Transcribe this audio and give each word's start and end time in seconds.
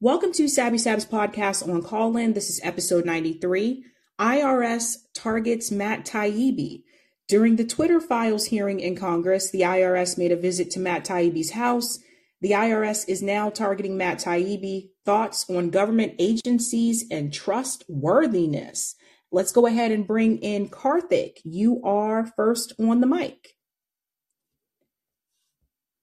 Welcome 0.00 0.30
to 0.34 0.46
Savvy 0.46 0.78
Sab's 0.78 1.04
podcast 1.04 1.68
on 1.68 1.82
Callin. 1.82 2.32
This 2.32 2.50
is 2.50 2.60
episode 2.62 3.04
93. 3.04 3.84
IRS 4.20 4.98
targets 5.12 5.72
Matt 5.72 6.06
Taibbi. 6.06 6.84
During 7.26 7.56
the 7.56 7.64
Twitter 7.64 8.00
files 8.00 8.44
hearing 8.44 8.78
in 8.78 8.94
Congress, 8.94 9.50
the 9.50 9.62
IRS 9.62 10.16
made 10.16 10.30
a 10.30 10.36
visit 10.36 10.70
to 10.70 10.78
Matt 10.78 11.04
Taibbi's 11.04 11.50
house. 11.50 11.98
The 12.40 12.52
IRS 12.52 13.08
is 13.08 13.22
now 13.22 13.50
targeting 13.50 13.96
Matt 13.96 14.18
Taibbi. 14.18 14.90
Thoughts 15.04 15.50
on 15.50 15.70
government 15.70 16.14
agencies 16.20 17.04
and 17.10 17.32
trustworthiness. 17.32 18.94
Let's 19.32 19.50
go 19.50 19.66
ahead 19.66 19.90
and 19.90 20.06
bring 20.06 20.38
in 20.38 20.68
Karthik. 20.68 21.38
You 21.42 21.82
are 21.82 22.24
first 22.36 22.72
on 22.78 23.00
the 23.00 23.08
mic. 23.08 23.56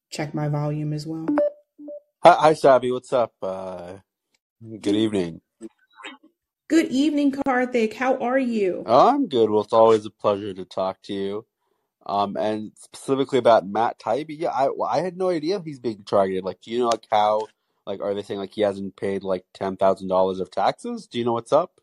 Check 0.09 0.33
my 0.33 0.49
volume 0.49 0.91
as 0.91 1.07
well. 1.07 1.27
Hi, 2.25 2.35
hi, 2.39 2.53
Savvy. 2.53 2.91
What's 2.91 3.13
up? 3.13 3.33
Uh, 3.39 3.97
good 4.81 4.95
evening. 4.95 5.41
Good 6.67 6.87
evening, 6.87 7.31
Karthik. 7.31 7.93
How 7.93 8.17
are 8.17 8.39
you? 8.39 8.81
I'm 8.87 9.27
good. 9.27 9.51
Well, 9.51 9.61
it's 9.61 9.73
always 9.73 10.07
a 10.07 10.09
pleasure 10.09 10.51
to 10.51 10.65
talk 10.65 11.03
to 11.03 11.13
you. 11.13 11.45
Um, 12.03 12.35
and 12.35 12.71
specifically 12.81 13.37
about 13.37 13.67
Matt 13.67 13.99
Taibbi, 13.99 14.39
yeah, 14.39 14.49
I 14.49 14.69
I 14.89 15.01
had 15.01 15.17
no 15.17 15.29
idea 15.29 15.61
he's 15.63 15.79
being 15.79 16.03
targeted. 16.03 16.43
Like, 16.43 16.61
do 16.61 16.71
you 16.71 16.79
know 16.79 16.87
like 16.87 17.05
how 17.11 17.45
like 17.85 18.01
are 18.01 18.15
they 18.15 18.23
saying 18.23 18.39
like 18.39 18.55
he 18.55 18.61
hasn't 18.61 18.95
paid 18.95 19.23
like 19.23 19.45
ten 19.53 19.77
thousand 19.77 20.07
dollars 20.07 20.39
of 20.39 20.49
taxes? 20.49 21.05
Do 21.05 21.19
you 21.19 21.25
know 21.25 21.33
what's 21.33 21.53
up? 21.53 21.79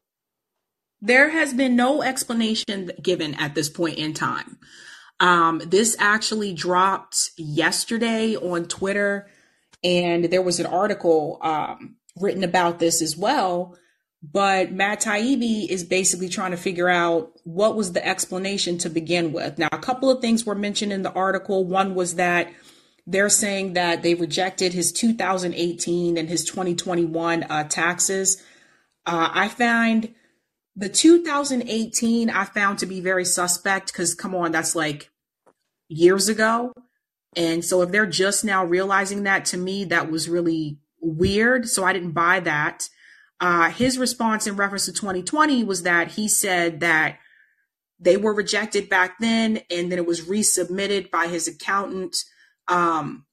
There 1.00 1.30
has 1.30 1.55
been 1.55 1.77
no 1.77 2.02
explanation 2.02 2.91
given 3.00 3.34
at 3.34 3.55
this 3.55 3.69
point 3.69 3.97
in 3.97 4.12
time. 4.12 4.59
Um, 5.20 5.62
this 5.64 5.95
actually 6.00 6.52
dropped 6.52 7.30
yesterday 7.36 8.34
on 8.34 8.64
Twitter. 8.64 9.28
And 9.84 10.24
there 10.24 10.42
was 10.42 10.60
an 10.60 10.66
article 10.66 11.38
um, 11.42 11.96
written 12.16 12.45
about 12.45 12.78
this 12.78 13.02
as 13.02 13.16
well. 13.16 13.77
But 14.22 14.70
Matt 14.70 15.00
Taibbi 15.00 15.69
is 15.69 15.83
basically 15.83 16.28
trying 16.28 16.52
to 16.52 16.56
figure 16.56 16.89
out 16.89 17.33
what 17.42 17.74
was 17.74 17.92
the 17.92 18.06
explanation 18.06 18.78
to 18.78 18.89
begin 18.89 19.33
with. 19.33 19.58
Now, 19.58 19.69
a 19.72 19.78
couple 19.78 20.11
of 20.11 20.20
things 20.20 20.47
were 20.47 20.55
mentioned 20.55 20.92
in 20.92 21.02
the 21.02 21.12
article. 21.12 21.64
One 21.64 21.97
was 21.97 22.14
that 22.14 22.52
they're 23.05 23.28
saying 23.28 23.72
that 23.72 24.02
they 24.02 24.14
rejected 24.14 24.72
his 24.72 24.92
2018 24.92 26.17
and 26.17 26.28
his 26.28 26.44
2021 26.44 27.42
uh, 27.42 27.64
taxes. 27.64 28.41
Uh, 29.05 29.30
I 29.33 29.48
find 29.48 30.14
the 30.77 30.89
2018 30.89 32.30
I 32.30 32.44
found 32.44 32.78
to 32.78 32.86
be 32.86 33.00
very 33.00 33.24
suspect 33.24 33.92
because, 33.92 34.14
come 34.14 34.36
on, 34.36 34.52
that's 34.52 34.77
like 34.77 35.11
years 35.89 36.28
ago. 36.28 36.72
And 37.36 37.64
so 37.64 37.83
if 37.83 37.91
they're 37.91 38.06
just 38.06 38.44
now 38.44 38.64
realizing 38.64 39.22
that 39.22 39.44
to 39.47 39.56
me, 39.56 39.84
that 39.86 40.11
was 40.11 40.28
really 40.28 40.78
weird. 41.00 41.69
So 41.69 41.84
I 41.84 41.92
didn't 41.92 42.12
buy 42.12 42.41
that. 42.41 42.89
Uh, 43.41 43.70
his 43.70 43.98
response 43.98 44.47
in 44.47 44.56
reference 44.56 44.84
to 44.84 44.92
2020 44.92 45.64
was 45.64 45.83
that 45.83 46.12
he 46.12 46.28
said 46.28 46.80
that 46.80 47.19
they 47.98 48.16
were 48.16 48.34
rejected 48.34 48.89
back 48.89 49.19
then 49.19 49.61
and 49.70 49.91
then 49.91 49.98
it 49.98 50.06
was 50.06 50.22
resubmitted 50.22 51.11
by 51.11 51.27
his 51.27 51.48
accountant. 51.48 52.16
Um, 52.69 53.24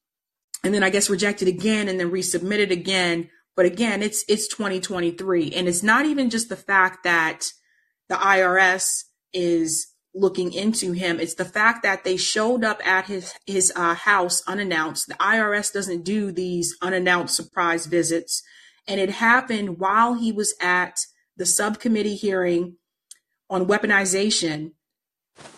and 0.63 0.73
then 0.73 0.83
I 0.83 0.89
guess 0.89 1.09
rejected 1.09 1.47
again 1.47 1.87
and 1.87 1.99
then 1.99 2.11
resubmitted 2.11 2.71
again. 2.71 3.29
But 3.55 3.65
again, 3.65 4.01
it's 4.01 4.23
it's 4.27 4.47
2023. 4.47 5.51
And 5.51 5.67
it's 5.67 5.83
not 5.83 6.05
even 6.05 6.29
just 6.29 6.49
the 6.49 6.55
fact 6.55 7.03
that 7.03 7.51
the 8.07 8.15
IRS 8.15 9.03
is 9.33 9.88
looking 10.13 10.53
into 10.53 10.91
him. 10.91 11.19
It's 11.19 11.35
the 11.35 11.45
fact 11.45 11.83
that 11.83 12.03
they 12.03 12.17
showed 12.17 12.63
up 12.63 12.85
at 12.85 13.05
his 13.05 13.33
his 13.45 13.71
uh, 13.75 13.93
house 13.93 14.41
unannounced. 14.47 15.07
The 15.07 15.13
IRS 15.15 15.71
doesn't 15.71 16.03
do 16.03 16.31
these 16.31 16.75
unannounced 16.81 17.35
surprise 17.35 17.85
visits, 17.85 18.43
and 18.87 18.99
it 18.99 19.09
happened 19.11 19.79
while 19.79 20.15
he 20.15 20.31
was 20.31 20.55
at 20.61 21.05
the 21.37 21.45
subcommittee 21.45 22.15
hearing 22.15 22.75
on 23.49 23.65
weaponization 23.65 24.71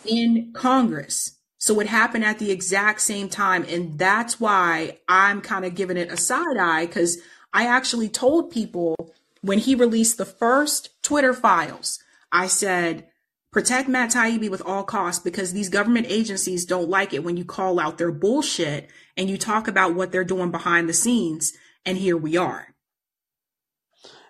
in 0.06 0.52
Congress. 0.54 1.38
So 1.58 1.80
it 1.80 1.88
happened 1.88 2.26
at 2.26 2.40
the 2.40 2.52
exact 2.52 3.02
same 3.02 3.30
time, 3.30 3.66
and 3.70 3.98
that's 3.98 4.40
why 4.40 4.98
I'm 5.08 5.42
kind 5.42 5.64
of 5.64 5.76
giving 5.76 5.98
it 5.98 6.12
a 6.12 6.18
side 6.18 6.58
eye 6.58 6.88
because 6.88 7.20
I 7.54 7.68
actually 7.68 8.10
told 8.10 8.52
people 8.52 8.96
when 9.42 9.60
he 9.60 9.76
released 9.76 10.18
the 10.18 10.26
first 10.26 10.90
Twitter 11.04 11.34
files, 11.34 12.00
I 12.32 12.48
said 12.48 13.08
Protect 13.52 13.90
Matt 13.90 14.12
Taibbi 14.12 14.50
with 14.50 14.62
all 14.66 14.84
costs 14.84 15.22
because 15.22 15.52
these 15.52 15.68
government 15.68 16.08
agencies 16.10 16.64
don't 16.64 16.90
like 16.90 17.14
it 17.14 17.24
when 17.24 17.36
you 17.36 17.44
call 17.44 17.82
out 17.82 17.98
their 17.98 18.12
bullshit 18.12 18.90
and 19.18 19.30
you 19.30 19.38
talk 19.38 19.68
about 19.68 19.94
what 19.94 20.14
they're 20.14 20.24
doing 20.24 20.52
behind 20.52 20.88
the 20.88 20.94
scenes. 20.94 21.52
And 21.86 21.98
here 21.98 22.16
we 22.16 22.38
are. 22.38 22.68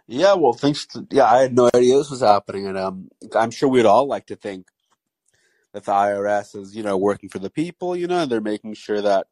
Yeah, 0.07 0.33
well, 0.33 0.53
thanks. 0.53 0.87
To, 0.87 1.05
yeah, 1.11 1.25
I 1.25 1.43
had 1.43 1.53
no 1.53 1.69
idea 1.73 1.97
this 1.97 2.09
was 2.09 2.21
happening, 2.21 2.67
and 2.67 2.77
um, 2.77 3.09
I'm 3.33 3.51
sure 3.51 3.69
we'd 3.69 3.85
all 3.85 4.07
like 4.07 4.25
to 4.27 4.35
think 4.35 4.67
that 5.73 5.85
the 5.85 5.91
IRS 5.91 6.55
is, 6.59 6.75
you 6.75 6.83
know, 6.83 6.97
working 6.97 7.29
for 7.29 7.39
the 7.39 7.49
people. 7.49 7.95
You 7.95 8.07
know, 8.07 8.25
they're 8.25 8.41
making 8.41 8.73
sure 8.73 9.01
that 9.01 9.27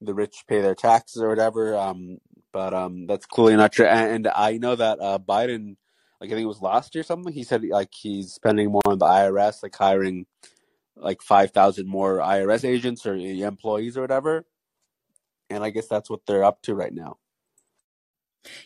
the 0.00 0.14
rich 0.14 0.44
pay 0.48 0.60
their 0.60 0.74
taxes 0.74 1.22
or 1.22 1.28
whatever. 1.28 1.76
Um, 1.76 2.18
but 2.52 2.72
um, 2.74 3.06
that's 3.06 3.26
clearly 3.26 3.56
not 3.56 3.72
true. 3.72 3.86
And, 3.86 4.26
and 4.26 4.28
I 4.34 4.58
know 4.58 4.74
that 4.74 4.98
uh, 5.00 5.18
Biden 5.18 5.76
like 6.20 6.30
I 6.30 6.34
think 6.34 6.44
it 6.44 6.48
was 6.48 6.62
last 6.62 6.94
year 6.94 7.00
or 7.00 7.04
something. 7.04 7.32
He 7.32 7.44
said 7.44 7.64
like 7.64 7.92
he's 7.92 8.32
spending 8.32 8.70
more 8.70 8.82
on 8.86 8.98
the 8.98 9.06
IRS, 9.06 9.62
like 9.62 9.76
hiring 9.76 10.26
like 10.96 11.22
five 11.22 11.52
thousand 11.52 11.88
more 11.88 12.18
IRS 12.18 12.64
agents 12.64 13.06
or 13.06 13.14
employees 13.14 13.96
or 13.96 14.00
whatever. 14.00 14.44
And 15.50 15.64
I 15.64 15.70
guess 15.70 15.86
that's 15.86 16.10
what 16.10 16.26
they're 16.26 16.44
up 16.44 16.62
to 16.62 16.74
right 16.74 16.92
now. 16.92 17.18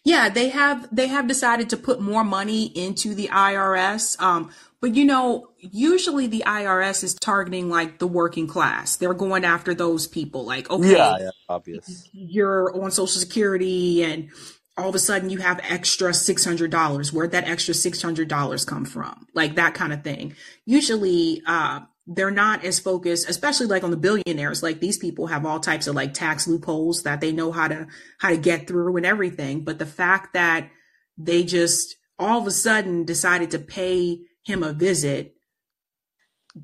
Yeah, 0.05 0.29
they 0.29 0.49
have 0.51 0.95
they 0.95 1.09
have 1.09 1.27
decided 1.27 1.71
to 1.71 1.77
put 1.77 2.01
more 2.01 2.25
money 2.25 2.67
into 2.67 3.15
the 3.15 3.29
IRS. 3.29 4.21
Um, 4.21 4.51
but 4.81 4.95
you 4.95 5.05
know, 5.05 5.49
usually 5.59 6.27
the 6.27 6.45
IRS 6.47 7.05
is 7.05 7.15
targeting 7.15 7.69
like 7.69 7.99
the 7.99 8.07
working 8.07 8.47
class. 8.47 8.97
They're 8.97 9.15
going 9.15 9.45
after 9.45 9.75
those 9.75 10.07
people. 10.07 10.45
Like, 10.45 10.71
okay, 10.71 10.93
yeah, 10.93 11.17
yeah 11.19 11.31
obvious. 11.49 12.09
You're 12.13 12.75
on 12.83 12.91
Social 12.91 13.21
Security 13.21 14.03
and 14.03 14.31
all 14.77 14.88
of 14.88 14.94
a 14.94 14.99
sudden 14.99 15.31
you 15.31 15.38
have 15.38 15.60
extra 15.69 16.10
$600 16.10 17.12
where'd 17.12 17.33
that 17.33 17.49
extra 17.49 17.75
$600 17.75 18.66
come 18.66 18.84
from? 18.84 19.27
Like 19.34 19.56
that 19.56 19.75
kind 19.75 19.93
of 19.93 20.03
thing. 20.03 20.34
Usually 20.65 21.43
uh, 21.47 21.81
they're 22.06 22.31
not 22.31 22.65
as 22.65 22.81
focused 22.81 23.28
especially 23.28 23.66
like 23.66 23.84
on 23.84 23.91
the 23.91 23.97
billionaires. 23.97 24.62
Like 24.62 24.81
these 24.81 24.99
people 24.99 25.27
have 25.27 25.44
all 25.44 25.60
types 25.60 25.87
of 25.87 25.94
like 25.94 26.15
tax 26.15 26.49
loopholes 26.49 27.03
that 27.03 27.21
they 27.21 27.33
know 27.33 27.53
how 27.53 27.69
to 27.69 27.87
how 28.19 28.31
to 28.31 28.37
get 28.37 28.66
through 28.66 28.97
and 28.97 29.06
everything. 29.06 29.65
But 29.65 29.78
the 29.78 29.87
fact 29.87 30.33
that 30.33 30.71
they 31.19 31.44
just 31.44 31.97
all 32.19 32.41
of 32.41 32.47
a 32.47 32.50
sudden 32.50 33.04
decided 33.04 33.50
to 33.50 33.59
pay 33.59 34.21
him 34.43 34.62
a 34.62 34.72
visit 34.72 35.34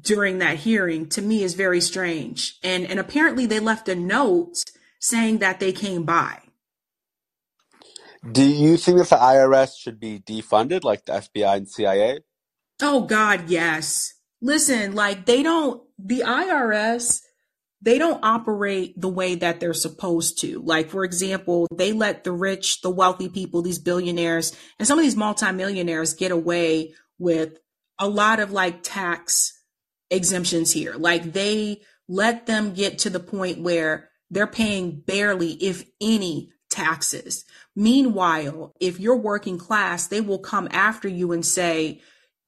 during 0.00 0.38
that 0.38 0.58
hearing 0.58 1.08
to 1.08 1.22
me 1.22 1.42
is 1.42 1.54
very 1.54 1.80
strange. 1.80 2.58
And 2.62 2.86
and 2.86 2.98
apparently 2.98 3.46
they 3.46 3.60
left 3.60 3.88
a 3.88 3.94
note 3.94 4.64
saying 4.98 5.38
that 5.38 5.60
they 5.60 5.72
came 5.72 6.04
by 6.04 6.40
do 8.32 8.48
you 8.48 8.76
think 8.76 8.98
that 8.98 9.08
the 9.08 9.16
IRS 9.16 9.78
should 9.78 10.00
be 10.00 10.20
defunded 10.20 10.84
like 10.84 11.04
the 11.04 11.12
FBI 11.12 11.56
and 11.56 11.68
CIA? 11.68 12.20
Oh 12.80 13.02
God, 13.02 13.48
yes. 13.48 14.14
Listen, 14.40 14.94
like 14.94 15.26
they 15.26 15.42
don't 15.42 15.82
the 15.98 16.20
IRS 16.20 17.20
they 17.80 17.98
don't 17.98 18.24
operate 18.24 19.00
the 19.00 19.08
way 19.08 19.36
that 19.36 19.60
they're 19.60 19.72
supposed 19.72 20.40
to. 20.40 20.60
Like, 20.60 20.90
for 20.90 21.04
example, 21.04 21.66
they 21.72 21.92
let 21.92 22.24
the 22.24 22.32
rich, 22.32 22.80
the 22.80 22.90
wealthy 22.90 23.28
people, 23.28 23.62
these 23.62 23.78
billionaires, 23.78 24.56
and 24.78 24.88
some 24.88 24.98
of 24.98 25.04
these 25.04 25.16
multimillionaires 25.16 26.14
get 26.14 26.32
away 26.32 26.94
with 27.18 27.58
a 27.98 28.08
lot 28.08 28.40
of 28.40 28.52
like 28.52 28.82
tax 28.82 29.52
exemptions 30.10 30.72
here. 30.72 30.94
Like, 30.94 31.32
they 31.32 31.82
let 32.08 32.46
them 32.46 32.74
get 32.74 32.98
to 33.00 33.10
the 33.10 33.20
point 33.20 33.60
where 33.60 34.10
they're 34.30 34.46
paying 34.46 35.00
barely, 35.00 35.52
if 35.52 35.84
any, 36.00 36.50
taxes. 36.78 37.44
Meanwhile, 37.74 38.74
if 38.80 39.00
you're 39.00 39.16
working 39.16 39.58
class, 39.58 40.06
they 40.06 40.20
will 40.20 40.38
come 40.38 40.68
after 40.70 41.08
you 41.08 41.32
and 41.32 41.44
say, 41.44 42.00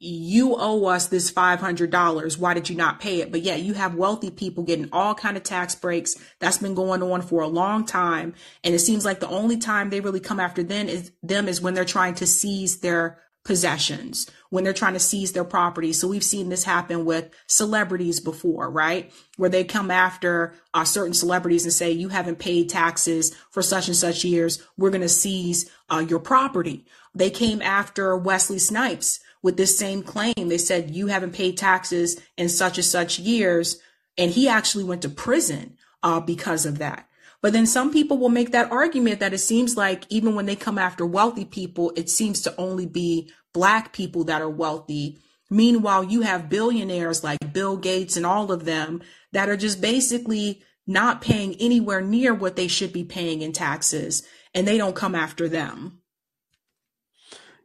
you 0.03 0.56
owe 0.59 0.87
us 0.87 1.09
this 1.09 1.31
$500 1.31 2.38
why 2.38 2.55
did 2.55 2.71
you 2.71 2.77
not 2.77 3.00
pay 3.00 3.21
it? 3.21 3.31
But 3.31 3.43
yeah 3.43 3.56
you 3.56 3.75
have 3.75 3.94
wealthy 3.94 4.31
people 4.31 4.65
getting 4.65 4.88
all 4.93 5.15
kind 5.15 5.37
of 5.37 5.43
tax 5.43 5.75
breaks. 5.75 6.17
That's 6.38 6.56
been 6.56 6.75
going 6.75 7.03
on 7.03 7.21
for 7.21 7.43
a 7.43 7.49
long 7.49 7.85
time. 7.85 8.32
And 8.65 8.75
it 8.75 8.79
seems 8.79 9.05
like 9.05 9.21
the 9.21 9.29
only 9.29 9.59
time 9.59 9.91
they 9.91 10.00
really 10.00 10.21
come 10.21 10.41
after 10.41 10.62
them 10.62 10.88
is 10.88 11.12
them 11.23 11.49
is 11.49 11.61
when 11.61 11.75
they're 11.75 11.85
trying 11.85 12.15
to 12.15 12.26
seize 12.26 12.81
their 12.81 13.21
possessions 13.45 14.31
when 14.51 14.65
they're 14.65 14.73
trying 14.73 14.93
to 14.93 15.01
seize 15.01 15.33
their 15.33 15.45
property. 15.45 15.93
So 15.93 16.09
we've 16.09 16.23
seen 16.23 16.51
this 16.51 16.65
happen 16.65 17.05
with 17.05 17.31
celebrities 17.47 18.21
before, 18.21 18.71
right? 18.71 19.13
Where 19.37 19.49
they 19.49 19.65
come 19.65 19.91
after 19.91 20.55
uh, 20.75 20.85
certain 20.85 21.15
celebrities 21.15 21.65
and 21.65 21.73
say, 21.73 21.91
you 21.91 22.11
haven't 22.11 22.39
paid 22.39 22.69
taxes 22.69 23.35
for 23.51 23.63
such 23.63 23.89
and 23.89 23.97
such 23.97 24.25
years. 24.25 24.63
We're 24.77 24.91
going 24.91 25.01
to 25.01 25.09
seize 25.09 25.71
uh, 25.89 26.05
your 26.07 26.19
property. 26.19 26.85
They 27.15 27.31
came 27.31 27.63
after 27.63 28.17
Wesley 28.17 28.59
Snipes 28.59 29.21
with 29.43 29.57
this 29.57 29.79
same 29.79 30.03
claim. 30.03 30.35
They 30.37 30.59
said, 30.59 30.95
you 30.95 31.07
haven't 31.07 31.33
paid 31.33 31.57
taxes 31.57 32.21
in 32.37 32.49
such 32.49 32.77
and 32.77 32.85
such 32.85 33.19
years. 33.19 33.81
And 34.19 34.31
he 34.31 34.49
actually 34.49 34.85
went 34.85 35.03
to 35.03 35.09
prison 35.09 35.79
uh, 36.03 36.21
because 36.21 36.67
of 36.67 36.79
that. 36.79 37.09
But 37.43 37.53
then 37.53 37.67
some 37.67 37.93
people 37.93 38.19
will 38.19 38.29
make 38.29 38.53
that 38.53 38.71
argument 38.71 39.21
that 39.21 39.33
it 39.33 39.39
seems 39.39 39.77
like 39.77 40.05
even 40.11 40.35
when 40.35 40.47
they 40.47 40.57
come 40.57 40.79
after 40.79 41.07
wealthy 41.07 41.45
people, 41.45 41.93
it 41.97 42.11
seems 42.11 42.43
to 42.43 42.55
only 42.59 42.87
be 42.87 43.31
black 43.55 43.93
people 43.93 44.25
that 44.25 44.43
are 44.43 44.51
wealthy. 44.51 45.19
Meanwhile, 45.49 46.05
you 46.05 46.21
have 46.21 46.51
billionaires 46.51 47.25
like 47.25 47.53
Bill 47.53 47.77
Gates 47.77 48.17
and 48.17 48.27
all 48.27 48.53
of 48.53 48.65
them 48.65 49.03
that 49.33 49.49
are 49.49 49.57
just 49.57 49.81
basically 49.81 50.63
not 50.87 51.21
paying 51.21 51.55
anywhere 51.61 52.01
near 52.01 52.35
what 52.35 52.57
they 52.57 52.69
should 52.69 52.93
be 52.93 53.05
paying 53.05 53.43
in 53.43 53.53
taxes, 53.53 54.23
and 54.55 54.67
they 54.67 54.77
don't 54.77 54.97
come 54.97 55.15
after 55.15 55.49
them. 55.49 56.03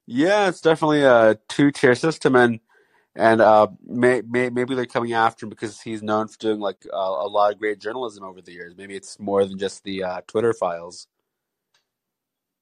Yeah, 0.06 0.48
it's 0.48 0.62
definitely 0.62 1.02
a 1.02 1.40
two 1.50 1.72
tier 1.72 1.96
system, 1.96 2.36
and 2.36 2.60
and 3.16 3.42
uh, 3.42 3.68
may, 3.86 4.22
may, 4.28 4.50
maybe 4.50 4.76
they're 4.76 4.86
coming 4.86 5.14
after 5.14 5.46
him 5.46 5.50
because 5.50 5.80
he's 5.80 6.04
known 6.04 6.28
for 6.28 6.38
doing 6.38 6.60
like 6.60 6.86
uh, 6.94 6.98
a 6.98 7.28
lot 7.28 7.54
of 7.54 7.60
great 7.60 7.80
journalism 7.80 8.24
over 8.24 8.42
the 8.42 8.52
years. 8.52 8.76
Maybe 8.78 8.96
it's 8.96 9.20
more 9.20 9.46
than 9.46 9.58
just 9.58 9.84
the 9.84 10.04
uh, 10.04 10.22
Twitter 10.28 10.54
files. 10.54 11.08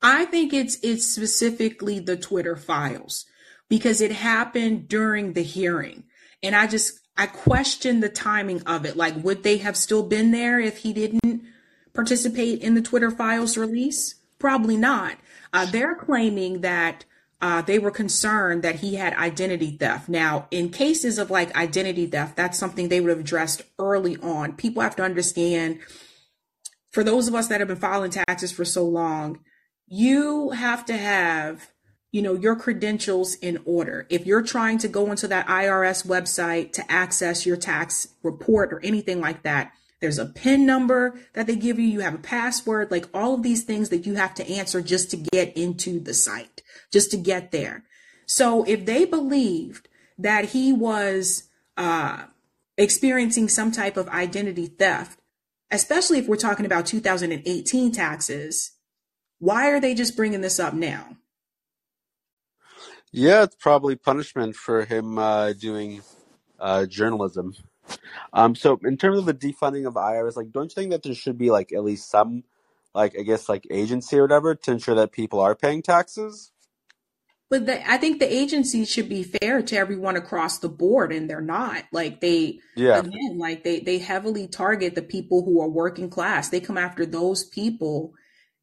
I 0.01 0.25
think 0.25 0.53
it's 0.53 0.77
it's 0.83 1.07
specifically 1.07 1.99
the 1.99 2.17
Twitter 2.17 2.55
files 2.55 3.25
because 3.69 4.01
it 4.01 4.11
happened 4.11 4.89
during 4.89 5.33
the 5.33 5.43
hearing, 5.43 6.03
and 6.43 6.55
I 6.55 6.67
just 6.67 6.99
I 7.15 7.27
question 7.27 8.01
the 8.01 8.09
timing 8.09 8.61
of 8.63 8.85
it. 8.85 8.97
Like, 8.97 9.23
would 9.23 9.43
they 9.43 9.57
have 9.57 9.77
still 9.77 10.03
been 10.03 10.31
there 10.31 10.59
if 10.59 10.79
he 10.79 10.91
didn't 10.91 11.43
participate 11.93 12.61
in 12.61 12.75
the 12.75 12.81
Twitter 12.81 13.11
files 13.11 13.57
release? 13.57 14.15
Probably 14.39 14.75
not. 14.75 15.17
Uh, 15.53 15.65
they're 15.67 15.95
claiming 15.95 16.61
that 16.61 17.05
uh, 17.43 17.61
they 17.61 17.77
were 17.77 17.91
concerned 17.91 18.63
that 18.63 18.75
he 18.75 18.95
had 18.95 19.13
identity 19.15 19.75
theft. 19.75 20.07
Now, 20.07 20.47
in 20.49 20.69
cases 20.69 21.19
of 21.19 21.29
like 21.29 21.53
identity 21.57 22.05
theft, 22.05 22.37
that's 22.37 22.57
something 22.57 22.87
they 22.87 23.01
would 23.01 23.09
have 23.09 23.19
addressed 23.19 23.63
early 23.77 24.15
on. 24.15 24.53
People 24.53 24.81
have 24.81 24.95
to 24.95 25.03
understand, 25.03 25.79
for 26.89 27.03
those 27.03 27.27
of 27.27 27.35
us 27.35 27.47
that 27.47 27.59
have 27.59 27.67
been 27.67 27.75
filing 27.75 28.11
taxes 28.11 28.53
for 28.53 28.63
so 28.63 28.85
long, 28.85 29.41
you 29.87 30.51
have 30.51 30.85
to 30.85 30.95
have 30.95 31.69
you 32.13 32.21
know 32.21 32.33
your 32.33 32.55
credentials 32.55 33.35
in 33.35 33.59
order 33.65 34.07
if 34.09 34.25
you're 34.25 34.43
trying 34.43 34.77
to 34.77 34.87
go 34.87 35.11
into 35.11 35.27
that 35.27 35.47
IRS 35.47 36.07
website 36.07 36.71
to 36.73 36.91
access 36.91 37.45
your 37.45 37.57
tax 37.57 38.07
report 38.23 38.71
or 38.71 38.79
anything 38.85 39.19
like 39.19 39.43
that 39.43 39.73
there's 40.03 40.19
a 40.19 40.25
pin 40.25 40.65
number 40.65 41.17
that 41.33 41.47
they 41.47 41.55
give 41.55 41.79
you. 41.79 41.85
You 41.85 42.01
have 42.01 42.13
a 42.13 42.19
password. 42.19 42.91
Like 42.91 43.07
all 43.13 43.33
of 43.33 43.41
these 43.41 43.63
things 43.63 43.89
that 43.89 44.05
you 44.05 44.15
have 44.15 44.35
to 44.35 44.47
answer 44.47 44.81
just 44.81 45.09
to 45.11 45.17
get 45.17 45.57
into 45.57 45.99
the 45.99 46.13
site 46.13 46.61
just 46.91 47.09
to 47.11 47.17
get 47.17 47.51
there. 47.51 47.85
So 48.25 48.63
if 48.65 48.85
they 48.85 49.05
believed 49.05 49.87
that 50.17 50.49
he 50.49 50.71
was 50.71 51.49
uh, 51.77 52.25
experiencing 52.77 53.47
some 53.47 53.71
type 53.71 53.97
of 53.97 54.07
identity 54.09 54.67
theft 54.67 55.19
especially 55.71 56.19
if 56.19 56.27
we're 56.27 56.35
talking 56.35 56.67
about 56.67 56.85
2018 56.85 57.91
taxes 57.91 58.73
why 59.43 59.71
are 59.71 59.81
they 59.81 59.93
just 59.93 60.15
bringing 60.15 60.39
this 60.39 60.57
up 60.57 60.73
now? 60.73 61.17
Yeah, 63.11 63.43
it's 63.43 63.57
probably 63.57 63.97
punishment 63.97 64.55
for 64.55 64.85
him 64.85 65.19
uh, 65.19 65.51
doing 65.51 66.01
uh, 66.57 66.85
journalism. 66.85 67.53
Um, 68.33 68.55
so 68.55 68.79
in 68.83 68.97
terms 68.97 69.19
of 69.19 69.25
the 69.25 69.33
defunding 69.33 69.87
of 69.87 69.95
IRS, 69.95 70.35
like, 70.35 70.51
don't 70.51 70.65
you 70.65 70.75
think 70.75 70.91
that 70.91 71.03
there 71.03 71.13
should 71.13 71.37
be 71.37 71.51
like 71.51 71.71
at 71.71 71.83
least 71.83 72.09
some, 72.09 72.43
like, 72.93 73.17
I 73.17 73.23
guess, 73.23 73.49
like 73.49 73.67
agency 73.69 74.17
or 74.17 74.23
whatever 74.23 74.55
to 74.55 74.71
ensure 74.71 74.95
that 74.95 75.11
people 75.11 75.39
are 75.39 75.55
paying 75.55 75.81
taxes? 75.81 76.51
But 77.49 77.67
the, 77.67 77.87
I 77.87 77.97
think 77.97 78.19
the 78.19 78.33
agency 78.33 78.83
should 78.83 79.07
be 79.07 79.21
fair 79.21 79.61
to 79.61 79.77
everyone 79.77 80.15
across 80.15 80.57
the 80.57 80.69
board, 80.69 81.11
and 81.11 81.29
they're 81.29 81.39
not. 81.39 81.83
Like 81.91 82.19
they, 82.19 82.59
Yeah. 82.75 82.97
again, 82.97 83.37
like 83.37 83.63
they 83.63 83.79
they 83.79 83.99
heavily 83.99 84.47
target 84.47 84.95
the 84.95 85.03
people 85.03 85.45
who 85.45 85.61
are 85.61 85.69
working 85.69 86.09
class. 86.09 86.49
They 86.49 86.59
come 86.59 86.79
after 86.79 87.05
those 87.05 87.43
people 87.43 88.13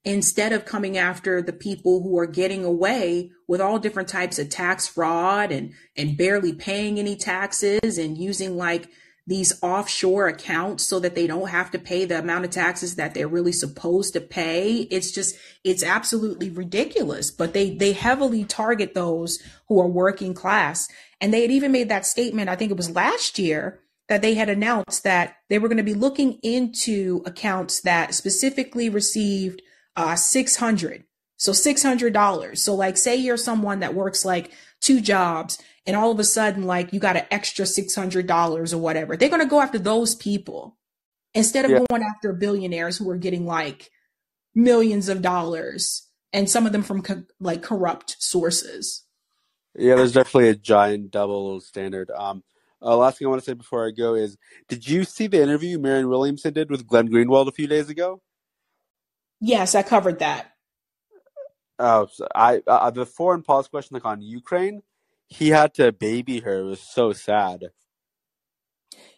instead 0.04 0.52
of 0.52 0.64
coming 0.64 0.96
after 0.96 1.42
the 1.42 1.52
people 1.52 2.02
who 2.02 2.18
are 2.18 2.26
getting 2.26 2.64
away 2.64 3.30
with 3.46 3.60
all 3.60 3.78
different 3.78 4.08
types 4.08 4.38
of 4.38 4.48
tax 4.48 4.88
fraud 4.88 5.52
and 5.52 5.72
and 5.96 6.16
barely 6.16 6.52
paying 6.52 6.98
any 6.98 7.14
taxes 7.14 7.98
and 7.98 8.18
using 8.18 8.56
like 8.56 8.88
these 9.30 9.58
offshore 9.62 10.26
accounts 10.28 10.84
so 10.84 10.98
that 11.00 11.14
they 11.14 11.26
don't 11.26 11.48
have 11.48 11.70
to 11.70 11.78
pay 11.78 12.04
the 12.04 12.18
amount 12.18 12.44
of 12.44 12.50
taxes 12.50 12.96
that 12.96 13.14
they're 13.14 13.28
really 13.28 13.52
supposed 13.52 14.12
to 14.12 14.20
pay 14.20 14.80
it's 14.90 15.10
just 15.10 15.36
it's 15.64 15.82
absolutely 15.82 16.50
ridiculous 16.50 17.30
but 17.30 17.54
they 17.54 17.74
they 17.74 17.92
heavily 17.92 18.44
target 18.44 18.92
those 18.92 19.38
who 19.68 19.80
are 19.80 19.86
working 19.86 20.34
class 20.34 20.88
and 21.20 21.32
they 21.32 21.42
had 21.42 21.50
even 21.50 21.72
made 21.72 21.88
that 21.88 22.04
statement 22.04 22.50
i 22.50 22.56
think 22.56 22.70
it 22.70 22.76
was 22.76 22.90
last 22.90 23.38
year 23.38 23.80
that 24.10 24.22
they 24.22 24.34
had 24.34 24.48
announced 24.48 25.04
that 25.04 25.36
they 25.48 25.56
were 25.56 25.68
going 25.68 25.76
to 25.76 25.84
be 25.84 25.94
looking 25.94 26.32
into 26.42 27.22
accounts 27.24 27.82
that 27.82 28.12
specifically 28.12 28.90
received 28.90 29.62
uh, 29.94 30.16
600. 30.16 31.04
So 31.36 31.52
$600. 31.52 32.58
So 32.58 32.74
like 32.74 32.96
say 32.96 33.14
you're 33.14 33.36
someone 33.36 33.78
that 33.80 33.94
works 33.94 34.24
like 34.24 34.50
two 34.80 35.00
jobs 35.00 35.62
and 35.86 35.96
all 35.96 36.10
of 36.10 36.18
a 36.18 36.24
sudden 36.24 36.64
like 36.64 36.92
you 36.92 37.00
got 37.00 37.16
an 37.16 37.26
extra 37.30 37.64
$600 37.64 38.72
or 38.72 38.78
whatever. 38.78 39.16
They're 39.16 39.28
going 39.28 39.42
to 39.42 39.48
go 39.48 39.60
after 39.60 39.78
those 39.78 40.14
people 40.14 40.76
instead 41.34 41.64
of 41.64 41.70
Yeah. 41.70 41.84
going 41.88 42.02
after 42.02 42.32
billionaires 42.32 42.98
who 42.98 43.08
are 43.10 43.16
getting 43.16 43.46
like 43.46 43.90
millions 44.54 45.08
of 45.08 45.22
dollars 45.22 46.08
and 46.32 46.48
some 46.48 46.66
of 46.66 46.72
them 46.72 46.82
from 46.82 47.02
co- 47.02 47.24
like 47.38 47.62
corrupt 47.62 48.16
sources. 48.18 49.04
Yeah, 49.76 49.94
there's 49.94 50.12
definitely 50.12 50.48
a 50.48 50.54
giant 50.56 51.10
double 51.12 51.60
standard. 51.60 52.10
Um, 52.10 52.42
uh, 52.82 52.96
last 52.96 53.18
thing 53.18 53.26
I 53.26 53.30
want 53.30 53.42
to 53.42 53.48
say 53.48 53.54
before 53.54 53.86
I 53.86 53.90
go 53.90 54.14
is, 54.14 54.36
did 54.68 54.88
you 54.88 55.04
see 55.04 55.26
the 55.26 55.42
interview 55.42 55.78
Marianne 55.78 56.08
Williamson 56.08 56.52
did 56.52 56.70
with 56.70 56.86
Glenn 56.86 57.08
Greenwald 57.08 57.46
a 57.46 57.52
few 57.52 57.66
days 57.66 57.88
ago? 57.88 58.20
Yes, 59.40 59.74
I 59.74 59.82
covered 59.82 60.18
that. 60.18 60.52
Oh, 61.78 62.08
so 62.12 62.26
I 62.34 62.62
uh, 62.66 62.90
the 62.90 63.06
foreign 63.06 63.42
policy 63.42 63.70
question 63.70 63.94
like 63.94 64.04
on 64.04 64.20
Ukraine, 64.20 64.82
he 65.30 65.48
had 65.48 65.74
to 65.74 65.92
baby 65.92 66.40
her. 66.40 66.58
It 66.58 66.64
was 66.64 66.80
so 66.80 67.12
sad. 67.12 67.70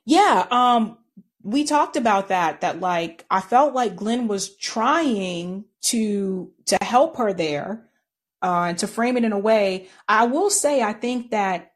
Yeah, 0.04 0.46
um, 0.50 0.98
we 1.42 1.64
talked 1.64 1.96
about 1.96 2.28
that, 2.28 2.60
that 2.60 2.80
like 2.80 3.24
I 3.30 3.40
felt 3.40 3.74
like 3.74 3.96
Glenn 3.96 4.28
was 4.28 4.56
trying 4.56 5.64
to 5.82 6.52
to 6.66 6.78
help 6.80 7.16
her 7.16 7.32
there, 7.32 7.88
uh, 8.42 8.66
and 8.68 8.78
to 8.78 8.86
frame 8.86 9.16
it 9.16 9.24
in 9.24 9.32
a 9.32 9.38
way. 9.38 9.88
I 10.08 10.26
will 10.26 10.50
say 10.50 10.82
I 10.82 10.92
think 10.92 11.30
that 11.30 11.72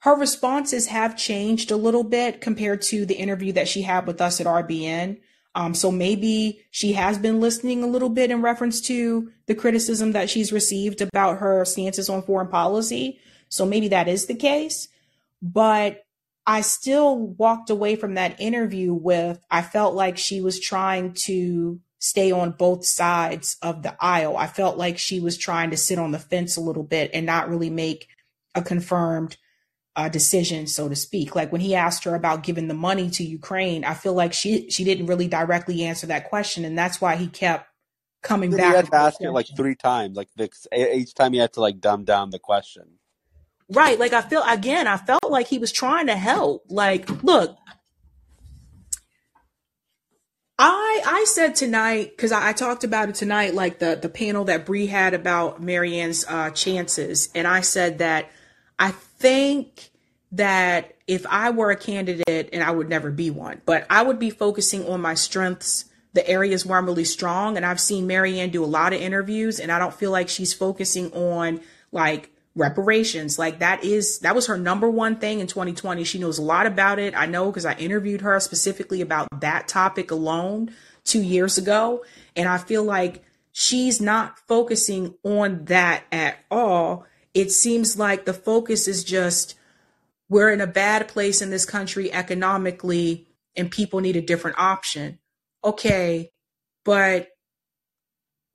her 0.00 0.14
responses 0.14 0.86
have 0.86 1.16
changed 1.16 1.70
a 1.70 1.76
little 1.76 2.04
bit 2.04 2.40
compared 2.40 2.82
to 2.82 3.04
the 3.04 3.14
interview 3.14 3.52
that 3.52 3.68
she 3.68 3.82
had 3.82 4.06
with 4.06 4.20
us 4.20 4.40
at 4.40 4.46
RBN. 4.46 5.18
Um, 5.54 5.74
so 5.74 5.90
maybe 5.90 6.60
she 6.70 6.92
has 6.92 7.18
been 7.18 7.40
listening 7.40 7.82
a 7.82 7.88
little 7.88 8.08
bit 8.08 8.30
in 8.30 8.40
reference 8.40 8.80
to 8.82 9.30
the 9.46 9.54
criticism 9.54 10.12
that 10.12 10.30
she's 10.30 10.52
received 10.52 11.00
about 11.00 11.38
her 11.38 11.64
stances 11.64 12.08
on 12.08 12.22
foreign 12.22 12.48
policy. 12.48 13.18
So 13.50 13.66
maybe 13.66 13.88
that 13.88 14.08
is 14.08 14.26
the 14.26 14.34
case. 14.34 14.88
But 15.42 16.04
I 16.46 16.62
still 16.62 17.18
walked 17.18 17.70
away 17.70 17.96
from 17.96 18.14
that 18.14 18.40
interview 18.40 18.94
with 18.94 19.44
I 19.50 19.62
felt 19.62 19.94
like 19.94 20.16
she 20.16 20.40
was 20.40 20.58
trying 20.58 21.12
to 21.26 21.80
stay 21.98 22.32
on 22.32 22.52
both 22.52 22.84
sides 22.84 23.56
of 23.60 23.82
the 23.82 23.94
aisle. 24.02 24.36
I 24.36 24.46
felt 24.46 24.78
like 24.78 24.98
she 24.98 25.20
was 25.20 25.36
trying 25.36 25.70
to 25.70 25.76
sit 25.76 25.98
on 25.98 26.12
the 26.12 26.18
fence 26.18 26.56
a 26.56 26.60
little 26.62 26.82
bit 26.82 27.10
and 27.12 27.26
not 27.26 27.50
really 27.50 27.70
make 27.70 28.08
a 28.54 28.62
confirmed 28.62 29.36
uh, 29.96 30.08
decision, 30.08 30.66
so 30.66 30.88
to 30.88 30.96
speak. 30.96 31.34
Like 31.34 31.52
when 31.52 31.60
he 31.60 31.74
asked 31.74 32.04
her 32.04 32.14
about 32.14 32.42
giving 32.42 32.68
the 32.68 32.74
money 32.74 33.10
to 33.10 33.24
Ukraine, 33.24 33.84
I 33.84 33.94
feel 33.94 34.14
like 34.14 34.32
she 34.32 34.70
she 34.70 34.82
didn't 34.82 35.06
really 35.06 35.28
directly 35.28 35.84
answer 35.84 36.06
that 36.06 36.28
question, 36.28 36.64
and 36.64 36.78
that's 36.78 37.00
why 37.00 37.16
he 37.16 37.26
kept 37.26 37.68
coming 38.22 38.50
back. 38.50 38.70
He 38.70 38.76
had 38.76 38.86
to 38.86 38.96
ask 38.96 39.20
it 39.20 39.30
like 39.30 39.48
three 39.54 39.74
times. 39.74 40.16
Like 40.16 40.28
the, 40.36 40.48
each 40.96 41.14
time 41.14 41.32
he 41.32 41.38
had 41.38 41.52
to 41.54 41.60
like 41.60 41.80
dumb 41.80 42.04
down 42.04 42.30
the 42.30 42.38
question. 42.38 42.99
Right. 43.72 43.98
Like 43.98 44.12
I 44.12 44.22
feel 44.22 44.42
again, 44.46 44.86
I 44.86 44.96
felt 44.96 45.30
like 45.30 45.46
he 45.46 45.58
was 45.58 45.70
trying 45.70 46.08
to 46.08 46.16
help. 46.16 46.64
Like, 46.68 47.22
look, 47.22 47.56
I 50.58 51.02
I 51.06 51.24
said 51.26 51.54
tonight 51.54 52.10
because 52.16 52.32
I, 52.32 52.50
I 52.50 52.52
talked 52.52 52.84
about 52.84 53.08
it 53.08 53.14
tonight, 53.14 53.54
like 53.54 53.78
the 53.78 53.98
the 54.00 54.08
panel 54.08 54.44
that 54.44 54.66
Bree 54.66 54.86
had 54.86 55.14
about 55.14 55.62
Marianne's 55.62 56.26
uh, 56.28 56.50
chances, 56.50 57.30
and 57.34 57.46
I 57.46 57.62
said 57.62 57.98
that 57.98 58.30
I 58.78 58.90
think 58.90 59.90
that 60.32 60.96
if 61.06 61.24
I 61.26 61.50
were 61.50 61.70
a 61.70 61.76
candidate, 61.76 62.50
and 62.52 62.62
I 62.62 62.70
would 62.72 62.88
never 62.88 63.10
be 63.10 63.30
one, 63.30 63.62
but 63.64 63.86
I 63.88 64.02
would 64.02 64.18
be 64.18 64.30
focusing 64.30 64.86
on 64.86 65.00
my 65.00 65.14
strengths, 65.14 65.86
the 66.12 66.28
areas 66.28 66.66
where 66.66 66.76
I'm 66.76 66.86
really 66.86 67.04
strong, 67.04 67.56
and 67.56 67.64
I've 67.64 67.80
seen 67.80 68.06
Marianne 68.06 68.50
do 68.50 68.62
a 68.62 68.66
lot 68.66 68.92
of 68.92 69.00
interviews, 69.00 69.60
and 69.60 69.72
I 69.72 69.78
don't 69.78 69.94
feel 69.94 70.10
like 70.10 70.28
she's 70.28 70.52
focusing 70.52 71.10
on 71.12 71.60
like 71.90 72.30
reparations. 72.54 73.38
Like 73.38 73.60
that 73.60 73.84
is 73.84 74.20
that 74.20 74.34
was 74.34 74.46
her 74.46 74.58
number 74.58 74.90
one 74.90 75.16
thing 75.16 75.40
in 75.40 75.46
2020 75.46 76.04
she 76.04 76.18
knows 76.18 76.38
a 76.38 76.42
lot 76.42 76.66
about 76.66 76.98
it. 76.98 77.14
I 77.16 77.26
know 77.26 77.46
because 77.46 77.64
i 77.64 77.74
interviewed 77.74 78.22
her 78.22 78.38
specifically 78.40 79.00
about 79.00 79.28
that 79.40 79.68
topic 79.68 80.10
alone 80.10 80.70
two 81.04 81.22
years 81.22 81.58
ago. 81.58 82.04
And 82.36 82.48
i 82.48 82.58
feel 82.58 82.82
like 82.82 83.24
she's 83.52 84.00
not 84.00 84.38
focusing 84.48 85.14
on 85.22 85.64
that 85.66 86.04
at 86.10 86.38
all. 86.50 87.06
It 87.34 87.52
seems 87.52 87.96
like 87.96 88.24
the 88.24 88.34
focus 88.34 88.88
is 88.88 89.04
just 89.04 89.54
we're 90.28 90.52
in 90.52 90.60
a 90.60 90.66
bad 90.66 91.08
place 91.08 91.42
in 91.42 91.50
this 91.50 91.64
country 91.64 92.12
economically 92.12 93.26
and 93.56 93.70
people 93.70 94.00
need 94.00 94.16
a 94.16 94.22
different 94.22 94.58
option. 94.58 95.18
Okay 95.64 96.32
but 96.84 97.28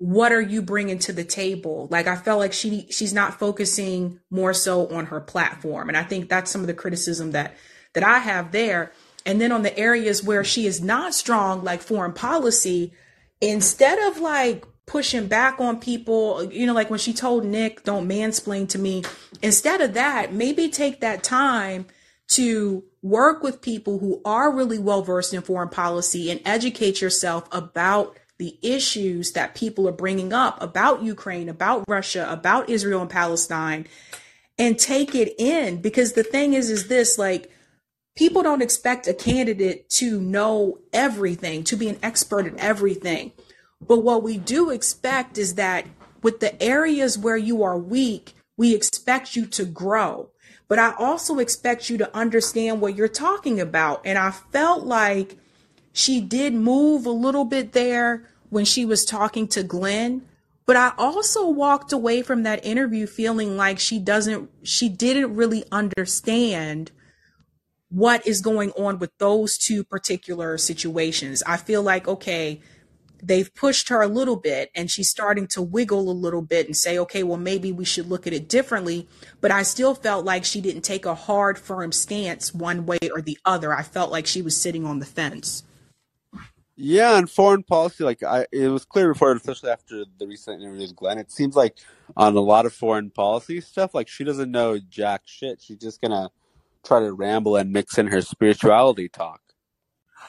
what 0.06 0.32
are 0.32 0.42
you 0.42 0.62
bringing 0.62 1.00
to 1.00 1.12
the 1.12 1.24
table? 1.24 1.88
Like 1.90 2.06
i 2.06 2.16
felt 2.16 2.40
like 2.40 2.54
she 2.54 2.86
she's 2.92 3.14
not 3.14 3.40
focusing 3.40 4.20
more 4.30 4.54
so 4.54 4.88
on 4.90 5.08
her 5.08 5.20
platform. 5.20 5.90
And 5.90 5.98
i 5.98 6.04
think 6.04 6.30
that's 6.30 6.52
some 6.52 6.62
of 6.62 6.68
the 6.68 6.76
criticism 6.76 7.32
that 7.32 7.56
that 7.94 8.04
i 8.04 8.20
have 8.20 8.52
there. 8.52 8.92
And 9.26 9.42
then 9.42 9.52
on 9.52 9.64
the 9.64 9.76
areas 9.76 10.24
where 10.24 10.44
she 10.44 10.68
is 10.68 10.80
not 10.80 11.16
strong 11.16 11.64
like 11.64 11.82
foreign 11.82 12.14
policy 12.14 12.94
instead 13.42 13.98
of 14.08 14.20
like 14.20 14.64
pushing 14.86 15.26
back 15.26 15.60
on 15.60 15.80
people 15.80 16.44
you 16.54 16.68
know 16.68 16.74
like 16.74 16.92
when 16.92 17.00
she 17.00 17.12
told 17.12 17.44
nick 17.44 17.84
don't 17.84 18.08
mansplain 18.08 18.70
to 18.70 18.78
me 18.78 19.04
instead 19.42 19.82
of 19.82 19.96
that 19.96 20.32
maybe 20.32 20.70
take 20.70 21.02
that 21.02 21.24
time 21.24 21.88
to 22.28 22.84
work 23.02 23.42
with 23.42 23.64
people 23.64 23.98
who 23.98 24.22
are 24.24 24.56
really 24.56 24.78
well 24.78 25.02
versed 25.02 25.34
in 25.34 25.42
foreign 25.42 25.70
policy 25.70 26.30
and 26.30 26.40
educate 26.46 27.02
yourself 27.02 27.48
about 27.52 28.16
the 28.38 28.58
issues 28.62 29.32
that 29.32 29.56
people 29.56 29.88
are 29.88 29.94
bringing 29.94 30.34
up 30.34 30.62
about 30.62 31.04
Ukraine, 31.04 31.50
about 31.50 31.84
Russia, 31.88 32.28
about 32.30 32.70
Israel 32.70 33.02
and 33.02 33.10
Palestine, 33.10 33.88
and 34.58 34.78
take 34.78 35.16
it 35.16 35.34
in. 35.38 35.82
Because 35.82 36.14
the 36.14 36.24
thing 36.24 36.54
is, 36.54 36.70
is 36.70 36.88
this 36.88 37.18
like, 37.18 37.52
people 38.16 38.44
don't 38.44 38.62
expect 38.62 39.08
a 39.08 39.14
candidate 39.14 39.90
to 39.90 40.20
know 40.20 40.80
everything, 40.94 41.64
to 41.66 41.76
be 41.76 41.88
an 41.88 42.00
expert 42.02 42.46
in 42.46 42.60
everything. 42.60 43.32
But 43.86 44.04
what 44.04 44.24
we 44.24 44.38
do 44.38 44.70
expect 44.70 45.38
is 45.38 45.56
that 45.56 45.86
with 46.22 46.40
the 46.40 46.62
areas 46.62 47.18
where 47.18 47.38
you 47.38 47.64
are 47.64 47.78
weak, 47.78 48.34
we 48.58 48.74
expect 48.74 49.36
you 49.36 49.46
to 49.48 49.66
grow. 49.66 50.30
But 50.68 50.80
I 50.80 50.94
also 50.98 51.40
expect 51.40 51.90
you 51.90 51.98
to 52.00 52.16
understand 52.16 52.82
what 52.82 52.96
you're 52.96 53.08
talking 53.08 53.60
about. 53.60 54.02
And 54.06 54.18
I 54.18 54.32
felt 54.32 54.86
like 54.86 55.38
she 55.96 56.20
did 56.20 56.54
move 56.54 57.06
a 57.06 57.10
little 57.10 57.46
bit 57.46 57.72
there 57.72 58.26
when 58.50 58.66
she 58.66 58.84
was 58.84 59.06
talking 59.06 59.48
to 59.48 59.64
Glenn. 59.64 60.24
But 60.66 60.76
I 60.76 60.92
also 60.98 61.48
walked 61.48 61.94
away 61.94 62.22
from 62.22 62.44
that 62.44 62.66
interview 62.66 63.08
feeling 63.08 63.56
like 63.56 63.80
she 63.80 63.98
doesn't, 63.98 64.50
she 64.62 64.90
didn't 64.90 65.34
really 65.36 65.64
understand 65.72 66.92
what 67.88 68.28
is 68.28 68.42
going 68.42 68.72
on 68.72 69.00
with 69.00 69.18
those 69.20 69.58
two 69.58 69.86
particular 69.86 70.58
situations. 70.58 71.42
I 71.48 71.56
feel 71.56 71.82
like, 71.82 72.10
okay, 72.10 72.60
they've 73.24 73.56
pushed 73.56 73.88
her 73.88 74.02
a 74.02 74.08
little 74.08 74.36
bit 74.36 74.72
and 74.76 74.92
she's 74.92 75.10
starting 75.10 75.48
to 75.48 75.62
wiggle 75.62 76.10
a 76.10 76.12
little 76.12 76.42
bit 76.42 76.66
and 76.66 76.76
say, 76.76 77.00
okay, 77.00 77.24
well, 77.24 77.38
maybe 77.38 77.72
we 77.72 77.86
should 77.86 78.10
look 78.10 78.28
at 78.28 78.34
it 78.34 78.50
differently. 78.50 79.08
But 79.40 79.52
I 79.52 79.64
still 79.64 79.96
felt 79.96 80.26
like 80.26 80.44
she 80.44 80.60
didn't 80.60 80.82
take 80.82 81.06
a 81.06 81.16
hard, 81.16 81.58
firm 81.58 81.94
stance 81.94 82.54
one 82.54 82.86
way 82.86 83.00
or 83.14 83.22
the 83.22 83.38
other. 83.46 83.72
I 83.72 83.84
felt 83.84 84.12
like 84.12 84.28
she 84.28 84.42
was 84.42 84.60
sitting 84.60 84.86
on 84.86 85.00
the 85.00 85.06
fence. 85.06 85.64
Yeah, 86.78 87.18
and 87.18 87.30
foreign 87.30 87.64
policy, 87.64 88.04
like 88.04 88.22
I, 88.22 88.48
it 88.52 88.68
was 88.68 88.84
clear 88.84 89.14
before, 89.14 89.32
especially 89.32 89.70
after 89.70 90.04
the 90.18 90.28
recent 90.28 90.62
interview 90.62 90.82
with 90.82 90.96
Glenn. 90.96 91.18
It 91.18 91.32
seems 91.32 91.56
like 91.56 91.78
on 92.18 92.36
a 92.36 92.42
lot 92.42 92.66
of 92.66 92.74
foreign 92.74 93.12
policy 93.12 93.62
stuff, 93.62 93.94
like 93.96 94.10
she 94.10 94.26
doesn't 94.26 94.52
know 94.52 94.78
jack 94.78 95.22
shit. 95.26 95.62
She's 95.62 95.78
just 95.78 96.02
gonna 96.02 96.32
try 96.86 97.00
to 97.00 97.14
ramble 97.14 97.56
and 97.56 97.72
mix 97.72 97.98
in 97.98 98.08
her 98.08 98.22
spirituality 98.22 99.08
talk. 99.08 99.42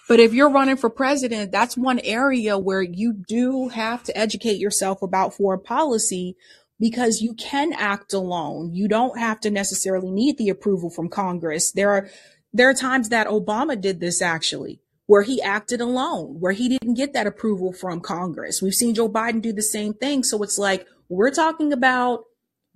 But 0.09 0.21
if 0.21 0.33
you're 0.33 0.50
running 0.50 0.76
for 0.76 0.88
president, 0.88 1.50
that's 1.50 1.76
one 1.76 1.99
area 2.00 2.59
where 2.59 2.83
you 2.83 3.12
do 3.12 3.69
have 3.69 4.05
to 4.05 4.17
educate 4.17 4.59
yourself 4.59 5.03
about 5.03 5.35
foreign 5.35 5.62
policy 5.62 6.37
because 6.79 7.21
you 7.21 7.35
can 7.35 7.73
act 7.73 8.12
alone. 8.12 8.73
You 8.73 8.87
don't 8.87 9.19
have 9.19 9.41
to 9.41 9.50
necessarily 9.50 10.11
need 10.11 10.38
the 10.38 10.49
approval 10.49 10.91
from 10.91 11.09
Congress. 11.09 11.73
There 11.73 11.91
are 11.91 12.09
there 12.53 12.71
are 12.71 12.75
times 12.75 13.09
that 13.11 13.26
Obama 13.26 13.79
did 13.79 14.00
this 14.00 14.23
actually, 14.23 14.81
where 15.07 15.23
he 15.23 15.41
acted 15.41 15.81
alone, 15.81 16.41
where 16.41 16.53
he 16.53 16.69
didn't 16.69 16.95
get 16.95 17.13
that 17.13 17.27
approval 17.27 17.73
from 17.73 18.01
Congress. 18.01 18.61
We've 18.61 18.75
seen 18.75 18.95
Joe 18.95 19.09
Biden 19.09 19.41
do 19.41 19.53
the 19.53 19.63
same 19.63 19.95
thing. 19.95 20.25
So 20.25 20.43
it's 20.43 20.59
like 20.59 20.87
we're 21.09 21.31
talking 21.31 21.73
about 21.73 22.25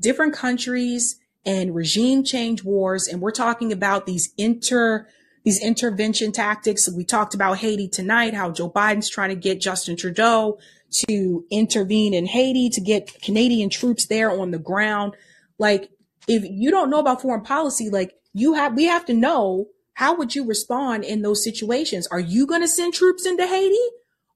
different 0.01 0.33
countries 0.35 1.19
and 1.45 1.75
regime 1.75 2.23
change 2.23 2.63
wars, 2.63 3.09
and 3.09 3.21
we're 3.21 3.31
talking 3.31 3.73
about 3.73 4.07
these 4.07 4.33
inter 4.37 5.07
these 5.45 5.63
intervention 5.63 6.33
tactics. 6.33 6.89
We 6.89 7.05
talked 7.05 7.35
about 7.35 7.59
Haiti 7.59 7.89
tonight, 7.89 8.35
how 8.35 8.51
Joe 8.51 8.71
Biden's 8.71 9.09
trying 9.09 9.31
to 9.31 9.37
get 9.37 9.61
Justin 9.61 9.97
Trudeau 9.97 10.59
to 11.07 11.45
intervene 11.51 12.13
in 12.13 12.27
Haiti 12.27 12.69
to 12.71 12.81
get 12.81 13.23
Canadian 13.23 13.71
troops 13.71 14.07
there 14.07 14.31
on 14.31 14.51
the 14.51 14.59
ground. 14.59 15.15
Like, 15.59 15.91
if 16.29 16.45
you 16.45 16.71
don't 16.71 16.91
know 16.91 16.99
about 16.99 17.23
foreign 17.23 17.43
policy, 17.43 17.89
like 17.89 18.15
you 18.35 18.53
have, 18.55 18.75
we 18.75 18.85
have 18.85 19.07
to 19.07 19.15
know 19.15 19.69
how 20.01 20.15
would 20.15 20.35
you 20.35 20.47
respond 20.47 21.05
in 21.05 21.21
those 21.21 21.45
situations? 21.45 22.07
Are 22.07 22.19
you 22.19 22.47
going 22.47 22.63
to 22.63 22.69
send 22.69 22.95
troops 22.95 23.27
into 23.27 23.47
Haiti? 23.47 23.77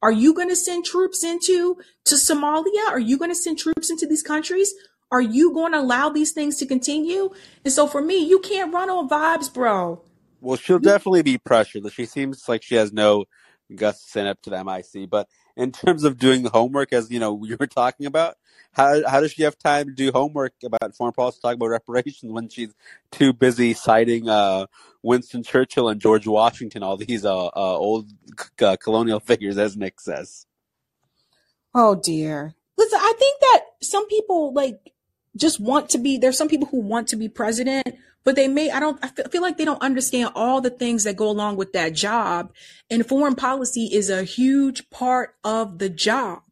Are 0.02 0.12
you 0.12 0.34
going 0.34 0.50
to 0.50 0.56
send 0.56 0.84
troops 0.84 1.24
into 1.24 1.78
to 2.04 2.16
Somalia? 2.16 2.86
Are 2.88 3.00
you 3.00 3.16
going 3.16 3.30
to 3.30 3.34
send 3.34 3.58
troops 3.58 3.88
into 3.88 4.06
these 4.06 4.22
countries? 4.22 4.74
Are 5.10 5.22
you 5.22 5.54
going 5.54 5.72
to 5.72 5.78
allow 5.78 6.10
these 6.10 6.32
things 6.32 6.58
to 6.58 6.66
continue? 6.66 7.30
And 7.64 7.72
so 7.72 7.86
for 7.86 8.02
me, 8.02 8.18
you 8.18 8.40
can't 8.40 8.74
run 8.74 8.90
on 8.90 9.08
vibes, 9.08 9.50
bro. 9.52 10.02
Well, 10.42 10.58
she'll 10.58 10.78
definitely 10.78 11.22
be 11.22 11.38
pressured. 11.38 11.90
She 11.90 12.04
seems 12.04 12.46
like 12.46 12.62
she 12.62 12.74
has 12.74 12.92
no 12.92 13.24
guts 13.74 14.02
to 14.02 14.10
stand 14.10 14.28
up 14.28 14.42
to 14.42 14.50
the 14.50 14.62
MIC. 14.62 15.08
But 15.08 15.28
in 15.56 15.72
terms 15.72 16.04
of 16.04 16.18
doing 16.18 16.42
the 16.42 16.50
homework, 16.50 16.92
as 16.92 17.10
you 17.10 17.18
know, 17.18 17.42
you 17.46 17.56
were 17.58 17.66
talking 17.66 18.04
about, 18.04 18.36
how 18.74 19.08
how 19.08 19.20
does 19.20 19.32
she 19.32 19.42
have 19.42 19.58
time 19.58 19.86
to 19.86 19.92
do 19.92 20.12
homework 20.12 20.52
about 20.64 20.94
foreign 20.94 21.12
policy, 21.12 21.38
talk 21.40 21.54
about 21.54 21.68
reparations 21.68 22.32
when 22.32 22.48
she's 22.48 22.74
too 23.10 23.32
busy 23.32 23.74
citing 23.74 24.28
uh, 24.28 24.66
Winston 25.02 25.42
Churchill 25.42 25.88
and 25.88 26.00
George 26.00 26.26
Washington, 26.26 26.82
all 26.82 26.96
these 26.96 27.24
uh, 27.24 27.46
uh, 27.46 27.50
old 27.54 28.10
uh, 28.60 28.76
colonial 28.82 29.20
figures, 29.30 29.58
as 29.58 29.76
Nick 29.76 30.00
says? 30.00 30.46
Oh 31.74 31.94
dear. 31.94 32.54
Listen, 32.76 32.98
I 33.00 33.12
think 33.18 33.40
that 33.40 33.60
some 33.82 34.06
people 34.08 34.52
like 34.52 34.92
just 35.36 35.60
want 35.60 35.90
to 35.90 35.98
be. 35.98 36.18
There's 36.18 36.38
some 36.38 36.48
people 36.48 36.68
who 36.68 36.80
want 36.80 37.08
to 37.08 37.16
be 37.16 37.28
president, 37.28 37.96
but 38.24 38.36
they 38.36 38.48
may, 38.48 38.70
I 38.70 38.80
don't, 38.80 38.98
I 39.02 39.08
feel 39.28 39.42
like 39.42 39.58
they 39.58 39.64
don't 39.64 39.82
understand 39.82 40.30
all 40.34 40.60
the 40.60 40.70
things 40.70 41.04
that 41.04 41.16
go 41.16 41.28
along 41.28 41.56
with 41.56 41.74
that 41.74 41.92
job. 41.92 42.52
And 42.90 43.06
foreign 43.06 43.34
policy 43.34 43.90
is 43.92 44.10
a 44.10 44.24
huge 44.24 44.88
part 44.90 45.36
of 45.44 45.78
the 45.78 45.90
job. 45.90 46.42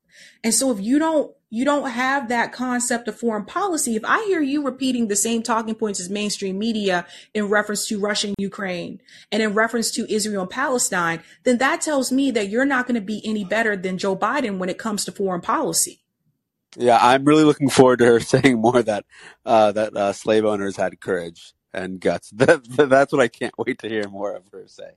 And 0.44 0.52
so 0.52 0.70
if 0.70 0.80
you 0.80 0.98
don't, 0.98 1.32
you 1.54 1.66
don't 1.66 1.90
have 1.90 2.28
that 2.28 2.50
concept 2.50 3.08
of 3.08 3.20
foreign 3.20 3.44
policy. 3.44 3.94
If 3.94 4.06
I 4.06 4.24
hear 4.24 4.40
you 4.40 4.64
repeating 4.64 5.08
the 5.08 5.16
same 5.16 5.42
talking 5.42 5.74
points 5.74 6.00
as 6.00 6.08
mainstream 6.08 6.58
media 6.58 7.06
in 7.34 7.50
reference 7.50 7.86
to 7.88 8.00
Russia 8.00 8.28
and 8.28 8.36
Ukraine 8.38 9.02
and 9.30 9.42
in 9.42 9.52
reference 9.52 9.90
to 9.90 10.10
Israel 10.10 10.44
and 10.44 10.50
Palestine, 10.50 11.22
then 11.44 11.58
that 11.58 11.82
tells 11.82 12.10
me 12.10 12.30
that 12.30 12.48
you're 12.48 12.64
not 12.64 12.86
going 12.86 12.94
to 12.94 13.02
be 13.02 13.20
any 13.22 13.44
better 13.44 13.76
than 13.76 13.98
Joe 13.98 14.16
Biden 14.16 14.56
when 14.56 14.70
it 14.70 14.78
comes 14.78 15.04
to 15.04 15.12
foreign 15.12 15.42
policy. 15.42 16.00
Yeah, 16.78 16.98
I'm 16.98 17.26
really 17.26 17.44
looking 17.44 17.68
forward 17.68 17.98
to 17.98 18.06
her 18.06 18.20
saying 18.34 18.58
more 18.58 18.82
that 18.82 19.04
uh, 19.44 19.72
that 19.72 19.94
uh, 19.94 20.14
slave 20.14 20.46
owners 20.46 20.76
had 20.76 21.02
courage 21.02 21.52
and 21.74 22.00
guts. 22.00 22.30
That, 22.36 22.64
that's 22.64 23.12
what 23.12 23.20
I 23.20 23.28
can't 23.28 23.52
wait 23.58 23.78
to 23.80 23.90
hear 23.90 24.08
more 24.08 24.34
of 24.34 24.44
her 24.52 24.64
say. 24.68 24.92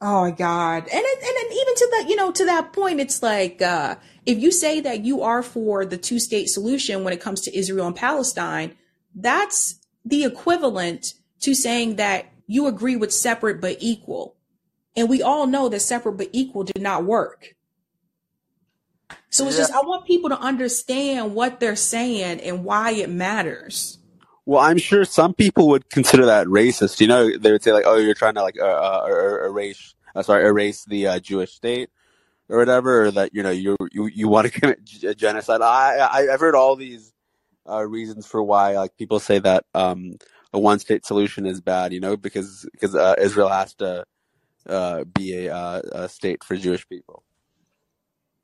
Oh 0.00 0.22
my 0.22 0.30
God. 0.30 0.84
And, 0.84 1.02
it, 1.04 1.18
and 1.22 1.52
even 1.52 1.74
to 1.74 1.88
that, 1.92 2.06
you 2.08 2.16
know, 2.16 2.32
to 2.32 2.44
that 2.46 2.72
point, 2.72 3.00
it's 3.00 3.22
like, 3.22 3.60
uh, 3.60 3.96
if 4.24 4.38
you 4.38 4.50
say 4.50 4.80
that 4.80 5.04
you 5.04 5.22
are 5.22 5.42
for 5.42 5.84
the 5.84 5.98
two 5.98 6.18
state 6.18 6.48
solution 6.48 7.04
when 7.04 7.12
it 7.12 7.20
comes 7.20 7.42
to 7.42 7.56
Israel 7.56 7.86
and 7.86 7.96
Palestine, 7.96 8.76
that's 9.14 9.78
the 10.04 10.24
equivalent 10.24 11.14
to 11.40 11.54
saying 11.54 11.96
that 11.96 12.26
you 12.46 12.66
agree 12.66 12.96
with 12.96 13.12
separate 13.12 13.60
but 13.60 13.76
equal. 13.80 14.36
And 14.96 15.08
we 15.08 15.22
all 15.22 15.46
know 15.46 15.68
that 15.68 15.80
separate 15.80 16.16
but 16.16 16.30
equal 16.32 16.64
did 16.64 16.82
not 16.82 17.04
work. 17.04 17.54
So 19.28 19.46
it's 19.46 19.56
yeah. 19.56 19.62
just, 19.62 19.72
I 19.72 19.82
want 19.82 20.06
people 20.06 20.30
to 20.30 20.38
understand 20.38 21.34
what 21.34 21.60
they're 21.60 21.76
saying 21.76 22.40
and 22.40 22.64
why 22.64 22.92
it 22.92 23.10
matters. 23.10 23.99
Well, 24.50 24.60
I'm 24.60 24.78
sure 24.78 25.04
some 25.04 25.32
people 25.32 25.68
would 25.68 25.88
consider 25.90 26.26
that 26.26 26.48
racist. 26.48 27.00
You 27.00 27.06
know, 27.06 27.38
they 27.38 27.52
would 27.52 27.62
say 27.62 27.72
like, 27.72 27.84
"Oh, 27.86 27.98
you're 27.98 28.14
trying 28.14 28.34
to 28.34 28.42
like 28.42 28.58
uh, 28.58 28.64
uh, 28.64 29.06
er, 29.08 29.46
erase, 29.46 29.94
uh, 30.16 30.24
sorry, 30.24 30.44
erase 30.44 30.84
the 30.84 31.06
uh, 31.06 31.20
Jewish 31.20 31.52
state 31.52 31.88
or 32.48 32.58
whatever, 32.58 33.04
or 33.04 33.10
that 33.12 33.32
you 33.32 33.44
know 33.44 33.50
you 33.50 33.76
you 33.92 34.06
you 34.06 34.26
want 34.26 34.52
to 34.52 34.52
commit 34.60 34.84
genocide." 34.84 35.62
I, 35.62 35.98
I 35.98 36.32
I've 36.32 36.40
heard 36.40 36.56
all 36.56 36.74
these 36.74 37.12
uh, 37.70 37.86
reasons 37.86 38.26
for 38.26 38.42
why 38.42 38.72
like 38.72 38.96
people 38.96 39.20
say 39.20 39.38
that 39.38 39.66
um, 39.72 40.16
a 40.52 40.58
one 40.58 40.80
state 40.80 41.06
solution 41.06 41.46
is 41.46 41.60
bad. 41.60 41.92
You 41.92 42.00
know, 42.00 42.16
because 42.16 42.68
because 42.72 42.96
uh, 42.96 43.14
Israel 43.20 43.50
has 43.50 43.74
to 43.74 44.04
uh, 44.68 45.04
be 45.04 45.46
a, 45.46 45.80
a 45.92 46.08
state 46.08 46.42
for 46.42 46.56
Jewish 46.56 46.88
people. 46.88 47.22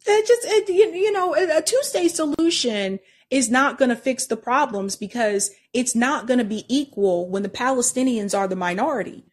It 0.06 0.25
just 0.25 0.42
it, 0.44 0.68
you 0.68 1.10
know 1.10 1.34
a 1.34 1.60
two 1.62 1.82
state 1.82 2.12
solution 2.12 3.00
is 3.30 3.50
not 3.50 3.78
going 3.78 3.88
to 3.88 3.97
fix 3.97 4.26
the 4.26 4.37
problems 4.37 4.97
because 4.97 5.50
it's 5.73 5.95
not 5.95 6.26
going 6.26 6.38
to 6.38 6.45
be 6.45 6.64
equal 6.68 7.28
when 7.28 7.42
the 7.42 7.49
Palestinians 7.49 8.37
are 8.37 8.47
the 8.47 8.56
minority. 8.56 9.25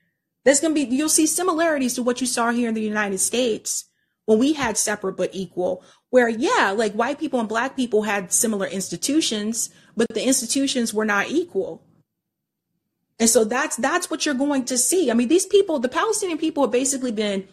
There's 0.45 0.59
going 0.59 0.75
to 0.75 0.85
be, 0.85 0.95
you'll 0.95 1.09
see 1.09 1.27
similarities 1.27 1.95
to 1.95 2.03
what 2.03 2.19
you 2.19 2.27
saw 2.27 2.51
here 2.51 2.69
in 2.69 2.75
the 2.75 2.81
United 2.81 3.19
States 3.19 3.85
when 4.25 4.39
we 4.39 4.53
had 4.53 4.77
separate 4.77 5.17
but 5.17 5.29
equal, 5.33 5.83
where, 6.09 6.29
yeah, 6.29 6.73
like 6.75 6.93
white 6.93 7.19
people 7.19 7.39
and 7.39 7.49
black 7.49 7.75
people 7.75 8.03
had 8.03 8.31
similar 8.31 8.65
institutions, 8.65 9.69
but 9.95 10.07
the 10.13 10.25
institutions 10.25 10.93
were 10.93 11.05
not 11.05 11.29
equal. 11.29 11.85
And 13.19 13.29
so 13.29 13.43
that's, 13.45 13.75
that's 13.75 14.09
what 14.09 14.25
you're 14.25 14.33
going 14.33 14.65
to 14.65 14.77
see. 14.77 15.11
I 15.11 15.13
mean, 15.13 15.27
these 15.27 15.45
people, 15.45 15.79
the 15.79 15.89
Palestinian 15.89 16.37
people 16.39 16.63
have 16.63 16.71
basically 16.71 17.11
been, 17.11 17.47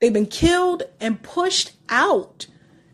they've 0.00 0.12
been 0.12 0.26
killed 0.26 0.84
and 1.00 1.22
pushed 1.22 1.72
out 1.88 2.46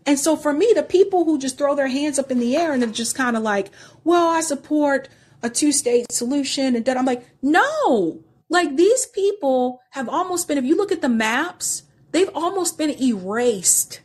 And 0.09 0.19
so 0.19 0.37
for 0.37 0.55
me, 0.55 0.73
the 0.75 0.83
people 0.83 1.27
who 1.27 1.39
just 1.39 1.59
throw 1.59 1.75
their 1.75 1.89
hands 1.89 2.19
up 2.19 2.31
in 2.31 2.41
the 2.41 2.57
air 2.57 2.73
and 2.73 2.83
they're 2.83 2.89
just 2.89 3.15
kind 3.15 3.37
of 3.37 3.43
like, 3.43 3.69
well, 4.05 4.31
I 4.31 4.41
support 4.41 5.11
a 5.43 5.51
two 5.51 5.71
state 5.71 6.11
solution. 6.11 6.75
And 6.75 6.83
then 6.87 6.97
I'm 6.97 7.05
like, 7.05 7.27
no, 7.43 8.25
like 8.49 8.75
these 8.75 9.05
people 9.05 9.83
have 9.91 10.09
almost 10.09 10.49
been, 10.49 10.57
if 10.57 10.65
you 10.65 10.79
look 10.79 10.93
at 10.93 11.03
the 11.03 11.11
maps, 11.11 11.83
they've 12.13 12.31
almost 12.35 12.79
been 12.79 12.99
erased 13.03 14.01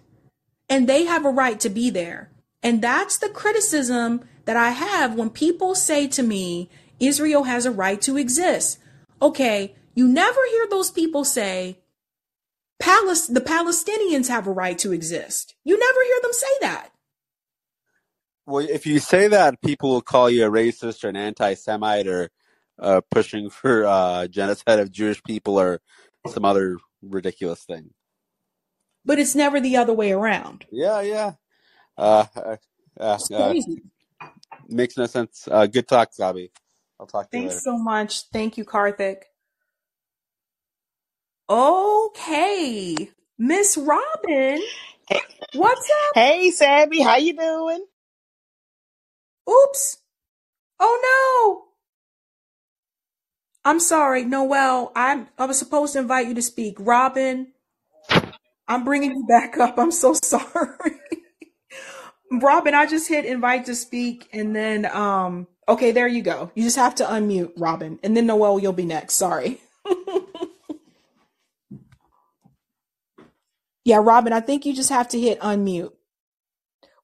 and 0.68 0.90
they 0.90 1.06
have 1.06 1.24
a 1.24 1.30
right 1.30 1.58
to 1.62 1.70
be 1.70 1.90
there. 1.90 2.30
And 2.62 2.82
that's 2.82 3.18
the 3.18 3.30
criticism 3.30 4.26
that 4.44 4.58
I 4.58 4.72
have 4.72 5.16
when 5.16 5.30
people 5.30 5.74
say 5.74 6.10
to 6.10 6.22
me, 6.22 6.70
Israel 7.00 7.46
has 7.46 7.66
a 7.66 7.72
right 7.72 8.02
to 8.02 8.18
exist. 8.18 8.78
Okay, 9.22 9.74
you 9.96 10.06
never 10.06 10.42
hear 10.50 10.68
those 10.70 10.92
people 10.92 11.24
say, 11.24 11.80
the 12.86 13.44
Palestinians 13.46 14.28
have 14.28 14.48
a 14.48 14.52
right 14.52 14.78
to 14.80 14.92
exist. 14.92 15.56
You 15.64 15.78
never 15.78 16.04
hear 16.04 16.20
them 16.22 16.34
say 16.34 16.48
that. 16.62 16.90
Well, 18.46 18.66
if 18.70 18.86
you 18.86 19.00
say 19.00 19.30
that, 19.30 19.62
people 19.62 19.90
will 19.90 20.02
call 20.02 20.30
you 20.30 20.46
a 20.46 20.50
racist 20.50 21.04
or 21.04 21.10
an 21.10 21.16
anti-Semite 21.16 22.08
or 22.08 22.30
uh, 22.80 23.02
pushing 23.10 23.50
for 23.50 23.86
uh, 23.86 24.28
genocide 24.28 24.80
of 24.80 24.92
Jewish 24.92 25.24
people 25.24 25.60
or 25.60 25.80
some 26.28 26.44
other 26.44 26.78
ridiculous 27.02 27.64
thing. 27.64 27.92
But 29.06 29.20
it's 29.20 29.36
never 29.36 29.60
the 29.60 29.78
other 29.78 29.94
way 29.94 30.12
around. 30.12 30.66
Yeah, 30.72 31.02
yeah. 31.02 31.34
Uh, 31.98 32.26
uh, 32.36 32.58
uh, 33.00 33.20
uh 33.34 33.54
makes 34.68 34.98
no 34.98 35.06
sense. 35.06 35.48
Uh, 35.50 35.68
good 35.68 35.88
talk, 35.88 36.12
Zabi. 36.12 36.50
I'll 37.00 37.08
talk 37.08 37.30
to 37.30 37.32
Thanks 37.32 37.34
you 37.34 37.40
later. 37.42 37.50
Thanks 37.52 37.64
so 37.64 37.78
much. 37.78 38.24
Thank 38.32 38.58
you, 38.58 38.66
Karthik. 38.66 39.24
Okay, 41.50 43.10
Miss 43.38 43.78
Robin, 43.78 44.60
Hey, 45.10 45.22
what's 45.54 45.90
up? 46.10 46.16
hey, 46.16 46.52
Sabby, 46.52 47.02
how 47.02 47.18
you 47.18 47.36
doing? 47.38 47.86
Oops. 49.50 49.98
Oh 50.80 51.64
no. 51.66 51.84
I'm 53.72 53.80
sorry, 53.80 54.26
Noel. 54.26 54.92
I'm 54.96 55.30
I 55.38 55.46
was 55.46 55.60
supposed 55.60 55.94
to 55.94 56.00
invite 56.00 56.28
you 56.28 56.36
to 56.36 56.42
speak. 56.44 56.78
Robin, 56.80 57.50
I'm 58.68 58.84
bringing 58.86 59.12
you 59.12 59.26
back 59.28 59.58
up. 59.60 59.80
I'm 59.80 59.92
so 59.92 60.14
sorry. 60.24 61.00
Robin, 62.32 62.76
I 62.76 62.88
just 62.88 63.10
hit 63.10 63.26
invite 63.26 63.66
to 63.68 63.76
speak 63.76 64.30
and 64.34 64.56
then 64.56 64.86
um 64.88 65.48
okay, 65.70 65.92
there 65.92 66.08
you 66.08 66.24
go. 66.24 66.52
You 66.56 66.64
just 66.64 66.78
have 66.78 66.96
to 66.96 67.06
unmute 67.06 67.54
Robin 67.58 68.00
and 68.04 68.18
then 68.18 68.28
Noel 68.28 68.60
you'll 68.60 68.74
be 68.74 68.86
next. 68.86 69.16
Sorry. 69.16 69.60
Yeah, 73.86 73.98
Robin, 74.02 74.34
I 74.34 74.40
think 74.42 74.66
you 74.66 74.76
just 74.76 74.90
have 74.90 75.10
to 75.10 75.20
hit 75.20 75.40
unmute. 75.42 75.92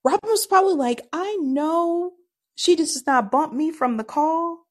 Robin 0.03 0.29
was 0.29 0.47
probably 0.47 0.75
like, 0.75 1.07
I 1.13 1.37
know 1.41 2.13
she 2.55 2.75
just 2.75 2.93
does 2.95 3.07
not 3.07 3.31
bump 3.31 3.53
me 3.53 3.71
from 3.71 3.97
the 3.97 4.03
call. 4.03 4.65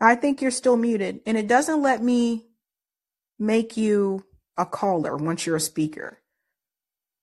I 0.00 0.16
think 0.16 0.42
you're 0.42 0.50
still 0.50 0.76
muted 0.76 1.20
and 1.26 1.38
it 1.38 1.48
doesn't 1.48 1.82
let 1.82 2.02
me 2.02 2.46
make 3.38 3.76
you 3.76 4.24
a 4.56 4.66
caller 4.66 5.16
once 5.16 5.46
you're 5.46 5.56
a 5.56 5.60
speaker 5.60 6.20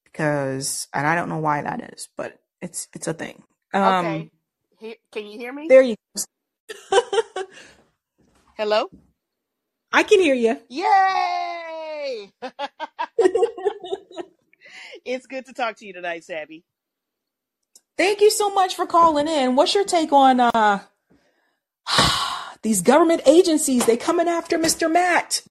because 0.05 0.87
and 0.93 1.07
I 1.07 1.15
don't 1.15 1.29
know 1.29 1.39
why 1.39 1.61
that 1.61 1.93
is, 1.93 2.09
but 2.17 2.39
it's 2.61 2.87
it's 2.93 3.07
a 3.07 3.13
thing. 3.13 3.43
Um, 3.73 4.05
Okay. 4.05 4.31
He- 4.79 4.97
can 5.11 5.27
you 5.27 5.37
hear 5.37 5.53
me? 5.53 5.67
there 5.69 5.81
you 5.81 5.95
go. 6.15 6.23
Hello? 8.57 8.89
I 9.91 10.03
can 10.03 10.19
hear 10.19 10.35
you. 10.35 10.57
Yay! 10.69 12.31
it's 15.05 15.25
good 15.27 15.45
to 15.47 15.53
talk 15.53 15.77
to 15.77 15.85
you 15.85 15.93
tonight, 15.93 16.23
Sabby. 16.23 16.63
Thank 17.97 18.21
you 18.21 18.31
so 18.31 18.53
much 18.53 18.75
for 18.75 18.87
calling 18.87 19.27
in. 19.27 19.55
What's 19.55 19.75
your 19.75 19.85
take 19.85 20.13
on 20.13 20.39
uh 20.39 20.79
these 22.61 22.81
government 22.81 23.21
agencies? 23.25 23.85
They 23.85 23.97
coming 23.97 24.27
after 24.27 24.57
Mr. 24.57 24.91
Matt. 24.91 25.43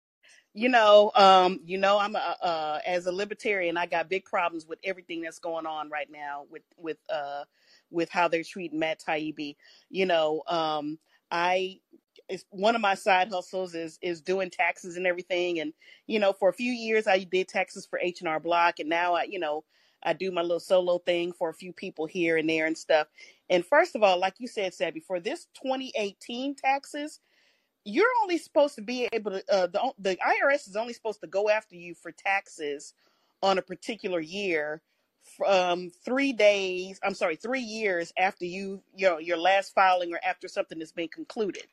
You 0.52 0.68
know, 0.68 1.12
um, 1.14 1.60
you 1.64 1.78
know, 1.78 1.98
I'm 1.98 2.16
a, 2.16 2.36
uh, 2.42 2.80
as 2.84 3.06
a 3.06 3.12
libertarian, 3.12 3.76
I 3.76 3.86
got 3.86 4.08
big 4.08 4.24
problems 4.24 4.66
with 4.66 4.80
everything 4.82 5.20
that's 5.20 5.38
going 5.38 5.64
on 5.64 5.90
right 5.90 6.08
now 6.10 6.46
with 6.50 6.62
with 6.76 6.96
uh, 7.08 7.44
with 7.90 8.10
how 8.10 8.26
they're 8.26 8.42
treating 8.42 8.80
Matt 8.80 9.00
Taibbi. 9.06 9.54
You 9.90 10.06
know, 10.06 10.42
um, 10.48 10.98
I 11.30 11.78
it's 12.30 12.44
one 12.50 12.74
of 12.76 12.80
my 12.80 12.94
side 12.94 13.30
hustles 13.30 13.74
is 13.74 13.98
is 14.02 14.22
doing 14.22 14.50
taxes 14.50 14.96
and 14.96 15.06
everything, 15.06 15.60
and 15.60 15.74
you 16.06 16.18
know, 16.18 16.32
for 16.32 16.48
a 16.48 16.54
few 16.54 16.72
years 16.72 17.06
I 17.06 17.24
did 17.24 17.48
taxes 17.48 17.86
for 17.86 17.98
H 17.98 18.20
and 18.20 18.28
R 18.28 18.40
Block, 18.40 18.78
and 18.80 18.88
now 18.88 19.14
I, 19.14 19.24
you 19.24 19.38
know, 19.40 19.64
I 20.02 20.14
do 20.14 20.30
my 20.32 20.42
little 20.42 20.60
solo 20.60 20.98
thing 20.98 21.32
for 21.32 21.50
a 21.50 21.54
few 21.54 21.72
people 21.72 22.06
here 22.06 22.36
and 22.38 22.48
there 22.48 22.66
and 22.66 22.78
stuff. 22.78 23.08
And 23.50 23.66
first 23.66 23.96
of 23.96 24.02
all, 24.02 24.18
like 24.18 24.36
you 24.38 24.48
said, 24.48 24.74
Sabby, 24.74 25.00
for 25.00 25.20
this 25.20 25.46
2018 25.62 26.56
taxes 26.56 27.20
you're 27.84 28.06
only 28.22 28.38
supposed 28.38 28.74
to 28.76 28.82
be 28.82 29.08
able 29.12 29.32
to 29.32 29.44
uh, 29.52 29.66
the 29.66 29.92
the 29.98 30.16
IRS 30.16 30.68
is 30.68 30.76
only 30.76 30.92
supposed 30.92 31.20
to 31.20 31.26
go 31.26 31.48
after 31.48 31.76
you 31.76 31.94
for 31.94 32.12
taxes 32.12 32.94
on 33.42 33.58
a 33.58 33.62
particular 33.62 34.20
year 34.20 34.82
from 35.36 35.90
three 36.04 36.32
days 36.32 36.98
i'm 37.04 37.14
sorry 37.14 37.36
three 37.36 37.60
years 37.60 38.12
after 38.18 38.44
you 38.44 38.82
you 38.94 39.06
know 39.06 39.18
your 39.18 39.36
last 39.36 39.74
filing 39.74 40.12
or 40.12 40.20
after 40.26 40.48
something 40.48 40.80
has 40.80 40.92
been 40.92 41.08
concluded 41.08 41.64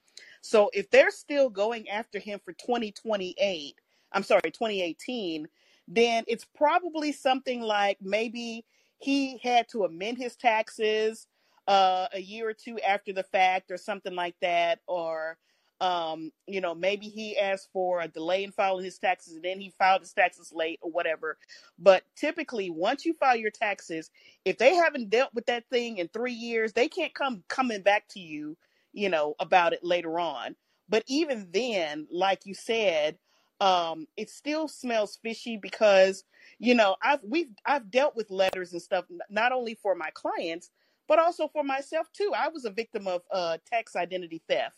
so 0.47 0.69
if 0.73 0.89
they're 0.89 1.11
still 1.11 1.49
going 1.49 1.89
after 1.89 2.19
him 2.19 2.39
for 2.43 2.53
2028 2.53 3.75
i'm 4.13 4.23
sorry 4.23 4.41
2018 4.45 5.47
then 5.87 6.23
it's 6.27 6.45
probably 6.55 7.11
something 7.11 7.61
like 7.61 7.97
maybe 8.01 8.65
he 8.99 9.37
had 9.43 9.67
to 9.69 9.83
amend 9.83 10.17
his 10.17 10.35
taxes 10.35 11.27
uh, 11.67 12.07
a 12.13 12.21
year 12.21 12.47
or 12.47 12.53
two 12.53 12.79
after 12.79 13.11
the 13.11 13.23
fact 13.23 13.71
or 13.71 13.77
something 13.77 14.15
like 14.15 14.35
that 14.41 14.79
or 14.87 15.37
um, 15.79 16.31
you 16.47 16.59
know, 16.59 16.73
maybe 16.73 17.07
he 17.07 17.37
asked 17.37 17.69
for 17.71 18.01
a 18.01 18.07
delay 18.07 18.43
in 18.43 18.51
filing 18.51 18.83
his 18.83 18.97
taxes 18.97 19.35
and 19.35 19.43
then 19.43 19.59
he 19.59 19.73
filed 19.77 20.01
his 20.01 20.13
taxes 20.13 20.51
late 20.51 20.79
or 20.81 20.89
whatever. 20.89 21.37
But 21.77 22.03
typically, 22.15 22.69
once 22.71 23.05
you 23.05 23.13
file 23.13 23.35
your 23.35 23.51
taxes, 23.51 24.09
if 24.43 24.57
they 24.57 24.73
haven't 24.73 25.11
dealt 25.11 25.33
with 25.35 25.45
that 25.45 25.65
thing 25.69 25.97
in 25.99 26.07
three 26.07 26.33
years, 26.33 26.73
they 26.73 26.87
can't 26.87 27.13
come 27.13 27.43
coming 27.47 27.83
back 27.83 28.07
to 28.09 28.19
you, 28.19 28.57
you 28.97 29.09
know, 29.09 29.35
about 29.39 29.73
it 29.73 29.83
later 29.83 30.19
on. 30.19 30.55
But 30.89 31.05
even 31.07 31.49
then, 31.53 32.07
like 32.11 32.45
you 32.45 32.55
said, 32.55 33.19
um, 33.61 34.07
it 34.17 34.29
still 34.31 34.67
smells 34.69 35.19
fishy 35.23 35.57
because 35.57 36.25
you 36.59 36.75
know 36.75 36.97
I've 37.03 37.21
we've 37.23 37.51
I've 37.65 37.91
dealt 37.91 38.15
with 38.17 38.31
letters 38.31 38.73
and 38.73 38.81
stuff 38.81 39.05
not 39.31 39.53
only 39.53 39.75
for 39.75 39.95
my 39.95 40.11
clients 40.15 40.71
but 41.09 41.19
also 41.19 41.49
for 41.49 41.63
myself 41.63 42.07
too. 42.13 42.33
I 42.37 42.49
was 42.49 42.65
a 42.65 42.71
victim 42.71 43.07
of 43.07 43.23
uh, 43.33 43.59
tax 43.71 43.95
identity 43.95 44.43
theft 44.49 44.77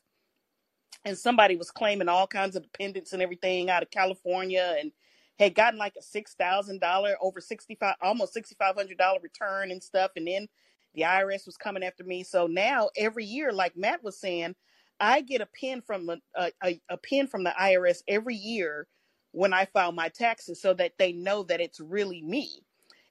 and 1.06 1.18
somebody 1.18 1.56
was 1.56 1.72
claiming 1.72 2.10
all 2.10 2.28
kinds 2.28 2.56
of 2.56 2.64
dependents 2.64 3.14
and 3.14 3.22
everything 3.22 3.70
out 3.70 3.84
of 3.84 3.92
California 3.92 4.76
and 4.80 4.92
had 5.40 5.56
gotten 5.56 5.80
like 5.80 5.94
a 5.98 6.02
six 6.02 6.36
thousand 6.36 6.80
dollar 6.82 7.16
over 7.22 7.42
sixty 7.42 7.76
five 7.76 7.96
almost 8.02 8.34
sixty 8.34 8.56
five 8.60 8.76
hundred 8.76 8.98
dollar 8.98 9.20
return 9.22 9.72
and 9.72 9.82
stuff 9.82 10.12
and 10.16 10.28
then 10.28 10.48
the 10.94 11.04
IRS 11.04 11.46
was 11.46 11.58
coming 11.58 11.84
after 11.84 12.04
me. 12.04 12.24
So 12.24 12.48
now 12.48 12.90
every 12.98 13.26
year 13.26 13.52
like 13.52 13.78
Matt 13.78 14.04
was 14.04 14.20
saying 14.20 14.56
I 15.00 15.22
get 15.22 15.42
a 15.42 15.46
pin 15.46 15.82
from 15.82 16.10
a, 16.10 16.52
a, 16.64 16.80
a 16.90 16.98
pin 16.98 17.28
from 17.28 17.44
the 17.44 17.54
IRS 17.60 18.00
every 18.08 18.36
year 18.36 18.88
when 19.32 19.54
I 19.54 19.66
file 19.66 19.92
my 19.92 20.10
taxes 20.10 20.62
so 20.62 20.74
that 20.74 20.94
they 20.98 21.14
know 21.14 21.44
that 21.44 21.62
it's 21.62 21.80
really 21.80 22.22
me. 22.22 22.64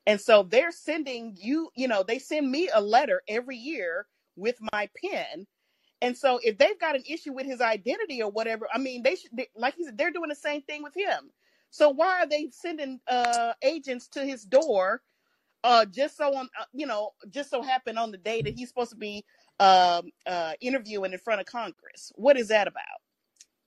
And 0.06 0.20
so 0.20 0.42
they're 0.42 0.72
sending 0.72 1.36
you 1.38 1.70
you 1.76 1.88
know 1.88 2.02
they 2.02 2.18
send 2.18 2.50
me 2.50 2.68
a 2.72 2.80
letter 2.80 3.22
every 3.28 3.56
year 3.56 4.06
with 4.36 4.56
my 4.72 4.88
pin. 4.96 5.46
And 6.00 6.16
so 6.16 6.38
if 6.42 6.58
they've 6.58 6.78
got 6.78 6.94
an 6.94 7.02
issue 7.08 7.32
with 7.32 7.46
his 7.46 7.60
identity 7.60 8.22
or 8.22 8.30
whatever, 8.30 8.68
I 8.72 8.78
mean, 8.78 9.02
they 9.02 9.16
should, 9.16 9.30
they, 9.32 9.48
like 9.56 9.74
he 9.74 9.84
said, 9.84 9.98
they're 9.98 10.12
doing 10.12 10.28
the 10.28 10.34
same 10.36 10.62
thing 10.62 10.82
with 10.82 10.94
him. 10.96 11.30
So 11.70 11.90
why 11.90 12.22
are 12.22 12.26
they 12.26 12.48
sending 12.52 13.00
uh, 13.08 13.52
agents 13.62 14.08
to 14.08 14.24
his 14.24 14.44
door 14.44 15.02
uh, 15.64 15.84
just 15.86 16.16
so 16.16 16.34
on, 16.34 16.48
uh, 16.58 16.64
you 16.72 16.86
know, 16.86 17.10
just 17.30 17.50
so 17.50 17.62
happen 17.62 17.98
on 17.98 18.10
the 18.10 18.18
day 18.18 18.42
that 18.42 18.54
he's 18.54 18.68
supposed 18.68 18.90
to 18.90 18.96
be 18.96 19.24
um, 19.60 20.10
uh, 20.26 20.52
interviewing 20.60 21.12
in 21.12 21.18
front 21.18 21.40
of 21.40 21.46
Congress? 21.46 22.12
What 22.14 22.36
is 22.36 22.48
that 22.48 22.68
about? 22.68 22.84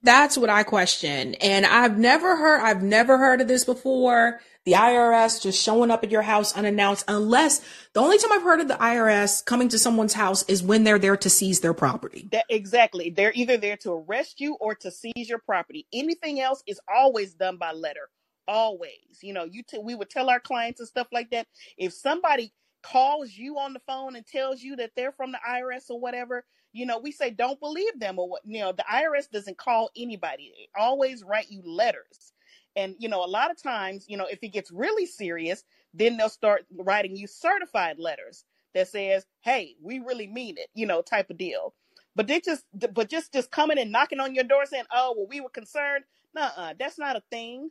That's 0.04 0.36
what 0.36 0.50
I 0.50 0.64
question. 0.64 1.34
And 1.36 1.64
I've 1.64 1.96
never 1.96 2.36
heard 2.36 2.60
I've 2.60 2.82
never 2.82 3.18
heard 3.18 3.40
of 3.40 3.46
this 3.46 3.64
before. 3.64 4.40
The 4.64 4.72
IRS 4.72 5.42
just 5.42 5.62
showing 5.62 5.90
up 5.90 6.04
at 6.04 6.10
your 6.10 6.22
house 6.22 6.56
unannounced 6.56 7.04
unless 7.08 7.60
the 7.94 8.00
only 8.00 8.18
time 8.18 8.32
I've 8.32 8.42
heard 8.42 8.60
of 8.60 8.68
the 8.68 8.74
IRS 8.74 9.44
coming 9.44 9.68
to 9.68 9.78
someone's 9.78 10.12
house 10.12 10.44
is 10.48 10.62
when 10.62 10.84
they're 10.84 10.98
there 10.98 11.16
to 11.16 11.30
seize 11.30 11.60
their 11.60 11.74
property. 11.74 12.28
That 12.32 12.46
exactly. 12.48 13.10
They're 13.10 13.32
either 13.34 13.56
there 13.56 13.76
to 13.78 13.92
arrest 13.92 14.40
you 14.40 14.56
or 14.60 14.74
to 14.76 14.90
seize 14.90 15.28
your 15.28 15.40
property. 15.40 15.86
Anything 15.92 16.40
else 16.40 16.62
is 16.66 16.80
always 16.92 17.34
done 17.34 17.56
by 17.56 17.72
letter. 17.72 18.08
Always. 18.46 19.20
You 19.22 19.32
know, 19.32 19.44
you 19.44 19.62
t- 19.62 19.78
we 19.78 19.94
would 19.94 20.10
tell 20.10 20.28
our 20.28 20.40
clients 20.40 20.80
and 20.80 20.88
stuff 20.88 21.08
like 21.12 21.30
that. 21.30 21.46
If 21.78 21.92
somebody 21.92 22.52
calls 22.82 23.32
you 23.32 23.58
on 23.58 23.72
the 23.72 23.80
phone 23.86 24.16
and 24.16 24.26
tells 24.26 24.60
you 24.62 24.76
that 24.76 24.90
they're 24.96 25.12
from 25.12 25.32
the 25.32 25.38
IRS 25.48 25.88
or 25.90 25.98
whatever, 25.98 26.44
you 26.72 26.84
know, 26.84 26.98
we 26.98 27.10
say 27.12 27.30
don't 27.30 27.60
believe 27.60 27.98
them 27.98 28.18
or 28.18 28.28
what. 28.28 28.42
You 28.44 28.60
know, 28.60 28.72
the 28.72 28.84
IRS 28.92 29.30
doesn't 29.30 29.56
call 29.58 29.90
anybody. 29.96 30.52
They 30.56 30.68
always 30.80 31.22
write 31.24 31.50
you 31.50 31.62
letters. 31.64 32.32
And 32.76 32.94
you 32.98 33.08
know, 33.08 33.24
a 33.24 33.26
lot 33.26 33.50
of 33.50 33.62
times, 33.62 34.06
you 34.08 34.16
know, 34.16 34.26
if 34.26 34.40
it 34.42 34.48
gets 34.48 34.70
really 34.70 35.06
serious, 35.06 35.64
then 35.94 36.16
they'll 36.16 36.28
start 36.28 36.66
writing 36.76 37.16
you 37.16 37.26
certified 37.28 37.98
letters 37.98 38.44
that 38.74 38.88
says, 38.88 39.24
"Hey, 39.42 39.76
we 39.80 40.00
really 40.00 40.26
mean 40.26 40.58
it," 40.58 40.68
you 40.74 40.86
know, 40.86 41.00
type 41.00 41.30
of 41.30 41.38
deal. 41.38 41.74
But 42.16 42.26
they 42.26 42.40
just, 42.40 42.64
but 42.92 43.08
just 43.08 43.32
just 43.32 43.50
coming 43.52 43.78
and 43.78 43.92
knocking 43.92 44.20
on 44.20 44.34
your 44.34 44.44
door 44.44 44.66
saying, 44.66 44.84
"Oh, 44.92 45.14
well, 45.16 45.26
we 45.28 45.40
were 45.40 45.50
concerned." 45.50 46.04
Nuh-uh, 46.34 46.74
that's 46.78 46.98
not 46.98 47.16
a 47.16 47.22
thing 47.30 47.62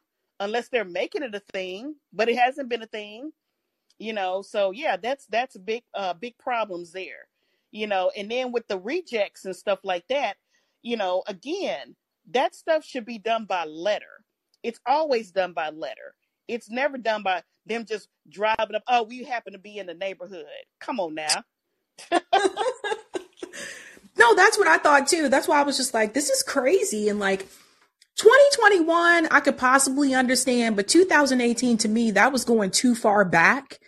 unless 0.41 0.67
they're 0.67 0.83
making 0.83 1.23
it 1.23 1.35
a 1.35 1.41
thing. 1.53 1.95
But 2.11 2.27
it 2.27 2.37
hasn't 2.37 2.67
been 2.67 2.81
a 2.81 2.87
thing, 2.87 3.31
you 3.97 4.11
know. 4.11 4.41
So 4.41 4.71
yeah, 4.71 4.97
that's 4.97 5.25
that's 5.27 5.55
big 5.57 5.83
uh 5.93 6.13
big 6.13 6.37
problems 6.37 6.91
there, 6.91 7.27
you 7.71 7.87
know. 7.87 8.11
And 8.17 8.29
then 8.29 8.51
with 8.51 8.67
the 8.67 8.77
rejects 8.77 9.45
and 9.45 9.55
stuff 9.55 9.79
like 9.83 10.07
that, 10.09 10.35
you 10.81 10.97
know, 10.97 11.23
again, 11.27 11.95
that 12.31 12.55
stuff 12.55 12.83
should 12.83 13.05
be 13.05 13.19
done 13.19 13.45
by 13.45 13.65
letter. 13.65 14.25
It's 14.63 14.79
always 14.85 15.31
done 15.31 15.53
by 15.53 15.69
letter. 15.69 16.15
It's 16.47 16.69
never 16.69 16.97
done 16.97 17.23
by 17.23 17.43
them 17.65 17.85
just 17.85 18.09
driving 18.29 18.75
up. 18.75 18.83
Oh, 18.87 19.03
we 19.03 19.23
happen 19.23 19.53
to 19.53 19.59
be 19.59 19.77
in 19.77 19.85
the 19.85 19.93
neighborhood. 19.93 20.45
Come 20.79 20.99
on 20.99 21.15
now. 21.15 21.43
no, 22.11 22.19
that's 24.35 24.57
what 24.57 24.67
I 24.67 24.77
thought 24.77 25.07
too. 25.07 25.29
That's 25.29 25.47
why 25.47 25.59
I 25.59 25.63
was 25.63 25.77
just 25.77 25.93
like, 25.93 26.13
this 26.13 26.29
is 26.29 26.43
crazy. 26.43 27.09
And 27.09 27.19
like 27.19 27.47
2021, 28.17 29.27
I 29.31 29.39
could 29.39 29.57
possibly 29.57 30.13
understand, 30.13 30.75
but 30.75 30.87
2018 30.87 31.77
to 31.79 31.89
me, 31.89 32.11
that 32.11 32.31
was 32.31 32.45
going 32.45 32.71
too 32.71 32.95
far 32.95 33.25
back 33.25 33.79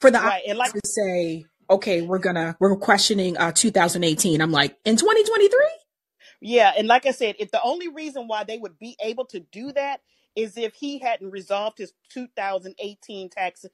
for 0.00 0.10
the 0.10 0.18
right. 0.18 0.42
and 0.46 0.58
like 0.58 0.72
to 0.72 0.80
say, 0.84 1.44
okay, 1.70 2.02
we're 2.02 2.18
gonna 2.18 2.56
we're 2.60 2.76
questioning 2.76 3.36
uh 3.36 3.52
2018. 3.52 4.40
I'm 4.40 4.52
like, 4.52 4.76
in 4.84 4.96
2023? 4.96 5.58
Yeah, 6.40 6.72
and 6.76 6.88
like 6.88 7.06
I 7.06 7.12
said, 7.12 7.36
if 7.38 7.50
the 7.50 7.62
only 7.62 7.88
reason 7.88 8.26
why 8.26 8.44
they 8.44 8.58
would 8.58 8.78
be 8.78 8.96
able 9.00 9.24
to 9.26 9.40
do 9.40 9.72
that 9.72 10.00
is 10.34 10.56
if 10.56 10.74
he 10.74 10.98
hadn't 10.98 11.30
resolved 11.30 11.78
his 11.78 11.92
2018 12.12 13.30
tax 13.30 13.64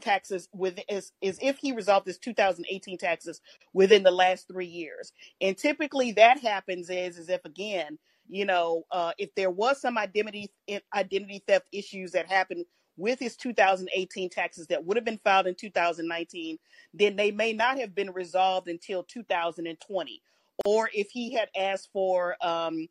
taxes 0.00 0.48
with 0.52 0.78
is, 0.88 1.12
is 1.20 1.38
if 1.40 1.58
he 1.58 1.72
resolved 1.72 2.06
his 2.06 2.18
2018 2.18 2.98
taxes 2.98 3.40
within 3.72 4.02
the 4.02 4.10
last 4.10 4.48
three 4.48 4.66
years 4.66 5.12
and 5.40 5.56
typically 5.56 6.10
that 6.12 6.40
happens 6.40 6.90
is 6.90 7.16
is 7.16 7.28
if 7.28 7.44
again 7.44 7.96
you 8.28 8.44
know 8.44 8.84
uh, 8.90 9.12
if 9.18 9.34
there 9.34 9.50
was 9.50 9.80
some 9.80 9.98
identity 9.98 10.50
identity 10.94 11.42
theft 11.46 11.66
issues 11.72 12.12
that 12.12 12.30
happened 12.30 12.64
with 12.96 13.18
his 13.18 13.36
2018 13.36 14.30
taxes 14.30 14.68
that 14.68 14.84
would 14.84 14.96
have 14.96 15.04
been 15.04 15.20
filed 15.24 15.46
in 15.46 15.54
2019 15.54 16.58
then 16.92 17.16
they 17.16 17.30
may 17.30 17.52
not 17.52 17.78
have 17.78 17.94
been 17.94 18.10
resolved 18.10 18.68
until 18.68 19.02
2020 19.04 20.22
or 20.64 20.88
if 20.94 21.10
he 21.10 21.34
had 21.34 21.48
asked 21.56 21.88
for 21.92 22.36
um, 22.40 22.88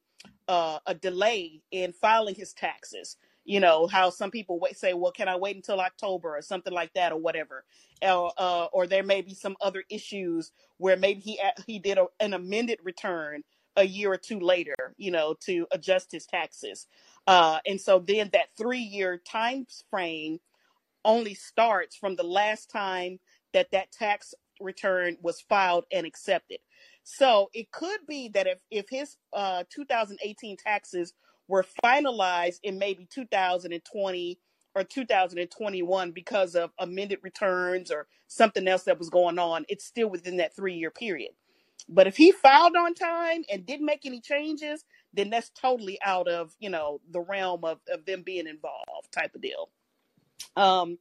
uh, 0.47 0.79
a 0.85 0.93
delay 0.93 1.61
in 1.71 1.93
filing 1.93 2.35
his 2.35 2.53
taxes. 2.53 3.17
You 3.45 3.59
know 3.59 3.87
how 3.87 4.09
some 4.09 4.31
people 4.31 4.57
wait, 4.59 4.77
say, 4.77 4.93
"Well, 4.93 5.11
can 5.11 5.27
I 5.27 5.35
wait 5.35 5.57
until 5.57 5.81
October 5.81 6.37
or 6.37 6.41
something 6.41 6.71
like 6.71 6.93
that, 6.93 7.11
or 7.11 7.17
whatever?" 7.17 7.65
Uh, 8.01 8.27
uh, 8.27 8.67
or 8.71 8.87
there 8.87 9.03
may 9.03 9.21
be 9.21 9.33
some 9.33 9.57
other 9.59 9.83
issues 9.89 10.51
where 10.77 10.95
maybe 10.95 11.19
he 11.19 11.39
he 11.67 11.77
did 11.77 11.97
a, 11.97 12.05
an 12.21 12.33
amended 12.33 12.79
return 12.83 13.43
a 13.75 13.85
year 13.85 14.11
or 14.11 14.17
two 14.17 14.39
later, 14.39 14.75
you 14.97 15.11
know, 15.11 15.35
to 15.45 15.67
adjust 15.71 16.11
his 16.11 16.25
taxes. 16.25 16.87
Uh, 17.27 17.59
and 17.65 17.79
so 17.79 17.99
then 17.99 18.29
that 18.33 18.49
three 18.57 18.79
year 18.79 19.21
time 19.29 19.65
frame 19.89 20.39
only 21.05 21.33
starts 21.33 21.95
from 21.95 22.15
the 22.15 22.23
last 22.23 22.69
time 22.69 23.19
that 23.53 23.71
that 23.71 23.91
tax 23.91 24.33
return 24.59 25.17
was 25.21 25.41
filed 25.41 25.85
and 25.91 26.05
accepted. 26.05 26.59
So 27.03 27.49
it 27.53 27.71
could 27.71 27.99
be 28.07 28.29
that 28.29 28.47
if 28.47 28.59
if 28.71 28.85
his 28.89 29.17
uh, 29.33 29.63
2018 29.69 30.57
taxes 30.57 31.13
were 31.47 31.65
finalized 31.83 32.59
in 32.63 32.77
maybe 32.77 33.07
2020 33.13 34.39
or 34.75 34.83
2021 34.83 36.11
because 36.11 36.55
of 36.55 36.71
amended 36.79 37.19
returns 37.21 37.91
or 37.91 38.07
something 38.27 38.67
else 38.67 38.83
that 38.83 38.97
was 38.97 39.09
going 39.09 39.37
on, 39.37 39.65
it's 39.67 39.85
still 39.85 40.09
within 40.09 40.37
that 40.37 40.55
three 40.55 40.75
year 40.75 40.91
period. 40.91 41.31
But 41.89 42.07
if 42.07 42.17
he 42.17 42.31
filed 42.31 42.75
on 42.75 42.93
time 42.93 43.43
and 43.51 43.65
didn't 43.65 43.85
make 43.85 44.05
any 44.05 44.21
changes, 44.21 44.85
then 45.13 45.29
that's 45.29 45.49
totally 45.49 45.99
out 46.03 46.27
of 46.27 46.53
you 46.59 46.69
know 46.69 47.01
the 47.11 47.21
realm 47.21 47.63
of, 47.65 47.79
of 47.91 48.05
them 48.05 48.23
being 48.23 48.47
involved 48.47 49.11
type 49.11 49.35
of 49.35 49.41
deal. 49.41 49.69
Um, 50.55 50.97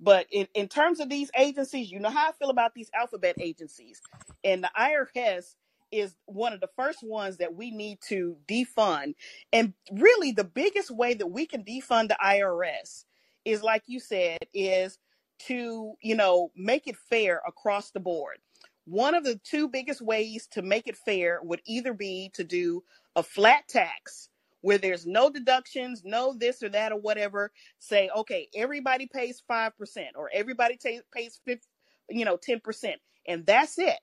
but 0.00 0.26
in, 0.32 0.48
in 0.54 0.68
terms 0.68 1.00
of 1.00 1.08
these 1.08 1.30
agencies, 1.36 1.90
you 1.90 2.00
know 2.00 2.10
how 2.10 2.28
I 2.28 2.32
feel 2.32 2.50
about 2.50 2.74
these 2.74 2.90
alphabet 2.94 3.36
agencies. 3.40 4.00
And 4.42 4.64
the 4.64 4.70
IRS 4.78 5.54
is 5.92 6.14
one 6.26 6.52
of 6.52 6.60
the 6.60 6.70
first 6.76 7.00
ones 7.02 7.36
that 7.36 7.54
we 7.54 7.70
need 7.70 7.98
to 8.08 8.36
defund. 8.48 9.14
And 9.52 9.74
really, 9.92 10.32
the 10.32 10.44
biggest 10.44 10.90
way 10.90 11.14
that 11.14 11.28
we 11.28 11.46
can 11.46 11.64
defund 11.64 12.08
the 12.08 12.16
IRS 12.24 13.04
is, 13.44 13.62
like 13.62 13.84
you 13.86 14.00
said, 14.00 14.38
is 14.52 14.98
to, 15.46 15.94
you 16.02 16.16
know, 16.16 16.50
make 16.56 16.86
it 16.88 16.96
fair 17.10 17.40
across 17.46 17.90
the 17.90 18.00
board. 18.00 18.38
One 18.84 19.14
of 19.14 19.24
the 19.24 19.40
two 19.44 19.68
biggest 19.68 20.00
ways 20.02 20.48
to 20.52 20.62
make 20.62 20.88
it 20.88 20.96
fair 20.96 21.40
would 21.42 21.60
either 21.66 21.94
be 21.94 22.30
to 22.34 22.44
do 22.44 22.82
a 23.14 23.22
flat 23.22 23.68
tax 23.68 24.28
where 24.62 24.78
there's 24.78 25.06
no 25.06 25.30
deductions, 25.30 26.02
no 26.04 26.34
this 26.36 26.62
or 26.62 26.68
that 26.70 26.92
or 26.92 26.98
whatever. 27.00 27.52
Say, 27.78 28.10
okay, 28.16 28.48
everybody 28.54 29.06
pays 29.12 29.42
5% 29.50 29.70
or 30.16 30.30
everybody 30.32 30.76
t- 30.76 31.00
pays 31.14 31.40
50, 31.44 31.66
you 32.10 32.24
know, 32.24 32.36
10%. 32.36 32.94
And 33.26 33.46
that's 33.46 33.78
it, 33.78 33.98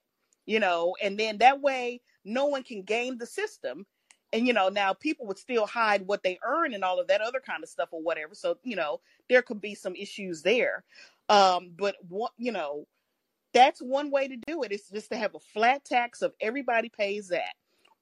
you 0.46 0.60
know, 0.60 0.96
and 1.02 1.18
then 1.18 1.40
that 1.40 1.62
way 1.62 2.02
no 2.24 2.46
one 2.46 2.64
can 2.64 2.84
game 2.84 3.18
the 3.18 3.26
system. 3.26 3.86
And, 4.32 4.46
you 4.46 4.54
know, 4.54 4.70
now 4.70 4.94
people 4.94 5.26
would 5.28 5.40
still 5.40 5.66
hide 5.66 6.06
what 6.06 6.24
they 6.24 6.40
earn 6.46 6.74
and 6.74 6.84
all 6.84 7.00
of 7.00 7.08
that 7.08 7.22
other 7.22 7.40
kind 7.40 7.64
of 7.64 7.70
stuff 7.70 7.90
or 7.92 8.02
whatever. 8.02 8.36
So, 8.36 8.58
you 8.64 8.76
know, 8.76 9.02
there 9.28 9.42
could 9.42 9.60
be 9.60 9.76
some 9.76 9.96
issues 9.96 10.44
there. 10.44 10.84
Um, 11.30 11.72
but 11.78 11.96
what, 12.08 12.32
you 12.38 12.52
know, 12.52 12.86
that's 13.54 13.82
one 13.82 14.12
way 14.12 14.28
to 14.28 14.38
do 14.48 14.64
it. 14.64 14.72
it 14.72 14.76
is 14.76 14.90
just 14.90 15.12
to 15.12 15.18
have 15.18 15.36
a 15.36 15.40
flat 15.40 15.86
tax 15.86 16.22
of 16.22 16.34
everybody 16.42 16.90
pays 16.90 17.28
that. 17.30 17.54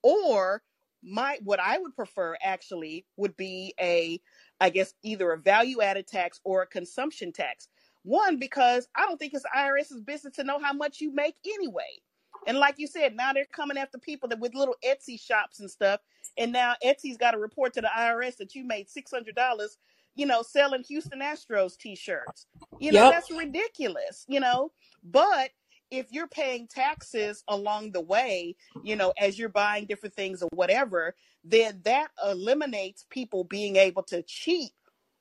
Or 0.04 0.62
my 1.04 1.38
what 1.44 1.60
I 1.60 1.78
would 1.78 1.96
prefer 1.96 2.36
actually 2.44 3.06
would 3.18 3.36
be 3.38 3.74
a 3.80 4.20
I 4.60 4.70
guess 4.70 4.94
either 5.04 5.32
a 5.32 5.38
value 5.38 5.82
added 5.82 6.08
tax 6.08 6.40
or 6.44 6.62
a 6.64 6.68
consumption 6.68 7.32
tax. 7.32 7.68
One 8.04 8.38
because 8.40 8.88
I 8.96 9.06
don't 9.06 9.18
think 9.18 9.34
it's 9.34 9.46
IRS's 9.56 10.02
business 10.02 10.36
to 10.36 10.44
know 10.44 10.60
how 10.60 10.74
much 10.74 11.02
you 11.02 11.14
make 11.14 11.36
anyway. 11.46 12.00
And 12.48 12.58
like 12.58 12.76
you 12.78 12.88
said, 12.88 13.16
now 13.16 13.34
they're 13.34 13.46
coming 13.52 13.78
after 13.78 13.98
people 13.98 14.30
that 14.30 14.40
with 14.40 14.56
little 14.56 14.76
Etsy 14.86 15.20
shops 15.20 15.60
and 15.60 15.70
stuff. 15.70 16.00
And 16.38 16.52
now 16.52 16.76
Etsy's 16.86 17.18
got 17.18 17.32
to 17.32 17.38
report 17.38 17.74
to 17.74 17.82
the 17.82 17.90
IRS 17.96 18.38
that 18.38 18.56
you 18.56 18.64
made 18.66 18.90
six 18.90 19.12
hundred 19.12 19.36
dollars, 19.36 19.78
you 20.18 20.26
know, 20.26 20.42
selling 20.42 20.84
Houston 20.84 21.20
Astros 21.20 21.78
t-shirts. 21.78 22.48
You 22.80 22.92
know, 22.92 23.04
yep. 23.04 23.14
that's 23.14 23.32
ridiculous, 23.32 24.26
you 24.28 24.40
know. 24.40 24.72
But 25.04 25.52
if 25.92 26.08
you're 26.12 26.28
paying 26.28 26.68
taxes 26.68 27.44
along 27.48 27.92
the 27.92 28.02
way, 28.02 28.56
you 28.84 28.96
know, 28.96 29.14
as 29.18 29.40
you're 29.40 29.48
buying 29.48 29.86
different 29.86 30.16
things 30.16 30.42
or 30.42 30.50
whatever, 30.54 31.16
then 31.44 31.82
that 31.86 32.10
eliminates 32.26 33.06
people 33.10 33.44
being 33.44 33.76
able 33.78 34.04
to 34.04 34.24
cheat 34.24 34.72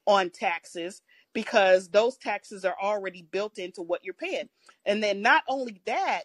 on 0.06 0.30
taxes 0.30 1.02
because 1.34 1.90
those 1.90 2.16
taxes 2.16 2.64
are 2.64 2.76
already 2.82 3.22
built 3.30 3.58
into 3.58 3.82
what 3.82 4.02
you're 4.02 4.14
paying. 4.14 4.48
And 4.86 5.02
then 5.02 5.20
not 5.20 5.42
only 5.46 5.82
that, 5.84 6.22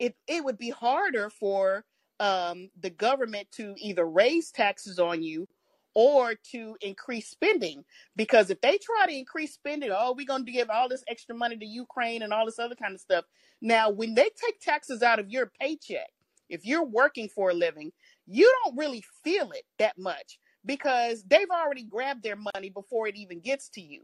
it 0.00 0.16
it 0.26 0.44
would 0.44 0.58
be 0.58 0.70
harder 0.70 1.30
for 1.30 1.84
um, 2.18 2.70
the 2.80 2.90
government 2.90 3.48
to 3.52 3.74
either 3.78 4.04
raise 4.04 4.50
taxes 4.50 4.98
on 4.98 5.22
you 5.22 5.46
or 5.94 6.34
to 6.52 6.76
increase 6.80 7.28
spending. 7.28 7.84
Because 8.16 8.50
if 8.50 8.60
they 8.60 8.78
try 8.78 9.06
to 9.06 9.16
increase 9.16 9.54
spending, 9.54 9.90
oh, 9.92 10.14
we're 10.16 10.26
going 10.26 10.46
to 10.46 10.52
give 10.52 10.70
all 10.70 10.88
this 10.88 11.04
extra 11.08 11.34
money 11.34 11.56
to 11.56 11.66
Ukraine 11.66 12.22
and 12.22 12.32
all 12.32 12.46
this 12.46 12.58
other 12.58 12.74
kind 12.74 12.94
of 12.94 13.00
stuff. 13.00 13.24
Now, 13.60 13.90
when 13.90 14.14
they 14.14 14.30
take 14.36 14.60
taxes 14.60 15.02
out 15.02 15.18
of 15.18 15.30
your 15.30 15.50
paycheck, 15.60 16.10
if 16.48 16.66
you're 16.66 16.84
working 16.84 17.28
for 17.28 17.50
a 17.50 17.54
living, 17.54 17.92
you 18.26 18.52
don't 18.64 18.76
really 18.76 19.04
feel 19.22 19.50
it 19.52 19.64
that 19.78 19.98
much 19.98 20.38
because 20.64 21.22
they've 21.24 21.50
already 21.50 21.84
grabbed 21.84 22.22
their 22.22 22.36
money 22.36 22.70
before 22.70 23.06
it 23.06 23.16
even 23.16 23.40
gets 23.40 23.68
to 23.70 23.80
you. 23.80 24.02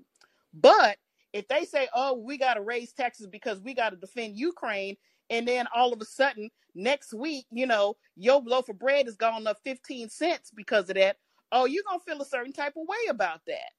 But 0.55 0.97
if 1.33 1.47
they 1.49 1.65
say, 1.65 1.89
oh, 1.95 2.15
we 2.15 2.39
got 2.39 2.55
to 2.55 2.63
raise 2.63 2.93
taxes 2.93 3.27
because 3.27 3.61
we 3.61 3.75
got 3.75 3.91
to 3.91 3.97
defend 3.97 4.37
Ukraine, 4.37 4.97
and 5.29 5.47
then 5.47 5.67
all 5.75 5.93
of 5.93 6.01
a 6.01 6.05
sudden 6.05 6.51
next 6.75 7.13
week, 7.13 7.47
you 7.51 7.67
know, 7.67 7.97
your 8.17 8.41
loaf 8.41 8.69
of 8.69 8.79
bread 8.79 9.07
has 9.07 9.17
gone 9.17 9.47
up 9.47 9.59
15 9.65 10.09
cents 10.09 10.51
because 10.55 10.89
of 10.89 10.97
that, 10.97 11.17
oh, 11.53 11.65
you're 11.67 11.85
gonna 11.89 12.01
feel 12.01 12.21
a 12.23 12.27
certain 12.27 12.53
type 12.53 12.75
of 12.77 12.87
way 12.89 13.11
about 13.11 13.41
that. 13.47 13.73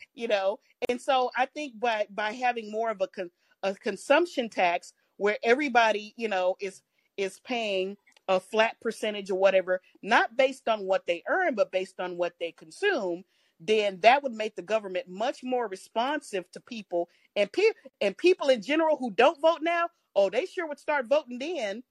you 0.14 0.28
know, 0.28 0.58
and 0.88 1.00
so 1.00 1.30
I 1.36 1.46
think 1.46 1.78
by 1.78 2.06
by 2.10 2.32
having 2.32 2.70
more 2.70 2.90
of 2.90 3.00
a 3.00 3.08
con- 3.08 3.30
a 3.62 3.74
consumption 3.74 4.48
tax 4.48 4.92
where 5.16 5.38
everybody, 5.42 6.14
you 6.16 6.28
know, 6.28 6.56
is 6.60 6.82
is 7.16 7.40
paying 7.40 7.96
a 8.28 8.40
flat 8.40 8.76
percentage 8.80 9.30
or 9.30 9.38
whatever, 9.38 9.80
not 10.02 10.36
based 10.36 10.68
on 10.68 10.86
what 10.86 11.06
they 11.06 11.22
earn, 11.28 11.54
but 11.54 11.72
based 11.72 12.00
on 12.00 12.16
what 12.16 12.34
they 12.40 12.52
consume, 12.52 13.24
then 13.58 13.98
that 14.00 14.22
would 14.22 14.32
make 14.32 14.56
the 14.56 14.62
government 14.62 15.08
much 15.08 15.40
more 15.42 15.68
responsive 15.68 16.50
to 16.52 16.60
people 16.60 17.08
and 17.36 17.52
pe- 17.52 17.62
and 18.00 18.16
people 18.16 18.48
in 18.48 18.62
general 18.62 18.96
who 18.96 19.10
don't 19.10 19.40
vote 19.40 19.60
now. 19.62 19.88
Oh, 20.16 20.30
they 20.30 20.46
sure 20.46 20.66
would 20.66 20.78
start 20.78 21.08
voting 21.08 21.38
then 21.38 21.82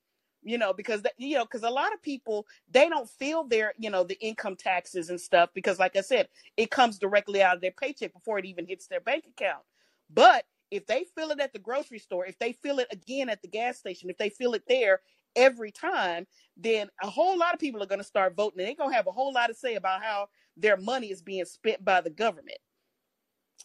you 0.43 0.57
know 0.57 0.73
because 0.73 1.01
that, 1.03 1.13
you 1.17 1.35
know 1.37 1.45
because 1.45 1.63
a 1.63 1.69
lot 1.69 1.93
of 1.93 2.01
people 2.01 2.45
they 2.71 2.89
don't 2.89 3.09
feel 3.09 3.43
their 3.43 3.73
you 3.77 3.89
know 3.89 4.03
the 4.03 4.19
income 4.21 4.55
taxes 4.55 5.09
and 5.09 5.19
stuff 5.21 5.49
because 5.53 5.79
like 5.79 5.95
i 5.95 6.01
said 6.01 6.27
it 6.57 6.71
comes 6.71 6.99
directly 6.99 7.41
out 7.41 7.55
of 7.55 7.61
their 7.61 7.71
paycheck 7.71 8.13
before 8.13 8.39
it 8.39 8.45
even 8.45 8.65
hits 8.65 8.87
their 8.87 9.01
bank 9.01 9.25
account 9.27 9.63
But 10.09 10.45
if 10.71 10.85
they 10.87 11.05
feel 11.15 11.31
it 11.31 11.39
at 11.39 11.53
the 11.53 11.59
grocery 11.59 11.99
store, 11.99 12.25
if 12.25 12.37
they 12.39 12.53
feel 12.53 12.79
it 12.79 12.87
again 12.91 13.29
at 13.29 13.41
the 13.41 13.47
gas 13.47 13.77
station, 13.77 14.09
if 14.09 14.17
they 14.17 14.29
feel 14.29 14.53
it 14.53 14.63
there 14.67 15.01
every 15.35 15.71
time, 15.71 16.27
then 16.57 16.89
a 17.01 17.09
whole 17.09 17.37
lot 17.37 17.53
of 17.53 17.59
people 17.59 17.81
are 17.81 17.87
going 17.87 17.99
to 18.01 18.05
start 18.05 18.35
voting 18.35 18.59
and 18.59 18.67
they're 18.67 18.75
going 18.75 18.91
to 18.91 18.95
have 18.95 19.07
a 19.07 19.11
whole 19.11 19.33
lot 19.33 19.47
to 19.47 19.53
say 19.53 19.75
about 19.75 20.03
how 20.03 20.27
their 20.57 20.77
money 20.77 21.11
is 21.11 21.21
being 21.21 21.45
spent 21.45 21.83
by 21.83 22.01
the 22.01 22.09
government. 22.09 22.57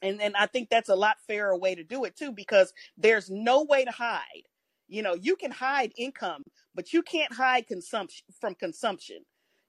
And 0.03 0.21
and 0.21 0.37
I 0.37 0.47
think 0.47 0.69
that's 0.71 0.89
a 0.89 0.97
lot 0.97 1.19
fairer 1.27 1.57
way 1.57 1.75
to 1.75 1.85
do 1.85 2.05
it 2.05 2.17
too 2.17 2.33
because 2.33 2.73
there's 2.97 3.31
no 3.31 3.65
way 3.65 3.85
to 3.85 3.91
hide. 3.91 4.45
You 4.89 5.03
know, 5.03 5.15
you 5.15 5.37
can 5.37 5.51
hide 5.51 5.93
income, 5.97 6.43
but 6.75 6.93
you 6.93 7.03
can't 7.03 7.33
hide 7.33 7.67
consumption 7.67 8.25
from 8.41 8.55
consumption 8.55 9.19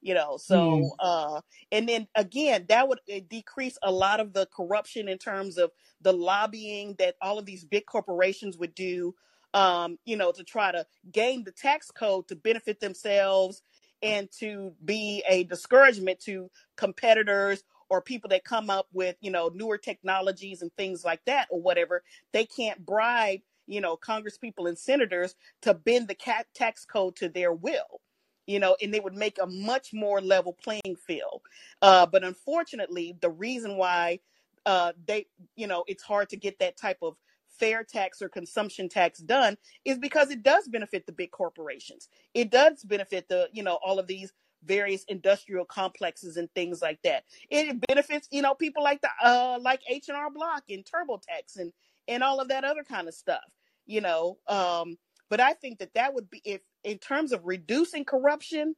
you 0.06 0.14
know 0.14 0.38
so 0.38 0.56
mm. 0.56 0.90
uh 1.00 1.42
and 1.72 1.90
then 1.90 2.08
again 2.16 2.64
that 2.70 2.88
would 2.88 3.00
uh, 3.14 3.20
decrease 3.28 3.78
a 3.82 3.92
lot 3.92 4.20
of 4.20 4.34
the 4.34 4.48
corruption 4.56 5.10
in 5.10 5.18
terms 5.18 5.58
of 5.58 5.72
the 6.02 6.14
lobbying 6.14 6.96
that 7.00 7.16
all 7.22 7.40
of 7.40 7.46
these 7.46 7.66
big 7.66 7.86
corporations 7.88 8.56
would 8.56 8.76
do 8.76 9.16
um 9.56 9.98
you 10.06 10.16
know 10.16 10.32
to 10.32 10.44
try 10.44 10.72
to 10.72 10.86
game 11.12 11.44
the 11.44 11.52
tax 11.52 11.90
code 11.90 12.28
to 12.28 12.36
benefit 12.36 12.80
themselves 12.80 13.64
and 14.04 14.30
to 14.32 14.74
be 14.84 15.24
a 15.28 15.44
discouragement 15.46 16.20
to 16.20 16.52
competitors 16.76 17.64
or 17.90 18.00
people 18.00 18.30
that 18.30 18.44
come 18.44 18.70
up 18.70 18.88
with 18.94 19.16
you 19.22 19.32
know 19.32 19.50
newer 19.56 19.78
technologies 19.78 20.62
and 20.62 20.72
things 20.76 21.04
like 21.04 21.24
that 21.26 21.48
or 21.50 21.60
whatever 21.60 22.04
they 22.32 22.46
can't 22.46 22.86
bribe 22.86 23.40
you 23.68 23.82
know 23.82 23.96
congress 23.96 24.38
people 24.38 24.68
and 24.68 24.78
senators 24.78 25.36
to 25.62 25.74
bend 25.74 26.08
the 26.08 26.44
tax 26.54 26.86
code 26.86 27.16
to 27.16 27.30
their 27.30 27.54
will 27.54 28.02
you 28.48 28.60
know, 28.60 28.76
and 28.82 28.94
they 28.94 29.00
would 29.00 29.16
make 29.16 29.38
a 29.42 29.48
much 29.48 29.94
more 29.94 30.22
level 30.22 30.54
playing 30.54 30.96
field. 31.08 31.42
Uh, 31.82 32.06
but 32.06 32.24
unfortunately, 32.24 33.18
the 33.22 33.30
reason 33.30 33.78
why 33.78 34.20
uh, 34.66 34.94
they, 35.08 35.26
you 35.56 35.68
know, 35.68 35.84
it's 35.88 36.04
hard 36.04 36.30
to 36.30 36.38
get 36.38 36.60
that 36.60 36.78
type 36.78 36.98
of 37.02 37.16
fair 37.60 37.84
tax 37.84 38.22
or 38.22 38.30
consumption 38.30 38.90
tax 38.90 39.20
done 39.20 39.58
is 39.86 39.98
because 39.98 40.30
it 40.30 40.44
does 40.44 40.68
benefit 40.68 41.06
the 41.06 41.12
big 41.12 41.32
corporations. 41.32 42.10
It 42.34 42.52
does 42.52 42.84
benefit 42.84 43.30
the, 43.30 43.50
you 43.54 43.64
know, 43.64 43.80
all 43.84 44.00
of 44.00 44.08
these 44.08 44.34
various 44.64 45.04
industrial 45.08 45.66
complexes 45.66 46.38
and 46.38 46.52
things 46.54 46.82
like 46.82 47.00
that. 47.04 47.24
It 47.50 47.80
benefits, 47.88 48.28
you 48.32 48.42
know, 48.42 48.56
people 48.56 48.84
like 48.84 49.02
the 49.02 49.10
uh 49.24 49.60
like 49.62 49.82
H 49.88 50.10
and 50.10 50.18
R 50.18 50.32
Block 50.32 50.64
and 50.70 50.84
TurboTax 50.84 51.58
and 51.58 51.72
and 52.08 52.24
all 52.24 52.40
of 52.40 52.50
that 52.50 52.64
other 52.64 52.84
kind 52.84 53.08
of 53.08 53.14
stuff. 53.14 53.44
You 53.88 54.02
know, 54.02 54.38
um, 54.48 54.98
but 55.30 55.40
I 55.42 55.54
think 55.54 55.80
that 55.80 55.94
that 55.96 56.14
would 56.14 56.30
be 56.30 56.42
if 56.46 56.62
in 56.84 57.00
terms 57.00 57.32
of 57.34 57.42
reducing 57.46 58.06
corruption, 58.06 58.76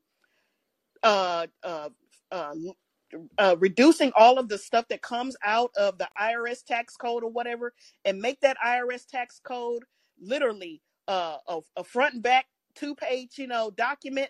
uh, 1.03 1.47
uh, 1.63 1.89
uh, 2.31 2.55
uh, 3.37 3.55
reducing 3.59 4.11
all 4.15 4.39
of 4.39 4.49
the 4.49 4.57
stuff 4.57 4.87
that 4.89 5.01
comes 5.01 5.35
out 5.45 5.71
of 5.77 5.97
the 5.97 6.09
IRS 6.19 6.65
tax 6.65 6.97
code 6.97 7.23
or 7.23 7.31
whatever, 7.31 7.73
and 8.05 8.19
make 8.21 8.41
that 8.41 8.57
IRS 8.65 9.07
tax 9.07 9.41
code 9.43 9.83
literally 10.21 10.81
uh, 11.07 11.37
a, 11.47 11.59
a 11.77 11.83
front 11.83 12.15
and 12.15 12.23
back 12.23 12.47
two 12.75 12.95
page, 12.95 13.37
you 13.37 13.47
know, 13.47 13.71
document. 13.71 14.29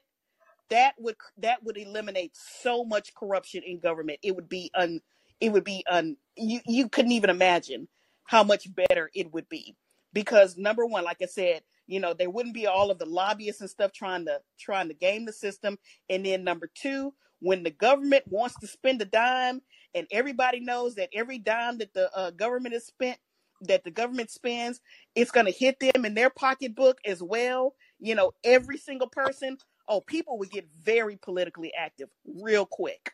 That 0.69 0.95
would 0.99 1.15
that 1.39 1.63
would 1.63 1.77
eliminate 1.77 2.33
so 2.35 2.83
much 2.85 3.13
corruption 3.15 3.63
in 3.65 3.79
government. 3.79 4.19
It 4.23 4.35
would 4.35 4.49
be 4.49 4.71
un 4.75 5.01
it 5.41 5.51
would 5.53 5.63
be 5.65 5.85
un 5.89 6.17
you 6.37 6.61
you 6.67 6.89
couldn't 6.89 7.13
even 7.13 7.29
imagine 7.29 7.87
how 8.27 8.43
much 8.43 8.67
better 8.75 9.09
it 9.15 9.33
would 9.33 9.49
be. 9.49 9.75
Because 10.13 10.57
number 10.57 10.85
one, 10.85 11.03
like 11.03 11.21
I 11.21 11.25
said, 11.25 11.63
you 11.87 11.99
know 11.99 12.13
there 12.13 12.29
wouldn't 12.29 12.53
be 12.53 12.67
all 12.67 12.91
of 12.91 12.99
the 12.99 13.05
lobbyists 13.05 13.61
and 13.61 13.69
stuff 13.69 13.91
trying 13.91 14.25
to 14.25 14.41
trying 14.59 14.89
to 14.89 14.93
game 14.93 15.25
the 15.25 15.33
system. 15.33 15.79
And 16.09 16.25
then 16.25 16.43
number 16.43 16.69
two 16.73 17.13
when 17.39 17.63
the 17.63 17.71
government 17.71 18.23
wants 18.27 18.59
to 18.59 18.67
spend 18.67 19.01
a 19.01 19.05
dime 19.05 19.61
and 19.95 20.07
everybody 20.11 20.59
knows 20.59 20.95
that 20.95 21.09
every 21.13 21.37
dime 21.37 21.77
that 21.77 21.93
the 21.93 22.11
uh, 22.15 22.31
government 22.31 22.75
is 22.75 22.85
spent 22.85 23.17
that 23.61 23.83
the 23.83 23.91
government 23.91 24.29
spends 24.29 24.81
it's 25.15 25.31
going 25.31 25.45
to 25.45 25.51
hit 25.51 25.79
them 25.79 26.05
in 26.05 26.13
their 26.13 26.29
pocketbook 26.29 26.97
as 27.05 27.23
well. 27.23 27.73
You 27.99 28.15
know 28.15 28.33
every 28.43 28.77
single 28.77 29.07
person 29.07 29.57
oh 29.87 30.01
people 30.01 30.37
would 30.37 30.51
get 30.51 30.67
very 30.83 31.15
politically 31.15 31.71
active 31.73 32.09
real 32.25 32.65
quick 32.65 33.13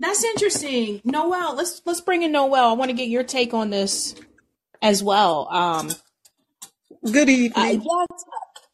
that's 0.00 0.24
interesting 0.24 1.00
noel 1.04 1.54
let's 1.54 1.82
let's 1.84 2.00
bring 2.00 2.22
in 2.22 2.32
noel 2.32 2.70
i 2.70 2.72
want 2.72 2.90
to 2.90 2.96
get 2.96 3.08
your 3.08 3.24
take 3.24 3.54
on 3.54 3.70
this 3.70 4.14
as 4.82 5.02
well 5.02 5.48
um 5.50 5.90
Good 7.04 7.28
evening. 7.28 7.80
Uh, 7.80 7.82
yes. 7.82 8.24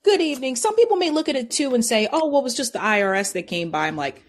Good 0.02 0.20
evening. 0.20 0.56
Some 0.56 0.76
people 0.76 0.96
may 0.96 1.10
look 1.10 1.28
at 1.28 1.36
it 1.36 1.50
too 1.50 1.74
and 1.74 1.84
say, 1.84 2.08
"Oh, 2.12 2.28
well, 2.28 2.40
it 2.40 2.44
was 2.44 2.54
just 2.54 2.72
the 2.72 2.78
IRS 2.78 3.32
that 3.32 3.46
came 3.46 3.70
by." 3.70 3.86
I'm 3.86 3.96
like, 3.96 4.22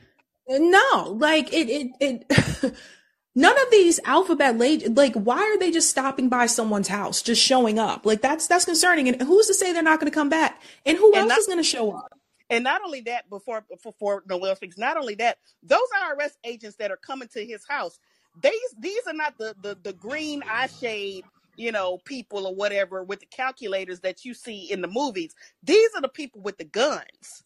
no, 0.48 1.16
like 1.18 1.54
it, 1.54 1.70
it, 1.70 1.92
it. 2.00 2.76
none 3.36 3.60
of 3.60 3.72
these 3.72 4.00
alphabet 4.06 4.58
like 4.96 5.14
why 5.14 5.40
are 5.40 5.60
they 5.60 5.70
just 5.70 5.90
stopping 5.90 6.30
by 6.30 6.46
someone's 6.46 6.88
house 6.88 7.22
just 7.22 7.42
showing 7.42 7.78
up 7.78 8.06
like 8.06 8.22
that's 8.22 8.48
that's 8.48 8.64
concerning 8.64 9.10
and 9.10 9.22
who's 9.24 9.48
to 9.48 9.54
say 9.54 9.74
they're 9.74 9.84
not 9.84 10.00
going 10.00 10.10
to 10.10 10.16
come 10.16 10.30
back 10.30 10.62
and 10.86 10.98
who 10.98 11.14
and 11.14 11.30
else 11.30 11.42
is 11.42 11.46
going 11.46 11.60
to 11.60 11.64
show 11.64 11.92
up 11.92 12.15
and 12.50 12.64
not 12.64 12.82
only 12.84 13.02
that 13.02 13.30
before 13.30 13.66
before 13.84 14.24
noel 14.28 14.56
speaks 14.56 14.78
not 14.78 14.98
only 14.98 15.16
that 15.16 15.38
those 15.64 15.88
irs 16.12 16.32
agents 16.44 16.76
that 16.78 16.92
are 16.92 16.98
coming 16.98 17.28
to 17.28 17.46
his 17.46 17.64
house 17.68 18.00
these 18.42 18.76
these 18.80 19.06
are 19.08 19.14
not 19.14 19.38
the 19.38 19.56
the, 19.62 19.78
the 19.84 19.94
green 19.94 20.44
eye 20.50 20.68
shade 20.68 21.24
you 21.58 21.72
know, 21.72 22.00
people 22.06 22.48
or 22.48 22.56
whatever 22.56 23.04
with 23.04 23.20
the 23.20 23.26
calculators 23.28 24.00
that 24.02 24.26
you 24.26 24.34
see 24.34 24.72
in 24.72 24.82
the 24.82 24.88
movies. 24.88 25.34
These 25.64 25.90
are 25.96 26.02
the 26.02 26.10
people 26.10 26.42
with 26.42 26.58
the 26.58 26.66
guns 26.66 27.44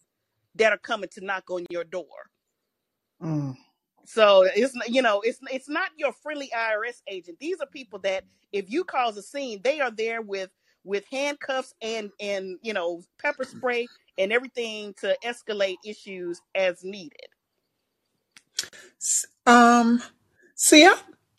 that 0.55 0.71
are 0.71 0.77
coming 0.77 1.09
to 1.13 1.23
knock 1.23 1.49
on 1.49 1.65
your 1.69 1.83
door. 1.83 2.05
Mm. 3.21 3.55
So 4.05 4.47
it's 4.55 4.73
you 4.87 5.01
know 5.01 5.21
it's 5.21 5.39
it's 5.51 5.69
not 5.69 5.91
your 5.97 6.11
friendly 6.11 6.49
IRS 6.55 7.01
agent. 7.07 7.37
These 7.39 7.59
are 7.59 7.67
people 7.67 7.99
that 7.99 8.23
if 8.51 8.69
you 8.69 8.83
cause 8.83 9.17
a 9.17 9.21
scene, 9.21 9.61
they 9.63 9.79
are 9.79 9.91
there 9.91 10.21
with 10.21 10.49
with 10.83 11.05
handcuffs 11.11 11.73
and 11.81 12.09
and 12.19 12.57
you 12.63 12.73
know 12.73 13.03
pepper 13.19 13.43
spray 13.43 13.87
and 14.19 14.31
everything 14.31 14.93
to 14.95 15.17
escalate 15.25 15.77
issues 15.83 16.41
as 16.53 16.83
needed. 16.83 17.29
Um, 19.47 20.03
see, 20.53 20.85
I 20.85 20.95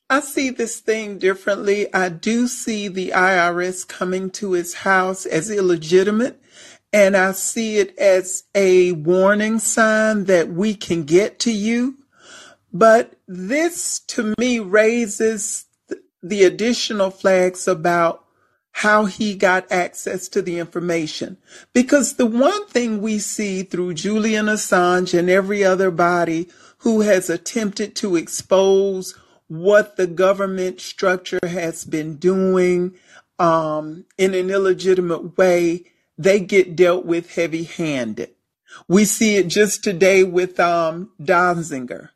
I 0.08 0.18
see 0.18 0.50
this 0.50 0.80
thing 0.80 1.18
differently. 1.18 1.92
I 1.94 2.08
do 2.08 2.48
see 2.48 2.88
the 2.88 3.10
IRS 3.14 3.86
coming 3.86 4.30
to 4.30 4.52
his 4.52 4.74
house 4.74 5.24
as 5.24 5.50
illegitimate, 5.50 6.42
and 6.92 7.16
I 7.16 7.30
see 7.30 7.76
it 7.76 7.96
as 7.96 8.42
a 8.52 8.90
warning 8.90 9.60
sign 9.60 10.24
that 10.24 10.48
we 10.48 10.74
can 10.74 11.04
get 11.04 11.38
to 11.40 11.52
you. 11.52 11.98
But 12.72 13.14
this 13.28 14.00
to 14.08 14.34
me 14.36 14.58
raises 14.58 15.66
the 16.22 16.42
additional 16.42 17.10
flags 17.10 17.68
about 17.68 18.24
how 18.72 19.04
he 19.04 19.34
got 19.34 19.70
access 19.70 20.28
to 20.28 20.42
the 20.42 20.58
information. 20.58 21.36
Because 21.72 22.14
the 22.14 22.26
one 22.26 22.66
thing 22.68 23.02
we 23.02 23.18
see 23.18 23.62
through 23.62 23.94
Julian 23.94 24.46
Assange 24.46 25.18
and 25.18 25.28
every 25.28 25.64
other 25.64 25.90
body 25.90 26.48
who 26.78 27.02
has 27.02 27.28
attempted 27.28 27.94
to 27.96 28.16
expose 28.16 29.14
what 29.48 29.96
the 29.96 30.06
government 30.06 30.80
structure 30.80 31.40
has 31.42 31.84
been 31.84 32.16
doing 32.16 32.94
um, 33.38 34.04
in 34.16 34.34
an 34.34 34.50
illegitimate 34.50 35.36
way, 35.36 35.84
they 36.16 36.40
get 36.40 36.76
dealt 36.76 37.04
with 37.04 37.34
heavy 37.34 37.64
handed. 37.64 38.30
We 38.86 39.04
see 39.04 39.36
it 39.36 39.48
just 39.48 39.82
today 39.82 40.22
with 40.22 40.60
um, 40.60 41.10
Donziger. 41.20 42.10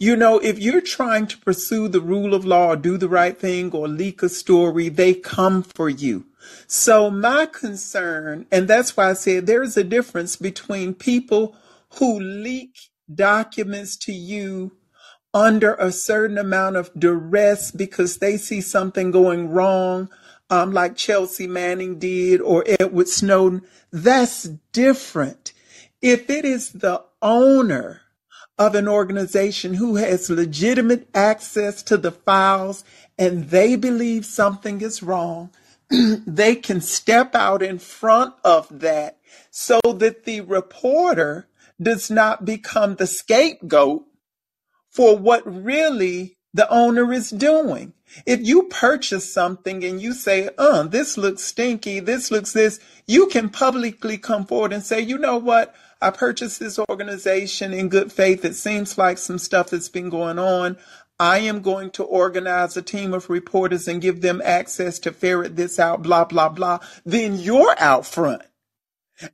You 0.00 0.14
know, 0.14 0.38
if 0.38 0.60
you're 0.60 0.80
trying 0.80 1.26
to 1.26 1.38
pursue 1.38 1.88
the 1.88 2.00
rule 2.00 2.32
of 2.32 2.44
law 2.44 2.68
or 2.68 2.76
do 2.76 2.96
the 2.96 3.08
right 3.08 3.36
thing 3.36 3.72
or 3.72 3.88
leak 3.88 4.22
a 4.22 4.28
story, 4.28 4.88
they 4.88 5.12
come 5.12 5.64
for 5.64 5.88
you. 5.88 6.24
So 6.68 7.10
my 7.10 7.46
concern, 7.46 8.46
and 8.52 8.68
that's 8.68 8.96
why 8.96 9.10
I 9.10 9.14
said 9.14 9.46
there 9.46 9.62
is 9.62 9.76
a 9.76 9.82
difference 9.82 10.36
between 10.36 10.94
people 10.94 11.56
who 11.94 12.20
leak 12.20 12.90
documents 13.12 13.96
to 13.96 14.12
you 14.12 14.76
under 15.34 15.74
a 15.74 15.90
certain 15.90 16.38
amount 16.38 16.76
of 16.76 16.92
duress 16.96 17.72
because 17.72 18.18
they 18.18 18.36
see 18.36 18.60
something 18.60 19.10
going 19.10 19.50
wrong, 19.50 20.10
um, 20.48 20.72
like 20.72 20.94
Chelsea 20.94 21.48
Manning 21.48 21.98
did 21.98 22.40
or 22.40 22.62
Edward 22.78 23.08
Snowden, 23.08 23.62
that's 23.90 24.44
different. 24.72 25.52
If 26.00 26.30
it 26.30 26.44
is 26.44 26.70
the 26.70 27.02
owner 27.20 28.02
of 28.58 28.74
an 28.74 28.88
organization 28.88 29.74
who 29.74 29.96
has 29.96 30.28
legitimate 30.28 31.08
access 31.14 31.82
to 31.84 31.96
the 31.96 32.10
files 32.10 32.84
and 33.18 33.50
they 33.50 33.76
believe 33.76 34.24
something 34.24 34.80
is 34.80 35.02
wrong, 35.02 35.50
they 35.90 36.54
can 36.54 36.80
step 36.80 37.34
out 37.34 37.62
in 37.62 37.78
front 37.78 38.34
of 38.44 38.66
that 38.80 39.18
so 39.50 39.80
that 39.84 40.24
the 40.24 40.40
reporter 40.40 41.48
does 41.80 42.10
not 42.10 42.44
become 42.44 42.96
the 42.96 43.06
scapegoat 43.06 44.04
for 44.90 45.16
what 45.16 45.42
really 45.46 46.36
the 46.52 46.68
owner 46.70 47.12
is 47.12 47.30
doing. 47.30 47.92
If 48.26 48.40
you 48.42 48.64
purchase 48.64 49.32
something 49.32 49.84
and 49.84 50.00
you 50.00 50.12
say, 50.12 50.48
uh, 50.56 50.84
this 50.84 51.18
looks 51.18 51.42
stinky, 51.42 52.00
this 52.00 52.30
looks 52.30 52.52
this, 52.52 52.80
you 53.06 53.26
can 53.26 53.50
publicly 53.50 54.18
come 54.18 54.46
forward 54.46 54.72
and 54.72 54.82
say, 54.82 55.00
you 55.00 55.18
know 55.18 55.36
what? 55.36 55.74
I 56.00 56.10
purchased 56.10 56.60
this 56.60 56.78
organization 56.78 57.72
in 57.72 57.88
good 57.88 58.12
faith. 58.12 58.44
It 58.44 58.54
seems 58.54 58.96
like 58.96 59.18
some 59.18 59.38
stuff 59.38 59.70
that's 59.70 59.88
been 59.88 60.10
going 60.10 60.38
on. 60.38 60.76
I 61.18 61.38
am 61.38 61.62
going 61.62 61.90
to 61.92 62.04
organize 62.04 62.76
a 62.76 62.82
team 62.82 63.12
of 63.12 63.28
reporters 63.28 63.88
and 63.88 64.00
give 64.00 64.20
them 64.20 64.40
access 64.44 65.00
to 65.00 65.12
ferret 65.12 65.56
this 65.56 65.80
out, 65.80 66.02
blah, 66.02 66.24
blah, 66.24 66.50
blah. 66.50 66.78
Then 67.04 67.34
you're 67.34 67.74
out 67.78 68.06
front 68.06 68.42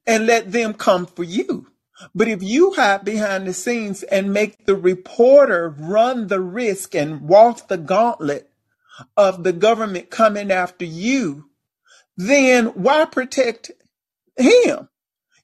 and 0.07 0.27
let 0.27 0.53
them 0.53 0.72
come 0.72 1.05
for 1.05 1.24
you. 1.24 1.66
But 2.14 2.29
if 2.29 2.42
you 2.42 2.72
hide 2.72 3.05
behind 3.05 3.46
the 3.46 3.53
scenes 3.53 4.03
and 4.03 4.33
make 4.33 4.64
the 4.64 4.74
reporter 4.74 5.74
run 5.79 6.29
the 6.29 6.40
risk 6.40 6.94
and 6.94 7.20
walk 7.22 7.68
the 7.68 7.77
gauntlet 7.77 8.50
of 9.16 9.44
the 9.44 9.53
government 9.53 10.11
coming 10.11 10.50
after 10.50 10.87
you, 10.87 11.50
then 12.16 12.66
why 12.68 13.05
protect 13.05 13.70
him? 14.37 14.88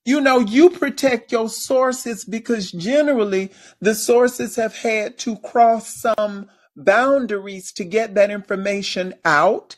You 0.04 0.20
know, 0.20 0.38
you 0.38 0.70
protect 0.70 1.30
your 1.30 1.48
sources 1.48 2.24
because 2.24 2.72
generally 2.72 3.52
the 3.80 3.94
sources 3.94 4.56
have 4.56 4.76
had 4.76 5.18
to 5.18 5.36
cross 5.36 5.94
some 5.94 6.48
boundaries 6.74 7.72
to 7.72 7.84
get 7.84 8.14
that 8.14 8.30
information 8.30 9.14
out 9.24 9.76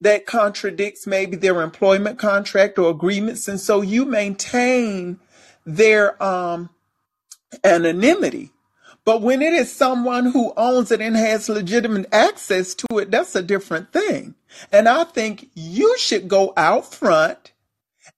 that 0.00 0.26
contradicts 0.26 1.06
maybe 1.06 1.36
their 1.36 1.60
employment 1.62 2.18
contract 2.18 2.78
or 2.78 2.90
agreements. 2.90 3.48
And 3.48 3.60
so 3.60 3.82
you 3.82 4.04
maintain 4.04 5.18
their 5.66 6.22
um, 6.22 6.70
anonymity. 7.64 8.50
But 9.04 9.22
when 9.22 9.42
it 9.42 9.54
is 9.54 9.74
someone 9.74 10.26
who 10.26 10.52
owns 10.56 10.90
it 10.90 11.00
and 11.00 11.16
has 11.16 11.48
legitimate 11.48 12.06
access 12.12 12.74
to 12.74 12.98
it, 12.98 13.10
that's 13.10 13.34
a 13.34 13.42
different 13.42 13.92
thing. 13.92 14.34
And 14.70 14.88
I 14.88 15.04
think 15.04 15.50
you 15.54 15.96
should 15.98 16.28
go 16.28 16.52
out 16.56 16.94
front 16.94 17.52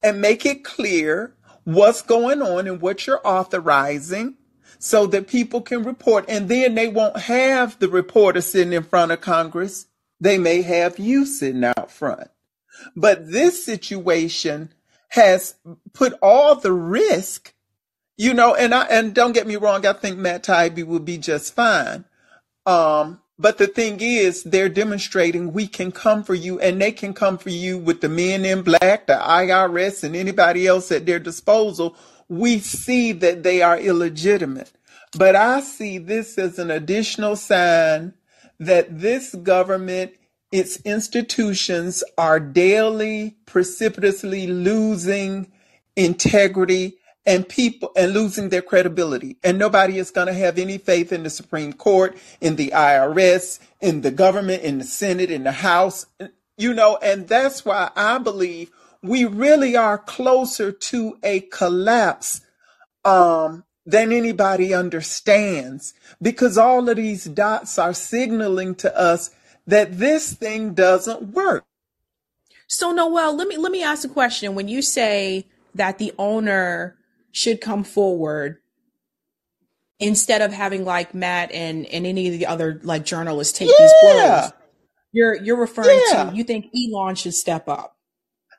and 0.02 0.20
make 0.20 0.44
it 0.44 0.64
clear 0.64 1.34
what's 1.74 2.02
going 2.02 2.42
on 2.42 2.66
and 2.66 2.80
what 2.80 3.06
you're 3.06 3.26
authorizing 3.26 4.37
so 4.78 5.06
that 5.06 5.28
people 5.28 5.61
can 5.61 5.83
report. 5.83 6.24
And 6.28 6.48
then 6.48 6.74
they 6.74 6.88
won't 6.88 7.18
have 7.18 7.78
the 7.78 7.88
reporter 7.88 8.40
sitting 8.40 8.72
in 8.72 8.83
front 8.83 9.12
of 9.12 9.20
Congress. 9.20 9.87
They 10.20 10.38
may 10.38 10.62
have 10.62 10.98
you 10.98 11.24
sitting 11.26 11.64
out 11.64 11.90
front. 11.90 12.28
But 12.96 13.30
this 13.30 13.64
situation 13.64 14.72
has 15.11 15.54
put 15.92 16.14
all 16.22 16.54
the 16.54 16.72
risk, 16.72 17.52
you 18.16 18.33
know, 18.33 18.54
and 18.54 18.74
I, 18.74 18.85
and 18.85 19.14
don't 19.14 19.33
get 19.33 19.46
me 19.46 19.56
wrong, 19.56 19.85
I 19.85 19.92
think 19.92 20.18
Matt 20.18 20.44
Taibbi 20.44 20.87
will 20.87 21.00
be 21.00 21.18
just 21.18 21.54
fine. 21.54 22.04
Um, 22.64 23.19
but 23.40 23.57
the 23.57 23.66
thing 23.66 24.00
is, 24.03 24.42
they're 24.42 24.68
demonstrating 24.68 25.55
we 25.55 25.66
can 25.66 25.92
come 25.92 26.22
for 26.22 26.35
you 26.35 26.61
and 26.61 26.81
they 26.81 26.92
can 26.92 27.14
come 27.14 27.38
for 27.38 27.48
you 27.48 27.79
with 27.79 28.03
the 28.03 28.09
men 28.09 28.44
in 28.44 28.61
black, 28.61 29.07
the 29.07 29.14
IRS 29.14 30.05
and 30.05 30.14
anybody 30.14 30.66
else 30.66 30.92
at 30.92 31.07
their 31.07 31.18
disposal. 31.18 31.96
We 32.29 32.59
see 32.59 33.12
that 33.12 33.42
they 33.42 33.62
are 33.62 33.79
illegitimate. 33.79 34.70
But 35.16 35.37
I 35.37 35.61
see 35.61 35.96
this 35.96 36.37
as 36.37 36.59
an 36.59 36.70
additional 36.70 37.35
sign 37.35 38.12
that 38.59 39.00
this 39.00 39.35
government, 39.35 40.12
its 40.53 40.76
institutions 40.83 42.05
are 42.18 42.38
daily 42.38 43.37
precipitously 43.46 44.48
losing 44.48 45.50
integrity 45.96 46.98
and 47.26 47.48
people 47.48 47.92
and 47.96 48.12
losing 48.12 48.48
their 48.48 48.62
credibility. 48.62 49.37
And 49.44 49.59
nobody 49.59 49.98
is 49.98 50.11
going 50.11 50.26
to 50.28 50.35
have 50.35 50.59
any 50.59 50.78
faith 50.78 51.12
in 51.12 51.22
the 51.22 51.30
Supreme 51.30 51.72
Court, 51.72 52.16
in 52.40 52.56
the 52.56 52.72
IRS, 52.74 53.61
in 53.80 54.00
the 54.00 54.11
government, 54.11 54.62
in 54.62 54.78
the 54.78 54.85
Senate, 54.85 55.30
in 55.30 55.44
the 55.44 55.52
House, 55.52 56.06
you 56.61 56.74
know, 56.74 56.98
and 57.02 57.26
that's 57.26 57.64
why 57.64 57.90
I 57.96 58.18
believe 58.18 58.70
we 59.02 59.24
really 59.24 59.76
are 59.76 59.96
closer 59.96 60.70
to 60.70 61.18
a 61.22 61.40
collapse 61.40 62.42
um, 63.04 63.64
than 63.87 64.12
anybody 64.12 64.74
understands 64.74 65.94
because 66.20 66.59
all 66.59 66.88
of 66.88 66.96
these 66.96 67.24
dots 67.24 67.78
are 67.78 67.94
signaling 67.94 68.74
to 68.76 68.96
us 68.98 69.30
that 69.66 69.98
this 69.98 70.35
thing 70.35 70.74
doesn't 70.74 71.35
work. 71.35 71.64
So 72.66 72.92
Noel, 72.92 73.35
let 73.35 73.48
me 73.48 73.56
let 73.56 73.72
me 73.72 73.83
ask 73.83 74.04
a 74.04 74.09
question. 74.09 74.54
When 74.54 74.68
you 74.68 74.83
say 74.83 75.46
that 75.74 75.98
the 75.98 76.12
owner 76.18 76.96
should 77.32 77.60
come 77.60 77.84
forward 77.84 78.58
instead 79.98 80.42
of 80.42 80.52
having 80.52 80.84
like 80.84 81.14
Matt 81.14 81.52
and, 81.52 81.86
and 81.86 82.06
any 82.06 82.26
of 82.28 82.38
the 82.38 82.46
other 82.46 82.80
like 82.82 83.04
journalists 83.04 83.58
take 83.58 83.68
these 83.68 83.92
Yeah, 84.02 84.40
blows. 84.40 84.52
You're 85.12 85.34
you're 85.42 85.60
referring 85.60 86.00
yeah. 86.10 86.30
to 86.30 86.36
you 86.36 86.44
think 86.44 86.66
Elon 86.74 87.14
should 87.16 87.34
step 87.34 87.68
up. 87.68 87.96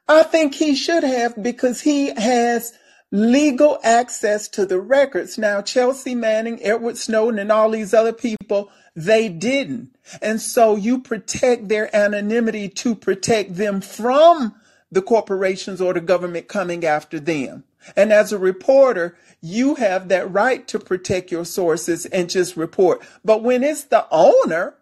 I 0.07 0.23
think 0.23 0.53
he 0.55 0.75
should 0.75 1.03
have 1.03 1.41
because 1.41 1.81
he 1.81 2.13
has 2.13 2.73
legal 3.11 3.79
access 3.83 4.47
to 4.49 4.65
the 4.65 4.79
records. 4.79 5.37
Now, 5.37 5.61
Chelsea 5.61 6.15
Manning, 6.15 6.59
Edward 6.61 6.97
Snowden, 6.97 7.39
and 7.39 7.51
all 7.51 7.69
these 7.69 7.93
other 7.93 8.13
people, 8.13 8.69
they 8.95 9.29
didn't. 9.29 9.95
And 10.21 10.41
so 10.41 10.75
you 10.75 10.99
protect 11.01 11.69
their 11.69 11.93
anonymity 11.95 12.67
to 12.69 12.95
protect 12.95 13.55
them 13.55 13.81
from 13.81 14.55
the 14.91 15.01
corporations 15.01 15.79
or 15.79 15.93
the 15.93 16.01
government 16.01 16.47
coming 16.47 16.85
after 16.85 17.19
them. 17.19 17.63
And 17.95 18.11
as 18.13 18.31
a 18.31 18.37
reporter, 18.37 19.17
you 19.41 19.75
have 19.75 20.09
that 20.09 20.31
right 20.31 20.67
to 20.67 20.79
protect 20.79 21.31
your 21.31 21.45
sources 21.45 22.05
and 22.05 22.29
just 22.29 22.55
report. 22.55 23.01
But 23.25 23.43
when 23.43 23.63
it's 23.63 23.85
the 23.85 24.05
owner, 24.11 24.75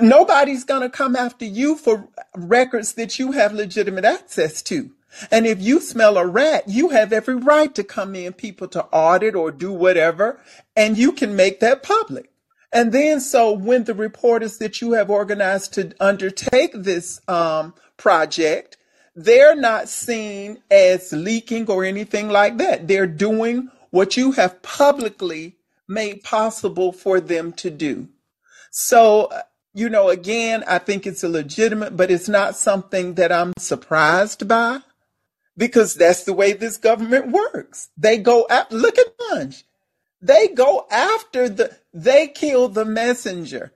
nobody's 0.00 0.64
going 0.64 0.82
to 0.82 0.90
come 0.90 1.16
after 1.16 1.44
you 1.44 1.76
for 1.76 2.08
records 2.34 2.94
that 2.94 3.18
you 3.18 3.32
have 3.32 3.52
legitimate 3.52 4.04
access 4.04 4.62
to. 4.62 4.90
And 5.30 5.46
if 5.46 5.62
you 5.62 5.80
smell 5.80 6.18
a 6.18 6.26
rat, 6.26 6.64
you 6.66 6.90
have 6.90 7.12
every 7.12 7.36
right 7.36 7.74
to 7.74 7.84
come 7.84 8.14
in, 8.14 8.32
people 8.34 8.68
to 8.68 8.84
audit 8.86 9.34
or 9.34 9.50
do 9.50 9.72
whatever, 9.72 10.40
and 10.74 10.98
you 10.98 11.12
can 11.12 11.36
make 11.36 11.60
that 11.60 11.82
public. 11.82 12.30
And 12.72 12.92
then, 12.92 13.20
so 13.20 13.52
when 13.52 13.84
the 13.84 13.94
reporters 13.94 14.58
that 14.58 14.80
you 14.80 14.92
have 14.92 15.08
organized 15.08 15.72
to 15.74 15.92
undertake 16.00 16.72
this 16.74 17.20
um, 17.28 17.74
project, 17.96 18.76
they're 19.16 19.56
not 19.56 19.88
seen 19.88 20.62
as 20.70 21.10
leaking 21.10 21.68
or 21.68 21.84
anything 21.84 22.28
like 22.28 22.58
that. 22.58 22.86
They're 22.86 23.06
doing 23.06 23.70
what 23.90 24.16
you 24.16 24.32
have 24.32 24.62
publicly 24.62 25.56
made 25.88 26.22
possible 26.22 26.92
for 26.92 27.18
them 27.18 27.52
to 27.54 27.70
do. 27.70 28.08
So, 28.70 29.24
uh, 29.24 29.42
you 29.72 29.88
know, 29.88 30.10
again, 30.10 30.64
I 30.66 30.78
think 30.78 31.06
it's 31.06 31.22
legitimate, 31.22 31.96
but 31.96 32.10
it's 32.10 32.28
not 32.28 32.56
something 32.56 33.14
that 33.14 33.32
I'm 33.32 33.54
surprised 33.58 34.46
by 34.46 34.80
because 35.56 35.94
that's 35.94 36.24
the 36.24 36.34
way 36.34 36.52
this 36.52 36.76
government 36.76 37.28
works. 37.28 37.88
They 37.96 38.18
go 38.18 38.46
after, 38.50 38.76
look 38.76 38.98
at 38.98 39.16
Bunch. 39.18 39.64
They 40.20 40.48
go 40.48 40.86
after 40.90 41.48
the, 41.48 41.78
they 41.94 42.28
kill 42.28 42.68
the 42.68 42.84
messenger 42.84 43.72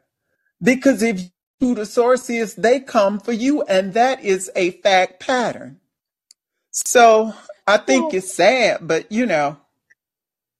because 0.62 1.03
if 1.03 1.31
who 1.61 1.75
the 1.75 1.87
source 1.87 2.29
is, 2.31 2.55
they 2.55 2.81
come 2.81 3.20
for 3.20 3.33
you. 3.33 3.62
And 3.62 3.94
that 3.94 4.23
is 4.25 4.51
a 4.57 4.70
fact 4.73 5.20
pattern. 5.20 5.79
So 6.73 7.35
I 7.66 7.77
think 7.79 8.07
Well, 8.07 8.16
it's 8.16 8.33
sad, 8.35 8.79
but 8.83 9.11
you 9.12 9.27
know, 9.27 9.59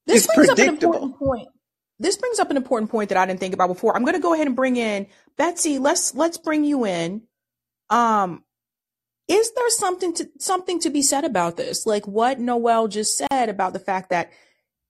this 0.05 0.25
it's 0.25 0.35
brings 0.35 0.49
up 0.49 0.57
an 0.59 0.65
predictable. 0.65 0.93
important 0.93 1.19
point. 1.19 1.47
This 1.99 2.17
brings 2.17 2.39
up 2.39 2.49
an 2.49 2.57
important 2.57 2.91
point 2.91 3.09
that 3.09 3.17
I 3.17 3.25
didn't 3.25 3.39
think 3.39 3.53
about 3.53 3.67
before. 3.67 3.95
I'm 3.95 4.03
going 4.03 4.15
to 4.15 4.21
go 4.21 4.33
ahead 4.33 4.47
and 4.47 4.55
bring 4.55 4.75
in 4.75 5.07
Betsy. 5.37 5.77
Let's 5.79 6.15
let's 6.15 6.37
bring 6.37 6.63
you 6.63 6.85
in. 6.85 7.23
Um, 7.89 8.43
is 9.27 9.51
there 9.53 9.69
something 9.69 10.13
to 10.15 10.29
something 10.39 10.79
to 10.81 10.89
be 10.89 11.01
said 11.01 11.23
about 11.23 11.57
this? 11.57 11.85
Like 11.85 12.07
what 12.07 12.39
Noel 12.39 12.87
just 12.87 13.17
said 13.17 13.49
about 13.49 13.73
the 13.73 13.79
fact 13.79 14.09
that 14.09 14.31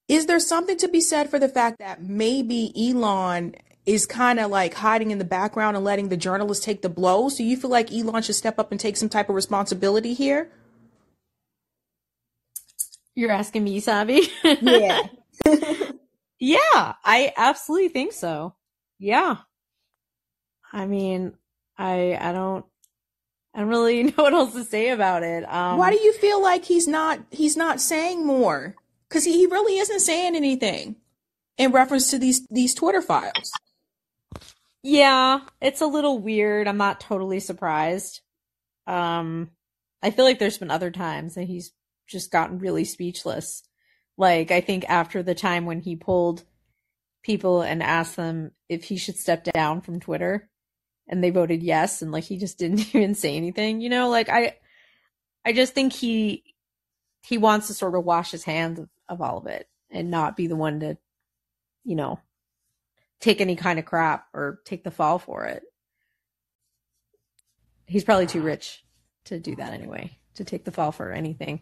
is 0.07 0.25
there 0.25 0.39
something 0.39 0.77
to 0.77 0.87
be 0.87 1.01
said 1.01 1.29
for 1.29 1.37
the 1.39 1.49
fact 1.49 1.79
that 1.79 2.01
maybe 2.01 2.71
Elon 2.77 3.55
is 3.85 4.05
kind 4.05 4.39
of 4.39 4.51
like 4.51 4.75
hiding 4.75 5.11
in 5.11 5.17
the 5.17 5.25
background 5.25 5.75
and 5.75 5.85
letting 5.85 6.09
the 6.09 6.17
journalists 6.17 6.63
take 6.63 6.81
the 6.81 6.89
blows? 6.89 7.35
Do 7.35 7.43
you 7.43 7.57
feel 7.57 7.71
like 7.71 7.91
Elon 7.91 8.21
should 8.21 8.35
step 8.35 8.59
up 8.59 8.71
and 8.71 8.79
take 8.79 8.97
some 8.97 9.09
type 9.09 9.29
of 9.29 9.35
responsibility 9.35 10.13
here? 10.13 10.51
You're 13.15 13.31
asking 13.31 13.63
me, 13.63 13.79
Sabby? 13.79 14.29
Yeah. 14.43 15.01
yeah, 16.39 16.93
I 17.03 17.33
absolutely 17.35 17.89
think 17.89 18.13
so. 18.13 18.55
Yeah. 18.99 19.37
I 20.71 20.85
mean, 20.85 21.33
I 21.77 22.17
I 22.19 22.31
don't 22.31 22.65
I 23.53 23.59
don't 23.59 23.69
really 23.69 24.03
know 24.03 24.13
what 24.17 24.33
else 24.33 24.53
to 24.53 24.63
say 24.63 24.89
about 24.89 25.23
it. 25.23 25.43
Why 25.43 25.89
Um 25.89 25.91
do 25.91 26.01
you 26.01 26.13
feel 26.13 26.41
like 26.41 26.65
he's 26.65 26.87
not 26.87 27.19
he's 27.31 27.57
not 27.57 27.81
saying 27.81 28.25
more? 28.25 28.75
Because 29.09 29.25
he, 29.25 29.33
he 29.33 29.45
really 29.47 29.77
isn't 29.77 29.99
saying 29.99 30.35
anything 30.35 30.95
in 31.57 31.71
reference 31.71 32.09
to 32.11 32.19
these 32.19 32.47
these 32.47 32.73
Twitter 32.73 33.01
files. 33.01 33.51
Yeah, 34.83 35.41
it's 35.61 35.81
a 35.81 35.87
little 35.87 36.19
weird. 36.19 36.67
I'm 36.67 36.77
not 36.77 36.99
totally 36.99 37.39
surprised. 37.39 38.21
Um 38.87 39.51
I 40.03 40.11
feel 40.11 40.25
like 40.25 40.39
there's 40.39 40.57
been 40.57 40.71
other 40.71 40.91
times 40.91 41.35
that 41.35 41.43
he's 41.43 41.71
just 42.07 42.31
gotten 42.31 42.59
really 42.59 42.83
speechless. 42.85 43.63
Like 44.17 44.51
I 44.51 44.61
think 44.61 44.85
after 44.89 45.23
the 45.23 45.35
time 45.35 45.65
when 45.65 45.81
he 45.81 45.95
pulled 45.95 46.43
people 47.23 47.61
and 47.61 47.83
asked 47.83 48.15
them 48.15 48.51
if 48.67 48.85
he 48.85 48.97
should 48.97 49.17
step 49.17 49.43
down 49.43 49.81
from 49.81 49.99
Twitter 49.99 50.49
and 51.07 51.23
they 51.23 51.29
voted 51.29 51.61
yes 51.61 52.01
and 52.01 52.11
like 52.11 52.23
he 52.23 52.37
just 52.37 52.57
didn't 52.59 52.93
even 52.95 53.15
say 53.15 53.35
anything, 53.35 53.81
you 53.81 53.89
know, 53.89 54.09
like 54.09 54.29
I 54.29 54.57
I 55.45 55.53
just 55.53 55.73
think 55.73 55.93
he 55.93 56.43
he 57.23 57.37
wants 57.37 57.67
to 57.67 57.73
sort 57.73 57.95
of 57.95 58.03
wash 58.03 58.31
his 58.31 58.43
hands 58.43 58.79
of, 58.79 58.89
of 59.07 59.21
all 59.21 59.37
of 59.37 59.47
it 59.47 59.67
and 59.91 60.09
not 60.09 60.35
be 60.35 60.47
the 60.47 60.55
one 60.55 60.79
to, 60.79 60.97
you 61.83 61.95
know, 61.95 62.19
take 63.21 63.39
any 63.39 63.55
kind 63.55 63.79
of 63.79 63.85
crap 63.85 64.27
or 64.33 64.59
take 64.65 64.83
the 64.83 64.91
fall 64.91 65.19
for 65.19 65.45
it. 65.45 65.63
He's 67.85 68.03
probably 68.03 68.27
too 68.27 68.41
rich 68.41 68.83
to 69.25 69.39
do 69.39 69.55
that 69.55 69.73
anyway, 69.73 70.17
to 70.35 70.43
take 70.43 70.65
the 70.65 70.71
fall 70.71 70.91
for 70.91 71.11
anything. 71.11 71.61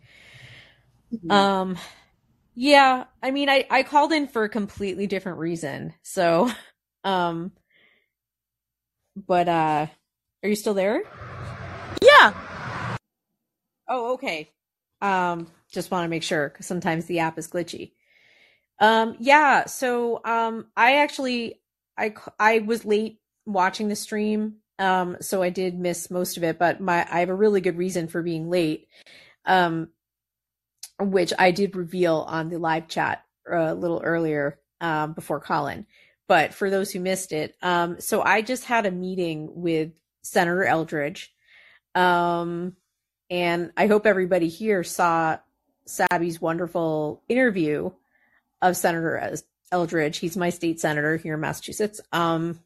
Mm-hmm. 1.14 1.32
Um, 1.32 1.78
yeah, 2.56 3.06
I 3.22 3.32
mean, 3.32 3.50
I, 3.50 3.66
I 3.70 3.84
called 3.84 4.14
in 4.14 4.28
for 4.28 4.44
a 4.44 4.50
completely 4.50 5.08
different 5.08 5.40
reason. 5.40 5.94
So, 6.02 6.50
um, 7.04 7.52
but, 9.16 9.48
uh, 9.48 9.88
are 10.44 10.50
you 10.50 10.56
still 10.56 10.74
there? 10.74 11.04
Yeah. 12.02 12.34
Oh, 13.88 14.14
okay. 14.14 14.50
Um, 15.02 15.48
just 15.72 15.92
want 15.92 16.06
to 16.06 16.10
make 16.10 16.24
sure 16.24 16.50
because 16.50 16.66
sometimes 16.66 17.06
the 17.06 17.20
app 17.20 17.38
is 17.38 17.48
glitchy. 17.50 17.92
Um, 18.80 19.16
yeah. 19.20 19.66
So, 19.66 20.22
um, 20.24 20.68
I 20.76 20.98
actually, 20.98 21.62
I, 21.98 22.14
I 22.40 22.60
was 22.60 22.86
late 22.86 23.20
watching 23.46 23.90
the 23.90 23.96
stream. 23.96 24.56
Um, 24.78 25.18
so 25.20 25.44
I 25.44 25.50
did 25.50 25.78
miss 25.78 26.10
most 26.10 26.38
of 26.38 26.44
it, 26.44 26.58
but 26.58 26.80
my, 26.80 27.06
I 27.12 27.20
have 27.20 27.30
a 27.30 27.36
really 27.36 27.60
good 27.60 27.78
reason 27.78 28.08
for 28.08 28.22
being 28.24 28.50
late. 28.50 28.88
Um, 29.46 29.90
which 31.00 31.34
I 31.40 31.52
did 31.52 31.76
reveal 31.76 32.26
on 32.28 32.50
the 32.50 32.60
live 32.60 32.88
chat 32.88 33.24
uh, 33.52 33.56
a 33.56 33.74
little 33.74 34.02
earlier 34.04 34.60
um, 34.82 35.14
before 35.14 35.40
Callin. 35.40 35.86
But 36.28 36.54
for 36.54 36.70
those 36.70 36.92
who 36.92 37.00
missed 37.00 37.32
it, 37.32 37.56
um, 37.62 38.00
so 38.00 38.22
I 38.22 38.42
just 38.42 38.66
had 38.66 38.86
a 38.86 38.92
meeting 38.92 39.50
with 39.54 39.92
Senator 40.22 40.66
Eldridge. 40.66 41.34
Um, 41.96 42.76
and 43.30 43.72
I 43.76 43.88
hope 43.88 44.06
everybody 44.06 44.48
here 44.48 44.84
saw 44.84 45.38
Sabby's 45.86 46.40
wonderful 46.40 47.24
interview 47.28 47.92
of 48.62 48.76
Senator 48.76 49.36
Eldridge. 49.72 50.18
He's 50.18 50.38
my 50.38 50.50
state 50.50 50.80
senator 50.80 51.18
here 51.18 51.36
in 51.36 51.40
Massachusetts. 51.40 52.02
Um, 52.12 52.60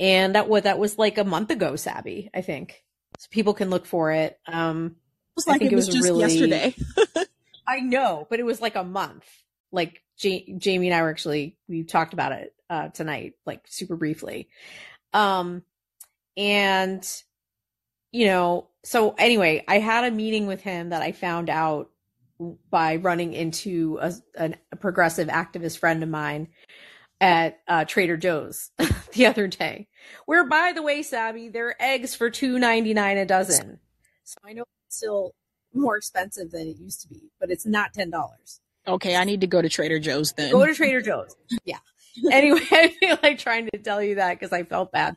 and 0.00 0.34
that 0.34 0.48
was 0.48 0.62
that 0.62 0.78
was 0.78 0.98
like 0.98 1.18
a 1.18 1.24
month 1.24 1.50
ago, 1.50 1.76
Sabby, 1.76 2.30
I 2.34 2.40
think. 2.40 2.82
So 3.18 3.28
people 3.30 3.54
can 3.54 3.70
look 3.70 3.86
for 3.86 4.12
it. 4.12 4.38
Um, 4.46 4.86
it 4.86 5.36
was 5.36 5.46
like 5.46 5.62
it, 5.62 5.72
it 5.72 5.76
was, 5.76 5.86
was, 5.86 5.94
just 5.94 6.04
really, 6.08 6.20
yesterday. 6.20 6.74
I 7.66 7.80
know, 7.80 8.26
but 8.30 8.38
it 8.38 8.44
was 8.44 8.60
like 8.60 8.76
a 8.76 8.84
month. 8.84 9.26
Like 9.72 10.02
J- 10.16 10.54
Jamie 10.56 10.88
and 10.88 10.96
I 10.96 11.02
were 11.02 11.10
actually 11.10 11.56
we 11.68 11.82
talked 11.82 12.12
about 12.12 12.32
it 12.32 12.54
uh, 12.70 12.88
tonight, 12.88 13.34
like 13.44 13.62
super 13.66 13.96
briefly. 13.96 14.48
Um, 15.12 15.62
and 16.36 17.06
you 18.12 18.26
know, 18.26 18.68
so 18.84 19.14
anyway, 19.18 19.64
I 19.66 19.78
had 19.78 20.04
a 20.04 20.10
meeting 20.10 20.46
with 20.46 20.62
him 20.62 20.90
that 20.90 21.02
I 21.02 21.12
found 21.12 21.50
out 21.50 21.90
by 22.70 22.96
running 22.96 23.32
into 23.32 23.98
a, 24.00 24.12
a, 24.36 24.54
a 24.72 24.76
progressive 24.76 25.28
activist 25.28 25.78
friend 25.78 26.02
of 26.02 26.08
mine 26.08 26.48
at 27.20 27.58
uh, 27.66 27.84
Trader 27.84 28.16
Joe's 28.16 28.70
the 29.12 29.26
other 29.26 29.46
day. 29.46 29.88
Where, 30.26 30.46
by 30.46 30.72
the 30.74 30.82
way, 30.82 31.02
Sabby, 31.02 31.48
their 31.48 31.80
eggs 31.80 32.14
for 32.14 32.30
two 32.30 32.58
ninety 32.58 32.94
nine 32.94 33.18
a 33.18 33.26
dozen. 33.26 33.80
So 34.24 34.38
I 34.44 34.52
know 34.52 34.64
it's 34.86 34.96
still 34.96 35.34
more 35.74 35.96
expensive 35.96 36.50
than 36.50 36.68
it 36.68 36.76
used 36.78 37.02
to 37.02 37.08
be, 37.08 37.30
but 37.40 37.50
it's 37.50 37.66
not 37.66 37.92
ten 37.92 38.10
dollars. 38.10 38.60
Okay, 38.86 39.16
I 39.16 39.24
need 39.24 39.40
to 39.42 39.46
go 39.46 39.60
to 39.60 39.68
Trader 39.68 39.98
Joe's 39.98 40.32
then. 40.32 40.52
Go 40.52 40.64
to 40.64 40.74
Trader 40.74 41.02
Joe's. 41.02 41.36
Yeah. 41.64 41.78
anyway, 42.32 42.60
I 42.70 42.88
feel 42.88 43.18
like 43.22 43.38
trying 43.38 43.68
to 43.72 43.78
tell 43.78 44.02
you 44.02 44.16
that 44.16 44.38
because 44.38 44.52
I 44.52 44.62
felt 44.62 44.92
bad. 44.92 45.16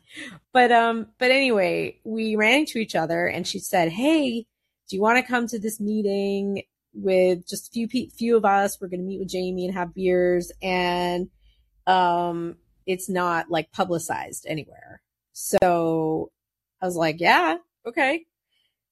But 0.52 0.72
um, 0.72 1.08
but 1.18 1.30
anyway, 1.30 1.98
we 2.04 2.36
ran 2.36 2.60
into 2.60 2.78
each 2.78 2.94
other 2.94 3.26
and 3.26 3.46
she 3.46 3.58
said, 3.58 3.90
Hey, 3.90 4.46
do 4.88 4.96
you 4.96 5.02
want 5.02 5.18
to 5.18 5.30
come 5.30 5.46
to 5.48 5.58
this 5.58 5.80
meeting 5.80 6.62
with 6.94 7.46
just 7.48 7.68
a 7.68 7.86
few 7.86 8.10
few 8.10 8.36
of 8.36 8.44
us? 8.44 8.78
We're 8.80 8.88
gonna 8.88 9.02
meet 9.02 9.20
with 9.20 9.28
Jamie 9.28 9.66
and 9.66 9.74
have 9.74 9.94
beers 9.94 10.52
and 10.62 11.28
um 11.86 12.56
it's 12.86 13.08
not 13.08 13.50
like 13.50 13.72
publicized 13.72 14.46
anywhere. 14.48 15.02
So 15.32 16.30
I 16.80 16.86
was 16.86 16.96
like, 16.96 17.16
Yeah, 17.20 17.56
okay. 17.86 18.24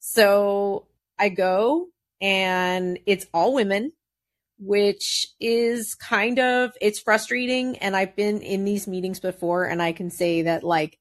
So 0.01 0.86
I 1.18 1.28
go 1.28 1.88
and 2.20 2.98
it's 3.07 3.26
all 3.32 3.55
women, 3.55 3.92
which 4.59 5.28
is 5.38 5.94
kind 5.94 6.38
of, 6.38 6.72
it's 6.80 7.01
frustrating. 7.01 7.76
And 7.78 7.96
I've 7.96 8.16
been 8.16 8.40
in 8.40 8.64
these 8.64 8.86
meetings 8.86 9.20
before 9.20 9.64
and 9.64 9.82
I 9.82 9.92
can 9.92 10.11
say 10.11 10.42
that 10.42 10.64
like 10.64 10.98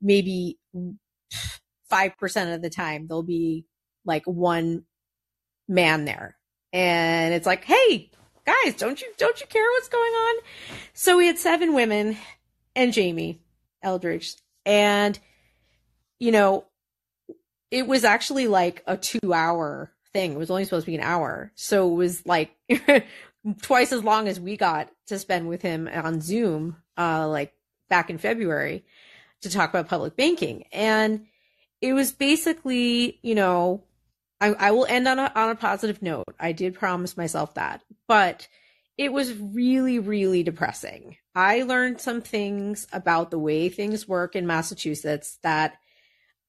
maybe 0.00 0.58
5% 1.90 2.54
of 2.54 2.62
the 2.62 2.70
time 2.70 3.06
there'll 3.06 3.22
be 3.22 3.64
like 4.04 4.24
one 4.26 4.84
man 5.68 6.04
there. 6.04 6.36
And 6.72 7.34
it's 7.34 7.46
like, 7.46 7.64
Hey, 7.64 8.10
guys, 8.46 8.74
don't 8.74 9.00
you, 9.00 9.08
don't 9.16 9.40
you 9.40 9.46
care 9.46 9.64
what's 9.72 9.88
going 9.88 10.12
on? 10.12 10.34
So 10.92 11.16
we 11.16 11.26
had 11.26 11.38
seven 11.38 11.74
women 11.74 12.16
and 12.74 12.92
Jamie 12.92 13.40
Eldridge 13.82 14.36
and, 14.66 15.18
you 16.18 16.32
know, 16.32 16.64
it 17.70 17.86
was 17.86 18.04
actually 18.04 18.46
like 18.46 18.82
a 18.86 18.96
two 18.96 19.34
hour 19.34 19.92
thing. 20.12 20.32
It 20.32 20.38
was 20.38 20.50
only 20.50 20.64
supposed 20.64 20.86
to 20.86 20.92
be 20.92 20.96
an 20.96 21.02
hour. 21.02 21.52
So 21.54 21.90
it 21.90 21.94
was 21.94 22.24
like 22.24 22.56
twice 23.62 23.92
as 23.92 24.04
long 24.04 24.28
as 24.28 24.40
we 24.40 24.56
got 24.56 24.90
to 25.08 25.18
spend 25.18 25.48
with 25.48 25.62
him 25.62 25.88
on 25.92 26.20
Zoom, 26.20 26.76
uh, 26.96 27.28
like 27.28 27.52
back 27.88 28.10
in 28.10 28.18
February 28.18 28.84
to 29.42 29.50
talk 29.50 29.70
about 29.70 29.88
public 29.88 30.16
banking. 30.16 30.64
And 30.72 31.26
it 31.80 31.92
was 31.92 32.12
basically, 32.12 33.18
you 33.22 33.34
know, 33.34 33.82
I, 34.44 34.68
I 34.68 34.70
will 34.72 34.84
end 34.84 35.08
on 35.08 35.18
a, 35.18 35.32
on 35.34 35.50
a 35.50 35.54
positive 35.54 36.02
note. 36.02 36.34
I 36.38 36.52
did 36.52 36.74
promise 36.74 37.16
myself 37.16 37.54
that, 37.54 37.80
but 38.06 38.46
it 38.98 39.10
was 39.10 39.32
really, 39.32 39.98
really 39.98 40.42
depressing. 40.42 41.16
I 41.34 41.62
learned 41.62 42.00
some 42.00 42.20
things 42.20 42.86
about 42.92 43.30
the 43.30 43.38
way 43.38 43.70
things 43.70 44.06
work 44.06 44.36
in 44.36 44.46
Massachusetts 44.46 45.38
that 45.42 45.76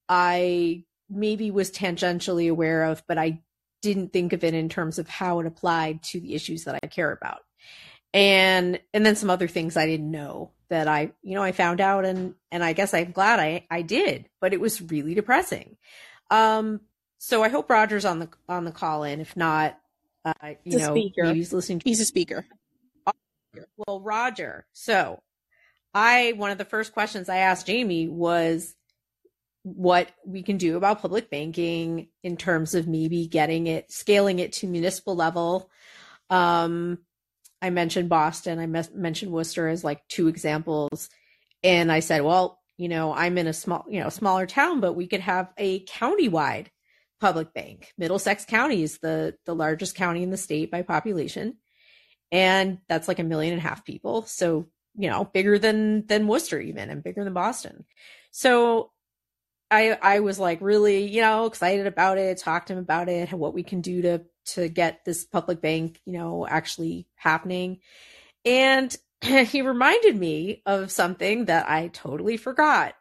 I 0.10 0.84
maybe 1.10 1.52
was 1.52 1.72
tangentially 1.72 2.52
aware 2.52 2.84
of, 2.84 3.02
but 3.08 3.18
I 3.18 3.42
didn't 3.82 4.12
think 4.12 4.34
of 4.34 4.44
it 4.44 4.54
in 4.54 4.68
terms 4.68 5.00
of 5.00 5.08
how 5.08 5.40
it 5.40 5.48
applied 5.48 6.04
to 6.04 6.20
the 6.20 6.36
issues 6.36 6.66
that 6.66 6.78
I 6.84 6.88
care 6.88 7.12
about. 7.12 7.40
And 8.14 8.80
and 8.94 9.06
then 9.06 9.16
some 9.16 9.30
other 9.30 9.48
things 9.48 9.78
I 9.78 9.86
didn't 9.86 10.12
know 10.12 10.52
that 10.70 10.88
I, 10.88 11.12
you 11.22 11.36
know, 11.36 11.44
I 11.44 11.54
found 11.54 11.80
out 11.80 12.06
and 12.06 12.36
and 12.52 12.64
I 12.64 12.74
guess 12.74 12.94
I'm 12.94 13.12
glad 13.12 13.40
I 13.40 13.66
I 13.70 13.84
did, 13.84 14.30
but 14.42 14.54
it 14.54 14.60
was 14.60 14.82
really 14.82 15.14
depressing. 15.14 15.78
Um 16.30 16.82
so 17.18 17.44
I 17.44 17.50
hope 17.50 17.70
Roger's 17.70 18.06
on 18.06 18.20
the 18.20 18.30
on 18.48 18.66
the 18.66 18.72
call 18.72 19.04
in. 19.04 19.20
If 19.20 19.36
not, 19.36 19.78
uh, 20.24 20.34
you 20.64 20.80
know, 20.80 20.94
speaker. 20.94 21.34
he's 21.34 21.54
listening. 21.54 21.80
To- 21.80 21.90
he's 21.90 22.00
a 22.00 22.06
speaker. 22.06 22.46
Well, 23.78 24.02
Roger. 24.02 24.66
So 24.74 25.22
I 25.94 26.34
one 26.36 26.52
of 26.52 26.58
the 26.58 26.66
first 26.66 26.94
questions 26.94 27.30
I 27.30 27.38
asked 27.38 27.68
Jamie 27.68 28.08
was 28.08 28.76
what 29.64 30.12
we 30.26 30.44
can 30.44 30.58
do 30.58 30.78
about 30.78 31.02
public 31.02 31.30
banking 31.30 32.10
in 32.22 32.38
terms 32.38 32.76
of 32.76 32.88
maybe 32.88 33.28
getting 33.28 33.66
it, 33.66 33.92
scaling 33.92 34.40
it 34.40 34.54
to 34.54 34.68
municipal 34.68 35.16
level. 35.16 35.72
Um, 36.30 37.00
I 37.62 37.72
mentioned 37.72 38.10
Boston, 38.10 38.60
I 38.60 38.68
mes- 38.68 38.94
mentioned 38.94 39.32
Worcester 39.32 39.68
as 39.68 39.84
like 39.84 40.08
two 40.08 40.28
examples. 40.28 41.10
And 41.64 41.92
I 41.92 42.00
said, 42.02 42.22
well, 42.22 42.60
you 42.78 42.90
know, 42.90 43.12
I'm 43.12 43.40
in 43.40 43.48
a 43.48 43.54
small, 43.54 43.86
you 43.90 44.02
know, 44.02 44.10
smaller 44.10 44.46
town, 44.46 44.82
but 44.82 44.94
we 44.94 45.08
could 45.08 45.22
have 45.22 45.52
a 45.58 45.80
county-wide 45.80 46.70
public 47.26 47.56
bank. 47.56 47.92
Middlesex 47.98 48.46
County 48.46 48.84
is 48.84 49.00
the 49.00 49.36
the 49.46 49.56
largest 49.56 49.96
county 49.96 50.22
in 50.22 50.30
the 50.30 50.38
state 50.38 50.70
by 50.70 50.84
population. 50.84 51.58
And 52.32 52.78
that's 52.88 53.08
like 53.08 53.18
a 53.18 53.24
million 53.24 53.54
and 53.54 53.60
a 53.60 53.68
half 53.68 53.84
people. 53.84 54.28
So, 54.28 54.68
you 54.96 55.10
know, 55.10 55.26
bigger 55.26 55.58
than 55.58 56.06
than 56.06 56.28
Worcester 56.28 56.60
even 56.60 56.92
and 56.92 57.02
bigger 57.04 57.24
than 57.24 57.34
Boston. 57.34 57.86
So 58.30 58.92
I 59.72 59.98
I 60.00 60.20
was 60.20 60.38
like 60.38 60.62
really, 60.62 61.08
you 61.08 61.22
know, 61.22 61.48
excited 61.48 61.88
about 61.88 62.20
it, 62.20 62.38
talked 62.38 62.68
to 62.68 62.74
him 62.74 62.80
about 62.80 63.10
it, 63.10 63.34
what 63.34 63.56
we 63.56 63.64
can 63.64 63.82
do 63.82 64.04
to 64.04 64.22
to 64.54 64.68
get 64.68 65.04
this 65.04 65.26
public 65.26 65.62
bank, 65.62 66.00
you 66.06 66.14
know, 66.14 66.46
actually 66.46 67.08
happening. 67.16 67.80
And 68.46 68.96
he 69.24 69.64
reminded 69.64 70.16
me 70.16 70.62
of 70.68 70.92
something 70.92 71.46
that 71.46 71.68
I 71.68 71.88
totally 71.88 72.38
forgot, 72.38 72.94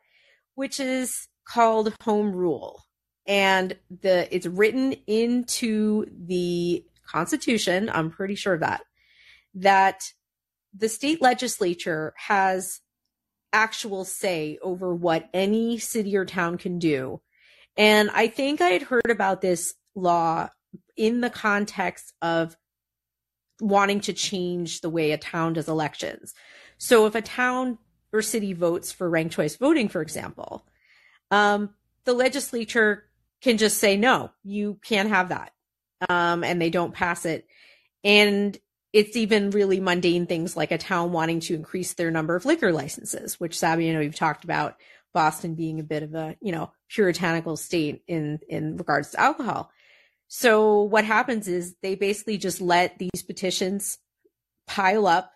which 0.54 0.80
is 0.80 1.28
called 1.46 1.94
home 2.02 2.34
rule. 2.34 2.84
And 3.26 3.76
the 4.02 4.34
it's 4.34 4.46
written 4.46 4.94
into 5.06 6.06
the 6.10 6.84
constitution, 7.06 7.90
I'm 7.92 8.10
pretty 8.10 8.34
sure 8.34 8.54
of 8.54 8.60
that, 8.60 8.82
that 9.54 10.02
the 10.76 10.88
state 10.88 11.22
legislature 11.22 12.12
has 12.16 12.80
actual 13.52 14.04
say 14.04 14.58
over 14.62 14.94
what 14.94 15.28
any 15.32 15.78
city 15.78 16.16
or 16.16 16.24
town 16.24 16.58
can 16.58 16.78
do. 16.78 17.20
And 17.76 18.10
I 18.10 18.26
think 18.28 18.60
I 18.60 18.70
had 18.70 18.82
heard 18.82 19.10
about 19.10 19.40
this 19.40 19.74
law 19.94 20.48
in 20.96 21.20
the 21.20 21.30
context 21.30 22.12
of 22.20 22.56
wanting 23.60 24.00
to 24.00 24.12
change 24.12 24.80
the 24.80 24.90
way 24.90 25.12
a 25.12 25.18
town 25.18 25.52
does 25.52 25.68
elections. 25.68 26.34
So 26.78 27.06
if 27.06 27.14
a 27.14 27.22
town 27.22 27.78
or 28.12 28.22
city 28.22 28.52
votes 28.52 28.92
for 28.92 29.08
ranked 29.08 29.34
choice 29.34 29.56
voting, 29.56 29.88
for 29.88 30.02
example, 30.02 30.66
um, 31.30 31.70
the 32.04 32.12
legislature 32.12 33.04
can 33.44 33.58
just 33.58 33.78
say, 33.78 33.96
no, 33.98 34.30
you 34.42 34.78
can't 34.82 35.10
have 35.10 35.28
that. 35.28 35.52
Um, 36.08 36.42
and 36.42 36.60
they 36.60 36.70
don't 36.70 36.94
pass 36.94 37.26
it. 37.26 37.46
And 38.02 38.58
it's 38.94 39.16
even 39.16 39.50
really 39.50 39.80
mundane 39.80 40.26
things 40.26 40.56
like 40.56 40.72
a 40.72 40.78
town 40.78 41.12
wanting 41.12 41.40
to 41.40 41.54
increase 41.54 41.92
their 41.92 42.10
number 42.10 42.36
of 42.36 42.46
liquor 42.46 42.72
licenses, 42.72 43.38
which 43.38 43.58
Sabby, 43.58 43.84
you 43.84 43.92
know, 43.92 43.98
we've 43.98 44.14
talked 44.14 44.44
about 44.44 44.76
Boston 45.12 45.54
being 45.54 45.78
a 45.78 45.84
bit 45.84 46.02
of 46.02 46.14
a, 46.14 46.36
you 46.40 46.52
know, 46.52 46.72
puritanical 46.88 47.56
state 47.56 48.02
in, 48.08 48.40
in 48.48 48.78
regards 48.78 49.10
to 49.10 49.20
alcohol. 49.20 49.70
So 50.28 50.82
what 50.82 51.04
happens 51.04 51.46
is 51.46 51.76
they 51.82 51.96
basically 51.96 52.38
just 52.38 52.62
let 52.62 52.98
these 52.98 53.22
petitions 53.26 53.98
pile 54.66 55.06
up. 55.06 55.30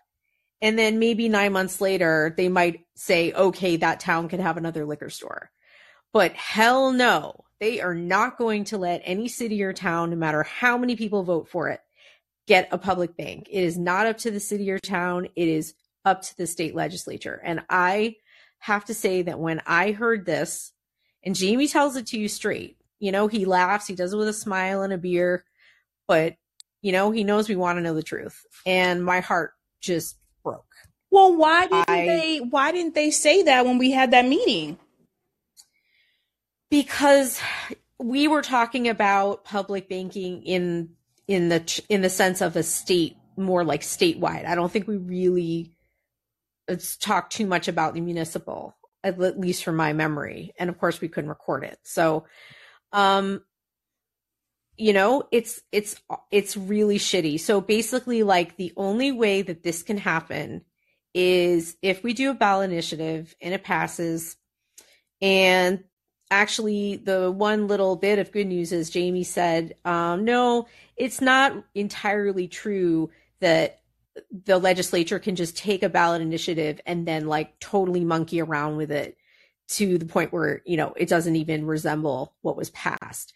And 0.61 0.79
then 0.79 0.97
maybe 0.97 1.29
nine 1.29 1.53
months 1.53 1.79
later, 1.79 2.33
they 2.35 2.49
might 2.49 2.85
say, 2.95 3.33
okay, 3.33 3.77
that 3.77 3.99
town 3.99 4.29
can 4.29 4.39
have 4.39 4.57
another 4.57 4.83
liquor 4.85 5.11
store. 5.11 5.51
But 6.11 6.33
hell 6.33 6.91
no, 6.91 7.45
they 7.59 7.81
are 7.81 7.95
not 7.95 8.37
going 8.37 8.63
to 8.65 8.77
let 8.77 9.01
any 9.03 9.27
city 9.27 9.61
or 9.63 9.73
town, 9.73 10.11
no 10.11 10.15
matter 10.15 10.43
how 10.43 10.77
many 10.77 10.95
people 10.95 11.23
vote 11.23 11.49
for 11.49 11.69
it, 11.69 11.81
get 12.47 12.69
a 12.71 12.77
public 12.77 13.15
bank. 13.17 13.47
It 13.51 13.63
is 13.63 13.77
not 13.77 14.07
up 14.07 14.17
to 14.19 14.31
the 14.31 14.39
city 14.39 14.71
or 14.71 14.79
town. 14.79 15.27
It 15.35 15.47
is 15.47 15.73
up 16.05 16.21
to 16.23 16.37
the 16.37 16.47
state 16.47 16.75
legislature. 16.75 17.39
And 17.43 17.61
I 17.69 18.15
have 18.59 18.85
to 18.85 18.93
say 18.93 19.21
that 19.23 19.39
when 19.39 19.61
I 19.65 19.91
heard 19.91 20.25
this, 20.25 20.71
and 21.23 21.35
Jamie 21.35 21.67
tells 21.67 21.95
it 21.95 22.07
to 22.07 22.19
you 22.19 22.27
straight, 22.27 22.77
you 22.99 23.11
know, 23.11 23.27
he 23.27 23.45
laughs, 23.45 23.87
he 23.87 23.95
does 23.95 24.13
it 24.13 24.17
with 24.17 24.27
a 24.27 24.33
smile 24.33 24.81
and 24.81 24.93
a 24.93 24.97
beer, 24.97 25.45
but 26.07 26.35
you 26.81 26.91
know, 26.91 27.11
he 27.11 27.23
knows 27.23 27.49
we 27.49 27.55
want 27.55 27.77
to 27.77 27.81
know 27.81 27.93
the 27.93 28.03
truth. 28.03 28.45
And 28.65 29.03
my 29.03 29.19
heart 29.19 29.51
just 29.81 30.17
broke. 30.43 30.65
Well, 31.11 31.35
why 31.35 31.67
didn't 31.67 31.89
I, 31.89 32.05
they 32.05 32.37
why 32.37 32.71
didn't 32.71 32.95
they 32.95 33.11
say 33.11 33.43
that 33.43 33.65
when 33.65 33.77
we 33.77 33.91
had 33.91 34.11
that 34.11 34.27
meeting? 34.27 34.77
Because 36.69 37.41
we 37.99 38.27
were 38.27 38.41
talking 38.41 38.87
about 38.87 39.43
public 39.43 39.89
banking 39.89 40.43
in 40.43 40.89
in 41.27 41.49
the 41.49 41.81
in 41.89 42.01
the 42.01 42.09
sense 42.09 42.41
of 42.41 42.55
a 42.55 42.63
state 42.63 43.17
more 43.37 43.63
like 43.63 43.81
statewide. 43.81 44.45
I 44.45 44.55
don't 44.55 44.71
think 44.71 44.87
we 44.87 44.97
really 44.97 45.73
it's 46.67 46.97
talked 46.97 47.33
too 47.33 47.47
much 47.47 47.67
about 47.67 47.93
the 47.93 48.01
municipal, 48.01 48.77
at 49.03 49.19
least 49.39 49.63
from 49.63 49.75
my 49.75 49.93
memory. 49.93 50.53
And 50.57 50.69
of 50.69 50.77
course, 50.77 51.01
we 51.01 51.07
couldn't 51.07 51.29
record 51.29 51.63
it. 51.63 51.79
So, 51.83 52.25
um, 52.93 53.41
you 54.77 54.93
know, 54.93 55.27
it's 55.31 55.61
it's 55.71 55.99
it's 56.31 56.55
really 56.55 56.99
shitty. 56.99 57.39
So 57.39 57.59
basically, 57.59 58.23
like 58.23 58.55
the 58.55 58.71
only 58.77 59.11
way 59.11 59.41
that 59.41 59.63
this 59.63 59.83
can 59.83 59.97
happen 59.97 60.61
is 61.13 61.75
if 61.81 62.03
we 62.03 62.13
do 62.13 62.29
a 62.29 62.35
ballot 62.35 62.71
initiative 62.71 63.35
and 63.41 63.53
it 63.53 63.63
passes, 63.63 64.37
and 65.21 65.83
actually 66.31 66.97
the 66.97 67.31
one 67.31 67.67
little 67.67 67.95
bit 67.95 68.19
of 68.19 68.31
good 68.31 68.47
news 68.47 68.71
is 68.71 68.89
Jamie 68.89 69.23
said, 69.23 69.75
um, 69.85 70.25
no, 70.25 70.67
it's 70.95 71.21
not 71.21 71.63
entirely 71.73 72.47
true 72.47 73.09
that 73.39 73.81
the 74.45 74.57
legislature 74.57 75.19
can 75.19 75.35
just 75.35 75.57
take 75.57 75.83
a 75.83 75.89
ballot 75.89 76.21
initiative 76.21 76.79
and 76.85 77.07
then 77.07 77.27
like 77.27 77.59
totally 77.59 78.03
monkey 78.03 78.41
around 78.41 78.77
with 78.77 78.91
it 78.91 79.17
to 79.69 79.97
the 79.97 80.05
point 80.05 80.33
where 80.33 80.61
you 80.65 80.77
know 80.77 80.93
it 80.97 81.07
doesn't 81.07 81.35
even 81.35 81.65
resemble 81.65 82.33
what 82.41 82.57
was 82.57 82.69
passed. 82.71 83.33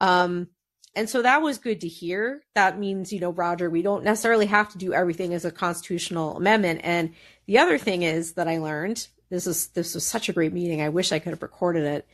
Um 0.00 0.48
and 0.96 1.08
so 1.08 1.22
that 1.22 1.42
was 1.42 1.58
good 1.58 1.82
to 1.82 1.88
hear. 1.88 2.42
That 2.54 2.78
means 2.78 3.12
you 3.12 3.20
know 3.20 3.30
roger 3.30 3.70
we 3.70 3.82
don't 3.82 4.04
necessarily 4.04 4.46
have 4.46 4.70
to 4.72 4.78
do 4.78 4.92
everything 4.92 5.32
as 5.32 5.44
a 5.44 5.50
constitutional 5.50 6.36
amendment. 6.36 6.80
And 6.84 7.14
the 7.46 7.58
other 7.58 7.78
thing 7.78 8.02
is 8.02 8.34
that 8.34 8.48
i 8.48 8.58
learned 8.58 9.08
this 9.30 9.46
is 9.46 9.68
this 9.68 9.94
was 9.94 10.06
such 10.06 10.28
a 10.28 10.32
great 10.32 10.52
meeting 10.52 10.80
i 10.80 10.88
wish 10.88 11.12
i 11.12 11.18
could 11.18 11.30
have 11.30 11.42
recorded 11.42 11.84
it 11.84 12.06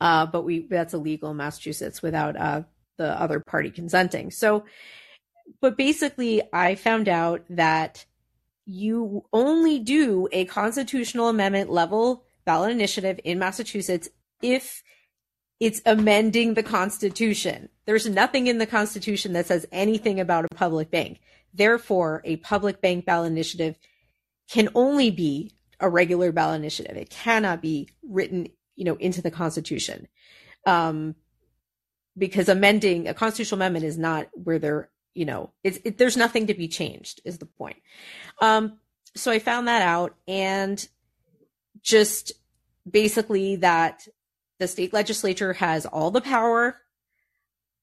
uh 0.00 0.26
but 0.26 0.42
we 0.42 0.66
that's 0.66 0.94
illegal 0.94 1.30
in 1.30 1.36
massachusetts 1.36 2.02
without 2.02 2.36
uh 2.36 2.62
the 2.96 3.20
other 3.20 3.40
party 3.40 3.70
consenting 3.70 4.30
so 4.30 4.64
but 5.60 5.76
basically, 5.76 6.42
I 6.52 6.74
found 6.74 7.08
out 7.08 7.42
that 7.50 8.04
you 8.66 9.24
only 9.32 9.78
do 9.78 10.28
a 10.32 10.44
constitutional 10.44 11.28
amendment 11.28 11.70
level 11.70 12.24
ballot 12.44 12.70
initiative 12.70 13.18
in 13.24 13.38
Massachusetts 13.38 14.08
if 14.42 14.82
it's 15.58 15.82
amending 15.84 16.54
the 16.54 16.62
Constitution. 16.62 17.68
There's 17.84 18.08
nothing 18.08 18.46
in 18.46 18.58
the 18.58 18.66
Constitution 18.66 19.32
that 19.32 19.46
says 19.46 19.66
anything 19.72 20.20
about 20.20 20.44
a 20.44 20.54
public 20.54 20.90
bank. 20.90 21.20
Therefore, 21.52 22.22
a 22.24 22.36
public 22.36 22.80
bank 22.80 23.04
ballot 23.04 23.32
initiative 23.32 23.76
can 24.50 24.68
only 24.74 25.10
be 25.10 25.52
a 25.80 25.88
regular 25.88 26.32
ballot 26.32 26.60
initiative. 26.60 26.96
It 26.96 27.10
cannot 27.10 27.62
be 27.62 27.88
written, 28.02 28.48
you 28.76 28.84
know, 28.84 28.96
into 28.96 29.22
the 29.22 29.30
Constitution. 29.30 30.08
Um, 30.66 31.14
because 32.18 32.48
amending 32.48 33.08
a 33.08 33.14
constitutional 33.14 33.58
amendment 33.58 33.84
is 33.84 33.96
not 33.96 34.28
where 34.34 34.58
they're 34.58 34.90
you 35.14 35.24
know, 35.24 35.52
it's 35.64 35.78
it, 35.84 35.98
there's 35.98 36.16
nothing 36.16 36.46
to 36.46 36.54
be 36.54 36.68
changed 36.68 37.20
is 37.24 37.38
the 37.38 37.46
point. 37.46 37.76
Um, 38.40 38.78
so 39.16 39.30
I 39.32 39.38
found 39.38 39.68
that 39.68 39.82
out 39.82 40.14
and 40.28 40.86
just 41.82 42.32
basically 42.88 43.56
that 43.56 44.06
the 44.58 44.68
state 44.68 44.92
legislature 44.92 45.54
has 45.54 45.86
all 45.86 46.10
the 46.10 46.20
power, 46.20 46.76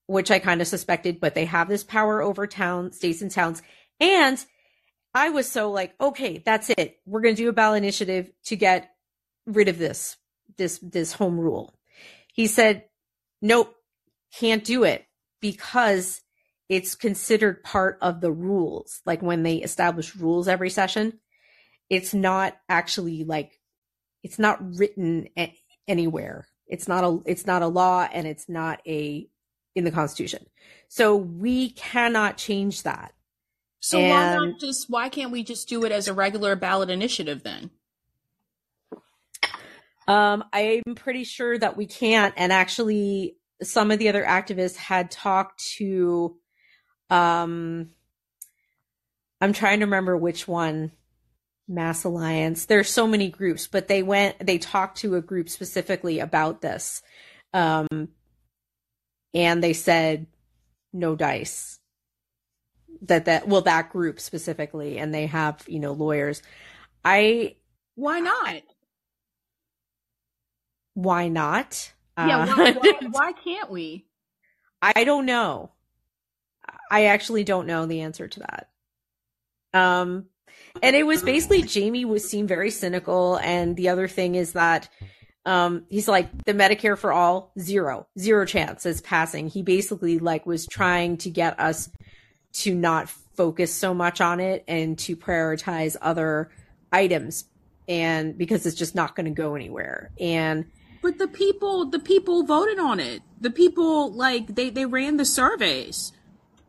which 0.05 0.31
I 0.31 0.39
kind 0.39 0.61
of 0.61 0.67
suspected, 0.67 1.19
but 1.19 1.35
they 1.35 1.45
have 1.45 1.67
this 1.67 1.83
power 1.83 2.21
over 2.21 2.47
town, 2.47 2.93
states 2.93 3.21
and 3.21 3.31
towns. 3.31 3.61
And 3.99 4.43
I 5.13 5.29
was 5.29 5.49
so 5.49 5.71
like, 5.71 5.93
okay, 5.99 6.41
that's 6.45 6.69
it. 6.69 6.99
We're 7.05 7.21
going 7.21 7.35
to 7.35 7.41
do 7.41 7.49
a 7.49 7.53
ballot 7.53 7.83
initiative 7.83 8.31
to 8.45 8.55
get 8.55 8.91
rid 9.45 9.67
of 9.67 9.77
this, 9.77 10.17
this, 10.57 10.79
this 10.79 11.13
home 11.13 11.39
rule. 11.39 11.73
He 12.33 12.47
said, 12.47 12.85
nope, 13.41 13.75
can't 14.33 14.63
do 14.63 14.83
it 14.83 15.05
because 15.41 16.21
it's 16.69 16.95
considered 16.95 17.63
part 17.63 17.97
of 18.01 18.21
the 18.21 18.31
rules. 18.31 19.01
Like 19.05 19.21
when 19.21 19.43
they 19.43 19.57
establish 19.57 20.15
rules 20.15 20.47
every 20.47 20.69
session, 20.69 21.19
it's 21.89 22.13
not 22.13 22.57
actually 22.67 23.23
like 23.23 23.59
it's 24.23 24.37
not 24.37 24.77
written 24.77 25.29
a- 25.37 25.57
anywhere. 25.87 26.47
It's 26.67 26.87
not 26.87 27.03
a 27.03 27.19
it's 27.25 27.45
not 27.45 27.61
a 27.61 27.67
law 27.67 28.07
and 28.11 28.27
it's 28.27 28.49
not 28.49 28.81
a 28.85 29.27
in 29.75 29.85
the 29.85 29.91
constitution. 29.91 30.45
So 30.89 31.15
we 31.15 31.69
cannot 31.71 32.37
change 32.37 32.83
that. 32.83 33.13
So 33.87 33.99
and, 33.99 34.09
why 34.09 34.35
not 34.35 34.59
just 34.59 34.89
why 34.89 35.07
can't 35.07 35.31
we 35.31 35.43
just 35.43 35.69
do 35.69 35.85
it 35.85 35.93
as 35.93 36.09
a 36.09 36.13
regular 36.13 36.57
ballot 36.57 36.89
initiative 36.89 37.41
then? 37.43 37.69
Um, 40.09 40.43
I'm 40.51 40.95
pretty 40.95 41.23
sure 41.23 41.57
that 41.57 41.77
we 41.77 41.85
can't. 41.85 42.33
And 42.35 42.51
actually, 42.51 43.37
some 43.63 43.89
of 43.89 43.99
the 43.99 44.09
other 44.09 44.25
activists 44.25 44.75
had 44.75 45.09
talked 45.09 45.65
to 45.77 46.35
um, 47.09 47.91
I'm 49.39 49.53
trying 49.53 49.79
to 49.79 49.85
remember 49.85 50.17
which 50.17 50.49
one. 50.49 50.91
Mass 51.69 52.03
Alliance. 52.03 52.65
There's 52.65 52.89
so 52.89 53.07
many 53.07 53.29
groups, 53.29 53.67
but 53.67 53.87
they 53.87 54.01
went, 54.03 54.45
they 54.45 54.57
talked 54.57 54.99
to 54.99 55.15
a 55.15 55.21
group 55.21 55.49
specifically 55.49 56.19
about 56.19 56.61
this. 56.61 57.01
Um, 57.53 58.09
and 59.33 59.61
they 59.61 59.73
said 59.73 60.27
no 60.93 61.15
dice 61.15 61.76
that 63.03 63.25
that 63.25 63.47
well 63.47 63.61
that 63.61 63.91
group 63.91 64.19
specifically 64.19 64.97
and 64.97 65.13
they 65.13 65.27
have 65.27 65.63
you 65.67 65.79
know 65.79 65.93
lawyers. 65.93 66.41
I 67.03 67.55
why 67.95 68.19
not? 68.19 68.63
Why 70.93 71.27
not? 71.27 71.93
Yeah 72.17 72.43
uh, 72.43 72.55
why, 72.55 72.71
why, 72.71 72.93
why 73.11 73.31
can't 73.33 73.69
we? 73.69 74.05
I 74.81 75.03
don't 75.03 75.25
know. 75.25 75.71
I 76.91 77.05
actually 77.05 77.43
don't 77.43 77.67
know 77.67 77.85
the 77.85 78.01
answer 78.01 78.27
to 78.27 78.39
that. 78.39 78.69
Um, 79.73 80.25
and 80.81 80.95
it 80.95 81.05
was 81.05 81.23
basically 81.23 81.63
Jamie 81.63 82.05
was 82.05 82.27
seemed 82.27 82.47
very 82.47 82.71
cynical, 82.71 83.37
and 83.37 83.75
the 83.75 83.89
other 83.89 84.07
thing 84.07 84.35
is 84.35 84.53
that 84.53 84.89
um, 85.45 85.85
he's 85.89 86.07
like 86.07 86.45
the 86.45 86.53
Medicare 86.53 86.97
for 86.97 87.11
all 87.11 87.51
zero 87.59 88.07
zero 88.17 88.45
chance 88.45 88.85
is 88.85 89.01
passing. 89.01 89.47
He 89.47 89.63
basically 89.63 90.19
like 90.19 90.45
was 90.45 90.67
trying 90.67 91.17
to 91.17 91.29
get 91.29 91.59
us 91.59 91.89
to 92.57 92.73
not 92.73 93.09
focus 93.09 93.73
so 93.73 93.93
much 93.93 94.19
on 94.19 94.39
it 94.39 94.63
and 94.67 94.97
to 94.99 95.15
prioritize 95.15 95.95
other 96.01 96.49
items, 96.91 97.45
and 97.87 98.37
because 98.37 98.65
it's 98.65 98.75
just 98.75 98.95
not 98.95 99.15
going 99.15 99.25
to 99.25 99.31
go 99.31 99.55
anywhere. 99.55 100.11
And 100.19 100.65
but 101.01 101.19
the 101.19 101.27
people, 101.27 101.85
the 101.85 101.99
people 101.99 102.43
voted 102.43 102.79
on 102.79 102.99
it. 102.99 103.21
The 103.39 103.51
people 103.51 104.11
like 104.11 104.55
they 104.55 104.69
they 104.69 104.85
ran 104.85 105.17
the 105.17 105.25
surveys. 105.25 106.11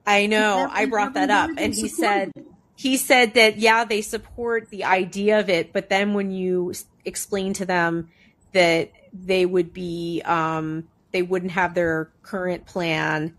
I 0.07 0.27
know. 0.27 0.69
I 0.71 0.87
brought 0.87 1.15
that 1.15 1.31
up, 1.31 1.51
and 1.57 1.75
he 1.75 1.89
said 1.89 2.33
he 2.77 2.97
said 2.97 3.35
that 3.35 3.59
yeah, 3.59 3.85
they 3.85 4.03
support 4.03 4.69
the 4.71 4.85
idea 4.85 5.41
of 5.41 5.49
it, 5.49 5.73
but 5.73 5.89
then 5.89 6.15
when 6.15 6.31
you 6.31 6.75
explain 7.05 7.55
to 7.55 7.67
them 7.67 8.11
that 8.53 8.93
they 9.13 9.47
would 9.47 9.73
be 9.73 10.23
um, 10.25 10.87
they 11.13 11.23
wouldn't 11.23 11.53
have 11.53 11.75
their 11.75 12.11
current 12.23 12.67
plan 12.67 13.35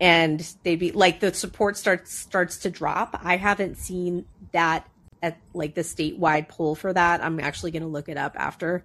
and 0.00 0.40
they'd 0.62 0.76
be 0.76 0.92
like 0.92 1.20
the 1.20 1.32
support 1.34 1.76
starts 1.76 2.12
starts 2.12 2.58
to 2.58 2.70
drop. 2.70 3.20
I 3.22 3.36
haven't 3.36 3.76
seen 3.76 4.24
that 4.52 4.88
at 5.22 5.36
like 5.52 5.74
the 5.74 5.82
statewide 5.82 6.48
poll 6.48 6.74
for 6.74 6.92
that. 6.92 7.22
I'm 7.22 7.38
actually 7.40 7.70
going 7.70 7.82
to 7.82 7.88
look 7.88 8.08
it 8.08 8.16
up 8.16 8.34
after 8.38 8.84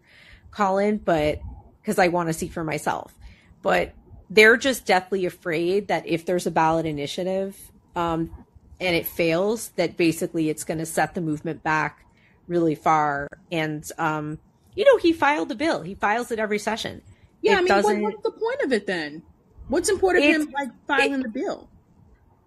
Callin, 0.52 0.98
but 0.98 1.40
because 1.82 1.98
I 1.98 2.10
want 2.10 2.30
to 2.30 2.34
see 2.34 2.48
for 2.48 2.64
myself. 2.64 3.14
But 3.62 3.94
they're 4.30 4.58
just 4.58 4.86
deathly 4.86 5.26
afraid 5.26 5.88
that 5.88 6.06
if 6.08 6.26
there's 6.26 6.48
a 6.48 6.52
ballot 6.52 6.86
initiative, 6.86 7.58
um, 7.96 8.32
and 8.80 8.96
it 8.96 9.06
fails, 9.06 9.70
that 9.78 9.96
basically 9.96 10.50
it's 10.50 10.64
going 10.64 10.80
to 10.80 10.86
set 10.86 11.14
the 11.14 11.22
movement 11.22 11.64
back 11.64 12.06
really 12.48 12.76
far. 12.76 13.28
And, 13.52 13.90
um, 13.98 14.40
you 14.76 14.84
know, 14.84 14.98
he 14.98 15.14
filed 15.14 15.52
a 15.52 15.56
bill. 15.56 15.82
He 15.82 15.96
files 15.96 16.32
it 16.32 16.40
every 16.40 16.60
session. 16.60 17.02
Yeah, 17.42 17.54
It 17.62 17.72
I 17.72 17.82
mean, 17.82 17.84
what, 17.84 18.14
what's 18.14 18.24
the 18.24 18.32
point 18.32 18.62
of 18.64 18.74
it 18.74 18.88
then? 18.88 19.24
What's 19.68 19.90
important 19.90 20.26
It's- 20.26 20.42
him 20.44 20.52
like 20.52 20.70
filing 20.88 21.22
the 21.22 21.30
bill? 21.30 21.70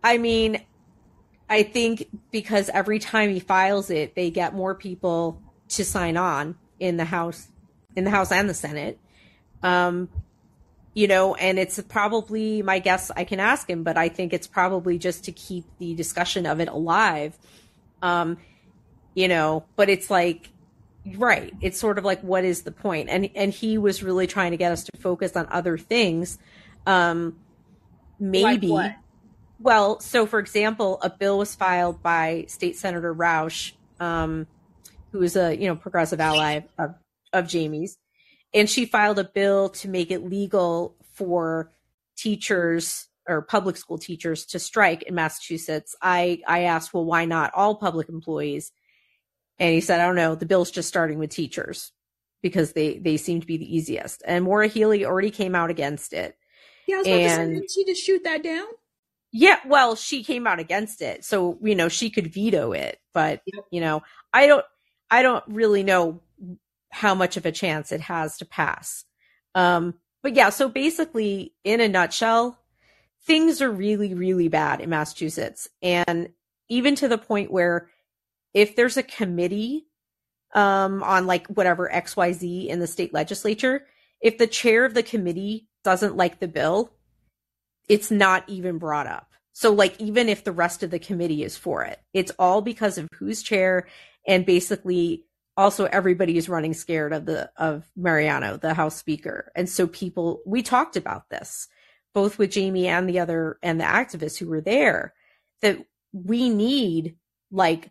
I 0.03 0.19
mean, 0.19 0.63
I 1.51 1.63
think 1.63 2.09
because 2.31 2.69
every 2.69 2.99
time 2.99 3.31
he 3.31 3.41
files 3.41 3.91
it, 3.91 4.15
they 4.15 4.31
get 4.31 4.55
more 4.55 4.75
people 4.75 5.41
to 5.71 5.85
sign 5.85 6.17
on 6.17 6.57
in 6.79 6.97
the 6.97 7.05
House, 7.05 7.49
in 7.97 8.05
the 8.05 8.11
House 8.11 8.31
and 8.31 8.49
the 8.49 8.55
Senate. 8.55 8.99
Um, 9.63 10.09
you 10.95 11.09
know, 11.09 11.35
and 11.35 11.59
it's 11.59 11.81
probably 11.83 12.63
my 12.63 12.79
guess. 12.79 13.11
I 13.17 13.25
can 13.25 13.41
ask 13.41 13.69
him, 13.69 13.83
but 13.83 13.97
I 13.97 14.09
think 14.09 14.33
it's 14.33 14.47
probably 14.47 14.99
just 14.99 15.25
to 15.25 15.33
keep 15.33 15.65
the 15.79 15.95
discussion 15.95 16.47
of 16.47 16.61
it 16.61 16.69
alive. 16.69 17.39
Um, 18.03 18.39
you 19.15 19.29
know, 19.29 19.65
but 19.77 19.89
it's 19.89 20.11
like, 20.11 20.51
right? 21.17 21.53
It's 21.61 21.79
sort 21.79 21.99
of 21.99 22.05
like, 22.05 22.21
what 22.23 22.45
is 22.45 22.63
the 22.63 22.73
point? 22.73 23.09
And 23.09 23.31
and 23.35 23.53
he 23.53 23.79
was 23.79 24.03
really 24.03 24.27
trying 24.27 24.53
to 24.53 24.57
get 24.57 24.71
us 24.71 24.85
to 24.85 24.97
focus 24.99 25.37
on 25.37 25.47
other 25.51 25.77
things. 25.79 26.39
Um, 26.89 27.37
maybe. 28.19 28.69
what? 28.69 28.97
Well, 29.61 30.01
so 30.01 30.27
for 30.27 30.39
example, 30.39 30.99
a 31.03 31.11
bill 31.11 31.39
was 31.39 31.55
filed 31.55 32.03
by 32.03 32.47
State 32.49 32.77
Senator 32.77 33.13
Rausch, 33.13 33.73
um, 34.01 34.47
who 35.13 35.23
is 35.23 35.37
a 35.37 35.55
you 35.55 35.69
know 35.69 35.77
progressive 35.77 36.21
ally 36.21 36.61
of, 36.79 36.95
of 37.33 37.47
Jamie's, 37.47 37.99
and 38.55 38.71
she 38.71 38.87
filed 38.87 39.19
a 39.19 39.25
bill 39.25 39.69
to 39.71 39.89
make 39.89 40.11
it 40.11 40.25
legal 40.25 40.97
for 41.13 41.73
teachers 42.17 43.09
or 43.29 43.43
public 43.43 43.77
school 43.77 43.99
teachers 43.99 44.47
to 44.47 44.59
strike 44.59 45.03
in 45.03 45.15
Massachusetts. 45.15 45.95
I 46.01 46.41
I 46.47 46.63
asked, 46.63 46.95
well, 46.95 47.05
why 47.05 47.27
not 47.27 47.53
all 47.55 47.75
public 47.75 48.09
employees? 48.09 48.73
And 49.59 49.75
he 49.75 49.81
said, 49.81 50.01
I 50.01 50.07
don't 50.07 50.17
know. 50.17 50.37
The 50.37 50.47
bill's 50.47 50.71
just 50.71 50.89
starting 50.89 51.19
with 51.19 51.31
teachers 51.31 51.93
because 52.43 52.73
they 52.73 52.99
they 52.99 53.17
seem 53.19 53.41
to 53.41 53.47
be 53.47 53.59
the 53.59 53.77
easiest. 53.77 54.23
And 54.25 54.45
Maura 54.45 54.69
Healey 54.69 55.05
already 55.05 55.31
came 55.31 55.55
out 55.55 55.69
against 55.69 56.13
it. 56.13 56.37
Yeah, 56.89 56.97
I 56.97 56.99
was 56.99 57.07
about 57.07 57.17
to 57.19 57.29
say, 57.29 57.43
And- 57.43 57.55
didn't 57.55 57.71
she 57.71 57.85
just 57.85 58.03
shoot 58.05 58.25
that 58.25 58.43
down? 58.43 58.67
Yeah, 59.31 59.61
well, 59.67 59.95
she 59.95 60.25
came 60.25 60.47
out 60.47 60.59
against 60.59 61.03
it, 61.03 61.23
so 61.25 61.59
you 61.63 61.75
know 61.75 61.91
she 61.91 62.09
could 62.09 62.33
veto 62.33 62.73
it, 62.73 62.99
but 63.13 63.43
Yep. 63.47 63.65
you 63.71 63.81
know, 63.83 64.03
I 64.33 64.47
don't, 64.47 64.65
I 65.11 65.21
don't 65.23 65.45
really 65.47 65.83
know 65.83 66.23
how 66.91 67.15
much 67.15 67.37
of 67.37 67.45
a 67.45 67.53
chance 67.53 67.93
it 67.93 68.01
has 68.01 68.39
to 68.39 68.47
pass. 68.47 69.05
Um, 69.55 69.95
but 70.23 70.35
yeah, 70.35 70.49
so 70.49 70.71
basically, 70.71 71.55
in 71.63 71.83
a 71.83 71.89
nutshell, 71.89 72.59
things 73.27 73.61
are 73.61 73.71
really, 73.71 74.15
really 74.15 74.49
bad 74.49 74.81
in 74.81 74.89
Massachusetts, 74.89 75.69
and 75.83 76.31
even 76.71 76.95
to 76.95 77.07
the 77.07 77.19
point 77.19 77.51
where 77.51 77.91
if 78.55 78.77
there's 78.77 78.97
a 78.97 79.03
committee 79.03 79.87
um, 80.55 81.03
on 81.03 81.27
like 81.27 81.47
whatever 81.49 81.93
X 81.93 82.17
Y 82.17 82.33
Z 82.33 82.71
in 82.71 82.81
the 82.81 82.87
state 82.87 83.13
legislature, 83.13 83.85
if 84.23 84.39
the 84.39 84.47
chair 84.47 84.87
of 84.87 84.95
the 84.95 85.03
committee 85.03 85.68
doesn't 85.85 86.17
like 86.17 86.41
the 86.41 86.49
bill, 86.49 86.93
it's 87.89 88.11
not 88.11 88.45
even 88.49 88.79
brought 88.79 89.07
up. 89.07 89.33
So 89.53 89.73
like 89.73 90.01
even 90.01 90.29
if 90.29 90.45
the 90.45 90.53
rest 90.53 90.83
of 90.83 90.91
the 90.91 90.99
committee 90.99 91.43
is 91.43 91.57
for 91.57 91.83
it, 91.85 92.01
it's 92.13 92.33
all 92.39 92.61
because 92.61 92.99
of 92.99 93.09
who's 93.15 93.43
chair 93.43 93.89
and 94.27 94.47
basically 94.47 95.25
also 95.57 95.87
everybody 95.87 96.37
is 96.37 96.49
running 96.49 96.75
scared 96.75 97.13
of 97.13 97.27
the 97.27 97.51
of 97.57 97.85
Mariano, 97.97 98.57
the 98.57 98.75
House 98.75 98.97
Speaker. 98.97 99.51
And 99.57 99.69
so 99.69 99.89
people 99.89 100.43
we 100.47 100.63
talked 100.63 100.97
about 100.97 101.29
this 101.31 101.69
both 102.15 102.39
with 102.39 102.51
Jamie 102.51 102.87
and 102.87 103.09
the 103.09 103.19
other 103.19 103.59
and 103.63 103.81
the 103.81 103.85
activists 103.85 104.39
who 104.39 104.49
were 104.49 104.61
there 104.61 105.15
that 105.61 105.85
we 106.13 106.49
need 106.49 107.17
like 107.51 107.91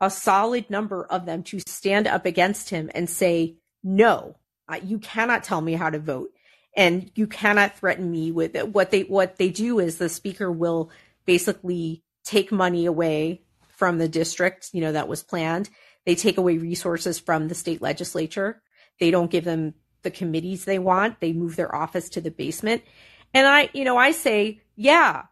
a 0.00 0.10
solid 0.10 0.68
number 0.70 1.04
of 1.04 1.26
them 1.26 1.42
to 1.42 1.60
stand 1.60 2.06
up 2.06 2.24
against 2.24 2.70
him 2.70 2.90
and 2.94 3.08
say 3.08 3.56
no, 3.82 4.36
you 4.82 4.98
cannot 4.98 5.44
tell 5.44 5.60
me 5.60 5.72
how 5.72 5.90
to 5.90 5.98
vote 5.98 6.30
and 6.76 7.10
you 7.14 7.26
cannot 7.26 7.76
threaten 7.76 8.10
me 8.10 8.30
with 8.30 8.54
it. 8.54 8.72
what 8.72 8.90
they 8.90 9.02
what 9.02 9.36
they 9.36 9.50
do 9.50 9.78
is 9.78 9.98
the 9.98 10.08
speaker 10.08 10.50
will 10.50 10.90
basically 11.26 12.02
take 12.24 12.52
money 12.52 12.86
away 12.86 13.42
from 13.68 13.98
the 13.98 14.08
district 14.08 14.70
you 14.72 14.80
know 14.80 14.92
that 14.92 15.08
was 15.08 15.22
planned 15.22 15.70
they 16.04 16.14
take 16.14 16.38
away 16.38 16.58
resources 16.58 17.18
from 17.18 17.48
the 17.48 17.54
state 17.54 17.82
legislature 17.82 18.60
they 19.00 19.10
don't 19.10 19.30
give 19.30 19.44
them 19.44 19.74
the 20.02 20.10
committees 20.10 20.64
they 20.64 20.78
want 20.78 21.20
they 21.20 21.32
move 21.32 21.56
their 21.56 21.74
office 21.74 22.08
to 22.08 22.20
the 22.20 22.30
basement 22.30 22.82
and 23.34 23.46
i 23.46 23.68
you 23.72 23.84
know 23.84 23.96
i 23.96 24.10
say 24.10 24.60
yeah 24.76 25.22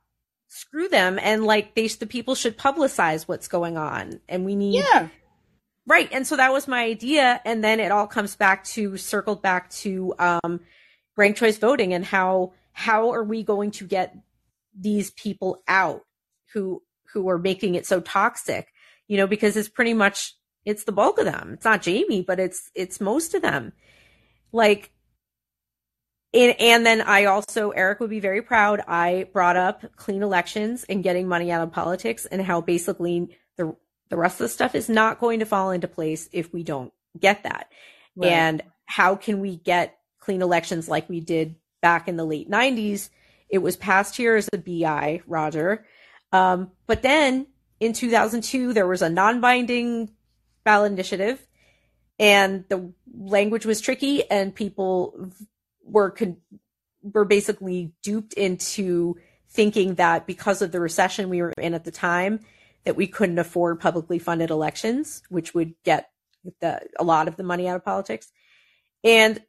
screw 0.49 0.89
them 0.89 1.19
and 1.21 1.45
like 1.45 1.75
they 1.75 1.89
the 1.89 2.07
people 2.07 2.35
should 2.35 2.57
publicize 2.57 3.25
what's 3.25 3.49
going 3.49 3.77
on 3.77 4.21
and 4.29 4.45
we 4.45 4.55
need 4.55 4.85
Yeah. 4.93 5.09
Right. 5.89 6.09
And 6.11 6.27
so 6.27 6.37
that 6.37 6.53
was 6.53 6.67
my 6.67 6.83
idea. 6.83 7.41
And 7.45 7.63
then 7.63 7.79
it 7.79 7.93
all 7.93 8.09
comes 8.09 8.35
back 8.35 8.65
to 8.65 8.97
circled 8.97 9.41
back 9.41 9.71
to 9.71 10.15
um, 10.19 10.61
ranked 11.17 11.39
choice 11.39 11.59
voting 11.59 11.95
and 11.95 12.05
how 12.05 12.53
how 12.73 13.13
are 13.13 13.25
we 13.25 13.43
going 13.43 13.71
to 13.73 13.87
get 13.87 14.17
these 14.79 15.11
people 15.13 15.63
out 15.67 16.05
who 16.53 16.83
who 17.13 17.29
are 17.29 17.39
making 17.39 17.75
it 17.75 17.87
so 17.87 18.01
toxic? 18.01 18.73
You 19.09 19.17
know, 19.17 19.27
because 19.27 19.57
it's 19.57 19.69
pretty 19.69 19.95
much 19.95 20.35
it's 20.65 20.85
the 20.85 20.93
bulk 20.93 21.19
of 21.19 21.25
them. 21.25 21.53
It's 21.55 21.65
not 21.65 21.83
Jamie, 21.83 22.23
but 22.23 22.41
it's 22.41 22.71
it's 22.75 23.01
most 23.01 23.35
of 23.35 23.43
them. 23.43 23.73
Like 24.53 24.93
and, 26.35 26.55
and 26.61 26.85
then 26.85 27.01
I 27.01 27.25
also, 27.25 27.71
Eric 27.71 28.01
would 28.01 28.11
be 28.11 28.21
very 28.21 28.43
proud. 28.43 28.83
I 28.87 29.27
brought 29.33 29.57
up 29.57 29.85
clean 29.97 30.23
elections 30.23 30.85
and 30.85 31.03
getting 31.03 31.29
money 31.29 31.51
out 31.51 31.63
of 31.63 31.73
politics 31.73 32.27
and 32.27 32.43
how 32.43 32.61
basically 32.61 33.37
the 33.57 33.75
the 34.09 34.17
rest 34.17 34.41
of 34.41 34.45
the 34.45 34.49
stuff 34.49 34.75
is 34.75 34.89
not 34.89 35.19
going 35.19 35.41
to 35.41 35.47
fall 35.47 35.71
into 35.71 35.89
place 35.89 36.29
if 36.33 36.53
we 36.53 36.63
don't 36.63 36.93
get 37.19 37.43
that. 37.43 37.73
Right. 38.15 38.31
And 38.31 38.63
how 38.85 39.17
can 39.17 39.41
we 39.41 39.57
get 39.57 39.99
clean 40.27 40.43
elections 40.43 40.89
like 40.89 41.09
we 41.09 41.21
did 41.21 41.55
back 41.81 42.09
in 42.09 42.17
the 42.17 42.27
late 42.27 42.51
90s? 42.51 43.09
It 43.49 43.59
was 43.59 43.77
passed 43.77 44.17
here 44.17 44.37
as 44.37 44.51
a 44.53 44.59
BI, 44.59 45.23
Roger. 45.27 45.87
Um, 46.33 46.73
but 46.87 47.03
then 47.03 47.47
in 47.81 47.93
2002, 47.93 48.73
there 48.73 48.87
was 48.87 49.03
a 49.03 49.09
non 49.09 49.41
binding 49.41 50.11
ballot 50.65 50.93
initiative, 50.93 51.47
and 52.19 52.65
the 52.69 52.93
language 53.17 53.65
was 53.65 53.81
tricky, 53.81 54.29
and 54.29 54.55
people 54.55 55.31
were 55.85 56.11
con- 56.11 56.39
were 57.03 57.25
basically 57.25 57.93
duped 58.03 58.33
into 58.33 59.17
thinking 59.49 59.95
that 59.95 60.27
because 60.27 60.61
of 60.61 60.73
the 60.73 60.81
recession 60.81 61.29
we 61.29 61.41
were 61.41 61.53
in 61.57 61.73
at 61.73 61.85
the 61.85 61.93
time, 61.93 62.41
that 62.85 62.97
we 62.97 63.07
couldn't 63.07 63.39
afford 63.39 63.79
publicly 63.81 64.19
funded 64.19 64.51
elections, 64.51 65.23
which 65.29 65.55
would 65.55 65.75
get 65.85 66.11
the, 66.61 66.81
a 66.99 67.05
lot 67.05 67.29
of 67.29 67.37
the 67.37 67.45
money 67.45 67.69
out 67.69 67.77
of 67.77 67.85
politics. 67.85 68.33
And 69.05 69.41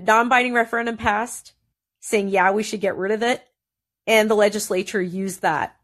non-binding 0.00 0.54
referendum 0.54 0.96
passed 0.96 1.52
saying, 2.00 2.28
yeah, 2.28 2.50
we 2.50 2.62
should 2.62 2.80
get 2.80 2.96
rid 2.96 3.12
of 3.12 3.22
it. 3.22 3.42
And 4.06 4.30
the 4.30 4.34
legislature 4.34 5.00
used 5.00 5.42
that 5.42 5.76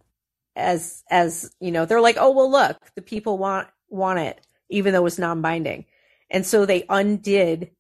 as, 0.55 1.05
as, 1.11 1.55
you 1.61 1.71
know, 1.71 1.85
they're 1.85 2.01
like, 2.01 2.17
oh, 2.19 2.31
well, 2.31 2.51
look, 2.51 2.79
the 2.95 3.03
people 3.03 3.39
want, 3.39 3.69
want 3.89 4.19
it, 4.19 4.41
even 4.71 4.93
though 4.93 5.07
it's 5.07 5.19
non-binding. 5.19 5.85
And 6.31 6.45
so 6.45 6.67
they 6.67 6.85
undid 6.89 7.71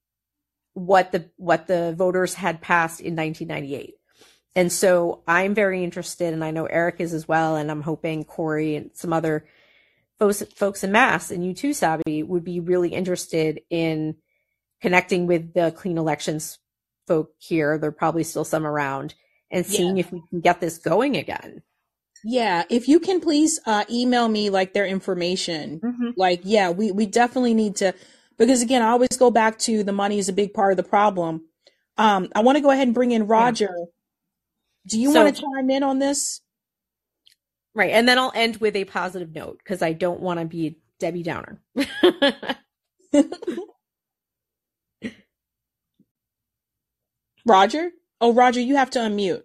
what 0.74 1.10
the, 1.12 1.30
what 1.36 1.66
the 1.66 1.94
voters 1.96 2.34
had 2.34 2.60
passed 2.60 3.00
in 3.00 3.16
1998. 3.16 3.94
And 4.54 4.72
so 4.72 5.22
I'm 5.26 5.54
very 5.54 5.84
interested, 5.84 6.32
and 6.32 6.44
I 6.44 6.50
know 6.50 6.66
Eric 6.66 6.96
is 7.00 7.12
as 7.12 7.26
well, 7.28 7.56
and 7.56 7.70
I'm 7.70 7.82
hoping 7.82 8.24
Corey 8.24 8.76
and 8.76 8.90
some 8.94 9.12
other 9.12 9.46
folks, 10.18 10.42
folks 10.54 10.82
in 10.84 10.92
Mass 10.92 11.30
and 11.30 11.44
you 11.44 11.54
too, 11.54 11.72
Sabby, 11.72 12.22
would 12.22 12.44
be 12.44 12.60
really 12.60 12.90
interested 12.90 13.60
in 13.70 14.16
connecting 14.80 15.26
with 15.26 15.54
the 15.54 15.72
clean 15.72 15.98
elections 15.98 16.58
folk 17.06 17.30
here. 17.38 17.78
There 17.78 17.88
are 17.88 17.92
probably 17.92 18.24
still 18.24 18.44
some 18.44 18.66
around 18.66 19.14
and 19.50 19.64
seeing 19.64 19.98
if 19.98 20.10
we 20.12 20.22
can 20.30 20.40
get 20.40 20.60
this 20.60 20.78
going 20.78 21.16
again. 21.16 21.62
Yeah. 22.24 22.64
If 22.68 22.88
you 22.88 22.98
can 22.98 23.20
please 23.20 23.60
uh, 23.66 23.84
email 23.90 24.28
me 24.28 24.50
like 24.50 24.72
their 24.72 24.86
information. 24.86 25.80
Like, 26.16 26.40
yeah, 26.42 26.70
we, 26.70 26.90
we 26.90 27.06
definitely 27.06 27.54
need 27.54 27.76
to, 27.76 27.94
because 28.38 28.62
again, 28.62 28.82
I 28.82 28.88
always 28.88 29.16
go 29.16 29.30
back 29.30 29.58
to 29.60 29.84
the 29.84 29.92
money 29.92 30.18
is 30.18 30.28
a 30.28 30.32
big 30.32 30.52
part 30.52 30.72
of 30.72 30.76
the 30.76 30.82
problem. 30.82 31.42
Um, 31.96 32.28
I 32.34 32.40
want 32.40 32.56
to 32.56 32.62
go 32.62 32.70
ahead 32.70 32.88
and 32.88 32.94
bring 32.94 33.12
in 33.12 33.26
Roger. 33.26 33.74
Do 34.88 34.98
you 35.00 35.12
So- 35.12 35.22
want 35.24 35.36
to 35.36 35.42
chime 35.42 35.70
in 35.70 35.82
on 35.82 35.98
this? 36.00 36.40
Right. 37.74 37.90
And 37.90 38.08
then 38.08 38.18
I'll 38.18 38.32
end 38.34 38.56
with 38.56 38.74
a 38.74 38.86
positive 38.86 39.34
note 39.34 39.58
because 39.58 39.82
I 39.82 39.92
don't 39.92 40.20
want 40.20 40.40
to 40.40 40.46
be 40.46 40.66
a 40.66 40.76
Debbie 40.98 41.22
Downer. 41.22 41.60
Roger? 47.46 47.92
Oh, 48.20 48.32
Roger, 48.32 48.60
you 48.60 48.76
have 48.76 48.90
to 48.90 48.98
unmute. 48.98 49.42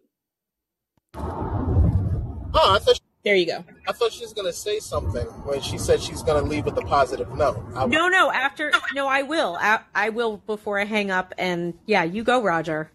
Oh, 1.16 2.76
I 2.76 2.80
thought 2.80 2.96
she, 2.96 3.02
There 3.24 3.36
you 3.36 3.46
go. 3.46 3.64
I 3.88 3.94
thought 3.94 4.12
she 4.12 4.24
was 4.24 4.34
gonna 4.34 4.52
say 4.52 4.80
something 4.80 5.26
when 5.46 5.62
she 5.62 5.78
said 5.78 6.02
she's 6.02 6.24
gonna 6.24 6.42
leave 6.42 6.66
with 6.66 6.78
a 6.78 6.82
positive 6.82 7.32
note. 7.36 7.64
I, 7.76 7.86
no, 7.86 8.08
no, 8.08 8.32
after, 8.32 8.72
no, 8.94 9.08
I 9.08 9.22
will. 9.22 9.56
I, 9.60 9.82
I 9.94 10.10
will 10.10 10.38
before 10.38 10.80
I 10.80 10.86
hang 10.86 11.12
up. 11.12 11.34
And 11.38 11.76
yeah, 11.86 12.04
you 12.04 12.24
go, 12.24 12.42
Roger. 12.42 12.92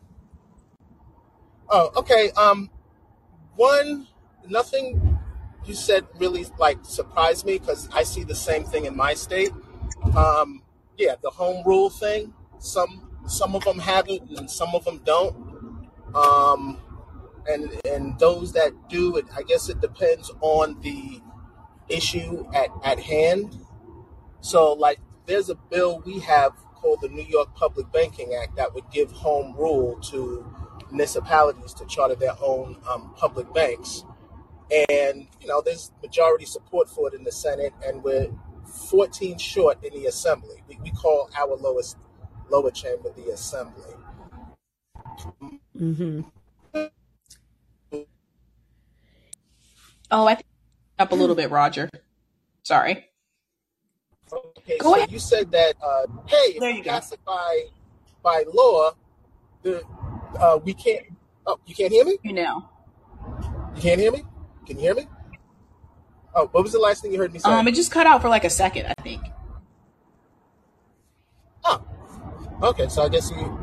Oh, 1.70 1.92
okay. 1.96 2.30
Um, 2.36 2.68
one, 3.54 4.08
nothing 4.48 5.18
you 5.64 5.74
said 5.74 6.04
really 6.18 6.46
like 6.58 6.78
surprised 6.82 7.46
me 7.46 7.58
because 7.58 7.88
I 7.92 8.02
see 8.02 8.24
the 8.24 8.34
same 8.34 8.64
thing 8.64 8.84
in 8.86 8.96
my 8.96 9.14
state. 9.14 9.52
Um, 10.16 10.62
yeah, 10.98 11.14
the 11.22 11.30
home 11.30 11.62
rule 11.64 11.90
thing. 11.90 12.34
Some 12.58 13.05
some 13.26 13.54
of 13.54 13.64
them 13.64 13.78
have 13.78 14.08
it 14.08 14.22
and 14.36 14.50
some 14.50 14.74
of 14.74 14.84
them 14.84 15.00
don't. 15.04 15.36
Um, 16.14 16.80
and 17.48 17.70
and 17.84 18.18
those 18.18 18.52
that 18.52 18.72
do 18.88 19.16
it, 19.16 19.26
I 19.36 19.42
guess 19.42 19.68
it 19.68 19.80
depends 19.80 20.30
on 20.40 20.80
the 20.80 21.20
issue 21.88 22.46
at 22.54 22.70
at 22.84 23.00
hand. 23.00 23.58
So 24.40 24.72
like, 24.72 24.98
there's 25.26 25.50
a 25.50 25.54
bill 25.54 26.02
we 26.04 26.20
have 26.20 26.52
called 26.74 27.00
the 27.02 27.08
New 27.08 27.24
York 27.24 27.54
Public 27.54 27.90
Banking 27.92 28.34
Act 28.34 28.56
that 28.56 28.74
would 28.74 28.90
give 28.92 29.10
home 29.10 29.56
rule 29.56 29.98
to 30.10 30.46
municipalities 30.90 31.74
to 31.74 31.86
charter 31.86 32.14
their 32.14 32.34
own 32.40 32.76
um, 32.88 33.12
public 33.16 33.52
banks. 33.52 34.04
And, 34.88 35.28
you 35.40 35.46
know, 35.46 35.62
there's 35.64 35.92
majority 36.02 36.44
support 36.44 36.88
for 36.88 37.08
it 37.08 37.14
in 37.14 37.24
the 37.24 37.32
Senate, 37.32 37.72
and 37.84 38.02
we're 38.02 38.28
14 38.90 39.38
short 39.38 39.82
in 39.84 39.92
the 39.94 40.06
Assembly. 40.06 40.62
We, 40.68 40.78
we 40.82 40.90
call 40.90 41.30
our 41.36 41.56
lowest 41.56 41.96
lower 42.50 42.70
chamber 42.70 43.10
the 43.16 43.30
Assembly. 43.32 43.82
Mm-hmm. 45.78 46.20
Oh, 50.10 50.26
I 50.26 50.34
think 50.34 50.46
up 50.98 51.12
a 51.12 51.14
little 51.14 51.34
bit, 51.34 51.50
Roger. 51.50 51.90
Sorry. 52.62 53.06
Okay, 54.32 54.78
Go 54.78 54.90
so 54.90 54.96
ahead. 54.96 55.12
you 55.12 55.18
said 55.18 55.50
that, 55.52 55.74
uh, 55.82 56.06
hey, 56.26 56.58
There 56.58 56.70
if 56.70 56.76
you 56.76 56.82
we 56.82 56.82
go. 56.82 57.00
by 57.24 57.64
by 58.22 58.44
law, 58.52 58.92
the 59.62 59.82
uh, 60.40 60.58
we 60.64 60.74
can't. 60.74 61.06
Oh, 61.46 61.58
you 61.66 61.74
can't 61.74 61.92
hear 61.92 62.04
me. 62.04 62.18
You 62.22 62.32
know. 62.32 62.68
You 63.76 63.82
can't 63.82 64.00
hear 64.00 64.10
me. 64.12 64.24
Can 64.66 64.76
you 64.76 64.82
hear 64.82 64.94
me? 64.94 65.06
Oh, 66.34 66.48
what 66.52 66.62
was 66.62 66.72
the 66.72 66.78
last 66.78 67.02
thing 67.02 67.12
you 67.12 67.18
heard 67.18 67.32
me 67.32 67.38
say? 67.38 67.48
Um, 67.48 67.66
it 67.68 67.74
just 67.74 67.90
cut 67.90 68.06
out 68.06 68.20
for 68.20 68.28
like 68.28 68.44
a 68.44 68.50
second, 68.50 68.86
I 68.86 68.94
think. 69.02 69.22
Oh, 71.64 71.82
okay. 72.62 72.88
So 72.88 73.02
I 73.02 73.08
guess 73.08 73.30
you. 73.30 73.58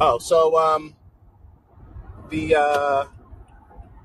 Oh, 0.00 0.18
so 0.18 0.56
um, 0.58 0.94
the 2.30 2.54
uh, 2.56 3.04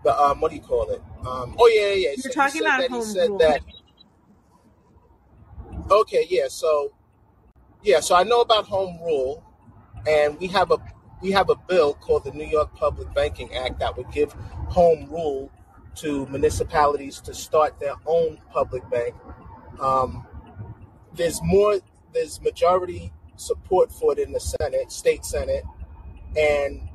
the 0.04 0.22
um, 0.22 0.42
what 0.42 0.50
do 0.52 0.56
you 0.58 0.62
call 0.62 0.90
it? 0.92 1.02
Um, 1.26 1.56
oh 1.60 1.68
yeah, 1.74 1.94
yeah. 1.94 2.10
yeah. 2.10 2.16
You're 2.24 2.32
So 2.32 2.32
you 2.32 2.34
talking 2.34 2.62
said 2.62 2.62
about 2.62 2.80
that 2.80 2.92
he 2.92 2.98
home 2.98 3.04
said 3.04 3.30
rule. 3.30 3.38
that. 3.40 3.62
Okay, 5.92 6.26
yeah. 6.30 6.48
So 6.50 6.94
yeah, 7.84 8.00
so 8.00 8.16
I 8.16 8.24
know 8.24 8.42
about 8.42 8.66
home 8.66 9.00
rule, 9.04 9.44
and 10.08 10.40
we 10.40 10.48
have 10.48 10.72
a 10.72 10.78
we 11.22 11.32
have 11.32 11.50
a 11.50 11.56
bill 11.68 11.94
called 11.96 12.26
the 12.26 12.32
New 12.32 12.46
York 12.48 12.74
Public 12.76 13.14
Banking 13.14 13.54
Act 13.56 13.80
that 13.80 13.98
would 13.98 14.12
give 14.12 14.34
home 14.70 15.08
rule 15.10 15.52
to 15.96 16.26
municipalities 16.28 17.20
to 17.22 17.34
start 17.34 17.80
their 17.80 17.96
own 18.06 18.40
public 18.52 18.88
bank. 18.90 19.16
Um, 19.80 20.26
there's 21.14 21.40
more 21.44 21.80
there's 22.14 22.42
majority 22.42 23.12
support 23.40 23.92
for 23.92 24.14
it 24.14 24.20
in 24.20 24.32
the 24.32 24.40
Senate, 24.40 24.92
state 24.92 25.26
Senate, 25.26 25.64
and 26.38 26.88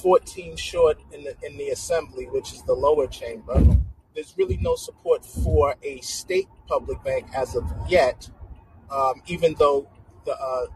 14 0.00 0.56
short 0.56 1.00
in 1.12 1.24
the 1.24 1.36
in 1.42 1.56
the 1.56 1.68
Assembly, 1.68 2.26
which 2.26 2.52
is 2.52 2.62
the 2.62 2.74
lower 2.74 3.06
chamber. 3.06 3.62
There's 4.14 4.34
really 4.36 4.58
no 4.58 4.76
support 4.76 5.24
for 5.24 5.76
a 5.82 6.00
state 6.00 6.48
public 6.66 7.02
bank 7.02 7.26
as 7.34 7.56
of 7.56 7.64
yet, 7.88 8.28
um, 8.90 9.22
even 9.26 9.54
though 9.58 9.88
the 10.24 10.32
uh, 10.32 10.66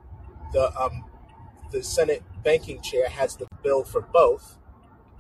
the 0.53 0.81
um, 0.81 1.05
the 1.73 1.83
Senate 1.83 2.23
banking 2.45 2.81
chair 2.81 3.09
has 3.09 3.37
the 3.37 3.47
bill 3.63 3.85
for 3.85 4.01
both. 4.01 4.59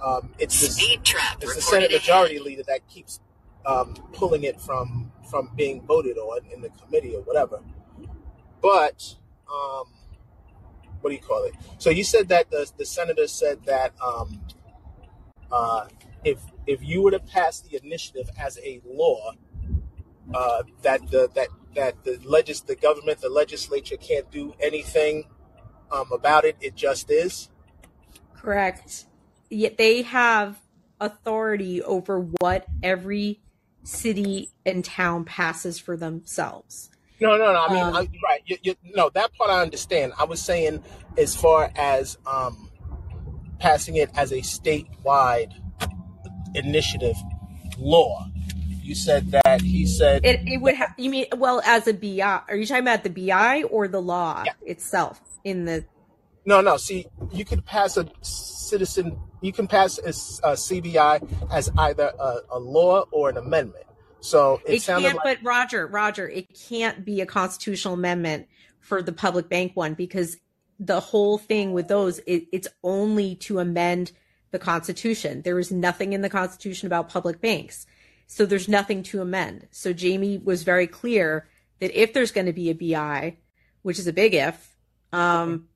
Um, 0.04 0.34
it's 0.38 0.60
the 0.60 0.98
it's 1.40 1.54
the 1.54 1.62
Senate. 1.62 1.90
Majority 1.90 2.38
Leader 2.38 2.62
that 2.68 2.86
keeps 2.88 3.20
um, 3.64 3.94
pulling 4.12 4.44
it 4.44 4.60
from 4.60 5.12
from 5.30 5.50
being 5.56 5.82
voted 5.82 6.18
on 6.18 6.40
in 6.52 6.60
the 6.60 6.70
committee 6.70 7.14
or 7.14 7.22
whatever. 7.22 7.60
But 8.62 9.16
um, 9.52 9.84
what 11.00 11.10
do 11.10 11.16
you 11.16 11.22
call 11.22 11.44
it? 11.44 11.54
So 11.78 11.90
you 11.90 12.04
said 12.04 12.28
that 12.28 12.50
the 12.50 12.70
the 12.76 12.86
senator 12.86 13.26
said 13.26 13.64
that 13.66 13.92
um, 14.00 14.40
uh, 15.50 15.86
if 16.24 16.38
if 16.66 16.82
you 16.82 17.02
were 17.02 17.12
to 17.12 17.20
pass 17.20 17.60
the 17.60 17.78
initiative 17.82 18.28
as 18.38 18.58
a 18.58 18.80
law, 18.84 19.32
uh, 20.34 20.62
that 20.82 21.10
the 21.10 21.30
that 21.34 21.48
that 21.74 22.04
the 22.04 22.18
legis 22.24 22.60
the 22.62 22.76
government 22.76 23.20
the 23.20 23.28
legislature 23.28 23.96
can't 23.96 24.30
do 24.30 24.54
anything 24.60 25.24
um, 25.90 26.10
about 26.12 26.44
it. 26.44 26.56
It 26.60 26.74
just 26.74 27.10
is. 27.10 27.50
Correct. 28.34 29.06
Yet 29.48 29.78
they 29.78 30.02
have 30.02 30.58
authority 31.00 31.82
over 31.82 32.20
what 32.40 32.66
every 32.82 33.40
city 33.84 34.50
and 34.64 34.84
town 34.84 35.24
passes 35.24 35.78
for 35.78 35.96
themselves. 35.96 36.90
No, 37.20 37.36
no, 37.36 37.52
no. 37.52 37.64
I 37.64 37.72
mean, 37.72 37.82
Um, 37.82 37.94
I, 37.94 38.08
right. 38.22 38.42
You, 38.44 38.56
you, 38.62 38.74
no, 38.94 39.08
that 39.10 39.32
part 39.34 39.50
I 39.50 39.62
understand. 39.62 40.12
I 40.18 40.24
was 40.24 40.40
saying 40.42 40.82
as 41.16 41.34
far 41.34 41.70
as 41.76 42.18
um, 42.26 42.70
passing 43.58 43.96
it 43.96 44.10
as 44.14 44.32
a 44.32 44.36
statewide 44.42 45.52
initiative 46.54 47.16
law. 47.78 48.26
You 48.82 48.94
said 48.94 49.30
that 49.32 49.60
he 49.62 49.84
said 49.86 50.24
It 50.24 50.40
it 50.46 50.58
would 50.58 50.74
have. 50.76 50.94
You 50.96 51.10
mean 51.10 51.26
well 51.36 51.60
as 51.64 51.88
a 51.88 51.92
BI? 51.94 52.20
Are 52.20 52.54
you 52.56 52.66
talking 52.66 52.84
about 52.84 53.02
the 53.02 53.10
BI 53.10 53.64
or 53.64 53.88
the 53.88 54.00
law 54.00 54.42
Yeah. 54.46 54.52
itself 54.62 55.20
in 55.42 55.64
the? 55.64 55.84
no, 56.44 56.60
no. 56.60 56.76
See, 56.76 57.06
you 57.32 57.44
could 57.44 57.64
pass 57.64 57.96
a 57.96 58.06
citizen. 58.22 59.18
You 59.40 59.52
can 59.52 59.66
pass 59.66 59.98
a, 59.98 60.08
s- 60.08 60.40
a 60.44 60.52
CBI 60.52 61.50
as 61.50 61.70
either 61.76 62.12
a, 62.18 62.36
a 62.50 62.58
law 62.60 63.04
or 63.10 63.28
an 63.30 63.36
amendment. 63.38 63.85
So 64.20 64.60
it, 64.66 64.74
It 64.74 65.02
can't. 65.02 65.16
like 65.16 65.24
But 65.24 65.38
Roger, 65.44 65.86
Roger, 65.86 66.28
it 66.28 66.58
can't 66.58 67.04
be 67.04 67.20
a 67.20 67.26
constitutional 67.26 67.94
amendment 67.94 68.48
for 68.80 69.02
the 69.02 69.12
public 69.12 69.48
bank 69.48 69.72
one 69.74 69.94
because 69.94 70.36
the 70.78 71.00
whole 71.00 71.38
thing 71.38 71.72
with 71.72 71.88
those 71.88 72.18
it, 72.20 72.46
it's 72.52 72.68
only 72.82 73.34
to 73.36 73.58
amend 73.58 74.12
the 74.50 74.58
Constitution. 74.58 75.42
There 75.42 75.58
is 75.58 75.70
nothing 75.70 76.12
in 76.12 76.22
the 76.22 76.30
Constitution 76.30 76.86
about 76.86 77.08
public 77.08 77.40
banks. 77.40 77.86
So 78.26 78.46
there's 78.46 78.68
nothing 78.68 79.02
to 79.04 79.20
amend. 79.20 79.68
So 79.70 79.92
Jamie 79.92 80.38
was 80.38 80.62
very 80.64 80.86
clear 80.86 81.48
that 81.80 81.92
if 81.92 82.12
there's 82.12 82.32
going 82.32 82.46
to 82.46 82.52
be 82.52 82.70
a 82.70 82.74
BI, 82.74 83.36
which 83.82 83.98
is 83.98 84.06
a 84.06 84.12
big 84.12 84.34
if, 84.34 84.76
um, 85.12 85.68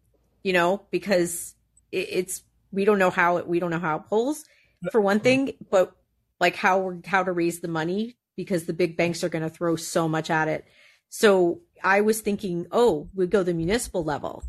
you 0.42 0.52
know, 0.52 0.82
because 0.90 1.54
it, 1.92 2.08
it's 2.10 2.42
we 2.72 2.84
don't 2.84 2.98
know 2.98 3.10
how 3.10 3.36
it 3.38 3.46
we 3.46 3.60
don't 3.60 3.70
know 3.70 3.78
how 3.78 3.96
it 3.96 4.06
pulls 4.08 4.44
for 4.90 5.00
one 5.00 5.20
thing, 5.20 5.52
but 5.70 5.92
like 6.40 6.56
how 6.56 6.78
we're 6.78 6.98
how 7.04 7.22
to 7.22 7.32
raise 7.32 7.60
the 7.60 7.68
money 7.68 8.16
because 8.44 8.64
the 8.64 8.72
big 8.72 8.96
banks 8.96 9.22
are 9.22 9.28
going 9.28 9.42
to 9.42 9.50
throw 9.50 9.76
so 9.76 10.08
much 10.08 10.30
at 10.30 10.48
it. 10.48 10.64
So 11.10 11.60
I 11.84 12.00
was 12.00 12.22
thinking, 12.22 12.66
oh, 12.72 13.10
we 13.14 13.26
go 13.26 13.42
the 13.42 13.52
municipal 13.52 14.02
level 14.02 14.42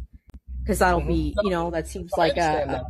because 0.61 0.79
that'll 0.79 1.01
Mhm. 1.01 1.07
be, 1.07 1.35
you 1.43 1.49
know, 1.49 1.69
that 1.71 1.87
seems 1.87 2.13
like 2.15 2.31
understand 2.31 2.69
a, 2.69 2.73
that. 2.73 2.81
a 2.83 2.85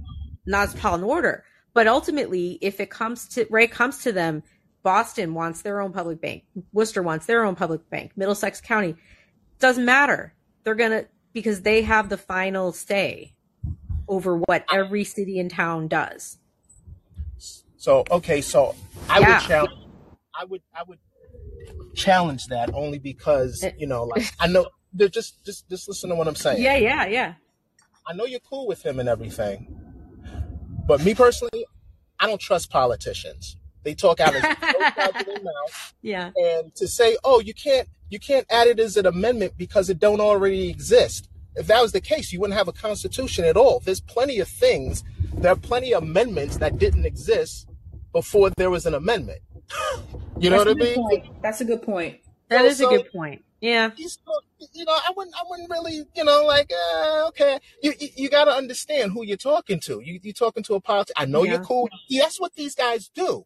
metropolitan 0.45 1.03
order. 1.03 1.43
But 1.73 1.87
ultimately, 1.87 2.59
if 2.61 2.79
it 2.79 2.91
comes 2.91 3.27
to 3.29 3.47
Ray 3.49 3.65
comes 3.65 4.03
to 4.03 4.11
them, 4.11 4.43
Boston 4.83 5.33
wants 5.33 5.63
their 5.63 5.81
own 5.81 5.91
public 5.91 6.21
bank, 6.21 6.43
Worcester 6.71 7.01
wants 7.01 7.25
their 7.25 7.43
own 7.43 7.55
public 7.55 7.89
bank, 7.89 8.11
Middlesex 8.15 8.61
County 8.61 8.95
doesn't 9.59 9.85
matter. 9.85 10.35
They're 10.63 10.75
gonna 10.75 11.05
because 11.33 11.61
they 11.61 11.81
have 11.81 12.09
the 12.09 12.17
final 12.17 12.73
say 12.73 13.33
over 14.07 14.37
what 14.37 14.65
every 14.71 15.03
city 15.03 15.39
and 15.39 15.49
town 15.49 15.87
does. 15.87 16.37
So 17.77 18.03
okay, 18.11 18.41
so 18.41 18.75
I 19.09 19.19
Yeah. 19.19 19.39
would 19.39 19.47
challenge. 19.47 19.79
I 20.39 20.45
would 20.45 20.61
I 20.75 20.83
would 20.87 20.99
challenge 21.95 22.47
that 22.47 22.73
only 22.73 22.99
because 22.99 23.63
you 23.77 23.87
know, 23.87 24.03
like 24.05 24.25
I 24.39 24.47
know. 24.47 24.67
they're 24.93 25.09
Just 25.09 25.43
just 25.45 25.69
just 25.69 25.87
listen 25.87 26.09
to 26.09 26.15
what 26.15 26.27
I'm 26.27 26.35
saying. 26.35 26.61
Yeah, 26.61 26.77
yeah, 26.77 27.05
yeah. 27.05 27.33
I 28.07 28.13
know 28.13 28.25
you're 28.25 28.39
cool 28.39 28.67
with 28.67 28.83
him 28.85 28.99
and 28.99 29.07
everything, 29.07 29.67
but 30.87 31.03
me 31.03 31.13
personally, 31.13 31.65
I 32.19 32.27
don't 32.27 32.41
trust 32.41 32.69
politicians. 32.71 33.57
They 33.83 33.93
talk 33.95 34.19
out 34.19 34.35
of 34.35 34.43
of 34.43 35.25
their 35.25 35.41
mouth, 35.41 35.93
Yeah. 36.01 36.31
and 36.35 36.73
to 36.75 36.87
say, 36.87 37.17
"Oh, 37.23 37.39
you 37.39 37.53
can't 37.53 37.87
you 38.09 38.19
can't 38.19 38.45
add 38.49 38.67
it 38.67 38.79
as 38.79 38.97
an 38.97 39.05
amendment 39.05 39.53
because 39.57 39.89
it 39.89 39.99
don't 39.99 40.19
already 40.21 40.69
exist." 40.69 41.27
If 41.55 41.67
that 41.67 41.81
was 41.81 41.91
the 41.91 41.99
case, 42.01 42.31
you 42.31 42.39
wouldn't 42.39 42.57
have 42.57 42.67
a 42.69 42.73
constitution 42.73 43.43
at 43.43 43.57
all. 43.57 43.81
There's 43.81 43.99
plenty 44.01 44.39
of 44.39 44.47
things. 44.47 45.03
There 45.33 45.51
are 45.51 45.55
plenty 45.57 45.93
of 45.93 46.03
amendments 46.03 46.57
that 46.57 46.77
didn't 46.77 47.05
exist 47.05 47.67
before 48.13 48.51
there 48.57 48.69
was 48.69 48.85
an 48.85 48.93
amendment. 48.93 49.41
You 50.39 50.49
know 50.49 50.63
That's 50.63 50.75
what 50.75 50.81
I 50.81 50.85
mean? 50.85 50.95
point. 50.95 51.41
That's 51.43 51.61
a 51.61 51.65
good 51.65 51.81
point. 51.83 52.19
That 52.49 52.61
So- 52.61 52.65
is 52.65 52.79
a 52.79 52.83
so- 52.83 52.89
good 52.89 53.11
point. 53.11 53.43
Yeah. 53.61 53.91
you 53.95 54.85
know, 54.85 54.91
I 54.91 55.11
wouldn't, 55.15 55.35
I 55.35 55.43
wouldn't 55.47 55.69
really, 55.69 56.03
you 56.15 56.23
know, 56.23 56.43
like, 56.45 56.71
uh, 56.95 57.25
okay, 57.27 57.59
you, 57.83 57.93
you, 57.99 58.07
you 58.15 58.29
got 58.29 58.45
to 58.45 58.51
understand 58.51 59.11
who 59.11 59.23
you're 59.23 59.37
talking 59.37 59.79
to. 59.81 60.01
You, 60.03 60.19
you're 60.23 60.33
talking 60.33 60.63
to 60.63 60.73
a 60.73 60.81
politician. 60.81 61.13
I 61.15 61.25
know 61.25 61.43
Yeah. 61.43 61.51
you're 61.53 61.63
cool. 61.63 61.87
That's 62.09 62.39
what 62.39 62.55
these 62.55 62.73
guys 62.73 63.11
do. 63.13 63.45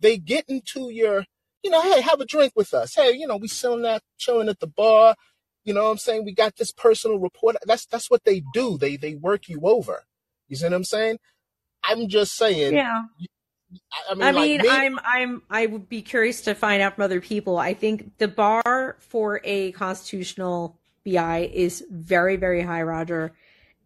They 0.00 0.16
get 0.16 0.46
into 0.48 0.88
your, 0.90 1.26
you 1.62 1.70
know, 1.70 1.82
hey, 1.82 2.00
have 2.00 2.20
a 2.20 2.24
drink 2.24 2.54
with 2.56 2.72
us. 2.72 2.94
Hey, 2.94 3.12
you 3.12 3.26
know, 3.26 3.36
we 3.36 3.48
chilling 3.48 3.84
at, 3.84 4.02
chilling 4.16 4.48
at 4.48 4.60
the 4.60 4.66
bar. 4.66 5.14
You 5.64 5.74
know 5.74 5.84
what 5.84 5.90
I'm 5.90 5.98
saying? 5.98 6.24
We 6.24 6.32
got 6.32 6.56
this 6.56 6.72
personal 6.72 7.18
report. 7.18 7.56
That's, 7.66 7.84
that's 7.84 8.10
what 8.10 8.24
they 8.24 8.42
do. 8.54 8.78
They, 8.78 8.96
they 8.96 9.14
work 9.14 9.46
you 9.46 9.60
over. 9.64 10.04
You 10.48 10.56
see 10.56 10.64
what 10.64 10.72
I'm 10.72 10.84
saying? 10.84 11.18
I'm 11.84 12.08
just 12.08 12.34
saying, 12.34 12.72
Yeah. 12.72 13.02
I 14.08 14.14
mean, 14.14 14.22
I 14.22 14.30
like 14.32 14.50
mean, 14.50 14.62
me, 14.62 14.68
I'm 14.68 14.98
I'm 15.04 15.42
I 15.50 15.66
would 15.66 15.88
be 15.88 16.02
curious 16.02 16.40
to 16.42 16.54
find 16.54 16.82
out 16.82 16.96
from 16.96 17.04
other 17.04 17.20
people. 17.20 17.58
I 17.58 17.74
think 17.74 18.18
the 18.18 18.28
bar 18.28 18.96
for 18.98 19.40
a 19.44 19.72
constitutional 19.72 20.78
BI 21.04 21.50
is 21.52 21.84
very 21.90 22.36
very 22.36 22.62
high, 22.62 22.82
Roger. 22.82 23.32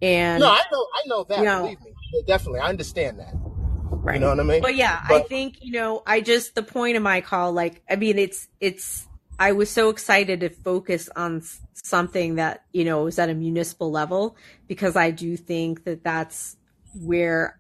And 0.00 0.40
no, 0.40 0.50
I 0.50 0.62
know, 0.72 0.86
I 0.94 1.02
know 1.06 1.24
that. 1.24 1.38
you 1.38 1.44
know, 1.44 1.62
Believe 1.62 1.80
me, 1.80 2.22
definitely, 2.26 2.60
I 2.60 2.68
understand 2.68 3.18
that. 3.18 3.34
Right. 3.34 4.14
You 4.14 4.20
know 4.20 4.28
what 4.28 4.40
I 4.40 4.42
mean? 4.42 4.62
But 4.62 4.74
yeah, 4.74 5.00
I 5.08 5.20
think, 5.20 5.58
you 5.62 5.72
know, 5.72 6.02
I 6.06 6.20
just 6.20 6.54
the 6.54 6.62
point 6.62 6.96
of 6.96 7.02
my 7.02 7.20
call 7.20 7.52
like 7.52 7.82
I 7.88 7.96
mean 7.96 8.18
it's 8.18 8.48
it's 8.60 9.06
I 9.38 9.52
was 9.52 9.70
so 9.70 9.88
excited 9.88 10.40
to 10.40 10.50
focus 10.50 11.08
on 11.16 11.42
something 11.72 12.36
that, 12.36 12.64
you 12.72 12.84
know, 12.84 13.04
was 13.04 13.18
at 13.18 13.30
a 13.30 13.34
municipal 13.34 13.90
level 13.90 14.36
because 14.68 14.94
I 14.94 15.10
do 15.10 15.36
think 15.36 15.84
that 15.84 16.04
that's 16.04 16.56
where 16.94 17.58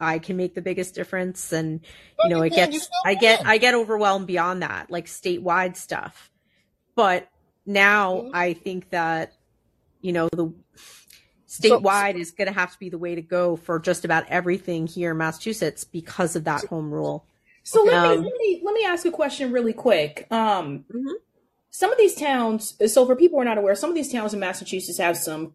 I 0.00 0.18
can 0.18 0.36
make 0.36 0.54
the 0.54 0.62
biggest 0.62 0.94
difference 0.94 1.52
and 1.52 1.80
you 2.22 2.30
know 2.30 2.42
it 2.42 2.50
gets 2.54 2.88
I 3.04 3.14
get. 3.14 3.44
I 3.46 3.58
get 3.58 3.74
overwhelmed 3.74 4.26
beyond 4.26 4.62
that 4.62 4.90
like 4.90 5.06
statewide 5.06 5.76
stuff. 5.76 6.30
But 6.94 7.28
now 7.66 8.22
Mhm. 8.22 8.30
I 8.34 8.52
think 8.54 8.90
that 8.90 9.32
you 10.00 10.12
know 10.12 10.28
the 10.30 10.52
So, 11.46 11.80
statewide 11.80 12.16
is 12.16 12.30
going 12.30 12.48
to 12.48 12.52
have 12.54 12.72
to 12.72 12.78
be 12.78 12.90
the 12.90 12.98
way 12.98 13.14
to 13.14 13.22
go 13.22 13.56
for 13.56 13.78
just 13.78 14.04
about 14.04 14.24
everything 14.28 14.86
here 14.86 15.12
in 15.12 15.16
Massachusetts 15.18 15.84
because 15.84 16.36
of 16.36 16.44
that 16.44 16.64
home 16.66 16.92
rule. 16.92 17.26
So 17.62 17.82
let 17.82 18.02
me 18.02 18.08
Um, 18.16 18.24
let 18.24 18.34
me 18.38 18.60
let 18.64 18.74
me 18.74 18.84
ask 18.84 19.04
a 19.06 19.10
question 19.10 19.50
really 19.52 19.72
quick. 19.72 20.26
Um, 20.30 20.84
mhm. 20.92 21.14
some 21.70 21.92
of 21.92 21.98
these 21.98 22.14
towns. 22.14 22.74
So 22.92 23.06
for 23.06 23.14
people 23.16 23.38
who 23.38 23.42
are 23.42 23.44
not 23.44 23.58
aware, 23.58 23.74
some 23.74 23.90
of 23.90 23.96
these 23.96 24.10
towns 24.12 24.34
in 24.34 24.40
Massachusetts 24.40 24.98
have 24.98 25.16
some 25.16 25.54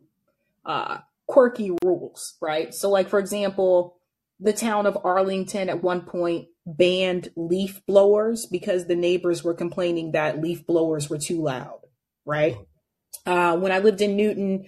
uh, 0.66 1.00
quirky 1.28 1.72
rules, 1.84 2.36
right? 2.42 2.74
So, 2.74 2.90
like 2.90 3.10
for 3.10 3.20
example, 3.20 3.98
the 4.44 4.54
town 4.54 4.86
of 4.86 4.98
Arlington 5.04 5.70
at 5.70 5.82
one 5.82 6.02
point 6.02 6.48
banned 6.66 7.30
leaf 7.38 7.82
blowers 7.88 8.46
because 8.46 8.86
the 8.86 8.96
neighbors 8.96 9.44
were 9.44 9.54
complaining 9.54 10.12
that 10.12 10.42
leaf 10.42 10.68
blowers 10.68 11.10
were 11.10 11.18
too 11.18 11.42
loud, 11.42 11.80
right? 12.26 12.58
Uh, 13.26 13.58
when 13.58 13.72
I 13.72 13.80
lived 13.80 14.02
in 14.02 14.18
Newton, 14.18 14.66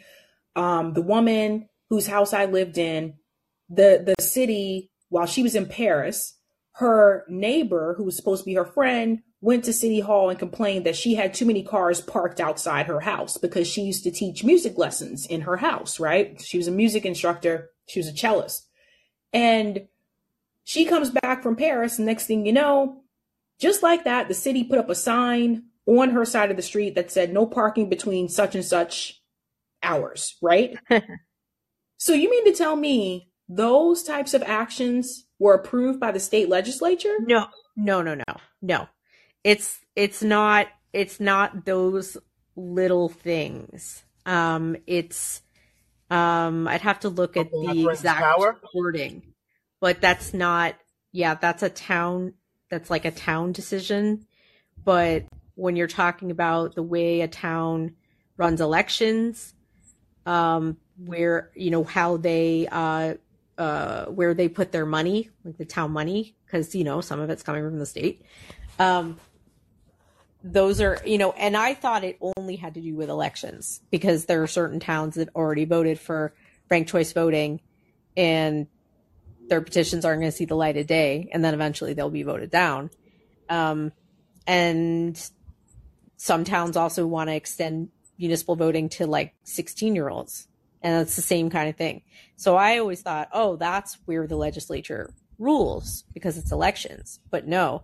um, 0.56 0.94
the 0.94 1.02
woman 1.02 1.68
whose 1.90 2.08
house 2.08 2.34
I 2.34 2.46
lived 2.46 2.78
in, 2.78 3.16
the 3.70 4.16
the 4.18 4.24
city, 4.24 4.92
while 5.10 5.26
she 5.26 5.44
was 5.44 5.56
in 5.56 5.66
Paris, 5.66 6.40
her 6.76 7.26
neighbor, 7.28 7.96
who 7.98 8.06
was 8.06 8.16
supposed 8.16 8.44
to 8.44 8.46
be 8.46 8.56
her 8.56 8.66
friend, 8.66 9.20
went 9.42 9.66
to 9.66 9.74
City 9.74 10.00
Hall 10.00 10.30
and 10.30 10.40
complained 10.40 10.86
that 10.86 10.96
she 10.96 11.16
had 11.16 11.34
too 11.34 11.46
many 11.46 11.64
cars 11.64 12.00
parked 12.00 12.40
outside 12.40 12.86
her 12.86 13.02
house 13.02 13.38
because 13.38 13.68
she 13.68 13.82
used 13.82 14.04
to 14.04 14.12
teach 14.12 14.44
music 14.44 14.78
lessons 14.78 15.26
in 15.26 15.42
her 15.42 15.58
house, 15.58 16.00
right? 16.00 16.42
She 16.42 16.58
was 16.58 16.68
a 16.68 16.72
music 16.72 17.06
instructor, 17.06 17.72
she 17.88 18.00
was 18.00 18.08
a 18.08 18.14
cellist. 18.14 18.68
And 19.36 19.88
she 20.64 20.86
comes 20.86 21.12
back 21.12 21.44
from 21.44 21.56
Paris, 21.56 22.00
next 22.00 22.26
thing 22.26 22.48
you 22.48 22.54
know, 22.54 23.04
just 23.60 23.84
like 23.84 24.06
that, 24.06 24.28
the 24.28 24.34
city 24.34 24.64
put 24.64 24.80
up 24.80 24.90
a 24.90 24.96
sign 24.96 25.66
on 25.86 26.10
her 26.10 26.26
side 26.26 26.50
of 26.50 26.58
the 26.58 26.64
street 26.64 26.96
that 26.96 27.12
said 27.12 27.32
no 27.32 27.46
parking 27.46 27.88
between 27.88 28.30
such 28.30 28.56
and 28.56 28.66
such 28.66 29.22
hours, 29.84 30.38
right? 30.42 30.76
So 31.98 32.14
you 32.14 32.30
mean 32.30 32.46
to 32.46 32.52
tell 32.52 32.76
me 32.76 33.30
those 33.48 34.04
types 34.04 34.34
of 34.34 34.44
actions 34.44 35.26
were 35.40 35.54
approved 35.54 36.00
by 36.00 36.12
the 36.12 36.20
state 36.20 36.50
legislature? 36.50 37.16
No, 37.22 37.48
no, 37.76 38.02
no, 38.02 38.16
no, 38.16 38.36
no. 38.62 38.88
It's 39.44 39.80
it's 39.96 40.22
not 40.22 40.68
it's 40.94 41.20
not 41.20 41.66
those 41.66 42.18
little 42.56 43.10
things. 43.10 44.04
Um, 44.26 44.76
it's 44.88 45.42
um, 46.16 46.68
I'd 46.68 46.82
have 46.82 47.02
to 47.02 47.10
look 47.10 47.36
at 47.36 47.52
the 47.52 47.88
exact 47.90 48.22
power. 48.22 48.58
wording, 48.74 49.22
but 49.80 50.02
that's 50.02 50.34
not. 50.34 50.76
Yeah, 51.12 51.36
that's 51.36 51.64
a 51.64 51.70
town. 51.70 52.34
That's 52.70 52.90
like 52.90 53.06
a 53.06 53.12
town 53.12 53.52
decision. 53.52 54.26
But 54.84 55.26
when 55.56 55.76
you're 55.76 55.88
talking 55.88 56.32
about 56.32 56.76
the 56.76 56.84
way 56.84 57.22
a 57.22 57.28
town 57.28 57.96
runs 58.38 58.62
elections, 58.62 59.54
um, 60.26 60.78
where 60.98 61.52
you 61.56 61.72
know 61.72 61.84
how 61.84 62.18
they 62.18 62.68
uh, 62.72 63.16
uh, 63.58 64.06
where 64.06 64.34
they 64.34 64.48
put 64.48 64.72
their 64.72 64.86
money, 64.86 65.30
like 65.44 65.58
the 65.58 65.66
town 65.66 65.92
money, 65.92 66.36
because 66.46 66.74
you 66.76 66.86
know 66.86 67.02
some 67.02 67.20
of 67.20 67.30
it's 67.30 67.44
coming 67.44 67.64
from 67.64 67.80
the 67.80 67.86
state. 67.86 68.22
Um, 68.80 69.18
those 70.46 70.80
are 70.80 71.02
you 71.04 71.18
know, 71.18 71.32
and 71.32 71.58
I 71.58 71.74
thought 71.74 72.04
it 72.04 72.20
only 72.38 72.56
had 72.56 72.76
to 72.76 72.82
do 72.82 72.96
with 72.96 73.10
elections 73.10 73.82
because 73.90 74.26
there 74.26 74.44
are 74.44 74.48
certain 74.48 74.80
towns 74.80 75.16
that 75.16 75.30
already 75.36 75.66
voted 75.66 76.00
for 76.00 76.36
ranked 76.70 76.92
choice 76.92 77.12
voting, 77.14 77.62
and 78.16 78.68
their 79.50 79.62
petitions 79.62 80.06
aren't 80.06 80.22
going 80.22 80.32
to 80.32 80.38
see 80.38 80.46
the 80.46 80.56
light 80.56 80.78
of 80.78 80.86
day, 80.86 81.30
and 81.34 81.44
then 81.44 81.56
eventually 81.56 81.94
they'll 81.94 82.12
be 82.12 82.22
voted 82.22 82.52
down. 82.52 82.92
Um, 83.50 83.92
and 84.46 85.20
some 86.18 86.44
towns 86.44 86.78
also 86.78 87.08
want 87.08 87.30
to 87.30 87.36
extend 87.36 87.90
municipal 88.20 88.56
voting 88.56 88.88
to 88.90 89.08
like 89.08 89.34
16 89.44 89.96
year 89.96 90.10
olds 90.10 90.48
and 90.82 90.94
that's 90.94 91.16
the 91.16 91.22
same 91.22 91.50
kind 91.50 91.68
of 91.68 91.76
thing 91.76 92.02
so 92.38 92.56
i 92.56 92.78
always 92.78 93.02
thought 93.02 93.28
oh 93.34 93.58
that's 93.58 93.98
where 94.06 94.26
the 94.26 94.38
legislature 94.38 95.14
rules 95.38 96.06
because 96.14 96.38
it's 96.38 96.54
elections 96.54 97.20
but 97.30 97.46
no 97.46 97.84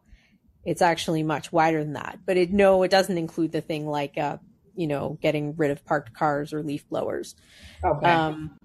it's 0.65 0.81
actually 0.81 1.23
much 1.23 1.51
wider 1.51 1.83
than 1.83 1.93
that. 1.93 2.19
But 2.25 2.37
it 2.37 2.51
no 2.51 2.83
it 2.83 2.91
doesn't 2.91 3.17
include 3.17 3.51
the 3.51 3.61
thing 3.61 3.87
like 3.87 4.17
uh 4.17 4.37
you 4.75 4.87
know 4.87 5.17
getting 5.21 5.55
rid 5.55 5.71
of 5.71 5.83
parked 5.85 6.13
cars 6.13 6.53
or 6.53 6.63
leaf 6.63 6.87
blowers. 6.89 7.35
Okay. 7.83 8.09
um 8.09 8.57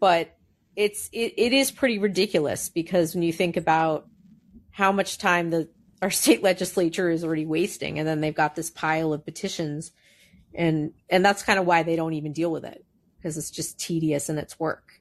but 0.00 0.36
it's 0.76 1.08
it, 1.12 1.34
it 1.36 1.52
is 1.52 1.70
pretty 1.70 1.98
ridiculous 1.98 2.68
because 2.68 3.14
when 3.14 3.22
you 3.22 3.32
think 3.32 3.56
about 3.56 4.06
how 4.70 4.92
much 4.92 5.18
time 5.18 5.50
the 5.50 5.68
our 6.02 6.10
state 6.22 6.42
legislature 6.42 7.10
is 7.10 7.24
already 7.24 7.46
wasting 7.46 7.98
and 7.98 8.06
then 8.06 8.20
they've 8.20 8.34
got 8.34 8.54
this 8.54 8.70
pile 8.70 9.12
of 9.12 9.24
petitions 9.24 9.92
and 10.54 10.92
and 11.08 11.24
that's 11.24 11.42
kind 11.42 11.58
of 11.58 11.66
why 11.66 11.82
they 11.82 11.96
don't 11.96 12.14
even 12.14 12.32
deal 12.32 12.50
with 12.50 12.64
it 12.64 12.84
because 13.16 13.38
it's 13.38 13.50
just 13.50 13.78
tedious 13.78 14.28
and 14.28 14.38
it's 14.38 14.58
work 14.58 15.00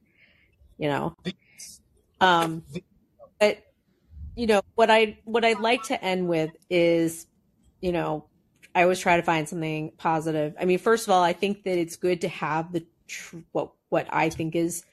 you 0.77 0.89
know? 0.89 1.15
Um 2.19 2.63
but 3.39 3.57
you 4.35 4.47
know 4.47 4.61
what 4.75 4.89
i 4.89 5.17
what 5.25 5.45
i'd 5.45 5.59
like 5.59 5.83
to 5.83 6.03
end 6.03 6.27
with 6.27 6.51
is 6.69 7.27
you 7.81 7.91
know 7.91 8.25
i 8.73 8.83
always 8.83 8.99
try 8.99 9.17
to 9.17 9.23
find 9.23 9.47
something 9.47 9.91
positive. 9.97 10.55
I 10.59 10.65
mean 10.65 10.79
first 10.79 11.07
of 11.07 11.13
all 11.13 11.23
i 11.23 11.33
think 11.33 11.63
that 11.63 11.77
it's 11.77 11.95
good 11.95 12.21
to 12.21 12.27
have 12.27 12.71
the 12.71 12.85
tr- 13.07 13.37
what 13.51 13.71
what 13.89 14.07
i 14.09 14.29
think 14.29 14.55
is 14.55 14.83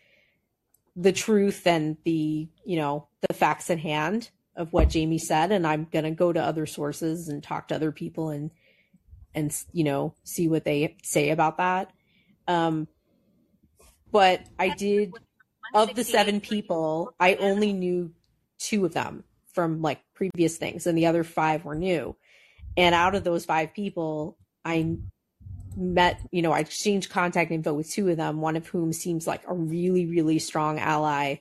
the 0.96 1.12
truth 1.12 1.66
and 1.66 1.96
the 2.04 2.48
you 2.64 2.76
know 2.76 3.08
the 3.26 3.34
facts 3.34 3.70
at 3.70 3.78
hand 3.78 4.30
of 4.56 4.72
what 4.72 4.90
jamie 4.90 5.18
said. 5.18 5.52
And 5.52 5.66
i'm 5.66 5.86
going 5.90 6.04
to 6.04 6.10
go 6.10 6.32
to 6.32 6.42
other 6.42 6.66
sources 6.66 7.28
and 7.28 7.42
talk 7.42 7.68
to 7.68 7.74
other 7.74 7.92
people 7.92 8.30
and 8.30 8.50
and 9.34 9.56
you 9.72 9.84
know 9.84 10.14
see 10.24 10.48
what 10.48 10.64
they 10.64 10.96
say 11.02 11.30
about 11.30 11.58
that. 11.58 11.92
Um 12.48 12.88
but 14.12 14.42
i 14.58 14.68
did 14.70 15.12
of 15.72 15.94
the 15.94 16.04
seven 16.04 16.40
people 16.40 17.14
i 17.20 17.36
only 17.36 17.72
knew 17.72 18.12
two 18.58 18.84
of 18.84 18.92
them 18.92 19.22
from 19.54 19.82
like 19.82 20.00
previous 20.14 20.56
things 20.56 20.86
and 20.86 20.96
the 20.96 21.06
other 21.06 21.24
five 21.24 21.64
were 21.64 21.74
new. 21.74 22.16
And 22.76 22.94
out 22.94 23.14
of 23.14 23.24
those 23.24 23.44
five 23.44 23.74
people 23.74 24.36
i 24.64 24.96
met 25.76 26.20
you 26.30 26.42
know 26.42 26.52
i 26.52 26.60
exchanged 26.60 27.10
contact 27.10 27.50
info 27.50 27.72
with 27.72 27.90
two 27.90 28.08
of 28.08 28.16
them 28.16 28.40
one 28.40 28.56
of 28.56 28.66
whom 28.66 28.92
seems 28.92 29.26
like 29.26 29.42
a 29.46 29.54
really 29.54 30.06
really 30.06 30.38
strong 30.38 30.78
ally 30.78 31.36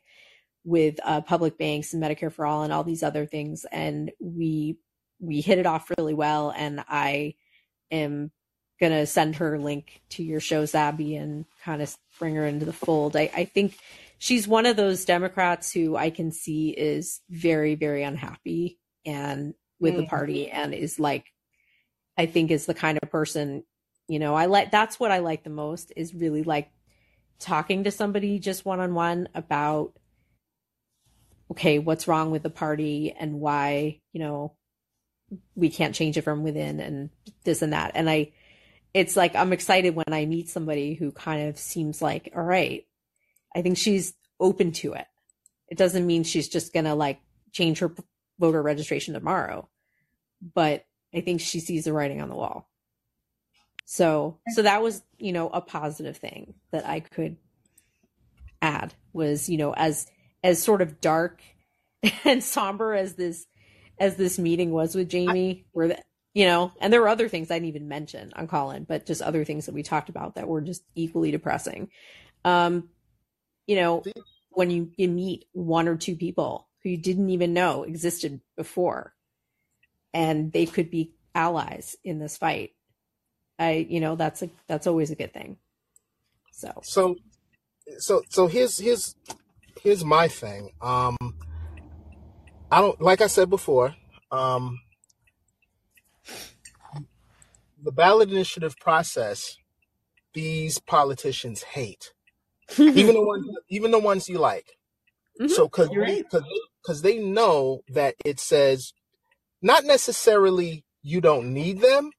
with 0.64 1.00
uh, 1.04 1.22
public 1.22 1.58
banks 1.58 1.94
and 1.94 2.04
medicare 2.04 2.32
for 2.32 2.46
all 2.46 2.64
and 2.64 2.72
all 2.72 2.84
these 2.84 3.04
other 3.04 3.26
things 3.26 3.66
and 3.72 4.12
we 4.20 4.78
we 5.20 5.42
hit 5.42 5.58
it 5.58 5.66
off 5.66 5.92
really 5.98 6.14
well 6.14 6.54
and 6.56 6.84
i 6.88 7.34
am 7.92 8.32
gonna 8.80 9.06
send 9.06 9.36
her 9.36 9.56
a 9.56 9.60
link 9.60 10.02
to 10.10 10.24
your 10.24 10.40
show 10.40 10.66
Sabby 10.66 11.16
and 11.16 11.46
kind 11.64 11.82
of 11.82 11.96
bring 12.18 12.36
her 12.36 12.46
into 12.46 12.66
the 12.66 12.74
fold. 12.74 13.16
I, 13.16 13.30
I 13.36 13.46
think 13.46 13.78
she's 14.20 14.48
one 14.48 14.66
of 14.66 14.76
those 14.76 15.06
democrats 15.06 15.72
who 15.72 15.96
i 15.96 16.10
can 16.10 16.32
see 16.32 16.70
is 16.70 17.22
very 17.30 17.76
very 17.76 18.04
unhappy 18.04 18.78
and 19.06 19.54
with 19.80 19.96
the 19.96 20.04
Mm. 20.04 20.10
party 20.10 20.52
and 20.52 20.74
is 20.74 21.00
like 21.00 21.26
i 22.18 22.26
think 22.26 22.52
is 22.52 22.66
the 22.66 22.74
kind 22.74 23.00
of 23.02 23.10
person 23.10 23.64
you 24.08 24.20
know 24.20 24.36
i 24.36 24.46
like 24.46 24.70
that's 24.72 25.00
what 25.00 25.12
i 25.12 25.20
like 25.20 25.44
the 25.44 25.50
most 25.50 25.92
is 25.96 26.14
really 26.14 26.44
like 26.44 26.70
talking 27.40 27.86
to 27.86 27.92
somebody 27.92 28.38
just 28.40 28.66
one-on-one 28.66 29.30
about 29.34 29.94
okay 31.52 31.80
what's 31.80 32.08
wrong 32.08 32.30
with 32.32 32.44
the 32.44 32.50
party 32.50 33.16
and 33.18 33.40
why 33.40 34.00
you 34.12 34.20
know 34.20 34.54
we 35.56 35.70
can't 35.70 35.96
change 35.96 36.18
it 36.18 36.24
from 36.24 36.44
within 36.44 36.80
and 36.80 37.10
this 37.46 37.62
and 37.62 37.72
that 37.74 37.92
and 37.96 38.10
i 38.10 38.32
it's 38.94 39.16
like 39.16 39.36
i'm 39.36 39.54
excited 39.54 39.96
when 39.96 40.12
i 40.12 40.26
meet 40.26 40.50
somebody 40.50 40.94
who 40.96 41.12
kind 41.12 41.48
of 41.48 41.58
seems 41.58 42.02
like 42.02 42.32
all 42.36 42.44
right 42.44 42.86
i 43.56 43.62
think 43.62 43.78
she's 43.78 44.14
open 44.40 44.72
to 44.72 44.94
it 44.94 45.06
it 45.68 45.78
doesn't 45.78 46.08
mean 46.08 46.24
she's 46.24 46.50
just 46.50 46.74
gonna 46.74 46.96
like 46.96 47.20
change 47.52 47.80
her 47.80 47.94
voter 48.40 48.62
registration 48.62 49.14
tomorrow 49.14 49.68
but 50.54 50.86
i 51.14 51.22
think 51.22 51.42
she 51.42 51.60
sees 51.60 51.86
the 51.86 51.94
writing 51.94 52.22
on 52.22 52.30
the 52.30 52.36
wall 52.36 52.70
so 53.86 54.38
so 54.54 54.62
that 54.62 54.82
was 54.82 55.02
you 55.18 55.34
know 55.34 55.50
a 55.50 55.62
positive 55.62 56.18
thing 56.18 56.54
that 56.72 56.88
i 56.88 57.00
could 57.00 57.38
add 58.62 58.94
was 59.14 59.50
you 59.50 59.58
know 59.58 59.74
as 59.74 60.08
as 60.44 60.62
sort 60.62 60.82
of 60.82 61.02
dark 61.02 61.42
and 62.24 62.44
somber 62.44 62.94
as 62.94 63.16
this 63.16 63.46
as 64.00 64.16
this 64.16 64.40
meeting 64.40 64.72
was 64.72 64.96
with 64.96 65.10
Jamie, 65.10 65.66
where 65.74 65.90
the, 65.90 66.00
you 66.34 66.46
know, 66.46 66.72
and 66.80 66.92
there 66.92 67.02
were 67.02 67.10
other 67.10 67.28
things 67.28 67.52
I 67.52 67.56
didn't 67.56 67.70
even 67.70 67.88
mention 67.88 68.32
on 68.36 68.48
Callin, 68.48 68.86
but 68.86 69.06
just 69.06 69.22
other 69.22 69.44
things 69.44 69.66
that 69.66 69.76
we 69.76 69.84
talked 69.84 70.10
about 70.10 70.36
that 70.36 70.48
were 70.48 70.62
just 70.62 70.84
equally 70.96 71.32
depressing. 71.32 71.90
Um, 72.46 72.90
you 73.70 73.76
know, 73.76 74.04
when 74.50 74.72
you, 74.72 74.92
you 74.98 75.08
meet 75.08 75.46
one 75.52 75.88
or 75.88 75.96
two 75.96 76.16
people 76.16 76.68
who 76.82 76.90
you 76.90 76.98
didn't 76.98 77.30
even 77.30 77.54
know 77.54 77.84
existed 77.84 78.42
before, 78.58 79.14
and 80.12 80.52
they 80.52 80.66
could 80.66 80.90
be 80.90 81.14
allies 81.36 81.96
in 82.04 82.18
this 82.18 82.36
fight. 82.36 82.72
I, 83.60 83.86
you 83.88 84.00
know, 84.00 84.16
that's 84.16 84.42
a 84.42 84.50
that's 84.68 84.88
always 84.88 85.12
a 85.12 85.16
good 85.16 85.34
thing. 85.34 85.58
So, 86.52 86.72
So 86.82 87.16
so 88.00 88.24
so 88.30 88.48
here's 88.48 88.80
here's 88.80 89.16
here's 89.84 90.04
my 90.04 90.28
thing. 90.28 90.72
Um 90.82 91.16
I 92.72 92.82
don't 92.82 93.00
like 93.00 93.22
I 93.22 93.28
said 93.28 93.52
before, 93.52 93.96
um 94.32 94.80
the 97.84 97.92
ballot 97.92 98.32
initiative 98.32 98.76
process 98.80 99.58
these 100.34 100.80
politicians 100.80 101.62
hate. 101.62 102.14
Even 102.94 103.16
the 103.16 103.22
ones 103.24 103.46
even 103.70 103.92
the 103.92 104.00
ones 104.00 104.30
you 104.30 104.40
like. 104.40 104.78
Mhm, 105.42 105.50
So 105.50 105.70
cuz 105.70 105.90
you're 105.92 106.04
right. 106.04 106.26
cuz 106.32 106.44
cuz 106.86 107.02
they 107.04 107.20
know 107.20 107.82
that 107.90 108.16
it 108.26 108.40
says 108.40 108.94
not 109.62 109.86
necessarily 109.86 110.86
you 111.04 111.22
don't 111.22 111.54
need 111.54 111.82
them, 111.82 112.14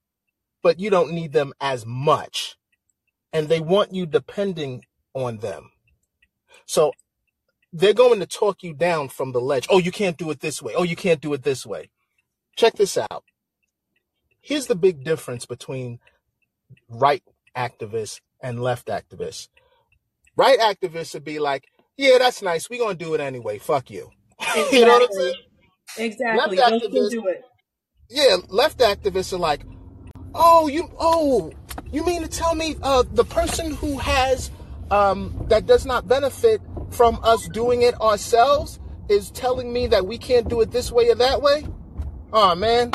but 0.62 0.80
you 0.80 0.90
don't 0.90 1.12
need 1.12 1.32
them 1.32 1.54
as 1.60 1.86
much. 1.86 2.56
And 3.32 3.48
they 3.48 3.60
want 3.60 3.94
you 3.94 4.06
depending 4.06 4.84
on 5.14 5.38
them. 5.38 5.70
So 6.66 6.96
they're 7.72 7.94
going 7.94 8.20
to 8.20 8.26
talk 8.26 8.64
you 8.64 8.74
down 8.74 9.10
from 9.10 9.32
the 9.32 9.40
ledge. 9.40 9.68
Oh, 9.70 9.78
you 9.78 9.92
can't 9.92 10.18
do 10.18 10.30
it 10.30 10.40
this 10.40 10.62
way. 10.62 10.74
Oh, 10.76 10.84
you 10.84 10.96
can't 10.96 11.22
do 11.22 11.34
it 11.34 11.44
this 11.44 11.66
way. 11.66 11.90
Check 12.56 12.74
this 12.74 12.98
out. 12.98 13.24
Here's 14.42 14.66
the 14.68 14.76
big 14.76 15.04
difference 15.04 15.46
between 15.46 16.00
right 16.88 17.24
activists 17.56 18.20
and 18.42 18.62
left 18.62 18.88
activists. 18.88 19.48
Right 20.40 20.58
activists 20.58 21.12
would 21.12 21.24
be 21.24 21.38
like, 21.38 21.66
yeah, 21.98 22.16
that's 22.16 22.40
nice. 22.40 22.70
We're 22.70 22.78
going 22.78 22.96
to 22.96 23.04
do 23.04 23.12
it 23.12 23.20
anyway. 23.20 23.58
Fuck 23.58 23.90
you. 23.90 24.10
you 24.72 24.86
know 24.86 24.94
what 24.94 25.10
I'm 25.10 25.12
saying? 25.12 25.34
Exactly. 25.98 26.56
Left 26.56 26.72
activists, 26.72 27.10
do 27.10 27.26
it. 27.26 27.42
yeah, 28.08 28.36
left 28.48 28.78
activists 28.78 29.34
are 29.34 29.38
like, 29.38 29.66
oh, 30.34 30.66
you, 30.66 30.90
oh, 30.98 31.52
you 31.92 32.06
mean 32.06 32.22
to 32.22 32.28
tell 32.28 32.54
me 32.54 32.74
uh, 32.82 33.04
the 33.12 33.22
person 33.22 33.74
who 33.74 33.98
has, 33.98 34.50
um, 34.90 35.44
that 35.50 35.66
does 35.66 35.84
not 35.84 36.08
benefit 36.08 36.62
from 36.88 37.20
us 37.22 37.46
doing 37.50 37.82
it 37.82 38.00
ourselves 38.00 38.80
is 39.10 39.30
telling 39.32 39.70
me 39.70 39.88
that 39.88 40.06
we 40.06 40.16
can't 40.16 40.48
do 40.48 40.62
it 40.62 40.70
this 40.70 40.90
way 40.90 41.10
or 41.10 41.16
that 41.16 41.42
way? 41.42 41.66
Oh, 42.32 42.54
man. 42.54 42.92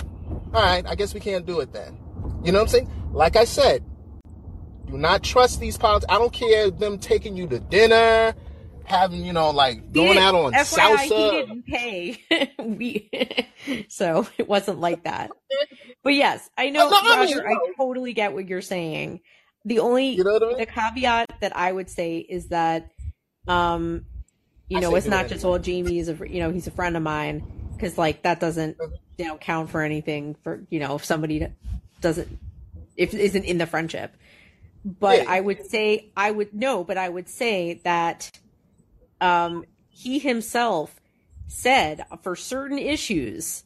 All 0.51 0.63
right, 0.63 0.83
I 0.87 0.95
guess 0.95 1.13
we 1.13 1.19
can't 1.19 1.45
do 1.45 1.59
it 1.59 1.71
then. 1.73 1.95
You 2.43 2.51
know 2.51 2.57
what 2.57 2.63
I'm 2.63 2.69
saying? 2.69 2.91
Like 3.11 3.35
I 3.35 3.43
said, 3.43 3.83
do 4.87 4.97
not 4.97 5.23
trust 5.23 5.59
these 5.59 5.77
politics. 5.77 6.11
I 6.13 6.17
don't 6.17 6.33
care 6.33 6.69
them 6.69 6.97
taking 6.97 7.35
you 7.35 7.47
to 7.47 7.59
dinner, 7.59 8.35
having, 8.83 9.25
you 9.25 9.33
know, 9.33 9.49
like 9.51 9.91
going 9.91 10.17
out 10.17 10.35
on 10.35 10.53
FYI, 10.53 10.99
he 10.99 11.09
didn't 11.09 11.65
pay. 11.65 12.51
we, 12.59 13.47
so 13.89 14.27
it 14.37 14.47
wasn't 14.47 14.79
like 14.79 15.03
that. 15.03 15.31
But 16.03 16.13
yes, 16.13 16.49
I 16.57 16.69
know, 16.69 16.89
no, 16.89 16.97
I 17.01 17.25
mean, 17.25 17.37
Roger, 17.37 17.49
I 17.49 17.55
totally 17.77 18.13
get 18.13 18.33
what 18.33 18.47
you're 18.47 18.61
saying. 18.61 19.21
The 19.65 19.79
only, 19.79 20.09
You 20.09 20.23
know 20.23 20.37
I 20.37 20.47
mean? 20.47 20.57
the 20.59 20.65
caveat 20.67 21.33
that 21.41 21.55
I 21.57 21.71
would 21.71 21.89
say 21.89 22.17
is 22.19 22.49
that, 22.49 22.91
um, 23.47 24.05
you 24.67 24.77
I 24.77 24.81
know, 24.81 24.95
it's 24.95 25.07
not 25.07 25.27
just, 25.27 25.43
anyway. 25.43 25.51
well, 25.51 25.59
Jamie 25.59 25.99
is 25.99 26.09
a, 26.09 26.17
you 26.27 26.39
know, 26.39 26.51
he's 26.51 26.67
a 26.67 26.71
friend 26.71 26.95
of 26.95 27.03
mine. 27.03 27.43
Cause 27.79 27.97
like 27.97 28.21
that 28.21 28.39
doesn't, 28.39 28.77
you 29.17 29.25
know, 29.25 29.35
count 29.37 29.69
for 29.69 29.81
anything 29.81 30.35
for, 30.43 30.65
you 30.69 30.79
know, 30.79 30.95
if 30.95 31.03
somebody 31.03 31.45
doesn't, 31.99 32.39
if 32.95 33.13
isn't 33.13 33.43
in 33.43 33.57
the 33.57 33.65
friendship. 33.65 34.15
But. 34.85 35.27
I 35.27 35.41
would 35.41 35.65
say, 35.65 36.11
I 36.15 36.31
would, 36.31 36.53
no, 36.53 36.83
but 36.83 36.97
I 36.97 37.09
would 37.09 37.27
say 37.27 37.81
that, 37.83 38.31
um, 39.19 39.65
he 39.89 40.19
himself 40.19 40.99
said 41.47 42.05
for 42.21 42.35
certain 42.35 42.77
issues, 42.77 43.63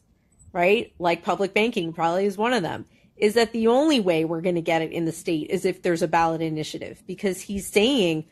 right? 0.52 0.92
Like 0.98 1.22
public 1.24 1.54
banking 1.54 1.92
probably 1.92 2.24
is 2.26 2.38
one 2.38 2.52
of 2.52 2.62
them, 2.62 2.86
is 3.16 3.34
that 3.34 3.52
the 3.52 3.66
only 3.66 4.00
way 4.00 4.24
we're 4.24 4.40
going 4.40 4.54
to 4.54 4.60
get 4.62 4.82
it 4.82 4.92
in 4.92 5.04
the 5.04 5.12
state 5.12 5.50
is 5.50 5.64
if 5.64 5.82
there's 5.82 6.02
a 6.02 6.08
ballot 6.08 6.40
initiative 6.40 7.02
because 7.06 7.40
he's 7.42 7.66
saying 7.66 8.26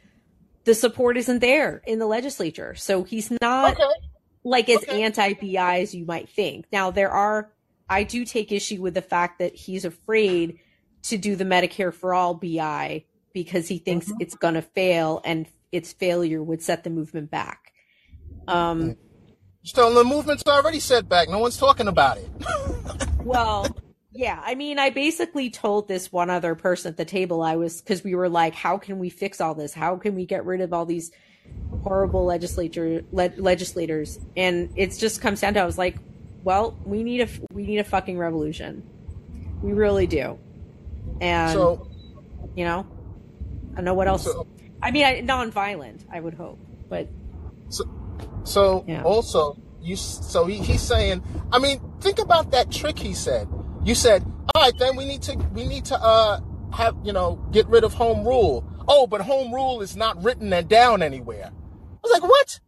the 0.64 0.74
support 0.74 1.16
isn't 1.16 1.41
there 1.41 1.82
in 1.86 1.99
the 1.99 2.07
legislature. 2.07 2.74
So 2.74 3.03
he's 3.03 3.30
not 3.43 3.74
Okay. 3.74 3.91
like 4.45 4.68
as 4.68 4.82
Okay. 4.84 5.03
anti 5.03 5.34
BI 5.34 5.80
as 5.80 5.95
you 5.95 6.05
might 6.07 6.28
think. 6.28 6.66
Now 6.72 6.91
there 6.91 7.11
are 7.11 7.53
I 7.89 8.05
do 8.05 8.24
take 8.24 8.53
issue 8.53 8.82
with 8.82 8.95
the 8.95 9.03
fact 9.03 9.39
that 9.39 9.55
he's 9.55 9.84
afraid 9.84 10.61
to 11.11 11.19
do 11.19 11.37
the 11.37 11.45
Medicare 11.45 11.93
for 11.93 12.15
all 12.15 12.35
BI 12.35 13.05
because 13.33 13.69
he 13.69 13.79
thinks 13.79 14.07
Mm-hmm. 14.07 14.21
it's 14.23 14.35
going 14.35 14.55
to 14.55 14.63
fail 14.63 15.21
and 15.25 15.47
its 15.73 15.93
failure 15.93 16.43
would 16.43 16.63
set 16.63 16.85
the 16.85 16.91
movement 16.91 17.31
back. 17.31 17.73
Um 18.47 18.97
So 19.63 19.93
the 19.93 20.05
movement's 20.05 20.43
already 20.47 20.81
set 20.81 21.09
back. 21.09 21.29
No 21.29 21.39
one's 21.39 21.57
talking 21.59 21.89
about 21.89 22.19
it. 22.19 22.31
well, 23.25 23.67
yeah, 24.13 24.41
I 24.45 24.55
mean 24.55 24.79
I 24.79 24.91
basically 24.91 25.51
told 25.51 25.89
this 25.89 26.11
one 26.11 26.31
other 26.31 26.55
person 26.55 26.91
at 26.91 26.97
the 26.97 27.05
table 27.05 27.43
I 27.43 27.57
was 27.57 27.81
cuz 27.83 28.03
we 28.03 28.15
were 28.15 28.29
like 28.29 28.55
how 28.55 28.79
can 28.79 28.99
we 28.99 29.11
fix 29.11 29.41
all 29.41 29.55
this? 29.55 29.75
How 29.75 29.97
can 29.97 30.15
we 30.15 30.25
get 30.25 30.45
rid 30.47 30.61
of 30.63 30.73
all 30.73 30.87
these 30.87 31.11
horrible 31.83 32.25
legislature 32.25 33.03
le- 33.13 33.33
legislators 33.37 34.19
and 34.37 34.71
it 34.77 34.97
just 34.99 35.21
comes 35.21 35.41
down 35.41 35.55
to 35.55 35.61
I 35.61 35.65
was 35.67 35.79
like, 35.79 35.97
well, 36.45 36.79
we 36.85 37.03
need 37.03 37.21
a 37.21 37.29
we 37.53 37.67
need 37.67 37.79
a 37.79 37.85
fucking 37.85 38.17
revolution. 38.19 38.83
We 39.63 39.73
really 39.73 40.07
do. 40.07 40.39
And 41.21 41.53
So, 41.53 41.91
you 42.55 42.64
know, 42.64 42.87
I 43.73 43.77
don't 43.77 43.85
know 43.85 43.95
what 43.95 44.09
else. 44.09 44.25
so, 44.25 44.47
I 44.83 44.91
mean, 44.91 45.05
I, 45.05 45.21
non-violent, 45.21 46.05
I 46.12 46.21
would 46.21 46.35
hope, 46.35 46.59
but 46.89 47.09
so, 47.69 47.85
so 48.45 48.85
yeah. 48.87 49.03
also, 49.03 49.61
you. 49.81 49.97
So 49.97 50.47
he, 50.47 50.59
he's 50.59 50.83
saying. 50.83 51.23
I 51.53 51.59
mean, 51.59 51.81
think 52.01 52.19
about 52.19 52.51
that 52.53 52.71
trick 52.71 52.99
he 52.99 53.14
said. 53.14 53.49
You 53.85 53.95
said, 53.95 54.25
all 54.55 54.62
right, 54.62 54.73
then 54.79 54.97
we 54.97 55.05
need 55.05 55.23
to 55.23 55.37
we 55.55 55.66
need 55.66 55.85
to 55.87 55.97
uh 55.97 56.41
have 56.73 56.97
you 57.05 57.12
know 57.12 57.37
get 57.53 57.66
rid 57.69 57.85
of 57.85 57.95
home 57.95 58.27
rule. 58.27 58.64
Oh, 58.89 59.07
but 59.07 59.21
home 59.21 59.53
rule 59.53 59.83
is 59.83 59.97
not 59.97 60.23
written 60.23 60.53
and 60.53 60.69
down 60.69 61.03
anywhere. 61.03 61.51
I 61.53 61.99
was 62.03 62.12
like, 62.12 62.23
what? 62.23 62.61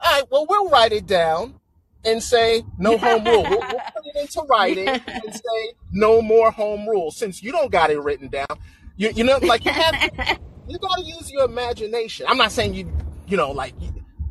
All 0.00 0.12
right, 0.12 0.24
well 0.30 0.46
we'll 0.48 0.68
write 0.68 0.92
it 0.92 1.06
down 1.06 1.60
and 2.04 2.22
say 2.22 2.64
no 2.78 2.98
home 2.98 3.24
rule. 3.24 3.42
We'll, 3.42 3.60
we'll 3.60 3.80
into 4.18 4.42
writing 4.48 4.88
and 4.88 5.02
say 5.34 5.74
no 5.92 6.20
more 6.20 6.50
home 6.50 6.88
rule 6.88 7.10
since 7.10 7.42
you 7.42 7.52
don't 7.52 7.70
got 7.70 7.90
it 7.90 8.00
written 8.00 8.28
down. 8.28 8.46
You 8.96 9.10
you 9.10 9.24
know 9.24 9.38
like 9.38 9.64
you 9.64 9.72
have 9.72 9.94
to, 10.00 10.38
you 10.68 10.78
got 10.78 10.96
to 10.96 11.04
use 11.04 11.30
your 11.30 11.44
imagination. 11.44 12.26
I'm 12.28 12.36
not 12.36 12.52
saying 12.52 12.74
you 12.74 12.92
you 13.26 13.36
know 13.36 13.52
like 13.52 13.74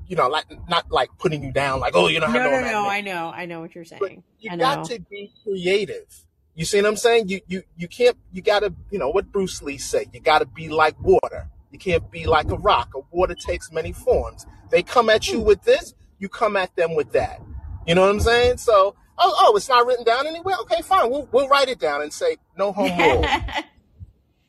you, 0.08 0.16
know 0.16 0.28
like 0.28 0.46
not 0.70 0.92
like 0.92 1.10
putting 1.18 1.44
you 1.44 1.52
down 1.52 1.80
like 1.80 1.96
oh 1.96 2.08
you 2.08 2.20
don't 2.20 2.32
no, 2.32 2.40
have 2.40 2.52
no, 2.52 2.62
no, 2.62 2.84
no. 2.84 2.90
I 2.90 3.02
know, 3.02 3.32
I 3.34 3.46
know 3.46 3.62
what 3.62 3.76
you're 3.76 3.86
But 3.90 4.00
saying. 4.00 4.24
you 4.40 4.52
I 4.52 4.58
got 4.58 4.78
know. 4.80 4.96
to 4.96 5.02
be 5.10 5.32
creative. 5.44 6.24
You 6.58 6.66
see 6.66 6.82
what 6.82 6.88
I'm 6.88 6.98
saying? 6.98 7.30
You 7.30 7.42
you 7.48 7.64
you 7.78 7.88
can't. 7.88 8.18
You 8.32 8.42
got 8.42 8.62
to. 8.62 8.74
You 8.90 8.98
know 8.98 9.10
what 9.10 9.32
Bruce 9.32 9.62
Lee 9.62 9.78
said. 9.78 10.08
You 10.12 10.20
got 10.20 10.40
to 10.40 10.48
be 10.48 10.70
like 10.70 11.00
water. 11.00 11.48
You 11.72 11.78
can't 11.78 12.10
be 12.10 12.26
like 12.26 12.50
a 12.50 12.58
rock. 12.58 12.90
A 12.96 13.02
water 13.12 13.36
takes 13.36 13.72
many 13.72 13.92
forms. 13.92 14.48
They 14.72 14.82
come 14.82 15.12
at 15.12 15.28
you 15.28 15.40
hmm. 15.40 15.46
with 15.46 15.64
this. 15.64 15.94
You 16.18 16.30
come 16.30 16.58
at 16.58 16.76
them 16.76 16.96
with 16.96 17.12
that. 17.12 17.42
You 17.86 17.94
know 17.94 18.02
what 18.02 18.10
I'm 18.10 18.20
saying? 18.20 18.58
So 18.58 18.96
oh 19.18 19.36
oh, 19.40 19.56
it's 19.56 19.70
not 19.70 19.86
written 19.86 20.04
down 20.06 20.28
anywhere. 20.28 20.56
Okay, 20.62 20.82
fine. 20.82 21.10
We'll 21.10 21.28
we'll 21.32 21.48
write 21.48 21.70
it 21.70 21.80
down 21.80 22.02
and 22.02 22.12
say 22.14 22.38
no 22.58 22.72
home 22.72 22.98
rule. 22.98 23.26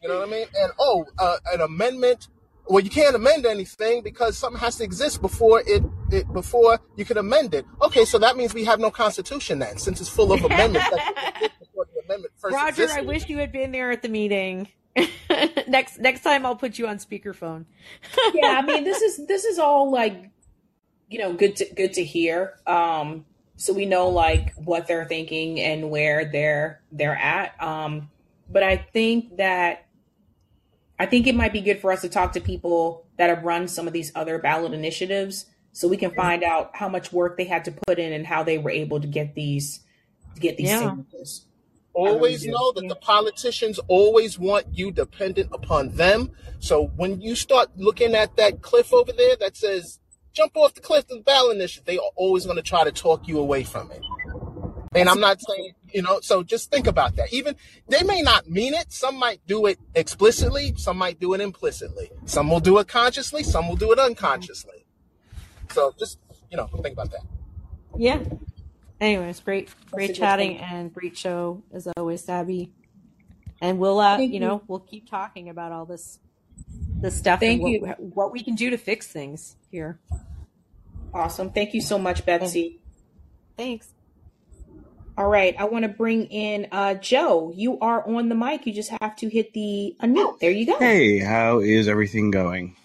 You 0.02 0.08
know 0.08 0.20
what 0.20 0.28
I 0.28 0.30
mean? 0.30 0.46
And 0.54 0.72
oh, 0.78 1.06
uh, 1.18 1.36
an 1.52 1.60
amendment. 1.60 2.28
Well, 2.68 2.84
you 2.84 2.90
can't 2.90 3.16
amend 3.16 3.46
anything 3.46 4.02
because 4.02 4.36
something 4.36 4.60
has 4.60 4.76
to 4.76 4.84
exist 4.84 5.22
before 5.22 5.62
it, 5.66 5.82
it 6.12 6.30
before 6.32 6.78
you 6.96 7.04
can 7.04 7.16
amend 7.16 7.54
it. 7.54 7.64
Okay, 7.80 8.04
so 8.04 8.18
that 8.18 8.36
means 8.36 8.52
we 8.52 8.64
have 8.64 8.78
no 8.78 8.90
constitution 8.90 9.58
then, 9.58 9.78
since 9.78 10.00
it's 10.00 10.10
full 10.10 10.32
of 10.32 10.44
amendments 10.44 10.88
that 10.90 11.50
before 11.58 11.86
the 11.94 12.00
amendment 12.04 12.34
first 12.36 12.54
Roger, 12.54 12.88
I 12.90 13.00
wish 13.00 13.28
you 13.28 13.38
had 13.38 13.52
been 13.52 13.72
there 13.72 13.90
at 13.90 14.02
the 14.02 14.08
meeting. 14.08 14.68
next 15.68 15.98
next 15.98 16.22
time 16.22 16.44
I'll 16.44 16.56
put 16.56 16.78
you 16.78 16.86
on 16.88 16.98
speakerphone. 16.98 17.64
yeah, 18.34 18.60
I 18.60 18.62
mean 18.62 18.84
this 18.84 19.00
is 19.00 19.26
this 19.26 19.44
is 19.44 19.58
all 19.58 19.90
like 19.90 20.30
you 21.08 21.18
know 21.18 21.32
good 21.32 21.56
to 21.56 21.74
good 21.74 21.94
to 21.94 22.04
hear. 22.04 22.54
Um 22.66 23.24
so 23.58 23.72
we 23.72 23.86
know 23.86 24.08
like 24.08 24.54
what 24.54 24.86
they're 24.86 25.04
thinking 25.04 25.60
and 25.60 25.90
where 25.90 26.24
they're 26.24 26.80
they're 26.92 27.16
at. 27.16 27.60
Um 27.62 28.10
but 28.48 28.62
I 28.62 28.76
think 28.76 29.36
that 29.36 29.86
I 30.98 31.06
think 31.06 31.26
it 31.26 31.34
might 31.34 31.52
be 31.52 31.60
good 31.60 31.80
for 31.80 31.92
us 31.92 32.00
to 32.02 32.08
talk 32.08 32.32
to 32.32 32.40
people 32.40 33.06
that 33.18 33.28
have 33.28 33.44
run 33.44 33.68
some 33.68 33.86
of 33.86 33.92
these 33.92 34.10
other 34.14 34.38
ballot 34.38 34.72
initiatives 34.72 35.46
so 35.72 35.86
we 35.86 35.96
can 35.96 36.10
find 36.12 36.42
out 36.42 36.70
how 36.74 36.88
much 36.88 37.12
work 37.12 37.36
they 37.36 37.44
had 37.44 37.64
to 37.66 37.72
put 37.86 37.98
in 37.98 38.12
and 38.12 38.26
how 38.26 38.42
they 38.42 38.58
were 38.58 38.70
able 38.70 39.00
to 39.00 39.06
get 39.06 39.34
these 39.34 39.80
to 40.34 40.40
get 40.40 40.56
these 40.56 40.68
Yeah. 40.68 40.78
signatures. 40.78 41.44
Always 41.94 42.46
know 42.46 42.70
that 42.72 42.86
the 42.88 42.94
politicians 42.94 43.80
always 43.88 44.38
want 44.38 44.66
you 44.72 44.92
dependent 44.92 45.50
upon 45.52 45.90
them. 45.96 46.30
So 46.60 46.86
when 46.96 47.20
you 47.20 47.34
start 47.34 47.70
looking 47.76 48.14
at 48.14 48.36
that 48.36 48.62
cliff 48.62 48.92
over 48.92 49.12
there 49.12 49.34
that 49.36 49.56
says 49.56 49.98
jump 50.32 50.56
off 50.56 50.74
the 50.74 50.80
cliff 50.80 51.04
of 51.10 51.18
the 51.18 51.20
ballot 51.20 51.56
initiative. 51.56 51.86
They 51.86 51.98
are 51.98 52.10
always 52.16 52.44
going 52.44 52.56
to 52.56 52.62
try 52.62 52.84
to 52.84 52.92
talk 52.92 53.28
you 53.28 53.38
away 53.38 53.64
from 53.64 53.90
it. 53.90 54.02
And 54.94 55.08
I'm 55.08 55.20
not 55.20 55.38
saying, 55.40 55.72
you 55.92 56.02
know, 56.02 56.20
so 56.20 56.42
just 56.42 56.70
think 56.70 56.86
about 56.86 57.16
that. 57.16 57.32
Even 57.32 57.56
they 57.88 58.02
may 58.02 58.22
not 58.22 58.48
mean 58.48 58.74
it. 58.74 58.92
Some 58.92 59.16
might 59.18 59.40
do 59.46 59.66
it 59.66 59.78
explicitly, 59.94 60.74
some 60.76 60.96
might 60.96 61.20
do 61.20 61.34
it 61.34 61.40
implicitly. 61.40 62.10
Some 62.24 62.50
will 62.50 62.60
do 62.60 62.78
it 62.78 62.88
consciously, 62.88 63.42
some 63.42 63.68
will 63.68 63.76
do 63.76 63.92
it 63.92 63.98
unconsciously. 63.98 64.86
So 65.70 65.94
just, 65.98 66.18
you 66.50 66.56
know, 66.56 66.66
think 66.82 66.94
about 66.94 67.10
that. 67.10 67.22
Yeah. 67.96 68.22
Anyways, 69.00 69.40
great, 69.40 69.68
great 69.90 70.14
chatting 70.14 70.58
and 70.58 70.92
great 70.92 71.16
show 71.16 71.62
as 71.72 71.86
always, 71.96 72.24
Sabby. 72.24 72.72
And 73.60 73.78
we'll, 73.78 74.00
uh, 74.00 74.18
you 74.18 74.28
you. 74.28 74.40
know, 74.40 74.62
we'll 74.66 74.80
keep 74.80 75.08
talking 75.08 75.48
about 75.48 75.72
all 75.72 75.84
this, 75.84 76.18
this 77.00 77.16
stuff 77.16 77.40
Thank 77.40 77.62
and 77.62 77.70
you. 77.70 77.80
what, 77.80 78.00
what 78.00 78.32
we 78.32 78.42
can 78.42 78.54
do 78.54 78.70
to 78.70 78.76
fix 78.76 79.06
things 79.06 79.56
here. 79.70 79.98
Awesome. 81.14 81.50
Thank 81.50 81.74
you 81.74 81.80
so 81.80 81.98
much, 81.98 82.26
Betsy. 82.26 82.80
Thanks. 83.56 83.92
All 85.16 85.28
right. 85.28 85.54
I 85.58 85.64
want 85.64 85.82
to 85.82 85.88
bring 85.88 86.26
in 86.26 86.68
uh, 86.70 86.94
Joe. 86.94 87.52
You 87.54 87.78
are 87.80 88.06
on 88.08 88.28
the 88.28 88.34
mic. 88.34 88.66
You 88.66 88.72
just 88.72 88.92
have 89.00 89.16
to 89.16 89.28
hit 89.28 89.52
the 89.52 89.96
unmute. 90.00 90.38
There 90.38 90.50
you 90.50 90.66
go. 90.66 90.78
Hey, 90.78 91.18
how 91.18 91.60
is 91.60 91.88
everything 91.88 92.30
going? 92.30 92.76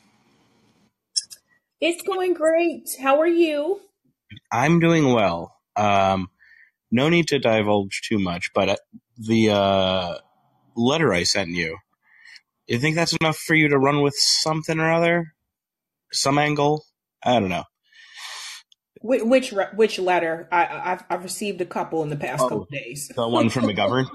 It's 1.80 2.02
going 2.02 2.34
great. 2.34 2.90
How 3.00 3.20
are 3.20 3.28
you? 3.28 3.82
I'm 4.52 4.80
doing 4.80 5.14
well. 5.14 5.56
Um, 5.76 6.30
no 6.92 7.10
need 7.10 7.28
to 7.28 7.40
divulge 7.40 8.02
too 8.08 8.20
much, 8.20 8.52
but 8.54 8.70
uh, 8.70 8.76
the 9.18 9.50
uh, 9.50 10.16
letter 10.76 11.14
I 11.14 11.24
sent 11.24 11.50
you, 11.50 11.78
you 12.68 12.80
think 12.80 12.96
that's 12.96 13.16
enough 13.22 13.38
for 13.38 13.56
you 13.56 13.70
to 13.70 13.78
run 13.78 14.02
with 14.02 14.14
something 14.18 14.80
or 14.80 14.92
other? 14.92 15.34
Some 16.12 16.38
angle? 16.38 16.84
I 17.24 17.40
don't 17.40 17.50
know. 17.50 17.64
Which 19.02 19.22
which, 19.24 19.54
which 19.76 20.00
letter? 20.00 20.48
I, 20.52 20.64
I- 20.66 20.92
I've 20.94 21.04
I've 21.10 21.24
received 21.24 21.60
a 21.62 21.66
couple 21.66 22.04
in 22.04 22.10
the 22.10 22.16
past 22.16 22.42
Oh. 22.44 22.48
couple 22.50 22.68
days. 22.72 23.12
The 23.14 23.28
one 23.28 23.50
from 23.50 23.64
McGovern? 23.66 24.06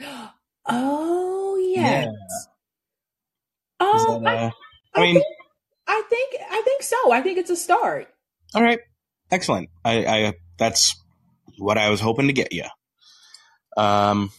Oh 0.64 1.56
yes. 1.56 2.06
Is 3.80 4.04
Um, 4.06 4.22
that, 4.22 4.36
I, 4.38 4.44
uh, 4.46 4.50
I, 4.94 5.00
I 5.00 5.02
mean, 5.02 5.14
think 5.14 5.26
I 5.88 6.02
think 6.08 6.34
I 6.50 6.62
think 6.64 6.82
so. 6.84 7.12
I 7.12 7.20
think 7.20 7.38
it's 7.38 7.50
a 7.50 7.56
start. 7.56 8.08
all 8.54 8.62
right, 8.62 8.78
excellent. 9.30 9.70
I, 9.84 10.04
I 10.06 10.32
that's 10.58 10.94
what 11.58 11.78
I 11.78 11.90
was 11.90 12.00
hoping 12.00 12.28
to 12.28 12.32
get 12.32 12.52
you. 12.52 12.64
Um, 13.76 14.30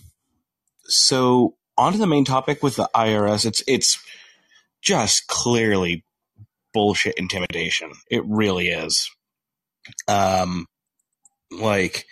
so 0.85 1.55
on 1.77 1.93
to 1.93 1.97
the 1.97 2.07
main 2.07 2.25
topic 2.25 2.63
with 2.63 2.75
the 2.75 2.89
IRS. 2.95 3.45
It's 3.45 3.63
it's 3.67 3.99
just 4.81 5.27
clearly 5.27 6.03
bullshit 6.73 7.15
intimidation. 7.15 7.91
It 8.09 8.23
really 8.25 8.69
is. 8.69 9.09
Um, 10.07 10.67
like, 11.51 12.05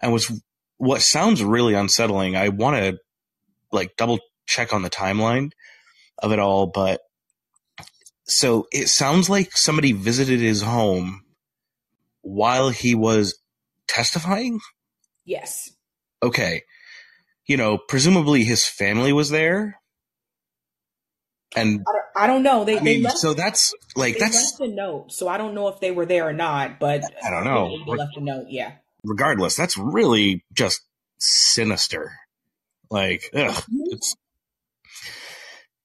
and 0.00 0.12
was 0.12 0.30
what 0.76 1.02
sounds 1.02 1.42
really 1.42 1.74
unsettling. 1.74 2.36
I 2.36 2.48
want 2.48 2.76
to 2.76 2.98
like 3.72 3.96
double 3.96 4.18
check 4.46 4.72
on 4.72 4.82
the 4.82 4.90
timeline 4.90 5.52
of 6.18 6.32
it 6.32 6.38
all, 6.38 6.66
but 6.66 7.00
so 8.24 8.66
it 8.72 8.88
sounds 8.88 9.30
like 9.30 9.56
somebody 9.56 9.92
visited 9.92 10.40
his 10.40 10.62
home 10.62 11.24
while 12.22 12.68
he 12.68 12.94
was 12.94 13.38
testifying. 13.86 14.60
Yes. 15.24 15.70
Okay, 16.22 16.62
you 17.48 17.56
know, 17.56 17.78
presumably 17.78 18.44
his 18.44 18.66
family 18.66 19.12
was 19.12 19.30
there, 19.30 19.80
and 21.56 21.80
I 21.88 21.92
don't, 21.92 22.04
I 22.14 22.26
don't 22.26 22.42
know. 22.42 22.64
They 22.64 22.78
I 22.78 22.84
they 22.84 23.00
left 23.00 23.18
so 23.18 23.32
that's 23.34 23.74
like 23.96 24.14
they 24.14 24.20
that's 24.20 24.60
left 24.60 24.70
a 24.70 24.74
note, 24.74 25.12
so 25.12 25.28
I 25.28 25.38
don't 25.38 25.54
know 25.54 25.68
if 25.68 25.80
they 25.80 25.90
were 25.90 26.06
there 26.06 26.28
or 26.28 26.32
not. 26.34 26.78
But 26.78 27.02
I 27.24 27.30
don't 27.30 27.44
know. 27.44 27.78
They 27.86 27.96
left 27.96 28.16
a 28.16 28.20
note. 28.20 28.46
Yeah. 28.50 28.72
regardless, 29.02 29.56
that's 29.56 29.78
really 29.78 30.44
just 30.52 30.82
sinister. 31.18 32.12
Like, 32.90 33.22
ugh, 33.34 33.64
it's. 33.86 34.14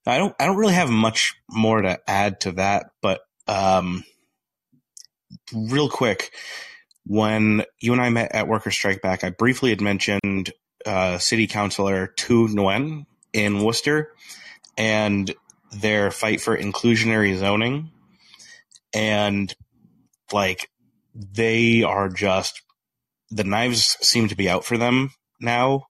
I 0.05 0.17
don't. 0.17 0.35
I 0.37 0.45
don't 0.45 0.57
really 0.57 0.73
have 0.73 0.89
much 0.89 1.33
more 1.49 1.81
to 1.81 1.97
add 2.07 2.41
to 2.41 2.51
that, 2.53 2.87
but 3.01 3.21
um, 3.47 4.03
real 5.53 5.87
quick, 5.87 6.31
when 7.05 7.63
you 7.79 7.93
and 7.93 8.01
I 8.01 8.09
met 8.09 8.35
at 8.35 8.49
Worker 8.49 8.71
Strike 8.71 9.01
Back, 9.01 9.23
I 9.23 9.29
briefly 9.29 9.69
had 9.69 9.79
mentioned 9.81 10.51
uh, 10.85 11.17
City 11.17 11.47
Councilor 11.47 12.13
Thu 12.17 12.47
Nguyen 12.47 13.05
in 13.31 13.63
Worcester 13.63 14.13
and 14.77 15.33
their 15.71 16.11
fight 16.11 16.41
for 16.41 16.57
inclusionary 16.57 17.35
zoning, 17.37 17.91
and 18.93 19.53
like 20.31 20.69
they 21.15 21.83
are 21.83 22.09
just 22.09 22.61
the 23.29 23.43
knives 23.43 23.97
seem 24.01 24.27
to 24.27 24.35
be 24.35 24.49
out 24.49 24.65
for 24.65 24.77
them 24.77 25.11
now. 25.39 25.87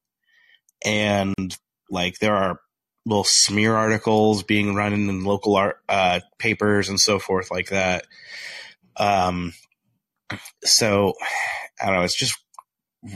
And 0.85 1.57
like 1.89 2.19
there 2.19 2.35
are 2.35 2.59
little 3.05 3.25
smear 3.25 3.75
articles 3.75 4.43
being 4.43 4.75
run 4.75 4.93
in 4.93 5.23
local 5.25 5.55
art 5.55 5.77
uh, 5.89 6.21
papers 6.39 6.87
and 6.89 6.99
so 6.99 7.19
forth 7.19 7.51
like 7.51 7.69
that. 7.69 8.05
Um 8.97 9.53
so 10.63 11.13
i 11.81 11.85
don't 11.85 11.95
know 11.95 12.01
it's 12.03 12.15
just 12.15 12.37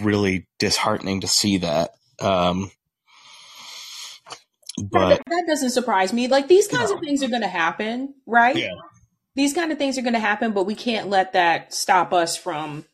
really 0.01 0.47
disheartening 0.59 1.21
to 1.21 1.27
see 1.27 1.57
that 1.59 1.91
um 2.21 2.69
but 4.91 5.09
that, 5.09 5.21
that 5.27 5.45
doesn't 5.47 5.71
surprise 5.71 6.13
me. 6.13 6.27
Like 6.27 6.47
these 6.47 6.67
kinds 6.67 6.91
No. 6.91 6.97
of 6.97 7.01
things 7.01 7.23
are 7.23 7.27
going 7.29 7.41
to 7.41 7.47
happen, 7.47 8.13
right? 8.27 8.55
Yeah. 8.55 8.69
These 9.35 9.53
kind 9.53 9.71
of 9.71 9.79
things 9.79 9.97
are 9.97 10.03
going 10.03 10.13
to 10.13 10.19
happen, 10.19 10.51
but 10.51 10.65
we 10.65 10.75
can't 10.75 11.09
let 11.09 11.33
that 11.33 11.73
stop 11.73 12.13
us 12.13 12.37
from 12.37 12.85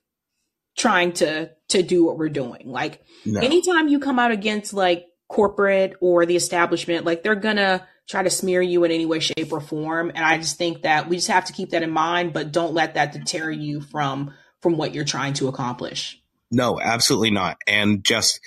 trying 0.77 1.11
to 1.13 1.51
to 1.69 1.83
do 1.83 2.05
what 2.05 2.17
we're 2.17 2.29
doing. 2.29 2.63
Like 2.65 3.01
no 3.25 3.39
anytime 3.41 3.87
you 3.87 3.99
come 3.99 4.17
out 4.17 4.31
against 4.31 4.73
like 4.73 5.05
corporate 5.29 5.95
or 6.01 6.25
the 6.25 6.35
establishment, 6.35 7.05
like 7.05 7.21
they're 7.21 7.35
gonna 7.35 7.87
try 8.09 8.23
to 8.23 8.29
smear 8.29 8.61
you 8.61 8.83
in 8.83 8.91
any 8.91 9.05
way, 9.05 9.19
shape, 9.19 9.51
or 9.51 9.61
form. 9.61 10.09
And 10.13 10.25
I 10.25 10.37
just 10.37 10.57
think 10.57 10.81
that 10.81 11.07
we 11.07 11.17
just 11.17 11.27
have 11.29 11.45
to 11.45 11.53
keep 11.53 11.69
that 11.71 11.83
in 11.83 11.91
mind, 11.91 12.33
but 12.33 12.51
don't 12.51 12.73
let 12.73 12.95
that 12.95 13.13
deter 13.13 13.51
you 13.51 13.81
from 13.81 14.33
from 14.61 14.77
what 14.77 14.93
you're 14.93 15.05
trying 15.05 15.33
to 15.33 15.47
accomplish. 15.47 16.22
No, 16.56 16.80
absolutely 16.80 17.32
not. 17.32 17.58
And 17.68 18.04
just, 18.04 18.39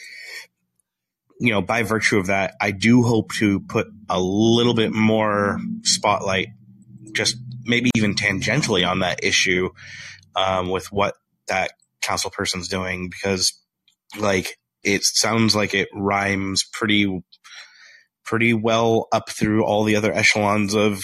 you 1.41 1.51
know, 1.51 1.61
by 1.61 1.83
virtue 1.83 2.19
of 2.19 2.29
that, 2.29 2.55
I 2.61 2.71
do 2.71 3.03
hope 3.03 3.33
to 3.39 3.59
put 3.61 3.89
a 4.09 4.21
little 4.21 4.75
bit 4.75 4.93
more 4.93 5.59
spotlight, 5.83 6.49
just 7.13 7.37
maybe 7.65 7.91
even 7.97 8.15
tangentially 8.15 8.89
on 8.89 9.01
that 9.01 9.25
issue 9.25 9.71
um, 10.37 10.71
with 10.71 10.93
what 10.93 11.15
that 11.49 11.73
council 12.01 12.31
person's 12.31 12.69
doing, 12.69 13.11
because, 13.11 13.53
like, 14.16 14.57
it 14.85 15.03
sounds 15.03 15.57
like 15.57 15.74
it 15.74 15.89
rhymes 15.93 16.65
pretty, 16.73 17.24
pretty 18.24 18.53
well 18.53 19.09
up 19.11 19.31
through 19.31 19.65
all 19.65 19.83
the 19.83 19.97
other 19.97 20.12
echelons 20.12 20.74
of 20.74 21.03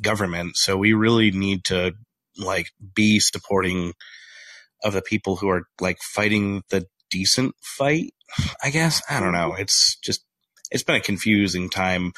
government. 0.00 0.56
So 0.56 0.78
we 0.78 0.94
really 0.94 1.32
need 1.32 1.64
to, 1.66 1.92
like, 2.38 2.68
be 2.94 3.20
supporting 3.20 3.92
of 4.84 4.92
the 4.92 5.02
people 5.02 5.36
who 5.36 5.48
are 5.48 5.62
like 5.80 5.98
fighting 6.00 6.62
the 6.70 6.86
decent 7.10 7.54
fight 7.60 8.14
i 8.62 8.70
guess 8.70 9.02
i 9.10 9.18
don't 9.20 9.32
know 9.32 9.54
it's 9.54 9.96
just 9.96 10.24
it's 10.70 10.84
been 10.84 10.96
a 10.96 11.00
confusing 11.00 11.68
time 11.68 12.12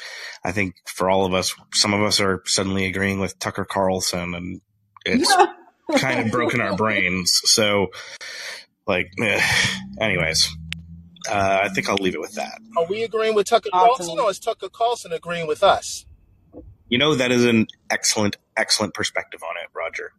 i 0.45 0.51
think 0.51 0.75
for 0.85 1.09
all 1.09 1.25
of 1.25 1.33
us 1.33 1.55
some 1.73 1.93
of 1.93 2.01
us 2.01 2.19
are 2.19 2.41
suddenly 2.45 2.85
agreeing 2.85 3.19
with 3.19 3.37
tucker 3.39 3.65
carlson 3.65 4.35
and 4.35 4.61
it's 5.05 5.35
kind 5.97 6.19
of 6.19 6.31
broken 6.31 6.61
our 6.61 6.75
brains 6.75 7.41
so 7.45 7.87
like 8.87 9.07
eh. 9.21 9.41
anyways 9.99 10.49
uh, 11.29 11.59
i 11.63 11.69
think 11.69 11.89
i'll 11.89 11.95
leave 11.95 12.15
it 12.15 12.21
with 12.21 12.33
that 12.35 12.59
Are 12.77 12.85
we 12.85 13.03
agreeing 13.03 13.33
with 13.35 13.47
Tucker 13.47 13.69
Awesome. 13.73 14.05
Carlson 14.05 14.19
or 14.19 14.29
is 14.29 14.39
Tucker 14.39 14.69
Carlson 14.69 15.11
agreeing 15.13 15.47
with 15.47 15.63
us? 15.63 16.05
you 16.89 16.97
know 16.97 17.15
that 17.15 17.31
is 17.31 17.45
an 17.45 17.65
excellent 17.89 18.37
excellent 18.57 18.93
perspective 18.93 19.41
on 19.43 19.55
it 19.63 19.69
roger 19.75 20.11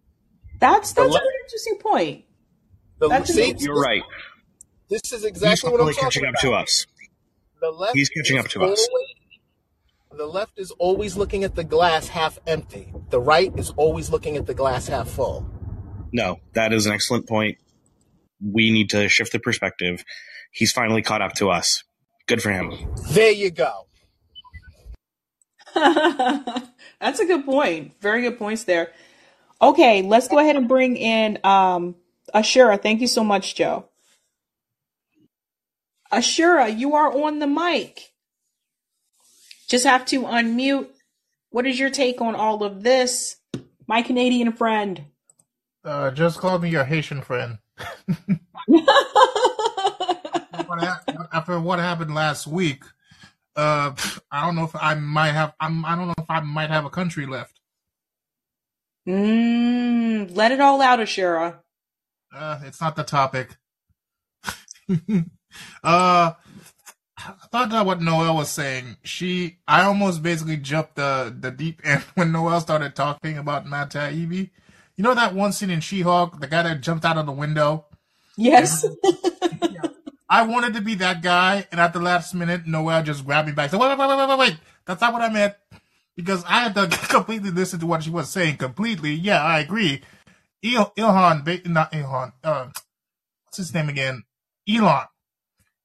That's 0.60 0.92
that's 0.92 1.06
a 1.08 1.12
le- 1.12 1.18
very 1.18 1.34
interesting 1.44 1.78
point. 1.80 2.24
The, 2.98 3.08
That's 3.08 3.34
see, 3.34 3.50
a- 3.50 3.56
you're 3.58 3.80
right 3.80 4.02
This 4.88 5.12
is 5.12 5.24
exactly 5.24 5.70
what 5.70 5.80
I'm 5.80 5.86
finally 5.86 5.94
talking 5.94 6.22
catching 6.22 6.26
up 6.26 6.34
to 6.40 6.52
us 6.54 6.86
The 7.60 7.70
left 7.70 7.96
He's 7.96 8.08
catching 8.08 8.38
up 8.38 8.46
to 8.48 8.64
us. 8.64 8.88
The 10.16 10.26
left 10.26 10.58
is 10.60 10.70
always 10.72 11.16
looking 11.16 11.42
at 11.42 11.56
the 11.56 11.64
glass 11.64 12.06
half 12.06 12.38
empty. 12.46 12.92
The 13.10 13.18
right 13.18 13.52
is 13.58 13.70
always 13.70 14.10
looking 14.10 14.36
at 14.36 14.46
the 14.46 14.54
glass 14.54 14.86
half 14.86 15.08
full. 15.08 15.50
No, 16.12 16.38
that 16.52 16.72
is 16.72 16.86
an 16.86 16.92
excellent 16.92 17.26
point. 17.26 17.58
We 18.40 18.70
need 18.70 18.90
to 18.90 19.08
shift 19.08 19.32
the 19.32 19.40
perspective. 19.40 20.04
He's 20.52 20.70
finally 20.70 21.02
caught 21.02 21.20
up 21.20 21.32
to 21.34 21.50
us. 21.50 21.82
Good 22.26 22.40
for 22.40 22.52
him. 22.52 22.72
There 23.10 23.32
you 23.32 23.50
go. 23.50 23.86
That's 25.74 27.18
a 27.18 27.26
good 27.26 27.44
point. 27.44 28.00
Very 28.00 28.22
good 28.22 28.38
points 28.38 28.62
there. 28.64 28.92
Okay, 29.60 30.02
let's 30.02 30.28
go 30.28 30.38
ahead 30.38 30.54
and 30.54 30.68
bring 30.68 30.96
in 30.96 31.38
um 31.42 31.96
Ashura. 32.32 32.80
Thank 32.80 33.00
you 33.00 33.08
so 33.08 33.24
much, 33.24 33.54
Joe. 33.54 33.88
Ashura, 36.12 36.76
you 36.76 36.94
are 36.94 37.12
on 37.12 37.40
the 37.40 37.46
mic. 37.46 38.12
Just 39.68 39.84
have 39.84 40.04
to 40.06 40.22
unmute. 40.22 40.88
What 41.50 41.66
is 41.66 41.78
your 41.78 41.90
take 41.90 42.20
on 42.20 42.34
all 42.34 42.62
of 42.62 42.82
this? 42.82 43.36
my 43.86 44.02
Canadian 44.02 44.52
friend. 44.52 45.04
Uh, 45.84 46.10
just 46.10 46.38
call 46.38 46.58
me 46.58 46.70
your 46.70 46.84
Haitian 46.84 47.22
friend. 47.22 47.58
After 51.32 51.58
what 51.60 51.78
happened 51.78 52.14
last 52.14 52.46
week, 52.46 52.84
uh, 53.56 53.92
I 54.30 54.46
don't 54.46 54.54
know 54.56 54.64
if 54.64 54.74
I 54.74 54.94
might 54.94 55.32
have. 55.32 55.52
I'm, 55.60 55.84
I 55.84 55.96
don't 55.96 56.06
know 56.06 56.14
if 56.18 56.30
I 56.30 56.40
might 56.40 56.70
have 56.70 56.84
a 56.84 56.90
country 56.90 57.26
left. 57.26 57.60
Mm, 59.06 60.34
let 60.34 60.52
it 60.52 60.60
all 60.60 60.80
out, 60.80 61.00
Ashura. 61.00 61.56
Uh, 62.34 62.60
it's 62.64 62.80
not 62.80 62.96
the 62.96 63.04
topic. 63.04 63.56
uh, 65.84 66.32
I 67.16 67.46
thought 67.50 67.70
that 67.70 67.86
what 67.86 68.02
Noelle 68.02 68.36
was 68.36 68.50
saying. 68.50 68.96
She, 69.04 69.58
I 69.68 69.84
almost 69.84 70.22
basically 70.22 70.56
jumped 70.56 70.96
the 70.96 71.34
the 71.38 71.50
deep 71.50 71.80
end 71.84 72.02
when 72.14 72.32
Noelle 72.32 72.60
started 72.60 72.94
talking 72.94 73.38
about 73.38 73.66
Matt 73.66 73.90
Taibbi. 73.90 74.50
You 74.96 75.02
know 75.04 75.14
that 75.14 75.34
one 75.34 75.52
scene 75.52 75.70
in 75.70 75.80
She-Hulk, 75.80 76.40
the 76.40 76.46
guy 76.46 76.62
that 76.62 76.80
jumped 76.80 77.04
out 77.04 77.18
of 77.18 77.26
the 77.26 77.32
window. 77.32 77.86
Yes. 78.36 78.84
I 80.28 80.42
wanted 80.42 80.74
to 80.74 80.80
be 80.80 80.94
that 80.96 81.22
guy, 81.22 81.66
and 81.70 81.80
at 81.80 81.92
the 81.92 82.00
last 82.00 82.34
minute, 82.34 82.66
Noelle 82.66 83.02
just 83.02 83.24
grabbed 83.24 83.48
me 83.48 83.54
back. 83.54 83.70
So 83.70 83.78
wait, 83.78 83.96
wait, 83.96 83.98
wait, 83.98 84.16
wait, 84.16 84.28
wait, 84.28 84.38
wait. 84.38 84.56
That's 84.84 85.00
not 85.00 85.12
what 85.12 85.22
I 85.22 85.28
meant. 85.28 85.54
Because 86.16 86.44
I 86.44 86.60
had 86.60 86.74
to 86.74 86.86
completely 87.08 87.50
listen 87.50 87.80
to 87.80 87.86
what 87.86 88.02
she 88.02 88.10
was 88.10 88.30
saying 88.30 88.56
completely. 88.56 89.14
Yeah, 89.14 89.42
I 89.42 89.60
agree. 89.60 90.02
Il- 90.64 90.92
Ilhan, 90.96 91.66
not 91.66 91.92
Ilhan, 91.92 92.32
uh, 92.42 92.68
what's 93.44 93.58
his 93.58 93.74
name 93.74 93.88
again? 93.90 94.22
Elon. 94.68 95.06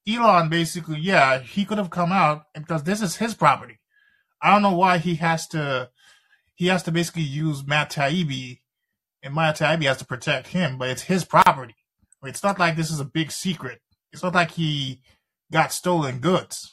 Elon 0.08 0.50
basically, 0.50 1.00
yeah, 1.00 1.40
he 1.40 1.66
could 1.66 1.78
have 1.78 1.90
come 1.90 2.12
out 2.12 2.46
because 2.56 2.84
this 2.84 3.02
is 3.02 3.18
his 3.18 3.36
property. 3.36 3.80
I 4.42 4.52
don't 4.52 4.62
know 4.62 4.74
why 4.76 4.98
he 4.98 5.16
has 5.16 5.48
to, 5.50 5.90
he 6.56 6.68
has 6.68 6.84
to 6.84 6.92
basically 6.92 7.24
use 7.24 7.68
Matt 7.68 7.92
Taibbi, 7.92 8.62
and 9.22 9.36
Matt 9.36 9.58
Taibbi 9.60 9.84
has 9.84 9.98
to 9.98 10.06
protect 10.06 10.48
him, 10.48 10.78
but 10.78 10.90
it's 10.90 11.04
his 11.04 11.26
property. 11.26 11.76
It's 12.24 12.44
not 12.44 12.58
like 12.58 12.76
this 12.78 12.90
is 12.90 13.02
a 13.02 13.06
big 13.06 13.32
secret. 13.32 13.80
It's 14.14 14.24
not 14.24 14.34
like 14.34 14.52
he 14.52 15.02
got 15.52 15.74
stolen 15.74 16.20
goods. 16.20 16.72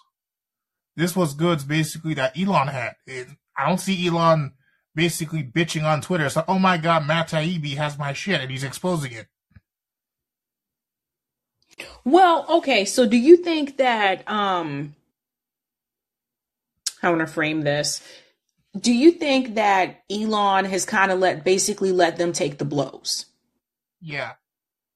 This 0.96 1.14
was 1.16 1.34
goods 1.34 1.64
basically 1.64 2.14
that 2.14 2.38
Elon 2.38 2.68
had. 2.68 2.94
It, 3.06 3.28
I 3.58 3.68
don't 3.68 3.80
see 3.80 4.06
Elon 4.06 4.52
basically 4.96 5.44
bitching 5.44 5.84
on 5.84 6.00
Twitter. 6.00 6.28
So, 6.28 6.44
oh 6.48 6.58
my 6.58 6.78
god, 6.78 7.06
Matt 7.06 7.28
Taibbi 7.28 7.76
has 7.76 7.96
my 7.96 8.12
shit 8.12 8.40
and 8.40 8.50
he's 8.50 8.64
exposing 8.64 9.12
it. 9.12 9.28
Well, 12.04 12.46
okay, 12.48 12.84
so 12.84 13.06
do 13.06 13.16
you 13.16 13.36
think 13.36 13.76
that 13.76 14.28
um 14.28 14.96
I 17.02 17.10
want 17.10 17.20
to 17.20 17.26
frame 17.26 17.62
this. 17.62 18.02
Do 18.78 18.92
you 18.92 19.12
think 19.12 19.54
that 19.54 20.02
Elon 20.10 20.64
has 20.66 20.84
kind 20.84 21.12
of 21.12 21.18
let 21.18 21.44
basically 21.44 21.92
let 21.92 22.16
them 22.16 22.32
take 22.32 22.58
the 22.58 22.64
blows? 22.64 23.26
Yeah. 24.00 24.32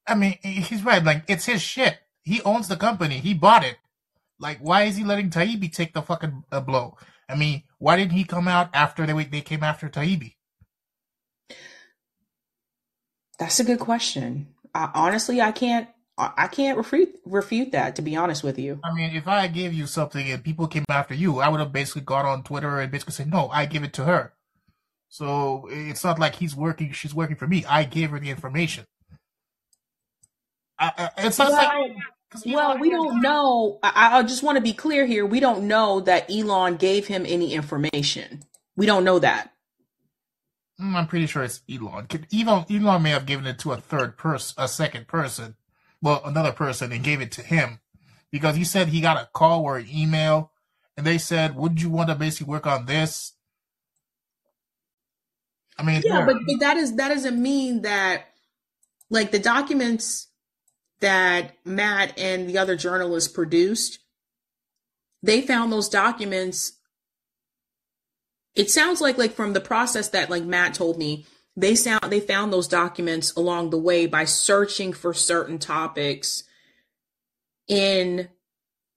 I 0.06 0.14
mean, 0.16 0.38
he's 0.42 0.84
right. 0.84 1.02
Like, 1.02 1.24
it's 1.28 1.46
his 1.46 1.62
shit. 1.62 1.98
He 2.22 2.42
owns 2.42 2.68
the 2.68 2.76
company. 2.76 3.18
He 3.18 3.32
bought 3.32 3.64
it. 3.64 3.76
Like, 4.38 4.58
why 4.58 4.82
is 4.82 4.96
he 4.96 5.04
letting 5.04 5.30
Taibbi 5.30 5.72
take 5.72 5.94
the 5.94 6.02
fucking 6.02 6.44
uh, 6.50 6.60
blow? 6.60 6.96
I 7.30 7.36
mean, 7.36 7.62
why 7.78 7.96
didn't 7.96 8.12
he 8.12 8.24
come 8.24 8.48
out 8.48 8.70
after 8.74 9.06
they 9.06 9.24
they 9.24 9.40
came 9.40 9.62
after 9.62 9.88
Taibbi? 9.88 10.34
That's 13.38 13.60
a 13.60 13.64
good 13.64 13.80
question. 13.80 14.48
I, 14.74 14.90
honestly, 14.94 15.40
I 15.40 15.52
can't 15.52 15.88
I 16.18 16.48
can't 16.48 16.76
refute 16.76 17.18
refute 17.24 17.72
that. 17.72 17.96
To 17.96 18.02
be 18.02 18.14
honest 18.14 18.44
with 18.44 18.58
you, 18.58 18.80
I 18.84 18.92
mean, 18.92 19.16
if 19.16 19.26
I 19.26 19.48
gave 19.48 19.72
you 19.72 19.86
something 19.86 20.30
and 20.30 20.44
people 20.44 20.66
came 20.66 20.84
after 20.90 21.14
you, 21.14 21.40
I 21.40 21.48
would 21.48 21.60
have 21.60 21.72
basically 21.72 22.02
gone 22.02 22.26
on 22.26 22.42
Twitter 22.42 22.78
and 22.78 22.92
basically 22.92 23.14
said, 23.14 23.30
"No, 23.30 23.48
I 23.48 23.64
give 23.64 23.82
it 23.82 23.94
to 23.94 24.04
her." 24.04 24.34
So 25.08 25.66
it's 25.70 26.04
not 26.04 26.18
like 26.18 26.34
he's 26.36 26.54
working; 26.54 26.92
she's 26.92 27.14
working 27.14 27.36
for 27.36 27.46
me. 27.46 27.64
I 27.64 27.84
gave 27.84 28.10
her 28.10 28.20
the 28.20 28.28
information. 28.28 28.84
I, 30.78 30.92
I, 30.96 31.26
it's 31.26 31.38
not 31.38 31.52
well, 31.52 31.80
like. 31.80 31.96
Well, 32.46 32.78
we 32.78 32.90
don't 32.90 33.20
know. 33.20 33.78
I, 33.82 34.18
I 34.18 34.22
just 34.22 34.42
want 34.42 34.56
to 34.56 34.62
be 34.62 34.72
clear 34.72 35.04
here. 35.04 35.26
We 35.26 35.40
don't 35.40 35.66
know 35.66 36.00
that 36.00 36.30
Elon 36.30 36.76
gave 36.76 37.06
him 37.06 37.24
any 37.26 37.54
information. 37.54 38.42
We 38.76 38.86
don't 38.86 39.04
know 39.04 39.18
that. 39.18 39.52
Mm, 40.80 40.94
I'm 40.94 41.06
pretty 41.06 41.26
sure 41.26 41.42
it's 41.42 41.60
Elon. 41.68 42.06
Elon. 42.32 42.64
Elon 42.70 43.02
may 43.02 43.10
have 43.10 43.26
given 43.26 43.46
it 43.46 43.58
to 43.60 43.72
a 43.72 43.76
third 43.76 44.16
person, 44.16 44.54
a 44.62 44.68
second 44.68 45.08
person, 45.08 45.56
well, 46.00 46.22
another 46.24 46.52
person, 46.52 46.92
and 46.92 47.04
gave 47.04 47.20
it 47.20 47.32
to 47.32 47.42
him 47.42 47.80
because 48.30 48.56
he 48.56 48.64
said 48.64 48.88
he 48.88 49.00
got 49.00 49.16
a 49.16 49.28
call 49.32 49.62
or 49.62 49.78
an 49.78 49.88
email, 49.92 50.52
and 50.96 51.04
they 51.04 51.18
said, 51.18 51.56
"Would 51.56 51.82
you 51.82 51.90
want 51.90 52.08
to 52.08 52.14
basically 52.14 52.50
work 52.50 52.66
on 52.66 52.86
this?" 52.86 53.32
I 55.76 55.82
mean, 55.82 56.02
yeah, 56.04 56.24
but, 56.24 56.36
but 56.46 56.60
that 56.60 56.76
is 56.76 56.94
that 56.96 57.08
doesn't 57.08 57.40
mean 57.40 57.82
that 57.82 58.28
like 59.10 59.32
the 59.32 59.38
documents 59.38 60.28
that 61.00 61.56
Matt 61.64 62.18
and 62.18 62.48
the 62.48 62.58
other 62.58 62.76
journalists 62.76 63.32
produced, 63.32 63.98
they 65.22 65.40
found 65.40 65.72
those 65.72 65.88
documents. 65.88 66.72
It 68.54 68.70
sounds 68.70 69.00
like 69.00 69.18
like 69.18 69.32
from 69.32 69.52
the 69.52 69.60
process 69.60 70.08
that 70.10 70.30
like 70.30 70.44
Matt 70.44 70.74
told 70.74 70.98
me, 70.98 71.26
they 71.56 71.74
sound 71.74 72.04
they 72.08 72.20
found 72.20 72.52
those 72.52 72.68
documents 72.68 73.32
along 73.34 73.70
the 73.70 73.78
way 73.78 74.06
by 74.06 74.24
searching 74.24 74.92
for 74.92 75.12
certain 75.12 75.58
topics 75.58 76.44
in 77.68 78.28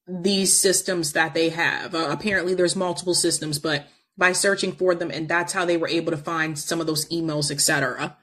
these 0.07 0.59
systems 0.59 1.13
that 1.13 1.33
they 1.33 1.49
have. 1.49 1.95
Uh, 1.95 2.07
apparently 2.09 2.53
there's 2.53 2.75
multiple 2.75 3.13
systems, 3.13 3.59
but 3.59 3.87
by 4.17 4.31
searching 4.31 4.71
for 4.71 4.93
them 4.93 5.11
and 5.11 5.27
that's 5.27 5.53
how 5.53 5.65
they 5.65 5.77
were 5.77 5.87
able 5.87 6.11
to 6.11 6.17
find 6.17 6.57
some 6.59 6.81
of 6.81 6.87
those 6.87 7.07
emails, 7.09 7.51
etc. 7.51 8.17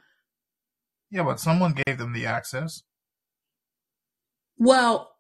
Yeah, 1.11 1.25
but 1.25 1.41
someone 1.41 1.75
gave 1.87 1.99
them 1.99 2.13
the 2.13 2.27
access. 2.27 2.83
Well, 4.61 5.11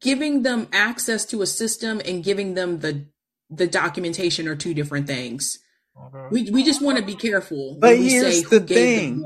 giving 0.00 0.44
them 0.44 0.68
access 0.72 1.26
to 1.26 1.42
a 1.42 1.46
system 1.46 2.00
and 2.04 2.24
giving 2.24 2.54
them 2.54 2.78
the 2.78 3.06
the 3.50 3.66
documentation 3.66 4.48
are 4.48 4.56
two 4.56 4.72
different 4.72 5.06
things. 5.06 5.58
Okay. 6.00 6.28
We 6.30 6.50
we 6.50 6.64
just 6.64 6.80
want 6.80 6.98
to 6.98 7.04
be 7.04 7.16
careful. 7.16 7.76
But 7.78 7.98
here's 7.98 8.44
the 8.44 8.60
thing. 8.60 9.24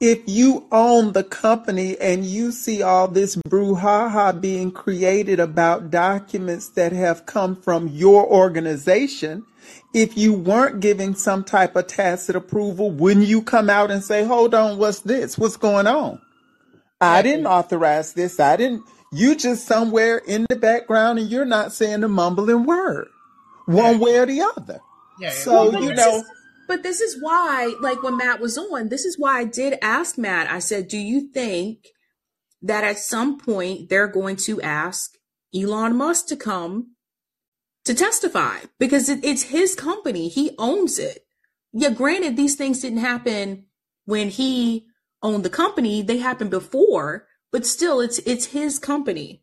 If 0.00 0.22
you 0.26 0.66
own 0.70 1.12
the 1.12 1.22
company 1.22 1.96
and 1.98 2.26
you 2.26 2.50
see 2.50 2.82
all 2.82 3.06
this 3.08 3.36
brouhaha 3.36 4.38
being 4.38 4.72
created 4.72 5.38
about 5.40 5.90
documents 5.90 6.68
that 6.70 6.92
have 6.92 7.24
come 7.24 7.54
from 7.54 7.88
your 7.88 8.26
organization, 8.26 9.46
if 9.94 10.18
you 10.18 10.32
weren't 10.32 10.80
giving 10.80 11.14
some 11.14 11.44
type 11.44 11.76
of 11.76 11.86
tacit 11.86 12.34
approval, 12.34 12.90
wouldn't 12.90 13.26
you 13.26 13.40
come 13.40 13.70
out 13.70 13.92
and 13.92 14.02
say, 14.02 14.24
hold 14.24 14.52
on, 14.54 14.76
what's 14.76 15.00
this? 15.00 15.38
What's 15.38 15.56
going 15.56 15.86
on? 15.86 16.20
I 17.00 17.22
didn't 17.22 17.46
authorize 17.46 18.12
this. 18.12 18.40
I 18.40 18.56
didn't 18.56 18.82
you 19.14 19.34
just 19.34 19.66
somewhere 19.66 20.18
in 20.18 20.46
the 20.48 20.56
background 20.56 21.18
and 21.18 21.30
you're 21.30 21.44
not 21.44 21.72
saying 21.72 22.02
a 22.02 22.08
mumbling 22.08 22.64
word 22.64 23.08
one 23.66 23.98
way 23.98 24.16
or 24.16 24.26
the 24.26 24.42
other. 24.42 24.80
Yeah, 25.18 25.30
so, 25.30 25.70
well, 25.70 25.82
you 25.82 25.94
know. 25.94 26.16
Is, 26.18 26.24
but 26.66 26.82
this 26.82 27.00
is 27.00 27.22
why, 27.22 27.74
like 27.80 28.02
when 28.02 28.16
Matt 28.16 28.40
was 28.40 28.58
on, 28.58 28.88
this 28.88 29.04
is 29.04 29.18
why 29.18 29.38
I 29.38 29.44
did 29.44 29.78
ask 29.82 30.18
Matt. 30.18 30.50
I 30.50 30.58
said, 30.58 30.88
Do 30.88 30.98
you 30.98 31.28
think 31.32 31.88
that 32.62 32.84
at 32.84 32.98
some 32.98 33.38
point 33.38 33.88
they're 33.88 34.08
going 34.08 34.36
to 34.36 34.60
ask 34.62 35.12
Elon 35.54 35.96
Musk 35.96 36.26
to 36.28 36.36
come 36.36 36.94
to 37.84 37.94
testify? 37.94 38.60
Because 38.78 39.08
it, 39.08 39.24
it's 39.24 39.44
his 39.44 39.74
company, 39.74 40.28
he 40.28 40.54
owns 40.58 40.98
it. 40.98 41.26
Yeah, 41.72 41.90
granted, 41.90 42.36
these 42.36 42.56
things 42.56 42.80
didn't 42.80 42.98
happen 42.98 43.66
when 44.04 44.28
he 44.28 44.86
owned 45.22 45.44
the 45.44 45.50
company, 45.50 46.02
they 46.02 46.18
happened 46.18 46.50
before 46.50 47.26
but 47.54 47.64
still 47.64 48.00
it's 48.00 48.18
it's 48.26 48.46
his 48.46 48.80
company. 48.80 49.40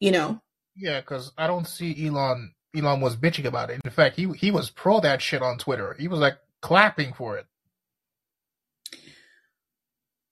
You 0.00 0.10
know? 0.10 0.40
Yeah 0.74 1.00
because 1.00 1.30
i 1.38 1.46
don't 1.46 1.68
see 1.68 2.08
elon 2.08 2.54
elon 2.76 3.00
was 3.00 3.16
bitching 3.16 3.44
about 3.44 3.70
it. 3.70 3.80
In 3.84 3.90
fact 3.92 4.16
he 4.16 4.28
he 4.32 4.50
was 4.50 4.68
pro 4.68 4.98
that 4.98 5.22
shit 5.22 5.42
on 5.42 5.58
twitter. 5.58 5.94
He 5.96 6.08
was 6.08 6.18
like 6.18 6.38
clapping 6.60 7.12
for 7.12 7.38
it. 7.38 7.46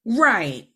Right. 0.04 0.68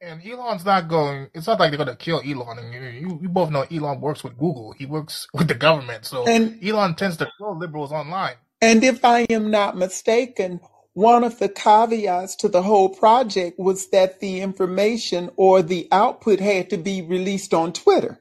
And 0.00 0.26
elon's 0.26 0.64
not 0.64 0.88
going 0.88 1.28
it's 1.34 1.46
not 1.46 1.60
like 1.60 1.70
they're 1.70 1.84
going 1.84 1.96
to 1.96 2.04
kill 2.04 2.20
elon. 2.26 2.58
And 2.58 2.74
you, 2.74 3.20
you 3.22 3.28
both 3.28 3.52
know 3.52 3.64
elon 3.70 4.00
works 4.00 4.24
with 4.24 4.36
google. 4.36 4.74
He 4.76 4.86
works 4.86 5.28
with 5.34 5.46
the 5.46 5.54
government. 5.54 6.04
So 6.04 6.26
and, 6.26 6.58
elon 6.64 6.96
tends 6.96 7.16
to 7.18 7.30
kill 7.38 7.56
liberals 7.56 7.92
online. 7.92 8.34
And 8.60 8.82
if 8.82 9.04
i 9.04 9.20
am 9.30 9.52
not 9.52 9.76
mistaken 9.76 10.58
one 10.94 11.24
of 11.24 11.38
the 11.38 11.48
caveats 11.48 12.36
to 12.36 12.48
the 12.48 12.62
whole 12.62 12.88
project 12.88 13.58
was 13.58 13.88
that 13.90 14.20
the 14.20 14.40
information 14.40 15.30
or 15.36 15.62
the 15.62 15.88
output 15.90 16.40
had 16.40 16.70
to 16.70 16.76
be 16.76 17.02
released 17.02 17.54
on 17.54 17.72
Twitter. 17.72 18.20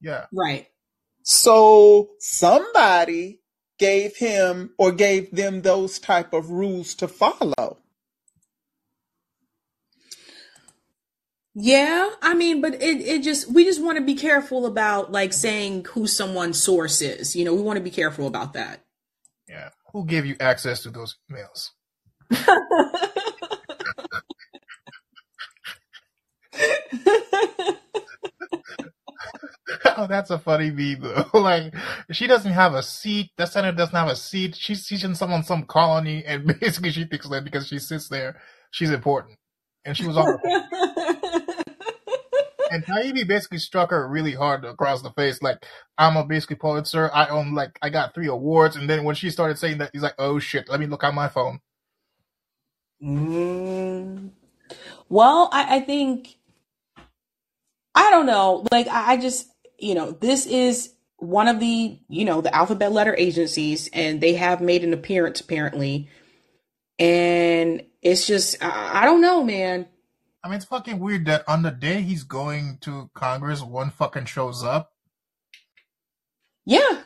Yeah. 0.00 0.26
Right. 0.32 0.66
So 1.22 2.10
somebody 2.18 3.40
gave 3.78 4.16
him 4.16 4.70
or 4.78 4.92
gave 4.92 5.30
them 5.34 5.62
those 5.62 5.98
type 5.98 6.32
of 6.32 6.50
rules 6.50 6.94
to 6.96 7.08
follow. 7.08 7.78
Yeah, 11.58 12.10
I 12.20 12.34
mean, 12.34 12.60
but 12.60 12.74
it, 12.74 13.00
it 13.00 13.22
just 13.22 13.50
we 13.50 13.64
just 13.64 13.82
want 13.82 13.96
to 13.96 14.04
be 14.04 14.14
careful 14.14 14.66
about 14.66 15.10
like 15.10 15.32
saying 15.32 15.86
who 15.86 16.06
someone's 16.06 16.62
source 16.62 17.00
is. 17.00 17.34
You 17.34 17.46
know, 17.46 17.54
we 17.54 17.62
want 17.62 17.78
to 17.78 17.82
be 17.82 17.90
careful 17.90 18.26
about 18.26 18.52
that. 18.52 18.84
Yeah. 19.48 19.70
Who 19.92 20.04
gave 20.04 20.26
you 20.26 20.36
access 20.38 20.82
to 20.82 20.90
those 20.90 21.16
emails? 21.30 21.70
Oh, 29.96 30.06
that's 30.06 30.30
a 30.30 30.38
funny 30.38 30.70
meme 30.70 31.00
though. 31.00 31.26
like 31.40 31.74
she 32.12 32.26
doesn't 32.26 32.52
have 32.52 32.74
a 32.74 32.82
seat. 32.82 33.30
The 33.36 33.46
senator 33.46 33.76
doesn't 33.76 33.94
have 33.94 34.08
a 34.08 34.16
seat. 34.16 34.56
She's 34.56 34.86
teaching 34.86 35.14
someone 35.14 35.42
some 35.42 35.64
colony, 35.64 36.24
and 36.24 36.46
basically 36.60 36.90
she 36.92 37.04
thinks 37.04 37.28
that 37.28 37.44
because 37.44 37.66
she 37.68 37.78
sits 37.78 38.08
there, 38.08 38.40
she's 38.70 38.90
important, 38.90 39.38
and 39.84 39.96
she 39.96 40.06
was 40.06 40.16
on. 40.16 40.38
and 42.70 42.84
Taibbi 42.84 43.26
basically 43.26 43.58
struck 43.58 43.90
her 43.90 44.08
really 44.08 44.32
hard 44.34 44.64
across 44.64 45.02
the 45.02 45.10
face. 45.10 45.42
Like 45.42 45.64
I'm 45.98 46.16
a 46.16 46.24
basically 46.24 46.56
Pulitzer. 46.56 47.10
I 47.12 47.28
own 47.28 47.54
like 47.54 47.78
I 47.82 47.90
got 47.90 48.14
three 48.14 48.28
awards, 48.28 48.76
and 48.76 48.88
then 48.88 49.04
when 49.04 49.14
she 49.14 49.30
started 49.30 49.58
saying 49.58 49.78
that, 49.78 49.90
he's 49.92 50.02
like, 50.02 50.14
"Oh 50.18 50.38
shit, 50.38 50.68
let 50.68 50.80
me 50.80 50.86
look 50.86 51.04
on 51.04 51.14
my 51.14 51.28
phone." 51.28 51.60
Mm. 53.02 54.30
Well, 55.08 55.48
I, 55.52 55.76
I 55.76 55.80
think 55.80 56.36
I 57.94 58.10
don't 58.10 58.26
know. 58.26 58.66
Like 58.72 58.88
I, 58.88 59.12
I 59.12 59.16
just 59.16 59.48
you 59.78 59.94
know 59.94 60.12
this 60.12 60.46
is 60.46 60.92
one 61.16 61.48
of 61.48 61.60
the 61.60 61.98
you 62.08 62.24
know 62.24 62.40
the 62.40 62.54
alphabet 62.54 62.92
letter 62.92 63.14
agencies, 63.16 63.88
and 63.92 64.20
they 64.20 64.34
have 64.34 64.60
made 64.60 64.84
an 64.84 64.92
appearance 64.92 65.40
apparently, 65.40 66.08
and 66.98 67.82
it's 68.02 68.26
just 68.26 68.62
I, 68.62 69.02
I 69.02 69.04
don't 69.04 69.20
know, 69.20 69.44
man. 69.44 69.86
I 70.44 70.48
mean, 70.48 70.56
it's 70.56 70.64
fucking 70.64 71.00
weird 71.00 71.26
that 71.26 71.44
on 71.48 71.62
the 71.62 71.72
day 71.72 72.02
he's 72.02 72.22
going 72.22 72.78
to 72.82 73.10
Congress, 73.14 73.62
one 73.62 73.90
fucking 73.90 74.26
shows 74.26 74.62
up. 74.62 74.92
Yeah, 76.64 77.02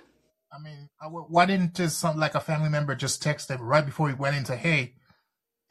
I 0.52 0.58
mean, 0.62 0.88
I- 1.00 1.06
why 1.06 1.46
didn't 1.46 1.74
just 1.74 1.98
some 1.98 2.18
like 2.18 2.34
a 2.34 2.40
family 2.40 2.68
member 2.68 2.94
just 2.94 3.22
text 3.22 3.50
him 3.50 3.60
right 3.60 3.84
before 3.84 4.08
he 4.08 4.14
went 4.14 4.36
into, 4.36 4.56
"Hey, 4.56 4.94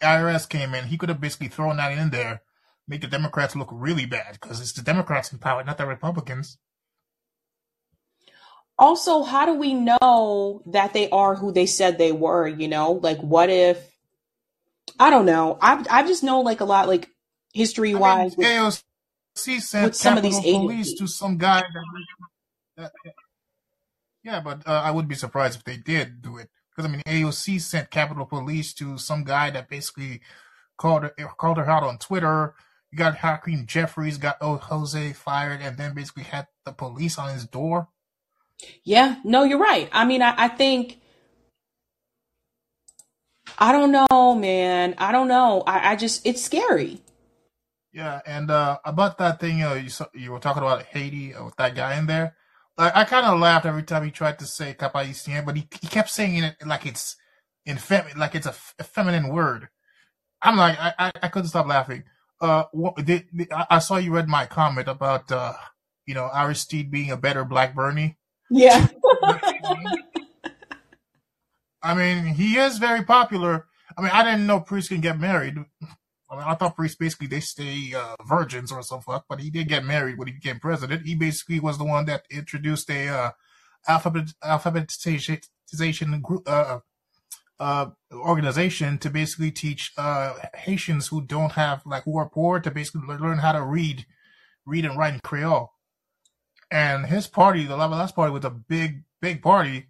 IRS 0.01 0.47
came 0.47 0.73
in." 0.73 0.85
He 0.85 0.97
could 0.97 1.09
have 1.09 1.21
basically 1.21 1.49
thrown 1.49 1.77
that 1.77 1.91
in 1.91 2.09
there, 2.09 2.41
make 2.87 3.01
the 3.01 3.07
Democrats 3.07 3.55
look 3.55 3.69
really 3.71 4.05
bad 4.05 4.33
because 4.33 4.59
it's 4.61 4.73
the 4.73 4.81
Democrats 4.81 5.31
in 5.31 5.39
power, 5.39 5.63
not 5.63 5.77
the 5.77 5.85
Republicans. 5.85 6.57
also 8.79 9.23
how 9.23 9.45
do 9.45 9.53
we 9.53 9.73
know 9.73 10.63
that 10.65 10.93
they 10.93 11.09
are 11.09 11.35
who 11.35 11.51
they 11.51 11.65
said 11.65 11.97
they 11.97 12.13
were 12.13 12.47
you 12.47 12.67
know 12.67 12.93
like 12.93 13.19
what 13.19 13.49
if 13.49 13.77
i 14.99 15.09
don't 15.09 15.25
know 15.25 15.57
i 15.61 15.85
i 15.91 16.07
just 16.07 16.23
know 16.23 16.39
like 16.39 16.61
a 16.61 16.65
lot 16.65 16.87
like 16.87 17.09
history 17.53 17.89
I 17.89 17.93
mean, 17.93 18.01
wise 18.01 18.37
with, 18.37 18.47
AOC 18.47 19.61
sent 19.61 19.85
with 19.85 19.95
some 19.95 20.17
of 20.17 20.23
these 20.23 20.35
Capitol 20.35 20.61
Police 20.61 20.75
agencies 20.87 20.99
to 20.99 21.07
some 21.07 21.37
guy 21.37 21.61
that, 22.77 22.91
that 23.03 23.13
yeah, 24.23 24.41
but 24.41 24.67
uh, 24.67 24.81
I 24.83 24.91
wouldn't 24.91 25.09
be 25.09 25.15
surprised 25.15 25.57
if 25.57 25.63
they 25.63 25.77
did 25.77 26.21
do 26.21 26.37
it 26.37 26.49
because 26.79 26.91
I 26.91 26.95
mean 26.95 27.03
AOC 27.25 27.59
sent 27.61 27.91
Capitol 27.91 28.25
Police 28.25 28.73
to 28.75 28.97
some 28.97 29.23
guy 29.25 29.49
that 29.51 29.69
basically 29.69 30.21
called 30.77 31.03
her 31.03 31.09
called 31.37 31.57
her 31.57 31.69
out 31.69 31.83
on 31.83 31.97
Twitter. 31.97 32.55
You 32.91 32.97
got 32.97 33.17
Hakeem 33.17 33.65
Jeffries 33.67 34.17
got 34.17 34.37
oh, 34.41 34.57
Jose 34.57 35.13
fired, 35.13 35.61
and 35.61 35.77
then 35.77 35.93
basically 35.93 36.23
had 36.23 36.47
the 36.65 36.71
police 36.71 37.17
on 37.19 37.33
his 37.33 37.45
door. 37.45 37.89
yeah 38.83 39.17
no 39.23 39.43
you're 39.43 39.57
right 39.59 39.89
i 39.91 40.05
mean 40.05 40.21
i, 40.21 40.33
I 40.37 40.47
think 40.49 40.99
i 43.57 43.71
don't 43.71 43.91
know 43.91 44.35
man 44.35 44.95
i 44.97 45.11
don't 45.11 45.27
know 45.27 45.63
i, 45.65 45.91
I 45.91 45.95
just 45.95 46.25
it's 46.25 46.41
scary 46.41 47.01
Yeah, 47.91 48.21
and 48.25 48.51
uh, 48.51 48.79
about 48.85 49.17
that 49.17 49.39
thing 49.39 49.63
uh, 49.63 49.73
you 49.73 49.89
saw- 49.89 50.09
you 50.13 50.31
were 50.31 50.39
talking 50.39 50.61
about 50.61 50.83
Haiti 50.83 51.33
uh, 51.33 51.45
with 51.45 51.55
that 51.57 51.75
guy 51.75 51.97
in 51.97 52.05
there. 52.05 52.35
Like 52.79 52.97
I 52.97 53.05
kind 53.05 53.27
of 53.27 53.39
laughed 53.41 53.67
every 53.67 53.83
time 53.83 54.05
he 54.05 54.11
tried 54.11 54.39
to 54.39 54.47
say 54.47 54.75
"capaicien," 54.75 55.45
but 55.45 55.57
he, 55.57 55.67
he 55.81 55.87
kept 55.87 56.09
saying 56.11 56.43
it 56.45 56.55
like 56.65 56.87
it's 56.87 57.17
in 57.67 57.77
fem- 57.77 58.17
like 58.17 58.35
it's 58.35 58.47
a, 58.47 58.51
f- 58.51 58.75
a 58.79 58.85
feminine 58.85 59.29
word. 59.29 59.69
I'm 60.41 60.57
like 60.57 60.79
I, 60.79 60.93
I, 60.99 61.13
I 61.23 61.29
couldn't 61.29 61.49
stop 61.49 61.67
laughing. 61.67 62.05
Uh, 62.41 62.65
what, 62.73 62.95
did, 62.97 63.27
did- 63.35 63.53
I 63.53 63.67
I 63.71 63.79
saw 63.79 63.97
you 63.97 64.13
read 64.15 64.29
my 64.29 64.47
comment 64.47 64.89
about 64.89 65.31
uh, 65.31 65.53
you 66.07 66.15
know 66.15 66.29
Aristide 66.33 66.91
being 66.91 67.11
a 67.11 67.17
better 67.17 67.45
Black 67.45 67.75
Bernie. 67.75 68.17
yeah 68.51 68.87
I 71.83 71.93
mean, 71.95 72.25
he 72.35 72.57
is 72.57 72.77
very 72.77 73.03
popular. 73.03 73.67
I 73.97 74.01
mean, 74.01 74.11
I 74.13 74.23
didn't 74.23 74.47
know 74.47 74.59
priests 74.59 74.89
can 74.89 75.01
get 75.01 75.19
married. 75.19 75.55
I 76.29 76.35
mean, 76.35 76.45
I 76.45 76.53
thought 76.55 76.75
priests 76.75 76.97
basically 76.97 77.27
they 77.27 77.39
stay 77.39 77.93
uh, 77.95 78.15
virgins 78.25 78.71
or 78.71 78.83
some 78.83 79.01
fuck, 79.01 79.25
but 79.27 79.39
he 79.39 79.49
did 79.49 79.67
get 79.67 79.83
married 79.83 80.17
when 80.17 80.27
he 80.27 80.33
became 80.33 80.59
president. 80.59 81.05
He 81.05 81.15
basically 81.15 81.59
was 81.59 81.77
the 81.77 81.85
one 81.85 82.05
that 82.05 82.25
introduced 82.29 82.89
a 82.91 83.07
uh, 83.07 83.31
alphabet 83.87 84.33
alphabetization 84.43 86.21
group 86.21 86.43
uh, 86.47 86.79
uh, 87.59 87.87
organization 88.13 88.97
to 88.99 89.09
basically 89.09 89.51
teach 89.51 89.91
uh, 89.97 90.33
Haitians 90.53 91.07
who 91.07 91.21
don't 91.21 91.53
have 91.53 91.81
like 91.85 92.03
who 92.03 92.17
are 92.17 92.29
poor 92.29 92.59
to 92.59 92.71
basically 92.71 93.01
learn 93.17 93.39
how 93.39 93.51
to 93.51 93.63
read, 93.63 94.05
read 94.65 94.85
and 94.85 94.97
write 94.97 95.15
in 95.15 95.19
Creole. 95.19 95.73
And 96.71 97.07
his 97.07 97.27
party, 97.27 97.65
the 97.65 97.75
Lavalas 97.75 98.13
party, 98.13 98.31
was 98.31 98.45
a 98.45 98.51
big, 98.51 99.03
big 99.21 99.41
party 99.41 99.88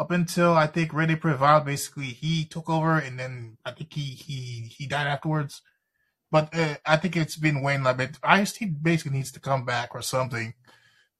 up 0.00 0.10
until 0.10 0.54
I 0.54 0.66
think 0.66 0.94
Rene 0.94 1.16
Preval 1.16 1.62
basically 1.62 2.06
he 2.06 2.46
took 2.46 2.70
over 2.70 2.98
and 2.98 3.18
then 3.18 3.58
I 3.66 3.72
think 3.72 3.92
he 3.92 4.00
he 4.00 4.72
he 4.74 4.86
died 4.86 5.06
afterwards. 5.06 5.60
But 6.30 6.56
uh, 6.56 6.76
I 6.86 6.96
think 6.96 7.16
it's 7.16 7.36
been 7.36 7.60
Wayne 7.60 7.84
a 7.84 7.92
bit. 7.92 8.16
IST 8.24 8.82
basically 8.82 9.18
needs 9.18 9.32
to 9.32 9.40
come 9.40 9.66
back 9.66 9.94
or 9.94 10.00
something 10.00 10.54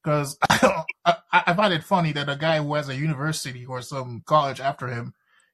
because 0.03 0.39
I, 0.51 0.85
I, 1.05 1.15
I 1.33 1.55
find 1.55 1.75
it 1.75 1.85
funny 1.85 2.13
that 2.13 2.31
a 2.31 2.37
guy 2.37 2.59
who 2.59 2.73
has 2.75 2.89
a 2.89 2.97
university 2.97 3.67
or 3.67 3.83
some 3.83 4.23
college 4.25 4.61
after 4.61 4.87
him 4.87 5.13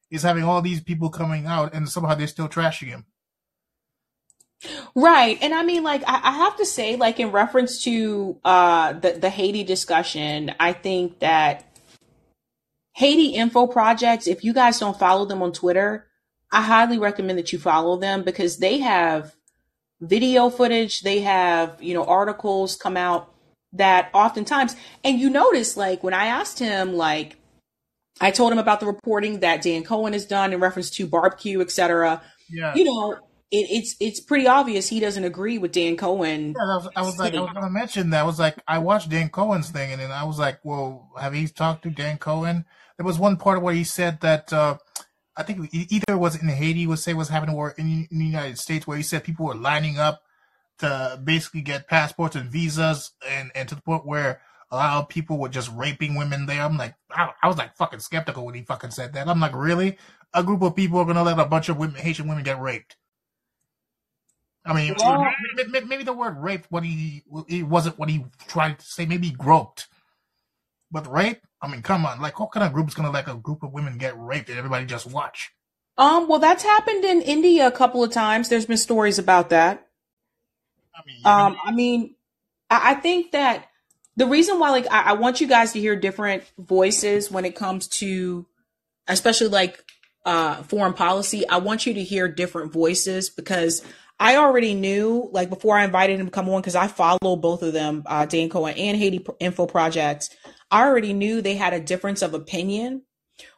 is 0.09 0.21
having 0.23 0.45
all 0.45 0.61
these 0.61 0.81
people 0.81 1.09
coming 1.09 1.47
out 1.47 1.73
and 1.73 1.89
somehow 1.89 2.15
they're 2.15 2.27
still 2.27 2.47
trashing 2.47 2.87
him. 2.87 3.05
Right. 4.95 5.37
And 5.41 5.53
I 5.53 5.63
mean, 5.63 5.83
like, 5.83 6.03
I, 6.07 6.21
I 6.23 6.31
have 6.31 6.55
to 6.57 6.65
say, 6.65 6.95
like, 6.95 7.19
in 7.19 7.31
reference 7.31 7.83
to 7.83 8.39
uh, 8.43 8.93
the, 8.93 9.11
the 9.11 9.29
Haiti 9.29 9.63
discussion, 9.63 10.53
I 10.59 10.73
think 10.73 11.19
that 11.19 11.76
Haiti 12.97 13.27
Info 13.27 13.67
Projects, 13.67 14.25
if 14.25 14.43
you 14.43 14.53
guys 14.53 14.79
don't 14.79 14.97
follow 14.97 15.25
them 15.25 15.43
on 15.43 15.53
Twitter, 15.53 16.07
I 16.51 16.63
highly 16.63 16.97
recommend 16.97 17.37
that 17.37 17.53
you 17.53 17.59
follow 17.59 17.97
them 17.97 18.23
because 18.23 18.57
they 18.57 18.79
have 18.79 19.35
video 20.01 20.49
footage, 20.49 21.01
they 21.01 21.19
have, 21.19 21.77
you 21.79 21.93
know, 21.93 22.03
articles 22.03 22.75
come 22.75 22.97
out 22.97 23.31
that 23.73 24.09
oftentimes, 24.15 24.75
and 25.03 25.19
you 25.19 25.29
notice, 25.29 25.77
like, 25.77 26.03
when 26.03 26.15
I 26.15 26.25
asked 26.25 26.57
him, 26.57 26.95
like, 26.95 27.37
I 28.19 28.31
told 28.31 28.51
him 28.51 28.57
about 28.57 28.79
the 28.79 28.87
reporting 28.87 29.41
that 29.41 29.61
Dan 29.61 29.83
Cohen 29.83 30.13
has 30.13 30.25
done 30.25 30.51
in 30.51 30.59
reference 30.59 30.89
to 30.91 31.05
barbecue, 31.05 31.61
et 31.61 31.69
cetera. 31.69 32.23
Yeah. 32.49 32.73
You 32.73 32.85
know, 32.85 33.11
it, 33.51 33.67
it's 33.69 33.95
it's 33.99 34.19
pretty 34.19 34.47
obvious 34.47 34.89
he 34.89 34.99
doesn't 34.99 35.23
agree 35.23 35.59
with 35.59 35.71
Dan 35.71 35.97
Cohen. 35.97 36.55
Yeah, 36.57 36.63
I 36.63 36.75
was, 36.77 36.89
I 36.95 37.01
was 37.03 37.19
like, 37.19 37.35
I 37.35 37.41
was 37.41 37.51
gonna 37.53 37.69
mention 37.69 38.09
that. 38.09 38.21
I 38.21 38.23
was 38.23 38.39
like, 38.39 38.55
I 38.67 38.79
watched 38.79 39.09
Dan 39.09 39.29
Cohen's 39.29 39.69
thing, 39.69 39.91
and 39.91 40.01
then 40.01 40.11
I 40.11 40.23
was 40.23 40.39
like, 40.39 40.59
well, 40.63 41.11
have 41.19 41.35
you 41.35 41.47
talked 41.47 41.83
to 41.83 41.91
Dan 41.91 42.17
Cohen? 42.17 42.65
There 42.97 43.05
was 43.05 43.19
one 43.19 43.37
part 43.37 43.61
where 43.61 43.73
he 43.73 43.83
said 43.83 44.21
that 44.21 44.51
uh, 44.51 44.77
I 45.35 45.43
think 45.43 45.69
either 45.73 46.05
it 46.09 46.17
was 46.19 46.35
in 46.41 46.47
Haiti, 46.47 46.87
was 46.87 47.03
say 47.03 47.13
was 47.13 47.29
happening, 47.29 47.55
or 47.55 47.71
in, 47.77 48.07
in 48.11 48.19
the 48.19 48.25
United 48.25 48.57
States, 48.57 48.87
where 48.87 48.97
he 48.97 49.03
said 49.03 49.23
people 49.23 49.45
were 49.45 49.55
lining 49.55 49.97
up 49.99 50.23
to 50.79 51.19
basically 51.23 51.61
get 51.61 51.87
passports 51.87 52.35
and 52.35 52.49
visas, 52.49 53.11
and 53.27 53.51
and 53.55 53.69
to 53.69 53.75
the 53.75 53.81
point 53.81 54.05
where 54.05 54.41
a 54.71 54.75
lot 54.75 54.97
of 54.97 55.09
people 55.09 55.37
were 55.37 55.49
just 55.49 55.71
raping 55.73 56.15
women 56.15 56.45
there. 56.45 56.61
I'm 56.61 56.77
like, 56.77 56.95
I, 57.11 57.31
I 57.41 57.47
was 57.47 57.57
like 57.57 57.75
fucking 57.75 57.99
skeptical 57.99 58.45
when 58.45 58.55
he 58.55 58.63
fucking 58.63 58.91
said 58.91 59.13
that. 59.13 59.27
I'm 59.27 59.39
like, 59.39 59.55
really? 59.55 59.97
A 60.33 60.43
group 60.43 60.61
of 60.61 60.75
people 60.75 60.99
are 60.99 61.05
gonna 61.05 61.23
let 61.23 61.39
a 61.39 61.45
bunch 61.45 61.69
of 61.69 61.77
women, 61.77 61.95
Haitian 62.01 62.27
women 62.27 62.43
get 62.43 62.59
raped? 62.59 62.97
I 64.65 64.73
mean, 64.73 64.95
Well- 64.99 65.21
may- 65.55 65.63
may- 65.65 65.85
maybe 65.87 66.03
the 66.03 66.13
word 66.13 66.37
rape, 66.37 66.65
what 66.69 66.83
he 66.83 67.23
it 67.47 67.63
wasn't 67.63 67.97
what 67.97 68.09
he 68.09 68.25
tried 68.47 68.79
to 68.79 68.85
say. 68.85 69.05
Maybe 69.05 69.27
he 69.29 69.33
groped, 69.33 69.87
but 70.91 71.09
rape. 71.11 71.46
I 71.61 71.67
mean, 71.67 71.81
come 71.81 72.05
on, 72.05 72.21
like 72.21 72.39
what 72.39 72.51
kind 72.51 72.65
of 72.65 72.73
group 72.73 72.87
is 72.87 72.93
gonna 72.93 73.11
let 73.11 73.27
a 73.27 73.35
group 73.35 73.63
of 73.63 73.71
women 73.73 73.97
get 73.97 74.17
raped 74.17 74.49
and 74.49 74.57
everybody 74.57 74.85
just 74.85 75.07
watch? 75.07 75.51
Um, 75.97 76.27
well, 76.27 76.39
that's 76.39 76.63
happened 76.63 77.03
in 77.03 77.21
India 77.21 77.65
a 77.65 77.71
couple 77.71 78.03
of 78.03 78.11
times. 78.11 78.49
There's 78.49 78.67
been 78.67 78.77
stories 78.77 79.17
about 79.17 79.49
that. 79.49 79.87
I 80.95 81.01
mean, 81.05 81.21
Um, 81.25 81.57
I 81.63 81.71
mean, 81.71 82.15
I, 82.69 82.91
I 82.91 82.93
think 82.95 83.31
that 83.31 83.67
the 84.15 84.27
reason 84.27 84.59
why, 84.59 84.69
like, 84.69 84.85
I, 84.91 85.01
I 85.01 85.13
want 85.13 85.41
you 85.41 85.47
guys 85.47 85.73
to 85.73 85.79
hear 85.79 85.95
different 85.95 86.43
voices 86.57 87.31
when 87.31 87.45
it 87.45 87.55
comes 87.55 87.87
to, 87.87 88.45
especially 89.07 89.47
like, 89.47 89.83
uh, 90.25 90.61
foreign 90.63 90.93
policy. 90.93 91.47
I 91.47 91.57
want 91.57 91.85
you 91.85 91.93
to 91.95 92.03
hear 92.03 92.27
different 92.27 92.73
voices 92.73 93.29
because 93.29 93.83
I 94.19 94.35
already 94.37 94.73
knew, 94.73 95.29
like, 95.31 95.49
before 95.49 95.77
I 95.77 95.85
invited 95.85 96.19
him 96.19 96.27
to 96.27 96.31
come 96.31 96.49
on, 96.49 96.61
because 96.61 96.75
I 96.75 96.87
follow 96.87 97.35
both 97.35 97.63
of 97.63 97.73
them, 97.73 98.03
uh, 98.05 98.25
Dan 98.25 98.49
Cohen 98.49 98.75
and 98.75 98.97
Haiti 98.97 99.25
Info 99.39 99.65
Projects. 99.65 100.29
I 100.71 100.85
already 100.85 101.13
knew 101.13 101.41
they 101.41 101.55
had 101.55 101.73
a 101.73 101.79
difference 101.79 102.21
of 102.21 102.33
opinion 102.33 103.03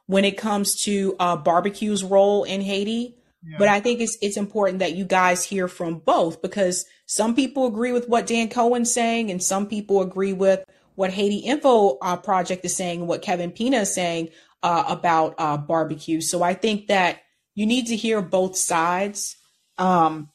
when 0.05 0.25
it 0.25 0.37
comes 0.37 0.81
to 0.83 1.15
uh, 1.19 1.35
barbecue's 1.35 2.03
role 2.03 2.43
in 2.43 2.61
Haiti. 2.61 3.15
yeah. 3.43 3.57
But 3.57 3.67
I 3.67 3.79
think 3.79 4.01
it's 4.01 4.17
it's 4.21 4.37
important 4.37 4.79
that 4.79 4.95
you 4.95 5.05
guys 5.05 5.43
hear 5.43 5.67
from 5.67 5.99
both 5.99 6.41
because 6.41 6.85
some 7.05 7.35
people 7.35 7.67
agree 7.67 7.91
with 7.91 8.07
what 8.07 8.27
Dan 8.27 8.49
Cohen's 8.49 8.93
saying, 8.93 9.31
and 9.31 9.41
some 9.41 9.67
people 9.67 10.01
agree 10.01 10.33
with 10.33 10.63
what 10.95 11.11
Haiti 11.11 11.37
Info 11.37 11.97
uh, 12.01 12.17
Project 12.17 12.65
is 12.65 12.75
saying, 12.75 12.99
and 12.99 13.07
what 13.07 13.21
Kevin 13.21 13.51
Pina 13.51 13.77
is 13.77 13.93
saying 13.93 14.29
uh, 14.61 14.83
about 14.87 15.35
uh, 15.37 15.57
barbecue. 15.57 16.21
So 16.21 16.43
I 16.43 16.53
think 16.53 16.87
that 16.87 17.21
you 17.55 17.65
need 17.65 17.87
to 17.87 17.95
hear 17.95 18.21
both 18.21 18.55
sides. 18.55 19.35
Um, 19.77 20.29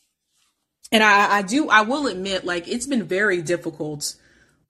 and 0.91 1.03
I, 1.03 1.39
I 1.39 1.43
do, 1.43 1.69
I 1.69 1.83
will 1.83 2.07
admit, 2.07 2.45
like 2.45 2.69
it's 2.69 2.87
been 2.87 3.05
very 3.05 3.43
difficult. 3.43 4.17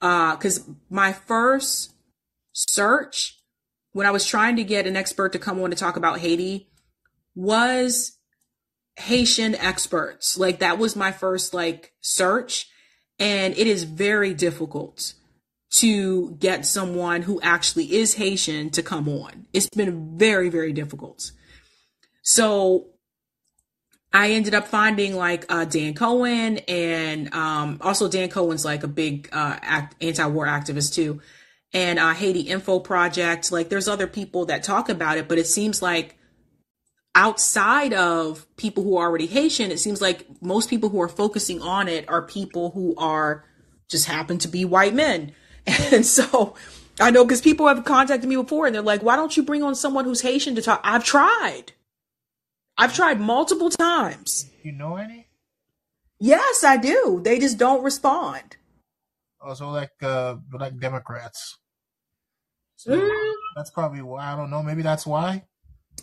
Uh, 0.01 0.37
cause 0.37 0.69
my 0.91 1.13
first 1.13 1.94
search 2.55 3.39
when 3.93 4.07
I 4.07 4.11
was 4.11 4.27
trying 4.27 4.57
to 4.57 4.65
get 4.65 4.87
an 4.87 4.97
expert 4.97 5.33
to 5.33 5.39
come 5.39 5.61
on 5.61 5.71
to 5.71 5.77
talk 5.77 5.97
about 5.97 6.21
Haiti 6.21 6.71
was 7.35 8.17
Haitian 8.97 9.55
experts. 9.57 10.39
Like 10.39 10.61
that 10.61 10.79
was 10.79 10.97
my 10.97 11.13
first 11.13 11.53
like 11.53 11.93
search. 12.01 12.69
And 13.19 13.57
it 13.57 13.67
is 13.67 13.85
very 13.85 14.35
difficult 14.35 15.15
to 15.79 16.33
get 16.33 16.67
someone 16.67 17.23
who 17.23 17.41
actually 17.41 17.95
is 17.95 18.15
Haitian 18.15 18.71
to 18.71 18.83
come 18.83 19.09
on. 19.09 19.47
It's 19.53 19.69
been 19.69 20.17
very, 20.17 20.49
very 20.49 20.73
difficult. 20.73 21.33
So 22.23 22.87
I 24.13 24.33
ended 24.33 24.55
up 24.55 24.69
finding 24.69 25.17
like 25.17 25.45
uh, 25.49 25.65
Dan 25.65 25.95
Cohen 25.95 26.59
and 26.69 27.33
um, 27.35 27.79
also 27.81 28.09
Dan 28.09 28.29
Cohen's 28.29 28.65
like 28.65 28.83
a 28.85 28.89
big 28.89 29.29
uh, 29.33 29.57
act, 29.61 29.97
anti-war 30.01 30.47
activist 30.47 30.95
too 30.95 31.21
and 31.75 31.99
uh, 31.99 32.15
Haiti 32.15 32.41
Info 32.41 32.79
Project. 32.79 33.53
Like 33.53 33.69
there's 33.69 33.89
other 33.89 34.07
people 34.07 34.47
that 34.47 34.63
talk 34.63 34.89
about 34.89 35.19
it, 35.19 35.29
but 35.29 35.37
it 35.37 35.47
seems 35.47 35.83
like 35.83 36.17
outside 37.15 37.93
of 37.93 38.47
people 38.57 38.85
who 38.85 38.97
are 38.97 39.09
already 39.09 39.27
Haitian, 39.27 39.71
it 39.71 39.81
seems 39.81 40.01
like 40.01 40.27
most 40.41 40.71
people 40.71 40.89
who 40.89 41.01
are 41.03 41.09
focusing 41.09 41.61
on 41.61 41.89
it 41.89 42.09
are 42.09 42.23
people 42.23 42.71
who 42.71 42.95
are 42.97 43.45
just 43.91 44.07
happen 44.07 44.39
to 44.39 44.49
be 44.49 44.65
white 44.65 44.95
men. 44.95 45.33
And 45.67 46.05
so 46.05 46.55
I 47.01 47.11
know 47.11 47.25
because 47.25 47.41
people 47.41 47.67
have 47.69 47.85
contacted 47.85 48.29
me 48.29 48.37
before 48.37 48.67
and 48.67 48.75
they're 48.75 48.83
like, 48.83 49.03
why 49.03 49.17
don't 49.17 49.35
you 49.35 49.43
bring 49.43 49.63
on 49.63 49.75
someone 49.75 50.05
who's 50.05 50.21
Haitian 50.21 50.55
to 50.57 50.63
talk? 50.63 50.81
I've 50.85 51.05
tried. 51.05 51.73
I've 52.77 52.95
tried 52.95 53.19
multiple 53.19 53.71
times. 53.71 54.51
You 54.63 54.73
know 54.73 54.97
any? 54.97 55.29
Yes, 56.21 56.65
I 56.65 56.77
do. 56.77 57.21
They 57.25 57.39
just 57.39 57.57
don't 57.57 57.83
respond. 57.83 58.59
Also, 59.41 59.71
like 59.71 59.93
uh, 60.03 60.37
like 60.53 60.79
Democrats. 60.79 61.59
So 62.77 62.93
Mm, 62.93 63.33
that's 63.57 63.71
probably 63.71 64.03
why. 64.03 64.33
I 64.33 64.37
don't 64.37 64.51
know. 64.51 64.63
Maybe 64.63 64.83
that's 64.83 65.07
why. 65.07 65.45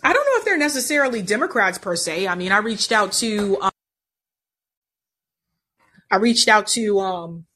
I 0.02 0.12
don't 0.12 0.24
know 0.24 0.38
if 0.38 0.44
they're 0.44 0.58
necessarily 0.58 1.22
Democrats 1.22 1.78
per 1.78 1.94
se. 1.96 2.26
I 2.26 2.34
mean, 2.34 2.50
I 2.52 2.58
reached 2.58 2.92
out 2.92 3.12
to, 3.12 3.60
um, 3.60 3.70
I 6.10 6.16
reached 6.16 6.48
out 6.48 6.66
to, 6.68 7.00
um, 7.00 7.46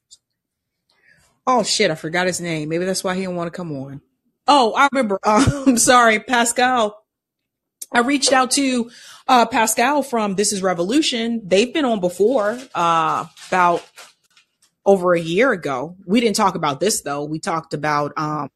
oh 1.47 1.63
shit, 1.63 1.91
I 1.91 1.95
forgot 1.95 2.27
his 2.27 2.41
name. 2.41 2.69
Maybe 2.69 2.85
that's 2.85 3.03
why 3.03 3.15
he 3.15 3.23
didn't 3.23 3.37
want 3.37 3.53
to 3.53 3.57
come 3.57 3.73
on. 3.73 4.01
Oh, 4.47 4.75
I 4.77 4.89
remember. 4.93 5.19
Um, 5.27 5.45
I'm 5.67 5.79
sorry, 5.79 6.21
Pascal. 6.21 7.03
I 7.93 8.01
reached 8.01 8.33
out 8.33 8.51
to 8.53 8.91
uh, 9.29 9.47
Pascal 9.47 10.03
from 10.03 10.35
This 10.35 10.53
Is 10.53 10.63
Revolution. 10.63 11.41
They've 11.45 11.73
been 11.73 11.85
on 11.85 12.01
before, 12.01 12.59
uh, 12.75 13.27
about 13.49 13.85
over 14.85 15.15
a 15.15 15.21
year 15.21 15.53
ago. 15.53 15.97
We 16.07 16.21
didn't 16.21 16.37
talk 16.37 16.55
about 16.55 16.81
this 16.81 17.01
though. 17.03 17.25
We 17.25 17.39
talked 17.41 17.75
about 17.75 18.13
um, 18.17 18.51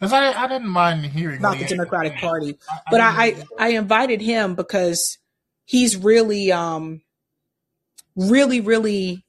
Because 0.00 0.14
I, 0.14 0.32
I 0.32 0.48
didn't 0.48 0.68
mind 0.68 1.04
hearing 1.04 1.38
about 1.38 1.58
the 1.58 1.66
Democratic. 1.66 2.16
Party, 2.16 2.56
I, 2.68 2.74
I 2.74 2.80
but 2.90 3.00
I. 3.00 3.26
I 3.26 3.44
I 3.58 3.68
invited 3.70 4.22
him 4.22 4.54
because 4.54 5.18
he's 5.66 5.96
really 5.96 6.50
um 6.50 7.02
really 8.16 8.60
really 8.60 9.22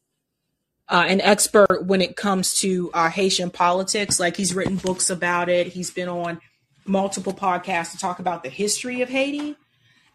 uh, 0.88 1.06
an 1.08 1.22
expert 1.22 1.86
when 1.86 2.02
it 2.02 2.16
comes 2.16 2.60
to 2.60 2.92
uh, 2.94 3.10
Haitian 3.10 3.50
politics. 3.50 4.20
Like 4.20 4.38
he's 4.38 4.54
written 4.54 4.78
books 4.78 5.10
about 5.10 5.50
it. 5.50 5.68
He's 5.68 5.92
been 5.92 6.10
on 6.10 6.40
multiple 6.86 7.34
podcasts 7.34 7.92
to 7.92 7.98
talk 7.98 8.20
about 8.20 8.44
the 8.44 8.50
history 8.50 9.02
of 9.02 9.10
Haiti. 9.10 9.56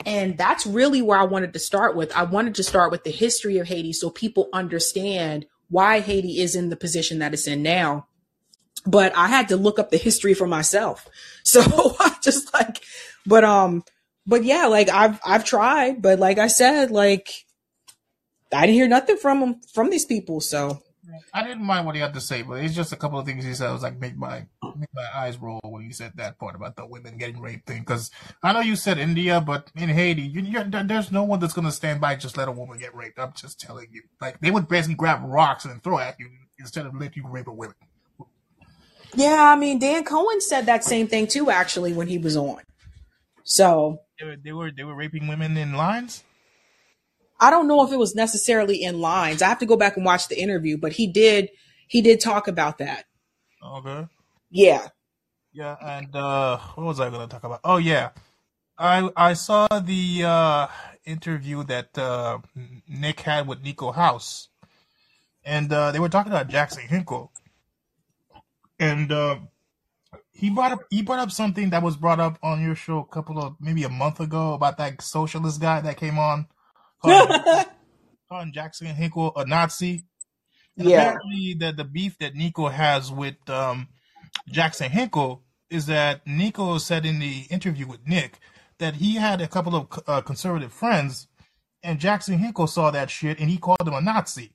And 0.04 0.36
that's 0.36 0.66
really 0.66 1.00
where 1.00 1.18
I 1.18 1.24
wanted 1.24 1.52
to 1.54 1.58
start 1.58 1.96
with. 1.96 2.14
I 2.14 2.24
wanted 2.24 2.54
to 2.56 2.62
start 2.62 2.90
with 2.90 3.04
the 3.04 3.10
history 3.10 3.58
of 3.58 3.66
Haiti 3.66 3.92
so 3.92 4.10
people 4.10 4.48
understand 4.52 5.46
why 5.70 6.00
Haiti 6.00 6.40
is 6.40 6.54
in 6.54 6.68
the 6.68 6.76
position 6.76 7.18
that 7.20 7.32
it's 7.32 7.46
in 7.46 7.62
now. 7.62 8.06
But 8.86 9.16
I 9.16 9.26
had 9.28 9.48
to 9.48 9.56
look 9.56 9.78
up 9.78 9.90
the 9.90 9.96
history 9.96 10.34
for 10.34 10.46
myself. 10.46 11.08
So 11.44 11.60
I 12.00 12.12
just 12.22 12.52
like, 12.52 12.82
but 13.24 13.44
um, 13.44 13.84
but 14.26 14.42
yeah, 14.42 14.66
like 14.66 14.88
I've 14.88 15.20
I've 15.24 15.44
tried, 15.44 16.02
but 16.02 16.18
like 16.18 16.38
I 16.38 16.48
said, 16.48 16.90
like 16.90 17.30
I 18.52 18.62
didn't 18.66 18.74
hear 18.74 18.88
nothing 18.88 19.16
from 19.16 19.40
them 19.40 19.60
from 19.72 19.90
these 19.90 20.04
people. 20.04 20.40
So 20.40 20.82
I 21.32 21.44
didn't 21.44 21.62
mind 21.64 21.86
what 21.86 21.94
he 21.94 22.00
had 22.00 22.14
to 22.14 22.20
say, 22.20 22.42
but 22.42 22.54
it's 22.64 22.74
just 22.74 22.92
a 22.92 22.96
couple 22.96 23.18
of 23.18 23.26
things 23.26 23.44
he 23.44 23.54
said 23.54 23.70
was 23.72 23.82
like 23.84 24.00
make 24.00 24.16
my 24.16 24.46
make 24.76 24.88
my 24.92 25.06
eyes 25.14 25.38
roll 25.38 25.60
when 25.62 25.84
he 25.84 25.92
said 25.92 26.12
that 26.16 26.38
part 26.38 26.56
about 26.56 26.74
the 26.76 26.84
women 26.86 27.16
getting 27.16 27.40
raped 27.40 27.66
thing. 27.68 27.80
Because 27.80 28.10
I 28.42 28.52
know 28.52 28.60
you 28.60 28.74
said 28.74 28.98
India, 28.98 29.40
but 29.40 29.70
in 29.76 29.88
Haiti, 29.88 30.22
you, 30.22 30.40
you, 30.42 30.64
there- 30.64 30.82
there's 30.84 31.12
no 31.12 31.22
one 31.22 31.38
that's 31.38 31.54
gonna 31.54 31.70
stand 31.72 32.00
by 32.00 32.16
just 32.16 32.36
let 32.36 32.48
a 32.48 32.52
woman 32.52 32.78
get 32.78 32.94
raped. 32.94 33.20
I'm 33.20 33.32
just 33.36 33.60
telling 33.60 33.86
you, 33.92 34.02
like 34.20 34.40
they 34.40 34.50
would 34.50 34.66
basically 34.68 34.96
grab 34.96 35.20
rocks 35.24 35.64
and 35.64 35.80
throw 35.82 35.98
at 36.00 36.18
you 36.18 36.28
instead 36.58 36.86
of 36.86 36.94
let 37.00 37.14
you 37.16 37.24
rape 37.28 37.46
a 37.46 37.52
woman. 37.52 37.74
Yeah, 39.14 39.52
I 39.52 39.56
mean 39.56 39.78
Dan 39.78 40.04
Cohen 40.04 40.40
said 40.40 40.66
that 40.66 40.84
same 40.84 41.06
thing 41.06 41.26
too, 41.26 41.50
actually, 41.50 41.92
when 41.92 42.08
he 42.08 42.18
was 42.18 42.36
on. 42.36 42.60
So 43.44 44.00
They 44.18 44.26
were 44.26 44.36
they 44.36 44.52
were, 44.52 44.70
they 44.70 44.84
were 44.84 44.94
raping 44.94 45.28
women 45.28 45.56
in 45.56 45.74
lines. 45.74 46.24
I 47.38 47.50
don't 47.50 47.68
know 47.68 47.84
if 47.84 47.92
it 47.92 47.98
was 47.98 48.14
necessarily 48.14 48.82
in 48.82 49.00
lines. 49.00 49.42
I 49.42 49.48
have 49.48 49.58
to 49.58 49.66
go 49.66 49.76
back 49.76 49.96
and 49.96 50.04
watch 50.06 50.28
the 50.28 50.40
interview, 50.40 50.78
but 50.78 50.92
he 50.92 51.06
did 51.06 51.50
he 51.88 52.02
did 52.02 52.20
talk 52.20 52.48
about 52.48 52.78
that. 52.78 53.04
Okay. 53.62 54.06
Yeah. 54.50 54.88
Yeah, 55.52 55.76
and 55.82 56.14
uh 56.14 56.58
what 56.74 56.86
was 56.86 57.00
I 57.00 57.10
gonna 57.10 57.26
talk 57.28 57.44
about? 57.44 57.60
Oh 57.64 57.76
yeah. 57.76 58.10
I 58.78 59.08
I 59.16 59.34
saw 59.34 59.66
the 59.68 60.24
uh 60.24 60.66
interview 61.04 61.62
that 61.64 61.96
uh 61.96 62.38
Nick 62.88 63.20
had 63.20 63.46
with 63.46 63.62
Niko 63.62 63.94
House. 63.94 64.48
And 65.44 65.72
uh 65.72 65.92
they 65.92 65.98
were 66.00 66.08
talking 66.08 66.32
about 66.32 66.48
Jackson 66.48 66.88
Hinkle. 66.88 67.32
And 68.78 69.10
uh 69.12 69.38
he 70.32 70.50
brought 70.50 70.72
up 70.72 70.80
he 70.90 71.02
brought 71.02 71.18
up 71.18 71.30
something 71.30 71.70
that 71.70 71.82
was 71.82 71.96
brought 71.96 72.20
up 72.20 72.38
on 72.42 72.62
your 72.62 72.74
show 72.74 72.98
a 72.98 73.06
couple 73.06 73.38
of 73.38 73.56
maybe 73.60 73.84
a 73.84 73.88
month 73.88 74.20
ago 74.20 74.54
about 74.54 74.76
that 74.78 75.00
socialist 75.00 75.60
guy 75.60 75.80
that 75.80 75.96
came 75.96 76.18
on 76.18 76.46
calling, 77.02 77.40
calling 78.28 78.52
Jackson 78.52 78.88
Hinkle 78.88 79.32
a 79.36 79.46
Nazi. 79.46 80.04
And 80.76 80.88
yeah. 80.88 81.02
apparently 81.02 81.56
the 81.58 81.72
the 81.72 81.84
beef 81.84 82.18
that 82.18 82.34
Niko 82.34 82.70
has 82.70 83.10
with 83.10 83.36
um 83.48 83.88
Jackson 84.48 84.90
Hinkle 84.90 85.42
is 85.70 85.86
that 85.86 86.24
Niko 86.26 86.78
said 86.80 87.06
in 87.06 87.18
the 87.18 87.46
interview 87.50 87.86
with 87.86 88.06
Nick 88.06 88.38
that 88.78 88.96
he 88.96 89.14
had 89.14 89.40
a 89.40 89.48
couple 89.48 89.74
of 89.74 90.02
uh, 90.06 90.20
conservative 90.20 90.72
friends, 90.72 91.28
and 91.82 91.98
Jackson 91.98 92.38
Hinkle 92.38 92.66
saw 92.66 92.90
that 92.90 93.10
shit 93.10 93.40
and 93.40 93.48
he 93.48 93.56
called 93.56 93.86
him 93.86 93.94
a 93.94 94.00
Nazi. 94.00 94.52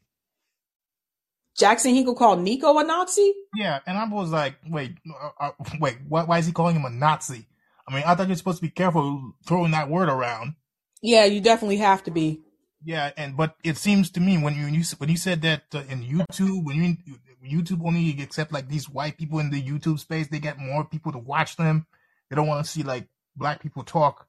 Jackson 1.57 1.93
Hinkle 1.93 2.15
called 2.15 2.39
Niko 2.39 2.79
a 2.79 2.83
Nazi? 2.83 3.33
Yeah, 3.55 3.79
and 3.85 3.97
I 3.97 4.07
was 4.07 4.31
like, 4.31 4.55
wait, 4.69 4.97
uh, 5.09 5.29
uh, 5.39 5.51
wait, 5.79 5.97
why, 6.07 6.23
why 6.23 6.39
is 6.39 6.45
he 6.45 6.51
calling 6.51 6.75
him 6.75 6.85
a 6.85 6.89
Nazi? 6.89 7.45
I 7.87 7.93
mean, 7.93 8.03
I 8.05 8.15
thought 8.15 8.27
you're 8.27 8.37
supposed 8.37 8.59
to 8.59 8.61
be 8.61 8.69
careful 8.69 9.33
throwing 9.45 9.71
that 9.71 9.89
word 9.89 10.09
around. 10.09 10.55
Yeah, 11.01 11.25
you 11.25 11.41
definitely 11.41 11.77
have 11.77 12.03
to 12.03 12.11
be. 12.11 12.41
Yeah, 12.83 13.11
and 13.17 13.37
but 13.37 13.55
it 13.63 13.77
seems 13.77 14.09
to 14.11 14.19
me 14.19 14.37
when 14.37 14.55
you 14.55 14.63
when 14.63 14.73
you, 14.73 14.83
when 14.97 15.09
you 15.09 15.17
said 15.17 15.41
that 15.43 15.63
uh, 15.73 15.83
in 15.89 16.03
YouTube 16.03 16.63
when 16.63 16.77
you 16.77 17.15
YouTube 17.45 17.85
only 17.85 18.21
accept 18.21 18.51
like 18.51 18.67
these 18.67 18.89
white 18.89 19.17
people 19.17 19.39
in 19.39 19.49
the 19.49 19.61
YouTube 19.61 19.99
space, 19.99 20.27
they 20.27 20.39
get 20.39 20.57
more 20.57 20.83
people 20.83 21.11
to 21.11 21.17
watch 21.17 21.57
them. 21.57 21.85
They 22.29 22.35
don't 22.35 22.47
want 22.47 22.65
to 22.65 22.71
see 22.71 22.83
like 22.83 23.07
black 23.35 23.61
people 23.61 23.83
talk. 23.83 24.27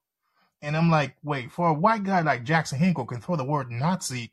And 0.61 0.77
I'm 0.77 0.91
like, 0.91 1.17
wait, 1.23 1.51
for 1.51 1.69
a 1.69 1.75
white 1.75 2.05
guy 2.05 2.21
like 2.21 2.45
Jackson 2.45 2.79
Hinkle 2.79 3.07
can 3.07 3.21
throw 3.21 3.37
the 3.37 3.45
word 3.45 3.71
Nazi 3.71 4.33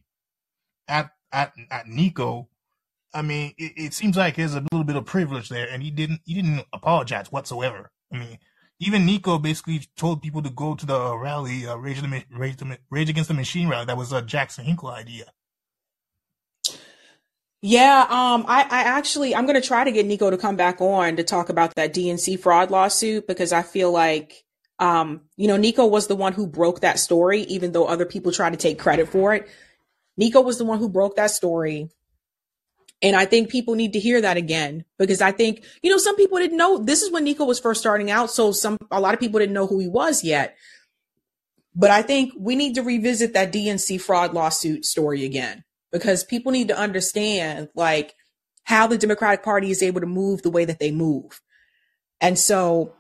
at 0.88 1.12
at 1.32 1.54
at 1.72 1.86
Niko. 1.86 2.48
I 3.14 3.22
mean, 3.22 3.54
it, 3.58 3.74
it 3.76 3.94
seems 3.94 4.18
like 4.18 4.36
there's 4.36 4.56
a 4.56 4.64
little 4.72 4.84
bit 4.84 4.96
of 4.96 5.06
privilege 5.06 5.50
there, 5.50 5.68
and 5.70 5.82
he 5.82 5.92
didn't 5.92 6.22
he 6.26 6.34
didn't 6.34 6.66
apologize 6.74 7.32
whatsoever. 7.32 7.92
I 8.14 8.18
mean, 8.18 8.40
even 8.80 9.08
Niko 9.08 9.42
basically 9.42 9.82
told 9.98 10.22
people 10.22 10.42
to 10.42 10.50
go 10.50 10.76
to 10.76 10.86
the 10.86 11.18
rally, 11.18 11.68
uh, 11.68 11.76
Rage, 11.76 12.02
the, 12.02 12.24
Rage, 12.32 12.58
the, 12.58 12.78
Rage 12.90 13.10
Against 13.10 13.28
the 13.28 13.34
Machine 13.34 13.68
rally. 13.68 13.86
That 13.86 13.98
was 13.98 14.14
a 14.14 14.22
Jackson 14.22 14.66
Hinkle 14.66 14.90
idea. 14.90 15.26
Yeah, 17.62 18.06
um, 18.10 18.46
I, 18.48 18.62
I 18.62 18.84
actually 18.84 19.36
I'm 19.36 19.46
gonna 19.46 19.60
try 19.60 19.84
to 19.84 19.92
get 19.92 20.08
Niko 20.08 20.30
to 20.30 20.38
come 20.38 20.56
back 20.56 20.80
on 20.80 21.18
to 21.18 21.24
talk 21.24 21.50
about 21.50 21.76
that 21.76 21.94
DNC 21.94 22.40
fraud 22.40 22.72
lawsuit 22.72 23.28
because 23.28 23.52
I 23.52 23.64
feel 23.64 23.92
like 23.92 24.46
um, 24.80 25.22
you 25.36 25.48
know, 25.48 25.58
Niko 25.58 25.90
was 25.90 26.08
the 26.08 26.16
one 26.16 26.34
who 26.34 26.48
broke 26.48 26.82
that 26.82 27.00
story, 27.00 27.42
even 27.44 27.74
though 27.74 27.86
other 27.86 28.06
people 28.06 28.32
try 28.32 28.50
to 28.50 28.58
take 28.58 28.80
credit 28.80 29.10
for 29.10 29.34
it. 29.36 29.48
Niko 30.20 30.44
was 30.44 30.58
the 30.58 30.66
one 30.66 30.80
who 30.80 30.90
broke 30.90 31.18
that 31.18 31.32
story. 31.32 31.90
And 33.02 33.16
I 33.16 33.26
think 33.26 33.50
people 33.50 33.76
need 33.76 33.94
to 33.94 34.00
hear 34.00 34.20
that 34.20 34.36
again 34.36 34.84
because 34.98 35.22
I 35.22 35.32
think, 35.32 35.64
you 35.82 35.90
know, 35.90 35.98
some 35.98 36.18
people 36.18 36.38
didn't 36.38 36.58
know 36.58 36.78
this 36.78 37.02
is 37.02 37.12
when 37.12 37.26
Niko 37.26 37.48
was 37.48 37.60
first 37.60 37.80
starting 37.80 38.12
out. 38.12 38.30
So 38.30 38.52
some, 38.52 38.78
a 38.92 39.00
lot 39.00 39.14
of 39.14 39.20
people 39.20 39.40
didn't 39.40 39.54
know 39.54 39.68
who 39.68 39.80
he 39.80 39.88
was 39.88 40.24
yet. 40.24 40.58
But 41.76 41.92
I 41.92 42.02
think 42.02 42.34
we 42.38 42.56
need 42.56 42.76
to 42.76 42.82
revisit 42.84 43.34
that 43.34 43.54
DNC 43.54 44.02
fraud 44.02 44.34
lawsuit 44.34 44.84
story 44.84 45.24
again 45.24 45.64
because 45.94 46.26
people 46.26 46.52
need 46.52 46.68
to 46.68 46.78
understand 46.78 47.70
like 47.74 48.16
how 48.64 48.88
the 48.88 48.98
Democratic 48.98 49.44
Party 49.44 49.72
is 49.72 49.82
able 49.82 50.02
to 50.02 50.08
move 50.08 50.42
the 50.42 50.50
way 50.50 50.66
that 50.66 50.80
they 50.80 50.92
move. 50.92 51.42
And 52.20 52.38
so 52.38 52.96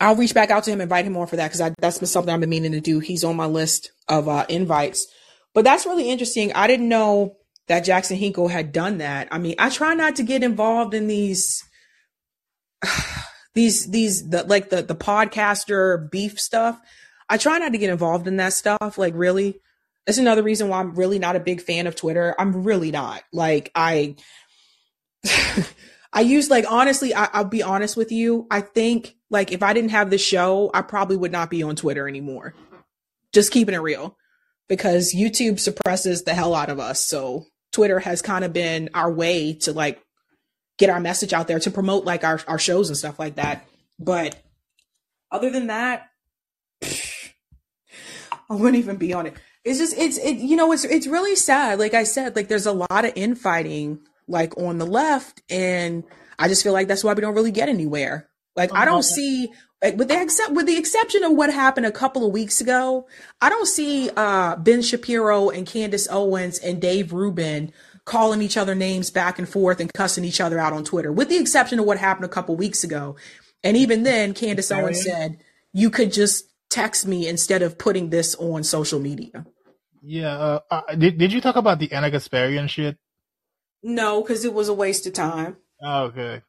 I'll 0.00 0.16
reach 0.16 0.34
back 0.34 0.50
out 0.50 0.64
to 0.64 0.70
him, 0.70 0.80
invite 0.80 1.06
him 1.06 1.16
on 1.16 1.26
for 1.28 1.36
that 1.36 1.50
because 1.50 1.72
that's 1.78 1.98
been 1.98 2.08
something 2.08 2.32
I've 2.32 2.40
been 2.40 2.50
meaning 2.50 2.72
to 2.72 2.80
do. 2.80 2.98
He's 2.98 3.24
on 3.24 3.36
my 3.36 3.46
list 3.46 3.92
of 4.08 4.28
uh, 4.28 4.44
invites. 4.48 5.06
But 5.54 5.64
that's 5.64 5.86
really 5.86 6.10
interesting. 6.10 6.52
I 6.52 6.66
didn't 6.66 6.88
know 6.88 7.36
that 7.72 7.84
Jackson 7.84 8.18
Hinkle 8.18 8.48
had 8.48 8.70
done 8.70 8.98
that. 8.98 9.28
I 9.30 9.38
mean, 9.38 9.54
I 9.58 9.70
try 9.70 9.94
not 9.94 10.16
to 10.16 10.22
get 10.22 10.42
involved 10.42 10.92
in 10.92 11.06
these 11.06 11.64
these 13.54 13.90
these 13.90 14.28
the 14.28 14.44
like 14.44 14.68
the 14.68 14.82
the 14.82 14.94
podcaster 14.94 16.10
beef 16.10 16.38
stuff. 16.38 16.78
I 17.30 17.38
try 17.38 17.56
not 17.56 17.72
to 17.72 17.78
get 17.78 17.88
involved 17.88 18.28
in 18.28 18.36
that 18.36 18.52
stuff. 18.52 18.98
Like 18.98 19.14
really, 19.16 19.58
that's 20.04 20.18
another 20.18 20.42
reason 20.42 20.68
why 20.68 20.80
I'm 20.80 20.94
really 20.94 21.18
not 21.18 21.34
a 21.34 21.40
big 21.40 21.62
fan 21.62 21.86
of 21.86 21.96
Twitter. 21.96 22.34
I'm 22.38 22.62
really 22.62 22.90
not. 22.90 23.22
Like 23.32 23.72
I, 23.74 24.16
I 26.12 26.20
use 26.20 26.50
like 26.50 26.66
honestly, 26.70 27.14
I, 27.14 27.30
I'll 27.32 27.44
be 27.46 27.62
honest 27.62 27.96
with 27.96 28.12
you. 28.12 28.46
I 28.50 28.60
think 28.60 29.16
like 29.30 29.50
if 29.50 29.62
I 29.62 29.72
didn't 29.72 29.92
have 29.92 30.10
the 30.10 30.18
show, 30.18 30.70
I 30.74 30.82
probably 30.82 31.16
would 31.16 31.32
not 31.32 31.48
be 31.48 31.62
on 31.62 31.74
Twitter 31.74 32.06
anymore. 32.06 32.54
Just 33.32 33.50
keeping 33.50 33.74
it 33.74 33.78
real, 33.78 34.18
because 34.68 35.14
YouTube 35.14 35.58
suppresses 35.58 36.24
the 36.24 36.34
hell 36.34 36.54
out 36.54 36.68
of 36.68 36.78
us. 36.78 37.02
So 37.02 37.46
Twitter 37.72 37.98
has 37.98 38.22
kind 38.22 38.44
of 38.44 38.52
been 38.52 38.90
our 38.94 39.10
way 39.10 39.54
to 39.54 39.72
like 39.72 40.02
get 40.78 40.90
our 40.90 41.00
message 41.00 41.32
out 41.32 41.48
there 41.48 41.58
to 41.60 41.70
promote 41.70 42.04
like 42.04 42.24
our, 42.24 42.40
our 42.46 42.58
shows 42.58 42.88
and 42.88 42.96
stuff 42.96 43.18
like 43.18 43.36
that. 43.36 43.66
But 43.98 44.40
other 45.30 45.50
than 45.50 45.68
that, 45.68 46.08
I 46.82 48.54
wouldn't 48.54 48.76
even 48.76 48.96
be 48.96 49.12
on 49.14 49.26
it. 49.26 49.34
It's 49.64 49.78
just 49.78 49.96
it's 49.96 50.18
it 50.18 50.36
you 50.36 50.56
know 50.56 50.72
it's 50.72 50.84
it's 50.84 51.06
really 51.06 51.36
sad. 51.36 51.78
Like 51.78 51.94
I 51.94 52.04
said, 52.04 52.34
like 52.36 52.48
there's 52.48 52.66
a 52.66 52.72
lot 52.72 53.04
of 53.04 53.12
infighting 53.14 54.00
like 54.26 54.56
on 54.58 54.78
the 54.78 54.86
left, 54.86 55.40
and 55.48 56.04
I 56.38 56.48
just 56.48 56.62
feel 56.62 56.72
like 56.72 56.88
that's 56.88 57.04
why 57.04 57.14
we 57.14 57.20
don't 57.20 57.34
really 57.34 57.52
get 57.52 57.68
anywhere. 57.68 58.28
Like 58.56 58.74
I 58.74 58.84
don't 58.84 58.94
uh-huh. 58.94 59.02
see 59.02 59.52
like 59.82 59.96
with 59.96 60.08
the 60.08 60.20
except 60.20 60.52
with 60.52 60.66
the 60.66 60.76
exception 60.76 61.24
of 61.24 61.32
what 61.32 61.52
happened 61.52 61.86
a 61.86 61.92
couple 61.92 62.24
of 62.24 62.32
weeks 62.32 62.60
ago, 62.60 63.06
I 63.40 63.48
don't 63.48 63.66
see 63.66 64.10
uh 64.16 64.56
Ben 64.56 64.82
Shapiro 64.82 65.50
and 65.50 65.66
Candace 65.66 66.08
Owens 66.10 66.58
and 66.58 66.80
Dave 66.80 67.12
Rubin 67.12 67.72
calling 68.04 68.42
each 68.42 68.56
other 68.56 68.74
names 68.74 69.10
back 69.10 69.38
and 69.38 69.48
forth 69.48 69.80
and 69.80 69.92
cussing 69.92 70.24
each 70.24 70.40
other 70.40 70.58
out 70.58 70.72
on 70.72 70.84
Twitter, 70.84 71.12
with 71.12 71.28
the 71.28 71.36
exception 71.36 71.78
of 71.78 71.84
what 71.84 71.98
happened 71.98 72.24
a 72.24 72.28
couple 72.28 72.56
weeks 72.56 72.82
ago. 72.84 73.16
And 73.62 73.76
even 73.76 74.02
then, 74.02 74.34
Candace 74.34 74.72
Owens 74.72 75.04
said, 75.04 75.38
you 75.72 75.88
could 75.88 76.12
just 76.12 76.46
text 76.68 77.06
me 77.06 77.28
instead 77.28 77.62
of 77.62 77.78
putting 77.78 78.10
this 78.10 78.34
on 78.34 78.64
social 78.64 78.98
media. 78.98 79.46
Yeah. 80.02 80.36
Uh, 80.36 80.60
uh, 80.70 80.94
did 80.96 81.18
Did 81.18 81.32
you 81.32 81.40
talk 81.40 81.56
about 81.56 81.78
the 81.78 81.92
Ana 81.92 82.10
Kasparian 82.10 82.68
shit? 82.68 82.98
No, 83.82 84.22
because 84.22 84.44
it 84.44 84.52
was 84.52 84.68
a 84.68 84.74
waste 84.74 85.06
of 85.06 85.12
time. 85.12 85.56
Oh, 85.82 86.04
okay. 86.04 86.42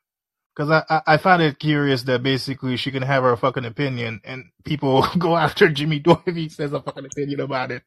Because 0.55 0.69
I, 0.69 0.84
I 0.89 1.01
I 1.13 1.17
found 1.17 1.41
it 1.41 1.59
curious 1.59 2.03
that 2.03 2.23
basically 2.23 2.77
she 2.77 2.91
can 2.91 3.03
have 3.03 3.23
her 3.23 3.35
fucking 3.35 3.65
opinion 3.65 4.21
and 4.23 4.45
people 4.63 5.05
go 5.17 5.35
after 5.35 5.69
Jimmy 5.69 6.03
he 6.25 6.49
says 6.49 6.73
a 6.73 6.81
fucking 6.81 7.05
opinion 7.05 7.39
about 7.39 7.71
it. 7.71 7.84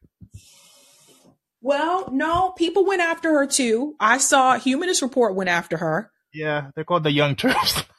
Well, 1.61 2.09
no, 2.13 2.51
people 2.51 2.85
went 2.87 3.03
after 3.03 3.33
her 3.33 3.47
too. 3.47 3.97
I 3.99 4.19
saw 4.19 4.59
Humanist 4.59 5.03
Report 5.03 5.35
went 5.35 5.51
after 5.51 5.77
her. 5.79 6.11
Yeah, 6.33 6.71
they're 6.75 6.85
called 6.85 7.05
the 7.05 7.13
Young 7.13 7.37
Turks. 7.37 7.83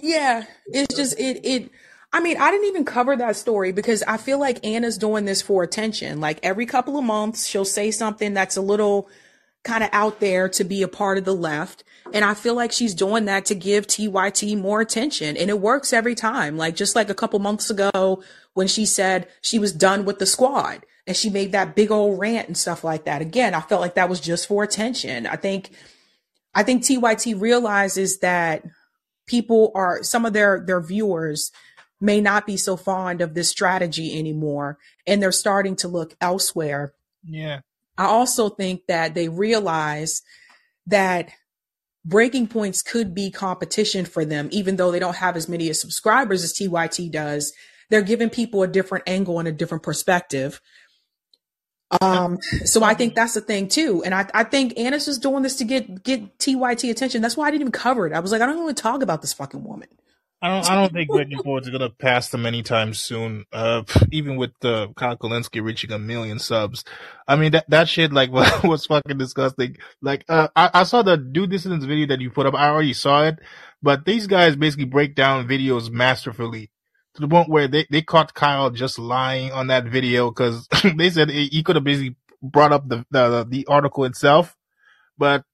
Yeah, 0.00 0.44
it's 0.66 0.94
just 0.94 1.18
it 1.18 1.44
it 1.44 1.70
I 2.12 2.20
mean, 2.20 2.38
I 2.38 2.50
didn't 2.50 2.68
even 2.68 2.84
cover 2.84 3.16
that 3.16 3.36
story 3.36 3.72
because 3.72 4.02
I 4.04 4.16
feel 4.16 4.38
like 4.38 4.64
Ana's 4.64 4.96
doing 4.96 5.24
this 5.24 5.42
for 5.42 5.62
attention. 5.62 6.20
Like 6.20 6.40
every 6.42 6.64
couple 6.66 6.96
of 6.96 7.04
months, 7.04 7.46
she'll 7.46 7.64
say 7.64 7.90
something 7.90 8.32
that's 8.32 8.56
a 8.56 8.62
little 8.62 9.08
kind 9.64 9.84
of 9.84 9.90
out 9.92 10.20
there 10.20 10.48
to 10.48 10.64
be 10.64 10.82
a 10.82 10.88
part 10.88 11.18
of 11.18 11.24
the 11.24 11.34
left. 11.34 11.84
And 12.12 12.24
I 12.24 12.34
feel 12.34 12.54
like 12.54 12.72
she's 12.72 12.94
doing 12.94 13.26
that 13.26 13.44
to 13.46 13.54
give 13.54 13.86
TYT 13.86 14.58
more 14.58 14.80
attention. 14.80 15.36
And 15.36 15.50
it 15.50 15.60
works 15.60 15.92
every 15.92 16.14
time. 16.14 16.56
Like 16.56 16.74
just 16.74 16.96
like 16.96 17.10
a 17.10 17.14
couple 17.14 17.38
months 17.38 17.68
ago 17.68 18.22
when 18.54 18.66
she 18.66 18.86
said 18.86 19.28
she 19.42 19.58
was 19.58 19.72
done 19.72 20.04
with 20.04 20.18
the 20.18 20.26
squad 20.26 20.84
and 21.06 21.16
she 21.16 21.28
made 21.30 21.52
that 21.52 21.74
big 21.74 21.90
old 21.90 22.18
rant 22.18 22.48
and 22.48 22.56
stuff 22.56 22.82
like 22.82 23.04
that. 23.04 23.20
Again, 23.20 23.54
I 23.54 23.60
felt 23.60 23.80
like 23.80 23.94
that 23.94 24.08
was 24.08 24.20
just 24.20 24.46
for 24.46 24.62
attention. 24.62 25.26
I 25.26 25.36
think, 25.36 25.70
I 26.54 26.62
think 26.62 26.82
TYT 26.82 27.40
realizes 27.40 28.20
that 28.20 28.64
people 29.26 29.70
are, 29.74 30.02
some 30.02 30.24
of 30.24 30.32
their, 30.32 30.64
their 30.66 30.80
viewers 30.80 31.52
may 32.00 32.20
not 32.20 32.46
be 32.46 32.56
so 32.56 32.76
fond 32.76 33.20
of 33.20 33.34
this 33.34 33.50
strategy 33.50 34.18
anymore. 34.18 34.78
And 35.06 35.22
they're 35.22 35.32
starting 35.32 35.76
to 35.76 35.88
look 35.88 36.14
elsewhere. 36.20 36.94
Yeah. 37.24 37.60
I 37.98 38.06
also 38.06 38.48
think 38.48 38.86
that 38.86 39.14
they 39.14 39.28
realize 39.28 40.22
that 40.86 41.30
breaking 42.04 42.46
points 42.46 42.80
could 42.80 43.14
be 43.14 43.30
competition 43.30 44.06
for 44.06 44.24
them, 44.24 44.48
even 44.52 44.76
though 44.76 44.90
they 44.90 45.00
don't 45.00 45.16
have 45.16 45.36
as 45.36 45.48
many 45.48 45.70
subscribers 45.72 46.42
as 46.44 46.54
TYT 46.54 47.10
does. 47.10 47.52
They're 47.90 48.02
giving 48.02 48.30
people 48.30 48.62
a 48.62 48.68
different 48.68 49.04
angle 49.06 49.38
and 49.38 49.48
a 49.48 49.52
different 49.52 49.82
perspective. 49.82 50.60
Um, 52.00 52.38
so 52.64 52.82
I 52.82 52.94
think 52.94 53.14
that's 53.14 53.34
the 53.34 53.40
thing 53.40 53.68
too. 53.68 54.02
And 54.04 54.14
I, 54.14 54.28
I 54.32 54.44
think 54.44 54.78
Ana's 54.78 55.06
just 55.06 55.22
doing 55.22 55.42
this 55.42 55.56
to 55.56 55.64
get, 55.64 56.02
get 56.02 56.38
TYT 56.38 56.90
attention. 56.90 57.20
That's 57.20 57.36
why 57.36 57.48
I 57.48 57.50
didn't 57.50 57.62
even 57.62 57.72
cover 57.72 58.06
it. 58.06 58.12
I 58.12 58.20
was 58.20 58.30
like, 58.30 58.42
I 58.42 58.46
don't 58.46 58.62
want 58.62 58.76
to 58.76 58.82
talk 58.82 59.02
about 59.02 59.22
this 59.22 59.32
fucking 59.32 59.64
woman. 59.64 59.88
I 60.40 60.48
don't. 60.48 60.70
I 60.70 60.74
don't 60.76 60.92
think 60.92 61.10
Greg 61.10 61.34
Ford's 61.42 61.68
gonna 61.68 61.90
pass 61.90 62.28
them 62.28 62.46
anytime 62.46 62.94
soon. 62.94 63.44
Uh, 63.52 63.82
even 64.12 64.36
with 64.36 64.52
uh, 64.64 64.88
Kyle 64.96 65.16
Kulinski 65.16 65.62
reaching 65.62 65.90
a 65.90 65.98
million 65.98 66.38
subs, 66.38 66.84
I 67.26 67.34
mean 67.36 67.52
that 67.52 67.68
that 67.70 67.88
shit 67.88 68.12
like 68.12 68.30
was 68.64 68.86
fucking 68.86 69.18
disgusting. 69.18 69.76
Like, 70.00 70.24
uh, 70.28 70.48
I, 70.54 70.70
I 70.74 70.82
saw 70.84 71.02
the 71.02 71.16
Due 71.16 71.48
Dissidence 71.48 71.84
video 71.84 72.06
that 72.06 72.20
you 72.20 72.30
put 72.30 72.46
up. 72.46 72.54
I 72.54 72.68
already 72.68 72.92
saw 72.92 73.24
it, 73.24 73.40
but 73.82 74.04
these 74.04 74.28
guys 74.28 74.54
basically 74.54 74.84
break 74.84 75.16
down 75.16 75.48
videos 75.48 75.90
masterfully 75.90 76.70
to 77.14 77.20
the 77.20 77.28
point 77.28 77.48
where 77.48 77.66
they 77.66 77.86
they 77.90 78.02
caught 78.02 78.34
Kyle 78.34 78.70
just 78.70 78.96
lying 78.98 79.50
on 79.50 79.66
that 79.66 79.86
video 79.86 80.30
because 80.30 80.68
they 80.96 81.10
said 81.10 81.30
he 81.30 81.64
could 81.64 81.74
have 81.74 81.84
basically 81.84 82.14
brought 82.40 82.72
up 82.72 82.88
the, 82.88 83.04
the 83.10 83.44
the 83.48 83.66
article 83.66 84.04
itself, 84.04 84.56
but 85.18 85.44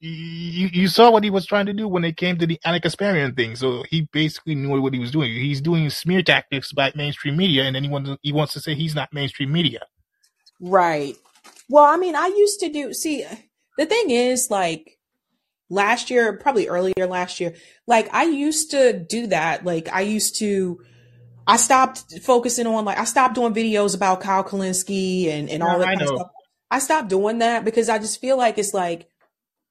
you, 0.00 0.70
you 0.72 0.88
saw 0.88 1.10
what 1.10 1.24
he 1.24 1.30
was 1.30 1.44
trying 1.44 1.66
to 1.66 1.72
do 1.74 1.86
when 1.86 2.04
it 2.04 2.16
came 2.16 2.38
to 2.38 2.46
the 2.46 2.58
Ana 2.64 2.80
Kasparian 2.80 3.36
thing. 3.36 3.54
So 3.54 3.84
he 3.88 4.08
basically 4.12 4.54
knew 4.54 4.80
what 4.80 4.94
he 4.94 4.98
was 4.98 5.10
doing. 5.10 5.30
He's 5.30 5.60
doing 5.60 5.90
smear 5.90 6.22
tactics 6.22 6.72
by 6.72 6.92
mainstream 6.94 7.36
media, 7.36 7.64
and 7.64 7.76
then 7.76 7.84
he 7.84 7.90
wants 7.90 8.08
to, 8.08 8.18
he 8.22 8.32
wants 8.32 8.54
to 8.54 8.60
say 8.60 8.74
he's 8.74 8.94
not 8.94 9.12
mainstream 9.12 9.52
media. 9.52 9.80
Right. 10.58 11.16
Well, 11.68 11.84
I 11.84 11.96
mean, 11.96 12.16
I 12.16 12.28
used 12.28 12.60
to 12.60 12.70
do. 12.70 12.94
See, 12.94 13.24
the 13.76 13.86
thing 13.86 14.10
is, 14.10 14.50
like 14.50 14.98
last 15.68 16.10
year, 16.10 16.36
probably 16.38 16.68
earlier 16.68 17.06
last 17.06 17.38
year, 17.38 17.54
like 17.86 18.12
I 18.12 18.24
used 18.24 18.70
to 18.70 18.98
do 18.98 19.26
that. 19.28 19.64
Like 19.64 19.92
I 19.92 20.00
used 20.00 20.36
to. 20.38 20.80
I 21.46 21.56
stopped 21.56 22.20
focusing 22.22 22.66
on 22.66 22.84
like 22.84 22.98
I 22.98 23.04
stopped 23.04 23.34
doing 23.34 23.52
videos 23.52 23.96
about 23.96 24.20
Kyle 24.20 24.44
Kulinski 24.44 25.26
and 25.28 25.50
and 25.50 25.62
all 25.62 25.78
that 25.78 25.84
kind 25.84 26.02
of 26.02 26.08
stuff. 26.08 26.28
I 26.70 26.78
stopped 26.78 27.08
doing 27.08 27.38
that 27.38 27.64
because 27.64 27.88
I 27.88 27.98
just 27.98 28.20
feel 28.20 28.36
like 28.36 28.56
it's 28.56 28.72
like 28.72 29.09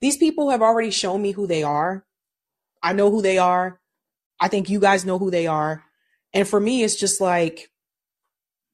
these 0.01 0.17
people 0.17 0.49
have 0.49 0.61
already 0.61 0.91
shown 0.91 1.21
me 1.21 1.31
who 1.31 1.47
they 1.47 1.63
are. 1.63 2.05
I 2.81 2.93
know 2.93 3.11
who 3.11 3.21
they 3.21 3.37
are. 3.37 3.79
I 4.39 4.47
think 4.47 4.69
you 4.69 4.79
guys 4.79 5.05
know 5.05 5.19
who 5.19 5.31
they 5.31 5.47
are. 5.47 5.83
And 6.33 6.47
for 6.47 6.59
me, 6.59 6.83
it's 6.83 6.95
just 6.95 7.19
like, 7.19 7.69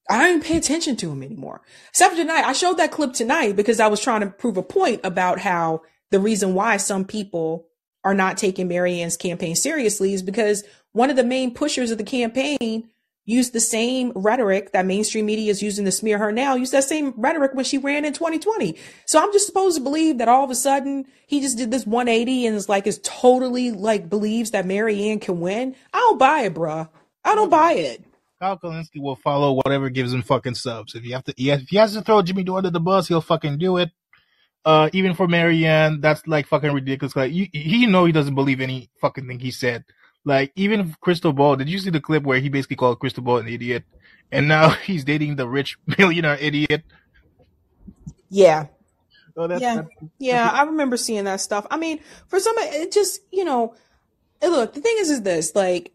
I 0.09 0.27
don't 0.27 0.43
pay 0.43 0.57
attention 0.57 0.95
to 0.97 1.07
them 1.07 1.23
anymore. 1.23 1.61
Except 1.89 2.15
tonight, 2.15 2.45
I 2.45 2.53
showed 2.53 2.77
that 2.77 2.91
clip 2.91 3.13
tonight 3.13 3.55
because 3.55 3.79
I 3.79 3.87
was 3.87 3.99
trying 3.99 4.21
to 4.21 4.27
prove 4.27 4.57
a 4.57 4.63
point 4.63 5.01
about 5.03 5.39
how 5.39 5.81
the 6.11 6.19
reason 6.19 6.53
why 6.53 6.77
some 6.77 7.05
people 7.05 7.67
are 8.03 8.13
not 8.13 8.37
taking 8.37 8.67
Marianne's 8.67 9.17
campaign 9.17 9.55
seriously 9.55 10.13
is 10.13 10.21
because 10.21 10.63
one 10.91 11.09
of 11.09 11.15
the 11.15 11.23
main 11.23 11.53
pushers 11.53 11.89
of 11.89 11.97
the 11.97 12.03
campaign 12.03 12.89
used 13.25 13.53
the 13.53 13.59
same 13.59 14.11
rhetoric 14.15 14.71
that 14.71 14.85
mainstream 14.85 15.25
media 15.25 15.49
is 15.49 15.61
using 15.61 15.83
to 15.85 15.91
smear 15.91 16.17
her 16.19 16.31
now, 16.31 16.55
used 16.55 16.71
that 16.71 16.83
same 16.83 17.13
rhetoric 17.17 17.53
when 17.53 17.65
she 17.65 17.77
ran 17.77 18.05
in 18.05 18.13
2020. 18.13 18.77
So 19.05 19.21
I'm 19.21 19.33
just 19.33 19.47
supposed 19.47 19.77
to 19.77 19.83
believe 19.83 20.19
that 20.19 20.29
all 20.29 20.43
of 20.43 20.51
a 20.51 20.55
sudden 20.55 21.05
he 21.25 21.41
just 21.41 21.57
did 21.57 21.71
this 21.71 21.85
180 21.85 22.45
and 22.45 22.55
is 22.55 22.69
like, 22.69 22.85
is 22.87 22.99
totally 23.03 23.71
like 23.71 24.09
believes 24.09 24.51
that 24.51 24.65
Marianne 24.65 25.19
can 25.19 25.39
win. 25.39 25.75
I 25.91 25.97
don't 25.97 26.19
buy 26.19 26.41
it, 26.41 26.53
bruh. 26.53 26.87
I 27.23 27.35
don't 27.35 27.49
buy 27.49 27.73
it. 27.73 28.03
Kyle 28.39 28.57
Kulinski 28.57 29.01
will 29.01 29.15
follow 29.15 29.53
whatever 29.53 29.89
gives 29.89 30.13
him 30.13 30.21
fucking 30.21 30.55
subs. 30.55 30.93
If 30.93 31.03
you 31.03 31.13
have 31.13 31.23
to, 31.23 31.33
if 31.37 31.69
he 31.69 31.77
has 31.77 31.93
to 31.93 32.01
throw 32.01 32.21
Jimmy 32.21 32.43
Dore 32.43 32.61
to 32.61 32.69
the 32.69 32.79
bus, 32.79 33.07
he'll 33.07 33.21
fucking 33.21 33.57
do 33.57 33.77
it. 33.77 33.89
Uh, 34.65 34.89
even 34.93 35.13
for 35.13 35.27
Marianne, 35.27 36.01
that's 36.01 36.25
like 36.27 36.47
fucking 36.47 36.73
ridiculous. 36.73 37.15
Like, 37.15 37.31
you, 37.31 37.47
he 37.53 37.85
know 37.85 38.05
he 38.05 38.11
doesn't 38.11 38.35
believe 38.35 38.61
any 38.61 38.89
fucking 38.99 39.27
thing 39.27 39.39
he 39.39 39.51
said. 39.51 39.85
Like 40.25 40.51
even 40.55 40.95
Krystal 41.05 41.33
Ball, 41.33 41.55
did 41.55 41.69
you 41.69 41.77
see 41.77 41.91
the 41.91 42.01
clip 42.01 42.23
where 42.23 42.39
he 42.39 42.49
basically 42.49 42.75
called 42.75 42.99
Krystal 42.99 43.23
Ball 43.23 43.37
an 43.37 43.47
idiot, 43.47 43.83
and 44.31 44.47
now 44.47 44.69
he's 44.85 45.03
dating 45.03 45.35
the 45.35 45.47
rich 45.47 45.77
millionaire 45.97 46.37
idiot? 46.39 46.83
Yeah. 48.29 48.67
Oh, 49.37 49.47
that's, 49.47 49.61
yeah, 49.61 49.75
that's, 49.75 49.89
yeah, 50.17 50.49
I 50.49 50.63
remember 50.63 50.95
seeing 50.95 51.25
that 51.25 51.41
stuff. 51.41 51.67
I 51.69 51.77
mean, 51.77 51.99
for 52.27 52.39
some, 52.39 52.55
it 52.57 52.91
just 52.91 53.21
you 53.31 53.45
know, 53.45 53.75
look. 54.41 54.73
The 54.73 54.81
thing 54.81 54.95
is, 54.97 55.09
is 55.09 55.21
this 55.21 55.53
like, 55.55 55.91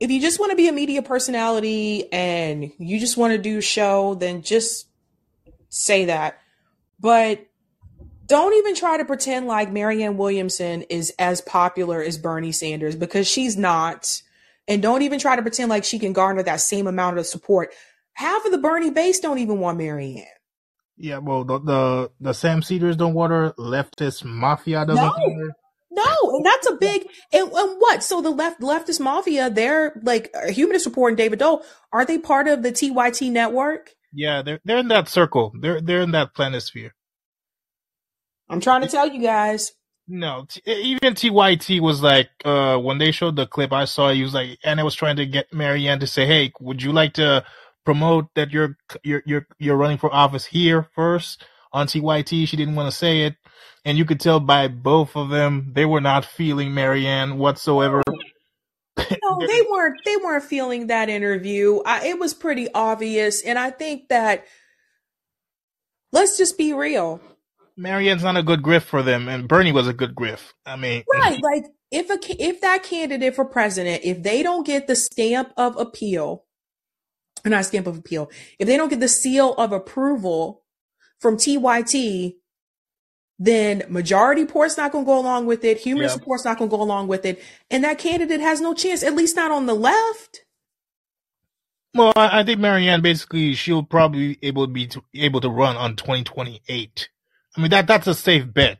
if 0.00 0.10
you 0.10 0.20
just 0.20 0.40
want 0.40 0.50
to 0.50 0.56
be 0.56 0.66
a 0.66 0.72
media 0.72 1.02
personality 1.02 2.10
and 2.12 2.72
you 2.78 2.98
just 2.98 3.16
want 3.16 3.32
to 3.32 3.38
do 3.38 3.58
a 3.58 3.62
show, 3.62 4.14
then 4.14 4.42
just 4.42 4.88
say 5.68 6.06
that. 6.06 6.38
But 6.98 7.46
don't 8.26 8.54
even 8.54 8.74
try 8.74 8.96
to 8.98 9.04
pretend 9.04 9.46
like 9.46 9.70
Marianne 9.72 10.16
Williamson 10.16 10.82
is 10.82 11.12
as 11.18 11.40
popular 11.40 12.02
as 12.02 12.18
Bernie 12.18 12.52
Sanders 12.52 12.96
because 12.96 13.28
she's 13.28 13.56
not. 13.56 14.22
and 14.68 14.82
don't 14.82 15.02
even 15.02 15.18
try 15.18 15.36
to 15.36 15.42
pretend 15.42 15.70
like 15.70 15.84
she 15.84 15.98
can 15.98 16.12
garner 16.12 16.42
that 16.42 16.60
same 16.60 16.86
amount 16.86 17.18
of 17.18 17.26
support. 17.26 17.72
Half 18.14 18.44
of 18.46 18.52
the 18.52 18.58
Bernie 18.58 18.90
base 18.90 19.20
don't 19.20 19.38
even 19.38 19.60
want 19.60 19.78
Marianne. 19.78 20.26
Yeah, 20.96 21.18
well, 21.18 21.44
the 21.44 21.58
the, 21.60 22.10
the 22.20 22.32
Sam 22.32 22.62
Seders 22.62 22.96
don't 22.96 23.14
want 23.14 23.30
her. 23.32 23.52
Leftist 23.58 24.24
mafia 24.24 24.86
doesn't 24.86 24.96
No. 24.96 25.10
want 25.10 25.42
her. 25.46 25.52
No, 25.90 26.04
and 26.36 26.44
that's 26.44 26.68
a 26.68 26.74
big 26.76 27.06
and, 27.32 27.50
and 27.52 27.76
what? 27.78 28.02
So 28.02 28.20
the 28.22 28.30
left 28.30 28.60
leftist 28.60 29.00
mafia, 29.00 29.48
they're 29.50 29.98
like 30.02 30.30
uh, 30.34 30.48
humanist 30.50 30.86
report 30.86 31.12
and 31.12 31.16
David 31.18 31.38
Doel, 31.38 31.62
are 31.92 32.04
they 32.04 32.18
part 32.18 32.48
of 32.48 32.62
the 32.62 32.70
TYT 32.72 33.30
network? 33.30 33.94
Yeah, 34.12 34.42
they're 34.42 34.60
they're 34.64 34.78
in 34.78 34.88
that 34.88 35.08
circle. 35.08 35.52
They're 35.60 35.80
they're 35.80 36.02
in 36.02 36.10
that 36.12 36.34
planisphere. 36.34 36.90
I'm 38.48 38.60
trying 38.60 38.82
to 38.82 38.88
tell 38.88 39.08
you 39.08 39.20
guys. 39.20 39.72
No, 40.08 40.46
t- 40.48 40.62
even 40.66 41.14
TYT 41.14 41.80
was 41.80 42.00
like, 42.02 42.30
uh, 42.44 42.78
when 42.78 42.98
they 42.98 43.10
showed 43.10 43.34
the 43.34 43.46
clip, 43.46 43.72
I 43.72 43.86
saw 43.86 44.12
he 44.12 44.22
was 44.22 44.34
like, 44.34 44.58
Ana 44.62 44.84
was 44.84 44.94
trying 44.94 45.16
to 45.16 45.26
get 45.26 45.52
Marianne 45.52 45.98
to 46.00 46.06
say, 46.06 46.26
"Hey, 46.26 46.52
would 46.60 46.80
you 46.80 46.92
like 46.92 47.14
to 47.14 47.44
promote 47.84 48.26
that 48.36 48.50
you're 48.52 48.76
you're 49.02 49.22
you're 49.26 49.46
you're 49.58 49.76
running 49.76 49.98
for 49.98 50.12
office 50.14 50.46
here 50.46 50.88
first 50.94 51.44
on 51.72 51.88
TYT?" 51.88 52.46
She 52.46 52.56
didn't 52.56 52.76
want 52.76 52.90
to 52.90 52.96
say 52.96 53.22
it, 53.22 53.34
and 53.84 53.98
you 53.98 54.04
could 54.04 54.20
tell 54.20 54.38
by 54.38 54.68
both 54.68 55.16
of 55.16 55.28
them 55.30 55.72
they 55.74 55.84
were 55.84 56.00
not 56.00 56.24
feeling 56.24 56.72
Marianne 56.72 57.38
whatsoever. 57.38 58.02
No, 59.22 59.40
they 59.46 59.62
weren't. 59.68 60.00
They 60.04 60.16
weren't 60.18 60.44
feeling 60.44 60.86
that 60.86 61.08
interview. 61.08 61.80
I, 61.84 62.06
it 62.08 62.18
was 62.20 62.32
pretty 62.32 62.72
obvious, 62.72 63.42
and 63.42 63.58
I 63.58 63.70
think 63.70 64.08
that 64.08 64.46
let's 66.12 66.38
just 66.38 66.56
be 66.56 66.72
real, 66.72 67.20
Marianne's 67.76 68.22
not 68.22 68.36
a 68.36 68.42
good 68.42 68.62
griff 68.62 68.84
for 68.84 69.02
them, 69.02 69.28
and 69.28 69.46
Bernie 69.48 69.72
was 69.72 69.86
a 69.86 69.92
good 69.92 70.14
griff. 70.14 70.54
I 70.64 70.76
mean, 70.76 71.04
right? 71.12 71.40
Like 71.42 71.64
if 71.90 72.10
a 72.10 72.18
if 72.42 72.60
that 72.62 72.82
candidate 72.82 73.34
for 73.34 73.44
president, 73.44 74.02
if 74.04 74.22
they 74.22 74.42
don't 74.42 74.66
get 74.66 74.86
the 74.86 74.96
stamp 74.96 75.52
of 75.56 75.76
appeal, 75.76 76.44
or 77.44 77.50
not 77.50 77.64
stamp 77.66 77.86
of 77.86 77.98
appeal, 77.98 78.30
if 78.58 78.66
they 78.66 78.76
don't 78.76 78.88
get 78.88 79.00
the 79.00 79.08
seal 79.08 79.54
of 79.54 79.72
approval 79.72 80.62
from 81.20 81.36
TYT, 81.36 82.36
then 83.38 83.82
majority 83.88 84.42
report's 84.42 84.78
not 84.78 84.92
going 84.92 85.04
to 85.04 85.06
go 85.06 85.18
along 85.18 85.46
with 85.46 85.62
it. 85.64 85.78
Humanist 85.78 86.16
Yeah. 86.16 86.20
report's 86.20 86.44
not 86.44 86.58
going 86.58 86.70
to 86.70 86.76
go 86.76 86.82
along 86.82 87.08
with 87.08 87.26
it, 87.26 87.42
and 87.70 87.84
that 87.84 87.98
candidate 87.98 88.40
has 88.40 88.60
no 88.60 88.72
chance. 88.72 89.02
At 89.02 89.14
least 89.14 89.36
not 89.36 89.50
on 89.50 89.66
the 89.66 89.74
left. 89.74 90.40
Well, 91.94 92.12
I, 92.16 92.40
I 92.40 92.44
think 92.44 92.60
Marianne 92.60 93.00
basically 93.02 93.54
she'll 93.54 93.82
probably 93.82 94.34
be 94.34 94.38
able 94.42 94.66
to 94.66 94.72
be 94.72 94.88
able 95.14 95.40
to 95.42 95.48
run 95.50 95.76
on 95.76 95.96
2028. 95.96 97.08
I 97.56 97.60
mean 97.60 97.70
that 97.70 97.86
that's 97.86 98.06
a 98.06 98.14
safe 98.14 98.52
bet. 98.52 98.78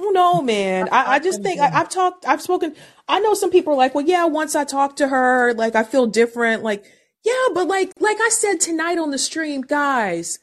Oh 0.00 0.10
no, 0.10 0.42
man. 0.42 0.88
I, 0.90 1.14
I 1.14 1.18
just 1.20 1.42
think 1.42 1.60
I, 1.60 1.80
I've 1.80 1.88
talked, 1.88 2.26
I've 2.26 2.42
spoken. 2.42 2.74
I 3.08 3.20
know 3.20 3.34
some 3.34 3.50
people 3.50 3.74
are 3.74 3.76
like, 3.76 3.94
well, 3.94 4.04
yeah, 4.04 4.24
once 4.24 4.56
I 4.56 4.64
talk 4.64 4.96
to 4.96 5.08
her, 5.08 5.54
like 5.54 5.76
I 5.76 5.84
feel 5.84 6.06
different. 6.06 6.62
Like, 6.62 6.84
yeah, 7.24 7.46
but 7.54 7.68
like, 7.68 7.92
like 8.00 8.16
I 8.20 8.28
said 8.30 8.58
tonight 8.58 8.98
on 8.98 9.10
the 9.10 9.18
stream, 9.18 9.60
guys, 9.60 10.40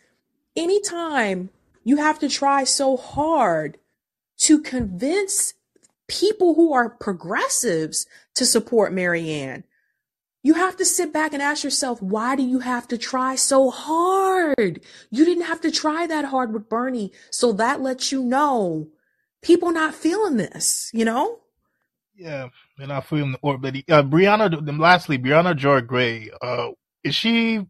anytime 0.55 1.49
you 1.83 1.97
have 1.97 2.19
to 2.19 2.29
try 2.29 2.63
so 2.63 2.95
hard 2.95 3.77
to 4.37 4.61
convince 4.61 5.55
people 6.07 6.55
who 6.55 6.71
are 6.71 6.89
progressives 6.89 8.05
to 8.35 8.45
support 8.45 8.93
Marianne, 8.93 9.65
you 10.41 10.53
have 10.53 10.77
to 10.77 10.85
sit 10.85 11.11
back 11.11 11.33
and 11.33 11.41
ask 11.41 11.63
yourself, 11.63 12.01
why 12.01 12.35
do 12.35 12.43
you 12.43 12.59
have 12.59 12.87
to 12.89 12.97
try 12.97 13.35
so 13.35 13.69
hard? 13.69 14.81
You 15.11 15.25
didn't 15.25 15.45
have 15.45 15.61
to 15.61 15.71
try 15.71 16.07
that 16.07 16.25
hard 16.25 16.53
with 16.53 16.69
Bernie. 16.69 17.11
So 17.29 17.51
that 17.53 17.81
lets 17.81 18.11
you 18.11 18.23
know 18.23 18.87
people 19.41 19.71
not 19.71 19.93
feeling 19.93 20.37
this, 20.37 20.89
you 20.93 21.03
know? 21.03 21.39
Yeah, 22.15 22.49
and 22.77 22.91
I 22.91 22.99
feel 22.99 23.33
or 23.41 23.57
but 23.57 23.75
uh, 23.75 24.03
Briahna. 24.03 24.65
then 24.65 24.77
Lastly, 24.77 25.17
Briahna 25.17 25.55
Joy 25.55 25.79
Gray. 25.79 26.29
Uh, 26.41 26.71
is 27.01 27.15
she 27.15 27.65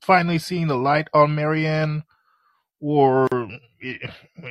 finally 0.00 0.38
seeing 0.38 0.68
the 0.68 0.76
light 0.76 1.08
on 1.12 1.34
Marianne, 1.34 2.04
or 2.78 3.28
eh, 3.82 3.96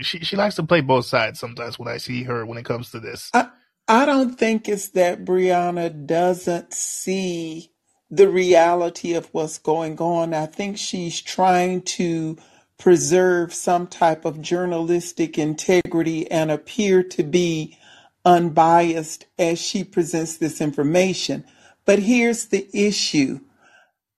she 0.02 0.20
she 0.20 0.36
likes 0.36 0.56
to 0.56 0.64
play 0.64 0.82
both 0.82 1.06
sides 1.06 1.40
sometimes 1.40 1.80
when 1.80 1.88
I 1.88 1.98
see 1.98 2.24
her 2.24 2.46
when 2.46 2.58
it 2.58 2.66
comes 2.66 2.92
to 2.92 3.00
this. 3.00 3.30
I, 3.34 3.48
I 3.90 4.06
don't 4.06 4.36
think 4.36 4.70
it's 4.70 4.90
that 4.90 5.26
Briahna 5.26 6.06
doesn't 6.08 6.76
see 6.76 7.72
the 8.12 8.30
reality 8.30 9.16
of 9.16 9.30
what's 9.34 9.58
going 9.58 10.00
on. 10.00 10.36
I 10.36 10.46
think 10.46 10.78
she's 10.78 11.22
trying 11.22 11.82
to 11.84 12.38
preserve 12.78 13.54
some 13.54 13.88
type 13.88 14.26
of 14.26 14.44
journalistic 14.44 15.40
integrity 15.40 16.30
and 16.32 16.52
appear 16.52 17.04
to 17.04 17.24
be 17.24 17.80
unbiased 18.26 19.26
as 19.40 19.60
she 19.60 19.84
presents 19.84 20.38
this 20.38 20.62
information. 20.62 21.44
But 21.86 22.00
here's 22.00 22.48
the 22.48 22.70
issue. 22.74 23.42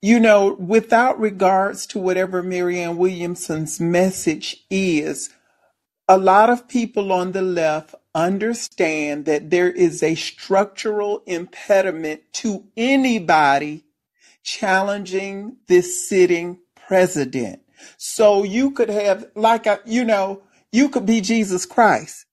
You 0.02 0.20
know, 0.20 0.56
without 0.56 1.20
regards 1.20 1.88
to 1.88 2.00
whatever 2.00 2.44
Marianne 2.44 2.98
Williamson's 2.98 3.80
message 3.80 4.66
is, 4.70 5.30
a 6.10 6.18
lot 6.18 6.50
of 6.50 6.68
people 6.68 7.14
on 7.14 7.32
the 7.32 7.42
left 7.44 7.96
understand 8.14 9.26
that 9.26 9.50
there 9.50 9.70
is 9.72 10.04
a 10.04 10.16
structural 10.16 11.24
impediment 11.26 12.22
to 12.34 12.66
anybody 12.76 13.86
challenging 14.44 15.58
this 15.68 16.08
sitting 16.08 16.60
president. 16.76 17.62
So 17.98 18.44
you 18.44 18.72
could 18.72 18.90
have, 18.90 19.28
like, 19.36 19.66
a, 19.66 19.80
you 19.86 20.04
know, 20.04 20.44
you 20.72 20.90
could 20.90 21.06
be 21.06 21.22
Jesus 21.22 21.66
Christ. 21.66 22.26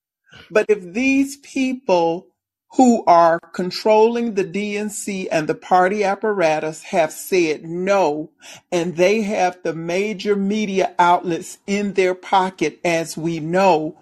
But 0.50 0.66
if 0.68 0.82
these 0.82 1.36
people 1.38 2.26
who 2.72 3.02
are 3.06 3.40
controlling 3.54 4.34
the 4.34 4.44
DNC 4.44 5.28
and 5.32 5.48
the 5.48 5.54
party 5.54 6.04
apparatus 6.04 6.82
have 6.84 7.10
said 7.10 7.64
no, 7.64 8.30
and 8.70 8.96
they 8.96 9.22
have 9.22 9.58
the 9.62 9.74
major 9.74 10.36
media 10.36 10.94
outlets 10.98 11.58
in 11.66 11.94
their 11.94 12.14
pocket, 12.14 12.78
as 12.84 13.16
we 13.16 13.40
know, 13.40 13.98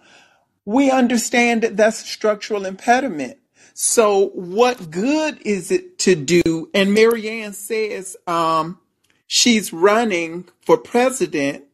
we 0.67 0.91
understand 0.91 1.63
that 1.63 1.77
that's 1.77 2.03
a 2.03 2.07
structural 2.07 2.67
impediment. 2.67 3.39
So 3.73 4.29
what 4.35 4.91
good 4.91 5.39
is 5.43 5.71
it 5.71 5.99
to 6.01 6.15
do? 6.15 6.69
And 6.75 6.93
Marianne 6.93 7.53
says 7.53 8.17
um, 8.27 8.79
she's 9.27 9.73
running 9.73 10.49
for 10.61 10.77
president, 10.77 11.65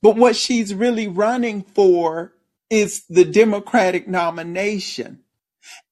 but 0.00 0.16
what 0.16 0.36
she's 0.36 0.74
really 0.74 1.08
running 1.08 1.62
for 1.62 2.32
is 2.70 3.04
the 3.08 3.24
Democratic 3.24 4.06
nomination. 4.06 5.20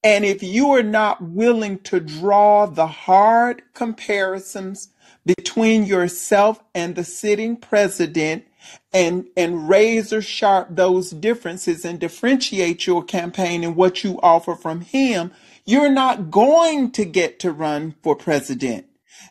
And 0.02 0.24
if 0.24 0.42
you 0.42 0.70
are 0.72 0.82
not 0.82 1.22
willing 1.22 1.78
to 1.80 1.98
draw 1.98 2.66
the 2.66 2.86
hard 2.86 3.62
comparisons 3.74 4.88
between 5.26 5.84
yourself 5.84 6.62
and 6.74 6.94
the 6.94 7.04
sitting 7.04 7.56
president 7.56 8.44
and, 8.92 9.26
and 9.36 9.68
razor 9.68 10.22
sharp 10.22 10.68
those 10.70 11.10
differences 11.10 11.84
and 11.84 11.98
differentiate 11.98 12.86
your 12.86 13.02
campaign 13.02 13.64
and 13.64 13.76
what 13.76 14.04
you 14.04 14.20
offer 14.22 14.54
from 14.54 14.80
him, 14.82 15.32
you're 15.64 15.90
not 15.90 16.30
going 16.30 16.90
to 16.92 17.04
get 17.04 17.38
to 17.40 17.52
run 17.52 17.94
for 18.02 18.14
president. 18.14 18.86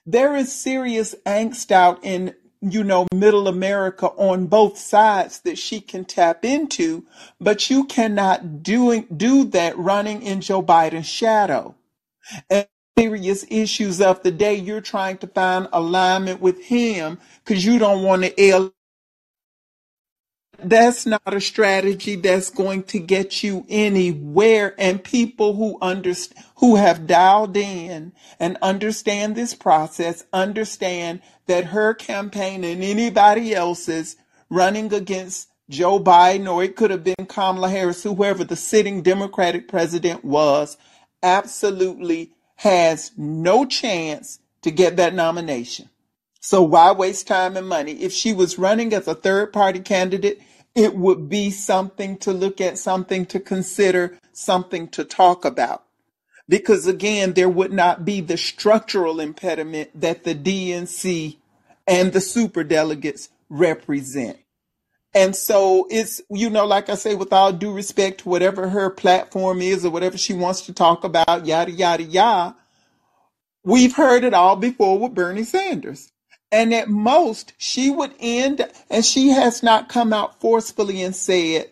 There 0.06 0.36
is 0.36 0.54
serious 0.54 1.16
angst 1.26 1.72
out 1.72 2.04
in, 2.04 2.36
you 2.62 2.84
know, 2.84 3.08
middle 3.14 3.48
America 3.48 4.08
on 4.08 4.48
both 4.48 4.78
sides 4.78 5.42
that 5.42 5.58
she 5.58 5.80
can 5.80 6.06
tap 6.06 6.44
into, 6.44 7.06
but 7.40 7.70
you 7.70 7.86
cannot 7.86 8.64
do, 8.64 9.04
do 9.04 9.46
that 9.46 9.78
running 9.78 10.22
in 10.24 10.42
Joe 10.42 10.64
Biden's 10.64 11.08
shadow. 11.08 11.76
And 12.50 12.66
serious 12.98 13.46
issues 13.50 14.02
of 14.02 14.24
the 14.24 14.32
day, 14.32 14.56
you're 14.56 14.82
trying 14.82 15.18
to 15.20 15.28
find 15.28 15.68
alignment 15.74 16.42
with 16.42 16.64
him 16.66 17.20
because 17.46 17.66
you 17.66 17.80
don't 17.80 18.04
want 18.04 18.24
to 18.24 18.42
alienate 18.42 18.68
that's 20.64 21.06
not 21.06 21.34
a 21.34 21.42
strategy 21.42 22.16
that's 22.18 22.50
going 22.50 22.84
to 22.84 23.00
get 23.00 23.44
you 23.44 23.66
anywhere. 23.70 24.76
And 24.80 25.04
people 25.04 25.56
who 25.56 25.78
understand, 25.82 26.46
who 26.58 26.76
have 26.78 27.08
dialed 27.08 27.58
in 27.58 28.14
and 28.40 28.58
understand 28.62 29.36
this 29.36 29.56
process, 29.56 30.26
understand 30.34 31.22
that 31.48 31.66
her 31.66 31.94
campaign 31.94 32.64
and 32.64 32.84
anybody 32.84 33.56
else's 33.56 34.18
running 34.50 34.94
against 34.94 35.50
Joe 35.70 36.00
Biden, 36.00 36.52
or 36.52 36.64
it 36.64 36.76
could 36.76 36.92
have 36.92 37.04
been 37.04 37.28
Kamala 37.28 37.70
Harris, 37.70 38.04
whoever 38.04 38.44
the 38.44 38.56
sitting 38.56 39.02
Democratic 39.04 39.68
president 39.68 40.26
was, 40.26 40.78
absolutely 41.24 42.34
has 42.58 43.12
no 43.18 43.66
chance 43.66 44.40
to 44.62 44.72
get 44.72 44.98
that 44.98 45.14
nomination. 45.14 45.90
So 46.40 46.62
why 46.62 46.92
waste 46.92 47.28
time 47.28 47.56
and 47.56 47.68
money? 47.68 47.94
If 47.94 48.12
she 48.12 48.34
was 48.34 48.60
running 48.60 48.94
as 48.94 49.08
a 49.08 49.16
third 49.16 49.54
party 49.54 49.80
candidate, 49.80 50.42
it 50.76 50.96
would 50.96 51.30
be 51.30 51.52
something 51.52 52.18
to 52.18 52.34
look 52.34 52.60
at, 52.60 52.78
something 52.78 53.26
to 53.28 53.40
consider, 53.40 54.18
something 54.34 54.88
to 54.90 55.04
talk 55.04 55.46
about. 55.46 55.84
Because 56.50 56.88
again, 56.88 57.34
there 57.34 57.50
would 57.50 57.72
not 57.72 58.04
be 58.04 58.20
the 58.20 58.38
structural 58.38 59.20
impediment 59.20 59.90
that 60.00 60.24
the 60.24 60.36
DNC 60.36 61.38
and 61.88 62.12
the 62.12 62.22
super 62.22 62.64
delegates 62.64 63.30
represent. 63.50 64.38
And 65.16 65.36
so 65.36 65.88
it's, 65.92 66.22
you 66.30 66.50
know, 66.50 66.66
like 66.66 66.90
I 66.90 66.96
say, 66.96 67.16
with 67.16 67.34
all 67.34 67.54
due 67.54 67.72
respect 67.72 68.22
to 68.22 68.30
whatever 68.30 68.70
her 68.70 68.90
platform 68.90 69.62
is 69.62 69.86
or 69.86 69.92
whatever 69.92 70.18
she 70.18 70.34
wants 70.34 70.62
to 70.62 70.74
talk 70.74 71.04
about, 71.04 71.46
yada, 71.46 71.72
yada, 71.72 72.04
yada, 72.04 72.56
we've 73.64 73.96
heard 73.96 74.24
it 74.24 74.34
all 74.34 74.56
before 74.56 74.98
with 74.98 75.14
Bernie 75.14 75.44
Sanders. 75.44 76.12
And 76.52 76.74
at 76.74 76.90
most, 76.90 77.54
she 77.58 77.90
would 77.90 78.14
end, 78.20 78.68
and 78.90 79.06
she 79.06 79.30
has 79.30 79.64
not 79.64 79.90
come 79.90 80.14
out 80.14 80.40
forcefully 80.40 81.02
and 81.02 81.16
said, 81.16 81.70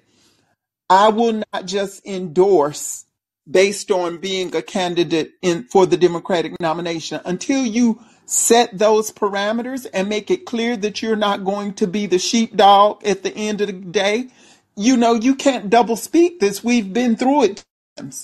I 0.90 1.10
will 1.10 1.44
not 1.54 1.66
just 1.66 2.06
endorse 2.06 3.06
based 3.50 3.92
on 3.92 4.18
being 4.18 4.56
a 4.56 4.62
candidate 4.62 5.34
in 5.42 5.64
for 5.64 5.86
the 5.86 5.98
Democratic 5.98 6.60
nomination 6.60 7.22
until 7.26 7.66
you 7.66 8.00
set 8.32 8.78
those 8.78 9.12
parameters 9.12 9.86
and 9.94 10.08
make 10.08 10.32
it 10.32 10.46
clear 10.46 10.78
that 10.78 11.02
you're 11.02 11.18
not 11.18 11.44
going 11.44 11.74
to 11.74 11.86
be 11.86 12.06
the 12.06 12.18
sheepdog 12.18 13.06
at 13.06 13.24
the 13.24 13.36
end 13.36 13.60
of 13.60 13.68
the 13.68 13.74
day. 13.74 14.30
You 14.78 14.96
know, 14.96 15.14
you 15.14 15.36
can't 15.36 15.70
double 15.70 15.98
speak 15.98 16.40
this. 16.40 16.64
We've 16.64 16.94
been 16.94 17.18
through 17.18 17.44
it. 17.44 17.66
And 17.98 18.16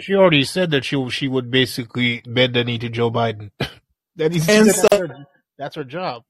she 0.00 0.14
already 0.14 0.44
said 0.44 0.70
that 0.70 0.84
she 0.84 1.08
she 1.10 1.26
would 1.26 1.50
basically 1.50 2.22
bend 2.24 2.54
the 2.54 2.62
knee 2.62 2.78
to 2.78 2.88
Joe 2.88 3.10
Biden. 3.10 3.50
that 4.16 4.32
is, 4.32 4.48
And 4.48 4.68
that's 4.68 4.80
so 4.80 4.88
her, 4.92 5.26
that's 5.58 5.74
her 5.74 5.84
job. 5.84 6.22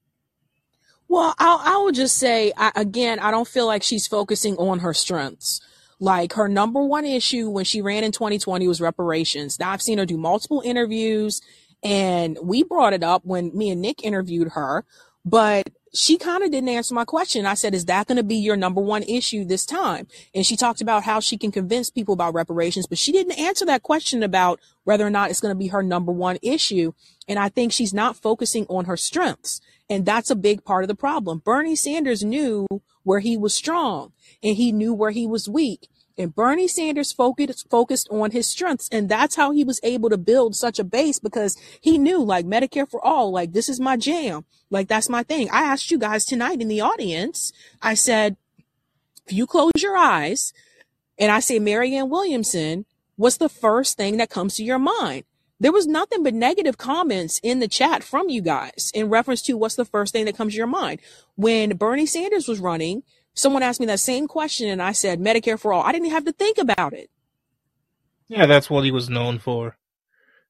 Well, 1.07 1.35
I'll, 1.39 1.61
I 1.63 1.77
will 1.83 1.93
just 1.93 2.17
say, 2.17 2.53
I, 2.57 2.73
again, 2.77 3.19
I 3.19 3.31
don't 3.31 3.49
feel 3.49 3.67
like 3.67 3.83
she's 3.83 4.07
focusing 4.07 4.57
on 4.57 4.79
her 4.79 4.95
strengths. 4.95 5.61
Like 6.01 6.33
her 6.35 6.49
number 6.49 6.83
one 6.83 7.05
issue 7.05 7.51
when 7.51 7.67
she 7.67 7.83
ran 7.83 8.05
in 8.05 8.13
2020 8.13 8.67
was 8.67 8.81
reparations. 8.81 9.59
Now 9.59 9.73
I've 9.73 9.83
seen 9.83 9.99
her 9.99 10.07
do 10.07 10.17
multiple 10.17 10.63
interviews 10.65 11.43
and 11.83 12.39
we 12.43 12.63
brought 12.63 12.93
it 12.93 13.03
up 13.03 13.25
when 13.25 13.57
me 13.57 13.71
and 13.71 13.81
Nick 13.81 14.05
interviewed 14.05 14.53
her, 14.53 14.85
but 15.25 15.71
she 15.95 16.19
kind 16.19 16.43
of 16.43 16.51
didn't 16.51 16.69
answer 16.69 16.95
my 16.95 17.05
question. 17.05 17.47
I 17.47 17.55
said, 17.55 17.75
is 17.75 17.87
that 17.87 18.07
going 18.07 18.17
to 18.17 18.23
be 18.23 18.37
your 18.37 18.57
number 18.57 18.81
one 18.81 19.03
issue 19.05 19.45
this 19.45 19.65
time? 19.65 20.07
And 20.35 20.45
she 20.45 20.57
talked 20.57 20.81
about 20.81 21.05
how 21.05 21.21
she 21.21 21.39
can 21.39 21.51
convince 21.51 21.91
people 21.91 22.15
about 22.15 22.35
reparations, 22.35 22.87
but 22.87 22.99
she 22.99 23.13
didn't 23.13 23.39
answer 23.39 23.65
that 23.67 23.83
question 23.83 24.23
about 24.23 24.61
whether 24.85 25.07
or 25.07 25.11
not 25.11 25.31
it's 25.31 25.41
going 25.41 25.55
to 25.55 25.59
be 25.59 25.69
her 25.69 25.83
number 25.83 26.13
one 26.13 26.39
issue. 26.43 26.93
And 27.27 27.39
I 27.39 27.49
think 27.49 27.73
she's 27.73 27.95
not 27.95 28.17
focusing 28.17 28.67
on 28.69 28.85
her 28.85 28.97
strengths. 28.97 29.61
And 29.91 30.05
that's 30.05 30.31
a 30.31 30.37
big 30.37 30.65
part 30.65 30.85
of 30.85 30.89
the 30.89 30.95
problem. 30.95 31.41
Bernie 31.45 31.77
Sanders 31.77 32.23
knew 32.23 32.67
where 33.03 33.21
he 33.21 33.39
was 33.39 33.55
strong 33.55 34.13
and 34.43 34.57
he 34.57 34.73
knew 34.73 34.93
where 34.93 35.11
he 35.11 35.27
was 35.27 35.49
weak. 35.49 35.89
And 36.19 36.35
Bernie 36.35 36.67
Sanders 36.67 37.13
focused 37.13 37.71
focused 37.71 38.09
on 38.11 38.33
his 38.33 38.49
strengths, 38.49 38.89
and 38.91 39.09
that's 39.09 39.37
how 39.37 39.53
he 39.53 39.63
was 39.63 39.79
able 39.85 40.11
to 40.11 40.19
build 40.19 40.57
such 40.57 40.81
a 40.81 40.85
base 40.85 41.21
because 41.21 41.57
he 41.81 41.97
knew, 41.97 42.23
like 42.23 42.45
Medicare 42.45 42.91
for 42.91 43.03
all, 43.05 43.31
like 43.31 43.53
this 43.53 43.69
is 43.69 43.79
my 43.79 43.97
jam, 43.97 44.45
like 44.69 44.89
that's 44.89 45.09
my 45.09 45.23
thing. 45.23 45.49
I 45.51 45.61
asked 45.61 45.93
you 45.93 45.99
guys 45.99 46.25
tonight 46.25 46.61
in 46.61 46.67
the 46.67 46.81
audience. 46.81 47.53
I 47.81 47.95
said, 47.95 48.37
if 49.27 49.33
you 49.33 49.47
close 49.47 49.73
your 49.79 49.97
eyes 49.97 50.53
and 51.19 51.31
I 51.31 51.39
say 51.39 51.61
Marianne 51.61 52.11
Williamson, 52.11 52.85
what's 53.15 53.37
the 53.37 53.49
first 53.49 53.97
thing 53.97 54.17
that 54.17 54.31
comes 54.31 54.57
to 54.57 54.65
your 54.65 54.79
mind? 54.81 55.25
There 55.61 55.73
was 55.73 55.87
nothing 55.87 56.23
but 56.23 56.35
negative 56.35 56.79
comments 56.79 57.41
in 57.43 57.59
the 57.59 57.67
chat 57.67 58.05
from 58.05 58.29
you 58.29 58.41
guys 58.41 58.93
in 58.95 59.09
reference 59.09 59.43
to 59.43 59.57
what's 59.57 59.75
the 59.75 59.85
first 59.85 60.13
thing 60.13 60.25
that 60.27 60.37
comes 60.37 60.53
to 60.53 60.59
your 60.59 60.69
mind. 60.69 61.01
When 61.35 61.77
Bernie 61.77 62.07
Sanders 62.07 62.47
was 62.47 62.61
running, 62.61 63.03
someone 63.39 63.63
asked 63.63 63.81
me 63.81 63.87
that 63.87 64.01
same 64.01 64.27
question 64.27 64.69
and 64.69 64.83
I 64.83 64.93
said 64.93 65.21
Medicare 65.21 65.59
for 65.59 65.73
all. 65.73 65.83
I 65.83 65.93
didn't 65.93 66.11
have 66.11 66.25
to 66.25 66.33
think 66.33 66.59
about 66.59 66.93
it. 66.93 67.11
Yeah, 68.29 68.47
that's 68.47 68.69
what 68.69 68.85
he 68.85 68.91
was 68.91 69.09
known 69.09 69.39
for. 69.39 69.77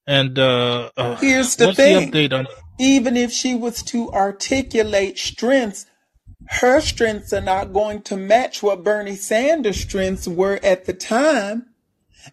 And 0.07 0.39
uh, 0.39 0.91
uh 0.97 1.17
here's 1.17 1.57
the 1.57 1.67
what's 1.67 1.77
the 1.77 1.83
thing. 1.83 2.11
update 2.11 2.33
on? 2.33 2.47
Even 2.79 3.17
if 3.17 3.31
she 3.31 3.55
was 3.55 3.83
to 3.85 4.11
articulate 4.11 5.19
strengths, 5.19 5.87
her 6.49 6.81
strengths 6.81 7.33
are 7.33 7.43
not 7.43 7.73
going 7.73 8.03
to 8.03 8.17
match 8.17 8.63
what 8.63 8.83
Bernie 8.83 9.17
Sanders' 9.17 9.81
strengths 9.81 10.27
were 10.27 10.59
at 10.63 10.87
the 10.87 10.95
time. 10.95 11.67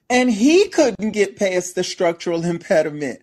And 0.10 0.32
he 0.32 0.70
couldn't 0.70 1.12
get 1.12 1.38
past 1.38 1.76
the 1.76 1.84
structural 1.84 2.46
impediment. 2.46 3.20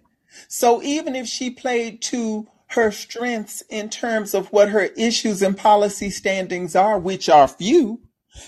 So 0.48 0.82
even 0.82 1.16
if 1.16 1.26
she 1.26 1.50
played 1.50 2.02
to 2.02 2.46
her 2.72 2.90
strengths 2.90 3.62
in 3.68 3.88
terms 3.90 4.34
of 4.34 4.50
what 4.52 4.70
her 4.70 4.84
issues 4.96 5.42
and 5.42 5.56
policy 5.56 6.10
standings 6.10 6.74
are, 6.74 6.98
which 6.98 7.28
are 7.28 7.46
few, 7.46 8.00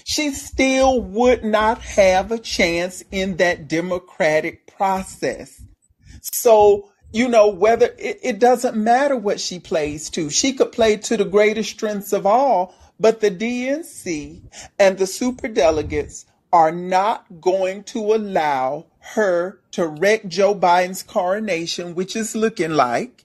she 0.05 0.31
still 0.33 1.01
would 1.01 1.45
not 1.45 1.79
have 1.81 2.33
a 2.33 2.39
chance 2.39 3.05
in 3.11 3.37
that 3.37 3.69
democratic 3.69 4.67
process. 4.67 5.63
So, 6.23 6.91
you 7.13 7.29
know, 7.29 7.49
whether 7.49 7.95
it, 7.99 8.19
it 8.23 8.39
doesn't 8.39 8.77
matter 8.77 9.17
what 9.17 9.41
she 9.41 9.59
plays 9.59 10.09
to, 10.11 10.31
she 10.31 10.55
could 10.55 10.73
play 10.73 10.97
to 10.97 11.19
the 11.19 11.27
greatest 11.27 11.71
strengths 11.71 12.13
of 12.13 12.25
all, 12.25 12.75
but 12.99 13.21
the 13.21 13.31
DNC 13.31 14.43
and 14.79 14.97
the 14.97 15.05
superdelegates 15.05 16.25
are 16.51 16.73
not 16.73 17.27
going 17.41 17.83
to 17.83 18.15
allow 18.15 18.87
her 19.01 19.61
to 19.73 19.87
wreck 19.87 20.27
Joe 20.29 20.55
Biden's 20.55 21.03
coronation, 21.03 21.95
which 21.95 22.17
is 22.17 22.35
looking 22.35 22.71
like. 22.71 23.24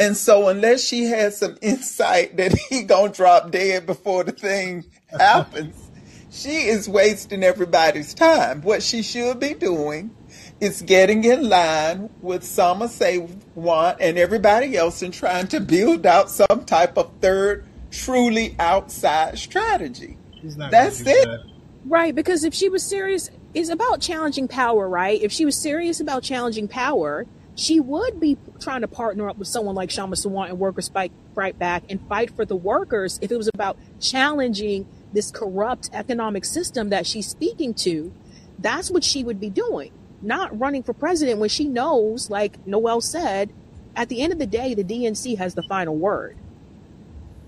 And 0.00 0.16
so 0.16 0.48
unless 0.48 0.84
she 0.84 1.04
has 1.04 1.38
some 1.38 1.56
insight 1.60 2.36
that 2.36 2.52
he 2.68 2.82
gonna 2.82 3.12
drop 3.12 3.50
dead 3.50 3.86
before 3.86 4.24
the 4.24 4.32
thing 4.32 4.84
happens, 5.18 5.90
she 6.30 6.68
is 6.68 6.88
wasting 6.88 7.42
everybody's 7.42 8.14
time. 8.14 8.62
What 8.62 8.82
she 8.82 9.02
should 9.02 9.38
be 9.38 9.54
doing 9.54 10.14
is 10.60 10.80
getting 10.82 11.24
in 11.24 11.48
line 11.48 12.08
with 12.20 12.42
Sama 12.44 12.88
Say 12.88 13.28
want 13.54 13.98
and 14.00 14.16
everybody 14.16 14.76
else 14.76 15.02
and 15.02 15.12
trying 15.12 15.48
to 15.48 15.60
build 15.60 16.06
out 16.06 16.30
some 16.30 16.64
type 16.64 16.96
of 16.96 17.10
third, 17.20 17.66
truly 17.90 18.56
outside 18.58 19.38
strategy. 19.38 20.16
She's 20.40 20.56
not 20.56 20.70
That's 20.70 21.00
it. 21.00 21.06
that. 21.06 21.44
Right, 21.84 22.14
because 22.14 22.44
if 22.44 22.54
she 22.54 22.68
was 22.68 22.82
serious, 22.84 23.28
it's 23.54 23.68
about 23.68 24.00
challenging 24.00 24.48
power, 24.48 24.88
right? 24.88 25.20
If 25.20 25.32
she 25.32 25.44
was 25.44 25.56
serious 25.56 26.00
about 26.00 26.22
challenging 26.22 26.68
power, 26.68 27.26
she 27.54 27.80
would 27.80 28.18
be 28.18 28.36
trying 28.60 28.80
to 28.80 28.88
partner 28.88 29.28
up 29.28 29.38
with 29.38 29.48
someone 29.48 29.74
like 29.74 29.90
Shama 29.90 30.16
Sawant 30.16 30.50
and 30.50 30.58
Workers 30.58 30.88
Fight, 30.88 31.12
Fight 31.34 31.58
Back 31.58 31.84
and 31.88 32.00
fight 32.08 32.34
for 32.34 32.44
the 32.44 32.56
workers 32.56 33.18
if 33.22 33.30
it 33.30 33.36
was 33.36 33.50
about 33.52 33.76
challenging 34.00 34.86
this 35.12 35.30
corrupt 35.30 35.90
economic 35.92 36.44
system 36.44 36.88
that 36.88 37.06
she's 37.06 37.26
speaking 37.26 37.74
to. 37.74 38.12
That's 38.58 38.90
what 38.90 39.04
she 39.04 39.22
would 39.24 39.40
be 39.40 39.50
doing, 39.50 39.92
not 40.22 40.58
running 40.58 40.82
for 40.82 40.92
president 40.92 41.38
when 41.40 41.48
she 41.48 41.66
knows, 41.66 42.30
like 42.30 42.66
Noel 42.66 43.00
said, 43.00 43.52
at 43.94 44.08
the 44.08 44.22
end 44.22 44.32
of 44.32 44.38
the 44.38 44.46
day, 44.46 44.74
the 44.74 44.84
DNC 44.84 45.36
has 45.38 45.54
the 45.54 45.62
final 45.64 45.96
word. 45.96 46.36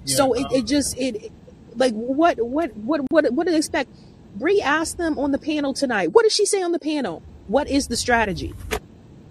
Yeah, 0.04 0.16
So 0.16 0.32
it, 0.34 0.44
um, 0.44 0.50
it 0.52 0.66
just 0.66 0.98
it 0.98 1.32
like 1.76 1.94
what 1.94 2.38
what 2.38 2.76
what 2.76 3.00
what 3.10 3.32
what 3.32 3.46
do 3.46 3.52
they 3.52 3.58
expect? 3.58 3.90
Bree 4.36 4.60
asked 4.60 4.98
them 4.98 5.18
on 5.18 5.30
the 5.30 5.38
panel 5.38 5.72
tonight. 5.72 6.12
What 6.12 6.24
did 6.24 6.32
she 6.32 6.44
say 6.44 6.60
on 6.60 6.72
the 6.72 6.78
panel? 6.78 7.22
What 7.46 7.68
is 7.68 7.88
the 7.88 7.96
strategy? 7.96 8.52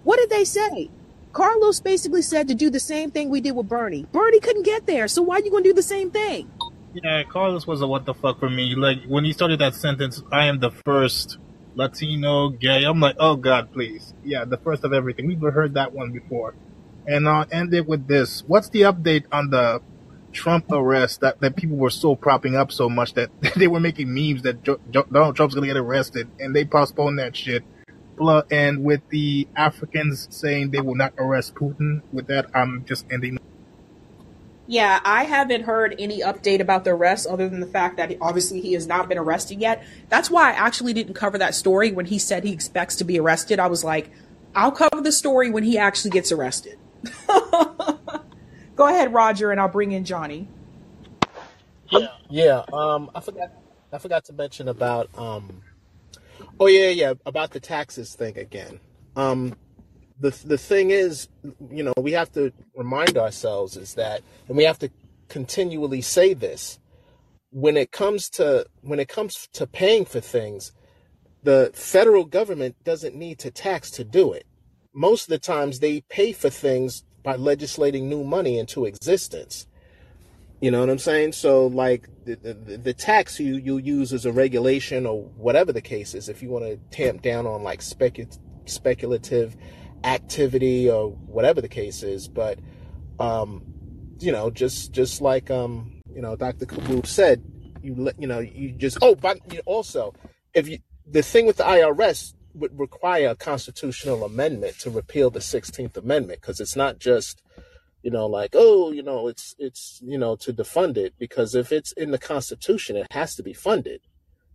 What 0.04 0.18
did 0.18 0.30
they 0.30 0.44
say? 0.44 0.90
Carlos 1.32 1.80
basically 1.80 2.22
said 2.22 2.46
to 2.48 2.54
do 2.54 2.70
the 2.70 2.78
same 2.80 3.10
thing 3.10 3.28
we 3.28 3.40
did 3.40 3.52
with 3.52 3.68
Bernie. 3.68 4.06
Bernie 4.12 4.40
couldn't 4.40 4.62
get 4.62 4.86
there, 4.86 5.08
so 5.08 5.20
why 5.22 5.36
are 5.36 5.40
you 5.40 5.50
going 5.50 5.64
to 5.64 5.70
do 5.70 5.74
the 5.74 5.82
same 5.82 6.10
thing? 6.10 6.50
Yeah, 6.94 7.24
Carlos 7.24 7.66
was 7.66 7.82
a 7.82 7.88
what 7.88 8.04
the 8.04 8.14
fuck 8.14 8.38
for 8.38 8.48
me. 8.48 8.76
Like 8.76 9.04
when 9.08 9.24
he 9.24 9.32
started 9.32 9.58
that 9.58 9.74
sentence, 9.74 10.22
I 10.30 10.46
am 10.46 10.60
the 10.60 10.70
first 10.70 11.38
Latino 11.74 12.50
gay. 12.50 12.84
I'm 12.84 13.00
like, 13.00 13.16
oh 13.18 13.34
god, 13.34 13.72
please. 13.72 14.14
Yeah, 14.24 14.44
the 14.44 14.58
first 14.58 14.84
of 14.84 14.92
everything. 14.92 15.26
We've 15.26 15.40
heard 15.40 15.74
that 15.74 15.92
one 15.92 16.12
before. 16.12 16.54
And 17.06 17.28
I'll 17.28 17.46
end 17.50 17.74
it 17.74 17.88
with 17.88 18.06
this. 18.06 18.44
What's 18.46 18.68
the 18.68 18.82
update 18.82 19.24
on 19.32 19.50
the 19.50 19.82
Trump 20.32 20.70
arrest 20.70 21.20
that, 21.20 21.40
that 21.40 21.56
people 21.56 21.76
were 21.76 21.90
so 21.90 22.14
propping 22.14 22.54
up 22.54 22.70
so 22.70 22.88
much 22.88 23.14
that 23.14 23.30
they 23.56 23.66
were 23.66 23.80
making 23.80 24.14
memes 24.14 24.42
that 24.42 24.62
jo- 24.62 24.80
jo- 24.90 25.06
Donald 25.10 25.34
Trump's 25.34 25.54
gonna 25.54 25.66
get 25.66 25.76
arrested 25.76 26.28
and 26.38 26.54
they 26.54 26.64
postponed 26.64 27.18
that 27.18 27.36
shit. 27.36 27.64
Pl- 28.16 28.44
And 28.50 28.84
with 28.84 29.00
the 29.10 29.48
Africans 29.56 30.28
saying 30.30 30.70
they 30.70 30.80
will 30.80 30.94
not 30.94 31.14
arrest 31.18 31.54
Putin, 31.54 32.02
with 32.12 32.26
that, 32.28 32.46
I'm 32.54 32.84
just 32.84 33.06
ending. 33.10 33.38
Yeah, 34.66 35.00
I 35.04 35.24
haven't 35.24 35.64
heard 35.64 35.94
any 35.98 36.20
update 36.20 36.60
about 36.60 36.84
the 36.84 36.90
arrest 36.90 37.26
other 37.26 37.48
than 37.48 37.60
the 37.60 37.66
fact 37.66 37.98
that 37.98 38.16
obviously 38.20 38.60
he 38.60 38.72
has 38.72 38.86
not 38.86 39.08
been 39.08 39.18
arrested 39.18 39.60
yet. 39.60 39.84
That's 40.08 40.30
why 40.30 40.50
I 40.50 40.52
actually 40.52 40.94
didn't 40.94 41.14
cover 41.14 41.36
that 41.38 41.54
story 41.54 41.92
when 41.92 42.06
he 42.06 42.18
said 42.18 42.44
he 42.44 42.52
expects 42.52 42.96
to 42.96 43.04
be 43.04 43.18
arrested. 43.18 43.58
I 43.58 43.66
was 43.66 43.84
like, 43.84 44.10
I'll 44.54 44.72
cover 44.72 45.02
the 45.02 45.12
story 45.12 45.50
when 45.50 45.64
he 45.64 45.76
actually 45.76 46.12
gets 46.12 46.32
arrested. 46.32 46.78
Go 47.28 48.88
ahead, 48.88 49.12
Roger, 49.12 49.50
and 49.50 49.60
I'll 49.60 49.68
bring 49.68 49.92
in 49.92 50.04
Johnny. 50.04 50.48
Yeah, 51.90 52.06
yeah. 52.30 52.64
Um, 52.72 53.10
I 53.14 53.20
forgot. 53.20 53.52
I 53.92 53.98
forgot 53.98 54.24
to 54.24 54.32
mention 54.32 54.68
about. 54.68 55.16
Um, 55.16 55.62
oh 56.60 56.66
yeah, 56.68 56.90
yeah, 56.90 57.14
about 57.26 57.52
the 57.52 57.60
taxes 57.60 58.14
thing 58.14 58.38
again. 58.38 58.80
Um, 59.16 59.56
the 60.20 60.30
the 60.46 60.58
thing 60.58 60.90
is, 60.90 61.28
you 61.70 61.82
know, 61.84 61.94
we 61.98 62.12
have 62.12 62.32
to 62.32 62.52
remind 62.76 63.18
ourselves 63.18 63.76
is 63.76 63.94
that, 63.94 64.22
and 64.48 64.56
we 64.56 64.64
have 64.64 64.78
to 64.80 64.90
continually 65.28 66.02
say 66.02 66.34
this 66.34 66.78
when 67.50 67.76
it 67.76 67.92
comes 67.92 68.30
to 68.30 68.66
when 68.82 69.00
it 69.00 69.08
comes 69.08 69.48
to 69.54 69.66
paying 69.66 70.04
for 70.06 70.20
things. 70.20 70.72
The 71.44 71.72
federal 71.74 72.24
government 72.24 72.76
doesn't 72.84 73.16
need 73.16 73.38
to 73.40 73.50
tax 73.52 73.90
to 73.92 74.04
do 74.04 74.32
it. 74.32 74.46
Most 74.94 75.24
of 75.24 75.30
the 75.30 75.38
times, 75.38 75.80
they 75.80 76.02
pay 76.02 76.32
for 76.32 76.50
things 76.50 77.04
by 77.24 77.36
legislating 77.36 78.08
new 78.08 78.24
money 78.24 78.58
into 78.58 78.86
existence 78.86 79.64
You 80.60 80.72
know 80.72 80.80
what 80.80 80.90
I'm 80.90 80.98
saying? 80.98 81.34
So 81.34 81.68
like 81.68 82.08
the, 82.24 82.54
the, 82.78 82.94
tax 82.94 83.38
you 83.38 83.56
you 83.56 83.78
use 83.78 84.12
as 84.12 84.26
a 84.26 84.32
regulation 84.32 85.06
or 85.06 85.24
whatever 85.36 85.72
the 85.72 85.80
case 85.80 86.14
is, 86.14 86.28
if 86.28 86.42
you 86.42 86.50
want 86.50 86.64
to 86.64 86.76
tamp 86.96 87.22
down 87.22 87.46
on 87.46 87.62
like 87.62 87.80
specu- 87.80 88.38
speculative 88.66 89.56
activity 90.04 90.90
or 90.90 91.10
whatever 91.10 91.60
the 91.60 91.68
case 91.68 92.02
is, 92.02 92.28
but 92.28 92.58
um, 93.18 93.62
you 94.20 94.32
know, 94.32 94.50
just 94.50 94.92
just 94.92 95.20
like 95.20 95.50
um, 95.50 96.00
you 96.14 96.22
know, 96.22 96.36
Dr. 96.36 96.66
Kaboub 96.66 97.06
said, 97.06 97.42
you 97.82 97.94
let 97.94 98.20
you 98.20 98.26
know, 98.26 98.40
you 98.40 98.72
just 98.72 98.98
oh, 99.02 99.14
but 99.14 99.38
also 99.66 100.14
if 100.54 100.68
you 100.68 100.78
the 101.06 101.22
thing 101.22 101.46
with 101.46 101.56
the 101.58 101.64
IRS 101.64 102.34
would 102.54 102.78
require 102.78 103.28
a 103.28 103.36
constitutional 103.36 104.24
amendment 104.24 104.78
to 104.78 104.90
repeal 104.90 105.28
the 105.28 105.40
16th 105.40 105.96
amendment 105.96 106.40
because 106.40 106.60
it's 106.60 106.76
not 106.76 106.98
just 106.98 107.42
you 108.04 108.10
know 108.10 108.26
like 108.26 108.50
oh 108.52 108.92
you 108.92 109.02
know 109.02 109.28
it's 109.28 109.56
it's 109.58 110.00
you 110.04 110.18
know 110.18 110.36
to 110.36 110.52
defund 110.52 110.98
it 110.98 111.14
because 111.18 111.54
if 111.54 111.72
it's 111.72 111.92
in 111.92 112.10
the 112.10 112.18
constitution 112.18 112.96
it 112.96 113.10
has 113.10 113.34
to 113.34 113.42
be 113.42 113.54
funded. 113.54 114.02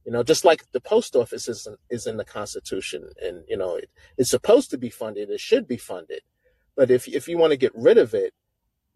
You 0.05 0.13
know 0.13 0.23
just 0.23 0.45
like 0.45 0.71
the 0.71 0.79
post 0.79 1.15
office 1.15 1.47
is 1.47 1.67
is 1.89 2.05
in 2.07 2.17
the 2.17 2.25
constitution 2.25 3.09
and 3.21 3.43
you 3.47 3.57
know 3.57 3.75
it, 3.75 3.89
it's 4.17 4.29
supposed 4.29 4.69
to 4.69 4.77
be 4.77 4.91
funded 4.91 5.29
it 5.31 5.39
should 5.39 5.67
be 5.67 5.77
funded. 5.77 6.21
But 6.75 6.91
if 6.91 7.07
if 7.07 7.27
you 7.27 7.39
want 7.39 7.51
to 7.51 7.57
get 7.57 7.73
rid 7.75 7.97
of 7.97 8.13
it 8.13 8.33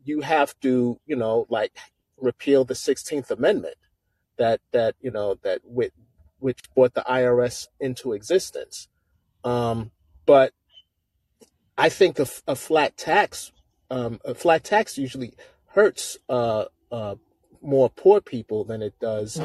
you 0.05 0.21
have 0.21 0.57
to 0.61 0.99
you 1.07 1.15
know 1.15 1.47
like 1.49 1.75
repeal 2.17 2.63
the 2.63 2.75
16th 2.75 3.31
amendment 3.31 3.75
that 4.37 4.61
that 4.71 4.95
you 5.01 5.11
know 5.11 5.35
that 5.43 5.61
with 5.63 5.93
which 6.39 6.59
brought 6.75 6.93
the 6.93 7.05
IRS 7.09 7.67
into 7.79 8.13
existence. 8.13 8.87
Um 9.43 9.91
but 10.27 10.53
I 11.75 11.89
think 11.89 12.19
a, 12.19 12.27
a 12.47 12.55
flat 12.55 12.97
tax, 12.97 13.51
um, 13.89 14.19
a 14.25 14.33
flat 14.33 14.63
tax 14.63 14.97
usually 14.97 15.33
hurts 15.67 16.17
uh, 16.29 16.65
uh, 16.91 17.15
more 17.61 17.89
poor 17.89 18.21
people 18.21 18.63
than 18.63 18.81
it 18.81 18.93
does 18.99 19.39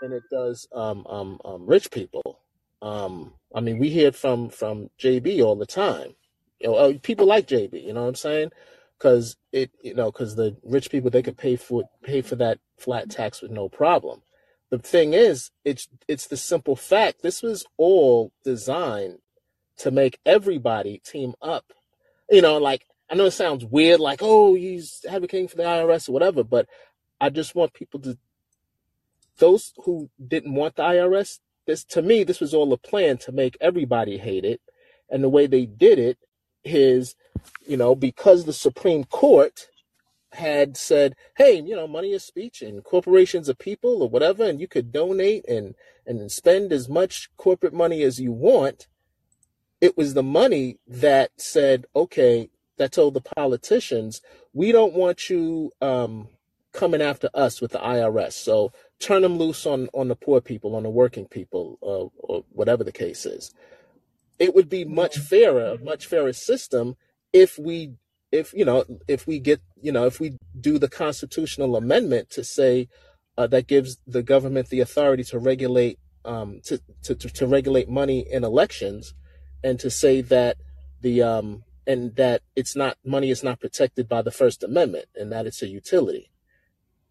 than 0.00 0.12
it 0.12 0.22
does 0.30 0.66
um, 0.74 1.06
um, 1.08 1.40
um, 1.44 1.66
rich 1.66 1.90
people. 1.90 2.40
Um, 2.82 3.34
I 3.54 3.60
mean, 3.60 3.78
we 3.78 3.90
hear 3.90 4.08
it 4.08 4.16
from 4.16 4.48
from 4.48 4.90
JB 4.98 5.44
all 5.44 5.56
the 5.56 5.66
time. 5.66 6.14
You 6.60 6.68
know, 6.68 6.74
uh, 6.74 6.92
people 7.02 7.26
like 7.26 7.46
JB. 7.46 7.84
You 7.84 7.92
know 7.92 8.02
what 8.02 8.08
I'm 8.08 8.14
saying? 8.14 8.50
Because 8.98 9.36
it, 9.52 9.70
you 9.82 9.94
know, 9.94 10.10
because 10.10 10.36
the 10.36 10.56
rich 10.64 10.90
people 10.90 11.10
they 11.10 11.22
could 11.22 11.36
pay 11.38 11.56
for 11.56 11.84
pay 12.02 12.22
for 12.22 12.36
that 12.36 12.58
flat 12.78 13.10
tax 13.10 13.42
with 13.42 13.50
no 13.50 13.68
problem. 13.68 14.22
The 14.70 14.78
thing 14.78 15.12
is, 15.14 15.50
it's 15.64 15.88
it's 16.08 16.26
the 16.26 16.36
simple 16.36 16.76
fact. 16.76 17.22
This 17.22 17.42
was 17.42 17.66
all 17.76 18.32
designed 18.44 19.18
to 19.78 19.90
make 19.90 20.20
everybody 20.24 20.98
team 21.04 21.34
up. 21.42 21.72
You 22.30 22.42
know, 22.42 22.58
like 22.58 22.86
I 23.10 23.14
know 23.16 23.26
it 23.26 23.32
sounds 23.32 23.64
weird, 23.64 24.00
like 24.00 24.20
oh 24.22 24.54
he's 24.54 25.04
advocating 25.08 25.48
for 25.48 25.56
the 25.56 25.64
IRS 25.64 26.08
or 26.08 26.12
whatever, 26.12 26.44
but 26.44 26.66
I 27.20 27.28
just 27.30 27.54
want 27.54 27.72
people 27.72 28.00
to 28.00 28.16
those 29.38 29.72
who 29.84 30.10
didn't 30.24 30.54
want 30.54 30.76
the 30.76 30.82
IRS. 30.82 31.40
This 31.66 31.84
to 31.86 32.02
me, 32.02 32.24
this 32.24 32.40
was 32.40 32.54
all 32.54 32.72
a 32.72 32.78
plan 32.78 33.18
to 33.18 33.32
make 33.32 33.56
everybody 33.60 34.18
hate 34.18 34.44
it, 34.44 34.60
and 35.08 35.24
the 35.24 35.28
way 35.28 35.46
they 35.46 35.66
did 35.66 35.98
it 35.98 36.18
is, 36.64 37.16
you 37.66 37.76
know, 37.76 37.94
because 37.94 38.44
the 38.44 38.52
Supreme 38.52 39.04
Court 39.04 39.68
had 40.32 40.76
said, 40.76 41.16
hey, 41.36 41.60
you 41.60 41.74
know, 41.74 41.88
money 41.88 42.12
is 42.12 42.22
speech 42.22 42.62
and 42.62 42.84
corporations 42.84 43.48
are 43.50 43.54
people 43.54 44.02
or 44.02 44.08
whatever, 44.08 44.44
and 44.44 44.60
you 44.60 44.68
could 44.68 44.92
donate 44.92 45.44
and 45.48 45.74
and 46.06 46.30
spend 46.30 46.72
as 46.72 46.88
much 46.88 47.28
corporate 47.36 47.74
money 47.74 48.02
as 48.02 48.20
you 48.20 48.30
want 48.32 48.86
it 49.80 49.96
was 49.96 50.14
the 50.14 50.22
money 50.22 50.78
that 50.86 51.30
said, 51.36 51.86
okay, 51.96 52.50
that 52.76 52.92
told 52.92 53.14
the 53.14 53.20
politicians, 53.20 54.20
we 54.52 54.72
don't 54.72 54.94
want 54.94 55.30
you 55.30 55.72
um, 55.80 56.28
coming 56.72 57.02
after 57.02 57.28
us 57.34 57.60
with 57.60 57.72
the 57.72 57.78
IRS. 57.78 58.32
So 58.32 58.72
turn 58.98 59.22
them 59.22 59.38
loose 59.38 59.66
on 59.66 59.88
on 59.92 60.08
the 60.08 60.16
poor 60.16 60.40
people, 60.40 60.76
on 60.76 60.82
the 60.82 60.90
working 60.90 61.26
people, 61.26 61.78
uh, 61.82 62.08
or 62.22 62.44
whatever 62.52 62.84
the 62.84 62.92
case 62.92 63.26
is. 63.26 63.52
It 64.38 64.54
would 64.54 64.68
be 64.68 64.84
much 64.84 65.18
fairer, 65.18 65.76
much 65.82 66.06
fairer 66.06 66.32
system 66.32 66.96
if 67.32 67.58
we 67.58 67.94
if 68.32 68.52
you 68.54 68.64
know 68.64 68.84
if 69.08 69.26
we 69.26 69.38
get 69.38 69.60
you 69.80 69.92
know 69.92 70.06
if 70.06 70.20
we 70.20 70.36
do 70.58 70.78
the 70.78 70.88
constitutional 70.88 71.76
amendment 71.76 72.30
to 72.30 72.44
say 72.44 72.88
uh, 73.36 73.46
that 73.46 73.66
gives 73.66 73.98
the 74.06 74.22
government 74.22 74.68
the 74.68 74.80
authority 74.80 75.24
to 75.24 75.38
regulate 75.38 75.98
um, 76.24 76.60
to, 76.64 76.80
to 77.02 77.14
to 77.14 77.28
to 77.28 77.46
regulate 77.46 77.88
money 77.88 78.26
in 78.30 78.44
elections 78.44 79.14
and 79.62 79.78
to 79.80 79.90
say 79.90 80.20
that 80.22 80.56
the 81.00 81.22
um 81.22 81.64
and 81.86 82.14
that 82.16 82.42
it's 82.56 82.76
not 82.76 82.96
money 83.04 83.30
is 83.30 83.42
not 83.42 83.60
protected 83.60 84.08
by 84.08 84.22
the 84.22 84.30
First 84.30 84.62
Amendment 84.62 85.06
and 85.14 85.32
that 85.32 85.46
it's 85.46 85.62
a 85.62 85.68
utility, 85.68 86.30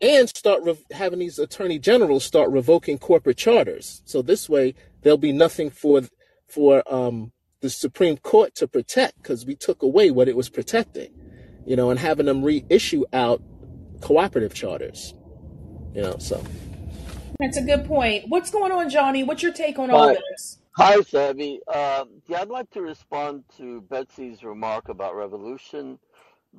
and 0.01 0.30
start 0.30 0.63
rev 0.63 0.84
having 0.91 1.19
these 1.19 1.39
attorney 1.39 1.80
generals 1.80 2.23
start 2.23 2.49
revoking 2.49 2.97
corporate 2.97 3.38
charters. 3.38 4.01
So 4.05 4.21
this 4.21 4.49
way 4.49 4.76
there'll 5.01 5.17
be 5.17 5.31
nothing 5.31 5.69
for 5.69 6.01
for 6.47 6.84
um 6.93 7.31
the 7.61 7.69
Supreme 7.69 8.17
Court 8.17 8.55
to 8.55 8.67
protect 8.67 9.21
because 9.21 9.45
we 9.45 9.55
took 9.55 9.84
away 9.84 10.11
what 10.11 10.30
it 10.30 10.35
was 10.35 10.49
protecting, 10.49 11.11
you 11.65 11.76
know, 11.76 11.89
and 11.89 11.99
having 11.99 12.26
them 12.26 12.43
reissue 12.43 13.03
out 13.11 13.41
cooperative 14.01 14.53
charters, 14.53 15.13
you 15.93 16.01
know. 16.01 16.15
So 16.19 16.41
That's 17.39 17.57
a 17.57 17.61
good 17.63 17.85
point. 17.85 18.26
What's 18.30 18.51
going 18.51 18.71
on, 18.71 18.89
Johnny? 18.89 19.23
What's 19.23 19.43
your 19.43 19.53
take 19.53 19.80
on 19.80 19.91
all 19.91 20.07
Hi, 20.09 20.17
this? 20.31 20.59
Hi, 20.80 21.01
Sabby. 21.03 21.61
Um, 21.68 22.10
yeah, 22.27 22.41
I'd 22.41 22.49
like 22.49 22.69
to 22.72 22.81
respond 22.81 23.45
to 23.57 23.81
Betsy's 23.84 24.43
remark 24.43 24.89
about 24.89 25.15
revolution, 25.15 25.99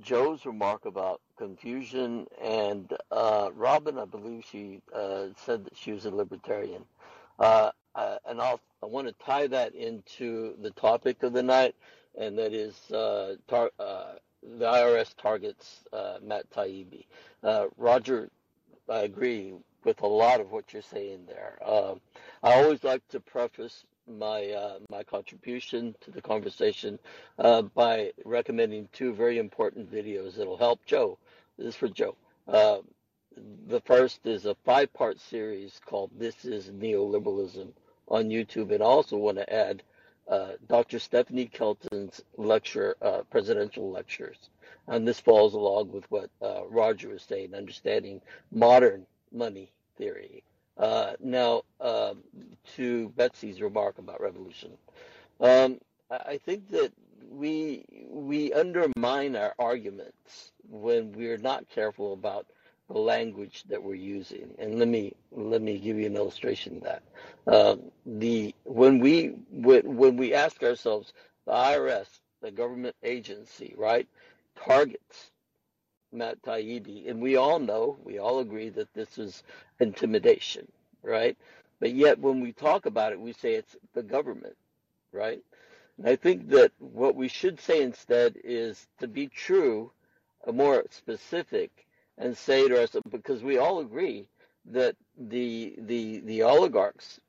Joe's 0.02 0.46
remark 0.46 0.86
about 0.86 1.20
confusion, 1.38 2.26
and 2.42 2.92
uh, 3.12 3.50
Robin, 3.54 3.98
I 3.98 4.06
believe 4.06 4.44
she 4.50 4.82
uh, 4.94 5.28
said 5.36 5.66
that 5.66 5.76
she 5.76 5.92
was 5.92 6.06
a 6.06 6.12
libertarian. 6.12 6.84
Uh, 7.40 7.72
and 8.28 8.40
I'll, 8.42 8.60
I 8.82 8.86
want 8.86 9.08
to 9.08 9.14
tie 9.24 9.48
that 9.48 9.74
into 9.74 10.56
the 10.62 10.72
topic 10.72 11.22
of 11.24 11.32
the 11.34 11.44
night, 11.44 11.76
and 12.18 12.38
that 12.38 12.54
is 12.54 12.90
uh, 12.92 13.36
tar- 13.48 13.72
uh, 13.80 14.14
the 14.42 14.66
IRS 14.66 15.14
targets 15.16 15.84
uh, 15.92 16.18
Matt 16.22 16.50
Taibbi. 16.52 17.06
Roger 17.78 18.28
I 18.88 19.00
agree 19.00 19.54
with 19.84 20.02
a 20.02 20.06
lot 20.06 20.40
of 20.40 20.52
what 20.52 20.72
you're 20.72 20.82
saying 20.82 21.26
there. 21.26 21.58
Um, 21.66 22.00
I 22.42 22.54
always 22.62 22.84
like 22.84 23.06
to 23.10 23.20
preface 23.20 23.84
my 24.18 24.50
uh, 24.50 24.78
my 24.90 25.02
contribution 25.02 25.94
to 26.00 26.10
the 26.10 26.22
conversation 26.22 26.98
uh, 27.38 27.62
by 27.62 28.12
recommending 28.24 28.88
two 28.92 29.12
very 29.14 29.38
important 29.38 29.92
videos 29.92 30.36
that'll 30.36 30.56
help 30.56 30.84
Joe. 30.86 31.18
This 31.56 31.68
is 31.68 31.76
for 31.76 31.88
Joe. 31.88 32.16
Uh, 32.48 32.78
the 33.68 33.80
first 33.82 34.26
is 34.26 34.46
a 34.46 34.56
five-part 34.64 35.20
series 35.20 35.80
called 35.86 36.10
"This 36.18 36.44
Is 36.44 36.68
Neoliberalism" 36.70 37.68
on 38.08 38.28
YouTube, 38.28 38.72
and 38.72 38.82
I 38.82 38.86
also 38.86 39.16
want 39.16 39.38
to 39.38 39.52
add 39.52 39.82
uh, 40.28 40.52
Dr. 40.68 40.98
Stephanie 40.98 41.46
Kelton's 41.46 42.22
lecture, 42.36 42.96
uh, 43.02 43.22
presidential 43.30 43.90
lectures. 43.90 44.38
And 44.86 45.06
this 45.06 45.20
falls 45.20 45.54
along 45.54 45.92
with 45.92 46.10
what 46.10 46.30
uh, 46.40 46.66
Roger 46.66 47.08
was 47.10 47.22
saying, 47.22 47.54
understanding 47.54 48.20
modern 48.50 49.06
money 49.32 49.72
theory. 49.96 50.42
Uh, 50.76 51.12
now, 51.20 51.62
um, 51.80 52.22
to 52.76 53.10
Betsy's 53.10 53.60
remark 53.60 53.98
about 53.98 54.20
revolution, 54.20 54.72
um, 55.40 55.78
I 56.10 56.38
think 56.38 56.68
that 56.70 56.92
we 57.30 57.84
we 58.08 58.52
undermine 58.52 59.36
our 59.36 59.54
arguments 59.58 60.52
when 60.68 61.12
we're 61.12 61.38
not 61.38 61.68
careful 61.68 62.12
about 62.12 62.46
the 62.88 62.98
language 62.98 63.62
that 63.68 63.82
we're 63.82 63.94
using. 63.94 64.54
And 64.58 64.78
let 64.78 64.88
me 64.88 65.14
let 65.30 65.62
me 65.62 65.78
give 65.78 65.96
you 65.96 66.06
an 66.06 66.16
illustration 66.16 66.76
of 66.78 66.82
that. 66.82 67.02
Um, 67.46 67.90
the 68.04 68.54
when 68.64 68.98
we 68.98 69.34
when, 69.50 69.96
when 69.96 70.16
we 70.16 70.34
ask 70.34 70.62
ourselves, 70.62 71.12
the 71.46 71.52
IRS, 71.52 72.06
the 72.42 72.50
government 72.50 72.96
agency, 73.02 73.74
right, 73.76 74.08
targets 74.56 75.30
Matt 76.12 76.42
Taibbi, 76.42 77.08
and 77.10 77.20
we 77.20 77.36
all 77.36 77.58
know, 77.58 77.98
we 78.04 78.18
all 78.18 78.40
agree 78.40 78.70
that 78.70 78.92
this 78.94 79.18
is 79.18 79.42
intimidation, 79.80 80.68
right? 81.02 81.36
But 81.80 81.92
yet, 81.94 82.18
when 82.20 82.40
we 82.40 82.52
talk 82.52 82.86
about 82.86 83.12
it, 83.12 83.20
we 83.20 83.32
say 83.32 83.54
it's 83.54 83.76
the 83.94 84.02
government, 84.02 84.56
right? 85.12 85.42
And 85.98 86.08
I 86.08 86.16
think 86.16 86.48
that 86.50 86.72
what 86.78 87.14
we 87.14 87.28
should 87.28 87.60
say 87.60 87.82
instead 87.82 88.36
is 88.44 88.86
to 89.00 89.08
be 89.08 89.28
true, 89.28 89.92
uh, 90.46 90.52
more 90.52 90.84
specific, 90.90 91.86
and 92.18 92.36
say 92.36 92.68
to 92.68 92.80
ourselves, 92.80 93.06
because 93.10 93.42
we 93.42 93.58
all 93.58 93.80
agree 93.80 94.28
that 94.66 94.96
the 95.18 95.74
the 95.78 96.20
the 96.20 96.42
oligarchs 96.42 97.20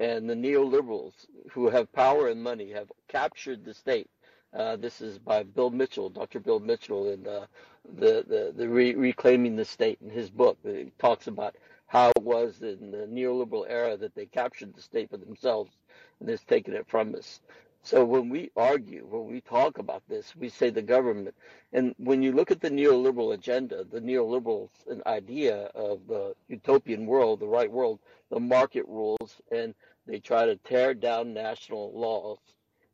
and 0.00 0.28
the 0.28 0.34
neoliberals 0.34 1.14
who 1.52 1.70
have 1.70 1.92
power 1.92 2.28
and 2.28 2.42
money 2.42 2.72
have 2.72 2.92
captured 3.08 3.64
the 3.64 3.74
state. 3.74 4.10
Uh, 4.54 4.76
this 4.76 5.00
is 5.00 5.18
by 5.18 5.42
Bill 5.42 5.70
Mitchell, 5.70 6.10
Dr. 6.10 6.40
Bill 6.40 6.60
Mitchell, 6.60 7.10
in 7.12 7.26
uh, 7.26 7.46
the 7.94 8.24
the, 8.26 8.52
the 8.56 8.68
re- 8.68 8.94
reclaiming 8.94 9.56
the 9.56 9.64
state 9.64 9.98
in 10.02 10.10
his 10.10 10.30
book. 10.30 10.58
He 10.62 10.92
talks 10.98 11.26
about 11.26 11.56
how 11.86 12.10
it 12.10 12.22
was 12.22 12.62
in 12.62 12.90
the 12.90 13.06
neoliberal 13.06 13.64
era 13.68 13.96
that 13.96 14.14
they 14.14 14.26
captured 14.26 14.74
the 14.74 14.82
state 14.82 15.10
for 15.10 15.16
themselves 15.16 15.72
and 16.20 16.28
has 16.28 16.42
taken 16.42 16.74
it 16.74 16.86
from 16.88 17.14
us. 17.14 17.40
So 17.82 18.04
when 18.04 18.28
we 18.28 18.50
argue, 18.56 19.06
when 19.08 19.28
we 19.28 19.40
talk 19.40 19.78
about 19.78 20.02
this, 20.08 20.34
we 20.34 20.48
say 20.48 20.70
the 20.70 20.82
government. 20.82 21.36
And 21.72 21.94
when 21.98 22.20
you 22.20 22.32
look 22.32 22.50
at 22.50 22.60
the 22.60 22.70
neoliberal 22.70 23.32
agenda, 23.34 23.84
the 23.84 24.00
neoliberal 24.00 24.68
idea 25.06 25.66
of 25.66 26.00
the 26.08 26.34
utopian 26.48 27.06
world, 27.06 27.38
the 27.38 27.46
right 27.46 27.70
world, 27.70 28.00
the 28.28 28.40
market 28.40 28.84
rules, 28.88 29.40
and 29.52 29.72
they 30.04 30.18
try 30.18 30.46
to 30.46 30.56
tear 30.56 30.94
down 30.94 31.32
national 31.32 31.92
laws 31.92 32.38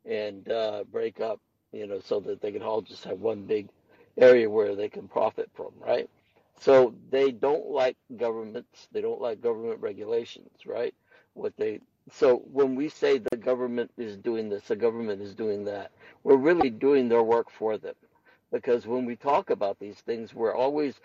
and 0.05 0.51
uh, 0.51 0.83
break 0.91 1.19
up, 1.19 1.39
you 1.71 1.87
know, 1.87 1.99
so 1.99 2.19
that 2.19 2.39
they 2.39 2.51
can 2.51 2.61
all 2.61 2.81
just 2.81 3.03
have 3.05 3.19
one 3.19 3.43
big 3.43 3.69
area 4.17 4.49
where 4.49 4.75
they 4.75 4.89
can 4.89 5.07
profit 5.07 5.49
from, 5.53 5.71
right? 5.79 6.09
So 6.59 6.93
they 7.09 7.31
don't 7.31 7.67
like 7.67 7.97
governments. 8.17 8.87
They 8.91 9.01
don't 9.01 9.21
like 9.21 9.41
government 9.41 9.81
regulations, 9.81 10.65
right? 10.65 10.93
What 11.33 11.53
they 11.57 11.79
so 12.11 12.43
when 12.51 12.75
we 12.75 12.89
say 12.89 13.17
the 13.17 13.37
government 13.37 13.91
is 13.97 14.17
doing 14.17 14.49
this, 14.49 14.63
the 14.67 14.75
government 14.75 15.21
is 15.21 15.33
doing 15.33 15.63
that, 15.65 15.91
we're 16.23 16.35
really 16.35 16.69
doing 16.69 17.07
their 17.07 17.23
work 17.23 17.49
for 17.49 17.77
them. 17.77 17.95
Because 18.51 18.85
when 18.85 19.05
we 19.05 19.15
talk 19.15 19.49
about 19.49 19.79
these 19.79 20.01
things, 20.01 20.33
we're 20.33 20.53
always 20.53 20.99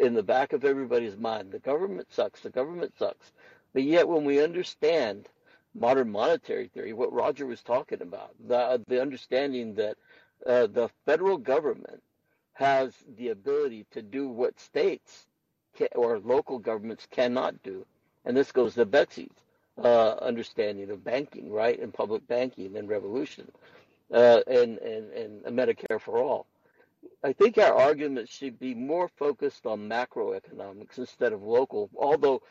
in 0.00 0.14
the 0.14 0.22
back 0.22 0.52
of 0.52 0.64
everybody's 0.64 1.16
mind, 1.16 1.50
the 1.50 1.58
government 1.58 2.06
sucks, 2.10 2.40
the 2.40 2.50
government 2.50 2.96
sucks. 2.96 3.32
But 3.72 3.82
yet 3.82 4.08
when 4.08 4.24
we 4.24 4.42
understand 4.42 5.28
modern 5.74 6.10
monetary 6.10 6.68
theory, 6.68 6.92
what 6.92 7.12
Roger 7.12 7.46
was 7.46 7.62
talking 7.62 8.00
about, 8.00 8.34
the 8.46 8.82
the 8.86 9.02
understanding 9.02 9.74
that 9.74 9.96
uh, 10.46 10.66
the 10.68 10.88
federal 11.04 11.36
government 11.36 12.02
has 12.54 12.94
the 13.16 13.28
ability 13.28 13.86
to 13.92 14.02
do 14.02 14.28
what 14.28 14.58
states 14.58 15.26
can, 15.76 15.88
or 15.94 16.18
local 16.18 16.58
governments 16.58 17.06
cannot 17.10 17.62
do. 17.62 17.84
And 18.24 18.36
this 18.36 18.52
goes 18.52 18.74
to 18.74 18.86
Betsy's 18.86 19.30
uh, 19.82 20.14
understanding 20.14 20.90
of 20.90 21.04
banking, 21.04 21.52
right, 21.52 21.78
and 21.78 21.92
public 21.92 22.26
banking 22.26 22.76
and 22.76 22.88
revolution, 22.88 23.50
uh, 24.12 24.40
and, 24.46 24.78
and, 24.78 25.12
and 25.12 25.42
Medicare 25.46 26.00
for 26.00 26.18
all. 26.18 26.46
I 27.22 27.32
think 27.32 27.58
our 27.58 27.74
argument 27.74 28.28
should 28.28 28.58
be 28.58 28.74
more 28.74 29.08
focused 29.08 29.66
on 29.66 29.88
macroeconomics 29.88 30.98
instead 30.98 31.32
of 31.32 31.42
local, 31.42 31.90
although 31.96 32.42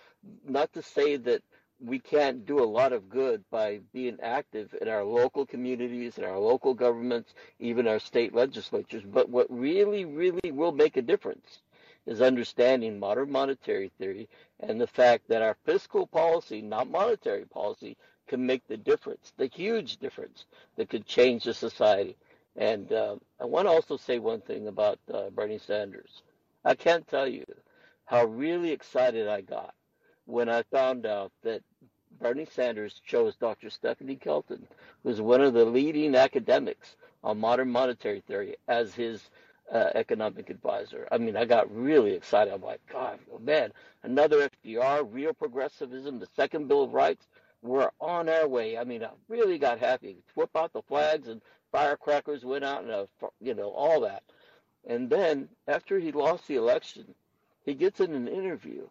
not 0.48 0.74
to 0.74 0.82
say 0.82 1.16
that 1.18 1.42
we 1.80 2.00
can't 2.00 2.46
do 2.46 2.64
a 2.64 2.66
lot 2.66 2.94
of 2.94 3.10
good 3.10 3.44
by 3.50 3.80
being 3.92 4.18
active 4.22 4.74
in 4.82 4.88
our 4.88 5.04
local 5.04 5.46
communities, 5.46 6.18
in 6.18 6.24
our 6.24 6.40
local 6.40 6.74
governments, 6.74 7.34
even 7.60 7.88
our 7.88 8.00
state 8.00 8.34
legislatures. 8.34 9.04
But 9.06 9.30
what 9.30 9.48
really, 9.50 10.06
really 10.06 10.52
will 10.52 10.72
make 10.72 10.98
a 10.98 11.02
difference 11.02 11.60
is 12.06 12.22
understanding 12.22 13.00
modern 13.00 13.32
monetary 13.32 13.92
theory 13.98 14.30
and 14.60 14.80
the 14.80 14.88
fact 14.88 15.28
that 15.28 15.42
our 15.42 15.58
fiscal 15.66 16.08
policy, 16.08 16.62
not 16.62 16.90
monetary 16.90 17.46
policy, 17.46 17.98
can 18.28 18.46
make 18.46 18.66
the 18.68 18.78
difference, 18.78 19.34
the 19.38 19.48
huge 19.48 19.98
difference 19.98 20.46
that 20.76 20.90
could 20.90 21.06
change 21.06 21.44
the 21.44 21.54
society. 21.54 22.16
And 22.56 22.92
uh, 22.92 23.16
I 23.40 23.46
want 23.46 23.68
to 23.68 23.72
also 23.72 23.98
say 23.98 24.20
one 24.20 24.42
thing 24.42 24.68
about 24.68 25.00
uh, 25.14 25.30
Bernie 25.32 25.58
Sanders. 25.58 26.24
I 26.64 26.76
can't 26.76 27.08
tell 27.08 27.28
you 27.28 27.46
how 28.06 28.26
really 28.26 28.72
excited 28.72 29.28
I 29.28 29.42
got 29.42 29.74
when 30.26 30.50
I 30.50 30.64
found 30.64 31.06
out 31.06 31.32
that 31.44 31.62
Bernie 32.22 32.48
Sanders 32.50 33.02
chose 33.06 33.36
Dr. 33.36 33.70
Stephanie 33.70 34.16
Kelton, 34.16 34.68
who's 35.04 35.22
one 35.22 35.42
of 35.42 35.54
the 35.54 35.66
leading 35.66 36.16
academics 36.16 36.96
on 37.24 37.40
modern 37.40 37.70
monetary 37.70 38.22
theory, 38.22 38.56
as 38.68 38.94
his 38.94 39.30
uh, 39.72 39.90
economic 39.96 40.50
advisor. 40.50 41.08
I 41.12 41.18
mean, 41.18 41.36
I 41.36 41.46
got 41.46 41.74
really 41.74 42.14
excited. 42.14 42.54
I'm 42.54 42.62
like, 42.62 42.82
God, 42.92 43.20
oh 43.34 43.40
man, 43.40 43.72
another 44.04 44.50
FDR, 44.66 45.08
real 45.10 45.34
progressivism, 45.34 46.20
the 46.20 46.28
second 46.36 46.68
Bill 46.68 46.84
of 46.84 46.94
Rights. 46.94 47.26
We're 47.62 47.90
on 48.02 48.28
our 48.28 48.48
way. 48.48 48.78
I 48.78 48.84
mean, 48.84 49.04
I 49.04 49.10
really 49.30 49.58
got 49.58 49.80
happy. 49.80 50.18
Whip 50.36 50.50
out 50.56 50.74
the 50.74 50.82
flags 50.82 51.30
and 51.30 51.42
firecrackers 51.72 52.44
went 52.44 52.66
out 52.66 52.84
and, 52.84 52.92
uh, 52.92 53.06
you 53.40 53.54
know, 53.54 53.70
all 53.70 54.02
that. 54.02 54.24
And 54.86 55.10
then 55.10 55.48
after 55.68 55.98
he 55.98 56.12
lost 56.12 56.48
the 56.48 56.58
election, 56.58 57.16
he 57.66 57.74
gets 57.74 58.02
in 58.02 58.14
an 58.14 58.28
interview 58.28 58.88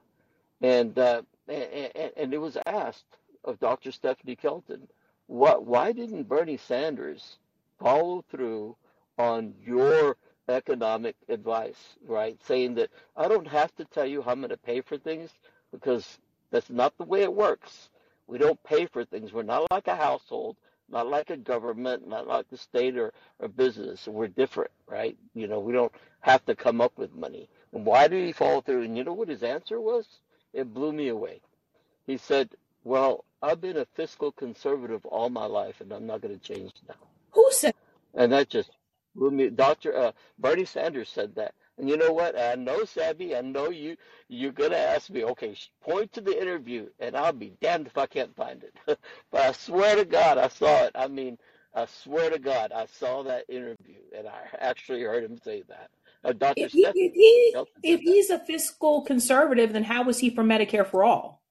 and, 0.62 0.98
uh, 0.98 1.22
and, 1.48 2.12
and 2.16 2.34
it 2.34 2.40
was 2.40 2.56
asked 2.66 3.04
of 3.44 3.58
Dr. 3.60 3.92
Stephanie 3.92 4.36
Kelton, 4.36 4.88
what, 5.26 5.64
why 5.64 5.92
didn't 5.92 6.28
Bernie 6.28 6.56
Sanders 6.56 7.38
follow 7.80 8.24
through 8.30 8.76
on 9.18 9.54
your 9.64 10.16
economic 10.48 11.16
advice, 11.28 11.96
right? 12.06 12.38
Saying 12.46 12.74
that 12.74 12.90
I 13.16 13.28
don't 13.28 13.46
have 13.46 13.74
to 13.76 13.84
tell 13.86 14.06
you 14.06 14.22
how 14.22 14.32
I'm 14.32 14.40
going 14.40 14.50
to 14.50 14.56
pay 14.56 14.80
for 14.80 14.98
things 14.98 15.30
because 15.72 16.18
that's 16.50 16.70
not 16.70 16.96
the 16.98 17.04
way 17.04 17.22
it 17.22 17.32
works. 17.32 17.88
We 18.26 18.38
don't 18.38 18.62
pay 18.62 18.86
for 18.86 19.04
things. 19.04 19.32
We're 19.32 19.42
not 19.42 19.70
like 19.70 19.88
a 19.88 19.96
household, 19.96 20.56
not 20.88 21.08
like 21.08 21.30
a 21.30 21.36
government, 21.36 22.06
not 22.06 22.26
like 22.26 22.48
the 22.50 22.56
state 22.56 22.96
or, 22.96 23.12
or 23.38 23.48
business. 23.48 24.06
We're 24.06 24.28
different, 24.28 24.70
right? 24.86 25.16
You 25.34 25.48
know, 25.48 25.60
we 25.60 25.72
don't 25.72 25.92
have 26.20 26.44
to 26.46 26.54
come 26.54 26.80
up 26.80 26.96
with 26.96 27.14
money. 27.14 27.48
And 27.72 27.84
why 27.84 28.08
did 28.08 28.24
he 28.24 28.32
follow 28.32 28.60
through? 28.60 28.82
And 28.82 28.96
you 28.96 29.04
know 29.04 29.12
what 29.12 29.28
his 29.28 29.42
answer 29.42 29.80
was? 29.80 30.06
It 30.52 30.72
blew 30.72 30.92
me 30.92 31.08
away. 31.08 31.40
He 32.06 32.16
said, 32.16 32.50
Well, 32.84 33.24
I've 33.42 33.60
been 33.60 33.78
a 33.78 33.86
fiscal 33.94 34.32
conservative 34.32 35.04
all 35.06 35.30
my 35.30 35.46
life, 35.46 35.80
and 35.80 35.92
I'm 35.92 36.06
not 36.06 36.20
going 36.20 36.38
to 36.38 36.54
change 36.54 36.72
now. 36.88 36.94
Who 37.32 37.48
said? 37.52 37.74
And 38.14 38.32
that 38.32 38.48
just 38.48 38.70
blew 39.14 39.30
me. 39.30 39.48
Doctor 39.50 39.96
uh, 39.96 40.12
Bernie 40.38 40.64
Sanders 40.64 41.08
said 41.08 41.34
that. 41.36 41.54
And 41.78 41.88
you 41.88 41.96
know 41.96 42.12
what? 42.12 42.38
I 42.38 42.54
know, 42.54 42.84
Sabby. 42.84 43.34
I 43.34 43.40
know 43.40 43.70
you. 43.70 43.96
You're 44.28 44.52
gonna 44.52 44.76
ask 44.76 45.10
me. 45.10 45.24
Okay, 45.24 45.56
point 45.82 46.12
to 46.12 46.20
the 46.20 46.40
interview, 46.40 46.88
and 47.00 47.16
I'll 47.16 47.32
be 47.32 47.54
damned 47.62 47.86
if 47.86 47.96
I 47.96 48.06
can't 48.06 48.34
find 48.36 48.62
it. 48.62 48.74
but 49.30 49.40
I 49.40 49.52
swear 49.52 49.96
to 49.96 50.04
God, 50.04 50.38
I 50.38 50.48
saw 50.48 50.84
it. 50.84 50.92
I 50.94 51.08
mean, 51.08 51.38
I 51.74 51.86
swear 51.86 52.30
to 52.30 52.38
God, 52.38 52.72
I 52.72 52.86
saw 52.86 53.22
that 53.24 53.46
interview, 53.48 54.00
and 54.16 54.28
I 54.28 54.42
actually 54.60 55.02
heard 55.02 55.24
him 55.24 55.38
say 55.42 55.62
that. 55.68 55.90
Uh, 56.24 56.32
Dr. 56.32 56.64
If, 56.64 56.72
he, 56.72 56.86
if, 56.86 57.12
he, 57.14 57.54
if 57.82 58.00
he's 58.00 58.30
a 58.30 58.38
fiscal 58.38 59.02
conservative, 59.02 59.72
then 59.72 59.84
how 59.84 60.04
was 60.04 60.20
he 60.20 60.30
for 60.30 60.44
Medicare 60.44 60.86
for 60.86 61.02
all? 61.02 61.42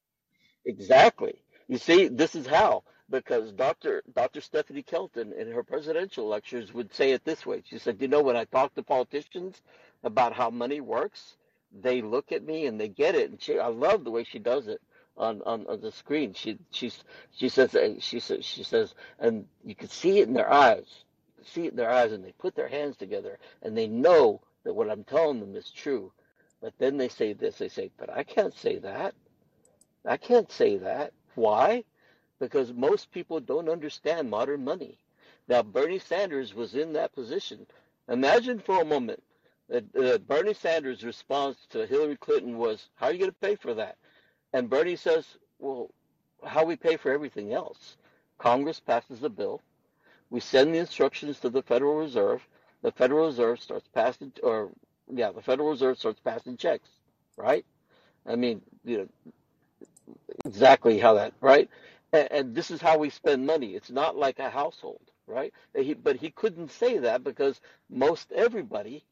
Exactly. 0.65 1.41
You 1.68 1.77
see, 1.77 2.07
this 2.07 2.35
is 2.35 2.48
how 2.48 2.84
because 3.10 3.52
Dr. 3.52 4.02
Dr. 4.15 4.39
Stephanie 4.39 4.84
Kelton 4.84 5.34
in 5.34 5.52
her 5.52 5.64
presidential 5.64 6.27
lectures 6.27 6.73
would 6.73 6.93
say 6.93 7.11
it 7.11 7.26
this 7.26 7.45
way. 7.45 7.61
She 7.69 7.77
said, 7.77 8.02
"You 8.02 8.07
know, 8.07 8.22
when 8.22 8.38
I 8.38 8.45
talk 8.45 8.73
to 8.76 8.84
politicians 8.84 9.61
about 10.03 10.34
how 10.34 10.49
money 10.49 10.80
works, 10.80 11.35
they 11.73 12.02
look 12.02 12.31
at 12.31 12.43
me 12.43 12.65
and 12.68 12.80
they 12.80 12.88
get 12.88 13.15
it." 13.15 13.30
And 13.30 13.41
she, 13.41 13.60
I 13.60 13.68
love 13.68 14.06
the 14.06 14.11
way 14.11 14.23
she 14.23 14.39
does 14.39 14.68
it 14.68 14.81
on, 15.18 15.41
on, 15.45 15.68
on 15.68 15.81
the 15.81 15.91
screen. 15.91 16.34
She 16.34 16.57
she's 16.72 17.03
she 17.38 17.49
says 17.49 17.76
she 17.99 18.19
says 18.19 18.45
she 18.45 18.64
says, 18.64 18.93
and 19.19 19.45
you 19.65 19.76
can 19.76 19.89
see 19.89 20.19
it 20.19 20.27
in 20.27 20.34
their 20.34 20.52
eyes, 20.52 21.03
see 21.43 21.65
it 21.65 21.72
in 21.72 21.77
their 21.77 21.91
eyes, 21.91 22.11
and 22.11 22.23
they 22.23 22.34
put 22.34 22.56
their 22.56 22.69
hands 22.69 22.95
together 22.98 23.38
and 23.61 23.77
they 23.77 23.88
know 23.88 24.41
that 24.63 24.73
what 24.73 24.89
I'm 24.89 25.03
telling 25.03 25.39
them 25.39 25.55
is 25.55 25.71
true. 25.71 26.11
But 26.61 26.73
then 26.77 26.97
they 26.97 27.09
say 27.09 27.33
this, 27.33 27.57
they 27.57 27.69
say, 27.69 27.91
but 27.97 28.09
I 28.11 28.23
can't 28.23 28.53
say 28.53 28.77
that. 28.79 29.15
I 30.05 30.17
can't 30.17 30.51
say 30.51 30.77
that. 30.77 31.13
Why? 31.35 31.83
Because 32.39 32.73
most 32.73 33.11
people 33.11 33.39
don't 33.39 33.69
understand 33.69 34.29
modern 34.29 34.63
money. 34.63 34.97
Now, 35.47 35.63
Bernie 35.63 35.99
Sanders 35.99 36.53
was 36.53 36.75
in 36.75 36.93
that 36.93 37.13
position. 37.13 37.65
Imagine 38.09 38.59
for 38.59 38.81
a 38.81 38.85
moment 38.85 39.23
that 39.69 39.83
uh, 39.95 40.17
Bernie 40.19 40.53
Sanders' 40.53 41.03
response 41.03 41.57
to 41.69 41.88
Hillary 41.88 42.17
Clinton 42.17 42.57
was, 42.57 42.89
How 42.95 43.07
are 43.07 43.13
you 43.13 43.19
going 43.19 43.31
to 43.31 43.38
pay 43.47 43.55
for 43.55 43.73
that? 43.75 43.97
And 44.53 44.69
Bernie 44.69 44.95
says, 44.95 45.25
Well, 45.59 45.89
how 46.43 46.65
we 46.65 46.75
pay 46.75 46.97
for 46.97 47.11
everything 47.11 47.53
else. 47.53 47.97
Congress 48.38 48.79
passes 48.79 49.23
a 49.23 49.29
bill. 49.29 49.61
We 50.29 50.39
send 50.39 50.73
the 50.73 50.79
instructions 50.79 51.39
to 51.39 51.49
the 51.49 51.61
Federal 51.61 51.95
Reserve 51.95 52.47
the 52.84 52.91
Federal 52.91 53.28
Reserve 53.28 53.62
starts 53.62 53.88
passing, 53.94 54.34
or 54.44 54.72
yeah, 55.14 55.32
the 55.32 55.41
Federal 55.41 55.70
Reserve 55.72 55.98
starts 55.99 56.20
passing 56.22 56.58
checks, 56.58 56.90
right? 57.38 57.66
I 58.28 58.36
mean, 58.36 58.62
you 58.86 58.98
know, 58.99 59.08
exactly 60.45 60.99
how 60.99 61.16
that, 61.16 61.34
right? 61.41 61.70
And, 62.14 62.32
and 62.32 62.56
this 62.56 62.72
is 62.72 62.82
how 62.82 62.98
we 62.98 63.10
spend 63.10 63.45
money. 63.45 63.76
It's 63.76 63.91
not 63.91 64.18
like 64.18 64.40
a 64.40 64.49
household, 64.49 65.02
right? 65.28 65.53
He, 65.76 65.94
but 65.94 66.18
he 66.18 66.32
couldn't 66.32 66.72
say 66.72 66.98
that 66.99 67.24
because 67.24 67.62
most 67.90 68.32
everybody 68.32 69.06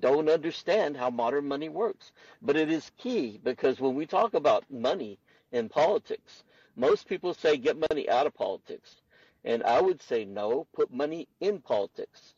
don't 0.00 0.28
understand 0.30 0.96
how 0.96 1.10
modern 1.10 1.46
money 1.48 1.68
works. 1.68 2.12
But 2.42 2.56
it 2.56 2.70
is 2.70 2.90
key 2.98 3.40
because 3.44 3.80
when 3.80 3.94
we 3.94 4.06
talk 4.06 4.34
about 4.34 4.64
money 4.70 5.18
in 5.52 5.68
politics, 5.68 6.44
most 6.76 7.08
people 7.08 7.34
say 7.34 7.56
get 7.56 7.76
money 7.90 8.08
out 8.08 8.26
of 8.26 8.34
politics. 8.34 8.96
And 9.44 9.62
I 9.64 9.80
would 9.80 10.00
say 10.02 10.24
no, 10.24 10.66
put 10.74 10.92
money 10.92 11.28
in 11.40 11.60
politics. 11.60 12.34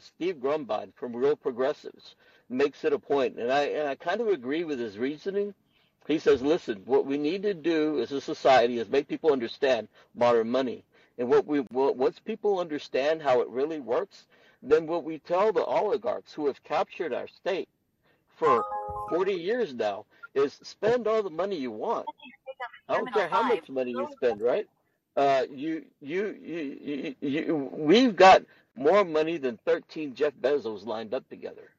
Steve 0.00 0.36
Grumbine 0.36 0.92
from 0.94 1.14
Real 1.14 1.36
Progressives 1.36 2.14
makes 2.48 2.84
it 2.84 2.92
a 2.92 2.98
point, 2.98 3.38
and 3.38 3.52
I 3.52 3.62
and 3.64 3.88
I 3.88 3.94
kind 3.94 4.20
of 4.20 4.28
agree 4.28 4.64
with 4.64 4.78
his 4.78 4.98
reasoning. 4.98 5.54
He 6.06 6.18
says, 6.18 6.40
listen, 6.40 6.82
what 6.86 7.04
we 7.04 7.18
need 7.18 7.42
to 7.42 7.52
do 7.54 8.00
as 8.00 8.12
a 8.12 8.20
society 8.20 8.78
is 8.78 8.88
make 8.88 9.08
people 9.08 9.32
understand 9.32 9.88
modern 10.14 10.50
money, 10.50 10.84
and 11.18 11.28
what 11.28 11.46
we 11.46 11.60
once 11.70 12.18
people 12.18 12.60
understand 12.60 13.20
how 13.22 13.40
it 13.40 13.48
really 13.48 13.80
works, 13.80 14.26
then 14.62 14.86
what 14.86 15.04
we 15.04 15.18
tell 15.18 15.52
the 15.52 15.64
oligarchs 15.64 16.32
who 16.32 16.46
have 16.46 16.62
captured 16.64 17.12
our 17.12 17.28
state 17.28 17.68
for 18.38 18.64
40 19.10 19.32
years 19.34 19.74
now 19.74 20.06
is 20.34 20.58
spend 20.62 21.06
all 21.06 21.22
the 21.22 21.30
money 21.30 21.56
you 21.56 21.70
want. 21.70 22.06
I 22.88 22.96
don't 22.96 23.12
care 23.12 23.28
how 23.28 23.42
much 23.42 23.68
money 23.68 23.90
you 23.90 24.08
spend, 24.12 24.40
right? 24.40 24.66
Uh, 25.16 25.44
you, 25.50 25.84
you, 26.00 26.36
you, 26.40 27.14
you, 27.20 27.28
you, 27.28 27.70
we've 27.72 28.14
got 28.14 28.44
more 28.78 29.04
money 29.04 29.38
than 29.38 29.58
13 29.66 30.14
Jeff 30.14 30.32
Bezos 30.40 30.86
lined 30.86 31.12
up 31.12 31.28
together. 31.28 31.70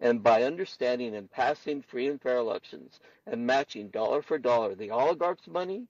And 0.00 0.22
by 0.22 0.44
understanding 0.44 1.14
and 1.16 1.30
passing 1.30 1.82
free 1.82 2.06
and 2.06 2.20
fair 2.20 2.36
elections 2.36 3.00
and 3.26 3.46
matching 3.46 3.88
dollar 3.88 4.22
for 4.22 4.38
dollar 4.38 4.74
the 4.74 4.90
oligarchs' 4.90 5.48
money 5.48 5.86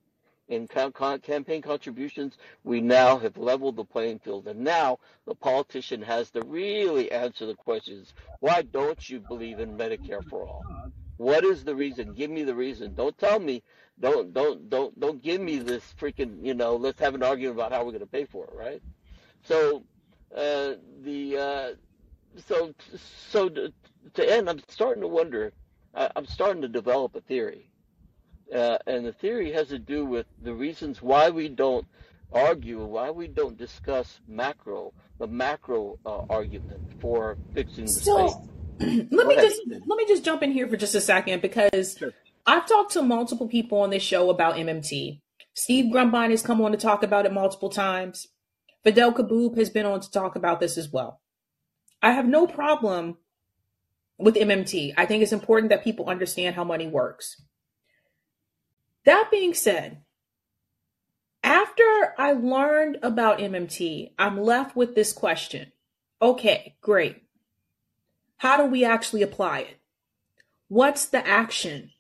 in 0.49 0.67
campaign 0.69 1.63
contributions, 1.63 2.39
we 2.65 2.81
now 2.81 3.19
have 3.19 3.37
leveled 3.37 3.77
the 3.77 3.85
playing 3.85 4.19
field. 4.19 4.47
And 4.47 4.61
now 4.61 4.99
the 5.27 5.35
politician 5.35 6.03
has 6.03 6.31
to 6.31 6.43
really 6.43 7.11
answer 7.13 7.47
the 7.47 7.55
questions. 7.55 8.15
Why 8.41 8.63
don't 8.63 9.09
you 9.09 9.21
believe 9.21 9.59
in 9.59 9.77
Medicare 9.77 10.27
for 10.29 10.47
all? 10.47 10.65
What 11.17 11.45
is 11.45 11.65
the 11.65 11.75
reason? 11.75 12.15
Give 12.15 12.31
me 12.31 12.43
the 12.43 12.55
reason. 12.55 12.95
Don't 12.95 13.17
tell 13.19 13.39
me. 13.39 13.63
Don't 14.01 14.35
don't 14.35 14.69
don't 14.69 14.99
don't 14.99 15.23
give 15.23 15.41
me 15.41 15.59
this 15.59 15.95
freaking. 16.01 16.45
You 16.45 16.55
know, 16.55 16.77
let's 16.77 17.01
have 17.01 17.15
an 17.15 17.23
argument 17.23 17.57
about 17.57 17.73
how 17.73 17.85
we're 17.85 17.93
going 17.93 18.01
to 18.01 18.07
pay 18.07 18.25
for 18.25 18.45
it, 18.45 18.55
right? 18.55 18.83
So 19.45 19.85
the 20.35 21.37
uh, 21.39 22.41
so 22.49 22.75
so 23.31 23.49
to, 23.49 23.73
to 24.15 24.33
end, 24.33 24.49
I'm 24.51 24.61
starting 24.69 25.03
to 25.03 25.09
wonder. 25.09 25.53
I, 25.95 26.11
I'm 26.17 26.27
starting 26.27 26.63
to 26.63 26.69
develop 26.69 27.15
a 27.15 27.21
theory 27.21 27.71
uh, 28.55 28.79
and 28.87 29.07
the 29.07 29.13
theory 29.13 29.53
has 29.53 29.69
to 29.69 29.79
do 29.79 30.05
with 30.05 30.27
the 30.43 30.53
reasons 30.53 31.01
why 31.01 31.31
we 31.31 31.49
don't 31.49 31.87
argue, 32.33 32.85
why 32.85 33.11
we 33.11 33.29
don't 33.29 33.57
discuss 33.57 34.21
macro, 34.27 34.93
the 35.19 35.27
macro 35.27 35.99
uh, 36.05 36.23
argument 36.29 36.81
for 37.01 37.37
fixing 37.55 37.85
the 37.85 37.91
So 37.93 38.29
state. 38.29 38.41
let 38.81 39.11
Go 39.11 39.25
me 39.29 39.35
ahead. 39.37 39.49
just 39.49 39.61
let 39.87 39.97
me 39.97 40.05
just 40.07 40.25
jump 40.25 40.43
in 40.43 40.51
here 40.53 40.69
for 40.69 40.77
just 40.77 40.95
a 40.95 41.01
second 41.01 41.43
because 41.43 41.97
Sure. 41.97 42.13
I've 42.47 42.67
talked 42.67 42.93
to 42.93 43.03
multiple 43.03 43.49
people 43.49 43.79
on 43.79 43.91
this 43.91 44.03
show 44.03 44.31
about 44.31 44.57
MMT. 44.57 45.21
Steve 45.55 45.93
Grumbine 45.93 46.31
has 46.31 46.43
come 46.43 46.61
on 46.61 46.73
to 46.73 46.77
talk 46.77 47.03
about 47.05 47.25
it 47.25 47.33
multiple 47.33 47.71
times. 47.71 48.27
Fadhel 48.85 49.15
Kaboub 49.15 49.57
has 49.57 49.71
been 49.71 49.87
on 49.87 50.01
to 50.01 50.11
talk 50.11 50.37
about 50.37 50.61
this 50.61 50.77
as 50.77 50.93
well. 50.93 51.21
I 52.03 52.13
have 52.13 52.27
no 52.27 52.47
problem 52.47 53.17
with 54.19 54.35
MMT. 54.35 54.93
I 54.97 55.07
think 55.07 55.23
it's 55.23 55.33
important 55.33 55.71
that 55.71 55.85
people 55.85 56.09
understand 56.09 56.55
how 56.55 56.65
money 56.65 56.87
works. 56.87 57.43
That 59.05 59.31
being 59.31 59.55
said, 59.55 60.03
after 61.43 62.15
I 62.19 62.33
learned 62.33 62.99
about 63.03 63.39
MMT, 63.39 64.13
I'm 64.19 64.41
left 64.41 64.77
with 64.77 64.95
this 64.95 65.13
question. 65.13 65.73
Okay, 66.21 66.77
great. 66.81 67.23
How 68.39 68.57
do 68.57 68.65
we 68.65 68.85
actually 68.85 69.23
apply 69.23 69.61
it? 69.61 69.79
What's 70.69 71.07
the 71.07 71.27
action? 71.27 71.91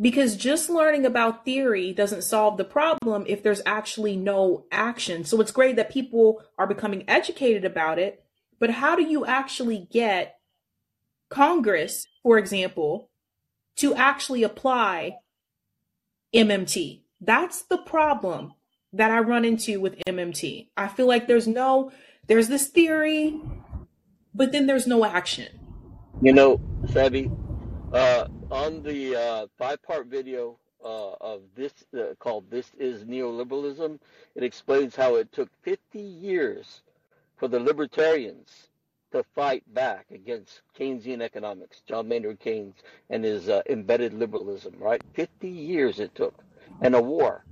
Because 0.00 0.36
just 0.36 0.70
learning 0.70 1.06
about 1.06 1.44
theory 1.44 1.92
doesn't 1.92 2.22
solve 2.22 2.56
the 2.56 2.64
problem 2.64 3.24
if 3.28 3.42
there's 3.42 3.62
actually 3.66 4.16
no 4.16 4.64
action. 4.70 5.24
So 5.24 5.40
it's 5.40 5.52
great 5.52 5.76
that 5.76 5.90
people 5.90 6.42
are 6.58 6.66
becoming 6.66 7.04
educated 7.08 7.64
about 7.64 7.98
it, 7.98 8.24
but 8.58 8.70
how 8.70 8.96
do 8.96 9.02
you 9.02 9.24
actually 9.26 9.88
get 9.90 10.38
Congress, 11.28 12.06
for 12.22 12.38
example, 12.38 13.10
to 13.76 13.94
actually 13.94 14.42
apply 14.42 15.18
MMT? 16.34 17.02
That's 17.20 17.62
the 17.62 17.78
problem 17.78 18.54
that 18.92 19.10
I 19.10 19.18
run 19.20 19.44
into 19.44 19.80
with 19.80 19.98
MMT. 20.06 20.68
I 20.76 20.88
feel 20.88 21.06
like 21.06 21.26
there's 21.26 21.48
no, 21.48 21.90
there's 22.26 22.48
this 22.48 22.68
theory, 22.68 23.40
but 24.34 24.52
then 24.52 24.66
there's 24.66 24.86
no 24.86 25.04
action. 25.04 25.48
You 26.22 26.32
know, 26.32 26.60
Sabby, 26.92 27.30
uh, 27.92 28.28
on 28.50 28.82
the 28.82 29.16
uh, 29.16 29.46
five-part 29.58 30.06
video 30.06 30.58
uh, 30.84 31.12
of 31.20 31.42
this 31.54 31.72
uh, 31.96 32.14
called 32.18 32.50
"This 32.50 32.70
Is 32.78 33.04
Neoliberalism," 33.04 33.98
it 34.34 34.42
explains 34.42 34.94
how 34.94 35.16
it 35.16 35.32
took 35.32 35.48
50 35.62 35.98
years 35.98 36.82
for 37.36 37.48
the 37.48 37.58
libertarians 37.58 38.68
to 39.12 39.24
fight 39.34 39.62
back 39.72 40.06
against 40.10 40.62
Keynesian 40.78 41.22
economics, 41.22 41.82
John 41.86 42.08
Maynard 42.08 42.40
Keynes 42.40 42.74
and 43.10 43.24
his 43.24 43.48
uh, 43.48 43.62
embedded 43.68 44.12
liberalism. 44.12 44.74
Right, 44.78 45.02
50 45.14 45.48
years 45.48 46.00
it 46.00 46.14
took, 46.14 46.34
and 46.82 46.94
a 46.94 47.00
war. 47.00 47.44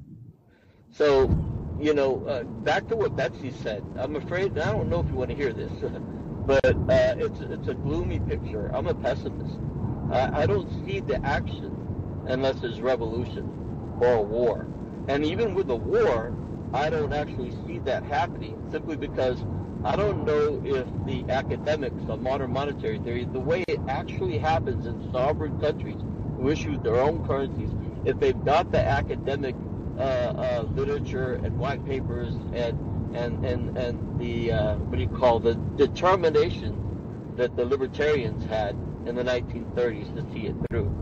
So, 0.91 1.31
you 1.81 1.95
know, 1.95 2.25
uh, 2.27 2.43
back 2.43 2.87
to 2.89 2.97
what 2.97 3.17
Betsy 3.17 3.51
said. 3.51 3.83
I'm 3.97 4.17
afraid 4.17 4.59
I 4.59 4.73
don't 4.73 4.91
know 4.91 5.01
if 5.01 5.07
you 5.07 5.15
want 5.15 5.31
to 5.31 5.37
hear 5.37 5.53
this, 5.53 5.73
but 6.47 6.65
uh, 6.65 7.15
it's 7.17 7.41
it's 7.41 7.69
a 7.69 7.75
gloomy 7.75 8.21
picture. 8.21 8.71
I'm 8.75 8.89
a 8.89 8.95
pessimist. 8.95 9.59
I, 10.13 10.43
I 10.43 10.47
don't 10.47 10.69
see 10.87 11.01
the 11.01 11.25
action 11.25 12.25
unless 12.29 12.61
there's 12.61 12.81
revolution 12.81 13.49
or 14.01 14.15
a 14.15 14.23
war. 14.23 14.67
And 15.09 15.25
even 15.25 15.55
with 15.55 15.71
a 15.71 15.77
war, 15.77 16.35
I 16.73 16.91
don't 16.91 17.13
actually 17.13 17.53
see 17.67 17.79
that 17.81 18.05
happening 18.05 18.59
simply 18.71 18.97
because 18.97 19.43
I 19.85 19.97
don't 19.97 20.25
know 20.25 20.63
if 20.65 20.87
the 21.07 21.31
academics 21.33 22.03
of 22.09 22.21
modern 22.21 22.53
monetary 22.53 22.99
theory, 22.99 23.25
the 23.25 23.41
way 23.41 23.65
it 23.67 23.81
actually 23.89 24.39
happens 24.39 24.87
in 24.87 25.11
sovereign 25.13 25.61
countries 25.61 25.97
who 26.37 26.51
issue 26.51 26.81
their 26.83 26.97
own 26.97 27.27
currencies, 27.27 27.71
if 28.05 28.19
they've 28.21 28.45
got 28.45 28.71
the 28.71 28.87
academic 28.87 29.57
uh, 29.99 30.03
uh, 30.03 30.67
literature 30.75 31.35
and 31.45 31.59
white 31.59 31.85
papers 31.85 32.35
and 32.55 32.79
and 33.15 33.45
and 33.45 33.77
and 33.77 34.19
the 34.19 34.53
uh, 34.53 34.77
what 34.77 34.97
do 34.97 35.03
you 35.03 35.09
call 35.09 35.39
the 35.39 35.55
determination 35.77 36.79
that 37.37 37.55
the 37.57 37.65
libertarians 37.65 38.45
had 38.47 38.77
in 39.07 39.15
the 39.15 39.23
1930s 39.23 40.15
to 40.15 40.33
see 40.33 40.47
it 40.47 40.57
through. 40.71 40.95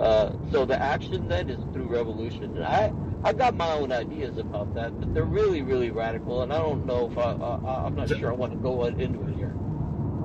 Uh, 0.00 0.32
so 0.50 0.64
the 0.64 0.80
action 0.80 1.28
then 1.28 1.50
is 1.50 1.58
through 1.72 1.86
revolution. 1.86 2.44
And 2.56 2.64
I 2.64 2.92
I've 3.22 3.36
got 3.36 3.54
my 3.54 3.70
own 3.72 3.92
ideas 3.92 4.38
about 4.38 4.74
that, 4.74 4.98
but 4.98 5.12
they're 5.12 5.24
really 5.24 5.62
really 5.62 5.90
radical, 5.90 6.42
and 6.42 6.52
I 6.52 6.58
don't 6.58 6.86
know 6.86 7.10
if 7.10 7.18
I, 7.18 7.32
I 7.32 7.86
I'm 7.86 7.94
not 7.94 8.08
sure 8.08 8.30
I 8.30 8.34
want 8.34 8.52
to 8.52 8.58
go 8.58 8.84
into 8.84 9.22
it 9.28 9.36
here. 9.36 9.54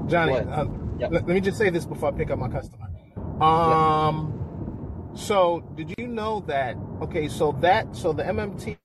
Johnny, 0.08 0.34
uh, 0.34 0.66
Yep. 0.98 1.12
let, 1.12 1.28
me 1.28 1.42
just 1.42 1.58
say 1.58 1.70
this 1.70 1.86
before 1.86 2.14
I 2.14 2.18
pick 2.18 2.32
up 2.32 2.40
my 2.40 2.48
customer. 2.48 2.88
Yep. 3.18 3.42
Um, 3.42 5.12
so 5.14 5.62
did 5.76 5.94
you 5.98 6.08
know 6.08 6.42
that? 6.48 6.78
Okay, 7.02 7.28
so 7.28 7.52
that 7.62 7.94
so 7.96 8.14
the 8.14 8.24
MMT 8.24 8.78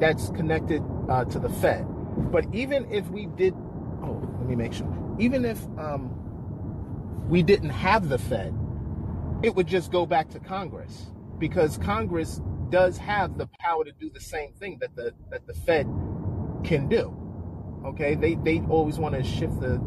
that's 0.00 0.30
connected 0.30 0.82
uh, 1.10 1.24
to 1.26 1.38
the 1.38 1.48
Fed, 1.48 1.86
but 2.32 2.46
even 2.54 2.90
if 2.90 3.08
we 3.10 3.26
did, 3.26 3.54
oh, 4.02 4.20
let 4.38 4.48
me 4.48 4.54
make 4.54 4.72
sure. 4.72 4.88
Even 5.18 5.44
if 5.44 5.62
um, 5.78 6.21
we 7.28 7.42
didn't 7.42 7.70
have 7.70 8.08
the 8.08 8.18
Fed, 8.18 8.54
it 9.42 9.54
would 9.54 9.66
just 9.66 9.90
go 9.90 10.06
back 10.06 10.28
to 10.30 10.40
Congress 10.40 11.10
because 11.38 11.78
Congress 11.78 12.40
does 12.70 12.96
have 12.98 13.36
the 13.36 13.48
power 13.58 13.84
to 13.84 13.92
do 13.92 14.10
the 14.10 14.20
same 14.20 14.52
thing 14.54 14.78
that 14.80 14.94
the 14.96 15.12
that 15.30 15.46
the 15.46 15.54
Fed 15.54 15.86
can 16.64 16.88
do. 16.88 17.16
Okay, 17.84 18.14
they 18.14 18.36
they 18.36 18.60
always 18.68 18.98
want 18.98 19.14
to 19.14 19.22
shift 19.22 19.60
the 19.60 19.80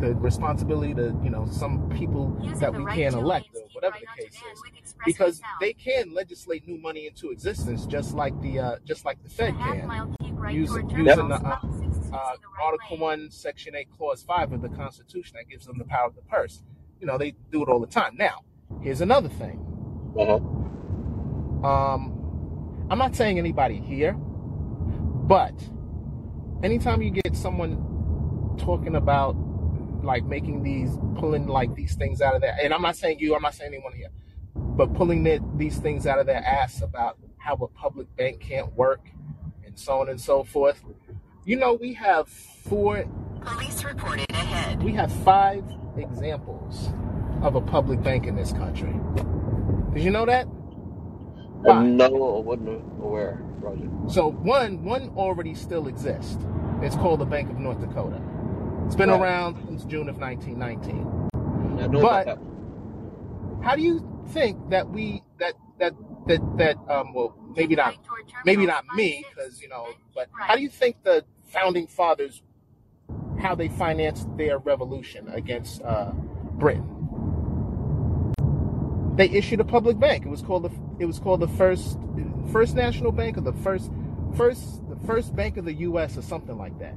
the 0.00 0.14
responsibility 0.14 0.94
to 0.94 1.18
you 1.22 1.30
know 1.30 1.46
some 1.50 1.88
people 1.90 2.36
Using 2.40 2.58
that 2.60 2.72
we 2.72 2.84
right 2.84 2.96
can't 2.96 3.14
elect 3.16 3.48
or 3.54 3.62
whatever 3.72 3.94
right 3.94 4.04
the 4.16 4.22
case 4.22 4.34
is 4.52 4.94
because 5.04 5.40
they 5.60 5.72
can 5.72 6.14
legislate 6.14 6.66
new 6.68 6.78
money 6.78 7.08
into 7.08 7.30
existence 7.30 7.84
just 7.86 8.14
like 8.14 8.40
the 8.40 8.60
uh, 8.60 8.76
just 8.84 9.04
like 9.04 9.20
the 9.24 9.30
Fed 9.30 9.56
can 9.58 9.88
right 9.88 10.54
using 10.54 10.88
using 10.90 11.28
the 11.28 11.34
uh, 11.34 11.38
Spot 11.38 11.60
6 11.62 11.74
using 11.74 12.10
the 12.10 12.16
uh, 12.16 12.62
Article. 12.62 12.98
One, 12.98 13.30
Section 13.30 13.74
Eight, 13.76 13.88
Clause 13.96 14.22
Five 14.22 14.52
of 14.52 14.62
the 14.62 14.68
Constitution 14.68 15.36
that 15.36 15.48
gives 15.48 15.66
them 15.66 15.78
the 15.78 15.84
power 15.84 16.06
of 16.06 16.14
the 16.14 16.22
purse. 16.22 16.62
You 17.00 17.06
know 17.06 17.18
they 17.18 17.34
do 17.50 17.62
it 17.62 17.68
all 17.68 17.80
the 17.80 17.86
time. 17.86 18.16
Now, 18.16 18.42
here's 18.82 19.00
another 19.00 19.28
thing. 19.28 19.64
Uh-huh. 20.18 20.34
Um, 21.66 22.86
I'm 22.90 22.98
not 22.98 23.14
saying 23.14 23.38
anybody 23.38 23.78
here, 23.78 24.12
but 24.12 25.54
anytime 26.62 27.02
you 27.02 27.10
get 27.10 27.36
someone 27.36 28.56
talking 28.58 28.96
about 28.96 29.36
like 30.02 30.24
making 30.24 30.62
these 30.62 30.90
pulling 31.16 31.46
like 31.46 31.74
these 31.74 31.94
things 31.94 32.20
out 32.20 32.34
of 32.34 32.40
their 32.40 32.56
and 32.62 32.72
I'm 32.72 32.82
not 32.82 32.96
saying 32.96 33.18
you, 33.20 33.34
I'm 33.34 33.42
not 33.42 33.54
saying 33.54 33.72
anyone 33.74 33.92
here, 33.92 34.08
but 34.54 34.94
pulling 34.94 35.22
the, 35.24 35.40
these 35.56 35.78
things 35.78 36.06
out 36.06 36.18
of 36.18 36.26
their 36.26 36.42
ass 36.44 36.82
about 36.82 37.18
how 37.38 37.54
a 37.54 37.68
public 37.68 38.14
bank 38.16 38.40
can't 38.40 38.72
work 38.74 39.08
and 39.64 39.78
so 39.78 40.00
on 40.00 40.08
and 40.08 40.20
so 40.20 40.44
forth. 40.44 40.82
You 41.44 41.56
know, 41.56 41.74
we 41.74 41.94
have 41.94 42.28
four 42.28 43.04
Police 43.40 43.84
reported 43.84 44.30
ahead. 44.30 44.82
we 44.82 44.92
have 44.92 45.12
five 45.24 45.64
examples 45.98 46.90
of 47.42 47.54
a 47.54 47.60
public 47.60 48.02
bank 48.02 48.26
in 48.26 48.36
this 48.36 48.52
country. 48.52 48.94
Did 49.94 50.02
you 50.02 50.10
know 50.10 50.26
that? 50.26 50.46
Five. 51.66 51.86
no, 51.86 52.38
I 52.38 52.40
wasn't 52.40 52.82
aware, 53.02 53.38
Roger. 53.60 53.88
So 54.08 54.30
one 54.30 54.84
one 54.84 55.10
already 55.16 55.54
still 55.54 55.88
exists. 55.88 56.38
It's 56.82 56.94
called 56.96 57.20
the 57.20 57.24
Bank 57.26 57.50
of 57.50 57.58
North 57.58 57.80
Dakota. 57.80 58.20
It's 58.86 58.94
been 58.94 59.10
Right. 59.10 59.20
around 59.20 59.56
since 59.66 59.84
June 59.84 60.08
of 60.08 60.18
1919. 60.18 61.28
I 61.80 61.86
But 61.88 62.38
how 63.62 63.74
do 63.76 63.82
you 63.82 64.00
think 64.28 64.70
that 64.70 64.88
we 64.88 65.22
that 65.38 65.54
that 65.78 65.94
that 66.26 66.40
that 66.58 66.76
um 66.88 67.12
well 67.12 67.34
maybe 67.56 67.74
not 67.74 67.96
maybe 68.44 68.66
not 68.66 68.84
me 68.94 69.24
because 69.34 69.60
you 69.60 69.68
know 69.68 69.88
but 70.14 70.28
how 70.38 70.54
do 70.56 70.62
you 70.62 70.68
think 70.68 70.96
the 71.02 71.24
founding 71.44 71.86
fathers 71.86 72.42
how 73.38 73.54
they 73.54 73.68
financed 73.68 74.28
their 74.36 74.58
revolution 74.58 75.28
against 75.28 75.82
uh, 75.82 76.12
Britain? 76.12 76.88
They 79.16 79.28
issued 79.30 79.60
a 79.60 79.64
public 79.64 79.98
bank. 79.98 80.24
It 80.24 80.28
was 80.28 80.42
called 80.42 80.64
the 80.64 80.70
it 81.00 81.06
was 81.06 81.18
called 81.18 81.40
the 81.40 81.48
first 81.48 81.98
First 82.52 82.74
National 82.76 83.12
Bank 83.12 83.36
or 83.36 83.40
the 83.42 83.52
first 83.52 83.90
first 84.36 84.82
the 84.88 84.96
first 85.06 85.34
bank 85.34 85.56
of 85.56 85.64
the 85.64 85.74
U.S. 85.74 86.16
or 86.16 86.22
something 86.22 86.56
like 86.56 86.78
that. 86.78 86.94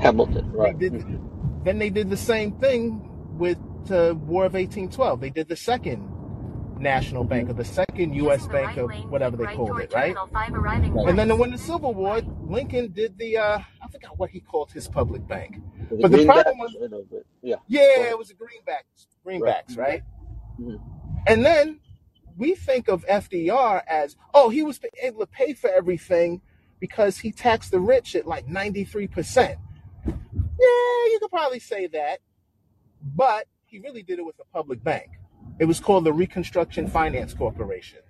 Hamilton, 0.00 0.52
They 0.52 0.58
right? 0.58 0.78
did. 0.78 0.92
Mhm. 0.92 1.64
Then 1.64 1.78
they 1.78 1.90
did 1.90 2.10
the 2.10 2.16
same 2.16 2.52
thing 2.52 3.08
with 3.38 3.58
the 3.86 4.14
War 4.26 4.44
of 4.46 4.54
1812. 4.54 5.20
They 5.20 5.30
did 5.30 5.48
the 5.48 5.56
second 5.56 6.08
national 6.78 7.24
bank 7.24 7.48
or 7.50 7.54
the 7.54 7.64
second 7.64 8.14
U.S. 8.14 8.42
The 8.46 8.52
bank 8.52 8.66
right 8.68 8.78
or 8.78 8.88
lane, 8.88 9.10
whatever 9.10 9.36
they 9.36 9.44
right 9.44 9.56
called 9.56 9.80
it, 9.80 9.92
right? 9.92 10.08
Terminal 10.14 10.26
5 10.28 10.54
arriving 10.54 10.94
Right. 10.94 11.08
And 11.08 11.18
then 11.18 11.28
west. 11.28 11.40
when 11.40 11.50
the 11.52 11.58
Civil 11.58 11.94
War, 11.94 12.20
Lincoln 12.46 12.92
did 12.92 13.16
the 13.18 13.36
uh, 13.38 13.58
I 13.82 13.88
forgot 13.90 14.18
what 14.18 14.30
he 14.30 14.40
called 14.40 14.70
his 14.72 14.88
public 14.88 15.26
bank. 15.26 15.56
The 15.90 15.96
But 15.96 16.10
the 16.12 16.24
problem 16.26 16.58
was, 16.58 16.76
I 16.82 16.86
know, 16.88 17.04
but 17.10 17.24
yeah, 17.42 17.56
yeah, 17.68 17.80
ahead. 18.00 18.10
it 18.12 18.18
was 18.18 18.28
the 18.28 18.34
greenbacks, 18.34 19.06
Right. 19.24 19.40
greenbacks, 19.40 19.76
right? 19.78 20.02
Mhm. 20.60 20.80
And 21.26 21.44
then 21.44 21.80
we 22.36 22.54
think 22.54 22.88
of 22.88 23.04
FDR 23.08 23.82
as, 23.86 24.16
oh, 24.34 24.50
he 24.50 24.62
was 24.62 24.78
able 25.02 25.20
to 25.20 25.26
pay 25.26 25.54
for 25.54 25.70
everything 25.70 26.40
because 26.80 27.18
he 27.18 27.32
taxed 27.32 27.70
the 27.70 27.80
rich 27.80 28.14
at 28.14 28.26
like 28.26 28.46
93%. 28.46 29.58
Yeah, 30.06 30.12
you 31.12 31.18
could 31.20 31.30
probably 31.30 31.58
say 31.58 31.86
that, 31.88 32.20
but 33.02 33.46
he 33.64 33.78
really 33.78 34.02
did 34.02 34.18
it 34.18 34.24
with 34.26 34.36
a 34.40 34.44
public 34.52 34.82
bank. 34.84 35.08
It 35.58 35.64
was 35.64 35.80
called 35.80 36.04
the 36.04 36.12
Reconstruction 36.12 36.88
Finance 36.88 37.34
Corporation. 37.34 38.00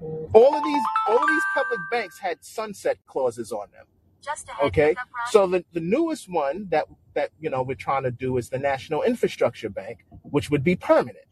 All 0.00 0.54
of 0.54 0.64
these 0.64 0.82
all 1.08 1.22
of 1.22 1.28
these 1.28 1.42
public 1.54 1.80
banks 1.90 2.18
had 2.18 2.44
sunset 2.44 2.98
clauses 3.06 3.52
on 3.52 3.68
them. 3.72 3.86
Just 4.22 4.48
ahead, 4.48 4.66
Okay? 4.66 4.88
pick 4.90 4.98
up 4.98 5.08
right. 5.16 5.32
So 5.32 5.46
the, 5.46 5.64
the 5.72 5.80
newest 5.80 6.30
one 6.30 6.66
that 6.70 6.86
that 7.14 7.30
you 7.40 7.50
know 7.50 7.62
we're 7.62 7.74
trying 7.74 8.02
to 8.02 8.10
do 8.10 8.36
is 8.36 8.48
the 8.50 8.58
National 8.58 9.02
Infrastructure 9.02 9.68
Bank, 9.68 10.04
which 10.22 10.50
would 10.50 10.64
be 10.64 10.76
permanent. 10.76 11.26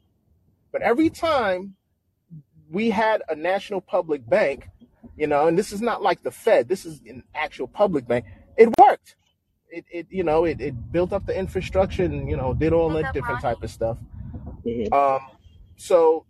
But 0.71 0.83
every 0.83 1.11
time 1.11 1.77
we 2.71 2.91
had 2.91 3.23
a 3.29 3.35
national 3.35 3.83
public 3.83 4.29
bank, 4.29 4.69
you 5.17 5.27
know, 5.27 5.47
and 5.47 5.59
this 5.59 5.73
is 5.73 5.83
not 5.83 6.03
like 6.03 6.23
the 6.23 6.31
Fed, 6.31 6.69
this 6.69 6.87
is 6.87 7.01
an 7.07 7.23
actual 7.35 7.69
public 7.69 8.07
bank, 8.07 8.25
it 8.57 8.71
worked. 8.79 9.17
It, 9.69 9.85
it 9.91 10.07
you 10.11 10.25
know, 10.25 10.45
it, 10.45 10.61
it 10.61 10.93
built 10.93 11.13
up 11.13 11.27
the 11.27 11.39
infrastructure 11.39 12.05
and, 12.05 12.29
you 12.29 12.37
know, 12.37 12.55
did 12.55 12.73
all 12.73 12.89
that 12.91 13.07
up 13.07 13.15
different 13.15 13.43
right. 13.43 13.55
type 13.55 13.63
of 13.63 13.71
stuff. 13.71 13.99
Mhm. 14.65 14.93
Um, 14.93 15.21
so, 15.77 16.27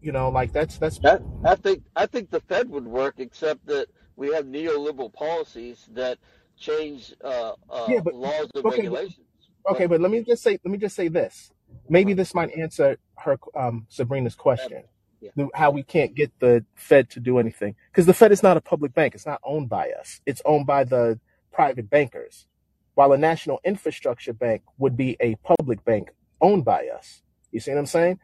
you 0.00 0.12
know, 0.12 0.28
like 0.28 0.52
that's, 0.52 0.78
that's, 0.78 1.00
I, 1.04 1.18
I 1.44 1.54
think 1.56 1.82
I 1.96 2.06
think 2.06 2.30
the 2.30 2.40
Fed 2.40 2.68
would 2.70 2.86
work, 2.86 3.14
except 3.18 3.66
that 3.66 3.88
we 4.16 4.32
have 4.32 4.44
neoliberal 4.46 5.12
policies 5.12 5.88
that 5.92 6.18
change 6.58 7.12
uh, 7.24 7.52
uh, 7.68 7.86
yeah, 7.88 8.00
but, 8.00 8.14
laws 8.14 8.48
and 8.54 8.64
okay, 8.64 8.76
regulations. 8.78 9.26
Go 9.66 9.72
okay, 9.72 9.84
ahead. 9.84 9.90
but 9.90 10.00
let 10.00 10.10
me 10.10 10.22
just 10.22 10.42
say, 10.42 10.58
let 10.64 10.70
me 10.70 10.78
just 10.78 10.94
say 10.94 11.08
this. 11.08 11.50
Maybe 11.88 12.12
this 12.12 12.34
might 12.34 12.52
answer 12.52 12.98
her, 13.18 13.38
um, 13.56 13.86
Sabrina's 13.88 14.34
question. 14.36 14.84
yeah. 15.24 15.30
the, 15.36 15.48
how 15.54 15.70
we 15.70 15.82
can't 15.82 16.14
get 16.14 16.30
the 16.38 16.64
Fed 16.74 17.10
to 17.10 17.20
do 17.20 17.38
anything 17.38 17.74
because 17.90 18.06
the 18.06 18.14
Fed 18.14 18.30
is 18.30 18.42
not 18.42 18.56
a 18.56 18.60
public 18.60 18.94
bank. 18.94 19.14
It's 19.14 19.26
not 19.26 19.40
owned 19.42 19.68
by 19.68 19.90
us. 19.90 20.20
It's 20.26 20.42
owned 20.44 20.66
by 20.66 20.84
the 20.84 21.18
private 21.52 21.88
bankers, 21.88 22.46
while 22.94 23.12
a 23.12 23.18
national 23.18 23.60
infrastructure 23.64 24.32
bank 24.32 24.62
would 24.78 24.96
be 24.96 25.16
a 25.20 25.36
public 25.36 25.84
bank 25.84 26.10
owned 26.44 26.66
by 26.66 26.88
us. 26.88 27.22
You 27.52 27.60
see 27.60 27.72
what 27.72 27.80
I'm 27.80 27.86
saying? 27.86 28.20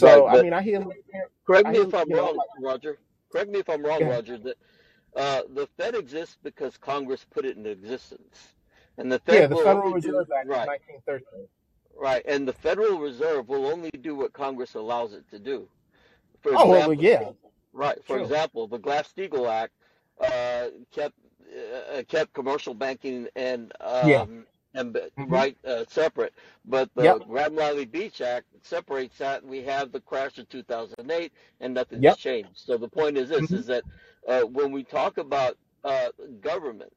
Right, 0.00 0.22
So 0.22 0.28
I 0.28 0.38
mean, 0.38 0.54
I 0.54 0.62
hear, 0.62 0.84
correct 1.46 1.66
I 1.66 1.70
me 1.70 1.78
hear, 1.78 1.82
if 1.82 1.94
I'm 1.94 2.10
you 2.10 2.16
know, 2.16 2.30
wrong, 2.30 2.40
Roger. 2.58 2.98
Correct 3.32 3.50
me 3.50 3.60
if 3.60 3.70
I'm 3.70 3.84
wrong, 3.84 4.06
Roger. 4.06 4.38
That 4.38 4.56
uh, 5.16 5.42
the 5.54 5.68
Fed 5.78 5.94
exists 5.96 6.38
because 6.42 6.76
Congress 6.78 7.26
put 7.32 7.44
it 7.46 7.56
into 7.56 7.70
existence, 7.70 8.54
and 8.98 9.12
the 9.12 9.20
Fed 9.20 9.36
yeah, 9.40 9.46
the 9.48 9.56
Federal 9.56 9.92
do 10.00 10.14
Reserve 10.14 10.28
Act 10.36 10.50
right. 10.50 10.66
1913. 10.66 11.48
Right, 11.96 12.22
and 12.26 12.48
the 12.48 12.54
Federal 12.54 13.00
Reserve 13.00 13.48
will 13.48 13.66
only 13.66 13.90
do 13.90 14.16
what 14.16 14.32
Congress 14.32 14.74
allows 14.74 15.14
it 15.14 15.24
to 15.30 15.38
do. 15.38 15.68
For 16.42 16.54
Oh 16.54 16.68
well, 16.68 16.82
well, 16.84 16.94
example, 16.94 16.94
yeah, 16.94 17.30
right. 17.72 17.98
For 18.04 18.16
true. 18.16 18.18
example, 18.18 18.68
the 18.68 18.78
Glass-Steagall 18.78 19.50
Act 19.50 19.72
uh, 20.20 20.68
kept 20.94 21.14
uh, 21.94 22.02
kept 22.08 22.32
commercial 22.34 22.74
banking 22.74 23.28
and 23.36 23.72
Yeah. 24.02 24.26
And 24.74 24.98
hmm 25.16 25.26
right 25.26 25.56
uh, 25.66 25.84
separate, 25.88 26.34
but 26.64 26.90
the 26.94 27.16
Yep. 27.16 27.18
Beach 27.90 28.20
Act 28.20 28.46
separates 28.62 29.18
that. 29.18 29.42
And 29.42 29.50
we 29.50 29.62
have 29.62 29.92
the 29.92 30.00
crash 30.00 30.38
of 30.38 30.48
2008, 30.48 31.32
and 31.60 31.74
nothing's 31.74 32.06
Yep. 32.06 32.16
changed. 32.16 32.58
So 32.58 32.76
the 32.76 32.88
point 32.88 33.16
is 33.18 33.28
this: 33.28 33.52
hmm 33.52 33.54
is 33.54 33.66
that 33.66 33.84
uh, 34.28 34.42
when 34.42 34.72
we 34.72 34.84
talk 34.84 35.18
about 35.18 35.56
uh, 35.84 36.08
government, 36.40 36.92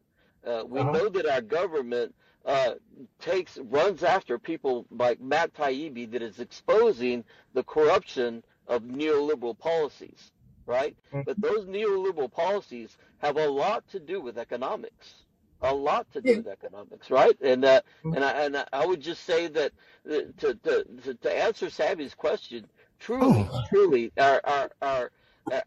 uh, 0.45 0.63
we 0.67 0.83
Uh-huh. 0.83 0.99
know 0.99 1.09
that 1.09 1.25
our 1.27 1.41
government 1.41 2.15
uh, 2.45 2.73
takes 3.19 3.57
runs 3.57 4.03
after 4.03 4.37
people 4.39 4.85
like 4.91 5.19
Matt 5.21 5.53
Taibbi 5.53 6.11
that 6.11 6.21
is 6.23 6.39
exposing 6.39 7.23
the 7.53 7.63
corruption 7.63 8.43
of 8.67 8.83
neoliberal 8.83 9.57
policies, 9.57 10.31
right? 10.67 10.95
Mhm. 11.11 11.25
But 11.25 11.41
those 11.41 11.65
neoliberal 11.65 12.31
policies 12.31 12.97
have 13.19 13.37
a 13.37 13.47
lot 13.47 13.87
to 13.89 13.99
do 13.99 14.21
with 14.21 14.37
economics, 14.37 15.26
a 15.61 15.73
lot 15.73 16.07
to 16.13 16.21
do 16.21 16.33
Yeah. 16.33 16.37
with 16.37 16.47
economics, 16.47 17.11
right? 17.11 17.37
And 17.41 17.65
uh, 17.65 17.81
Mhm. 18.05 18.15
and 18.15 18.25
I 18.25 18.31
and 18.45 18.65
I 18.73 18.85
would 18.85 19.01
just 19.01 19.25
say 19.25 19.47
that 19.47 19.73
uh, 20.09 20.15
to 20.39 20.55
to 20.63 20.85
to, 21.03 21.15
answer 21.37 21.69
Sabby's 21.69 22.15
question, 22.15 22.67
truly, 22.99 23.53
Oh. 23.53 23.65
truly, 23.65 24.11
our 24.17 24.41
our 24.45 24.71
our 24.81 25.11
uh, 25.51 25.61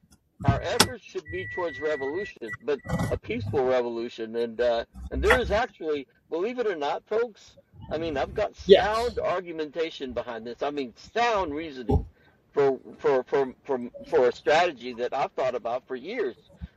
our 0.45 0.61
efforts 0.63 1.05
should 1.05 1.31
be 1.31 1.47
towards 1.47 1.81
revolution, 1.81 2.55
but 2.63 2.81
a 3.11 3.19
peaceful 3.19 3.65
revolution. 3.65 4.37
And 4.37 4.61
uh, 4.61 4.85
and 5.11 5.23
there 5.23 5.39
is 5.39 5.51
actually, 5.51 6.09
believe 6.31 6.59
it 6.59 6.67
or 6.69 6.77
not, 6.77 7.05
folks. 7.07 7.59
I 7.91 7.99
mean, 7.99 8.17
I've 8.17 8.35
got 8.35 8.57
Yes. 8.67 9.13
sound 9.13 9.19
argumentation 9.19 10.15
behind 10.15 10.47
this. 10.47 10.63
I 10.63 10.71
mean, 10.71 10.95
sound 10.97 11.55
reasoning 11.55 12.07
for 12.53 12.81
for 12.99 13.25
for 13.25 13.55
for 13.65 13.81
for 14.07 14.29
a 14.29 14.33
strategy 14.33 14.95
that 14.95 15.15
I've 15.15 15.33
thought 15.33 15.55
about 15.57 15.87
for 15.87 15.97
years 15.97 16.37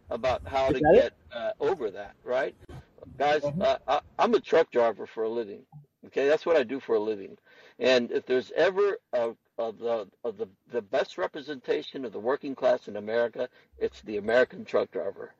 about 0.10 0.42
how 0.46 0.72
to 0.72 0.82
get 0.82 1.14
uh, 1.32 1.52
over 1.60 1.92
that. 1.92 2.16
Right, 2.24 2.56
guys? 3.18 3.42
Mhm. 3.44 3.62
Uh, 3.62 3.78
I, 3.88 4.02
I'm 4.20 4.34
a 4.34 4.40
truck 4.40 4.72
driver 4.72 5.06
for 5.06 5.24
a 5.24 5.30
living. 5.30 5.66
Okay, 6.08 6.28
that's 6.28 6.46
what 6.46 6.58
I 6.58 6.64
do 6.64 6.80
for 6.80 6.96
a 6.96 7.00
living. 7.00 7.38
And 7.80 8.12
if 8.12 8.26
there's 8.26 8.52
ever 8.56 8.98
a 9.14 9.36
of 9.58 9.78
the 9.78 10.08
of 10.24 10.38
the 10.38 10.48
the 10.72 10.82
best 10.82 11.18
representation 11.18 12.06
of 12.06 12.12
the 12.12 12.20
working 12.20 12.56
class 12.56 12.88
in 12.88 12.98
America, 12.98 13.48
it's 13.78 14.02
the 14.02 14.18
American 14.18 14.66
truck 14.66 14.92
driver. 14.92 15.34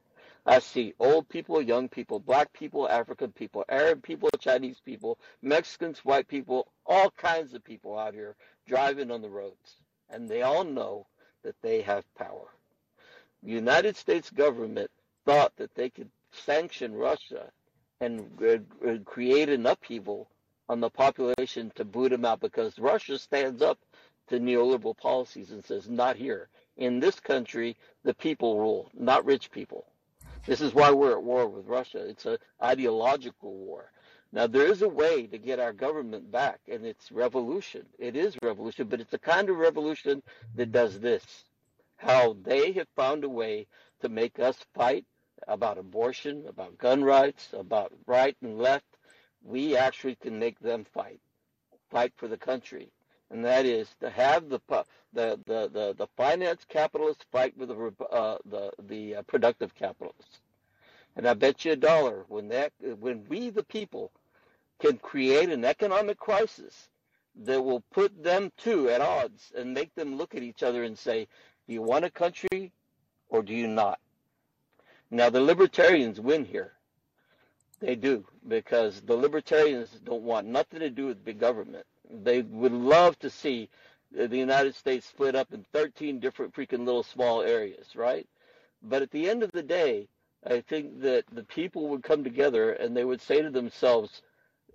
I 0.46 0.60
see 0.60 0.94
old 1.00 1.30
people, 1.30 1.62
young 1.62 1.88
people, 1.88 2.20
black 2.20 2.52
people, 2.54 2.90
African 2.90 3.32
people, 3.32 3.64
Arab 3.70 4.04
people, 4.04 4.30
Chinese 4.40 4.82
people, 4.84 5.18
Mexicans, 5.42 6.04
white 6.04 6.28
people, 6.28 6.68
all 6.86 7.10
kinds 7.12 7.54
of 7.54 7.64
people 7.64 7.98
out 7.98 8.14
here 8.14 8.36
driving 8.68 9.10
on 9.10 9.22
the 9.22 9.30
roads. 9.30 9.78
And 10.10 10.28
they 10.30 10.42
all 10.42 10.66
know 10.66 11.08
that 11.44 11.56
they 11.62 11.82
have 11.82 12.04
power. 12.16 12.50
The 13.42 13.52
United 13.52 13.96
States 13.96 14.30
government 14.30 14.92
thought 15.26 15.56
that 15.58 15.76
they 15.76 15.90
could 15.90 16.10
sanction 16.34 16.94
Russia 16.94 17.52
and 18.02 18.30
uh, 18.42 18.98
create 19.06 19.50
an 19.50 19.66
upheaval 19.66 20.30
on 20.70 20.80
the 20.80 20.90
population 20.90 21.72
to 21.76 21.86
boot 21.86 22.10
them 22.10 22.26
out 22.26 22.40
because 22.40 22.80
Russia 22.80 23.18
stands 23.18 23.62
up 23.62 23.80
to 24.28 24.40
neoliberal 24.40 24.98
policies 24.98 25.52
and 25.52 25.64
says, 25.64 25.90
not 25.90 26.16
here. 26.16 26.50
In 26.78 27.00
this 27.00 27.20
country, 27.20 27.78
the 28.04 28.14
people 28.14 28.60
rule, 28.60 28.90
not 28.94 29.26
rich 29.26 29.52
people. 29.52 29.86
This 30.46 30.62
is 30.62 30.74
why 30.74 30.92
we're 30.92 31.12
at 31.12 31.24
war 31.24 31.48
with 31.48 31.68
Russia. 31.68 32.06
It's 32.08 32.26
an 32.26 32.38
ideological 32.62 33.54
war. 33.54 33.92
Now, 34.32 34.48
there 34.48 34.66
is 34.66 34.82
a 34.82 34.90
way 34.90 35.28
to 35.28 35.38
get 35.38 35.60
our 35.60 35.74
government 35.74 36.32
back, 36.32 36.60
and 36.68 36.86
it's 36.86 37.12
revolution. 37.12 37.86
It 38.00 38.16
is 38.16 38.36
revolution, 38.42 38.88
but 38.88 39.00
it's 39.00 39.14
a 39.14 39.20
kind 39.20 39.50
of 39.50 39.58
revolution 39.58 40.24
that 40.56 40.72
does 40.72 41.00
this 41.00 41.46
how 42.04 42.36
they 42.44 42.74
have 42.74 42.88
found 42.96 43.24
a 43.24 43.30
way 43.30 43.68
to 44.02 44.10
make 44.10 44.40
us 44.40 44.58
fight 44.74 45.06
about 45.48 45.78
abortion, 45.78 46.46
about 46.48 46.78
gun 46.78 47.04
rights, 47.04 47.50
about 47.54 47.92
right 48.06 48.36
and 48.42 48.58
left. 48.58 48.86
We 49.44 49.76
actually 49.76 50.16
can 50.16 50.40
make 50.40 50.60
them 50.60 50.86
fight, 50.94 51.20
fight 51.90 52.14
for 52.16 52.28
the 52.28 52.38
country. 52.38 52.90
And 53.30 53.44
that 53.46 53.66
is 53.66 53.90
to 54.00 54.10
have 54.10 54.50
the 54.50 54.60
the 55.14 55.40
the 55.46 55.70
the, 55.72 55.96
the 55.98 56.08
finance 56.16 56.66
capitalists 56.68 57.26
fight 57.32 57.58
with 57.58 57.70
the 57.70 58.06
uh, 58.12 58.38
the 58.46 58.72
the 58.88 59.16
uh, 59.18 59.22
productive 59.24 59.74
capitalists. 59.76 60.40
And 61.16 61.28
I 61.28 61.34
bet 61.34 61.66
you 61.66 61.74
a 61.74 61.76
dollar 61.76 62.26
when 62.28 62.50
that 62.50 62.72
when 63.00 63.26
we 63.28 63.50
the 63.50 63.64
people 63.64 64.12
can 64.80 64.98
create 64.98 65.50
an 65.50 65.66
economic 65.66 66.18
crisis 66.18 66.90
that 67.36 67.62
will 67.62 67.84
put 67.92 68.24
them 68.24 68.52
too 68.58 68.90
at 68.90 69.02
odds 69.02 69.52
and 69.56 69.74
make 69.74 69.94
them 69.96 70.18
look 70.18 70.36
at 70.36 70.44
each 70.44 70.64
other 70.64 70.84
and 70.84 70.98
say, 70.98 71.28
do 71.68 71.74
you 71.74 71.82
want 71.82 72.06
a 72.06 72.10
country 72.10 72.72
or 73.30 73.42
do 73.42 73.54
you 73.54 73.68
not? 73.68 74.00
Now 75.14 75.30
the 75.30 75.42
libertarians 75.42 76.20
win 76.20 76.44
here. 76.44 76.72
They 77.80 77.94
do 77.94 78.26
because 78.48 79.00
the 79.02 79.16
libertarians 79.16 79.90
don't 80.04 80.24
want 80.24 80.48
nothing 80.48 80.80
to 80.80 80.90
do 80.90 81.06
with 81.06 81.24
big 81.24 81.40
government. 81.40 81.86
They 82.10 82.42
would 82.42 82.72
love 82.72 83.20
to 83.20 83.30
see 83.30 83.70
the 84.12 84.36
United 84.36 84.74
States 84.74 85.06
split 85.06 85.36
up 85.36 85.54
in 85.54 85.66
13 85.72 86.20
different 86.20 86.56
freaking 86.56 86.84
little 86.86 87.04
small 87.04 87.44
areas, 87.44 87.96
right? 87.96 88.28
But 88.82 89.04
at 89.04 89.12
the 89.12 89.30
end 89.30 89.44
of 89.44 89.52
the 89.52 89.62
day, 89.62 90.08
I 90.48 90.62
think 90.62 91.02
that 91.02 91.26
the 91.32 91.44
people 91.44 91.90
would 91.90 92.02
come 92.02 92.24
together 92.24 92.72
and 92.72 92.98
they 92.98 93.06
would 93.06 93.22
say 93.22 93.40
to 93.40 93.52
themselves, 93.52 94.24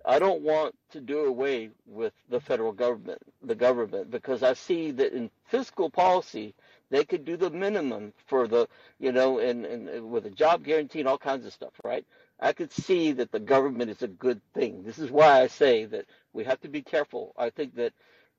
I 0.05 0.19
don't 0.19 0.41
want 0.41 0.73
to 0.91 1.01
do 1.01 1.25
away 1.25 1.71
with 1.85 2.13
the 2.29 2.39
federal 2.39 2.71
government, 2.71 3.21
the 3.43 3.55
government, 3.55 4.09
because 4.09 4.41
I 4.41 4.53
see 4.53 4.91
that 4.91 5.11
in 5.11 5.31
fiscal 5.49 5.89
policy, 5.89 6.55
They 6.91 7.05
could 7.05 7.25
do 7.25 7.37
the 7.37 7.51
minimum 7.51 8.13
for 8.27 8.47
the, 8.47 8.67
you 8.99 9.11
know, 9.11 9.39
and, 9.39 9.65
and 9.65 10.11
with 10.11 10.25
a 10.27 10.31
job 10.31 10.63
guarantee 10.63 11.01
and 11.01 11.09
all 11.09 11.19
kinds 11.19 11.45
of 11.45 11.53
stuff, 11.53 11.73
right? 11.83 12.05
I 12.39 12.53
could 12.53 12.71
see 12.71 13.11
that 13.13 13.31
the 13.31 13.41
government 13.41 13.91
is 13.91 14.03
a 14.03 14.07
good 14.09 14.41
thing. 14.53 14.83
This 14.83 14.99
is 14.99 15.11
why 15.11 15.41
I 15.41 15.47
say 15.47 15.85
that 15.87 16.05
we 16.33 16.45
have 16.45 16.61
to 16.61 16.69
be 16.69 16.81
careful. 16.83 17.33
I 17.37 17.51
think 17.51 17.75
that 17.75 17.93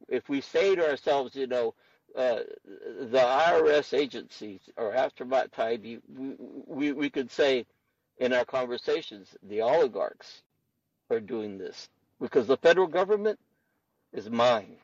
if 0.09 0.29
we 0.31 0.41
say 0.41 0.77
to 0.77 0.91
ourselves, 0.91 1.37
you 1.37 1.49
know, 1.49 1.75
uh, 2.17 2.41
the 2.67 3.19
IRS 3.19 3.95
agencies 3.99 4.61
or 4.77 4.95
after 4.95 5.25
Matt 5.27 5.53
Taibbi, 5.53 6.01
we, 6.17 6.35
we, 6.67 6.93
we 6.93 7.11
could 7.11 7.31
say 7.31 7.67
in 8.19 8.33
our 8.33 8.47
conversations, 8.47 9.29
the 9.45 9.63
oligarchs 9.63 10.43
are 11.11 11.21
doing 11.21 11.59
this 11.59 11.89
because 12.21 12.47
the 12.49 12.59
federal 12.59 12.89
government 12.89 13.39
is 14.13 14.31
mine. 14.31 14.77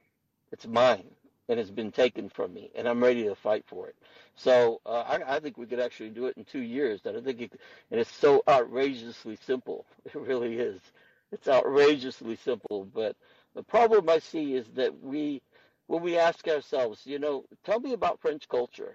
It's 0.52 0.66
mine 0.66 1.06
and 1.48 1.60
it's 1.60 1.70
been 1.70 1.92
taken 1.92 2.28
from 2.28 2.52
me, 2.52 2.70
and 2.74 2.88
I'm 2.88 3.02
ready 3.02 3.24
to 3.24 3.34
fight 3.34 3.64
for 3.66 3.88
it. 3.88 3.96
So 4.34 4.80
uh, 4.84 5.00
I, 5.02 5.36
I 5.36 5.40
think 5.40 5.56
we 5.56 5.66
could 5.66 5.80
actually 5.80 6.10
do 6.10 6.26
it 6.26 6.36
in 6.36 6.44
two 6.44 6.60
years. 6.60 7.00
And 7.04 7.16
I 7.16 7.20
think, 7.20 7.40
it, 7.40 7.52
and 7.90 8.00
it's 8.00 8.14
so 8.14 8.42
outrageously 8.48 9.38
simple. 9.46 9.86
It 10.06 10.14
really 10.14 10.58
is. 10.58 10.80
It's 11.32 11.48
outrageously 11.48 12.36
simple. 12.44 12.86
But 12.94 13.16
the 13.54 13.62
problem 13.62 14.08
I 14.08 14.18
see 14.18 14.54
is 14.54 14.66
that 14.74 15.02
we, 15.02 15.42
when 15.86 16.02
we 16.02 16.18
ask 16.18 16.46
ourselves, 16.48 17.02
you 17.04 17.18
know, 17.18 17.44
tell 17.64 17.80
me 17.80 17.92
about 17.92 18.20
French 18.20 18.48
culture, 18.48 18.94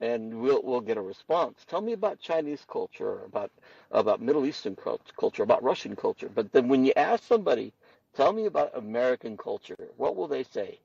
and 0.00 0.40
we'll 0.40 0.62
we'll 0.62 0.80
get 0.80 0.96
a 0.96 1.02
response. 1.02 1.58
Tell 1.66 1.80
me 1.82 1.92
about 1.92 2.20
Chinese 2.20 2.64
culture, 2.70 3.24
about 3.24 3.50
about 3.90 4.20
Middle 4.22 4.46
Eastern 4.46 4.76
culture, 4.76 5.42
about 5.42 5.62
Russian 5.62 5.94
culture. 5.94 6.30
But 6.34 6.52
then 6.52 6.68
when 6.68 6.84
you 6.84 6.92
ask 6.96 7.22
somebody, 7.24 7.72
tell 8.14 8.32
me 8.32 8.46
about 8.46 8.76
American 8.76 9.36
culture, 9.36 9.88
what 9.96 10.16
will 10.16 10.28
they 10.28 10.44
say? 10.44 10.78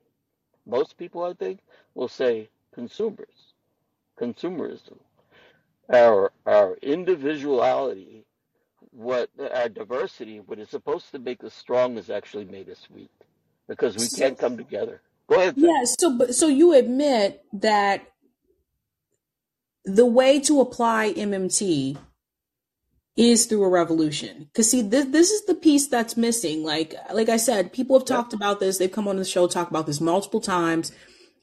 Most 0.65 0.97
people, 0.97 1.23
I 1.23 1.33
think, 1.33 1.59
will 1.93 2.07
say 2.07 2.49
consumers, 2.73 3.53
consumerism, 4.19 4.97
our 5.93 6.31
our 6.45 6.75
individuality, 6.81 8.25
what 8.91 9.29
our 9.53 9.69
diversity, 9.69 10.39
what 10.39 10.59
is 10.59 10.69
supposed 10.69 11.11
to 11.11 11.19
make 11.19 11.43
us 11.43 11.53
strong, 11.53 11.95
has 11.95 12.09
actually 12.09 12.45
made 12.45 12.69
us 12.69 12.87
weak 12.93 13.11
because 13.67 13.95
we 13.95 14.07
can't 14.17 14.37
come 14.37 14.57
together. 14.57 15.01
Go 15.27 15.35
ahead. 15.35 15.55
Sam. 15.55 15.63
Yeah, 15.63 15.83
so 15.83 16.31
so 16.31 16.47
you 16.47 16.73
admit 16.73 17.43
that 17.53 18.07
the 19.83 20.05
way 20.05 20.39
to 20.41 20.61
apply 20.61 21.13
MMT 21.13 21.97
is 23.17 23.45
through 23.45 23.63
a 23.63 23.69
revolution. 23.69 24.49
Cause 24.53 24.69
see, 24.69 24.81
this, 24.81 25.05
this 25.05 25.31
is 25.31 25.45
the 25.45 25.55
piece 25.55 25.87
that's 25.87 26.17
missing. 26.17 26.63
Like, 26.63 26.95
like 27.13 27.29
I 27.29 27.37
said, 27.37 27.71
people 27.71 27.97
have 27.97 28.07
talked 28.07 28.33
about 28.33 28.59
this. 28.59 28.77
They've 28.77 28.91
come 28.91 29.07
on 29.07 29.15
the 29.15 29.25
show, 29.25 29.47
talk 29.47 29.69
about 29.69 29.85
this 29.85 30.01
multiple 30.01 30.41
times. 30.41 30.91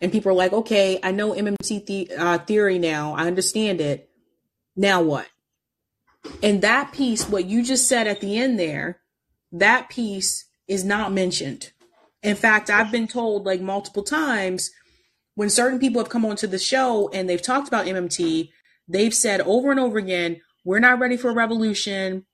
And 0.01 0.13
people 0.13 0.33
are 0.33 0.35
like, 0.35 0.53
okay, 0.53 0.99
I 1.03 1.13
know 1.13 1.33
MMT 1.33 1.87
the, 1.87 2.11
uh, 2.17 2.39
theory 2.39 2.79
now. 2.79 3.15
I 3.15 3.27
understand 3.27 3.81
it. 3.81 4.11
Now 4.77 5.01
what? 5.01 5.29
And 6.43 6.61
that 6.63 6.93
piece, 6.93 7.29
what 7.29 7.47
you 7.47 7.65
just 7.65 7.89
said 7.89 8.07
at 8.07 8.21
the 8.21 8.37
end 8.37 8.59
there, 8.59 9.01
that 9.53 9.89
piece 9.89 10.47
is 10.69 10.85
not 10.85 11.13
mentioned. 11.13 11.73
In 12.23 12.37
fact, 12.37 12.71
I've 12.71 12.93
been 12.93 13.09
told 13.09 13.47
like 13.47 13.61
multiple 13.61 14.03
times 14.03 14.71
when 15.35 15.51
certain 15.51 15.79
people 15.79 16.01
have 16.01 16.11
come 16.11 16.25
onto 16.25 16.47
the 16.47 16.59
show 16.59 17.09
and 17.13 17.29
they've 17.29 17.43
talked 17.43 17.69
about 17.69 17.87
MMT, 17.87 18.51
they've 18.87 19.15
said 19.15 19.41
over 19.43 19.71
and 19.71 19.81
over 19.81 19.99
again, 19.99 20.41
we're 20.65 20.79
not 20.79 20.99
ready 20.99 21.17
for 21.17 21.31
a 21.31 21.35
revolution. 21.35 22.27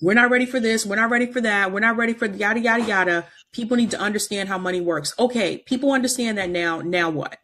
We're 0.00 0.14
not 0.14 0.30
ready 0.30 0.46
for 0.46 0.60
this. 0.60 0.86
We're 0.86 0.96
not 0.96 1.10
ready 1.10 1.30
for 1.30 1.40
that. 1.42 1.72
We're 1.72 1.80
not 1.80 1.96
ready 1.96 2.14
for 2.14 2.26
yada, 2.26 2.60
yada, 2.60 2.84
yada. 2.84 3.26
People 3.52 3.76
need 3.76 3.90
to 3.90 4.00
understand 4.00 4.48
how 4.48 4.56
money 4.56 4.80
works. 4.80 5.12
Okay, 5.18 5.58
people 5.58 5.92
understand 5.92 6.38
that 6.38 6.48
now. 6.48 6.80
Now 6.80 7.10
what? 7.10 7.38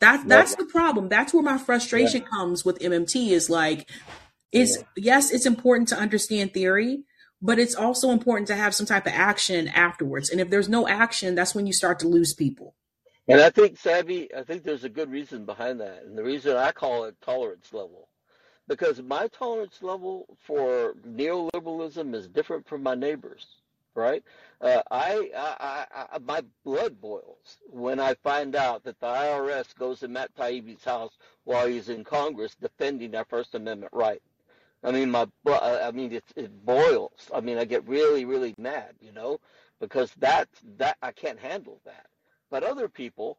That's 0.00 0.24
that's 0.24 0.56
the 0.56 0.64
problem. 0.64 1.08
That's 1.08 1.32
where 1.32 1.42
my 1.42 1.56
frustration 1.56 2.22
yeah. 2.22 2.28
comes 2.28 2.64
with 2.64 2.78
MMT 2.80 3.30
is 3.30 3.48
like, 3.48 3.88
it's 4.50 4.76
yeah. 4.76 4.84
yes, 4.96 5.30
it's 5.30 5.46
important 5.46 5.88
to 5.88 5.96
understand 5.96 6.52
theory, 6.52 7.04
but 7.40 7.58
it's 7.58 7.74
also 7.74 8.10
important 8.10 8.48
to 8.48 8.56
have 8.56 8.74
some 8.74 8.86
type 8.86 9.06
of 9.06 9.12
action 9.12 9.68
afterwards. 9.68 10.30
And 10.30 10.40
if 10.40 10.50
there's 10.50 10.68
no 10.68 10.88
action, 10.88 11.34
that's 11.34 11.54
when 11.54 11.66
you 11.66 11.72
start 11.72 12.00
to 12.00 12.08
lose 12.08 12.34
people. 12.34 12.74
And 13.28 13.40
I 13.40 13.48
think, 13.48 13.78
Sabby, 13.78 14.28
I 14.36 14.42
think 14.42 14.64
there's 14.64 14.84
a 14.84 14.88
good 14.88 15.10
reason 15.10 15.46
behind 15.46 15.80
that. 15.80 16.02
And 16.04 16.18
the 16.18 16.24
reason 16.24 16.56
I 16.56 16.72
call 16.72 17.04
it 17.04 17.16
tolerance 17.22 17.72
level 17.72 18.08
because 18.68 19.02
my 19.02 19.28
tolerance 19.28 19.82
level 19.82 20.26
for 20.46 20.94
neoliberalism 21.06 22.14
is 22.14 22.28
different 22.28 22.66
from 22.66 22.82
my 22.82 22.94
neighbors. 22.94 23.46
Right? 23.96 24.24
Uh, 24.60 24.82
I, 24.90 25.30
I, 25.36 25.86
I, 26.12 26.18
my 26.18 26.42
blood 26.64 27.00
boils 27.00 27.58
when 27.70 28.00
I 28.00 28.14
find 28.14 28.56
out 28.56 28.82
that 28.82 28.98
the 28.98 29.06
IRS 29.06 29.72
goes 29.76 30.00
to 30.00 30.08
Matt 30.08 30.34
Taibbi's 30.34 30.82
house 30.82 31.12
while 31.44 31.68
he's 31.68 31.88
in 31.88 32.02
Congress 32.02 32.56
defending 32.60 33.14
our 33.14 33.24
First 33.24 33.54
Amendment 33.54 33.92
right. 33.92 34.20
I 34.82 34.90
mean, 34.90 35.12
my, 35.12 35.28
I 35.46 35.92
mean, 35.92 36.12
it, 36.12 36.24
it 36.34 36.66
boils. 36.66 37.30
I 37.32 37.40
mean, 37.40 37.56
I 37.56 37.64
get 37.64 37.86
really, 37.86 38.24
really 38.24 38.54
mad, 38.58 38.94
you 39.00 39.12
know, 39.12 39.38
because 39.80 40.12
that, 40.18 40.48
that 40.76 40.96
I 41.00 41.12
can't 41.12 41.38
handle 41.38 41.80
that. 41.84 42.06
But 42.50 42.64
other 42.64 42.88
people 42.88 43.38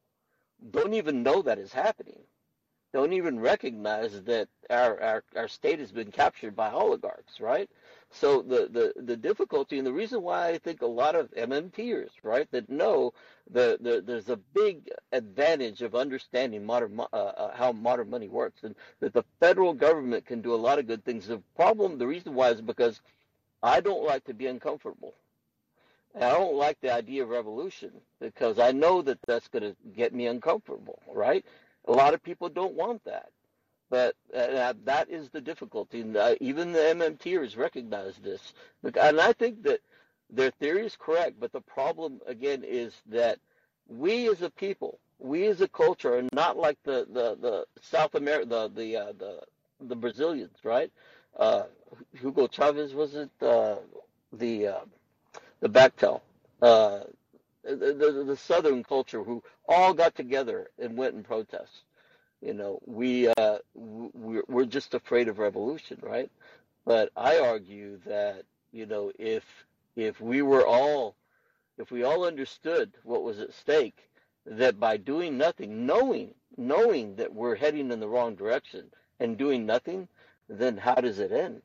don't 0.72 0.94
even 0.94 1.22
know 1.22 1.42
that 1.42 1.60
is 1.60 1.74
happening 1.74 2.22
don't 2.96 3.12
even 3.12 3.42
recognize 3.42 4.22
that 4.22 4.48
our, 4.70 5.02
our, 5.02 5.24
our 5.36 5.48
state 5.50 5.80
has 5.80 5.92
been 5.92 6.12
captured 6.12 6.56
by 6.56 6.72
oligarchs, 6.72 7.42
right? 7.42 7.70
So 8.10 8.42
the, 8.42 8.70
the, 8.72 9.04
the 9.04 9.18
difficulty 9.18 9.78
and 9.78 9.86
the 9.86 9.92
reason 9.92 10.22
why 10.22 10.48
I 10.48 10.58
think 10.58 10.82
a 10.82 10.88
lot 10.88 11.14
of 11.14 11.30
MMTers, 11.32 12.12
right, 12.24 12.50
that 12.52 12.70
know 12.70 13.14
the, 13.52 13.78
the 13.82 14.02
there's 14.02 14.30
a 14.30 14.38
big 14.38 14.90
advantage 15.12 15.82
of 15.82 15.94
understanding 15.94 16.66
modern 16.66 16.98
uh, 16.98 17.16
uh, 17.16 17.54
how 17.54 17.74
modern 17.74 18.10
money 18.10 18.30
works, 18.30 18.64
and 18.64 18.74
that 19.02 19.12
the 19.12 19.26
federal 19.42 19.74
government 19.74 20.26
can 20.26 20.42
do 20.42 20.54
a 20.54 20.64
lot 20.68 20.80
of 20.80 20.88
good 20.88 21.04
things. 21.04 21.28
The 21.28 21.42
problem, 21.58 21.98
the 21.98 22.08
reason 22.08 22.34
why 22.34 22.52
is 22.52 22.62
because 22.62 23.02
I 23.62 23.82
don't 23.82 24.06
like 24.06 24.24
to 24.24 24.34
be 24.34 24.48
uncomfortable. 24.48 25.16
And 26.14 26.24
I 26.24 26.32
don't 26.32 26.56
like 26.56 26.80
the 26.80 26.94
idea 26.94 27.24
of 27.24 27.30
revolution 27.30 27.92
because 28.22 28.58
I 28.58 28.72
know 28.72 29.02
that 29.02 29.20
that's 29.28 29.50
going 29.50 29.64
to 29.64 29.76
get 29.98 30.14
me 30.14 30.28
uncomfortable, 30.28 31.02
right? 31.14 31.44
A 31.88 31.92
lot 31.92 32.14
of 32.14 32.24
people 32.24 32.50
don't 32.50 32.74
want 32.74 33.04
that. 33.06 33.30
But 33.90 34.16
uh, 34.36 34.74
that 34.86 35.10
is 35.10 35.30
the 35.30 35.42
difficulty. 35.42 36.02
And, 36.02 36.18
uh, 36.18 36.36
even 36.42 36.72
the 36.72 36.80
MMTers 36.80 37.56
recognize 37.56 38.16
this. 38.18 38.54
And 38.84 39.22
I 39.22 39.34
think 39.34 39.64
that 39.64 39.80
their 40.30 40.52
theory 40.52 40.86
is 40.86 40.98
correct. 40.98 41.40
But 41.40 41.52
the 41.52 41.62
problem, 41.62 42.20
again, 42.26 42.64
is 42.66 42.94
that 43.08 43.38
we 43.88 44.28
as 44.30 44.42
a 44.42 44.50
people, 44.50 45.00
we 45.20 45.46
as 45.46 45.62
a 45.62 45.68
culture 45.68 46.18
are 46.18 46.24
not 46.34 46.58
like 46.58 46.78
the, 46.84 47.08
the, 47.12 47.38
the 47.40 47.66
South 47.82 48.16
America, 48.16 48.48
the, 48.48 48.72
the, 48.76 48.98
uh, 48.98 49.14
the, 49.18 49.40
the 49.82 49.96
Brazilians, 49.96 50.58
right? 50.64 50.92
Uh, 51.38 51.64
Hugo 52.20 52.48
Chavez 52.48 52.94
was 52.94 53.14
it? 53.16 53.30
Uh, 53.42 53.76
the, 54.34 54.68
uh, 54.68 54.80
the 55.60 55.70
Bactel. 55.70 56.22
The, 57.66 57.94
the, 57.94 58.24
the 58.26 58.38
Southern 58.38 58.84
culture 58.84 59.24
who 59.24 59.44
all 59.68 59.94
got 59.94 60.16
together 60.16 60.70
and 60.80 60.96
went 60.98 61.16
and 61.16 61.26
protest. 61.26 61.84
You 62.42 62.54
know, 62.54 62.80
we 62.86 63.28
uh, 63.28 63.58
we're, 63.74 64.44
we're 64.48 64.66
just 64.66 64.94
afraid 64.94 65.28
of 65.28 65.40
revolution, 65.40 65.98
right? 66.02 66.30
But 66.86 67.10
I 67.16 67.40
argue 67.40 68.00
that 68.06 68.44
you 68.72 68.86
know 68.86 69.12
if 69.18 69.44
if 69.96 70.22
we 70.22 70.42
were 70.44 70.66
all 70.66 71.16
if 71.78 71.92
we 71.92 72.04
all 72.04 72.26
understood 72.26 72.92
what 73.04 73.24
was 73.24 73.40
at 73.40 73.54
stake, 73.54 74.10
that 74.46 74.80
by 74.80 74.98
doing 74.98 75.38
nothing, 75.38 75.86
knowing 75.86 76.36
knowing 76.58 77.16
that 77.16 77.34
we're 77.34 77.56
heading 77.56 77.92
in 77.92 78.00
the 78.00 78.08
wrong 78.08 78.36
direction 78.36 78.86
and 79.20 79.38
doing 79.38 79.66
nothing, 79.66 80.08
then 80.48 80.78
how 80.78 80.96
does 80.96 81.20
it 81.20 81.32
end? 81.32 81.62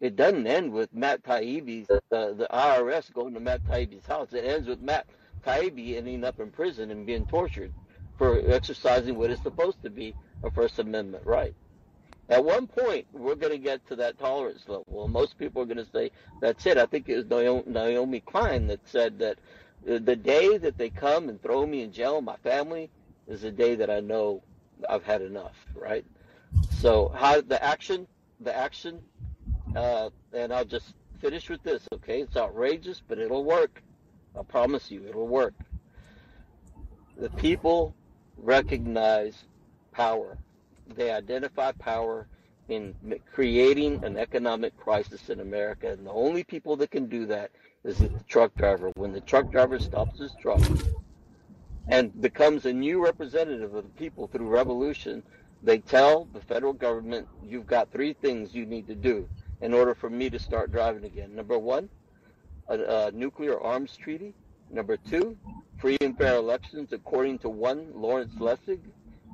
It 0.00 0.14
doesn't 0.14 0.46
end 0.46 0.72
with 0.72 0.94
Matt 0.94 1.22
Taibbi's, 1.24 1.90
uh, 1.90 1.98
the 2.10 2.46
IRS 2.50 3.12
going 3.12 3.34
to 3.34 3.40
Matt 3.40 3.64
Taibbi's 3.64 4.06
house. 4.06 4.32
It 4.32 4.44
ends 4.44 4.68
with 4.68 4.80
Matt 4.80 5.06
Taibbi 5.44 5.96
ending 5.96 6.24
up 6.24 6.38
in 6.38 6.50
prison 6.50 6.90
and 6.90 7.04
being 7.04 7.26
tortured 7.26 7.72
for 8.16 8.40
exercising 8.46 9.16
what 9.16 9.30
is 9.30 9.40
supposed 9.42 9.82
to 9.82 9.90
be 9.90 10.14
a 10.44 10.50
First 10.50 10.78
Amendment 10.78 11.26
right. 11.26 11.54
At 12.28 12.44
one 12.44 12.66
point, 12.66 13.06
we're 13.12 13.34
going 13.34 13.52
to 13.52 13.58
get 13.58 13.86
to 13.88 13.96
that 13.96 14.18
tolerance 14.18 14.68
level. 14.68 15.08
Most 15.08 15.38
people 15.38 15.62
are 15.62 15.66
going 15.66 15.78
to 15.78 15.90
say, 15.92 16.10
that's 16.40 16.66
it. 16.66 16.76
I 16.76 16.86
think 16.86 17.08
it 17.08 17.16
was 17.16 17.64
Naomi 17.66 18.20
Klein 18.20 18.66
that 18.66 18.80
said 18.86 19.18
that 19.20 19.38
the 19.84 20.16
day 20.16 20.58
that 20.58 20.76
they 20.76 20.90
come 20.90 21.28
and 21.28 21.42
throw 21.42 21.64
me 21.66 21.82
in 21.82 21.92
jail, 21.92 22.20
my 22.20 22.36
family, 22.36 22.90
is 23.26 23.42
the 23.42 23.50
day 23.50 23.74
that 23.76 23.90
I 23.90 24.00
know 24.00 24.42
I've 24.88 25.04
had 25.04 25.22
enough, 25.22 25.56
right? 25.74 26.04
So 26.80 27.08
how 27.08 27.40
the 27.40 27.62
action, 27.62 28.06
the 28.40 28.54
action, 28.54 29.00
uh, 29.76 30.10
and 30.32 30.52
I'll 30.52 30.64
just 30.64 30.94
finish 31.20 31.48
with 31.48 31.62
this, 31.62 31.86
okay? 31.92 32.20
It's 32.20 32.36
outrageous, 32.36 33.02
but 33.06 33.18
it'll 33.18 33.44
work. 33.44 33.82
I 34.38 34.42
promise 34.42 34.90
you, 34.90 35.04
it'll 35.08 35.26
work. 35.26 35.54
The 37.16 37.30
people 37.30 37.94
recognize 38.36 39.44
power. 39.92 40.38
They 40.94 41.10
identify 41.10 41.72
power 41.72 42.28
in 42.68 42.94
creating 43.32 44.04
an 44.04 44.16
economic 44.16 44.76
crisis 44.76 45.30
in 45.30 45.40
America, 45.40 45.90
and 45.90 46.06
the 46.06 46.12
only 46.12 46.44
people 46.44 46.76
that 46.76 46.90
can 46.90 47.06
do 47.06 47.26
that 47.26 47.50
is 47.84 47.98
the 47.98 48.10
truck 48.28 48.54
driver. 48.54 48.92
When 48.94 49.12
the 49.12 49.20
truck 49.20 49.50
driver 49.50 49.78
stops 49.78 50.20
his 50.20 50.34
truck 50.40 50.60
and 51.88 52.20
becomes 52.20 52.66
a 52.66 52.72
new 52.72 53.02
representative 53.02 53.74
of 53.74 53.84
the 53.84 53.90
people 53.90 54.28
through 54.28 54.48
revolution, 54.48 55.22
they 55.62 55.78
tell 55.78 56.26
the 56.32 56.40
federal 56.40 56.74
government, 56.74 57.26
you've 57.42 57.66
got 57.66 57.90
three 57.90 58.12
things 58.12 58.54
you 58.54 58.66
need 58.66 58.86
to 58.86 58.94
do 58.94 59.28
in 59.60 59.74
order 59.74 59.94
for 59.94 60.10
me 60.10 60.30
to 60.30 60.38
start 60.38 60.72
driving 60.72 61.04
again. 61.04 61.34
Number 61.34 61.58
one, 61.58 61.88
a, 62.68 62.78
a 62.78 63.12
nuclear 63.12 63.60
arms 63.60 63.96
treaty. 63.96 64.34
Number 64.70 64.96
two, 64.96 65.36
free 65.78 65.96
and 66.00 66.16
fair 66.16 66.36
elections 66.36 66.92
according 66.92 67.38
to 67.40 67.48
one 67.48 67.92
Lawrence 67.94 68.34
Lessig. 68.38 68.80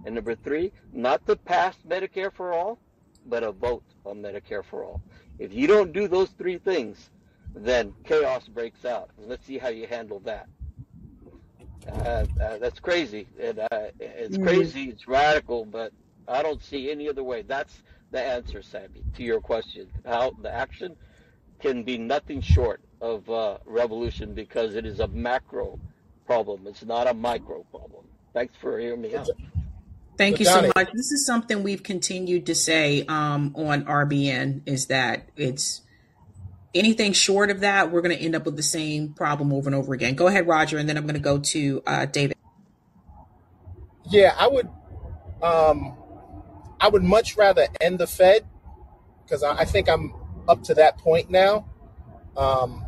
And 0.04 0.14
number 0.14 0.34
three, 0.34 0.72
not 0.92 1.26
to 1.26 1.36
pass 1.36 1.76
Medicare 1.88 2.32
for 2.32 2.52
all, 2.52 2.78
but 3.26 3.42
a 3.42 3.52
vote 3.52 3.84
on 4.04 4.20
Medicare 4.22 4.64
for 4.64 4.84
all. 4.84 5.00
If 5.38 5.52
you 5.52 5.66
don't 5.66 5.92
do 5.92 6.08
those 6.08 6.28
three 6.30 6.58
things, 6.58 7.10
then 7.54 7.94
chaos 8.04 8.46
breaks 8.48 8.84
out. 8.84 9.10
Let's 9.18 9.46
see 9.46 9.58
how 9.58 9.68
you 9.68 9.86
handle 9.86 10.20
that. 10.20 10.46
Uh, 11.88 12.24
uh, 12.42 12.58
that's 12.58 12.80
crazy. 12.80 13.26
And, 13.40 13.60
uh, 13.60 13.66
it's 13.98 14.36
Mm. 14.36 14.42
crazy. 14.42 14.84
It's 14.90 15.06
radical, 15.06 15.64
but 15.64 15.92
I 16.28 16.42
don't 16.42 16.62
see 16.62 16.90
any 16.90 17.08
other 17.08 17.22
way. 17.22 17.42
That's 17.42 17.82
the 18.14 18.22
answer, 18.22 18.62
Sammy, 18.62 19.02
to 19.16 19.22
your 19.22 19.40
question. 19.40 19.88
How 20.06 20.30
the 20.40 20.50
action 20.50 20.96
can 21.60 21.82
be 21.82 21.98
nothing 21.98 22.40
short 22.40 22.80
of 23.00 23.28
uh, 23.28 23.58
revolution 23.66 24.34
because 24.34 24.76
it 24.76 24.86
is 24.86 25.00
a 25.00 25.08
macro 25.08 25.78
problem. 26.24 26.66
It's 26.66 26.84
not 26.84 27.08
a 27.08 27.12
micro 27.12 27.64
problem. 27.64 28.04
Thanks 28.32 28.54
for 28.60 28.78
hearing 28.78 29.02
me 29.02 29.16
out. 29.16 29.28
Thank 30.16 30.38
you 30.38 30.46
so 30.46 30.70
much. 30.76 30.92
This 30.94 31.10
is 31.10 31.26
something 31.26 31.64
we've 31.64 31.82
continued 31.82 32.46
to 32.46 32.54
say 32.54 33.04
um, 33.08 33.52
on 33.56 33.84
RBN 33.84 34.62
is 34.64 34.86
that 34.86 35.28
it's 35.36 35.82
anything 36.72 37.12
short 37.12 37.50
of 37.50 37.60
that, 37.60 37.90
we're 37.90 38.00
going 38.00 38.16
to 38.16 38.22
end 38.22 38.36
up 38.36 38.44
with 38.44 38.56
the 38.56 38.62
same 38.62 39.12
problem 39.12 39.52
over 39.52 39.68
and 39.68 39.74
over 39.74 39.92
again. 39.92 40.14
Go 40.14 40.28
ahead, 40.28 40.46
Roger, 40.46 40.78
and 40.78 40.88
then 40.88 40.96
I'm 40.96 41.04
going 41.04 41.14
to 41.14 41.20
go 41.20 41.38
to 41.38 41.82
uh, 41.84 42.06
David. 42.06 42.36
yeah, 44.08 44.36
I 44.38 44.46
would, 44.46 44.68
um, 45.42 45.96
I 46.84 46.88
would 46.88 47.02
much 47.02 47.38
rather 47.38 47.66
end 47.80 47.98
the 47.98 48.06
Fed 48.06 48.44
because 49.22 49.42
I, 49.42 49.60
I 49.60 49.64
think 49.64 49.88
I'm 49.88 50.12
up 50.46 50.62
to 50.64 50.74
that 50.74 50.98
point 50.98 51.30
now. 51.30 51.66
Um, 52.36 52.84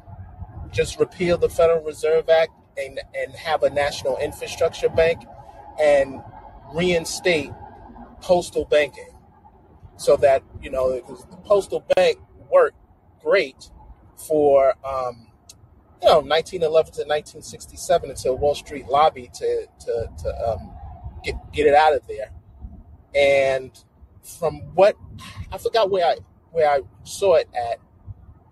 just 0.70 1.00
repeal 1.00 1.38
the 1.38 1.48
Federal 1.48 1.82
Reserve 1.82 2.28
Act 2.28 2.52
and 2.76 3.00
and 3.14 3.32
have 3.32 3.62
a 3.62 3.70
national 3.70 4.18
infrastructure 4.18 4.90
bank 4.90 5.22
and 5.80 6.20
reinstate 6.74 7.52
postal 8.20 8.66
banking 8.66 9.16
so 9.96 10.18
that 10.18 10.42
you 10.60 10.68
know 10.68 10.92
the 10.92 11.36
postal 11.46 11.82
bank 11.96 12.18
worked 12.50 12.76
great 13.22 13.70
for 14.28 14.74
um, 14.84 15.28
you 16.02 16.08
know 16.08 16.20
1911 16.20 16.92
to 16.92 17.00
1967 17.00 18.10
until 18.10 18.36
Wall 18.36 18.54
Street 18.54 18.88
lobbied 18.88 19.32
to 19.32 19.66
to, 19.86 20.10
to 20.22 20.50
um, 20.50 20.70
get 21.24 21.36
get 21.54 21.66
it 21.66 21.74
out 21.74 21.94
of 21.94 22.06
there. 22.06 22.30
And 23.14 23.72
from 24.26 24.56
what 24.74 24.96
I 25.52 25.58
forgot 25.58 25.90
where 25.90 26.06
I 26.06 26.16
where 26.50 26.68
I 26.68 26.80
saw 27.04 27.34
it 27.34 27.48
at, 27.54 27.78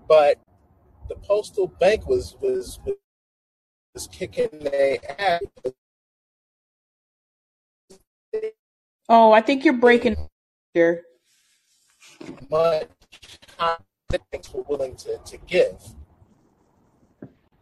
but 0.09 0.41
the 1.09 1.17
postal 1.17 1.67
bank 1.67 2.09
was 2.09 2.37
was 2.41 2.79
was 3.95 4.07
kicking 4.09 4.49
their 4.61 4.99
ass. 5.19 5.43
Oh, 9.09 9.33
I 9.33 9.41
think 9.41 9.65
you're 9.65 9.75
breaking 9.75 10.17
here. 10.73 11.03
Much 12.51 12.89
than 14.09 14.21
were 14.53 14.63
willing 14.63 14.97
to, 14.97 15.19
to 15.19 15.37
give. 15.39 15.77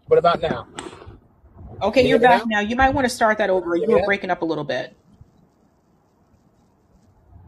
What 0.07 0.19
about 0.19 0.41
now? 0.41 0.69
Okay, 1.81 2.03
you 2.03 2.11
you're 2.11 2.19
back 2.19 2.47
now? 2.47 2.61
now. 2.61 2.69
You 2.69 2.77
might 2.77 2.95
want 2.95 3.07
to 3.07 3.09
start 3.09 3.39
that 3.39 3.51
over. 3.51 3.75
You 3.77 3.87
me 3.87 3.95
were 3.95 4.05
breaking 4.05 4.31
up 4.31 4.43
a 4.43 4.45
little 4.45 4.65
bit. 4.65 4.97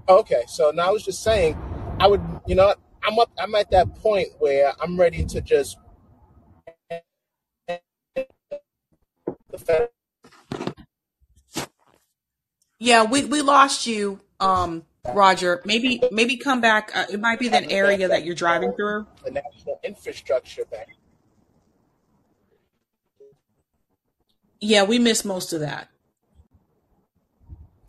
Okay, 0.09 0.43
so 0.47 0.71
now 0.71 0.89
I 0.89 0.91
was 0.91 1.03
just 1.03 1.23
saying, 1.23 1.57
I 1.99 2.07
would, 2.07 2.21
you 2.47 2.55
know, 2.55 2.75
I'm 3.03 3.19
up, 3.19 3.31
I'm 3.39 3.55
at 3.55 3.71
that 3.71 3.95
point 3.97 4.29
where 4.39 4.73
I'm 4.83 4.99
ready 5.01 5.25
to 5.25 5.41
just 5.41 5.79
the. 9.51 9.89
Yeah, 12.79 13.05
we, 13.05 13.25
we 13.25 13.41
lost 13.41 13.87
you, 13.87 14.21
um, 14.41 14.85
Roger. 15.15 15.63
Maybe 15.65 16.03
maybe 16.11 16.37
come 16.37 16.61
back. 16.61 16.91
Uh, 16.95 17.07
it 17.11 17.21
might 17.21 17.39
be 17.39 17.49
that 17.49 17.63
having 17.63 17.69
that, 17.71 17.75
area 17.75 18.09
that 18.09 18.25
you're 18.25 18.35
driving 18.35 18.75
through. 18.75 19.07
the 19.25 19.31
national 19.31 19.81
infrastructure 19.83 20.65
bank. 20.67 20.89
Yeah, 24.61 24.85
we 24.85 24.99
missed 24.99 25.25
most 25.25 25.53
of 25.55 25.61
that. 25.61 25.89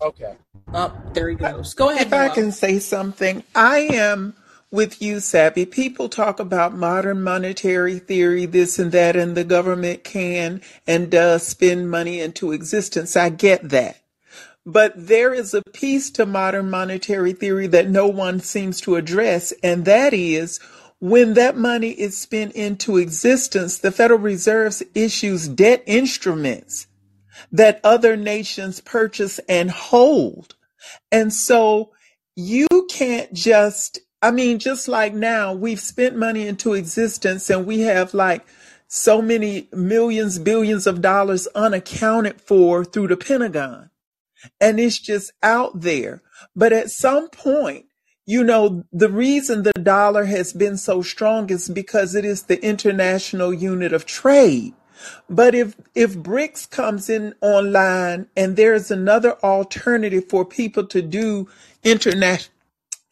Okay. 0.05 0.35
Oh, 0.73 0.93
there 1.13 1.29
he 1.29 1.35
goes. 1.35 1.73
Go 1.75 1.89
ahead, 1.91 2.07
If 2.07 2.13
I 2.13 2.27
Noel. 2.27 2.35
can 2.35 2.53
say 2.53 2.79
something, 2.79 3.43
I 3.55 3.79
am 3.79 4.35
with 4.71 5.01
you, 5.01 5.19
Sabby. 5.19 5.65
People 5.65 6.09
talk 6.09 6.39
about 6.39 6.75
modern 6.75 7.23
monetary 7.23 7.99
theory, 7.99 8.45
this 8.45 8.79
and 8.79 8.91
that, 8.93 9.15
and 9.17 9.35
the 9.37 9.43
government 9.45 10.03
can 10.05 10.61
and 10.87 11.11
does 11.11 11.47
spend 11.47 11.91
money 11.91 12.21
into 12.21 12.53
existence. 12.53 13.17
I 13.17 13.29
get 13.29 13.69
that. 13.69 14.01
But 14.65 14.93
there 14.95 15.33
is 15.33 15.53
a 15.55 15.63
piece 15.73 16.11
to 16.11 16.25
modern 16.25 16.69
monetary 16.69 17.33
theory 17.33 17.67
that 17.67 17.89
no 17.89 18.07
one 18.07 18.41
seems 18.41 18.81
to 18.81 18.97
address, 18.97 19.53
and 19.63 19.85
that 19.85 20.13
is 20.13 20.59
when 20.99 21.35
that 21.35 21.57
money 21.57 21.91
is 21.91 22.17
spent 22.17 22.53
into 22.53 22.97
existence, 22.97 23.79
the 23.79 23.91
Federal 23.91 24.19
Reserve 24.19 24.81
issues 24.95 25.47
debt 25.47 25.83
instruments 25.87 26.87
that 27.51 27.79
other 27.83 28.15
nations 28.15 28.81
purchase 28.81 29.39
and 29.49 29.71
hold. 29.71 30.55
And 31.11 31.33
so 31.33 31.91
you 32.35 32.67
can't 32.89 33.33
just, 33.33 33.99
I 34.21 34.31
mean, 34.31 34.59
just 34.59 34.87
like 34.87 35.13
now, 35.13 35.53
we've 35.53 35.79
spent 35.79 36.15
money 36.15 36.47
into 36.47 36.73
existence 36.73 37.49
and 37.49 37.65
we 37.65 37.81
have 37.81 38.13
like 38.13 38.45
so 38.87 39.21
many 39.21 39.67
millions, 39.73 40.39
billions 40.39 40.87
of 40.87 41.01
dollars 41.01 41.47
unaccounted 41.55 42.41
for 42.41 42.85
through 42.85 43.07
the 43.07 43.17
Pentagon 43.17 43.89
and 44.59 44.79
it's 44.79 44.99
just 44.99 45.31
out 45.43 45.81
there. 45.81 46.21
But 46.55 46.73
at 46.73 46.91
some 46.91 47.29
point, 47.29 47.85
you 48.25 48.43
know, 48.43 48.85
the 48.91 49.09
reason 49.09 49.63
the 49.63 49.73
dollar 49.73 50.25
has 50.25 50.53
been 50.53 50.77
so 50.77 51.01
strong 51.01 51.49
is 51.49 51.69
because 51.69 52.15
it 52.15 52.25
is 52.25 52.43
the 52.43 52.63
international 52.63 53.53
unit 53.53 53.93
of 53.93 54.05
trade. 54.05 54.73
But 55.29 55.55
if 55.55 55.75
if 55.93 56.15
BRICS 56.15 56.69
comes 56.69 57.09
in 57.09 57.35
online 57.41 58.27
and 58.35 58.55
there's 58.55 58.91
another 58.91 59.37
alternative 59.43 60.29
for 60.29 60.45
people 60.45 60.85
to 60.87 61.01
do 61.01 61.49
international 61.83 62.53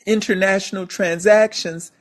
international 0.06 0.86
transactions, 0.86 1.92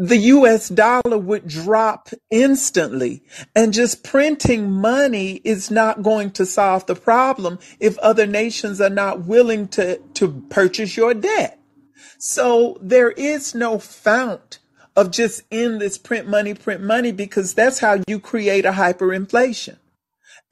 the 0.00 0.16
US 0.16 0.70
dollar 0.70 1.18
would 1.18 1.46
drop 1.46 2.08
instantly. 2.30 3.22
And 3.54 3.74
just 3.74 4.02
printing 4.02 4.70
money 4.70 5.42
is 5.44 5.70
not 5.70 6.02
going 6.02 6.30
to 6.32 6.46
solve 6.46 6.86
the 6.86 6.94
problem 6.94 7.58
if 7.78 7.98
other 7.98 8.26
nations 8.26 8.80
are 8.80 8.88
not 8.88 9.26
willing 9.26 9.68
to, 9.68 9.98
to 10.14 10.42
purchase 10.48 10.96
your 10.96 11.12
debt. 11.12 11.58
So 12.18 12.78
there 12.80 13.10
is 13.10 13.54
no 13.54 13.78
fount 13.78 14.59
of 15.00 15.10
just 15.10 15.42
endless 15.50 15.96
print 15.96 16.28
money, 16.28 16.52
print 16.52 16.82
money, 16.82 17.10
because 17.10 17.54
that's 17.54 17.78
how 17.78 18.02
you 18.06 18.20
create 18.20 18.66
a 18.66 18.72
hyperinflation. 18.72 19.78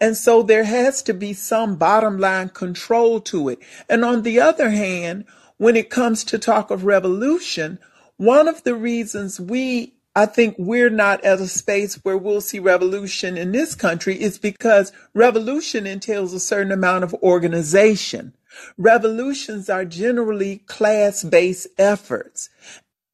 And 0.01 0.16
so 0.16 0.43
there 0.43 0.65
has 0.65 1.03
to 1.03 1.12
be 1.12 1.35
some 1.35 1.77
bottom 1.77 2.19
line 2.19 2.49
control 2.49 3.20
to 3.23 3.51
it. 3.51 3.59
And 3.91 4.07
on 4.07 4.23
the 4.23 4.41
other 4.41 4.70
hand, 4.70 5.27
when 5.59 5.77
it 5.77 5.91
comes 5.91 6.25
to 6.25 6.39
talk 6.39 6.70
of 6.70 6.85
revolution, 6.85 7.79
one 8.16 8.49
of 8.49 8.65
the 8.65 8.75
reasons 8.75 9.39
we, 9.39 9.93
I 10.16 10.25
think 10.25 10.55
we're 10.59 10.89
not 10.89 11.23
at 11.25 11.41
a 11.41 11.47
space 11.47 11.97
where 11.97 12.16
we'll 12.16 12.41
see 12.41 12.59
revolution 12.59 13.37
in 13.37 13.53
this 13.53 13.75
country 13.75 14.19
is 14.19 14.39
because 14.39 14.93
revolution 15.12 15.87
entails 15.87 16.33
a 16.33 16.41
certain 16.41 16.73
amount 16.73 17.05
of 17.05 17.12
organization. 17.16 18.33
Revolutions 18.79 19.69
are 19.69 19.85
generally 19.85 20.59
class 20.59 21.23
based 21.23 21.66
efforts 21.77 22.49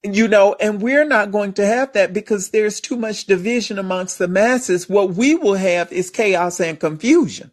you 0.04 0.28
know, 0.28 0.56
and 0.60 0.82
we're 0.82 1.06
not 1.06 1.32
going 1.32 1.54
to 1.54 1.66
have 1.66 1.92
that 1.94 2.12
because 2.12 2.50
there's 2.50 2.80
too 2.80 2.96
much 2.96 3.24
division 3.26 3.78
amongst 3.78 4.18
the 4.18 4.28
masses. 4.28 4.88
What 4.88 5.14
we 5.14 5.34
will 5.34 5.54
have 5.54 5.92
is 5.92 6.10
chaos 6.10 6.60
and 6.60 6.78
confusion. 6.78 7.50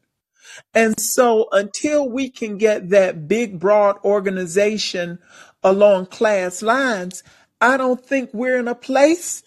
And 0.73 0.99
so 0.99 1.47
until 1.51 2.09
we 2.09 2.29
can 2.29 2.57
get 2.57 2.89
that 2.89 3.27
big, 3.27 3.59
broad 3.59 3.97
organization 4.03 5.19
along 5.63 6.07
class 6.07 6.61
lines, 6.61 7.23
I 7.61 7.77
don't 7.77 8.05
think 8.05 8.31
we're 8.33 8.59
in 8.59 8.67
a 8.67 8.75
place 8.75 9.43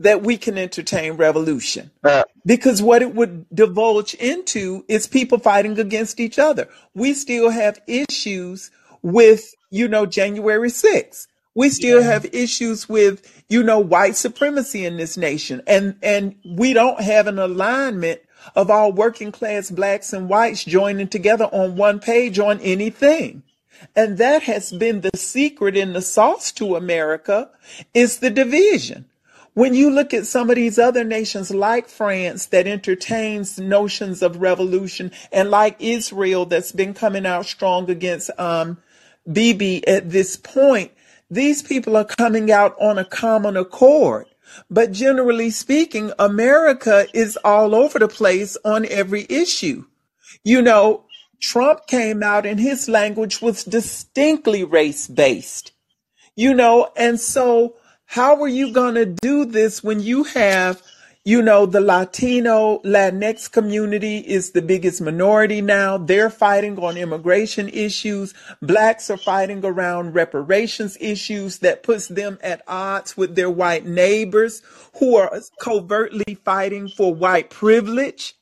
that 0.00 0.22
we 0.22 0.36
can 0.38 0.58
entertain 0.58 1.14
revolution 1.14 1.90
Uh, 2.04 2.22
because 2.46 2.80
what 2.82 3.02
it 3.02 3.14
would 3.14 3.46
divulge 3.54 4.14
into 4.14 4.84
is 4.88 5.06
people 5.08 5.38
fighting 5.38 5.78
against 5.78 6.20
each 6.20 6.38
other. 6.38 6.68
We 6.94 7.14
still 7.14 7.50
have 7.50 7.80
issues 7.88 8.70
with, 9.02 9.54
you 9.70 9.88
know, 9.88 10.06
January 10.06 10.70
6th. 10.70 11.26
We 11.54 11.70
still 11.70 12.00
Yeah. 12.00 12.12
have 12.12 12.26
issues 12.32 12.88
with, 12.88 13.22
you 13.48 13.62
know, 13.62 13.78
white 13.80 14.16
supremacy 14.16 14.86
in 14.86 14.96
this 14.96 15.16
nation. 15.16 15.62
And, 15.66 15.96
and 16.02 16.36
we 16.44 16.72
don't 16.72 17.00
have 17.00 17.26
an 17.26 17.38
alignment 17.38 18.20
of 18.56 18.70
all 18.70 18.92
working 18.92 19.32
class 19.32 19.70
blacks 19.70 20.12
and 20.12 20.28
whites 20.28 20.64
joining 20.64 21.08
together 21.08 21.46
on 21.46 21.76
one 21.76 22.00
page 22.00 22.38
on 22.38 22.60
anything. 22.60 23.42
And 23.96 24.18
that 24.18 24.44
has 24.44 24.72
been 24.72 25.02
the 25.02 25.16
secret 25.16 25.76
in 25.76 25.92
the 25.92 26.02
sauce 26.02 26.52
to 26.52 26.76
America 26.76 27.50
is 27.94 28.18
the 28.18 28.30
division. 28.30 29.06
When 29.54 29.74
you 29.74 29.90
look 29.90 30.14
at 30.14 30.26
some 30.26 30.50
of 30.50 30.56
these 30.56 30.78
other 30.78 31.04
nations 31.04 31.50
like 31.50 31.88
France 31.88 32.46
that 32.46 32.66
entertains 32.68 33.58
notions 33.58 34.22
of 34.22 34.40
revolution 34.40 35.12
and 35.32 35.50
like 35.50 35.76
Israel 35.80 36.46
that's 36.46 36.72
been 36.72 36.94
coming 36.94 37.26
out 37.26 37.46
strong 37.46 37.90
against 37.90 38.30
um, 38.38 38.78
Bibi 39.30 39.86
at 39.88 40.10
this 40.10 40.36
point, 40.36 40.92
these 41.30 41.62
people 41.62 41.96
are 41.96 42.04
coming 42.04 42.50
out 42.50 42.76
on 42.80 42.98
a 42.98 43.04
common 43.04 43.56
accord. 43.56 44.26
But 44.70 44.92
generally 44.92 45.50
speaking, 45.50 46.12
America 46.18 47.06
is 47.12 47.38
all 47.44 47.74
over 47.74 47.98
the 47.98 48.08
place 48.08 48.56
on 48.64 48.86
every 48.86 49.26
issue. 49.28 49.84
You 50.42 50.62
know, 50.62 51.04
Trump 51.40 51.86
came 51.86 52.22
out 52.22 52.46
and 52.46 52.58
his 52.58 52.88
language 52.88 53.40
was 53.40 53.64
distinctly 53.64 54.64
race 54.64 55.06
based, 55.06 55.72
you 56.34 56.54
know, 56.54 56.90
and 56.96 57.20
so 57.20 57.76
how 58.06 58.40
are 58.42 58.48
you 58.48 58.72
going 58.72 58.94
to 58.94 59.04
do 59.04 59.44
this 59.44 59.84
when 59.84 60.00
you 60.00 60.24
have, 60.24 60.82
you 61.24 61.42
know, 61.42 61.66
the 61.66 61.80
Latino, 61.80 62.78
Latinx 62.78 63.50
community 63.50 64.18
is 64.18 64.52
the 64.52 64.62
biggest 64.62 65.00
minority 65.00 65.60
now. 65.60 65.98
They're 65.98 66.30
fighting 66.30 66.78
on 66.78 66.96
immigration 66.96 67.68
issues. 67.68 68.32
Blacks 68.62 69.10
are 69.10 69.18
fighting 69.18 69.62
around 69.64 70.14
reparations 70.14 70.96
issues 71.00 71.58
that 71.58 71.82
puts 71.82 72.08
them 72.08 72.38
at 72.42 72.62
odds 72.66 73.16
with 73.16 73.34
their 73.34 73.50
white 73.50 73.84
neighbors 73.84 74.62
who 74.98 75.16
are 75.16 75.40
covertly 75.60 76.34
fighting 76.44 76.88
for 76.88 77.14
white 77.14 77.50
privilege. 77.50 78.34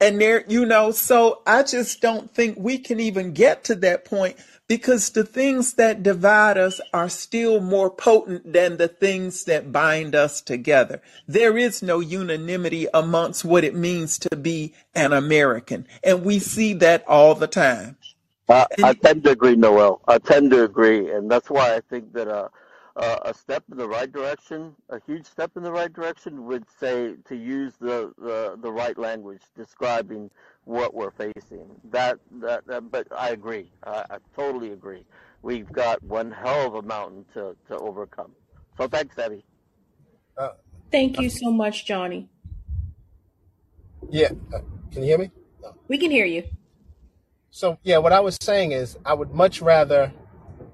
And 0.00 0.20
there, 0.20 0.44
you 0.48 0.64
know, 0.64 0.92
so 0.92 1.42
I 1.46 1.62
just 1.62 2.00
don't 2.00 2.32
think 2.32 2.56
we 2.58 2.78
can 2.78 3.00
even 3.00 3.32
get 3.32 3.64
to 3.64 3.74
that 3.76 4.04
point 4.04 4.36
because 4.70 5.10
the 5.10 5.24
things 5.24 5.74
that 5.74 6.00
divide 6.00 6.56
us 6.56 6.80
are 6.94 7.08
still 7.08 7.60
more 7.60 7.90
potent 7.90 8.52
than 8.52 8.76
the 8.76 8.86
things 8.86 9.42
that 9.42 9.72
bind 9.72 10.14
us 10.14 10.40
together. 10.40 11.02
There 11.26 11.58
is 11.58 11.82
no 11.82 11.98
unanimity 11.98 12.86
amongst 12.94 13.44
what 13.44 13.64
it 13.64 13.74
means 13.74 14.16
to 14.20 14.36
be 14.36 14.72
an 14.94 15.12
American. 15.12 15.88
And 16.04 16.24
we 16.24 16.38
see 16.38 16.72
that 16.74 17.04
all 17.08 17.34
the 17.34 17.48
time. 17.48 17.96
Uh, 18.48 18.66
I 18.80 18.94
tend 18.94 19.24
to 19.24 19.30
agree, 19.30 19.56
Noel. 19.56 20.02
I 20.06 20.18
tend 20.18 20.52
to 20.52 20.62
agree, 20.62 21.10
and 21.10 21.28
that's 21.28 21.50
why 21.50 21.74
I 21.74 21.80
think 21.90 22.12
that 22.12 22.28
uh, 22.28 22.48
uh, 22.94 23.18
a 23.22 23.34
step 23.34 23.64
in 23.72 23.76
the 23.76 23.88
right 23.88 24.12
direction, 24.12 24.76
a 24.88 25.00
huge 25.04 25.26
step 25.26 25.50
in 25.56 25.64
the 25.64 25.72
right 25.72 25.92
direction, 25.92 26.44
would 26.44 26.64
say 26.78 27.16
to 27.24 27.34
use 27.34 27.74
the, 27.80 28.12
the, 28.18 28.56
the 28.62 28.70
right 28.70 28.96
language 28.96 29.42
describing 29.56 30.30
what 30.70 30.94
we're 30.94 31.10
facing. 31.10 31.68
That 31.90 32.18
that, 32.40 32.66
that 32.68 32.90
but 32.90 33.08
I 33.10 33.30
agree. 33.30 33.72
I, 33.84 34.04
I 34.08 34.16
totally 34.36 34.72
agree. 34.72 35.04
We've 35.42 35.70
got 35.72 36.02
one 36.02 36.30
hell 36.30 36.66
of 36.66 36.74
a 36.74 36.82
mountain 36.82 37.24
to, 37.34 37.56
to 37.68 37.78
overcome. 37.78 38.32
So 38.76 38.86
thanks, 38.86 39.18
Abby. 39.18 39.44
Uh, 40.38 40.50
Thank 40.92 41.18
you 41.20 41.28
so 41.30 41.50
much, 41.50 41.86
Johnny. 41.86 42.28
yeah, 44.10 44.28
uh, 44.54 44.60
can 44.92 45.02
you 45.02 45.08
hear 45.08 45.18
me? 45.18 45.30
No. 45.62 45.74
We 45.88 45.98
can 45.98 46.10
hear 46.10 46.26
you. 46.26 46.44
So 47.50 47.78
yeah, 47.82 47.98
what 47.98 48.12
I 48.12 48.20
was 48.20 48.36
saying 48.40 48.72
is 48.72 48.96
I 49.04 49.14
would 49.14 49.32
much 49.32 49.60
rather 49.60 50.12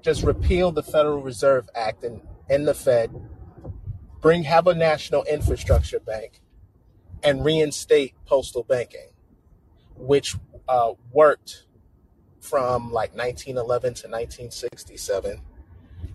just 0.01 0.23
repeal 0.23 0.71
the 0.71 0.83
Federal 0.83 1.21
Reserve 1.21 1.67
Act 1.75 2.03
and, 2.03 2.21
and 2.49 2.67
the 2.67 2.73
Fed, 2.73 3.09
bring 4.21 4.43
have 4.43 4.67
a 4.67 4.75
national 4.75 5.23
infrastructure 5.23 5.99
bank, 5.99 6.41
and 7.23 7.43
reinstate 7.43 8.13
postal 8.25 8.63
banking, 8.63 9.09
which 9.97 10.35
uh, 10.67 10.93
worked 11.11 11.65
from 12.39 12.91
like 12.91 13.15
1911 13.15 13.93
to 13.93 14.07
1967, 14.07 15.41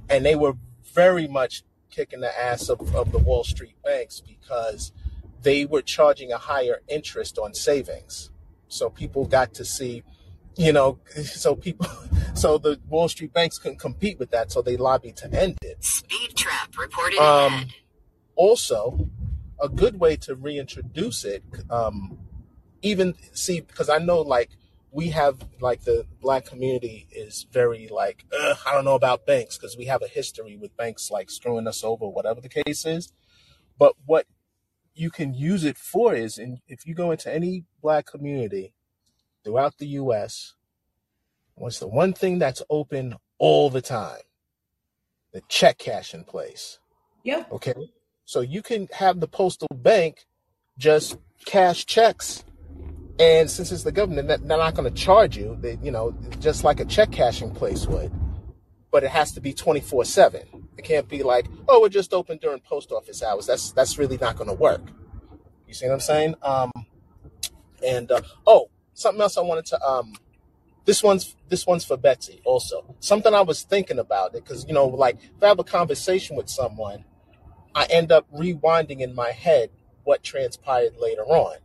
and 0.08 0.24
they 0.24 0.34
were 0.34 0.54
very 0.94 1.28
much 1.28 1.62
kicking 1.90 2.20
the 2.20 2.40
ass 2.40 2.68
of, 2.68 2.94
of 2.94 3.12
the 3.12 3.18
Wall 3.18 3.44
Street 3.44 3.76
banks 3.84 4.20
because 4.20 4.92
they 5.42 5.64
were 5.64 5.82
charging 5.82 6.32
a 6.32 6.38
higher 6.38 6.80
interest 6.88 7.38
on 7.38 7.54
savings. 7.54 8.30
So 8.68 8.88
people 8.88 9.26
got 9.26 9.52
to 9.54 9.64
see, 9.64 10.02
you 10.56 10.72
know, 10.72 10.98
so 11.24 11.54
people, 11.54 11.86
so 12.34 12.58
the 12.58 12.80
Wall 12.88 13.08
Street 13.08 13.32
banks 13.32 13.58
couldn't 13.58 13.78
compete 13.78 14.18
with 14.18 14.30
that, 14.30 14.50
so 14.50 14.62
they 14.62 14.76
lobbied 14.76 15.16
to 15.16 15.32
end 15.32 15.58
it. 15.62 15.84
Speed 15.84 16.36
trap 16.36 16.76
reported 16.78 17.18
Um, 17.18 17.66
also, 18.34 19.08
a 19.60 19.68
good 19.68 20.00
way 20.00 20.16
to 20.16 20.34
reintroduce 20.34 21.24
it, 21.24 21.44
um, 21.70 22.18
even 22.82 23.14
see, 23.32 23.60
because 23.60 23.88
I 23.88 23.98
know 23.98 24.20
like 24.20 24.50
we 24.90 25.08
have 25.10 25.38
like 25.60 25.84
the 25.84 26.04
black 26.20 26.44
community 26.44 27.08
is 27.10 27.46
very 27.50 27.88
like, 27.88 28.24
Ugh, 28.38 28.56
I 28.66 28.74
don't 28.74 28.84
know 28.84 28.94
about 28.94 29.26
banks 29.26 29.56
because 29.56 29.76
we 29.76 29.86
have 29.86 30.02
a 30.02 30.08
history 30.08 30.56
with 30.56 30.76
banks 30.76 31.10
like 31.10 31.30
screwing 31.30 31.66
us 31.66 31.82
over, 31.82 32.06
whatever 32.06 32.40
the 32.40 32.48
case 32.48 32.84
is. 32.84 33.12
But 33.78 33.94
what 34.04 34.26
you 34.94 35.10
can 35.10 35.32
use 35.32 35.64
it 35.64 35.78
for 35.78 36.14
is, 36.14 36.38
and 36.38 36.58
if 36.68 36.86
you 36.86 36.94
go 36.94 37.10
into 37.10 37.32
any 37.32 37.64
black 37.80 38.06
community 38.06 38.74
throughout 39.42 39.78
the 39.78 39.86
U.S., 39.86 40.54
what's 41.54 41.78
the 41.78 41.88
one 41.88 42.12
thing 42.12 42.38
that's 42.38 42.62
open 42.68 43.16
all 43.38 43.70
the 43.70 43.80
time? 43.80 44.20
The 45.32 45.42
check 45.48 45.78
cashing 45.78 46.24
place. 46.24 46.78
Yeah. 47.24 47.44
Okay. 47.50 47.74
So 48.24 48.40
you 48.40 48.62
can 48.62 48.88
have 48.92 49.20
the 49.20 49.28
postal 49.28 49.68
bank 49.74 50.26
just 50.76 51.16
cash 51.46 51.86
checks. 51.86 52.44
And 53.18 53.50
since 53.50 53.70
it's 53.70 53.82
the 53.82 53.92
government, 53.92 54.28
they're 54.28 54.38
not 54.58 54.74
going 54.74 54.92
to 54.92 54.96
charge 54.96 55.36
you, 55.36 55.56
they, 55.60 55.78
you 55.82 55.90
know, 55.90 56.14
just 56.40 56.64
like 56.64 56.80
a 56.80 56.84
check 56.84 57.12
cashing 57.12 57.52
place 57.52 57.86
would. 57.86 58.10
But 58.90 59.04
it 59.04 59.10
has 59.10 59.32
to 59.32 59.40
be 59.40 59.52
24 59.52 60.04
7. 60.04 60.68
It 60.76 60.84
can't 60.84 61.08
be 61.08 61.22
like, 61.22 61.46
oh, 61.68 61.80
we're 61.80 61.88
just 61.88 62.12
open 62.14 62.38
during 62.38 62.60
post 62.60 62.90
office 62.90 63.22
hours. 63.22 63.46
That's 63.46 63.72
that's 63.72 63.98
really 63.98 64.18
not 64.18 64.36
going 64.36 64.48
to 64.48 64.54
work. 64.54 64.82
You 65.66 65.74
see 65.74 65.86
what 65.86 65.94
I'm 65.94 66.00
saying? 66.00 66.34
Um, 66.42 66.72
and 67.86 68.10
uh, 68.10 68.22
oh, 68.46 68.70
something 68.94 69.20
else 69.20 69.36
I 69.36 69.42
wanted 69.42 69.66
to 69.66 69.82
um, 69.82 70.14
this 70.84 71.02
one's 71.02 71.36
this 71.48 71.66
one's 71.66 71.84
for 71.84 71.96
Betsy 71.96 72.40
also. 72.44 72.94
Something 73.00 73.34
I 73.34 73.42
was 73.42 73.62
thinking 73.62 73.98
about 73.98 74.34
it 74.34 74.44
because 74.44 74.66
you 74.66 74.74
know, 74.74 74.86
like 74.86 75.16
if 75.16 75.42
I 75.42 75.48
have 75.48 75.58
a 75.58 75.64
conversation 75.64 76.36
with 76.36 76.48
someone, 76.48 77.04
I 77.74 77.86
end 77.90 78.10
up 78.10 78.26
rewinding 78.32 79.00
in 79.00 79.14
my 79.14 79.30
head 79.30 79.70
what 80.04 80.22
transpired 80.22 80.96
later 80.98 81.22
on. 81.22 81.56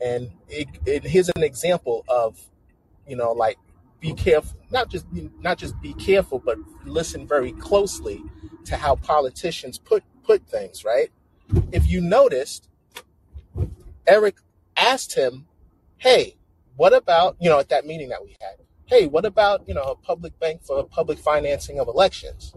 And 0.00 0.30
it, 0.48 0.68
it 0.86 1.04
here's 1.04 1.28
an 1.30 1.42
example 1.42 2.04
of, 2.08 2.38
you 3.06 3.16
know, 3.16 3.32
like 3.32 3.58
be 4.00 4.14
careful, 4.14 4.58
not 4.70 4.88
just 4.88 5.06
not 5.40 5.58
just 5.58 5.80
be 5.80 5.92
careful, 5.94 6.38
but 6.38 6.58
listen 6.84 7.26
very 7.26 7.52
closely 7.52 8.22
to 8.64 8.76
how 8.76 8.96
politicians 8.96 9.78
put 9.78 10.02
put 10.24 10.46
things, 10.48 10.84
right? 10.84 11.10
If 11.72 11.86
you 11.86 12.00
noticed, 12.00 12.68
Eric 14.06 14.36
asked 14.76 15.14
him, 15.14 15.46
"Hey, 15.98 16.36
what 16.76 16.94
about 16.94 17.36
you 17.40 17.50
know 17.50 17.58
at 17.58 17.68
that 17.68 17.86
meeting 17.86 18.08
that 18.08 18.24
we 18.24 18.36
had? 18.40 18.56
Hey, 18.86 19.06
what 19.06 19.26
about 19.26 19.68
you 19.68 19.74
know 19.74 19.82
a 19.82 19.96
public 19.96 20.38
bank 20.40 20.62
for 20.62 20.82
public 20.84 21.18
financing 21.18 21.78
of 21.78 21.88
elections?" 21.88 22.54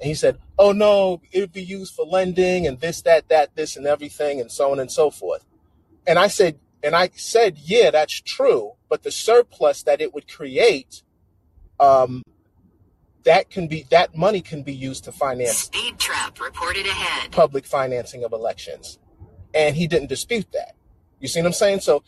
And 0.00 0.08
he 0.08 0.14
said, 0.14 0.38
"Oh 0.58 0.72
no, 0.72 1.22
it 1.30 1.40
would 1.40 1.52
be 1.52 1.62
used 1.62 1.94
for 1.94 2.04
lending 2.04 2.66
and 2.66 2.80
this, 2.80 3.02
that, 3.02 3.28
that, 3.28 3.54
this, 3.54 3.76
and 3.76 3.86
everything, 3.86 4.40
and 4.40 4.50
so 4.50 4.72
on 4.72 4.80
and 4.80 4.90
so 4.90 5.10
forth." 5.10 5.44
And 6.06 6.18
I 6.18 6.26
said, 6.26 6.58
and 6.82 6.94
I 6.96 7.10
said, 7.14 7.58
"Yeah, 7.58 7.90
that's 7.90 8.20
true, 8.20 8.72
but 8.88 9.02
the 9.02 9.10
surplus 9.10 9.82
that 9.84 10.00
it 10.00 10.12
would 10.14 10.28
create, 10.28 11.02
um, 11.80 12.22
that 13.24 13.50
can 13.50 13.68
be 13.68 13.86
that 13.90 14.16
money 14.16 14.40
can 14.40 14.62
be 14.62 14.74
used 14.74 15.04
to 15.04 15.12
finance 15.12 15.58
Speed 15.58 15.98
trap 15.98 16.40
reported 16.40 16.86
ahead. 16.86 17.32
public 17.32 17.66
financing 17.66 18.24
of 18.24 18.32
elections." 18.32 18.98
And 19.54 19.76
he 19.76 19.86
didn't 19.86 20.08
dispute 20.08 20.50
that. 20.52 20.74
You 21.20 21.28
see 21.28 21.40
what 21.40 21.46
I'm 21.46 21.52
saying? 21.52 21.80
So 21.80 22.02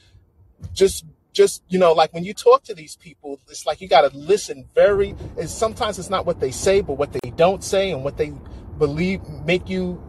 just 0.73 1.05
just 1.35 1.63
you 1.69 1.79
know 1.79 1.93
like 1.93 2.15
when 2.15 2.25
you 2.25 2.33
talk 2.33 2.63
to 2.63 2.75
these 2.75 2.97
people 2.97 3.39
it's 3.49 3.67
like 3.67 3.81
you 3.81 3.89
got 3.89 4.09
to 4.09 4.17
listen 4.17 4.65
very 4.75 5.11
and 5.37 5.51
sometimes 5.51 5.99
it's 5.99 6.09
not 6.09 6.25
what 6.25 6.41
they 6.41 6.51
say 6.51 6.81
but 6.81 6.95
what 6.95 7.13
they 7.13 7.31
don't 7.31 7.63
say 7.63 7.91
and 7.91 8.05
what 8.05 8.17
they 8.17 8.33
believe 8.79 9.21
make 9.45 9.69
you 9.69 10.01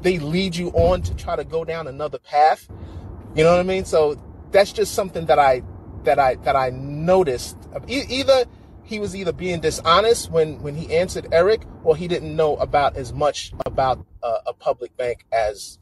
they 0.00 0.18
lead 0.18 0.56
you 0.56 0.70
on 0.70 1.02
to 1.02 1.14
try 1.14 1.36
to 1.36 1.44
go 1.44 1.64
down 1.64 1.86
another 1.86 2.18
path 2.18 2.68
you 3.34 3.44
know 3.44 3.50
what 3.52 3.60
i 3.60 3.64
mean 3.64 3.84
so 3.84 4.16
that's 4.50 4.72
just 4.72 4.94
something 4.94 5.26
that 5.26 5.38
i 5.38 5.62
that 6.04 6.18
i 6.18 6.34
that 6.36 6.56
i 6.56 6.70
noticed 6.70 7.56
E- 7.88 8.04
either 8.08 8.44
he 8.84 8.98
was 8.98 9.16
either 9.16 9.32
being 9.32 9.60
dishonest 9.60 10.30
when 10.30 10.60
when 10.62 10.74
he 10.74 10.94
answered 10.94 11.26
eric 11.32 11.62
or 11.84 11.96
he 11.96 12.08
didn't 12.08 12.34
know 12.34 12.56
about 12.56 12.96
as 12.96 13.12
much 13.12 13.52
about 13.66 14.04
uh, 14.22 14.38
a 14.46 14.52
public 14.52 14.96
bank 14.96 15.24
as 15.32 15.78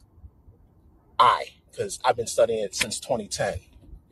i 1.19 1.45
because 1.71 1.99
i've 2.05 2.15
been 2.15 2.27
studying 2.27 2.63
it 2.63 2.75
since 2.75 2.99
2010 2.99 3.59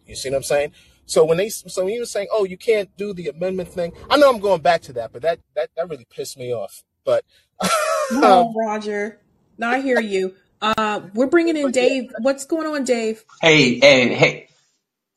you 0.09 0.15
see 0.15 0.29
what 0.29 0.37
I'm 0.37 0.43
saying? 0.43 0.71
So 1.05 1.23
when 1.23 1.37
they, 1.37 1.49
so 1.49 1.83
when 1.83 1.93
he 1.93 1.99
was 1.99 2.09
saying, 2.11 2.27
"Oh, 2.31 2.43
you 2.43 2.57
can't 2.57 2.95
do 2.97 3.13
the 3.13 3.27
amendment 3.29 3.69
thing," 3.69 3.93
I 4.09 4.17
know 4.17 4.29
I'm 4.29 4.39
going 4.39 4.61
back 4.61 4.81
to 4.83 4.93
that, 4.93 5.13
but 5.13 5.21
that 5.21 5.39
that 5.55 5.69
that 5.75 5.87
really 5.89 6.05
pissed 6.05 6.37
me 6.37 6.53
off. 6.53 6.83
But 7.05 7.23
No, 8.11 8.47
um, 8.47 8.53
Roger. 8.55 9.19
No, 9.57 9.69
I 9.69 9.81
hear 9.81 9.99
you. 9.99 10.35
Uh, 10.61 11.01
we're 11.13 11.27
bringing 11.27 11.57
in 11.57 11.71
Dave. 11.71 12.11
What's 12.19 12.45
going 12.45 12.67
on, 12.67 12.83
Dave? 12.83 13.23
Hey, 13.41 13.79
hey, 13.79 14.13
hey, 14.13 14.49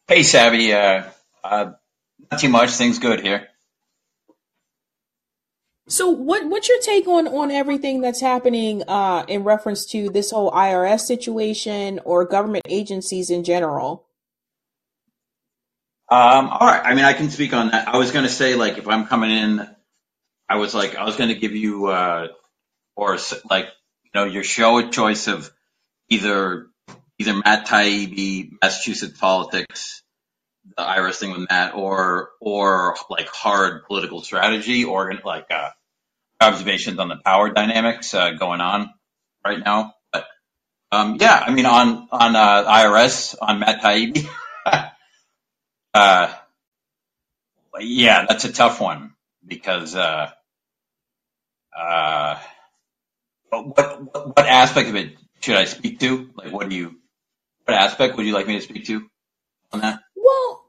hey, 0.06 0.22
Sabby. 0.22 0.72
Uh, 0.72 1.04
uh, 1.42 1.72
not 2.30 2.40
too 2.40 2.48
much. 2.48 2.70
Things 2.70 2.98
good 2.98 3.20
here. 3.20 3.48
So, 5.88 6.10
what 6.10 6.46
what's 6.46 6.68
your 6.68 6.80
take 6.80 7.08
on 7.08 7.26
on 7.26 7.50
everything 7.50 8.00
that's 8.00 8.20
happening 8.20 8.82
uh, 8.86 9.24
in 9.26 9.42
reference 9.42 9.84
to 9.86 10.10
this 10.10 10.30
whole 10.30 10.50
IRS 10.52 11.00
situation 11.00 12.00
or 12.04 12.24
government 12.24 12.64
agencies 12.68 13.30
in 13.30 13.42
general? 13.42 14.06
Um, 16.08 16.48
all 16.48 16.66
right. 16.66 16.82
I 16.84 16.94
mean, 16.94 17.04
I 17.04 17.14
can 17.14 17.30
speak 17.30 17.52
on 17.52 17.70
that. 17.70 17.88
I 17.88 17.96
was 17.96 18.10
going 18.12 18.24
to 18.24 18.30
say, 18.30 18.54
like, 18.54 18.78
if 18.78 18.86
I'm 18.86 19.06
coming 19.06 19.30
in, 19.30 19.68
I 20.48 20.56
was 20.56 20.74
like, 20.74 20.94
I 20.94 21.04
was 21.04 21.16
going 21.16 21.30
to 21.30 21.34
give 21.34 21.56
you, 21.56 21.86
uh, 21.86 22.28
or 22.96 23.18
like, 23.50 23.64
you 23.64 23.70
know, 24.14 24.24
your 24.24 24.44
show 24.44 24.78
a 24.78 24.90
choice 24.90 25.28
of 25.28 25.50
either 26.08 26.66
either 27.18 27.34
Matt 27.34 27.66
Taibbi, 27.66 28.50
Massachusetts 28.60 29.18
politics, 29.18 30.02
the 30.76 30.82
IRS 30.82 31.18
thing 31.18 31.30
with 31.30 31.48
Matt, 31.48 31.74
or 31.74 32.30
or 32.40 32.96
like 33.10 33.28
hard 33.28 33.84
political 33.84 34.22
strategy, 34.22 34.84
or 34.84 35.12
like 35.24 35.46
uh, 35.50 35.70
observations 36.40 36.98
on 36.98 37.08
the 37.08 37.16
power 37.24 37.50
dynamics 37.50 38.14
uh, 38.14 38.32
going 38.32 38.60
on 38.60 38.90
right 39.44 39.58
now. 39.64 39.94
But 40.12 40.26
um, 40.90 41.16
yeah, 41.20 41.42
I 41.46 41.52
mean, 41.52 41.66
on 41.66 42.08
on 42.10 42.36
uh, 42.36 42.64
IRS 42.64 43.36
on 43.40 43.60
Matt 43.60 43.80
Taibbi, 43.80 44.28
uh, 45.94 46.34
yeah, 47.80 48.26
that's 48.28 48.44
a 48.44 48.52
tough 48.52 48.80
one 48.80 49.14
because 49.46 49.96
uh, 49.96 50.30
uh, 51.76 52.38
what, 53.52 53.76
what 53.76 54.36
what 54.36 54.46
aspect 54.46 54.88
of 54.88 54.96
it 54.96 55.16
should 55.40 55.56
I 55.56 55.64
speak 55.64 56.00
to? 56.00 56.30
Like, 56.34 56.52
what 56.52 56.68
do 56.68 56.76
you 56.76 56.96
what 57.64 57.76
aspect 57.76 58.16
would 58.16 58.26
you 58.26 58.32
like 58.32 58.46
me 58.46 58.54
to 58.54 58.60
speak 58.60 58.86
to 58.86 59.06
on 59.72 59.80
that? 59.80 60.00
Well, 60.16 60.64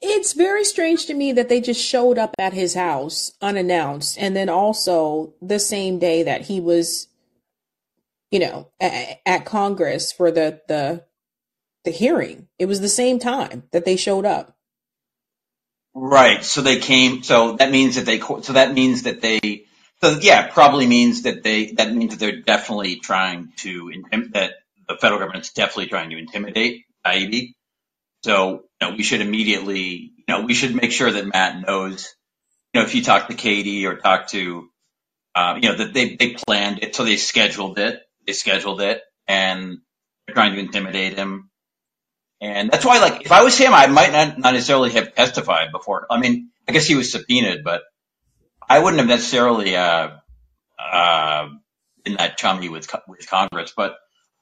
it's 0.00 0.32
very 0.32 0.64
strange 0.64 1.06
to 1.06 1.14
me 1.14 1.32
that 1.32 1.48
they 1.48 1.60
just 1.60 1.84
showed 1.84 2.18
up 2.18 2.34
at 2.38 2.52
his 2.52 2.74
house 2.74 3.32
unannounced, 3.42 4.18
and 4.18 4.36
then 4.36 4.48
also 4.48 5.34
the 5.42 5.58
same 5.58 5.98
day 5.98 6.22
that 6.22 6.42
he 6.42 6.60
was, 6.60 7.08
you 8.30 8.38
know, 8.38 8.68
at, 8.80 9.20
at 9.26 9.44
Congress 9.44 10.12
for 10.12 10.30
the 10.30 10.60
the 10.68 11.04
the 11.84 11.90
hearing. 11.90 12.48
It 12.58 12.66
was 12.66 12.80
the 12.80 12.88
same 12.88 13.18
time 13.18 13.64
that 13.72 13.84
they 13.84 13.96
showed 13.96 14.24
up. 14.24 14.56
Right. 15.94 16.44
So 16.44 16.60
they 16.60 16.78
came. 16.78 17.22
So 17.22 17.56
that 17.56 17.70
means 17.70 17.96
that 17.96 18.06
they. 18.06 18.20
So 18.20 18.54
that 18.54 18.72
means 18.72 19.02
that 19.02 19.20
they. 19.20 19.66
So 20.04 20.18
yeah, 20.20 20.48
probably 20.48 20.86
means 20.86 21.22
that 21.22 21.42
they. 21.44 21.72
That 21.72 21.94
means 21.94 22.12
that 22.12 22.20
they're 22.20 22.42
definitely 22.42 22.98
trying 22.98 23.52
to. 23.58 23.86
intim- 23.86 24.32
That 24.34 24.52
the 24.88 24.96
federal 24.96 25.20
government's 25.20 25.52
definitely 25.52 25.88
trying 25.88 26.10
to 26.10 26.18
intimidate 26.18 26.84
Taibbi. 27.06 27.54
So 28.24 28.64
you 28.82 28.88
know, 28.90 28.96
we 28.96 29.02
should 29.04 29.22
immediately. 29.22 30.12
You 30.18 30.24
know, 30.28 30.42
we 30.42 30.54
should 30.54 30.74
make 30.74 30.92
sure 30.92 31.10
that 31.12 31.26
Matt 31.26 31.66
knows. 31.66 32.14
You 32.74 32.80
know, 32.80 32.86
if 32.86 32.94
you 32.94 33.02
talk 33.02 33.28
to 33.28 33.34
Katie 33.34 33.86
or 33.86 33.96
talk 33.96 34.28
to, 34.30 34.68
uh, 35.34 35.58
you 35.62 35.70
know, 35.70 35.76
that 35.78 35.94
they 35.94 36.16
they 36.16 36.34
planned 36.34 36.82
it. 36.82 36.96
So 36.96 37.04
they 37.04 37.16
scheduled 37.16 37.78
it. 37.78 38.02
They 38.26 38.34
scheduled 38.34 38.82
it, 38.82 39.02
and 39.28 39.78
they're 40.26 40.34
trying 40.34 40.54
to 40.54 40.60
intimidate 40.60 41.14
him. 41.18 41.50
And 42.40 42.70
that's 42.70 42.84
why, 42.86 43.00
like, 43.00 43.22
if 43.24 43.32
I 43.32 43.42
was 43.42 43.58
him, 43.58 43.74
I 43.74 43.88
might 43.88 44.12
not, 44.12 44.38
not 44.38 44.54
necessarily 44.54 44.92
have 44.92 45.14
testified 45.16 45.72
before. 45.72 46.06
I 46.10 46.20
mean, 46.20 46.50
I 46.68 46.72
guess 46.72 46.86
he 46.86 46.94
was 46.96 47.12
subpoenaed, 47.12 47.64
but 47.64 47.82
I 48.68 48.78
wouldn't 48.78 49.00
have 49.00 49.08
necessarily 49.08 49.76
uh, 49.76 50.10
uh, 50.78 51.48
been 52.04 52.16
that 52.16 52.38
chummy 52.38 52.68
with 52.68 52.88
with 53.08 53.28
Congress. 53.28 53.72
But 53.76 53.96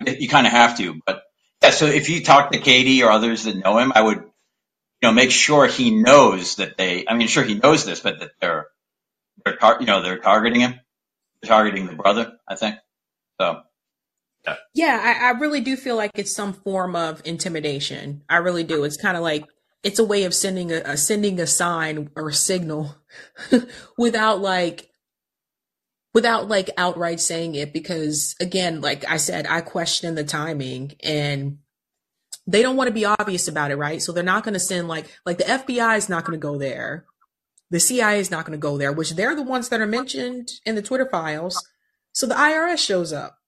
you 0.06 0.28
kind 0.28 0.46
of 0.46 0.52
have 0.52 0.76
to. 0.78 1.00
But 1.06 1.22
yeah, 1.62 1.70
so 1.70 1.86
if 1.86 2.08
you 2.08 2.22
talk 2.22 2.52
to 2.52 2.58
Katie 2.58 3.02
or 3.02 3.10
others 3.10 3.44
that 3.44 3.56
know 3.56 3.78
him, 3.78 3.92
I 3.94 4.02
would, 4.02 4.18
you 4.18 4.28
know, 5.02 5.12
make 5.12 5.30
sure 5.30 5.66
he 5.66 5.90
knows 5.90 6.56
that 6.56 6.76
they. 6.76 7.04
I 7.06 7.14
mean, 7.14 7.28
sure 7.28 7.44
he 7.44 7.54
knows 7.54 7.84
this, 7.84 8.00
but 8.00 8.20
that 8.20 8.30
they're 8.40 8.66
they're 9.44 9.56
tar- 9.56 9.78
you 9.80 9.86
know 9.86 10.02
they're 10.02 10.18
targeting 10.18 10.60
him, 10.60 10.80
they're 11.40 11.48
targeting 11.48 11.86
the 11.86 11.94
brother. 11.94 12.32
I 12.48 12.56
think 12.56 12.76
so. 13.40 13.62
Yeah. 14.44 14.56
Yeah, 14.74 15.00
I, 15.00 15.28
I 15.28 15.30
really 15.38 15.60
do 15.60 15.76
feel 15.76 15.96
like 15.96 16.12
it's 16.14 16.34
some 16.34 16.52
form 16.52 16.96
of 16.96 17.22
intimidation. 17.24 18.22
I 18.28 18.38
really 18.38 18.64
do. 18.64 18.82
It's 18.82 18.96
kind 18.96 19.16
of 19.16 19.22
like 19.22 19.44
it's 19.82 19.98
a 19.98 20.04
way 20.04 20.24
of 20.24 20.34
sending 20.34 20.72
a, 20.72 20.82
a 20.84 20.96
sending 20.96 21.38
a 21.40 21.46
sign 21.46 22.10
or 22.16 22.28
a 22.28 22.32
signal 22.32 22.96
without 23.98 24.40
like 24.40 24.90
without 26.14 26.48
like 26.48 26.70
outright 26.76 27.20
saying 27.20 27.54
it 27.54 27.72
because 27.72 28.34
again, 28.40 28.80
like 28.80 29.08
I 29.08 29.16
said, 29.16 29.46
I 29.46 29.60
question 29.60 30.14
the 30.14 30.24
timing 30.24 30.92
and 31.02 31.58
they 32.46 32.62
don't 32.62 32.76
want 32.76 32.88
to 32.88 32.94
be 32.94 33.04
obvious 33.04 33.48
about 33.48 33.70
it, 33.70 33.76
right? 33.76 34.02
So 34.02 34.12
they're 34.12 34.24
not 34.24 34.44
going 34.44 34.54
to 34.54 34.60
send 34.60 34.88
like 34.88 35.06
like 35.24 35.38
the 35.38 35.44
FBI 35.44 35.96
is 35.96 36.08
not 36.08 36.24
going 36.24 36.38
to 36.38 36.42
go 36.42 36.58
there. 36.58 37.06
The 37.70 37.80
CIA 37.80 38.18
is 38.18 38.30
not 38.30 38.44
going 38.44 38.58
to 38.58 38.62
go 38.62 38.76
there, 38.76 38.92
which 38.92 39.12
they're 39.12 39.34
the 39.34 39.42
ones 39.42 39.70
that 39.70 39.80
are 39.80 39.86
mentioned 39.86 40.50
in 40.66 40.74
the 40.74 40.82
Twitter 40.82 41.08
files. 41.10 41.66
So 42.12 42.26
the 42.26 42.34
IRS 42.34 42.78
shows 42.78 43.12
up. 43.12 43.38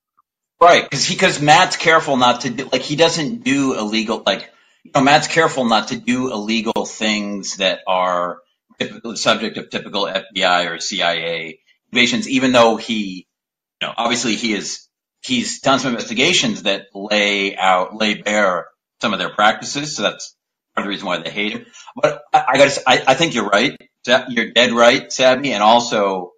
Right, 0.60 0.88
because 0.88 1.08
because 1.08 1.42
Matt's 1.42 1.76
careful 1.76 2.16
not 2.16 2.42
to 2.42 2.50
do 2.50 2.68
like 2.72 2.82
he 2.82 2.96
doesn't 2.96 3.44
do 3.44 3.78
illegal 3.78 4.22
like 4.24 4.50
you 4.82 4.92
know 4.94 5.02
Matt's 5.02 5.28
careful 5.28 5.64
not 5.64 5.88
to 5.88 5.96
do 5.96 6.32
illegal 6.32 6.86
things 6.86 7.56
that 7.56 7.80
are 7.86 8.38
typical 8.78 9.16
subject 9.16 9.56
of 9.58 9.70
typical 9.70 10.06
FBI 10.06 10.70
or 10.70 10.80
CIA 10.80 11.60
investigations. 11.92 12.28
Even 12.28 12.52
though 12.52 12.76
he, 12.76 13.26
you 13.80 13.88
know, 13.88 13.94
obviously 13.96 14.36
he 14.36 14.54
is 14.54 14.88
he's 15.22 15.60
done 15.60 15.78
some 15.80 15.92
investigations 15.92 16.64
that 16.64 16.86
lay 16.94 17.56
out 17.56 17.96
lay 17.96 18.14
bare 18.14 18.66
some 19.00 19.12
of 19.12 19.18
their 19.18 19.30
practices. 19.34 19.96
So 19.96 20.02
that's 20.02 20.36
part 20.74 20.84
of 20.84 20.86
the 20.86 20.90
reason 20.90 21.06
why 21.06 21.18
they 21.18 21.30
hate 21.30 21.52
him. 21.52 21.66
But 21.96 22.22
I, 22.32 22.44
I 22.50 22.58
got 22.58 22.70
to 22.70 22.82
I, 22.86 23.04
I 23.08 23.14
think 23.14 23.34
you're 23.34 23.48
right. 23.48 23.78
You're 24.28 24.52
dead 24.52 24.72
right, 24.72 25.12
Sabby, 25.12 25.52
and 25.52 25.62
also 25.62 26.32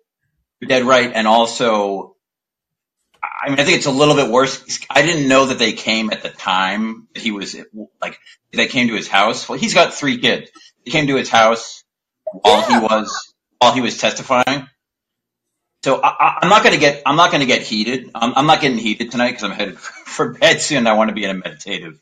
you're 0.60 0.68
dead 0.68 0.84
right, 0.84 1.12
and 1.14 1.26
also 1.26 2.16
I 3.22 3.50
mean, 3.50 3.60
I 3.60 3.64
think 3.64 3.78
it's 3.78 3.86
a 3.86 3.90
little 3.92 4.14
bit 4.14 4.30
worse. 4.30 4.80
I 4.90 5.02
didn't 5.02 5.28
know 5.28 5.46
that 5.46 5.58
they 5.58 5.72
came 5.72 6.10
at 6.12 6.22
the 6.22 6.30
time 6.30 7.08
that 7.14 7.22
he 7.22 7.32
was 7.32 7.56
like 8.00 8.18
they 8.52 8.66
came 8.68 8.88
to 8.88 8.94
his 8.94 9.08
house. 9.08 9.48
Well, 9.48 9.58
he's 9.58 9.74
got 9.74 9.94
three 9.94 10.18
kids. 10.18 10.50
They 10.84 10.90
came 10.90 11.08
to 11.08 11.16
his 11.16 11.30
house 11.30 11.84
while 12.32 12.62
he 12.62 12.78
was 12.78 13.34
while 13.60 13.72
he 13.74 13.80
was 13.82 13.98
testifying. 13.98 14.68
So 15.84 16.00
I, 16.02 16.08
I- 16.08 16.38
I'm 16.42 16.48
not 16.50 16.62
going 16.64 16.74
to 16.74 16.80
get 16.80 17.02
I'm 17.06 17.16
not 17.16 17.30
going 17.32 17.40
to 17.42 17.46
get 17.46 17.62
heated. 17.62 18.10
I'm, 18.14 18.34
I'm 18.36 18.46
not 18.46 18.60
getting 18.60 18.78
heated 18.78 19.10
tonight 19.12 19.30
because 19.32 19.44
I'm 19.44 19.52
headed 19.52 19.78
for 19.80 20.34
bed 20.34 20.60
soon. 20.62 20.86
I 20.86 20.94
want 20.94 21.10
to 21.10 21.14
be 21.14 21.24
in 21.24 21.30
a 21.30 21.34
meditative 21.34 22.00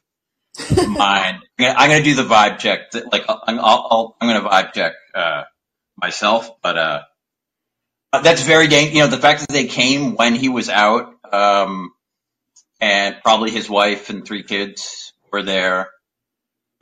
mind. 0.86 1.42
I'm 1.60 1.90
going 1.90 2.02
to 2.02 2.04
do 2.04 2.16
the 2.16 2.24
vibe 2.28 2.58
check. 2.58 2.94
Like 3.12 3.24
I'll, 3.28 3.42
I'll, 3.46 3.60
I'll 3.90 4.16
I'm 4.20 4.28
going 4.28 4.42
to 4.42 4.48
vibe 4.48 4.72
check 4.74 4.94
uh, 5.14 5.44
myself, 5.96 6.50
but 6.62 6.78
uh, 6.78 7.02
uh, 8.12 8.22
that's 8.22 8.42
very 8.42 8.68
dang. 8.68 8.92
You 8.94 9.00
know, 9.00 9.08
the 9.08 9.18
fact 9.18 9.40
that 9.42 9.50
they 9.50 9.66
came 9.66 10.16
when 10.16 10.34
he 10.36 10.48
was 10.50 10.68
out, 10.70 11.14
um, 11.32 11.92
and 12.80 13.16
probably 13.24 13.52
his 13.52 13.70
wife 13.70 14.10
and 14.10 14.26
three 14.26 14.44
kids 14.44 15.14
were 15.32 15.42
there, 15.44 15.90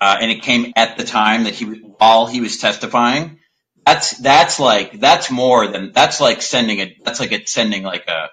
Uh, 0.03 0.19
and 0.21 0.33
it 0.33 0.43
came 0.43 0.73
at 0.77 0.99
the 0.99 1.05
time 1.05 1.45
that 1.45 1.55
he 1.55 1.67
was 1.67 1.79
while 1.99 2.27
he 2.27 2.41
was 2.41 2.59
testifying. 2.59 3.39
That's 3.87 4.19
that's 4.19 4.61
like 4.61 5.01
that's 5.01 5.31
more 5.31 5.69
than 5.69 5.93
that's 5.93 6.21
like 6.21 6.43
sending 6.43 6.81
a 6.81 6.97
that's 7.05 7.21
like 7.21 7.33
it 7.33 7.49
sending 7.49 7.85
like 7.85 8.09
a 8.09 8.29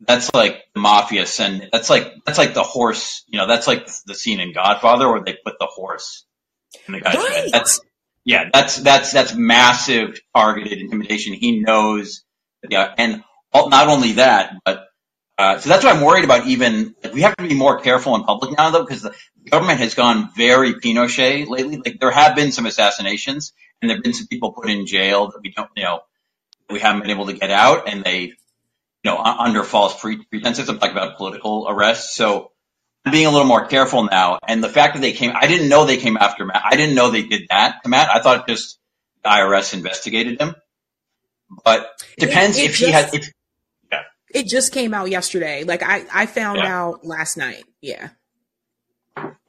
that's 0.00 0.32
like 0.34 0.64
the 0.74 0.80
mafia 0.80 1.26
send 1.26 1.68
that's 1.72 1.90
like 1.90 2.12
that's 2.26 2.38
like 2.38 2.54
the 2.54 2.62
horse 2.62 3.24
you 3.28 3.38
know 3.38 3.46
that's 3.46 3.66
like 3.66 3.88
the 4.06 4.14
scene 4.14 4.40
in 4.40 4.54
Godfather 4.54 5.10
where 5.10 5.22
they 5.22 5.36
put 5.44 5.56
the 5.60 5.68
horse 5.68 6.24
in 6.88 6.94
the 6.94 7.00
guy's 7.00 7.14
head. 7.14 7.22
Right. 7.22 7.52
That's 7.52 7.80
yeah, 8.24 8.50
that's 8.52 8.78
that's 8.78 9.12
that's 9.12 9.34
massive 9.34 10.20
targeted 10.34 10.78
intimidation. 10.80 11.34
He 11.34 11.60
knows, 11.60 12.24
yeah, 12.68 12.94
and 12.98 13.24
all- 13.52 13.70
not 13.70 13.88
only 13.88 14.14
that, 14.14 14.54
but 14.64 14.84
uh, 15.36 15.58
so 15.58 15.68
that's 15.68 15.84
why 15.84 15.90
I'm 15.90 16.02
worried 16.02 16.24
about. 16.24 16.46
Even 16.46 16.94
like, 17.02 17.12
we 17.12 17.22
have 17.22 17.36
to 17.36 17.48
be 17.48 17.54
more 17.54 17.80
careful 17.80 18.14
in 18.14 18.24
public 18.24 18.56
now, 18.56 18.70
though, 18.70 18.84
because 18.84 19.02
the 19.02 19.14
government 19.50 19.80
has 19.80 19.94
gone 19.94 20.30
very 20.36 20.74
Pinochet 20.74 21.48
lately. 21.48 21.76
Like 21.84 21.98
there 22.00 22.10
have 22.10 22.36
been 22.36 22.52
some 22.52 22.66
assassinations, 22.66 23.52
and 23.80 23.90
there've 23.90 24.02
been 24.02 24.14
some 24.14 24.28
people 24.28 24.52
put 24.52 24.70
in 24.70 24.86
jail 24.86 25.28
that 25.28 25.40
we 25.42 25.50
don't, 25.50 25.70
you 25.76 25.82
know, 25.82 26.00
we 26.70 26.78
haven't 26.78 27.02
been 27.02 27.10
able 27.10 27.26
to 27.26 27.32
get 27.32 27.50
out, 27.50 27.88
and 27.88 28.04
they, 28.04 28.20
you 28.20 28.34
know, 29.04 29.18
under 29.18 29.64
false 29.64 29.98
pre- 30.00 30.24
pretenses. 30.24 30.68
I'm 30.68 30.78
talking 30.78 30.96
about 30.96 31.16
political 31.16 31.66
arrests. 31.68 32.14
So 32.14 32.52
I'm 33.04 33.12
being 33.12 33.26
a 33.26 33.30
little 33.30 33.46
more 33.46 33.66
careful 33.66 34.04
now. 34.04 34.38
And 34.46 34.62
the 34.62 34.68
fact 34.68 34.94
that 34.94 35.00
they 35.00 35.12
came, 35.12 35.32
I 35.34 35.46
didn't 35.46 35.68
know 35.68 35.84
they 35.84 35.98
came 35.98 36.16
after 36.16 36.46
Matt. 36.46 36.62
I 36.64 36.76
didn't 36.76 36.94
know 36.94 37.10
they 37.10 37.22
did 37.22 37.48
that 37.50 37.82
to 37.82 37.88
Matt. 37.88 38.08
I 38.08 38.20
thought 38.20 38.48
just 38.48 38.78
the 39.22 39.30
IRS 39.30 39.74
investigated 39.74 40.40
him. 40.40 40.54
But 41.64 41.80
it 42.16 42.24
It 42.24 42.26
depends 42.26 42.58
it 42.58 42.70
if 42.70 42.76
he 42.76 42.90
had, 42.90 43.12
if, 43.14 43.30
it 44.34 44.46
just 44.48 44.72
came 44.72 44.92
out 44.92 45.08
yesterday. 45.08 45.64
Like 45.64 45.82
I 45.82 46.04
I 46.12 46.26
found 46.26 46.58
yeah. 46.58 46.80
out 46.80 47.06
last 47.06 47.36
night. 47.36 47.64
Yeah. 47.80 48.10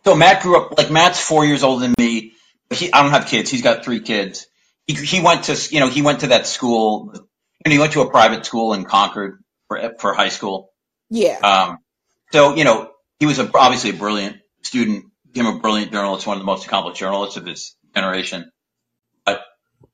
So 0.06 0.16
Matt 0.16 0.44
grew 0.44 0.62
up, 0.62 0.78
like 0.78 0.92
Matt's 0.92 1.20
four 1.20 1.44
years 1.44 1.64
older 1.64 1.82
than 1.82 1.96
me. 1.98 2.34
He, 2.70 2.94
I 2.94 3.02
don't 3.02 3.12
have 3.12 3.26
kids. 3.26 3.50
He's 3.50 3.64
got 3.64 3.84
three 3.84 4.00
kids. 4.00 4.46
He, 4.86 4.94
he 4.94 5.20
went 5.20 5.46
to, 5.46 5.58
you 5.72 5.80
know, 5.80 5.90
he 5.90 6.04
went 6.04 6.20
to 6.20 6.28
that 6.28 6.46
school 6.46 7.12
and 7.64 7.74
he 7.74 7.80
went 7.80 7.94
to 7.94 8.02
a 8.02 8.10
private 8.10 8.46
school 8.46 8.74
in 8.74 8.86
Concord 8.86 9.44
for, 9.68 9.96
for 10.00 10.14
high 10.14 10.30
school. 10.30 10.72
Yeah. 11.10 11.40
Um, 11.40 11.80
so 12.32 12.56
you 12.56 12.64
know 12.64 12.92
he 13.20 13.26
was 13.26 13.40
a, 13.40 13.50
obviously 13.56 13.90
a 13.90 13.94
brilliant 13.94 14.38
student, 14.62 15.06
became 15.26 15.48
a 15.48 15.60
brilliant 15.60 15.92
journalist, 15.92 16.28
one 16.28 16.38
of 16.38 16.42
the 16.42 16.46
most 16.46 16.66
accomplished 16.66 17.00
journalists 17.00 17.38
of 17.38 17.46
his 17.46 17.76
generation. 17.96 18.52
But 19.26 19.42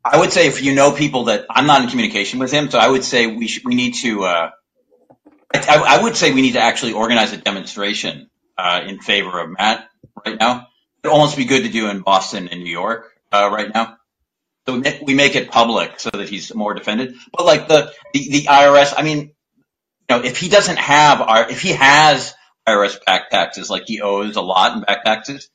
I 0.03 0.19
would 0.19 0.33
say 0.33 0.47
if 0.47 0.61
you 0.61 0.75
know 0.75 0.91
people 0.91 1.25
that 1.25 1.45
I'm 1.49 1.67
not 1.67 1.81
in 1.83 1.89
communication 1.89 2.39
with 2.39 2.51
him, 2.51 2.69
so 2.69 2.77
I 2.77 2.89
would 2.89 3.05
say 3.05 3.27
we 3.27 3.47
should, 3.47 3.63
we 3.63 3.75
need 3.75 3.93
to. 4.01 4.25
Uh, 4.25 4.49
I, 5.53 5.97
I 5.97 6.03
would 6.03 6.15
say 6.15 6.33
we 6.33 6.41
need 6.41 6.53
to 6.53 6.61
actually 6.61 6.93
organize 6.93 7.33
a 7.33 7.37
demonstration 7.37 8.29
uh, 8.57 8.81
in 8.85 8.99
favor 8.99 9.39
of 9.39 9.49
Matt 9.49 9.89
right 10.25 10.39
now. 10.39 10.67
It'd 11.03 11.11
almost 11.11 11.37
be 11.37 11.45
good 11.45 11.63
to 11.63 11.69
do 11.69 11.89
in 11.89 12.01
Boston 12.01 12.47
and 12.49 12.63
New 12.63 12.71
York 12.71 13.11
uh, 13.31 13.49
right 13.51 13.73
now. 13.73 13.97
So 14.65 14.73
we 14.73 14.79
make, 14.79 15.01
we 15.01 15.13
make 15.15 15.35
it 15.35 15.49
public 15.49 15.99
so 15.99 16.09
that 16.11 16.29
he's 16.29 16.53
more 16.53 16.73
defended. 16.73 17.15
But 17.35 17.45
like 17.45 17.67
the, 17.67 17.91
the, 18.13 18.29
the 18.29 18.41
IRS, 18.43 18.93
I 18.95 19.01
mean, 19.01 19.19
you 19.19 20.17
know, 20.17 20.23
if 20.23 20.37
he 20.37 20.49
doesn't 20.49 20.77
have 20.77 21.21
our, 21.21 21.49
if 21.49 21.61
he 21.61 21.69
has 21.69 22.33
IRS 22.67 23.03
back 23.05 23.31
taxes, 23.31 23.69
like 23.69 23.83
he 23.87 24.01
owes 24.01 24.35
a 24.35 24.41
lot 24.41 24.75
in 24.75 24.83
back 24.83 25.03
taxes, 25.03 25.49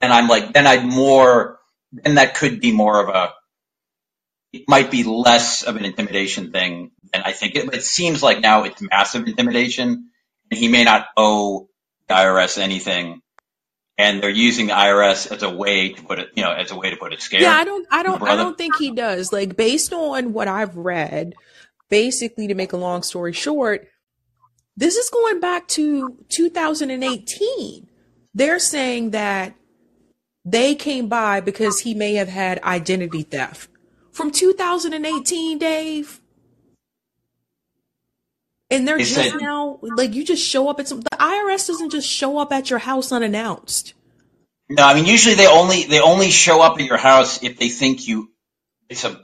then 0.00 0.12
I'm 0.12 0.28
like, 0.28 0.52
then 0.52 0.66
I'd 0.66 0.84
more, 0.84 1.58
then 1.92 2.14
that 2.16 2.36
could 2.36 2.60
be 2.60 2.72
more 2.72 3.00
of 3.00 3.08
a, 3.08 3.34
it 4.52 4.64
might 4.68 4.90
be 4.90 5.04
less 5.04 5.62
of 5.62 5.76
an 5.76 5.84
intimidation 5.84 6.52
thing 6.52 6.92
than 7.12 7.22
I 7.22 7.32
think 7.32 7.56
it, 7.56 7.66
But 7.66 7.74
it 7.74 7.84
seems 7.84 8.22
like 8.22 8.40
now 8.40 8.64
it's 8.64 8.80
massive 8.80 9.26
intimidation 9.26 10.10
and 10.50 10.58
he 10.58 10.68
may 10.68 10.84
not 10.84 11.06
owe 11.16 11.68
the 12.08 12.14
IRS 12.14 12.58
anything 12.58 13.20
and 13.98 14.22
they're 14.22 14.30
using 14.30 14.66
the 14.66 14.74
IRS 14.74 15.30
as 15.32 15.42
a 15.42 15.50
way 15.50 15.92
to 15.92 16.02
put 16.02 16.18
it, 16.18 16.28
you 16.36 16.42
know, 16.42 16.52
as 16.52 16.70
a 16.70 16.76
way 16.76 16.90
to 16.90 16.96
put 16.96 17.12
it 17.12 17.22
scare. 17.22 17.40
Yeah, 17.40 17.52
I 17.52 17.64
don't 17.64 17.86
I 17.90 18.02
don't 18.02 18.22
I 18.22 18.36
don't 18.36 18.56
think 18.56 18.76
he 18.76 18.92
does. 18.92 19.32
Like 19.32 19.56
based 19.56 19.92
on 19.92 20.32
what 20.32 20.48
I've 20.48 20.76
read, 20.76 21.34
basically 21.88 22.46
to 22.48 22.54
make 22.54 22.72
a 22.72 22.76
long 22.76 23.02
story 23.02 23.32
short, 23.32 23.88
this 24.76 24.96
is 24.96 25.08
going 25.10 25.40
back 25.40 25.66
to 25.68 26.18
2018. 26.28 27.88
They're 28.34 28.58
saying 28.58 29.10
that 29.10 29.54
they 30.44 30.74
came 30.74 31.08
by 31.08 31.40
because 31.40 31.80
he 31.80 31.94
may 31.94 32.14
have 32.14 32.28
had 32.28 32.62
identity 32.62 33.22
theft. 33.22 33.70
From 34.16 34.30
2018, 34.30 35.58
Dave. 35.58 36.22
And 38.70 38.88
they're 38.88 38.96
They 38.96 39.04
just 39.04 39.14
said, 39.14 39.38
now 39.38 39.78
like 39.82 40.14
you 40.14 40.24
just 40.24 40.42
show 40.42 40.70
up 40.70 40.80
at 40.80 40.88
some 40.88 41.02
the 41.02 41.10
IRS 41.10 41.66
doesn't 41.66 41.90
just 41.90 42.08
show 42.08 42.38
up 42.38 42.50
at 42.50 42.70
your 42.70 42.78
house 42.78 43.12
unannounced. 43.12 43.92
no, 44.70 44.82
I 44.82 44.94
mean, 44.94 45.04
usually 45.04 45.34
they 45.34 45.46
only, 45.46 45.82
they 45.84 46.00
only 46.00 46.30
show 46.30 46.62
up 46.62 46.80
at 46.80 46.86
your 46.86 46.96
house 46.96 47.42
if 47.42 47.58
they 47.58 47.68
think 47.68 48.08
you, 48.08 48.30
it's 48.88 49.04
a, 49.04 49.20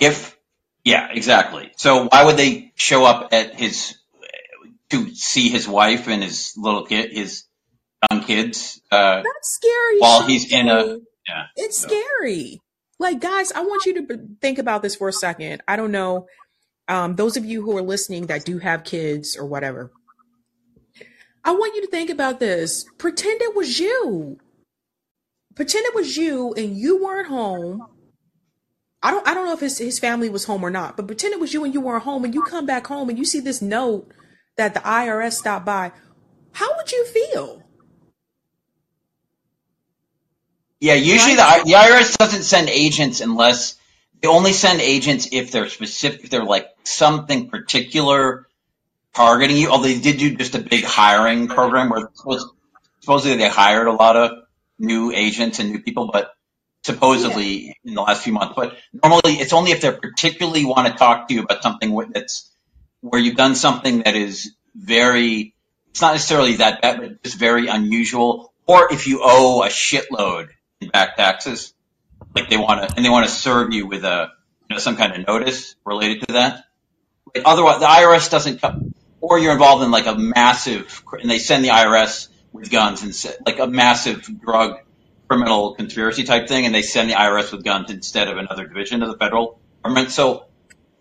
if, 0.00 0.36
yeah, 0.82 1.06
exactly. 1.12 1.70
So 1.76 2.08
why 2.10 2.24
would 2.24 2.36
they 2.36 2.72
show 2.74 3.04
up 3.04 3.32
at 3.32 3.54
his, 3.54 3.96
to 4.88 5.14
see 5.14 5.50
his 5.50 5.68
wife 5.68 6.08
and 6.08 6.20
his 6.20 6.54
little 6.56 6.84
kid, 6.84 7.12
his 7.12 7.44
young 8.10 8.24
kids, 8.24 8.80
uh, 8.90 9.22
That's 9.22 9.54
scary 9.54 10.00
while 10.00 10.26
he's 10.26 10.52
in 10.52 10.66
a, 10.68 10.98
yeah. 11.28 11.44
It's 11.54 11.78
So, 11.78 11.86
scary. 11.86 12.60
Like, 13.00 13.18
guys, 13.18 13.50
I 13.52 13.62
want 13.62 13.86
you 13.86 14.06
to 14.06 14.28
think 14.42 14.58
about 14.58 14.82
this 14.82 14.94
for 14.94 15.08
a 15.08 15.12
second. 15.12 15.62
I 15.66 15.76
don't 15.76 15.90
know. 15.90 16.26
Um, 16.86 17.16
those 17.16 17.38
of 17.38 17.46
you 17.46 17.62
who 17.62 17.74
are 17.78 17.82
listening 17.82 18.26
that 18.26 18.44
do 18.44 18.58
have 18.58 18.84
kids 18.84 19.38
or 19.38 19.46
whatever, 19.46 19.90
I 21.42 21.52
want 21.52 21.74
you 21.74 21.80
to 21.80 21.90
think 21.90 22.10
about 22.10 22.40
this. 22.40 22.84
Pretend 22.98 23.40
it 23.40 23.56
was 23.56 23.80
you. 23.80 24.38
Pretend 25.54 25.86
it 25.86 25.94
was 25.94 26.18
you 26.18 26.52
and 26.52 26.76
you 26.76 27.02
weren't 27.02 27.28
home. 27.28 27.86
I 29.02 29.10
don't 29.10 29.26
I 29.26 29.32
don't 29.32 29.46
know 29.46 29.54
if 29.54 29.60
his, 29.60 29.78
his 29.78 29.98
family 29.98 30.28
was 30.28 30.44
home 30.44 30.62
or 30.62 30.70
not, 30.70 30.98
but 30.98 31.06
pretend 31.06 31.32
it 31.32 31.40
was 31.40 31.54
you 31.54 31.64
and 31.64 31.72
you 31.72 31.80
weren't 31.80 32.04
home 32.04 32.22
and 32.24 32.34
you 32.34 32.42
come 32.42 32.66
back 32.66 32.86
home 32.86 33.08
and 33.08 33.18
you 33.18 33.24
see 33.24 33.40
this 33.40 33.62
note 33.62 34.12
that 34.58 34.74
the 34.74 34.80
IRS 34.80 35.32
stopped 35.32 35.64
by. 35.64 35.92
How 36.52 36.68
would 36.76 36.92
you 36.92 37.06
feel? 37.06 37.59
Yeah, 40.80 40.94
usually 40.94 41.36
the, 41.36 41.62
the 41.66 41.72
IRS 41.72 42.16
doesn't 42.16 42.42
send 42.42 42.70
agents 42.70 43.20
unless, 43.20 43.76
they 44.22 44.28
only 44.28 44.52
send 44.52 44.80
agents 44.80 45.28
if 45.30 45.50
they're 45.50 45.68
specific, 45.68 46.24
if 46.24 46.30
they're 46.30 46.44
like 46.44 46.68
something 46.84 47.48
particular 47.48 48.46
targeting 49.14 49.56
you. 49.58 49.70
Although 49.70 49.88
they 49.88 50.00
did 50.00 50.18
do 50.18 50.34
just 50.36 50.54
a 50.54 50.58
big 50.58 50.84
hiring 50.84 51.48
program 51.48 51.90
where 51.90 52.08
supposedly 53.00 53.36
they 53.36 53.48
hired 53.48 53.88
a 53.88 53.92
lot 53.92 54.16
of 54.16 54.44
new 54.78 55.12
agents 55.12 55.58
and 55.58 55.70
new 55.70 55.80
people, 55.80 56.10
but 56.12 56.34
Yeah. 56.86 56.94
supposedly 56.94 57.78
in 57.84 57.94
the 57.94 58.00
last 58.00 58.22
few 58.24 58.32
months. 58.32 58.54
But 58.56 58.76
normally 58.92 59.34
it's 59.34 59.52
only 59.52 59.72
if 59.72 59.82
they 59.82 59.92
particularly 59.92 60.64
want 60.64 60.88
to 60.88 60.94
talk 60.94 61.28
to 61.28 61.34
you 61.34 61.42
about 61.42 61.62
something 61.62 61.94
that's 62.12 62.50
where 63.00 63.20
you've 63.20 63.36
done 63.36 63.54
something 63.54 64.02
that 64.04 64.16
is 64.16 64.52
very, 64.74 65.54
it's 65.90 66.00
not 66.00 66.12
necessarily 66.12 66.56
that 66.56 66.80
bad, 66.80 67.00
but 67.00 67.10
it's 67.24 67.34
very 67.34 67.68
unusual. 67.68 68.52
Or 68.66 68.92
if 68.92 69.06
you 69.06 69.20
owe 69.22 69.62
a 69.62 69.68
shitload 69.68 70.48
back 70.88 71.16
taxes, 71.16 71.74
like 72.34 72.48
they 72.48 72.56
want 72.56 72.88
to, 72.88 72.96
and 72.96 73.04
they 73.04 73.10
want 73.10 73.26
to 73.26 73.32
serve 73.32 73.72
you 73.72 73.86
with 73.86 74.04
a, 74.04 74.30
you 74.68 74.74
know, 74.74 74.78
some 74.78 74.96
kind 74.96 75.14
of 75.14 75.26
notice 75.26 75.76
related 75.84 76.26
to 76.26 76.32
that. 76.34 76.64
Like 77.34 77.44
otherwise, 77.46 77.80
the 77.80 77.86
IRS 77.86 78.30
doesn't 78.30 78.60
come, 78.60 78.94
or 79.20 79.38
you're 79.38 79.52
involved 79.52 79.84
in 79.84 79.90
like 79.90 80.06
a 80.06 80.14
massive, 80.14 81.02
and 81.20 81.30
they 81.30 81.38
send 81.38 81.64
the 81.64 81.68
IRS 81.68 82.28
with 82.52 82.70
guns 82.70 83.02
and 83.02 83.36
like 83.46 83.58
a 83.58 83.66
massive 83.66 84.28
drug 84.40 84.78
criminal 85.28 85.74
conspiracy 85.74 86.24
type 86.24 86.48
thing, 86.48 86.66
and 86.66 86.74
they 86.74 86.82
send 86.82 87.10
the 87.10 87.14
IRS 87.14 87.52
with 87.52 87.62
guns 87.62 87.90
instead 87.90 88.28
of 88.28 88.36
another 88.36 88.66
division 88.66 89.02
of 89.02 89.10
the 89.10 89.16
federal 89.16 89.60
government. 89.82 90.10
So 90.10 90.46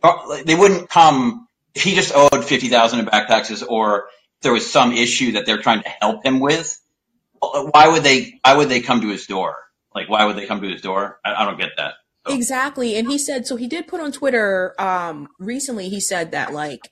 uh, 0.03 0.43
they 0.45 0.56
wouldn't 0.56 0.90
come 0.90 1.48
if 1.74 1.83
he 1.83 1.95
just 1.95 2.11
owed 2.14 2.45
fifty 2.45 2.67
thousand 2.67 2.99
in 2.99 3.06
back 3.06 3.27
taxes, 3.27 3.64
or 3.64 4.08
if 4.35 4.41
there 4.41 4.53
was 4.53 4.72
some 4.72 4.93
issue 4.93 5.33
that 5.33 5.45
they're 5.45 5.61
trying 5.61 5.83
to 5.83 5.90
help 5.90 6.25
him 6.25 6.40
with. 6.40 6.80
Why 7.41 7.88
would 7.88 8.03
they? 8.03 8.40
Why 8.43 8.58
would 8.58 8.69
they 8.69 8.82
come 8.82 9.01
to 9.01 9.08
his 9.08 9.25
door? 9.25 9.56
Like, 9.93 10.09
why 10.09 10.26
would 10.26 10.35
they 10.35 10.45
come 10.45 10.61
to 10.61 10.68
his 10.69 10.82
door? 10.82 11.19
I, 11.26 11.34
I 11.34 11.45
don't 11.45 11.58
get 11.59 11.72
that. 11.77 11.95
So 12.27 12.34
Exactly. 12.35 12.95
And 12.95 13.09
he 13.09 13.18
said, 13.18 13.48
so 13.48 13.56
he 13.56 13.68
did 13.68 13.88
put 13.88 14.01
on 14.01 14.11
Twitter 14.11 14.76
um 14.80 15.30
recently, 15.40 15.90
he 15.90 16.00
said 16.00 16.32
that 16.32 16.53
like 16.53 16.92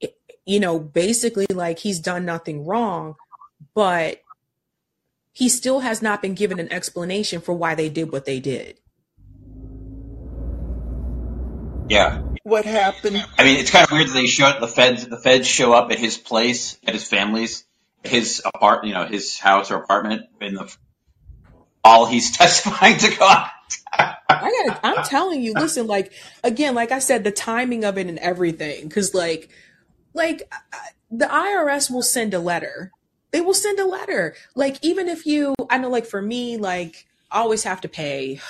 it- 0.00 0.16
you 0.44 0.58
know, 0.60 0.78
basically 0.78 1.46
like 1.50 1.78
he's 1.80 2.00
done 2.00 2.24
nothing 2.24 2.66
wrong, 2.66 3.16
but 3.74 4.22
he 5.32 5.48
still 5.48 5.80
has 5.80 6.02
not 6.02 6.20
been 6.20 6.34
given 6.34 6.58
an 6.60 6.70
explanation 6.72 7.40
for 7.40 7.54
why 7.54 7.74
they 7.74 7.88
did 7.88 8.12
what 8.12 8.24
they 8.24 8.40
did. 8.40 8.78
yeah, 11.88 12.18
What 12.44 12.64
happened? 12.64 13.24
I 13.38 13.44
mean, 13.44 13.58
it's 13.58 13.70
kind 13.70 13.84
of 13.84 13.92
weird 13.92 14.08
that 14.08 14.14
they 14.14 14.26
show 14.26 14.58
the 14.58 14.66
feds. 14.68 15.06
The 15.06 15.18
feds 15.18 15.46
show 15.46 15.72
up 15.72 15.90
at 15.92 15.98
his 15.98 16.16
place, 16.18 16.78
at 16.86 16.94
his 16.94 17.06
family's, 17.06 17.64
his 18.02 18.42
apartment, 18.44 18.88
you 18.88 18.94
know, 18.94 19.06
his 19.06 19.38
house 19.38 19.70
or 19.70 19.76
apartment 19.76 20.22
in 20.40 20.54
the 20.54 20.74
while 21.82 22.06
he's 22.06 22.30
testifying 22.36 22.98
to 22.98 23.16
God. 23.16 23.48
I 23.92 24.16
gotta, 24.28 24.80
I'm 24.82 25.04
telling 25.04 25.42
you, 25.42 25.54
listen, 25.54 25.86
like, 25.86 26.12
again, 26.42 26.74
like 26.74 26.92
I 26.92 26.98
said, 26.98 27.24
the 27.24 27.30
timing 27.30 27.84
of 27.84 27.98
it 27.98 28.06
and 28.06 28.18
everything, 28.18 28.88
cause 28.88 29.14
like, 29.14 29.50
like 30.14 30.42
uh, 30.50 30.76
the 31.10 31.26
IRS 31.26 31.90
will 31.90 32.02
send 32.02 32.34
a 32.34 32.38
letter. 32.38 32.90
They 33.30 33.40
will 33.40 33.54
send 33.54 33.78
a 33.78 33.86
letter. 33.86 34.34
Like, 34.54 34.78
even 34.82 35.08
if 35.08 35.26
you, 35.26 35.54
I 35.70 35.78
know, 35.78 35.88
like 35.90 36.06
for 36.06 36.20
me, 36.20 36.56
like, 36.56 37.06
I 37.30 37.40
always 37.40 37.64
have 37.64 37.80
to 37.82 37.88
pay. 37.88 38.40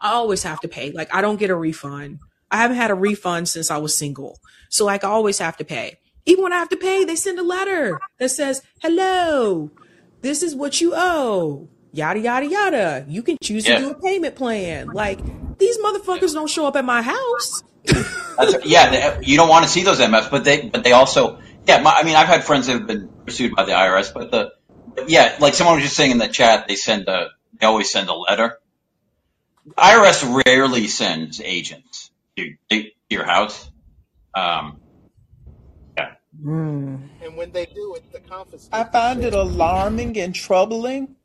I 0.00 0.12
always 0.12 0.42
have 0.42 0.60
to 0.60 0.68
pay. 0.68 0.90
Like, 0.90 1.14
I 1.14 1.20
don't 1.20 1.38
get 1.38 1.50
a 1.50 1.56
refund. 1.56 2.20
I 2.50 2.56
haven't 2.56 2.76
had 2.76 2.90
a 2.90 2.94
refund 2.94 3.48
since 3.48 3.70
I 3.70 3.78
was 3.78 3.96
single. 3.96 4.40
So, 4.68 4.84
like, 4.84 5.04
I 5.04 5.08
always 5.08 5.38
have 5.38 5.56
to 5.58 5.64
pay. 5.64 5.98
Even 6.26 6.42
when 6.44 6.52
I 6.52 6.58
have 6.58 6.68
to 6.70 6.76
pay, 6.76 7.04
they 7.04 7.16
send 7.16 7.38
a 7.38 7.44
letter 7.44 7.98
that 8.18 8.30
says, 8.30 8.62
hello, 8.80 9.70
this 10.22 10.42
is 10.42 10.54
what 10.54 10.80
you 10.80 10.92
owe. 10.94 11.68
Yada, 11.92 12.20
yada, 12.20 12.46
yada. 12.46 13.04
You 13.08 13.22
can 13.22 13.36
choose 13.42 13.64
to 13.64 13.76
do 13.76 13.90
a 13.90 13.94
payment 13.94 14.36
plan. 14.36 14.88
Like, 14.88 15.18
these 15.58 15.78
motherfuckers 15.78 16.32
don't 16.32 16.48
show 16.48 16.66
up 16.66 16.76
at 16.76 16.84
my 16.84 17.02
house. 17.02 17.62
That's, 17.84 18.64
yeah. 18.64 18.90
They, 18.90 19.26
you 19.26 19.36
don't 19.36 19.48
want 19.48 19.64
to 19.64 19.70
see 19.70 19.82
those 19.82 19.98
MFs, 19.98 20.30
but 20.30 20.44
they, 20.44 20.68
but 20.68 20.84
they 20.84 20.92
also, 20.92 21.40
yeah. 21.66 21.80
My, 21.82 21.92
I 21.92 22.04
mean, 22.04 22.16
I've 22.16 22.28
had 22.28 22.44
friends 22.44 22.66
that 22.66 22.74
have 22.74 22.86
been 22.86 23.08
pursued 23.24 23.56
by 23.56 23.64
the 23.64 23.72
IRS, 23.72 24.14
but 24.14 24.30
the, 24.30 24.52
but 24.94 25.10
yeah, 25.10 25.36
like 25.40 25.54
someone 25.54 25.76
was 25.76 25.84
just 25.84 25.96
saying 25.96 26.12
in 26.12 26.18
the 26.18 26.28
chat, 26.28 26.68
they 26.68 26.76
send 26.76 27.08
a, 27.08 27.30
they 27.60 27.66
always 27.66 27.90
send 27.90 28.08
a 28.08 28.14
letter. 28.14 28.58
IRS 29.76 30.44
rarely 30.46 30.86
sends 30.86 31.40
agents 31.40 32.10
to, 32.36 32.54
to 32.70 32.84
your 33.08 33.24
house. 33.24 33.70
Um, 34.34 34.80
yeah. 35.96 36.14
Mm. 36.42 37.08
And 37.22 37.36
when 37.36 37.52
they 37.52 37.66
do 37.66 37.94
it, 37.96 38.12
the 38.12 38.20
confiscation. 38.20 38.72
I 38.72 38.84
find 38.84 39.24
it 39.24 39.34
alarming 39.34 40.18
and 40.18 40.34
troubling. 40.34 41.16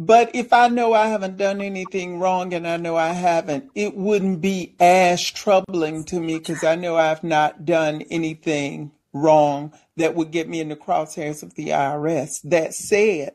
But 0.00 0.30
if 0.32 0.52
I 0.52 0.68
know 0.68 0.92
I 0.92 1.08
haven't 1.08 1.38
done 1.38 1.60
anything 1.60 2.20
wrong 2.20 2.54
and 2.54 2.68
I 2.68 2.76
know 2.76 2.94
I 2.94 3.08
haven't, 3.08 3.68
it 3.74 3.96
wouldn't 3.96 4.40
be 4.40 4.76
as 4.78 5.28
troubling 5.28 6.04
to 6.04 6.20
me 6.20 6.38
because 6.38 6.62
I 6.62 6.76
know 6.76 6.96
I've 6.96 7.24
not 7.24 7.64
done 7.64 8.02
anything 8.08 8.92
wrong 9.12 9.72
that 9.96 10.14
would 10.14 10.30
get 10.30 10.48
me 10.48 10.60
in 10.60 10.68
the 10.68 10.76
crosshairs 10.76 11.42
of 11.42 11.54
the 11.56 11.70
IRS. 11.70 12.40
That 12.44 12.74
said, 12.74 13.32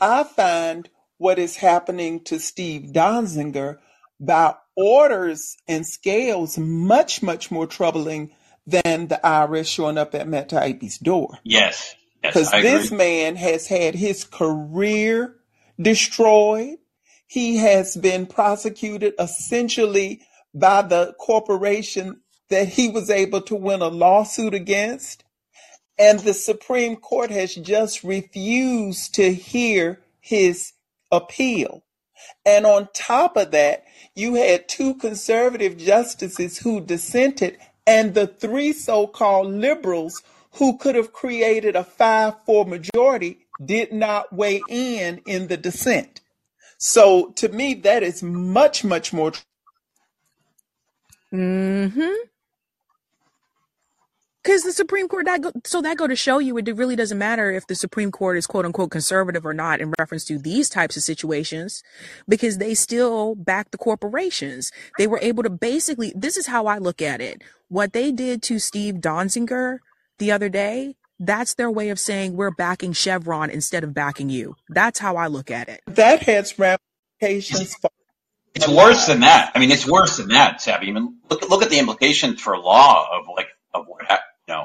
I 0.00 0.24
find 0.24 0.88
what 1.18 1.38
is 1.38 1.54
happening 1.54 2.24
to 2.24 2.40
Steve 2.40 2.90
Donziger 2.92 3.78
by 4.18 4.56
orders 4.74 5.56
and 5.68 5.86
scales 5.86 6.58
much, 6.58 7.22
much 7.22 7.52
more 7.52 7.68
troubling 7.68 8.32
than 8.66 9.06
the 9.06 9.20
IRS 9.22 9.72
showing 9.72 9.96
up 9.96 10.16
at 10.16 10.26
Matt 10.26 10.48
Taibbi's 10.48 10.98
door. 10.98 11.38
Yes. 11.44 11.94
Yes, 12.24 12.34
because 12.34 12.52
I 12.52 12.62
this 12.62 12.90
man 12.90 13.36
has 13.36 13.68
had 13.68 13.94
his 13.94 14.24
career 14.24 15.36
destroyed. 15.80 16.78
He 17.26 17.56
has 17.56 17.96
been 17.96 18.26
prosecuted 18.26 19.14
essentially 19.18 20.22
by 20.52 20.82
the 20.82 21.14
corporation 21.18 22.20
that 22.48 22.68
he 22.68 22.88
was 22.88 23.08
able 23.08 23.40
to 23.42 23.54
win 23.54 23.82
a 23.82 23.88
lawsuit 23.88 24.54
against. 24.54 25.24
And 25.98 26.18
the 26.20 26.34
Supreme 26.34 26.96
Court 26.96 27.30
has 27.30 27.54
just 27.54 28.02
refused 28.02 29.14
to 29.14 29.32
hear 29.32 30.00
his 30.20 30.72
appeal. 31.12 31.84
And 32.44 32.66
on 32.66 32.88
top 32.94 33.36
of 33.36 33.50
that, 33.52 33.84
you 34.14 34.34
had 34.34 34.68
two 34.68 34.94
conservative 34.94 35.76
justices 35.76 36.58
who 36.58 36.80
dissented, 36.80 37.58
and 37.86 38.14
the 38.14 38.26
three 38.26 38.72
so 38.72 39.06
called 39.06 39.52
liberals 39.52 40.22
who 40.54 40.76
could 40.78 40.94
have 40.96 41.12
created 41.12 41.76
a 41.76 41.84
5 41.84 42.44
4 42.44 42.64
majority 42.66 43.39
did 43.64 43.92
not 43.92 44.32
weigh 44.32 44.62
in 44.68 45.20
in 45.26 45.48
the 45.48 45.56
dissent. 45.56 46.20
So 46.78 47.30
to 47.36 47.48
me, 47.48 47.74
that 47.74 48.02
is 48.02 48.22
much, 48.22 48.84
much 48.84 49.12
more. 49.12 49.32
Mm-hmm. 51.32 52.12
Because 54.42 54.62
the 54.62 54.72
Supreme 54.72 55.06
Court, 55.06 55.26
that 55.26 55.42
go, 55.42 55.52
so 55.66 55.82
that 55.82 55.98
go 55.98 56.06
to 56.06 56.16
show 56.16 56.38
you, 56.38 56.56
it 56.56 56.74
really 56.74 56.96
doesn't 56.96 57.18
matter 57.18 57.50
if 57.50 57.66
the 57.66 57.74
Supreme 57.74 58.10
Court 58.10 58.38
is 58.38 58.46
quote 58.46 58.64
unquote 58.64 58.90
conservative 58.90 59.44
or 59.44 59.52
not 59.52 59.82
in 59.82 59.92
reference 59.98 60.24
to 60.24 60.38
these 60.38 60.70
types 60.70 60.96
of 60.96 61.02
situations, 61.02 61.82
because 62.26 62.56
they 62.56 62.72
still 62.72 63.34
back 63.34 63.70
the 63.70 63.76
corporations. 63.76 64.72
They 64.96 65.06
were 65.06 65.18
able 65.20 65.42
to 65.42 65.50
basically, 65.50 66.14
this 66.16 66.38
is 66.38 66.46
how 66.46 66.66
I 66.66 66.78
look 66.78 67.02
at 67.02 67.20
it. 67.20 67.42
What 67.68 67.92
they 67.92 68.10
did 68.12 68.42
to 68.44 68.58
Steve 68.58 68.94
Donziger 68.96 69.80
the 70.18 70.32
other 70.32 70.48
day, 70.48 70.96
that's 71.20 71.54
their 71.54 71.70
way 71.70 71.90
of 71.90 72.00
saying 72.00 72.34
we're 72.34 72.50
backing 72.50 72.94
Chevron 72.94 73.50
instead 73.50 73.84
of 73.84 73.92
backing 73.94 74.30
you. 74.30 74.56
That's 74.70 74.98
how 74.98 75.16
I 75.16 75.26
look 75.26 75.50
at 75.50 75.68
it. 75.68 75.82
That 75.86 76.22
has 76.22 76.58
ramifications 76.58 77.74
for 77.76 77.90
It's 78.54 78.66
worse 78.66 79.06
than 79.06 79.20
that. 79.20 79.52
I 79.54 79.58
mean, 79.58 79.70
it's 79.70 79.86
worse 79.86 80.16
than 80.16 80.28
that, 80.28 80.62
Sabby. 80.62 80.88
I 80.88 80.92
mean, 80.92 81.18
look 81.28 81.48
look 81.48 81.62
at 81.62 81.70
the 81.70 81.78
implications 81.78 82.40
for 82.40 82.56
law 82.58 83.06
of 83.12 83.26
like 83.36 83.48
of 83.74 83.86
what 83.86 84.04
hap- 84.06 84.24
you 84.48 84.54
know 84.54 84.64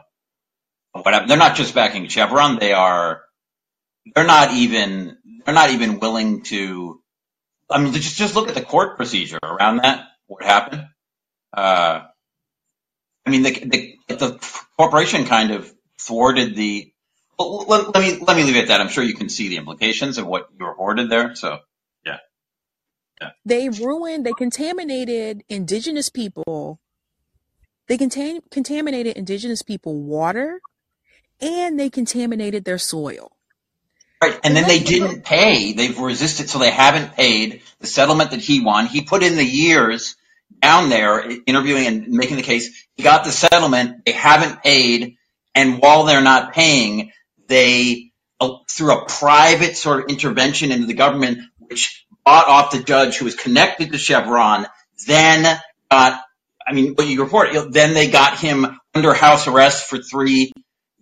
of 0.93 1.03
what 1.03 1.13
happened. 1.13 1.29
They're 1.29 1.37
not 1.37 1.55
just 1.57 1.75
backing 1.75 2.07
Chevron. 2.07 2.57
They 2.57 2.73
are. 2.73 3.21
They're 4.15 4.25
not 4.25 4.53
even. 4.53 5.17
They're 5.45 5.53
not 5.53 5.71
even 5.71 5.99
willing 5.99 6.43
to. 6.43 7.01
I 7.69 7.81
mean, 7.81 7.93
just 7.93 8.15
just 8.15 8.35
look 8.35 8.47
at 8.47 8.55
the 8.55 8.61
court 8.61 8.95
procedure 8.95 9.39
around 9.43 9.77
that. 9.77 10.07
What 10.27 10.43
happened? 10.43 10.87
Uh, 11.53 12.03
I 13.25 13.29
mean, 13.29 13.43
the 13.43 13.51
the, 13.51 13.95
the 14.07 14.39
corporation 14.77 15.25
kind 15.25 15.51
of 15.51 15.74
thwarted 16.05 16.55
the. 16.55 16.91
Well, 17.37 17.65
let, 17.67 17.93
let 17.93 18.01
me 18.01 18.23
let 18.25 18.37
me 18.37 18.43
leave 18.43 18.55
it 18.55 18.63
at 18.63 18.67
that. 18.69 18.81
I'm 18.81 18.89
sure 18.89 19.03
you 19.03 19.13
can 19.13 19.29
see 19.29 19.49
the 19.49 19.57
implications 19.57 20.17
of 20.17 20.25
what 20.25 20.49
you 20.57 20.65
reported 20.65 21.09
there. 21.09 21.35
So 21.35 21.59
yeah, 22.05 22.17
yeah. 23.21 23.31
They 23.45 23.69
ruined, 23.69 24.25
they 24.25 24.33
contaminated 24.33 25.43
indigenous 25.49 26.09
people. 26.09 26.79
They 27.87 27.97
contain, 27.97 28.41
contaminated 28.49 29.15
indigenous 29.15 29.61
people 29.61 30.01
water 30.01 30.59
and 31.41 31.79
they 31.79 31.89
contaminated 31.89 32.65
their 32.65 32.77
soil. 32.77 33.31
Right, 34.21 34.33
and 34.33 34.45
And 34.45 34.55
then 34.55 34.67
they 34.67 34.79
didn't 34.79 35.23
pay. 35.23 35.73
They've 35.73 35.97
resisted, 35.99 36.49
so 36.49 36.57
they 36.57 36.71
haven't 36.71 37.15
paid 37.15 37.61
the 37.79 37.87
settlement 37.87 38.31
that 38.31 38.39
he 38.39 38.61
won. 38.61 38.87
He 38.87 39.01
put 39.01 39.23
in 39.23 39.35
the 39.35 39.45
years 39.45 40.15
down 40.61 40.89
there 40.89 41.29
interviewing 41.45 41.85
and 41.85 42.07
making 42.07 42.37
the 42.37 42.43
case. 42.43 42.87
He 42.95 43.03
got 43.03 43.23
the 43.23 43.31
settlement. 43.31 44.05
They 44.05 44.13
haven't 44.13 44.63
paid, 44.63 45.17
and 45.55 45.81
while 45.81 46.03
they're 46.03 46.21
not 46.21 46.53
paying, 46.53 47.11
they 47.47 48.11
uh, 48.39 48.57
through 48.69 48.91
a 48.91 49.05
private 49.05 49.77
sort 49.77 50.03
of 50.03 50.09
intervention 50.09 50.71
into 50.71 50.85
the 50.85 50.93
government, 50.93 51.39
which 51.57 52.05
bought 52.23 52.47
off 52.47 52.71
the 52.71 52.83
judge 52.83 53.17
who 53.17 53.25
was 53.25 53.35
connected 53.35 53.91
to 53.91 53.97
Chevron, 53.97 54.67
then 55.07 55.59
got. 55.89 56.21
I 56.67 56.73
mean, 56.73 56.95
what 56.95 57.07
you 57.07 57.23
report, 57.23 57.49
then 57.71 57.93
they 57.93 58.09
got 58.09 58.39
him 58.39 58.65
under 58.95 59.13
house 59.13 59.47
arrest 59.47 59.87
for 59.87 59.99
three 59.99 60.51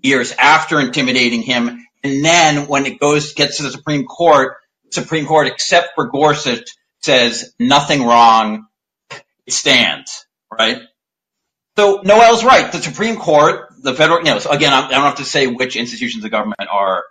years 0.01 0.33
after 0.37 0.79
intimidating 0.79 1.41
him. 1.41 1.85
And 2.03 2.25
then 2.25 2.67
when 2.67 2.85
it 2.85 2.99
goes, 2.99 3.33
gets 3.33 3.57
to 3.57 3.63
the 3.63 3.71
Supreme 3.71 4.03
Court, 4.03 4.57
Supreme 4.91 5.25
Court, 5.25 5.47
except 5.47 5.95
for 5.95 6.09
Gorsuch, 6.09 6.69
says 7.01 7.53
nothing 7.59 8.03
wrong. 8.03 8.65
It 9.45 9.53
stands, 9.53 10.25
right? 10.51 10.81
So 11.77 12.01
Noel's 12.03 12.43
right. 12.43 12.71
The 12.71 12.81
Supreme 12.81 13.15
Court, 13.15 13.72
the 13.83 13.93
federal, 13.93 14.19
you 14.19 14.25
know, 14.25 14.39
so 14.39 14.49
again, 14.49 14.73
I 14.73 14.89
don't 14.89 15.01
have 15.03 15.15
to 15.15 15.25
say 15.25 15.45
which 15.47 15.75
institutions 15.75 16.23
of 16.23 16.31
government 16.31 16.67
are 16.71 17.03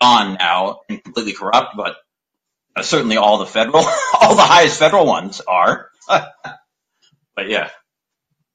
gone 0.00 0.34
now 0.34 0.80
and 0.88 1.02
completely 1.04 1.34
corrupt, 1.34 1.76
but 1.76 1.96
uh, 2.74 2.82
certainly 2.82 3.16
all 3.16 3.38
the 3.38 3.46
federal, 3.46 3.84
all 4.20 4.34
the 4.34 4.42
highest 4.42 4.78
federal 4.78 5.06
ones 5.06 5.40
are. 5.46 5.90
but 6.08 7.48
yeah, 7.48 7.70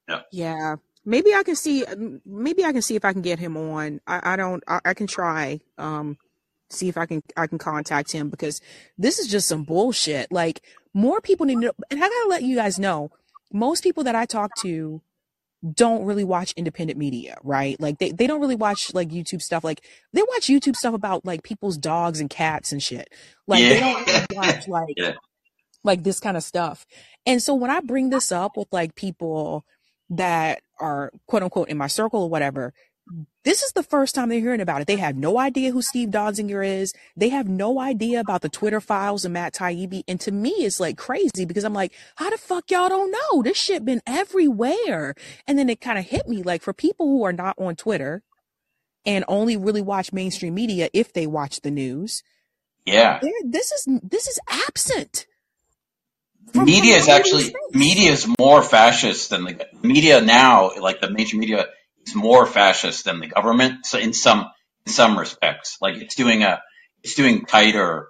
yeah. 0.10 0.22
yeah, 0.32 0.76
maybe 1.06 1.34
I 1.34 1.44
can 1.44 1.56
see, 1.56 1.86
maybe 2.26 2.66
I 2.66 2.74
can 2.74 2.82
see 2.82 2.96
if 2.96 3.06
I 3.06 3.14
can 3.14 3.22
get 3.22 3.40
him 3.40 3.56
on. 3.56 4.02
I, 4.08 4.34
I 4.34 4.36
don't, 4.36 4.64
I, 4.68 4.80
I 4.84 4.94
can 4.96 5.08
try, 5.08 5.62
um, 5.78 6.18
see 6.72 6.90
if 6.90 6.98
I 6.98 7.06
can, 7.06 7.22
I 7.38 7.46
can 7.46 7.60
contact 7.60 8.12
him 8.12 8.30
because 8.30 8.60
this 8.98 9.20
is 9.20 9.28
just 9.28 9.48
some 9.48 9.64
bullshit. 9.64 10.32
Like 10.32 10.62
more 10.96 11.22
people 11.22 11.46
need 11.46 11.62
to 11.62 11.74
and 11.92 12.04
I 12.04 12.10
gotta 12.10 12.30
let 12.30 12.42
you 12.42 12.56
guys 12.56 12.80
know, 12.80 13.12
most 13.54 13.84
people 13.84 14.04
that 14.06 14.16
I 14.16 14.26
talk 14.26 14.56
to 14.56 15.02
don't 15.74 16.06
really 16.06 16.24
watch 16.24 16.54
independent 16.56 17.00
media, 17.00 17.38
right? 17.44 17.80
Like 17.80 17.98
they, 17.98 18.12
they 18.12 18.28
don't 18.28 18.42
really 18.42 18.56
watch 18.56 18.94
like 18.94 19.10
YouTube 19.10 19.42
stuff. 19.42 19.64
Like 19.64 19.82
they 20.14 20.22
watch 20.22 20.48
YouTube 20.48 20.76
stuff 20.76 20.94
about 20.94 21.26
like 21.26 21.44
people's 21.44 21.78
dogs 21.78 22.20
and 22.20 22.30
cats 22.30 22.72
and 22.72 22.82
shit. 22.82 23.10
Like 23.48 23.62
they 23.64 23.80
don't 23.80 24.08
really 24.08 24.26
watch 24.36 24.68
like 24.68 24.94
yeah. 24.98 25.14
like 25.84 26.04
this 26.04 26.20
kind 26.20 26.38
of 26.38 26.44
stuff. 26.44 26.86
And 27.26 27.42
so 27.42 27.56
when 27.56 27.72
I 27.72 27.80
bring 27.80 28.10
this 28.10 28.32
up 28.32 28.58
with 28.58 28.68
like 28.72 28.96
people 28.96 29.66
that 30.10 30.62
are 30.80 31.12
quote 31.28 31.44
unquote 31.44 31.70
in 31.70 31.78
my 31.78 31.88
circle 31.88 32.24
or 32.24 32.30
whatever, 32.30 32.74
this 33.44 33.62
is 33.62 33.74
the 33.74 33.84
first 33.84 34.16
time 34.16 34.30
they're 34.30 34.40
hearing 34.40 34.62
about 34.62 34.82
it. 34.82 34.88
They 34.88 34.96
have 34.96 35.16
no 35.16 35.38
idea 35.38 35.72
who 35.72 35.82
Steve 35.82 36.10
Donziger 36.10 36.66
is. 36.66 36.94
They 37.16 37.30
have 37.30 37.48
no 37.48 37.80
idea 37.80 38.20
about 38.20 38.42
the 38.42 38.50
Twitter 38.50 38.82
files 38.82 39.24
of 39.26 39.32
Matt 39.32 39.54
Taibbi. 39.54 40.04
And 40.08 40.20
to 40.22 40.32
me, 40.32 40.50
it's 40.50 40.80
like 40.80 40.98
crazy 40.98 41.46
because 41.46 41.64
I'm 41.64 41.74
like, 41.74 41.94
how 42.16 42.32
the 42.32 42.38
fuck 42.38 42.72
y'all 42.72 42.90
don't 42.90 43.12
know? 43.12 43.44
This 43.44 43.58
shit 43.58 43.86
been 43.86 44.02
everywhere. 44.08 45.14
And 45.46 45.58
then 45.60 45.70
it 45.70 45.82
kind 45.82 46.00
of 46.00 46.06
hit 46.06 46.28
me 46.28 46.42
like 46.42 46.64
for 46.64 46.74
people 46.74 47.06
who 47.06 47.24
are 47.24 47.34
not 47.34 47.56
on 47.60 47.76
Twitter 47.76 48.24
and 49.06 49.24
only 49.28 49.56
really 49.56 49.84
watch 49.84 50.12
mainstream 50.12 50.56
media 50.56 50.90
if 50.92 51.14
they 51.14 51.28
watch 51.28 51.62
the 51.62 51.70
news, 51.70 52.24
Yeah. 52.86 53.20
this 53.44 53.72
is 53.72 53.88
this 54.02 54.28
is 54.28 54.40
absent 54.48 55.28
media 56.54 56.96
is 56.96 57.08
actually 57.08 57.54
media 57.72 58.12
is 58.12 58.28
more 58.40 58.62
fascist 58.62 59.30
than 59.32 59.44
the 59.46 59.66
media 59.82 60.22
now 60.22 60.72
like 60.80 61.02
the 61.02 61.10
mainstream 61.10 61.40
media 61.40 61.66
is 62.08 62.16
more 62.16 62.46
fascist 62.46 63.06
than 63.06 63.20
the 63.22 63.28
government 63.28 63.86
so 63.86 63.98
in 64.00 64.14
some 64.14 64.48
in 64.88 64.94
some 64.94 65.20
respects 65.20 65.78
like 65.82 65.98
it's 65.98 66.16
doing 66.16 66.44
a 66.44 66.62
it's 67.04 67.16
doing 67.16 67.46
tighter 67.46 68.10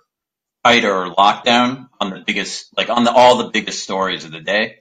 tighter 0.65 1.07
lockdown 1.07 1.87
on 2.01 2.11
the 2.11 2.23
biggest 2.25 2.67
like 2.77 2.89
on 2.89 3.03
the 3.05 3.13
all 3.13 3.37
the 3.39 3.49
biggest 3.51 3.83
stories 3.83 4.25
of 4.25 4.31
the 4.31 4.41
day 4.41 4.77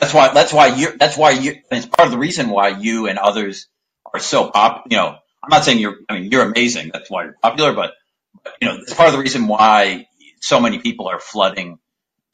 that's 0.00 0.14
why 0.14 0.32
that's 0.34 0.52
why 0.52 0.68
you 0.68 0.96
that's 0.98 1.16
why 1.18 1.32
you 1.32 1.56
it's 1.70 1.86
part 1.86 2.06
of 2.06 2.12
the 2.12 2.18
reason 2.18 2.50
why 2.50 2.68
you 2.70 3.08
and 3.08 3.18
others 3.18 3.68
are 4.14 4.20
so 4.20 4.50
pop 4.50 4.84
you 4.90 4.96
know 4.96 5.08
i'm 5.44 5.50
not 5.50 5.64
saying 5.64 5.78
you're 5.80 5.96
i 6.08 6.14
mean 6.20 6.30
you're 6.32 6.44
amazing 6.44 6.90
that's 6.92 7.10
why 7.10 7.24
you're 7.24 7.36
popular 7.42 7.72
but, 7.74 7.94
but 8.44 8.54
you 8.62 8.68
know 8.68 8.76
it's 8.76 8.94
part 8.94 9.08
of 9.08 9.14
the 9.14 9.20
reason 9.20 9.48
why 9.48 10.06
so 10.40 10.60
many 10.60 10.78
people 10.80 11.08
are 11.08 11.20
flooding 11.20 11.78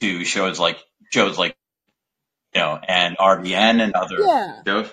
to 0.01 0.25
shows 0.25 0.59
like 0.61 0.79
shows 1.13 1.39
like 1.39 1.57
you 2.55 2.61
know 2.61 2.79
and 2.87 3.17
RBN 3.19 3.83
and 3.83 3.95
other 3.95 4.17
Yeah. 4.27 4.63
shows. 4.67 4.93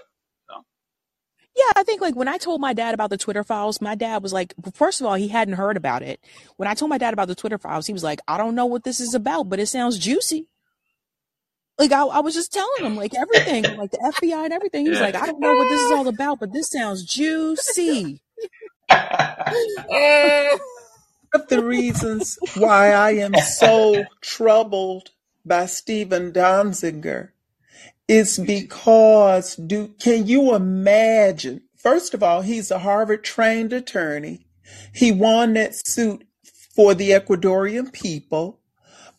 Yeah, 1.56 1.72
I 1.76 1.84
think 1.84 2.02
like 2.02 2.16
when 2.16 2.28
I 2.28 2.38
told 2.38 2.62
my 2.62 2.74
dad 2.74 2.96
about 2.96 3.12
the 3.12 3.18
Twitter 3.18 3.44
files, 3.44 3.80
my 3.80 3.94
dad 3.94 4.24
was 4.24 4.34
like, 4.34 4.56
first 4.74 5.02
of 5.02 5.08
all, 5.08 5.14
he 5.14 5.28
hadn't 5.28 5.54
heard 5.54 5.78
about 5.78 6.02
it. 6.02 6.20
When 6.58 6.68
I 6.68 6.74
told 6.74 6.90
my 6.90 6.98
dad 6.98 7.14
about 7.14 7.28
the 7.28 7.36
Twitter 7.36 7.60
files, 7.60 7.86
he 7.86 7.94
was 7.94 8.04
like, 8.04 8.22
I 8.28 8.38
don't 8.38 8.56
know 8.56 8.66
what 8.66 8.84
this 8.84 9.00
is 9.00 9.14
about, 9.14 9.50
but 9.50 9.60
it 9.60 9.68
sounds 9.68 10.00
juicy. 10.00 10.48
Like 11.78 11.92
I, 11.92 12.04
I 12.06 12.20
was 12.22 12.34
just 12.34 12.54
telling 12.54 12.86
him 12.86 12.96
like 12.96 13.14
everything, 13.16 13.64
like 13.78 13.92
the 13.92 14.14
FBI 14.22 14.46
and 14.46 14.54
everything. 14.54 14.86
He 14.86 14.92
was 14.92 15.00
like, 15.00 15.16
I 15.16 15.26
don't 15.26 15.40
know 15.40 15.54
what 15.54 15.70
this 15.70 15.82
is 15.82 15.92
all 15.92 16.08
about, 16.08 16.40
but 16.40 16.54
this 16.54 16.70
sounds 16.70 17.04
juicy. 17.04 18.22
Of 21.36 21.48
the 21.48 21.64
reasons 21.64 22.38
why 22.56 22.92
I 22.92 23.14
am 23.14 23.34
so 23.34 24.04
troubled 24.22 25.10
by 25.44 25.66
Stephen 25.66 26.32
Donziger 26.32 27.33
is 28.08 28.38
because 28.38 29.56
do 29.56 29.90
can 30.00 30.28
you 30.28 30.56
imagine? 30.56 31.62
First 31.78 32.14
of 32.14 32.24
all, 32.24 32.42
he's 32.42 32.72
a 32.72 32.80
Harvard 32.80 33.24
trained 33.24 33.74
attorney. 33.74 34.48
He 34.94 35.12
won 35.12 35.54
that 35.54 35.76
suit 35.88 36.26
for 36.76 36.94
the 36.94 37.12
Ecuadorian 37.12 37.92
people. 37.94 38.60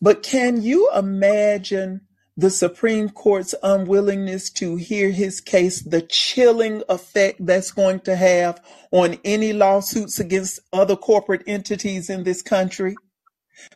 But 0.01 0.23
can 0.23 0.61
you 0.61 0.89
imagine 0.93 2.01
the 2.37 2.49
Supreme 2.49 3.09
Court's 3.09 3.55
unwillingness 3.63 4.49
to 4.51 4.75
hear 4.75 5.09
his 5.09 5.39
case, 5.39 5.81
the 5.81 6.01
chilling 6.01 6.83
effect 6.89 7.45
that's 7.45 7.71
going 7.71 8.01
to 8.01 8.15
have 8.15 8.61
on 8.91 9.17
any 9.23 9.53
lawsuits 9.53 10.19
against 10.19 10.59
other 10.73 10.97
corporate 10.97 11.43
entities 11.47 12.09
in 12.09 12.23
this 12.23 12.41
country? 12.41 12.95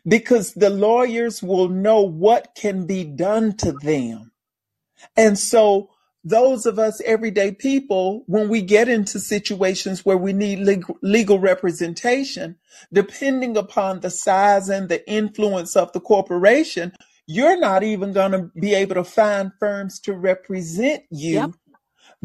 Because 0.06 0.54
the 0.54 0.70
lawyers 0.70 1.42
will 1.42 1.70
know 1.70 2.02
what 2.02 2.54
can 2.54 2.86
be 2.86 3.06
done 3.06 3.56
to 3.58 3.72
them. 3.72 4.32
And 5.18 5.38
so 5.38 5.90
those 6.24 6.66
of 6.66 6.80
us 6.80 7.02
everyday 7.06 7.52
people, 7.54 8.24
when 8.28 8.50
we 8.50 8.62
get 8.62 8.90
into 8.90 9.20
situations 9.20 10.06
where 10.06 10.18
we 10.18 10.34
need 10.34 10.60
legal, 10.60 10.98
legal 11.02 11.40
representation, 11.40 12.58
depending 12.94 13.58
upon 13.58 14.02
the 14.02 14.10
size 14.10 14.70
and 14.70 14.90
the 14.90 15.08
influence 15.10 15.76
of 15.76 15.92
the 15.94 16.00
corporation, 16.00 16.94
you're 17.28 17.60
not 17.60 17.84
even 17.84 18.14
going 18.14 18.32
to 18.34 18.52
be 18.60 18.74
able 18.76 18.96
to 18.96 19.04
find 19.04 19.52
firms 19.60 20.00
to 20.02 20.14
represent 20.14 21.04
you 21.12 21.36
Yep. 21.36 21.52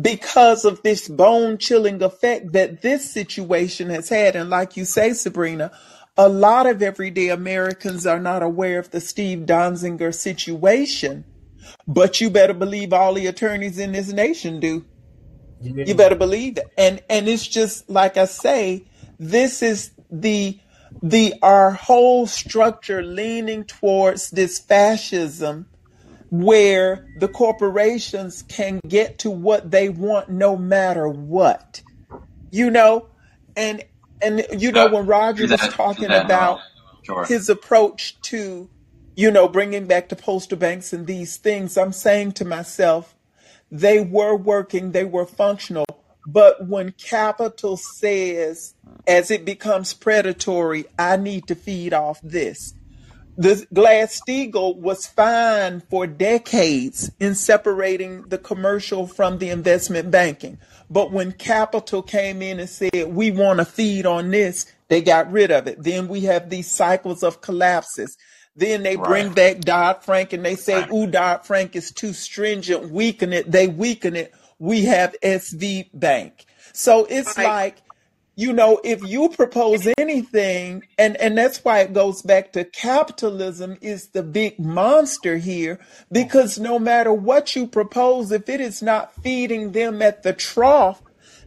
because 0.01 0.65
of 0.65 0.83
this 0.83 1.09
bone 1.09 1.59
chilling 1.59 2.03
effect 2.03 2.53
that 2.53 2.83
this 2.83 3.11
situation 3.13 3.91
has 3.91 4.09
had. 4.09 4.37
And 4.37 4.51
like 4.51 4.77
you 4.77 4.85
say, 4.85 5.13
Sabrina, 5.15 5.73
a 6.17 6.29
lot 6.29 6.67
of 6.67 6.83
everyday 6.83 7.31
Americans 7.31 8.07
are 8.07 8.21
not 8.21 8.43
aware 8.43 8.79
of 8.79 8.91
the 8.91 9.01
Steve 9.01 9.41
Donziger 9.41 10.15
situation, 10.15 11.25
but 11.87 12.21
you 12.21 12.31
better 12.31 12.55
believe 12.55 12.93
all 12.93 13.15
the 13.15 13.27
attorneys 13.27 13.79
in 13.79 13.93
this 13.93 14.13
nation 14.13 14.61
do. 14.61 14.85
You 15.61 15.95
better 15.95 16.15
believe 16.17 16.59
it. 16.59 16.67
And 16.77 17.03
and 17.09 17.29
it's 17.29 17.47
just 17.47 17.89
like 17.89 18.17
I 18.17 18.27
say, 18.27 18.85
this 19.19 19.63
is 19.63 19.93
the 20.11 20.59
the 21.03 21.35
our 21.43 21.71
whole 21.71 22.27
structure 22.27 23.03
leaning 23.03 23.65
towards 23.65 24.31
this 24.31 24.59
fascism 24.59 25.67
where 26.31 27.07
the 27.19 27.29
corporations 27.29 28.43
can 28.43 28.81
get 28.87 29.19
to 29.21 29.31
what 29.31 29.71
they 29.71 29.89
want 29.89 30.29
no 30.29 30.57
matter 30.57 31.09
what. 31.09 31.83
You 32.51 32.71
know? 32.71 33.07
And 33.57 33.85
and 34.21 34.47
you 34.59 34.73
know 34.73 34.89
when 34.89 35.07
Roger 35.07 35.47
do 35.47 35.53
was 35.53 35.61
talking 35.61 36.11
about. 36.11 36.61
Sure. 37.05 37.27
his 37.27 37.51
approach 37.51 38.19
to, 38.23 38.71
you 39.17 39.31
know, 39.31 39.49
bringing 39.49 39.87
back 39.87 40.09
the 40.09 40.17
postal 40.17 40.59
banks 40.59 40.93
and 40.93 41.07
these 41.07 41.37
things, 41.37 41.77
I'm 41.77 41.93
saying 41.93 42.33
to 42.33 42.45
myself, 42.45 43.15
they 43.71 44.01
were 44.01 44.37
working, 44.37 44.93
they 44.93 45.05
were 45.05 45.27
functional. 45.27 45.87
But 46.27 46.67
when 46.67 46.93
capital 46.93 47.77
says, 47.77 48.75
as 49.07 49.31
it 49.31 49.45
becomes 49.45 49.93
predatory, 49.93 50.87
I 50.99 51.17
need 51.17 51.47
to 51.49 51.55
feed 51.55 51.93
off 51.93 52.21
this, 52.23 52.75
the 53.37 53.67
Glass-Steagall 53.75 54.77
was 54.77 55.07
fine 55.07 55.81
for 55.91 56.07
decades 56.07 57.11
in 57.19 57.35
separating 57.35 58.23
the 58.29 58.39
commercial 58.39 59.07
from 59.07 59.39
the 59.39 59.51
investment 59.51 60.11
banking. 60.11 60.59
But 60.89 61.11
when 61.11 61.33
capital 61.33 62.03
came 62.03 62.43
in 62.43 62.61
and 62.61 62.71
said, 62.71 63.09
we 63.09 63.33
want 63.33 63.59
to 63.59 63.65
feed 63.65 64.07
on 64.07 64.31
this, 64.31 64.73
they 64.89 65.03
got 65.03 65.33
rid 65.33 65.51
of 65.51 65.67
it. 65.67 65.83
Then 65.83 66.07
we 66.07 66.21
have 66.23 66.49
these 66.49 66.71
cycles 66.71 67.25
of 67.25 67.41
collapses. 67.41 68.17
Then 68.57 68.83
they 68.83 68.97
Right. 68.97 69.09
bring 69.09 69.33
back 69.33 69.61
Dodd-Frank 69.61 70.33
and 70.33 70.45
they 70.45 70.55
say, 70.55 70.83
Right. 70.83 70.93
ooh, 70.93 71.07
Dodd-Frank 71.07 71.75
is 71.75 71.91
too 71.91 72.13
stringent, 72.13 72.91
weaken 72.91 73.33
it. 73.33 73.51
They 73.51 73.67
weaken 73.67 74.15
it. 74.17 74.33
We 74.59 74.85
have 74.85 75.17
SV 75.23 75.91
Bank. 75.93 76.45
So 76.73 77.05
it's 77.07 77.37
Right. 77.37 77.45
like, 77.45 77.83
you 78.37 78.53
know, 78.53 78.81
if 78.83 79.03
you 79.03 79.29
propose 79.29 79.87
anything, 79.99 80.83
and, 80.99 81.17
and 81.19 81.39
that's 81.39 81.65
why 81.65 81.81
it 81.81 81.93
goes 81.93 82.23
back 82.23 82.53
to 82.53 82.65
capitalism 82.65 83.77
is 83.81 84.09
the 84.09 84.23
big 84.25 84.59
monster 84.59 85.37
here, 85.37 85.79
because 86.11 86.59
no 86.59 86.79
matter 86.79 87.13
what 87.13 87.55
you 87.55 87.67
propose, 87.67 88.33
if 88.33 88.49
it 88.49 88.61
is 88.61 88.83
not 88.83 89.15
feeding 89.23 89.73
them 89.73 90.03
at 90.03 90.23
the 90.25 90.33
trough, 90.33 91.01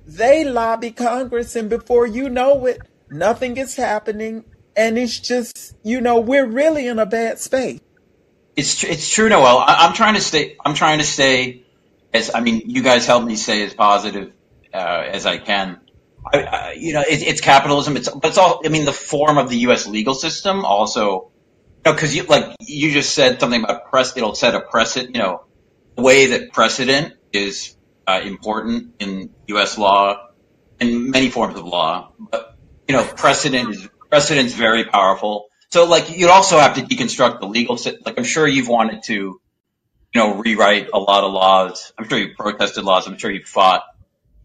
they 0.06 0.46
lobby 0.46 0.92
Congress, 0.92 1.56
and 1.58 1.70
before 1.70 2.08
you 2.08 2.30
know 2.30 2.66
it, 2.66 2.88
nothing 3.10 3.58
is 3.58 3.76
happening. 3.76 4.46
And 4.78 4.98
it's 4.98 5.20
just, 5.20 5.76
you 5.84 6.00
know, 6.02 6.20
we're 6.20 6.46
really 6.46 6.88
in 6.88 7.00
a 7.00 7.06
bad 7.06 7.40
space. 7.40 7.82
It's 8.56 8.80
tr- 8.80 8.88
it's 8.88 9.10
true, 9.10 9.28
Noel. 9.28 9.58
I, 9.58 9.88
I'm 9.88 9.94
trying 9.94 10.14
to 10.14 10.22
stay. 10.22 10.56
I'm 10.64 10.76
trying 10.76 11.00
to 11.00 11.04
stay 11.04 11.64
as. 12.14 12.32
I 12.34 12.40
mean, 12.42 12.64
you 12.66 12.84
guys 12.84 13.06
help 13.06 13.24
me 13.24 13.36
stay 13.36 13.64
as 13.64 13.74
positive 13.74 14.32
uh, 14.74 14.78
as 14.78 15.26
I 15.26 15.38
can. 15.38 15.80
I, 16.34 16.44
I, 16.44 16.72
you 16.74 16.94
know, 16.94 17.02
it, 17.02 17.22
it's 17.22 17.42
capitalism. 17.42 17.98
It's 17.98 18.10
but 18.10 18.26
it's 18.26 18.38
all. 18.38 18.62
I 18.66 18.70
mean, 18.70 18.86
the 18.86 18.94
form 18.94 19.38
of 19.38 19.50
the 19.50 19.58
U.S. 19.58 19.88
legal 19.88 20.16
system 20.16 20.66
also. 20.66 21.32
You 21.86 21.92
know, 21.92 21.94
because 21.94 22.16
you 22.16 22.24
like 22.24 22.56
you 22.60 22.92
just 22.92 23.14
said 23.14 23.40
something 23.40 23.64
about 23.64 23.90
press. 23.92 24.16
It'll 24.18 24.36
set 24.36 24.56
a 24.56 24.62
precedent. 24.62 25.16
You 25.16 25.22
know, 25.22 25.44
the 25.96 26.02
way 26.02 26.28
that 26.28 26.52
precedent 26.52 27.14
is 27.32 27.76
uh, 28.08 28.22
important 28.24 28.96
in 29.00 29.34
U.S. 29.48 29.78
law 29.78 30.30
and 30.80 31.12
many 31.12 31.30
forms 31.30 31.58
of 31.58 31.66
law. 31.66 32.12
But 32.18 32.56
you 32.88 32.94
know, 32.96 33.04
precedent 33.04 33.70
is 33.70 33.88
precedent's 34.10 34.54
very 34.54 34.86
powerful. 34.86 35.48
So 35.70 35.86
like 35.86 36.16
you'd 36.16 36.30
also 36.30 36.60
have 36.60 36.76
to 36.76 36.82
deconstruct 36.82 37.40
the 37.40 37.48
legal 37.48 37.78
system. 37.78 38.02
Like 38.06 38.18
I'm 38.18 38.24
sure 38.24 38.48
you've 38.48 38.68
wanted 38.68 39.04
to, 39.04 39.14
you 39.14 39.42
know, 40.16 40.36
rewrite 40.36 40.90
a 40.94 41.00
lot 41.00 41.24
of 41.24 41.34
laws. 41.34 41.92
I'm 41.98 42.08
sure 42.08 42.18
you've 42.18 42.38
protested 42.38 42.84
laws. 42.84 43.08
I'm 43.08 43.18
sure 43.18 43.32
you've 43.32 43.48
fought 43.48 43.84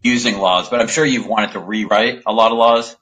using 0.01 0.37
laws, 0.37 0.69
but 0.69 0.81
I'm 0.81 0.87
sure 0.87 1.05
you've 1.05 1.27
wanted 1.27 1.53
to 1.53 1.59
rewrite 1.59 2.23
a 2.25 2.33
lot 2.33 2.51
of 2.51 2.57
laws. 2.57 2.95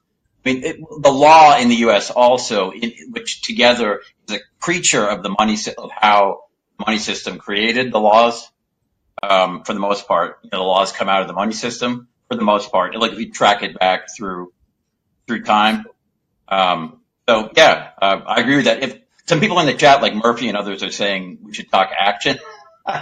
I 0.45 0.53
mean, 0.53 0.64
it, 0.64 0.77
the 0.80 1.11
law 1.11 1.57
in 1.57 1.69
the 1.69 1.75
U.S. 1.77 2.09
also, 2.09 2.72
in, 2.72 2.93
which 3.11 3.41
together 3.41 4.01
is 4.27 4.35
a 4.35 4.40
creature 4.59 5.06
of 5.06 5.23
the 5.23 5.30
money 5.30 5.57
of 5.77 5.91
how 5.91 6.43
the 6.77 6.85
money 6.85 6.98
system 6.99 7.38
created 7.38 7.91
the 7.91 7.99
laws. 7.99 8.48
Um, 9.23 9.64
for 9.64 9.73
the 9.73 9.80
most 9.80 10.07
part, 10.07 10.40
you 10.41 10.49
know, 10.51 10.59
the 10.59 10.64
laws 10.64 10.91
come 10.91 11.07
out 11.07 11.22
of 11.22 11.27
the 11.27 11.33
money 11.33 11.53
system 11.53 12.07
for 12.27 12.35
the 12.35 12.43
most 12.43 12.72
part. 12.72 12.95
Like 12.95 13.11
if 13.11 13.19
you 13.19 13.31
track 13.31 13.61
it 13.61 13.77
back 13.77 14.07
through 14.15 14.51
through 15.27 15.43
time. 15.43 15.85
Um, 16.52 17.02
so 17.28 17.50
yeah, 17.56 17.92
uh, 18.00 18.22
I 18.28 18.42
agree 18.42 18.58
with 18.58 18.66
that. 18.66 18.84
If 18.84 19.00
some 19.26 19.40
people 19.40 19.60
in 19.60 19.66
the 19.66 19.74
chat, 19.74 20.02
like 20.02 20.14
Murphy 20.14 20.50
and 20.50 20.58
others, 20.58 20.84
are 20.84 20.92
saying 20.92 21.40
we 21.42 21.54
should 21.54 21.72
talk 21.72 21.90
action, 21.98 22.38
we 22.88 22.94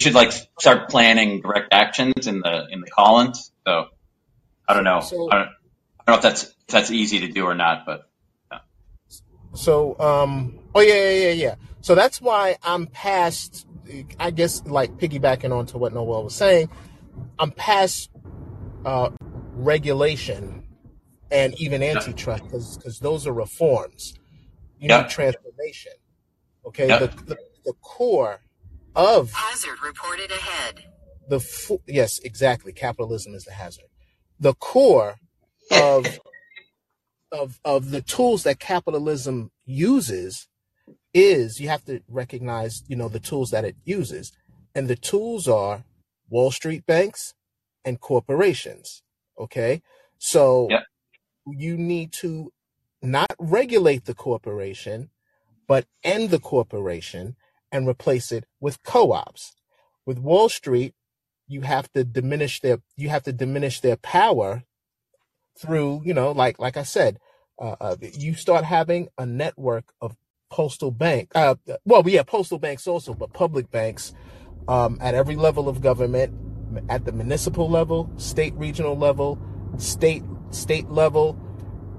should 0.00 0.14
like 0.14 0.32
start 0.58 0.88
planning 0.88 1.42
direct 1.42 1.68
actions 1.72 2.26
in 2.26 2.40
the 2.40 2.66
in 2.70 2.80
the 2.80 2.90
Collins. 2.90 3.52
So 3.66 3.88
I 4.66 4.74
don't 4.74 4.84
know. 4.84 5.00
So 5.00 5.30
I 5.30 5.34
don't, 5.36 5.48
I 5.48 6.04
don't 6.06 6.08
know 6.08 6.14
if 6.16 6.22
that's 6.22 6.44
if 6.44 6.66
that's 6.68 6.90
easy 6.90 7.20
to 7.20 7.28
do 7.28 7.44
or 7.44 7.54
not, 7.54 7.84
but 7.84 8.08
So, 9.52 9.98
um, 10.00 10.60
oh 10.74 10.80
yeah, 10.80 10.94
yeah, 10.94 11.10
yeah, 11.10 11.32
yeah. 11.32 11.54
So 11.82 11.94
that's 11.94 12.20
why 12.20 12.56
I'm 12.62 12.86
past. 12.86 13.66
I 14.20 14.30
guess 14.30 14.62
like 14.64 14.96
piggybacking 14.98 15.50
onto 15.52 15.76
what 15.76 15.92
Noel 15.92 16.22
was 16.24 16.34
saying, 16.34 16.70
I'm 17.38 17.50
past 17.50 18.08
uh, 18.84 19.10
regulation 19.54 20.59
and 21.30 21.54
even 21.60 21.82
antitrust 21.82 22.44
because 22.44 22.98
those 23.00 23.26
are 23.26 23.32
reforms. 23.32 24.14
You 24.78 24.88
need 24.88 25.08
transformation. 25.08 25.92
Okay, 26.66 26.88
yeah, 26.88 26.98
the 26.98 27.06
the, 27.08 27.38
the 27.64 27.72
core 27.82 28.40
of 28.94 29.32
Hazard 29.32 29.82
reported 29.84 30.30
ahead. 30.30 30.84
the 31.28 31.40
fu- 31.40 31.82
yes, 31.86 32.18
exactly. 32.20 32.72
Capitalism 32.72 33.34
is 33.34 33.44
the 33.44 33.52
hazard. 33.52 33.86
The 34.38 34.54
core 34.54 35.16
of 35.70 36.06
of 37.32 37.60
of 37.64 37.90
the 37.90 38.02
tools 38.02 38.42
that 38.42 38.58
capitalism 38.58 39.50
uses 39.64 40.48
is 41.14 41.60
you 41.60 41.68
have 41.68 41.84
to 41.84 42.00
recognize 42.08 42.82
you 42.88 42.96
know 42.96 43.08
the 43.08 43.20
tools 43.20 43.50
that 43.50 43.64
it 43.64 43.76
uses 43.84 44.32
and 44.74 44.88
the 44.88 44.96
tools 44.96 45.48
are 45.48 45.84
wall 46.28 46.50
street 46.50 46.86
banks 46.86 47.34
and 47.84 48.00
corporations 48.00 49.02
okay 49.38 49.82
so 50.18 50.68
yeah, 50.70 50.80
you 51.46 51.76
need 51.76 52.12
to 52.12 52.52
not 53.02 53.34
regulate 53.38 54.04
the 54.06 54.14
corporation 54.14 55.10
but 55.68 55.86
end 56.04 56.30
the 56.30 56.40
corporation 56.40 57.36
and 57.72 57.86
replace 57.88 58.32
it 58.32 58.44
with 58.60 58.82
co-ops. 58.82 59.54
With 60.06 60.18
wall 60.18 60.48
street 60.48 60.94
you 61.48 61.62
have 61.62 61.92
to 61.92 62.04
diminish 62.04 62.60
their 62.60 62.78
you 62.96 63.08
have 63.08 63.24
to 63.24 63.32
diminish 63.32 63.80
their 63.80 63.96
power 63.96 64.64
through 65.58 66.00
you 66.04 66.14
know 66.14 66.32
like 66.32 66.58
like 66.58 66.76
i 66.76 66.82
said 66.82 67.18
uh, 67.60 67.76
uh, 67.80 67.96
you 68.00 68.34
start 68.34 68.64
having 68.64 69.08
a 69.18 69.26
network 69.26 69.84
of 70.00 70.16
postal 70.50 70.90
bank 70.90 71.30
uh, 71.34 71.54
well 71.84 72.02
yeah 72.08 72.22
postal 72.22 72.58
banks 72.58 72.86
also 72.86 73.14
but 73.14 73.32
public 73.32 73.70
banks 73.70 74.14
um, 74.68 74.98
at 75.00 75.14
every 75.14 75.36
level 75.36 75.68
of 75.68 75.80
government 75.80 76.32
at 76.88 77.04
the 77.04 77.12
municipal 77.12 77.68
level 77.68 78.10
state 78.16 78.54
regional 78.56 78.96
level 78.96 79.38
state 79.78 80.22
state 80.50 80.88
level 80.90 81.38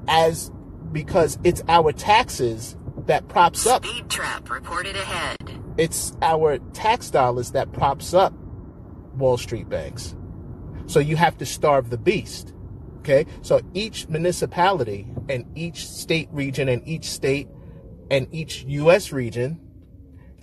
as 0.08 0.52
because 0.92 1.38
it's 1.44 1.62
our 1.68 1.92
taxes 1.92 2.76
that 3.06 3.28
props 3.28 3.66
up 3.66 3.86
Speed 3.86 4.10
trap 4.10 4.50
reported 4.50 4.96
ahead. 4.96 5.38
it's 5.78 6.14
our 6.22 6.58
tax 6.74 7.10
dollars 7.10 7.52
that 7.52 7.72
props 7.72 8.14
up 8.14 8.34
wall 9.16 9.38
street 9.38 9.70
banks 9.70 10.16
so 10.86 11.00
you 11.00 11.16
have 11.16 11.38
to 11.38 11.46
starve 11.46 11.90
the 11.90 11.98
beast 11.98 12.54
Okay, 13.02 13.26
so 13.42 13.62
each 13.74 14.08
municipality 14.10 15.08
and 15.28 15.46
each 15.58 15.88
state 15.88 16.30
region 16.32 16.70
and 16.70 16.88
each 16.88 17.06
state 17.06 17.48
and 18.12 18.28
each 18.32 18.64
U.S. 18.68 19.12
region 19.12 19.60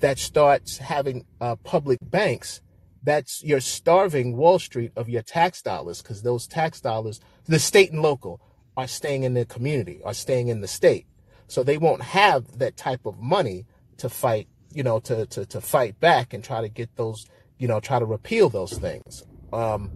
that 0.01 0.19
starts 0.19 0.79
having 0.79 1.25
uh, 1.41 1.55
public 1.63 2.01
banks, 2.03 2.61
that's 3.05 3.45
you're 3.45 3.61
starving 3.61 4.37
Wall 4.37 4.59
Street 4.59 4.91
of 4.97 5.09
your 5.09 5.23
tax 5.23 5.63
dollars 5.63 6.03
because 6.03 6.23
those 6.23 6.49
tax 6.49 6.81
dollars, 6.81 7.21
the 7.49 7.59
state 7.59 7.91
and 7.91 8.03
local, 8.03 8.41
are 8.77 8.87
staying 8.87 9.25
in 9.25 9.35
the 9.35 9.45
community, 9.45 10.01
are 10.05 10.15
staying 10.15 10.49
in 10.49 10.61
the 10.61 10.69
state. 10.69 11.07
So 11.49 11.63
they 11.63 11.79
won't 11.79 12.03
have 12.03 12.59
that 12.59 12.77
type 12.77 13.07
of 13.07 13.19
money 13.19 13.67
to 13.97 14.09
fight, 14.09 14.47
you 14.73 14.83
know, 14.83 15.01
to 15.01 15.27
to 15.27 15.47
to 15.47 15.61
fight 15.61 15.99
back 15.99 16.33
and 16.33 16.45
try 16.45 16.61
to 16.61 16.69
get 16.69 16.95
those, 16.97 17.27
you 17.59 17.67
know, 17.67 17.81
try 17.81 17.99
to 17.99 18.05
repeal 18.05 18.49
those 18.49 18.75
things. 18.75 19.25
Um, 19.53 19.91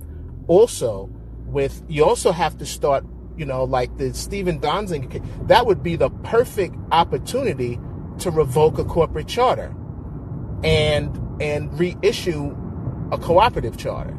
also, 0.49 1.11
with 1.47 1.83
you 1.89 2.05
also 2.05 2.33
have 2.33 2.59
to 2.59 2.67
start, 2.67 3.05
you 3.37 3.45
know, 3.45 3.65
like 3.65 3.97
the 3.99 4.13
Stephen 4.15 4.59
Donziger, 4.59 5.23
that 5.47 5.67
would 5.67 5.83
be 5.83 5.95
the 5.95 6.11
perfect 6.25 6.75
opportunity 6.91 7.79
to 8.19 8.31
revoke 8.31 8.79
a 8.79 8.85
corporate 8.85 9.29
charter 9.29 9.75
and 10.65 11.17
and 11.41 11.79
reissue 11.79 12.57
a 13.13 13.19
cooperative 13.19 13.77
charter. 13.77 14.17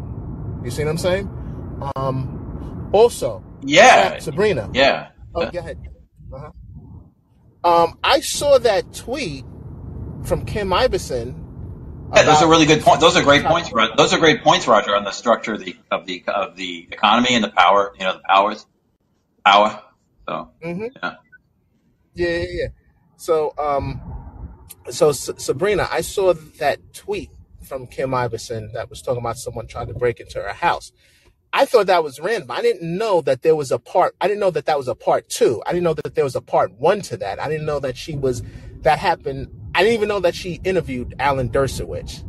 You 0.64 0.72
see 0.72 0.84
what 0.84 0.92
I'm 0.92 0.98
saying? 0.98 1.30
Um, 1.95 2.42
also, 2.93 3.43
Yeah, 3.61 4.19
Sabrina. 4.19 4.69
yeah. 4.73 5.09
Oh, 5.35 5.45
go 5.47 5.59
ahead. 5.59 5.80
Uh-huh. 6.33 6.51
Um, 7.63 7.99
I 8.03 8.22
saw 8.22 8.59
that 8.59 8.93
tweet 8.93 9.45
from 10.25 10.45
Kim 10.45 10.69
Iversen 10.69 11.35
Yeah, 12.15 12.23
those 12.23 12.41
are 12.41 12.49
really 12.49 12.65
good 12.65 12.81
points. 12.83 13.01
Those 13.01 13.17
are 13.17 13.23
great 13.23 13.45
points. 13.45 13.72
Ro- 13.73 13.95
Those 13.97 14.13
are 14.13 14.19
great 14.19 14.43
points, 14.43 14.67
Roger, 14.67 14.95
on 14.95 15.03
the 15.05 15.11
structure 15.11 15.53
of 15.53 15.61
the 15.65 15.77
of 15.91 16.05
the 16.07 16.23
of 16.27 16.55
the 16.57 16.88
economy 16.91 17.35
and 17.35 17.43
the 17.43 17.49
power. 17.49 17.93
You 17.99 18.05
know, 18.05 18.13
the 18.13 18.23
powers, 18.27 18.65
power. 19.45 19.81
So 20.30 20.51
hmm 20.63 20.88
yeah, 20.95 21.15
Yeah, 22.15 22.30
yeah, 22.30 22.45
yeah. 22.49 22.67
So, 23.17 23.53
um, 23.57 24.01
so 24.91 25.09
S- 25.09 25.31
Sabrina, 25.38 25.88
I 25.91 26.01
saw 26.01 26.33
that 26.59 26.93
tweet 26.93 27.31
from 27.63 27.88
Kim 27.88 28.11
Iversen 28.11 28.73
that 28.73 28.89
was 28.89 29.01
talking 29.01 29.22
about 29.22 29.38
someone 29.38 29.67
trying 29.67 29.88
to 29.88 29.93
break 29.95 30.19
into 30.19 30.41
her 30.41 30.53
house. 30.53 30.91
I 31.56 31.65
thought 31.65 31.85
that 31.88 32.03
was 32.03 32.19
random. 32.19 32.49
I 32.49 32.61
didn't 32.61 32.98
know 32.98 33.22
that 33.22 33.43
there 33.43 33.56
was 33.56 33.72
a 33.72 33.77
part. 33.77 34.15
I 34.19 34.27
didn't 34.27 34.40
know 34.40 34.49
that 34.51 34.65
that 34.65 34.77
was 34.77 34.88
a 34.88 34.95
part 34.95 35.30
two. 35.30 35.61
I 35.67 35.72
didn't 35.72 35.83
know 35.83 35.93
that 35.93 36.15
there 36.15 36.23
was 36.23 36.35
a 36.35 36.41
part 36.41 36.72
one 36.73 37.01
to 37.03 37.17
that. 37.17 37.40
I 37.40 37.48
didn't 37.48 37.67
know 37.67 37.80
that 37.80 37.95
she 37.95 38.15
was 38.15 38.41
that 38.82 38.98
happened. 38.99 39.48
I 39.75 39.83
didn't 39.83 39.93
even 39.93 40.09
know 40.09 40.19
that 40.19 40.35
she 40.35 40.59
interviewed 40.64 41.14
Alan 41.19 41.49
Dershowitz. 41.49 42.23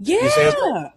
You 0.00 0.30
see 0.30 0.44
what 0.44 0.56
I'm? 0.76 0.82
Yeah. 0.82 0.90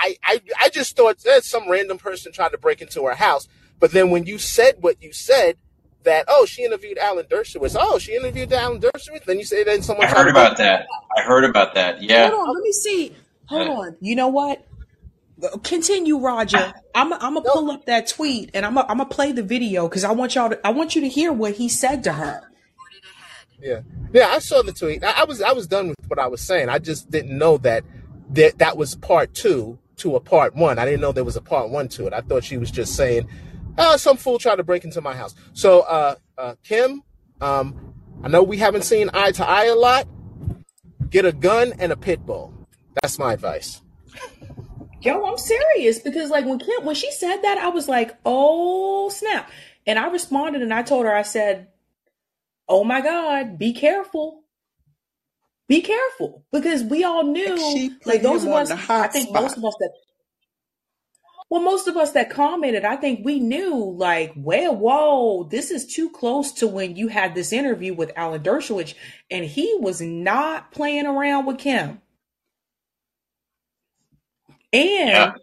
I, 0.00 0.16
I 0.24 0.40
I 0.60 0.68
just 0.68 0.96
thought 0.96 1.18
that 1.20 1.44
some 1.44 1.68
random 1.70 1.98
person 1.98 2.32
tried 2.32 2.50
to 2.50 2.58
break 2.58 2.82
into 2.82 3.04
her 3.06 3.14
house. 3.14 3.48
But 3.80 3.92
then 3.92 4.10
when 4.10 4.26
you 4.26 4.38
said 4.38 4.76
what 4.80 5.00
you 5.00 5.12
said, 5.12 5.56
that 6.02 6.24
oh 6.28 6.44
she 6.44 6.64
interviewed 6.64 6.98
Alan 6.98 7.26
Dershowitz, 7.26 7.76
oh 7.78 7.98
she 7.98 8.16
interviewed 8.16 8.52
Alan 8.52 8.80
Dershowitz, 8.80 9.24
then 9.24 9.38
you 9.38 9.44
say 9.44 9.62
then 9.62 9.82
someone 9.82 10.08
tried 10.08 10.22
heard 10.24 10.30
about 10.30 10.56
that. 10.58 10.86
I 11.16 11.22
heard 11.22 11.44
about 11.44 11.74
that. 11.74 12.02
Yeah. 12.02 12.30
Hold 12.30 12.48
on, 12.48 12.54
let 12.54 12.62
me 12.62 12.72
see. 12.72 13.14
Hold 13.46 13.68
Uh, 13.68 13.72
on. 13.72 13.96
You 14.00 14.16
know 14.16 14.28
what? 14.28 14.64
Continue, 15.62 16.18
Roger. 16.18 16.72
I'm 16.94 17.12
I'm 17.12 17.34
gonna 17.34 17.42
pull 17.42 17.70
up 17.70 17.86
that 17.86 18.08
tweet 18.08 18.50
and 18.54 18.66
I'm 18.66 18.74
gonna, 18.74 18.88
I'm 18.88 18.98
gonna 18.98 19.08
play 19.08 19.30
the 19.32 19.42
video 19.42 19.88
because 19.88 20.02
I 20.02 20.10
want 20.10 20.34
y'all 20.34 20.50
to 20.50 20.66
I 20.66 20.70
want 20.70 20.96
you 20.96 21.02
to 21.02 21.08
hear 21.08 21.32
what 21.32 21.54
he 21.54 21.68
said 21.68 22.02
to 22.04 22.12
her. 22.12 22.42
yeah 23.60 23.82
yeah 24.12 24.28
I 24.28 24.40
saw 24.40 24.62
the 24.62 24.72
tweet. 24.72 25.04
I, 25.04 25.22
I 25.22 25.24
was 25.24 25.40
I 25.40 25.52
was 25.52 25.68
done 25.68 25.88
with 25.88 25.96
what 26.08 26.18
I 26.18 26.26
was 26.26 26.40
saying. 26.40 26.68
I 26.68 26.78
just 26.80 27.10
didn't 27.10 27.36
know 27.36 27.56
that 27.58 27.84
that 28.30 28.58
that 28.58 28.76
was 28.76 28.96
part 28.96 29.32
two 29.32 29.78
to 29.98 30.16
a 30.16 30.20
part 30.20 30.56
one. 30.56 30.78
I 30.78 30.84
didn't 30.84 31.00
know 31.00 31.12
there 31.12 31.24
was 31.24 31.36
a 31.36 31.42
part 31.42 31.70
one 31.70 31.88
to 31.90 32.06
it. 32.08 32.12
I 32.12 32.20
thought 32.20 32.42
she 32.42 32.58
was 32.58 32.72
just 32.72 32.96
saying, 32.96 33.28
oh 33.78 33.96
some 33.96 34.16
fool 34.16 34.38
tried 34.40 34.56
to 34.56 34.64
break 34.64 34.82
into 34.82 35.00
my 35.00 35.14
house. 35.14 35.36
So 35.52 35.82
uh 35.82 36.16
uh 36.36 36.56
Kim, 36.64 37.02
um 37.40 37.94
I 38.24 38.28
know 38.28 38.42
we 38.42 38.56
haven't 38.56 38.82
seen 38.82 39.08
eye 39.14 39.30
to 39.32 39.48
eye 39.48 39.66
a 39.66 39.76
lot. 39.76 40.08
Get 41.10 41.24
a 41.24 41.32
gun 41.32 41.74
and 41.78 41.92
a 41.92 41.96
pit 41.96 42.26
bull. 42.26 42.52
That's 43.00 43.20
my 43.20 43.34
advice. 43.34 43.82
Yo, 45.00 45.24
I'm 45.24 45.38
serious 45.38 46.00
because 46.00 46.30
like 46.30 46.44
when 46.44 46.58
Kim 46.58 46.84
when 46.84 46.94
she 46.96 47.10
said 47.12 47.42
that, 47.42 47.58
I 47.58 47.68
was 47.68 47.88
like, 47.88 48.16
oh 48.24 49.08
snap. 49.10 49.50
And 49.86 49.98
I 49.98 50.08
responded 50.10 50.62
and 50.62 50.74
I 50.74 50.82
told 50.82 51.06
her, 51.06 51.14
I 51.14 51.22
said, 51.22 51.68
Oh 52.68 52.84
my 52.84 53.00
God, 53.00 53.58
be 53.58 53.72
careful. 53.72 54.42
Be 55.68 55.80
careful. 55.82 56.44
Because 56.52 56.82
we 56.82 57.04
all 57.04 57.24
knew, 57.24 57.90
like 58.04 58.22
those 58.22 58.44
of 58.44 58.50
us, 58.50 58.70
I 58.70 59.08
think 59.08 59.32
most 59.32 59.56
of 59.56 59.64
us 59.64 59.74
that 59.80 59.92
well, 61.50 61.62
most 61.62 61.88
of 61.88 61.96
us 61.96 62.12
that 62.12 62.28
commented, 62.30 62.84
I 62.84 62.96
think 62.96 63.24
we 63.24 63.40
knew, 63.40 63.94
like, 63.96 64.34
well, 64.36 64.76
whoa, 64.76 65.44
this 65.44 65.70
is 65.70 65.86
too 65.86 66.10
close 66.10 66.52
to 66.54 66.66
when 66.68 66.94
you 66.96 67.08
had 67.08 67.34
this 67.34 67.54
interview 67.54 67.94
with 67.94 68.12
Alan 68.16 68.42
Dershowitz, 68.42 68.94
and 69.30 69.46
he 69.46 69.74
was 69.80 70.00
not 70.02 70.72
playing 70.72 71.06
around 71.06 71.46
with 71.46 71.56
Kim. 71.56 72.02
And 74.72 75.34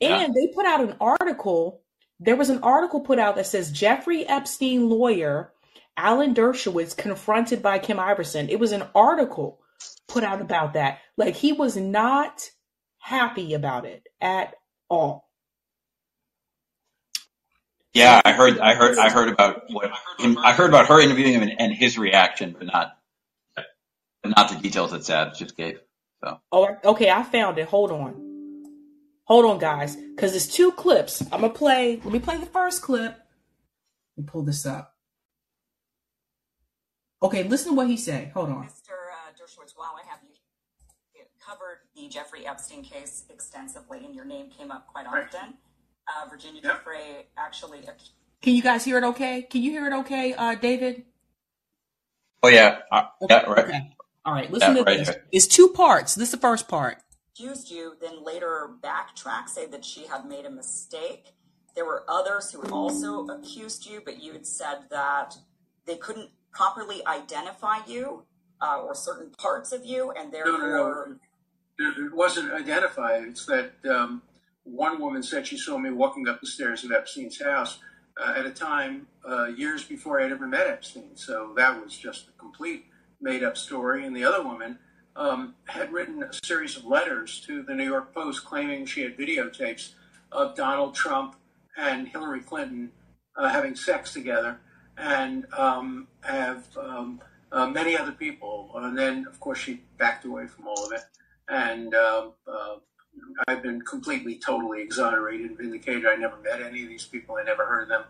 Yeah. 0.00 0.20
and 0.20 0.34
they 0.34 0.48
put 0.54 0.66
out 0.66 0.80
an 0.82 0.96
article. 1.00 1.82
There 2.20 2.36
was 2.36 2.50
an 2.50 2.62
article 2.62 3.00
put 3.00 3.18
out 3.18 3.36
that 3.36 3.46
says 3.46 3.70
Jeffrey 3.70 4.26
Epstein 4.26 4.88
lawyer 4.88 5.52
Alan 5.96 6.34
Dershowitz 6.34 6.96
confronted 6.96 7.62
by 7.62 7.78
Kim 7.78 7.96
Iversen. 7.96 8.48
It 8.50 8.58
was 8.60 8.72
an 8.72 8.84
article 8.94 9.60
put 10.08 10.24
out 10.24 10.40
about 10.40 10.74
that. 10.74 10.98
Like 11.16 11.34
he 11.36 11.52
was 11.52 11.76
not 11.76 12.50
happy 12.98 13.54
about 13.54 13.86
it 13.86 14.06
at 14.20 14.54
all. 14.88 15.28
Yeah. 17.94 18.20
I 18.24 18.32
heard. 18.32 18.58
I 18.58 18.74
heard. 18.74 18.98
I 18.98 19.08
heard 19.10 19.28
about 19.30 19.62
what 19.70 19.90
him. 20.18 20.36
I 20.38 20.52
heard 20.52 20.68
about 20.68 20.88
her 20.88 21.00
interviewing 21.00 21.32
him 21.32 21.42
and, 21.42 21.52
and 21.60 21.72
his 21.72 21.96
reaction, 21.96 22.54
but 22.58 22.66
not 22.66 22.98
but 23.54 24.36
not 24.36 24.50
the 24.50 24.56
details 24.58 24.90
that 24.92 25.04
Sad 25.04 25.32
just 25.34 25.56
gave. 25.56 25.80
So 26.22 26.40
Oh, 26.52 26.76
okay, 26.84 27.10
I 27.10 27.22
found 27.22 27.58
it. 27.58 27.68
Hold 27.68 27.90
on. 27.92 28.25
Hold 29.26 29.44
on, 29.44 29.58
guys, 29.58 29.96
because 29.96 30.34
it's 30.36 30.46
two 30.46 30.72
clips. 30.72 31.20
I'm 31.32 31.40
gonna 31.40 31.50
play. 31.50 32.00
Let 32.04 32.12
me 32.12 32.18
play 32.20 32.36
the 32.38 32.46
first 32.46 32.82
clip. 32.82 33.12
Let 34.16 34.18
me 34.18 34.24
pull 34.24 34.42
this 34.42 34.64
up. 34.64 34.94
Okay, 37.22 37.42
listen 37.42 37.72
to 37.72 37.76
what 37.76 37.88
he 37.88 37.96
said. 37.96 38.30
Hold 38.34 38.50
on. 38.50 38.66
Mr. 38.66 38.90
Uh, 38.92 39.32
Dershowitz, 39.32 39.72
while 39.74 39.94
I 40.02 40.08
have 40.08 40.20
you, 40.22 40.34
you 41.14 41.22
covered 41.44 41.78
the 41.96 42.08
Jeffrey 42.08 42.46
Epstein 42.46 42.82
case 42.84 43.24
extensively, 43.30 44.04
and 44.04 44.14
your 44.14 44.24
name 44.24 44.48
came 44.50 44.70
up 44.70 44.86
quite 44.86 45.06
Right. 45.06 45.24
often. 45.24 45.54
Uh, 46.08 46.28
Virginia 46.30 46.60
Yep. 46.62 46.84
Giuffre 46.84 47.24
actually 47.36 47.80
Can 48.42 48.54
you 48.54 48.62
guys 48.62 48.84
hear 48.84 48.98
it? 48.98 49.02
Okay. 49.04 49.42
Can 49.42 49.62
you 49.62 49.72
hear 49.72 49.86
it? 49.88 49.92
Okay, 49.92 50.34
uh, 50.34 50.54
David. 50.54 51.04
oh 52.44 52.48
yeah. 52.48 52.82
Uh, 52.92 53.06
yeah. 53.28 53.42
Right. 53.42 53.64
Okay. 53.64 53.90
All 54.24 54.34
right. 54.34 54.50
Listen 54.52 54.76
Yeah. 54.76 54.82
to 54.84 54.84
Right. 54.84 54.98
this. 54.98 55.08
right. 55.08 55.18
It's 55.32 55.46
two 55.48 55.70
parts. 55.70 56.14
This 56.14 56.28
is 56.28 56.32
the 56.32 56.36
first 56.40 56.68
part. 56.68 56.98
You, 57.70 57.94
then 58.00 58.24
later 58.24 58.70
backtrack, 58.82 59.48
say 59.48 59.66
that 59.66 59.84
she 59.84 60.06
had 60.06 60.26
made 60.26 60.46
a 60.46 60.50
mistake. 60.50 61.32
There 61.74 61.84
were 61.84 62.04
others 62.08 62.50
who 62.50 62.62
also 62.72 63.26
accused 63.26 63.86
you, 63.86 64.00
but 64.04 64.22
you 64.22 64.32
had 64.32 64.46
said 64.46 64.84
that 64.90 65.36
they 65.84 65.96
couldn't 65.96 66.30
properly 66.52 67.06
identify 67.06 67.78
you 67.86 68.24
uh, 68.60 68.80
or 68.80 68.94
certain 68.94 69.30
parts 69.38 69.72
of 69.72 69.84
you, 69.84 70.10
and 70.12 70.32
No, 70.32 70.38
no, 70.44 70.58
therefore 70.58 71.18
no. 71.78 72.06
It 72.06 72.14
wasn't 72.14 72.52
identified. 72.52 73.24
It's 73.24 73.44
that 73.46 73.72
um, 73.90 74.22
one 74.64 75.00
woman 75.00 75.22
said 75.22 75.46
she 75.46 75.58
saw 75.58 75.76
me 75.76 75.90
walking 75.90 76.26
up 76.26 76.40
the 76.40 76.46
stairs 76.46 76.84
of 76.84 76.90
Epstein's 76.90 77.40
house 77.40 77.78
uh, 78.18 78.34
at 78.36 78.46
a 78.46 78.50
time 78.50 79.06
uh, 79.28 79.46
years 79.46 79.84
before 79.84 80.20
I'd 80.20 80.32
ever 80.32 80.46
met 80.46 80.66
Epstein. 80.66 81.10
So 81.14 81.52
that 81.56 81.82
was 81.82 81.96
just 81.96 82.28
a 82.28 82.32
complete 82.38 82.86
made 83.20 83.44
up 83.44 83.58
story. 83.58 84.06
And 84.06 84.16
the 84.16 84.24
other 84.24 84.42
woman 84.42 84.78
um, 85.16 85.54
had 85.64 85.92
written 85.92 86.22
a 86.22 86.46
series 86.46 86.76
of 86.76 86.84
letters 86.84 87.40
to 87.46 87.62
the 87.62 87.74
New 87.74 87.84
York 87.84 88.14
Post 88.14 88.44
claiming 88.44 88.86
she 88.86 89.02
had 89.02 89.16
videotapes 89.16 89.92
of 90.32 90.54
Donald 90.54 90.94
Trump 90.94 91.36
and 91.76 92.08
Hillary 92.08 92.40
Clinton 92.40 92.92
uh, 93.36 93.48
having 93.48 93.74
sex 93.74 94.12
together 94.12 94.58
and 94.96 95.46
um, 95.56 96.08
have 96.20 96.64
um, 96.76 97.20
uh, 97.52 97.66
many 97.66 97.96
other 97.96 98.12
people. 98.12 98.70
And 98.74 98.96
then, 98.96 99.26
of 99.28 99.40
course, 99.40 99.58
she 99.58 99.82
backed 99.98 100.24
away 100.24 100.46
from 100.46 100.68
all 100.68 100.86
of 100.86 100.92
it. 100.92 101.02
And 101.48 101.94
um 101.94 102.32
uh, 102.46 102.76
I've 103.48 103.62
been 103.62 103.80
completely, 103.82 104.36
totally 104.36 104.82
exonerated 104.82 105.46
and 105.46 105.58
vindicated. 105.58 106.06
I 106.06 106.16
never 106.16 106.36
met 106.38 106.60
any 106.60 106.82
of 106.82 106.88
these 106.88 107.04
people. 107.04 107.36
I 107.36 107.44
never 107.44 107.64
heard 107.64 107.84
of 107.84 107.88
them. 107.88 108.04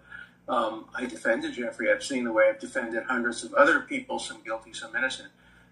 Um, 0.49 0.87
I 0.95 1.07
defended 1.07 1.55
Jeffrey 1.55 1.91
Epstein 1.91 2.25
the 2.25 2.33
way 2.33 2.45
I've 2.49 2.61
defended 2.61 3.05
hundreds 3.05 3.43
of 3.45 3.53
other 3.55 3.81
people, 3.81 4.19
some 4.19 4.43
guilty, 4.45 4.73
some 4.73 4.95
innocent. 4.95 5.29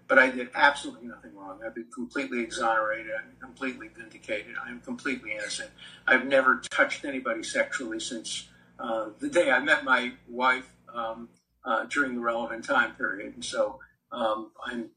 But 0.07 0.19
I 0.19 0.29
did 0.29 0.49
absolutely 0.53 1.07
nothing 1.07 1.35
wrong. 1.35 1.61
I've 1.65 1.73
been 1.73 1.87
completely 1.93 2.41
exonerated. 2.41 3.11
I'm 3.17 3.35
completely 3.41 3.87
vindicated. 3.87 4.55
I'm 4.63 4.79
completely 4.81 5.31
innocent. 5.31 5.71
I've 6.07 6.25
never 6.27 6.61
touched 6.69 7.05
anybody 7.05 7.41
sexually 7.41 7.99
since 7.99 8.47
uh, 8.79 9.09
the 9.19 9.29
day 9.29 9.49
I 9.49 9.59
met 9.59 9.83
my 9.83 10.11
wife 10.27 10.71
um, 10.93 11.29
uh, 11.63 11.85
during 11.85 12.13
the 12.13 12.21
relevant 12.21 12.65
time 12.65 12.93
period. 12.95 13.33
And 13.33 13.43
so 13.43 13.79
um, 14.11 14.51
I'm, 14.63 14.89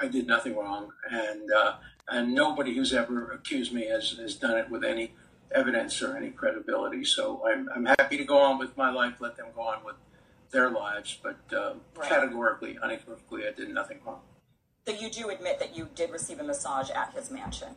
I 0.00 0.08
did 0.08 0.26
nothing 0.26 0.56
wrong, 0.56 0.90
and 1.10 1.50
uh, 1.50 1.76
and 2.08 2.34
nobody 2.34 2.74
who's 2.74 2.92
ever 2.92 3.32
accused 3.32 3.72
me 3.72 3.86
has, 3.86 4.12
has 4.12 4.34
done 4.34 4.56
it 4.56 4.70
with 4.70 4.84
any 4.84 5.14
evidence 5.52 6.00
or 6.02 6.16
any 6.16 6.30
credibility. 6.30 7.04
So 7.04 7.42
I'm 7.46 7.68
I'm 7.74 7.86
happy 7.86 8.16
to 8.16 8.24
go 8.24 8.38
on 8.38 8.58
with 8.58 8.76
my 8.76 8.90
life. 8.90 9.14
Let 9.18 9.36
them 9.36 9.46
go 9.54 9.62
on 9.62 9.84
with 9.84 9.96
their 10.50 10.70
lives, 10.70 11.18
but 11.22 11.38
uh, 11.52 11.74
right. 11.96 12.08
categorically, 12.08 12.78
unequivocally, 12.82 13.42
I 13.46 13.52
did 13.52 13.68
nothing 13.70 13.98
wrong. 14.04 14.20
So 14.86 14.94
you 14.94 15.10
do 15.10 15.28
admit 15.28 15.58
that 15.58 15.76
you 15.76 15.88
did 15.94 16.10
receive 16.10 16.40
a 16.40 16.42
massage 16.42 16.90
at 16.90 17.12
his 17.12 17.30
mansion. 17.30 17.68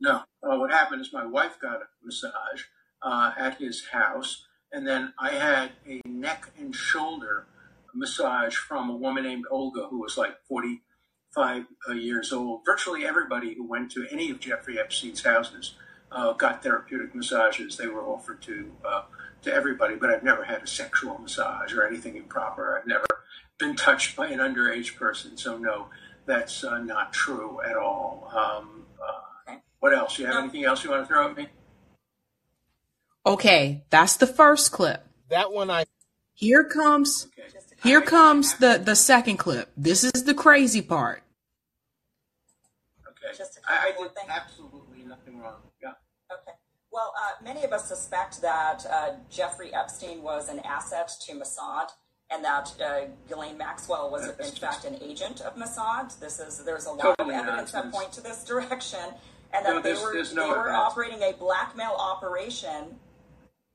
No. 0.00 0.22
Uh, 0.42 0.56
what 0.56 0.70
happened 0.70 1.00
is 1.00 1.12
my 1.12 1.26
wife 1.26 1.58
got 1.60 1.76
a 1.76 1.86
massage 2.04 2.64
uh, 3.02 3.32
at 3.36 3.58
his 3.58 3.86
house, 3.92 4.46
and 4.72 4.86
then 4.86 5.12
I 5.18 5.30
had 5.30 5.72
a 5.86 6.00
neck 6.08 6.50
and 6.58 6.74
shoulder 6.74 7.46
massage 7.94 8.54
from 8.54 8.88
a 8.88 8.96
woman 8.96 9.24
named 9.24 9.44
Olga, 9.50 9.88
who 9.90 10.00
was 10.00 10.16
like 10.16 10.36
45 10.48 11.66
uh, 11.88 11.92
years 11.92 12.32
old. 12.32 12.60
Virtually 12.64 13.04
everybody 13.04 13.54
who 13.54 13.66
went 13.66 13.90
to 13.92 14.06
any 14.10 14.30
of 14.30 14.40
Jeffrey 14.40 14.78
Epstein's 14.78 15.24
houses 15.24 15.74
uh, 16.12 16.32
got 16.32 16.62
therapeutic 16.62 17.14
massages. 17.14 17.76
They 17.76 17.88
were 17.88 18.04
offered 18.04 18.42
to 18.42 18.72
uh, 18.84 19.02
to 19.42 19.52
everybody, 19.52 19.94
but 19.96 20.10
I've 20.10 20.22
never 20.22 20.44
had 20.44 20.62
a 20.62 20.66
sexual 20.66 21.18
massage 21.18 21.72
or 21.72 21.86
anything 21.86 22.16
improper. 22.16 22.78
I've 22.78 22.86
never 22.86 23.06
been 23.58 23.76
touched 23.76 24.16
by 24.16 24.28
an 24.28 24.38
underage 24.38 24.96
person, 24.96 25.36
so 25.36 25.56
no, 25.58 25.88
that's 26.26 26.62
uh, 26.64 26.78
not 26.78 27.12
true 27.12 27.60
at 27.62 27.76
all. 27.76 28.30
Um, 28.34 28.86
uh, 29.02 29.56
what 29.80 29.94
else? 29.94 30.18
You 30.18 30.26
have 30.26 30.34
No. 30.34 30.40
anything 30.42 30.64
else 30.64 30.84
you 30.84 30.90
want 30.90 31.02
to 31.02 31.06
throw 31.08 31.30
at 31.30 31.36
me? 31.36 31.48
Okay, 33.26 33.84
that's 33.90 34.16
the 34.16 34.26
first 34.26 34.72
clip. 34.72 35.06
That 35.28 35.52
one 35.52 35.70
I 35.70 35.84
Here 36.34 36.64
comes 36.64 37.28
here 37.82 38.00
comes 38.02 38.54
the 38.56 38.80
the 38.82 38.96
second 38.96 39.36
clip. 39.38 39.70
This 39.76 40.04
is 40.04 40.24
the 40.24 40.34
crazy 40.34 40.82
part. 40.82 41.22
Okay. 43.06 43.36
Just 43.36 43.54
to 43.54 43.60
I, 43.68 43.88
I 43.88 43.92
clarify, 43.92 44.22
did 44.22 44.30
absolutely 44.30 45.02
nothing 45.04 45.38
wrong. 45.38 45.60
Yeah. 45.82 45.92
Okay. 46.32 46.52
Well, 46.92 47.12
uh, 47.16 47.42
many 47.44 47.62
of 47.64 47.72
us 47.72 47.86
suspect 47.88 48.42
that 48.42 48.84
uh, 48.90 49.10
Jeffrey 49.30 49.72
Epstein 49.72 50.22
was 50.22 50.48
an 50.48 50.58
asset 50.60 51.10
to 51.26 51.34
Mossad, 51.34 51.90
and 52.30 52.44
that 52.44 52.72
uh, 52.84 53.00
Ghislaine 53.28 53.56
Maxwell 53.58 54.10
was 54.10 54.26
in 54.28 54.34
fact 54.56 54.84
an 54.84 54.98
agent 55.00 55.40
of 55.40 55.54
Mossad. 55.56 56.18
This 56.18 56.40
is 56.40 56.64
there's 56.64 56.86
a 56.86 56.90
lot 56.90 57.16
Totally 57.16 57.36
of 57.36 57.46
evidence 57.46 57.72
that 57.72 57.92
point 57.92 58.12
to 58.12 58.20
this 58.20 58.44
direction, 58.52 58.98
and 59.52 59.64
that 59.64 59.74
No, 59.74 59.80
they 59.80 59.94
were 59.94 60.14
no 60.34 60.46
they 60.46 60.50
were 60.50 60.70
operating 60.70 61.22
a 61.22 61.32
blackmail 61.32 61.92
operation 61.98 62.96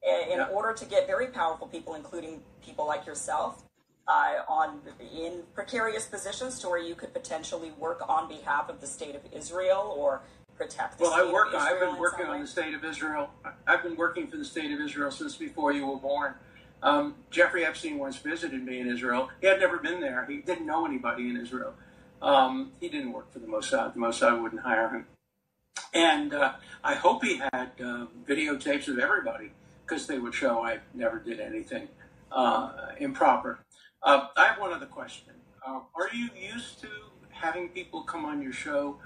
i- 0.05 0.27
in 0.29 0.39
Yeah. 0.39 0.47
order 0.47 0.73
to 0.73 0.85
get 0.85 1.07
very 1.07 1.27
powerful 1.27 1.67
people, 1.67 1.95
including 1.95 2.43
people 2.61 2.85
like 2.85 3.05
yourself. 3.05 3.61
Uh, 4.07 4.43
on 4.47 4.81
in 5.17 5.41
precarious 5.55 6.05
positions 6.05 6.59
to 6.59 6.69
where 6.69 6.77
you 6.77 6.93
could 6.93 7.11
potentially 7.11 7.71
work 7.71 8.07
on 8.07 8.27
behalf 8.27 8.69
of 8.69 8.79
the 8.79 8.85
state 8.85 9.15
of 9.15 9.21
Israel 9.33 9.95
or 9.97 10.21
protect 10.57 10.97
the 10.97 11.03
Well, 11.03 11.13
I 11.13 11.31
work. 11.31 11.53
I've 11.53 11.79
been 11.79 11.97
working 11.97 12.25
on 12.25 12.41
the 12.41 12.47
state 12.47 12.73
of 12.73 12.83
Israel. 12.83 13.29
I've 13.67 13.83
been 13.83 13.95
working 13.95 14.27
for 14.27 14.37
the 14.37 14.45
state 14.45 14.71
of 14.71 14.79
Israel 14.79 15.11
since 15.11 15.35
before 15.35 15.71
you 15.71 15.85
were 15.87 15.97
born. 15.97 16.35
Um, 16.83 17.15
Jeffrey 17.31 17.65
Epstein 17.65 17.97
once 17.97 18.17
visited 18.17 18.63
me 18.63 18.79
in 18.79 18.87
Israel. 18.87 19.29
He 19.41 19.47
had 19.47 19.59
never 19.59 19.77
been 19.77 20.01
there. 20.01 20.25
He 20.25 20.37
didn't 20.37 20.65
know 20.65 20.85
anybody 20.85 21.29
in 21.29 21.37
Israel. 21.37 21.73
Um, 22.21 22.71
he 22.79 22.89
didn't 22.89 23.11
work 23.11 23.31
for 23.31 23.39
the 23.39 23.47
Mossad. 23.47 23.93
The 23.93 23.99
Mossad 23.99 24.41
wouldn't 24.41 24.61
hire 24.61 24.89
him. 24.89 25.05
And 25.93 26.33
uh, 26.33 26.53
I 26.83 26.95
hope 26.95 27.23
he 27.23 27.37
had 27.37 27.71
uh, 27.79 28.07
videotapes 28.27 28.87
of 28.87 28.99
everybody 28.99 29.51
because 29.85 30.07
they 30.07 30.19
would 30.19 30.33
show 30.33 30.63
I 30.63 30.79
never 30.93 31.19
did 31.19 31.39
anything 31.39 31.87
uh, 32.31 32.71
improper. 32.99 33.59
Uh, 34.03 34.27
I 34.35 34.47
have 34.47 34.59
one 34.59 34.73
other 34.73 34.85
question. 34.85 35.33
Uh, 35.65 35.79
are 35.95 36.09
you 36.13 36.29
used 36.39 36.81
to 36.81 36.89
having 37.29 37.69
people 37.69 38.03
come 38.03 38.25
on 38.25 38.41
your 38.41 38.53
show 38.53 38.97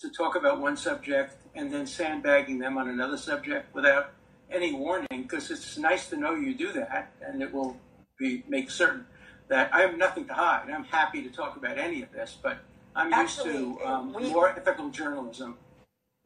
to 0.00 0.10
talk 0.10 0.36
about 0.36 0.60
one 0.60 0.76
subject 0.76 1.34
and 1.54 1.72
then 1.72 1.86
sandbagging 1.86 2.58
them 2.58 2.78
on 2.78 2.88
another 2.88 3.16
subject 3.16 3.74
without 3.74 4.12
any 4.50 4.72
warning? 4.72 5.06
Because 5.10 5.50
it's 5.50 5.76
nice 5.78 6.08
to 6.10 6.16
know 6.16 6.34
you 6.34 6.54
do 6.54 6.72
that, 6.72 7.12
and 7.20 7.42
it 7.42 7.52
will 7.52 7.76
be 8.18 8.44
make 8.48 8.70
certain 8.70 9.06
that 9.48 9.72
I 9.74 9.80
have 9.80 9.96
nothing 9.96 10.26
to 10.26 10.34
hide. 10.34 10.68
I'm 10.70 10.84
happy 10.84 11.22
to 11.22 11.30
talk 11.30 11.56
about 11.56 11.78
any 11.78 12.02
of 12.02 12.12
this, 12.12 12.36
but 12.42 12.58
I'm 12.94 13.12
Actually, 13.12 13.54
used 13.58 13.78
to 13.80 13.86
um, 13.86 14.12
we- 14.12 14.30
more 14.32 14.48
ethical 14.50 14.90
journalism. 14.90 15.56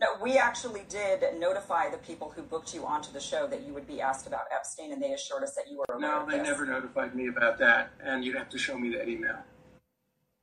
No, 0.00 0.16
we 0.20 0.36
actually 0.36 0.82
did 0.88 1.22
notify 1.38 1.88
the 1.88 1.98
people 1.98 2.30
who 2.34 2.42
booked 2.42 2.74
you 2.74 2.84
onto 2.84 3.12
the 3.12 3.20
show 3.20 3.46
that 3.46 3.60
you 3.62 3.72
would 3.72 3.86
be 3.86 4.00
asked 4.00 4.26
about 4.26 4.46
Epstein, 4.52 4.90
and 4.92 5.00
they 5.00 5.12
assured 5.12 5.44
us 5.44 5.54
that 5.54 5.70
you 5.70 5.78
were 5.78 5.84
aware 5.94 6.00
No, 6.00 6.22
of 6.22 6.28
they 6.28 6.38
this. 6.38 6.48
never 6.48 6.66
notified 6.66 7.14
me 7.14 7.28
about 7.28 7.56
that, 7.58 7.90
and 8.02 8.24
you'd 8.24 8.34
have 8.34 8.48
to 8.48 8.58
show 8.58 8.76
me 8.76 8.90
that 8.96 9.08
email. 9.08 9.38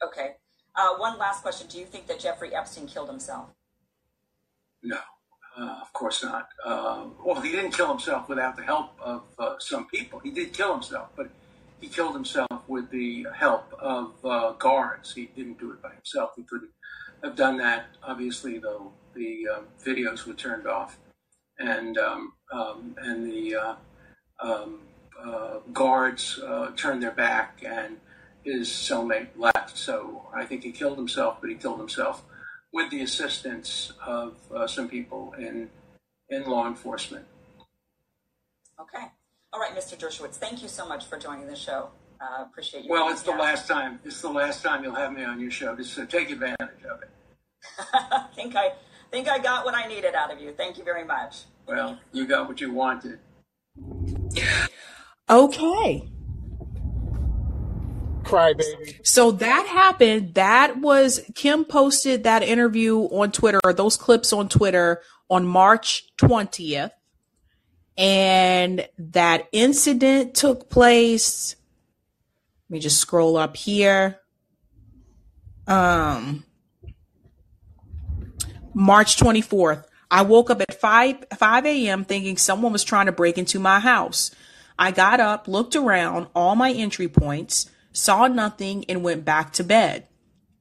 Okay. 0.02 0.36
Uh, 0.80 0.96
one 0.96 1.18
last 1.18 1.42
question: 1.42 1.68
Do 1.68 1.78
you 1.78 1.86
think 1.86 2.08
that 2.08 2.20
Jeffrey 2.20 2.56
Epstein 2.56 2.88
killed 2.88 3.10
himself? 3.10 3.50
No, 4.82 5.00
uh, 5.58 5.80
of 5.82 5.92
course 5.92 6.24
not. 6.24 6.48
Uh, 6.66 7.08
well, 7.26 7.42
he 7.42 7.52
didn't 7.52 7.72
kill 7.72 7.90
himself 7.90 8.30
without 8.30 8.56
the 8.56 8.64
help 8.64 8.92
of 9.02 9.24
uh, 9.38 9.56
some 9.60 9.88
people. 9.88 10.20
He 10.20 10.32
did 10.32 10.54
kill 10.54 10.72
himself, 10.72 11.10
but 11.18 11.30
he 11.82 11.90
killed 11.90 12.14
himself 12.14 12.64
with 12.70 12.90
the 12.92 13.28
help 13.36 13.74
of 13.78 14.14
uh, 14.24 14.52
guards. 14.54 15.14
He 15.14 15.26
didn't 15.36 15.60
do 15.60 15.72
it 15.72 15.82
by 15.82 15.92
himself. 15.94 16.32
He 16.38 16.44
couldn't 16.44 16.72
have 17.26 17.36
done 17.36 17.58
that. 17.58 17.88
Obviously, 18.02 18.58
though, 18.58 18.94
the 19.14 19.50
um, 19.54 19.66
videos 19.86 20.26
were 20.26 20.34
turned 20.34 20.66
off, 20.66 20.98
and 21.58 21.98
um, 21.98 22.32
um, 22.54 22.96
and 23.02 23.30
the 23.30 23.54
uh, 23.54 23.76
um, 24.40 24.80
guards 25.74 26.40
turned 26.78 27.04
their 27.04 27.12
back, 27.12 27.62
and 27.66 27.98
his 28.44 28.70
cellmate 28.70 29.28
left. 29.38 29.78
So 29.78 30.28
I 30.34 30.46
think 30.46 30.64
he 30.64 30.72
killed 30.72 30.98
himself, 30.98 31.38
but 31.42 31.50
he 31.50 31.56
killed 31.56 31.80
himself 31.80 32.24
with 32.72 32.90
the 32.92 33.02
assistance 33.02 33.94
of 34.06 34.38
uh, 34.56 34.68
some 34.68 34.88
people 34.88 35.34
in 35.38 35.70
in 36.30 36.46
law 36.46 36.68
enforcement. 36.68 37.26
Okay. 38.80 39.06
All 39.52 39.60
right, 39.60 39.76
Mr. 39.76 39.98
Dershowitz, 39.98 40.36
thank 40.36 40.62
you 40.62 40.70
so 40.70 40.88
much 40.88 41.06
for 41.06 41.18
joining 41.18 41.48
the 41.48 41.56
show. 41.56 41.90
Uh, 42.22 42.44
appreciate 42.44 42.84
you. 42.84 42.92
Well, 42.92 43.10
it's 43.10 43.24
the 43.24 43.32
here. 43.32 43.40
last 43.40 43.68
time. 43.68 44.00
It's 44.06 44.22
the 44.22 44.30
last 44.30 44.62
time 44.62 44.84
you'll 44.84 44.96
have 44.96 45.12
me 45.14 45.24
on 45.24 45.40
your 45.40 45.50
show. 45.52 45.76
Just 45.76 45.98
uh, 45.98 46.06
take 46.06 46.30
advantage 46.30 46.84
of 46.90 47.02
it. 47.02 47.10
I 47.94 48.28
think 48.36 48.56
I 48.56 48.74
think 49.10 49.28
I 49.28 49.40
got 49.40 49.66
what 49.66 49.74
I 49.74 49.88
needed 49.88 50.14
out 50.14 50.32
of 50.32 50.40
you. 50.40 50.52
Thank 50.52 50.78
you 50.78 50.84
very 50.84 51.04
much. 51.06 51.44
Well, 51.66 51.98
you 52.12 52.28
got 52.28 52.48
what 52.48 52.62
you 52.62 52.72
wanted. 52.72 53.20
Okay. 55.30 56.10
Cry 58.30 58.54
baby. 58.54 59.00
So 59.04 59.32
that 59.32 59.68
happened. 59.68 60.36
That 60.36 60.78
was 60.78 61.22
Kim 61.36 61.66
posted 61.66 62.24
that 62.24 62.44
interview 62.44 63.00
on 63.00 63.32
Twitter, 63.32 63.60
or 63.64 63.74
those 63.74 63.98
clips 63.98 64.32
on 64.32 64.50
Twitter 64.50 65.02
on 65.30 65.46
March 65.46 66.10
20th. 66.18 66.92
And 67.98 68.88
that 68.98 69.50
incident 69.52 70.34
took 70.34 70.70
place. 70.70 71.56
Let 72.70 72.76
me 72.76 72.80
just 72.80 73.00
scroll 73.00 73.36
up 73.36 73.58
here. 73.58 74.20
Um, 75.68 76.46
March 78.74 79.18
24th. 79.18 79.86
I 80.12 80.24
woke 80.24 80.50
up 80.50 80.62
at 80.62 80.80
5 80.80 81.26
5 81.38 81.66
a.m. 81.66 82.06
thinking 82.06 82.38
someone 82.38 82.72
was 82.72 82.84
trying 82.84 83.06
to 83.08 83.12
break 83.12 83.38
into 83.38 83.60
my 83.60 83.80
house. 83.80 84.32
I 84.78 84.92
got 84.92 85.20
up, 85.20 85.48
looked 85.48 85.76
around 85.76 86.28
all 86.34 86.56
my 86.56 86.72
entry 86.72 87.10
points, 87.10 87.70
saw 88.00 88.28
nothing, 88.28 88.86
and 88.90 89.04
went 89.04 89.26
back 89.26 89.54
to 89.54 89.64
bed. 89.64 90.08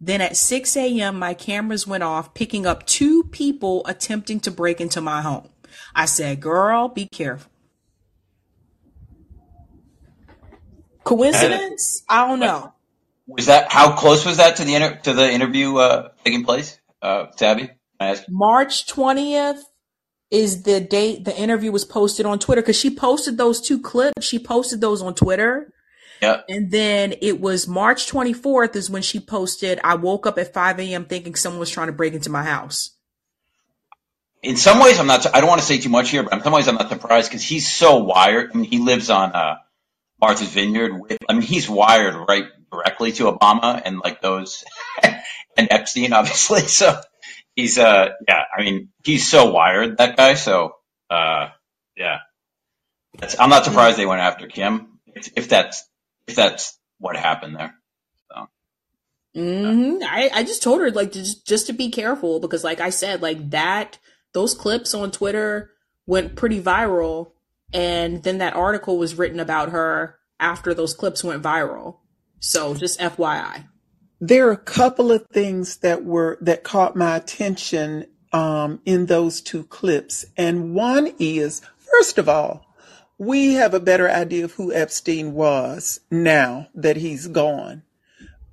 Then 0.00 0.20
at 0.20 0.36
6 0.36 0.76
a.m., 0.76 1.18
my 1.18 1.34
cameras 1.34 1.86
went 1.86 2.04
off, 2.04 2.34
picking 2.34 2.66
up 2.66 2.86
two 2.86 3.24
people 3.24 3.82
attempting 3.86 4.40
to 4.40 4.50
break 4.50 4.80
into 4.80 5.00
my 5.00 5.22
home. 5.22 5.48
I 5.94 6.06
said, 6.06 6.40
Girl, 6.40 6.88
be 6.88 7.08
careful. 7.08 7.50
Coincidence? 11.04 12.04
I 12.08 12.28
don't 12.28 12.40
know. 12.40 12.72
Was 13.26 13.46
that 13.46 13.72
how 13.72 13.96
close 13.96 14.24
was 14.24 14.36
that 14.36 14.56
to 14.56 14.64
the 14.64 14.74
inter- 14.74 14.96
to 15.04 15.14
the 15.14 15.30
interview 15.30 15.76
uh, 15.76 16.10
taking 16.24 16.44
place, 16.44 16.78
uh, 17.02 17.26
Sabby? 17.36 17.70
March 18.28 18.86
20th 18.86 19.60
is 20.30 20.62
the 20.62 20.80
date 20.80 21.24
the 21.24 21.36
interview 21.36 21.72
was 21.72 21.84
posted 21.84 22.26
on 22.26 22.38
Twitter 22.38 22.62
because 22.62 22.78
she 22.78 22.94
posted 22.94 23.36
those 23.36 23.60
two 23.60 23.80
clips. 23.80 24.24
She 24.24 24.38
posted 24.38 24.80
those 24.80 25.02
on 25.02 25.14
Twitter. 25.14 25.72
Yeah. 26.20 26.42
And 26.48 26.70
then 26.70 27.14
it 27.20 27.40
was 27.40 27.68
March 27.68 28.10
24th 28.10 28.76
is 28.76 28.90
when 28.90 29.02
she 29.02 29.20
posted, 29.20 29.80
I 29.84 29.94
woke 29.94 30.26
up 30.26 30.38
at 30.38 30.52
5 30.52 30.80
a.m. 30.80 31.04
thinking 31.04 31.34
someone 31.34 31.60
was 31.60 31.70
trying 31.70 31.86
to 31.88 31.92
break 31.92 32.14
into 32.14 32.30
my 32.30 32.42
house. 32.42 32.90
In 34.42 34.56
some 34.56 34.80
ways, 34.80 35.00
I'm 35.00 35.06
not. 35.08 35.34
I 35.34 35.40
don't 35.40 35.48
want 35.48 35.60
to 35.60 35.66
say 35.66 35.78
too 35.78 35.88
much 35.88 36.10
here, 36.10 36.22
but 36.22 36.32
in 36.32 36.42
some 36.42 36.52
ways, 36.52 36.68
I'm 36.68 36.76
not 36.76 36.88
surprised 36.88 37.28
because 37.28 37.42
he's 37.42 37.66
so 37.66 37.98
wired. 37.98 38.52
I 38.54 38.56
mean, 38.56 38.70
he 38.70 38.78
lives 38.78 39.10
on 39.10 39.32
uh, 39.32 39.56
Martha's 40.20 40.48
Vineyard. 40.48 40.96
With, 40.96 41.18
I 41.28 41.32
mean, 41.32 41.42
he's 41.42 41.68
wired 41.68 42.14
right 42.14 42.44
directly 42.70 43.10
to 43.12 43.32
Obama 43.32 43.82
and 43.84 43.98
like 43.98 44.20
those 44.20 44.62
and 45.02 45.68
Epstein, 45.70 46.12
obviously. 46.12 46.60
So 46.68 47.00
he's 47.56 47.78
uh, 47.78 48.10
yeah. 48.28 48.42
I 48.56 48.62
mean, 48.62 48.90
he's 49.04 49.28
so 49.28 49.50
wired 49.50 49.98
that 49.98 50.16
guy. 50.16 50.34
So 50.34 50.76
uh, 51.10 51.48
yeah, 51.96 52.18
that's, 53.18 53.40
I'm 53.40 53.50
not 53.50 53.64
surprised 53.64 53.98
they 53.98 54.06
went 54.06 54.20
after 54.20 54.46
Kim 54.46 54.98
if, 55.18 55.32
if 55.36 55.48
that's 55.48 55.84
if 56.28 56.36
that's 56.36 56.78
what 56.98 57.16
happened 57.16 57.56
there. 57.56 57.74
hmm 59.34 59.98
I, 60.02 60.30
I 60.34 60.42
just 60.44 60.62
told 60.62 60.80
her 60.80 60.90
like 60.90 61.12
to 61.12 61.20
just, 61.20 61.46
just 61.46 61.66
to 61.68 61.72
be 61.72 61.90
careful 61.90 62.40
because 62.40 62.64
like 62.64 62.80
I 62.80 62.90
said, 62.90 63.22
like 63.22 63.50
that 63.50 63.98
those 64.32 64.54
clips 64.54 64.94
on 64.94 65.10
Twitter 65.10 65.72
went 66.06 66.36
pretty 66.36 66.60
viral 66.60 67.32
and 67.72 68.22
then 68.22 68.38
that 68.38 68.54
article 68.54 68.98
was 68.98 69.16
written 69.16 69.40
about 69.40 69.70
her 69.70 70.18
after 70.40 70.74
those 70.74 70.94
clips 70.94 71.22
went 71.24 71.42
viral. 71.42 71.98
So 72.40 72.74
just 72.74 73.00
FYI. 73.00 73.66
there 74.20 74.48
are 74.48 74.52
a 74.52 74.56
couple 74.56 75.12
of 75.12 75.26
things 75.32 75.78
that 75.78 76.04
were 76.04 76.38
that 76.40 76.64
caught 76.64 76.96
my 76.96 77.16
attention 77.16 78.06
um, 78.32 78.80
in 78.84 79.06
those 79.06 79.40
two 79.40 79.64
clips, 79.64 80.24
and 80.36 80.74
one 80.74 81.12
is 81.18 81.62
first 81.78 82.18
of 82.18 82.28
all, 82.28 82.64
we 83.18 83.54
have 83.54 83.74
a 83.74 83.80
better 83.80 84.08
idea 84.08 84.44
of 84.44 84.52
who 84.52 84.72
Epstein 84.72 85.34
was 85.34 86.00
now 86.10 86.68
that 86.74 86.96
he's 86.96 87.26
gone. 87.26 87.82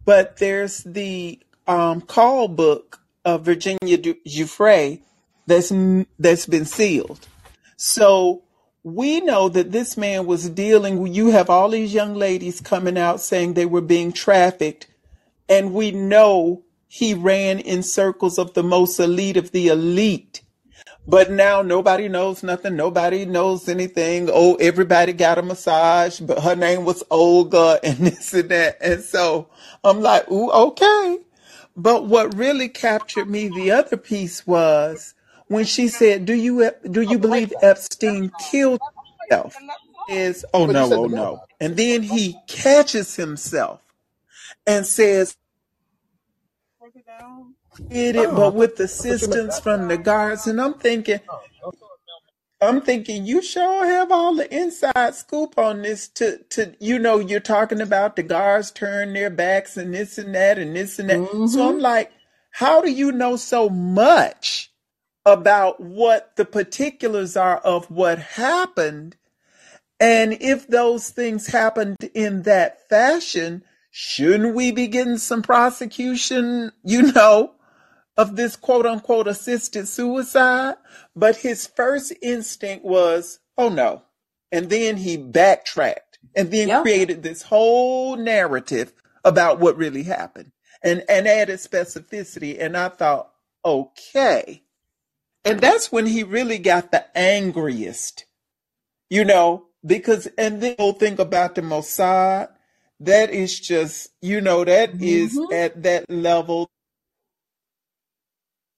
But 0.03 0.37
there's 0.37 0.83
the 0.83 1.39
um, 1.67 2.01
call 2.01 2.47
book 2.47 2.99
of 3.23 3.45
Virginia 3.45 3.97
Giuffre 3.97 5.01
that's 5.47 5.71
that's 6.19 6.45
been 6.45 6.65
sealed. 6.65 7.27
So 7.77 8.43
we 8.83 9.21
know 9.21 9.49
that 9.49 9.71
this 9.71 9.97
man 9.97 10.25
was 10.25 10.49
dealing. 10.49 11.07
You 11.07 11.31
have 11.31 11.49
all 11.49 11.69
these 11.69 11.93
young 11.93 12.15
ladies 12.15 12.61
coming 12.61 12.97
out 12.97 13.21
saying 13.21 13.53
they 13.53 13.65
were 13.65 13.81
being 13.81 14.11
trafficked, 14.11 14.87
and 15.49 15.73
we 15.73 15.91
know 15.91 16.63
he 16.87 17.13
ran 17.13 17.59
in 17.59 17.83
circles 17.83 18.37
of 18.37 18.53
the 18.53 18.63
most 18.63 18.99
elite 18.99 19.37
of 19.37 19.51
the 19.51 19.67
elite. 19.67 20.41
But 21.07 21.31
now 21.31 21.61
nobody 21.61 22.07
knows 22.09 22.43
nothing. 22.43 22.75
Nobody 22.75 23.25
knows 23.25 23.69
anything. 23.69 24.29
Oh, 24.31 24.55
everybody 24.55 25.13
got 25.13 25.37
a 25.37 25.43
massage, 25.43 26.19
but 26.19 26.39
her 26.43 26.55
name 26.55 26.85
was 26.85 27.03
Olga 27.11 27.79
and 27.83 27.97
this 27.97 28.33
and 28.33 28.49
that. 28.49 28.77
And 28.81 29.03
so 29.03 29.49
I'm 29.83 30.01
like, 30.01 30.29
ooh, 30.31 30.51
okay. 30.51 31.19
But 31.77 32.07
what 32.07 32.35
really 32.35 32.69
captured 32.69 33.29
me, 33.29 33.49
the 33.49 33.71
other 33.71 33.97
piece 33.97 34.47
was 34.47 35.13
when 35.47 35.65
she 35.65 35.89
said, 35.89 36.25
"Do 36.25 36.33
you 36.33 36.71
do 36.89 37.01
you 37.01 37.19
believe 37.19 37.53
Epstein 37.61 38.31
killed 38.51 38.79
himself?" 39.29 39.55
Is 40.09 40.45
oh 40.53 40.67
no, 40.67 40.91
oh 40.93 41.05
no, 41.07 41.41
and 41.59 41.75
then 41.77 42.03
he 42.03 42.37
catches 42.47 43.15
himself 43.15 43.81
and 44.67 44.85
says, 44.85 45.37
"Did 47.89 48.15
it, 48.15 48.29
Oh, 48.29 48.35
but 48.35 48.55
with 48.55 48.79
I 48.81 48.87
thought 48.87 49.21
you 49.21 49.27
meant 49.29 49.49
assistance 49.49 49.59
from 49.59 49.87
the 49.87 49.97
guards." 49.97 50.47
And 50.47 50.61
I'm 50.61 50.75
thinking, 50.75 51.19
Oh. 51.29 51.41
I'm 52.61 52.81
thinking 52.81 53.25
you 53.25 53.41
sure 53.41 53.85
have 53.85 54.11
all 54.11 54.35
the 54.35 54.53
inside 54.55 55.13
scoop 55.15 55.57
on 55.57 55.81
this 55.81 56.07
to 56.09 56.37
to 56.51 56.73
you 56.79 56.97
know 56.99 57.19
you're 57.19 57.39
talking 57.39 57.81
about 57.81 58.15
the 58.15 58.23
guards 58.23 58.71
turn 58.71 59.13
their 59.13 59.29
backs 59.29 59.77
and 59.77 59.93
this 59.93 60.17
and 60.17 60.33
that 60.35 60.57
and 60.57 60.75
this 60.75 60.97
and 60.99 61.09
that. 61.09 61.17
So 61.49 61.69
I'm 61.69 61.75
Mm-hmm. 61.75 61.79
like, 61.79 62.11
how 62.51 62.81
do 62.81 62.89
you 62.91 63.11
know 63.11 63.35
so 63.35 63.69
much 63.69 64.71
about 65.25 65.81
what 65.81 66.35
the 66.37 66.45
particulars 66.45 67.35
are 67.35 67.57
of 67.57 67.91
what 67.91 68.19
happened? 68.19 69.17
And 69.99 70.37
if 70.41 70.67
those 70.67 71.09
things 71.09 71.47
happened 71.47 71.97
in 72.13 72.43
that 72.43 72.87
fashion, 72.89 73.63
shouldn't 73.91 74.55
we 74.55 74.71
be 74.71 74.87
getting 74.87 75.17
some 75.17 75.41
prosecution, 75.41 76.71
you 76.83 77.11
know, 77.13 77.54
of 78.17 78.35
this 78.35 78.55
quote 78.55 78.85
unquote 78.85 79.27
assisted 79.27 79.87
suicide? 79.87 80.75
But 81.15 81.37
his 81.37 81.67
first 81.67 82.13
instinct 82.21 82.85
was, 82.85 83.39
oh 83.57 83.69
no. 83.69 84.03
And 84.51 84.69
then 84.69 84.97
he 84.97 85.17
backtracked 85.17 86.19
and 86.35 86.51
then 86.51 86.69
Yep. 86.69 86.81
created 86.83 87.23
this 87.23 87.43
whole 87.43 88.15
narrative 88.17 88.93
about 89.25 89.59
what 89.59 89.77
really 89.77 90.03
happened 90.03 90.51
and, 90.83 91.03
and 91.09 91.27
added 91.27 91.59
specificity. 91.59 92.57
And 92.61 92.77
I 92.77 92.89
thought, 92.89 93.31
okay. 93.65 94.63
And 95.45 95.59
that's 95.59 95.91
when 95.91 96.05
he 96.07 96.23
really 96.23 96.57
got 96.59 96.91
the 96.91 97.05
angriest, 97.17 98.25
you 99.09 99.25
know, 99.25 99.67
because, 99.85 100.27
and 100.37 100.61
then 100.61 100.75
the 100.77 100.83
whole 100.83 100.93
thing 100.93 101.19
about 101.19 101.55
the 101.55 101.61
Mossad, 101.61 102.49
that 103.01 103.29
is 103.31 103.59
just, 103.59 104.09
you 104.21 104.41
know, 104.41 104.63
that 104.65 105.01
is 105.01 105.35
Mm-hmm. 105.37 105.53
at 105.53 105.83
that 105.83 106.09
level. 106.09 106.69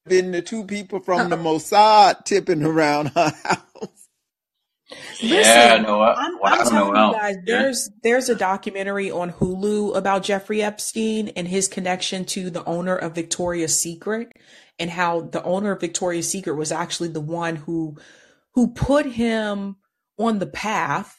Been 0.07 0.31
the 0.31 0.41
two 0.41 0.63
people 0.63 0.99
from 0.99 1.29
the 1.29 1.35
Mossad 1.37 2.25
tipping 2.25 2.63
around 2.63 3.07
her 3.09 3.33
house. 3.43 4.07
Yeah, 5.21 5.37
Listen, 5.73 5.83
Noel. 5.83 6.13
I'm 6.17 6.33
Wow, 6.39 6.41
I'm 6.43 6.67
telling 6.69 6.87
you 6.87 6.93
Noel. 6.93 7.11
guys, 7.13 7.35
Yeah. 7.45 7.61
there's 7.61 7.89
there's 8.03 8.29
a 8.29 8.35
documentary 8.35 9.11
on 9.11 9.33
Hulu 9.33 9.95
about 9.97 10.23
Jeffrey 10.23 10.61
Epstein 10.63 11.29
and 11.29 11.47
his 11.47 11.67
connection 11.67 12.23
to 12.25 12.49
the 12.49 12.63
owner 12.65 12.95
of 12.95 13.13
Victoria's 13.15 13.77
Secret 13.79 14.29
and 14.79 14.89
how 14.89 15.21
the 15.21 15.43
owner 15.43 15.71
of 15.73 15.81
Victoria's 15.81 16.29
Secret 16.29 16.55
was 16.55 16.71
actually 16.71 17.09
the 17.09 17.19
one 17.21 17.57
who 17.57 17.97
who 18.53 18.71
put 18.73 19.05
him 19.05 19.75
on 20.17 20.39
the 20.39 20.47
path 20.47 21.15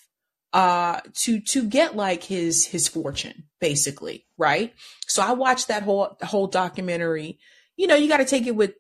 uh 0.55 1.01
to 1.25 1.41
to 1.41 1.65
get 1.69 1.95
like 1.95 2.25
his 2.25 2.65
his 2.67 2.89
fortune 2.89 3.45
basically, 3.61 4.25
right? 4.39 4.73
So 5.07 5.23
I 5.23 5.33
watched 5.33 5.69
that 5.69 5.83
whole 5.83 6.17
whole 6.23 6.47
documentary. 6.47 7.39
You 7.79 7.87
know, 7.87 7.95
you 7.95 8.09
got 8.09 8.19
to 8.19 8.27
take 8.27 8.47
it 8.47 8.55
with 8.55 8.73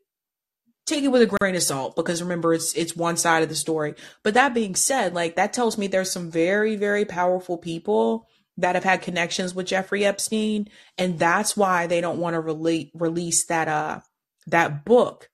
take 0.87 1.05
it 1.05 1.09
with 1.09 1.23
a 1.23 1.37
grain 1.39 1.55
of 1.55 1.63
salt 1.63 1.95
because 1.97 2.23
remember 2.23 2.55
it's 2.55 2.73
it's 2.75 2.97
one 2.97 3.17
side 3.19 3.43
of 3.43 3.51
the 3.51 3.55
story 3.55 3.95
but 4.23 4.33
that 4.33 4.55
being 4.55 4.75
said 4.75 5.13
like 5.13 5.37
that 5.37 5.53
tells 5.53 5.77
me 5.77 5.87
there's 5.87 6.11
some 6.11 6.31
very 6.31 6.77
very 6.77 7.05
powerful 7.05 7.59
people 7.59 8.27
that 8.57 8.75
have 8.75 8.85
had 8.85 9.03
connections 9.03 9.55
with 9.55 9.67
Jeffrey 9.67 10.07
Epstein 10.07 10.67
and 10.97 11.19
that's 11.19 11.55
why 11.55 11.87
they 11.87 12.01
don't 12.01 12.19
want 12.19 12.35
to 12.35 12.41
rele- 12.41 12.91
release 12.95 13.45
that 13.47 13.69
uh 13.69 14.01
that 14.47 14.87
book 14.87 15.29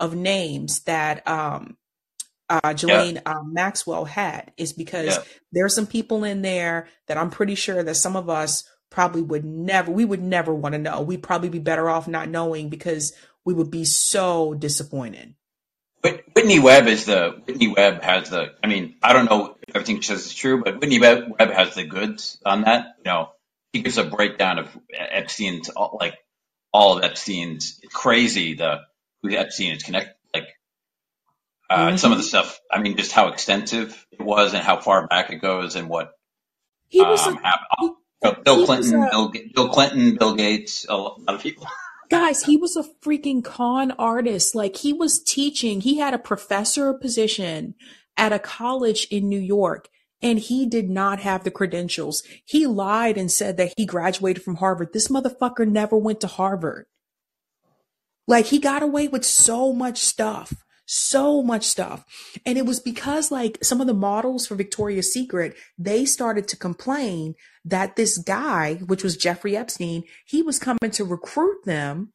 of 0.00 0.16
names 0.16 0.80
that 0.80 1.26
um 1.28 1.76
uh 2.48 2.58
Yeah. 2.64 2.72
Ghislaine 2.72 3.22
um, 3.26 3.52
Maxwell 3.52 4.06
had 4.06 4.52
is 4.56 4.72
because 4.72 5.16
Yeah. 5.18 5.22
there's 5.52 5.74
some 5.76 5.86
people 5.86 6.24
in 6.24 6.42
there 6.42 6.88
that 7.06 7.16
I'm 7.16 7.30
pretty 7.30 7.54
sure 7.54 7.80
that 7.84 7.94
some 7.94 8.16
of 8.16 8.28
us 8.28 8.64
probably 8.90 9.22
would 9.22 9.44
never 9.44 9.90
we 9.90 10.04
would 10.04 10.22
never 10.22 10.54
want 10.54 10.72
to 10.74 10.78
know 10.78 11.00
we'd 11.00 11.22
probably 11.22 11.48
be 11.48 11.58
better 11.58 11.88
off 11.88 12.06
not 12.08 12.28
knowing 12.28 12.68
because 12.68 13.12
we 13.44 13.52
would 13.54 13.70
be 13.70 13.84
so 13.84 14.54
disappointed 14.54 15.34
Whit- 16.02 16.24
Whitney 16.34 16.58
Webb 16.60 16.86
is 16.86 17.04
the 17.06 17.40
Whitney 17.46 17.68
Webb 17.68 18.02
has 18.02 18.30
the. 18.30 18.52
I 18.62 18.68
mean, 18.68 18.94
I 19.02 19.12
don't 19.12 19.24
know 19.24 19.56
if 19.66 19.74
everything 19.74 20.00
she 20.00 20.08
says 20.08 20.26
is 20.26 20.34
true, 20.34 20.62
but 20.62 20.78
Whitney 20.80 21.00
Webb 21.00 21.32
Webb 21.38 21.50
has 21.50 21.74
the 21.74 21.84
goods 21.84 22.38
on 22.46 22.62
that. 22.62 22.94
You 22.98 23.04
know, 23.04 23.30
he 23.72 23.80
gives 23.82 23.98
a 23.98 24.04
breakdown 24.04 24.58
of 24.60 24.68
Epstein's 24.94 25.68
all- 25.70 25.96
like 25.98 26.14
all 26.72 26.98
of 26.98 27.04
Epstein's. 27.04 27.80
It's 27.82 27.92
crazy 27.94 28.54
the 28.54 28.82
who 29.22 29.30
Epstein 29.30 29.74
is 29.74 29.82
connected. 29.82 30.14
Like 30.32 30.48
uh, 31.68 31.96
some 31.96 32.12
of 32.12 32.18
the 32.18 32.24
stuff. 32.24 32.60
I 32.70 32.80
mean, 32.80 32.96
just 32.96 33.12
how 33.12 33.28
extensive 33.28 34.06
it 34.12 34.20
was 34.20 34.54
and 34.54 34.62
how 34.62 34.80
far 34.80 35.08
back 35.08 35.30
it 35.30 35.36
goes 35.36 35.74
and 35.74 35.88
what 35.88 36.12
He 36.88 37.00
was 37.02 37.26
um. 37.26 37.40
Bill 38.32 38.66
Clinton, 38.66 39.02
a 39.02 39.10
Bill 39.10 39.32
Bill 39.54 39.68
Clinton, 39.68 40.16
Bill 40.16 40.34
Gates, 40.34 40.86
a 40.88 40.96
lot 40.96 41.20
of 41.26 41.40
people. 41.40 41.66
guys, 42.08 42.42
he 42.42 42.56
was 42.56 42.76
a 42.76 42.84
freaking 43.02 43.44
con 43.44 43.92
artist. 43.92 44.54
Like 44.54 44.76
he 44.76 44.92
was 44.92 45.22
teaching, 45.22 45.80
he 45.80 45.98
had 45.98 46.14
a 46.14 46.18
professor 46.18 46.92
position 46.94 47.74
at 48.16 48.32
a 48.32 48.38
college 48.38 49.06
in 49.10 49.28
New 49.28 49.40
York 49.40 49.88
and 50.22 50.38
he 50.38 50.66
did 50.66 50.88
not 50.88 51.20
have 51.20 51.44
the 51.44 51.50
credentials. 51.50 52.22
He 52.44 52.66
lied 52.66 53.18
and 53.18 53.30
said 53.30 53.56
that 53.56 53.74
he 53.76 53.84
graduated 53.84 54.42
from 54.42 54.56
Harvard. 54.56 54.92
This 54.92 55.08
motherfucker 55.08 55.68
never 55.68 55.96
went 55.96 56.20
to 56.22 56.26
Harvard. 56.26 56.86
Like 58.26 58.46
he 58.46 58.58
got 58.58 58.82
away 58.82 59.08
with 59.08 59.24
so 59.24 59.72
much 59.72 59.98
stuff, 59.98 60.64
so 60.86 61.42
much 61.42 61.64
stuff. 61.64 62.04
And 62.46 62.56
it 62.56 62.64
was 62.64 62.80
because 62.80 63.30
like 63.30 63.58
some 63.62 63.80
of 63.80 63.86
the 63.86 63.94
models 63.94 64.46
for 64.46 64.54
Victoria's 64.54 65.12
Secret, 65.12 65.56
they 65.76 66.04
started 66.04 66.48
to 66.48 66.56
complain 66.56 67.34
that 67.64 67.96
this 67.96 68.18
guy, 68.18 68.76
which 68.86 69.02
was 69.02 69.16
Jeffrey 69.16 69.56
Epstein, 69.56 70.04
he 70.24 70.42
was 70.42 70.58
coming 70.58 70.90
to 70.92 71.04
recruit 71.04 71.64
them 71.64 72.12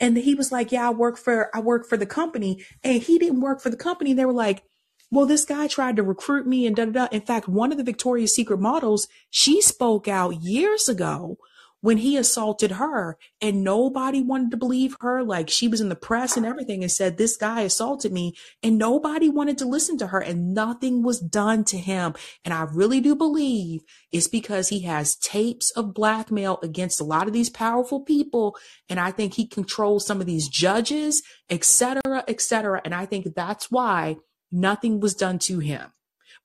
and 0.00 0.16
he 0.16 0.34
was 0.34 0.50
like, 0.50 0.72
"Yeah, 0.72 0.88
I 0.88 0.90
work 0.90 1.18
for 1.18 1.54
I 1.54 1.60
work 1.60 1.86
for 1.86 1.96
the 1.96 2.06
company," 2.06 2.64
and 2.82 3.02
he 3.02 3.18
didn't 3.18 3.42
work 3.42 3.60
for 3.60 3.70
the 3.70 3.76
company. 3.76 4.10
And 4.10 4.18
They 4.18 4.24
were 4.24 4.32
like, 4.32 4.62
"Well, 5.10 5.26
this 5.26 5.44
guy 5.44 5.66
tried 5.66 5.96
to 5.96 6.02
recruit 6.02 6.46
me," 6.46 6.66
and 6.66 6.74
da 6.74 6.86
da 6.86 6.92
da. 6.92 7.08
In 7.12 7.20
fact, 7.20 7.48
one 7.48 7.70
of 7.70 7.78
the 7.78 7.84
Victoria's 7.84 8.34
Secret 8.34 8.60
models, 8.60 9.06
she 9.28 9.60
spoke 9.60 10.08
out 10.08 10.42
years 10.42 10.88
ago 10.88 11.36
when 11.80 11.98
he 11.98 12.16
assaulted 12.16 12.72
her, 12.72 13.16
and 13.40 13.64
nobody 13.64 14.22
wanted 14.22 14.50
to 14.50 14.56
believe 14.56 14.96
her. 15.00 15.22
Like 15.22 15.48
she 15.48 15.68
was 15.68 15.80
in 15.80 15.88
the 15.88 15.96
press 15.96 16.36
and 16.36 16.46
everything, 16.46 16.82
and 16.82 16.92
said 16.92 17.16
this 17.16 17.36
guy 17.36 17.62
assaulted 17.62 18.12
me, 18.12 18.34
and 18.62 18.78
nobody 18.78 19.28
wanted 19.28 19.58
to 19.58 19.68
listen 19.68 19.98
to 19.98 20.08
her, 20.08 20.20
and 20.20 20.54
nothing 20.54 21.02
was 21.02 21.20
done 21.20 21.64
to 21.64 21.78
him. 21.78 22.14
And 22.44 22.54
I 22.54 22.62
really 22.62 23.00
do 23.00 23.14
believe 23.14 23.82
it's 24.12 24.28
because 24.28 24.68
he 24.68 24.80
has 24.82 25.16
tapes 25.16 25.70
of 25.72 25.94
blackmail 25.94 26.58
against 26.62 27.00
a 27.00 27.04
lot 27.04 27.26
of 27.26 27.32
these 27.32 27.50
powerful 27.50 28.00
people 28.00 28.56
and 28.88 28.98
I 28.98 29.10
think 29.10 29.34
he 29.34 29.46
controls 29.46 30.06
some 30.06 30.20
of 30.20 30.26
these 30.26 30.48
judges, 30.48 31.22
et 31.48 31.64
cetera, 31.64 32.24
et 32.26 32.40
cetera. 32.40 32.80
And 32.84 32.94
I 32.94 33.06
think 33.06 33.34
that's 33.34 33.70
why 33.70 34.16
nothing 34.50 35.00
was 35.00 35.14
done 35.14 35.38
to 35.40 35.60
him. 35.60 35.92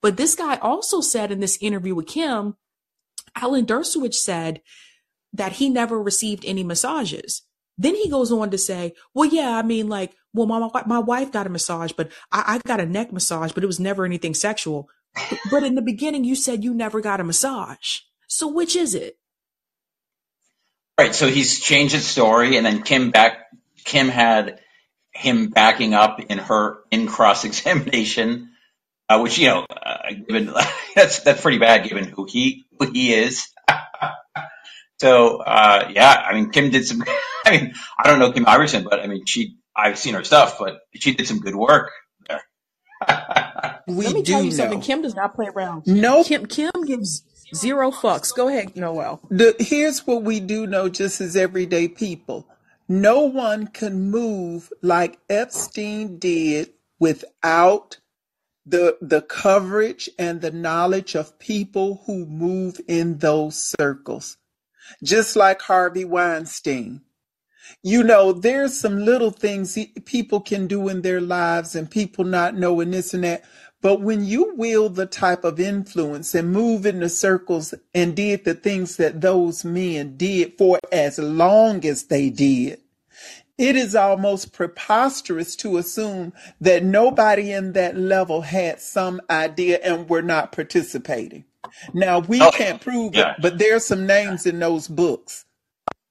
But 0.00 0.16
this 0.16 0.34
guy 0.34 0.56
also 0.56 1.00
said 1.00 1.32
in 1.32 1.40
this 1.40 1.58
interview 1.60 1.94
with 1.94 2.06
Kim, 2.06 2.56
Alan 3.34 3.66
Dershowitz 3.66 4.14
said 4.14 4.60
that 5.36 5.52
he 5.52 5.68
never 5.68 6.00
received 6.02 6.44
any 6.44 6.64
massages. 6.64 7.42
Then 7.78 7.94
he 7.94 8.08
goes 8.08 8.32
on 8.32 8.50
to 8.50 8.58
say, 8.58 8.94
well, 9.14 9.28
yeah, 9.28 9.56
I 9.56 9.62
mean, 9.62 9.88
like, 9.88 10.14
well, 10.32 10.46
my, 10.46 10.82
my 10.86 10.98
wife 10.98 11.30
got 11.30 11.46
a 11.46 11.50
massage, 11.50 11.92
but 11.92 12.10
I, 12.32 12.54
I 12.54 12.68
got 12.68 12.80
a 12.80 12.86
neck 12.86 13.12
massage, 13.12 13.52
but 13.52 13.62
it 13.62 13.66
was 13.66 13.80
never 13.80 14.04
anything 14.04 14.34
sexual. 14.34 14.88
But 15.50 15.62
in 15.62 15.74
the 15.74 15.82
beginning, 15.82 16.24
you 16.24 16.34
said 16.34 16.64
you 16.64 16.74
never 16.74 17.00
got 17.00 17.20
a 17.20 17.24
massage. 17.24 18.00
So 18.28 18.48
which 18.48 18.76
is 18.76 18.94
it? 18.94 19.18
Right. 20.98 21.14
So 21.14 21.28
he's 21.28 21.60
changed 21.60 21.94
his 21.94 22.06
story, 22.06 22.56
and 22.56 22.66
then 22.66 22.82
Kim 22.82 23.10
back. 23.10 23.46
Kim 23.84 24.08
had 24.08 24.60
him 25.12 25.48
backing 25.48 25.94
up 25.94 26.20
in 26.20 26.38
her 26.38 26.78
in 26.90 27.06
cross 27.06 27.44
examination, 27.44 28.50
uh, 29.08 29.20
which 29.20 29.38
you 29.38 29.48
know, 29.48 29.66
uh, 29.70 30.10
given 30.28 30.52
that's 30.94 31.20
that's 31.20 31.40
pretty 31.40 31.58
bad 31.58 31.88
given 31.88 32.04
who 32.04 32.24
he 32.24 32.66
who 32.78 32.90
he 32.90 33.12
is. 33.14 33.48
So 34.98 35.38
uh, 35.38 35.90
yeah, 35.92 36.24
I 36.26 36.34
mean, 36.34 36.50
Kim 36.50 36.70
did 36.70 36.86
some. 36.86 37.02
I 37.44 37.50
mean, 37.50 37.74
I 37.98 38.06
don't 38.08 38.18
know 38.18 38.32
Kim 38.32 38.44
Iversen, 38.44 38.84
but 38.84 39.00
I 39.00 39.06
mean, 39.06 39.26
she 39.26 39.56
I've 39.74 39.98
seen 39.98 40.14
her 40.14 40.24
stuff, 40.24 40.58
but 40.58 40.80
she 40.94 41.14
did 41.14 41.26
some 41.26 41.40
good 41.40 41.54
work 41.54 41.92
there. 42.28 42.42
We 43.88 44.04
Let 44.04 44.14
me 44.14 44.22
tell 44.24 44.40
do 44.40 44.46
you 44.46 44.52
something. 44.52 44.80
Kim 44.80 45.02
does 45.02 45.14
not 45.14 45.36
play 45.36 45.46
around. 45.46 45.86
No, 45.86 46.24
Kim 46.24 46.46
Kim 46.46 46.72
gives 46.86 47.22
zero 47.54 47.92
fucks. 47.92 48.34
Go 48.34 48.48
ahead, 48.48 48.74
Noel. 48.74 49.20
the, 49.30 49.54
here's 49.60 50.04
what 50.08 50.24
we 50.24 50.40
do 50.40 50.66
know 50.66 50.88
just 50.88 51.20
as 51.20 51.36
everyday 51.36 51.86
people. 51.86 52.48
No 52.88 53.20
one 53.20 53.68
can 53.68 54.10
move 54.10 54.72
like 54.82 55.20
Epstein 55.28 56.18
did 56.18 56.70
without 56.98 57.98
the 58.64 58.96
the 59.00 59.22
coverage 59.22 60.08
and 60.18 60.40
the 60.40 60.50
knowledge 60.50 61.14
of 61.14 61.38
people 61.38 62.02
who 62.06 62.26
move 62.26 62.80
in 62.88 63.18
those 63.18 63.56
circles. 63.78 64.36
Just 65.02 65.36
like 65.36 65.62
Harvey 65.62 66.04
Weinstein. 66.04 67.02
You 67.82 68.02
know, 68.04 68.32
there's 68.32 68.78
some 68.78 69.04
little 69.04 69.30
things 69.30 69.78
people 70.04 70.40
can 70.40 70.66
do 70.66 70.88
in 70.88 71.02
their 71.02 71.20
lives 71.20 71.74
and 71.74 71.90
people 71.90 72.24
not 72.24 72.56
knowing 72.56 72.90
this 72.92 73.14
and 73.14 73.24
that. 73.24 73.44
But 73.82 74.00
when 74.00 74.24
you 74.24 74.54
wield 74.56 74.96
the 74.96 75.06
type 75.06 75.44
of 75.44 75.60
influence 75.60 76.34
and 76.34 76.50
move 76.52 76.86
in 76.86 77.00
the 77.00 77.08
circles 77.08 77.74
and 77.94 78.16
did 78.16 78.44
the 78.44 78.54
things 78.54 78.96
that 78.96 79.20
those 79.20 79.64
men 79.64 80.16
did 80.16 80.56
for 80.58 80.78
as 80.92 81.18
long 81.18 81.84
as 81.84 82.04
they 82.04 82.30
did, 82.30 82.80
it 83.58 83.76
is 83.76 83.94
almost 83.94 84.52
preposterous 84.52 85.56
to 85.56 85.78
assume 85.78 86.32
that 86.60 86.84
nobody 86.84 87.52
in 87.52 87.72
that 87.72 87.96
level 87.96 88.42
had 88.42 88.80
some 88.80 89.20
idea 89.30 89.78
and 89.82 90.08
were 90.08 90.22
not 90.22 90.52
participating. 90.52 91.44
Now, 91.94 92.20
we 92.20 92.40
Oh 92.40 92.50
can't 92.50 92.80
prove 92.80 93.14
it, 93.14 93.18
yeah. 93.18 93.34
but 93.40 93.58
there's 93.58 93.84
some 93.84 94.06
names 94.06 94.46
in 94.46 94.58
those 94.58 94.88
books. 94.88 95.44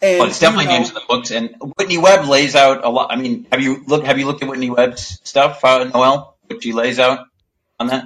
Well, 0.01 0.21
And, 0.23 0.29
it's 0.29 0.41
you 0.41 0.47
definitely 0.47 0.73
names 0.73 0.89
in 0.89 0.95
the 0.95 1.01
books, 1.07 1.31
and 1.31 1.55
Whitney 1.77 1.97
Webb 1.97 2.27
lays 2.27 2.55
out 2.55 2.83
a 2.83 2.89
lot. 2.89 3.11
I 3.11 3.15
mean, 3.15 3.47
have 3.51 3.61
you 3.61 3.83
look? 3.87 4.05
Have 4.05 4.19
you 4.19 4.25
looked 4.25 4.43
at 4.43 4.49
Whitney 4.49 4.69
Webb's 4.69 5.19
stuff, 5.23 5.63
uh, 5.63 5.85
Noel? 5.85 6.37
What 6.47 6.61
she 6.61 6.73
lays 6.73 6.99
out 6.99 7.27
on 7.79 7.87
that? 7.87 8.05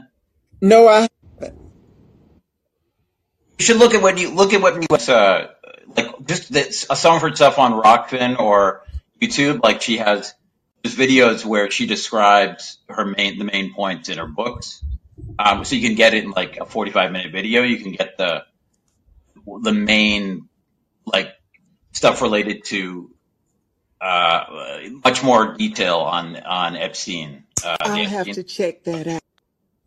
no, 0.62 0.88
I 0.88 1.08
You 1.42 1.52
should 3.66 3.78
look 3.78 3.94
at 3.94 4.02
Whitney. 4.02 4.28
Look 4.28 4.54
at 4.54 4.62
Whitney 4.62 4.88
Webb's 4.90 5.10
uh, 5.10 5.48
like 5.96 6.26
just 6.26 6.52
this, 6.52 6.86
uh, 6.90 6.96
some 6.96 7.16
of 7.16 7.22
her 7.22 7.36
stuff 7.36 7.60
on 7.60 7.74
Rokfin 7.74 8.40
or 8.40 8.86
YouTube. 9.22 9.64
Like 9.64 9.82
she 9.82 9.98
has 9.98 10.34
there's 10.84 10.96
videos 10.96 11.44
where 11.44 11.70
she 11.70 11.86
describes 11.86 12.78
her 12.88 13.06
main 13.06 13.38
the 13.38 13.46
main 13.46 13.74
points 13.74 14.10
in 14.10 14.18
her 14.18 14.28
books. 14.28 14.84
Um, 15.40 15.64
so 15.64 15.76
you 15.76 15.88
can 15.88 15.96
get 15.96 16.14
it 16.14 16.26
in 16.26 16.32
like 16.32 16.58
a 16.58 16.66
45 16.66 17.12
minute 17.14 17.32
video. 17.32 17.64
You 17.64 17.78
can 17.78 17.94
get 17.94 18.18
the 18.18 18.44
the 19.64 19.72
main 19.72 20.50
like 21.06 21.30
stuff 21.94 22.22
related 22.22 22.66
to 22.66 23.10
uh, 24.02 24.44
much 25.04 25.24
more 25.24 25.56
detail 25.56 26.00
on 26.00 26.36
on 26.36 26.76
Epstein. 26.76 27.46
Uh, 27.64 27.78
I'll 27.80 28.04
have 28.04 28.28
Epstein. 28.28 28.34
to 28.36 28.44
check 28.44 28.84
that 28.84 29.08
out. 29.08 29.22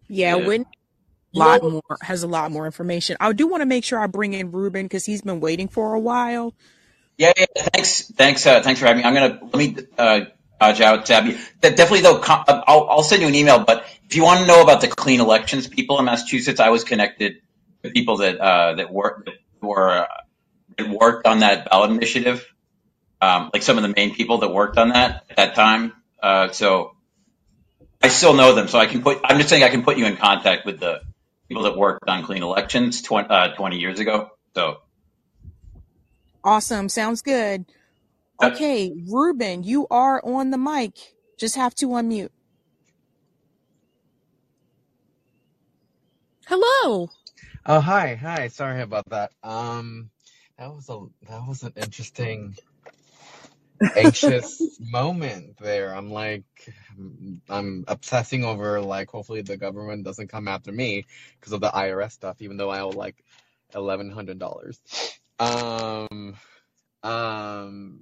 Yeah, 0.08 0.36
Yeah. 0.36 0.47
Whitney 0.47 0.66
a 1.34 1.39
lot 1.39 1.62
more 1.62 1.82
has 2.02 2.22
a 2.22 2.26
lot 2.28 2.50
more 2.50 2.66
information. 2.66 3.16
I 3.20 3.32
do 3.32 3.47
want 3.47 3.60
to 3.62 3.66
make 3.66 3.84
sure 3.84 3.98
I 3.98 4.06
bring 4.06 4.32
in 4.34 4.52
Ruben 4.52 4.84
because 4.86 5.05
he's 5.05 5.22
been 5.22 5.40
waiting 5.40 5.68
for 5.68 5.94
a 5.94 6.00
while. 6.00 6.55
Yeah, 7.18 7.32
yeah. 7.36 7.47
Thanks, 7.56 8.10
thanks, 8.10 8.47
uh, 8.47 8.62
thanks 8.62 8.81
for 8.81 8.86
having 8.86 9.02
me. 9.02 9.08
I'm 9.08 9.14
gonna 9.14 9.39
let 9.42 9.55
me 9.56 9.76
uh, 9.98 10.20
dodge 10.60 10.81
out, 10.81 11.06
Sabby. 11.06 11.39
That 11.60 11.76
definitely 11.76 12.02
though. 12.02 12.18
com- 12.18 12.44
uh, 12.48 12.62
I'll, 12.66 12.89
I'll 12.89 13.02
send 13.02 13.22
you 13.22 13.28
an 13.28 13.34
email. 13.34 13.60
But 13.64 13.84
if 14.12 14.16
you 14.16 14.24
want 14.24 14.41
to 14.41 14.47
know 14.47 14.60
about 14.60 14.82
the 14.82 14.89
clean 14.89 15.20
elections 15.20 15.66
people 15.66 15.99
in 15.99 16.05
Massachusetts, 16.05 16.60
I 16.60 16.68
was 16.68 16.84
connected 16.84 17.36
to 17.82 17.91
people 17.91 18.18
that 18.18 18.39
uh, 18.39 18.74
that 18.74 18.92
worked 18.92 19.24
that 19.24 19.66
were 19.66 19.91
uh, 19.91 20.07
that 20.76 20.86
worked 20.86 21.26
on 21.26 21.39
that 21.39 21.70
ballot 21.70 21.92
initiative. 21.92 22.47
Um, 23.23 23.49
like 23.55 23.62
some 23.62 23.78
of 23.78 23.82
the 23.82 23.89
main 23.97 24.15
people 24.15 24.36
that 24.39 24.52
worked 24.52 24.76
on 24.76 24.91
that 24.91 25.24
at 25.31 25.36
that 25.39 25.55
time. 25.55 25.94
Uh, 26.23 26.50
so 26.50 26.94
I 28.02 28.08
still 28.08 28.34
know 28.34 28.55
them. 28.55 28.68
So 28.68 28.78
I 28.78 28.84
can 28.84 29.00
put. 29.00 29.18
I'm 29.24 29.39
just 29.39 29.49
saying 29.49 29.62
I 29.62 29.70
can 29.70 29.82
put 29.82 29.97
you 29.97 30.05
in 30.05 30.18
contact 30.18 30.66
with 30.66 30.78
the 30.78 31.00
people 31.49 31.62
that 31.62 31.78
worked 31.78 32.07
on 32.07 32.23
clean 32.23 32.42
elections 32.42 33.00
20, 33.00 33.31
uh, 33.31 33.55
20 33.55 33.78
years 33.78 33.99
ago. 33.99 34.28
So 34.55 34.82
Awesome, 36.44 36.91
sounds 36.91 37.23
good. 37.23 37.65
Okay, 38.42 38.92
Ruben, 39.08 39.62
you 39.62 39.86
are 39.91 40.20
on 40.23 40.50
the 40.50 40.58
mic. 40.58 41.15
Just 41.39 41.57
have 41.57 41.74
to 41.76 41.86
unmute. 41.86 42.28
Hello. 46.46 47.10
Oh 47.66 47.80
hi, 47.80 48.14
hi. 48.16 48.48
Sorry 48.48 48.82
about 48.82 49.08
that. 49.10 49.32
Um, 49.42 50.10
that 50.58 50.68
was 50.72 50.88
a 50.88 51.00
that 51.28 51.46
was 51.46 51.62
an 51.62 51.72
interesting, 51.76 52.56
anxious 53.94 54.78
moment 54.80 55.56
there. 55.58 55.94
I'm 55.94 56.10
like, 56.10 56.44
I'm 57.48 57.84
obsessing 57.88 58.44
over 58.44 58.80
like 58.80 59.10
hopefully 59.10 59.42
the 59.42 59.56
government 59.56 60.04
doesn't 60.04 60.28
come 60.28 60.48
after 60.48 60.72
me 60.72 61.06
because 61.40 61.52
of 61.52 61.60
the 61.60 61.70
IRS 61.70 62.12
stuff, 62.12 62.40
even 62.40 62.56
though 62.56 62.70
I 62.70 62.80
owe 62.80 62.90
like 62.90 63.24
eleven 63.74 64.10
hundred 64.10 64.38
dollars. 64.38 64.80
Um, 65.38 66.36
um, 67.02 68.00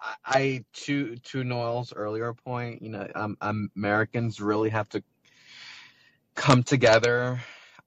I, 0.00 0.14
I 0.24 0.64
to 0.86 1.16
to 1.16 1.44
Noel's 1.44 1.92
earlier 1.92 2.34
point, 2.34 2.82
you 2.82 2.90
know, 2.90 3.08
um, 3.14 3.36
Americans 3.76 4.40
really 4.40 4.70
have 4.70 4.88
to 4.90 5.02
come 6.34 6.62
together 6.62 7.40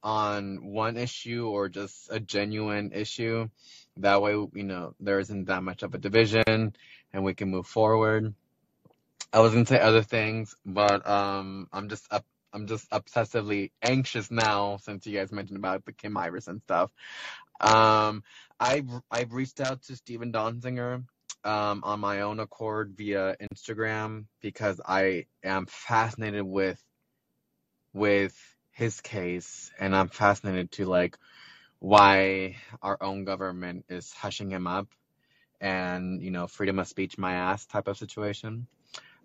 on 0.04 0.64
one 0.64 0.98
issue 0.98 1.48
or 1.48 1.70
just 1.70 2.10
a 2.12 2.20
genuine 2.20 2.92
issue. 2.94 3.48
That 3.98 4.22
way, 4.22 4.34
you 4.34 4.64
know, 4.64 4.96
there 5.00 5.20
isn't 5.20 5.46
that 5.46 5.64
much 5.64 5.84
of 5.84 5.94
a 5.94 5.98
division 5.98 6.76
and 7.14 7.24
we 7.24 7.34
can 7.34 7.50
move 7.50 7.68
forward. 7.68 8.34
I 9.32 9.40
was 9.40 9.54
gonna 9.54 9.66
say 9.66 9.80
other 9.80 10.04
things, 10.04 10.56
but 10.66 11.08
um, 11.08 11.68
I'm 11.72 11.90
just 11.90 12.06
up. 12.12 12.26
I'm 12.54 12.68
just 12.68 12.88
obsessively 12.92 13.72
anxious 13.82 14.30
now 14.30 14.78
since 14.78 15.08
you 15.08 15.18
guys 15.18 15.32
mentioned 15.32 15.58
about 15.58 15.86
the 15.86 15.92
Kim 15.92 16.14
Iversen 16.14 16.62
stuff. 16.62 16.92
Um, 17.60 18.24
I've 18.60 18.90
I've 19.10 19.34
reached 19.34 19.60
out 19.60 19.82
to 19.84 19.96
Stephen 19.96 20.32
Donziger 20.32 21.04
um, 21.44 21.82
on 21.84 22.00
my 22.00 22.22
own 22.22 22.40
accord 22.40 22.94
via 22.96 23.36
Instagram 23.42 24.26
because 24.42 24.80
I 24.86 25.26
am 25.44 25.66
fascinated 25.66 26.44
with 26.44 26.80
with 27.94 28.36
his 28.72 29.02
case, 29.02 29.72
and 29.80 29.96
I'm 29.96 30.10
fascinated 30.10 30.72
to 30.74 30.86
like 30.86 31.18
why 31.80 32.58
our 32.82 32.98
own 33.02 33.26
government 33.26 33.86
is 33.90 34.12
hushing 34.14 34.50
him 34.52 34.68
up 34.68 34.88
and 35.62 36.22
you 36.22 36.32
know 36.32 36.48
freedom 36.48 36.80
of 36.80 36.88
speech 36.88 37.18
my 37.18 37.34
ass 37.34 37.66
type 37.66 37.88
of 37.88 37.98
situation. 37.98 38.68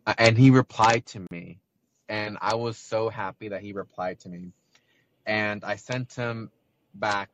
Uh, 0.06 0.14
And 0.18 0.38
he 0.38 0.50
replied 0.50 1.06
to 1.06 1.26
me, 1.30 1.60
and 2.08 2.38
I 2.40 2.54
was 2.56 2.78
so 2.78 3.08
happy 3.08 3.48
that 3.50 3.62
he 3.62 3.72
replied 3.72 4.20
to 4.20 4.28
me. 4.28 4.52
And 5.26 5.64
I 5.64 5.76
sent 5.76 6.14
him 6.14 6.50
back 6.94 7.30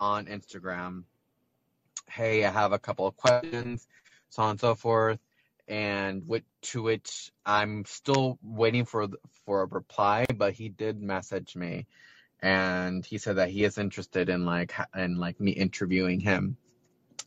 on 0.00 0.26
Instagram, 0.26 1.04
hey, 2.10 2.44
I 2.44 2.50
have 2.50 2.72
a 2.72 2.78
couple 2.78 3.06
of 3.06 3.16
questions, 3.16 3.86
so 4.30 4.42
on 4.42 4.50
and 4.52 4.60
so 4.60 4.74
forth. 4.74 5.20
And 5.68 6.28
to 6.62 6.82
which 6.82 7.30
I'm 7.46 7.84
still 7.86 8.38
waiting 8.42 8.84
for 8.84 9.08
for 9.46 9.62
a 9.62 9.66
reply, 9.66 10.26
but 10.34 10.52
he 10.52 10.68
did 10.68 11.00
message 11.00 11.56
me, 11.56 11.86
and 12.40 13.04
he 13.04 13.18
said 13.18 13.36
that 13.36 13.48
he 13.48 13.64
is 13.64 13.78
interested 13.78 14.28
in 14.28 14.44
like 14.44 14.74
in 14.94 15.18
like 15.18 15.40
me 15.40 15.52
interviewing 15.52 16.20
him 16.20 16.56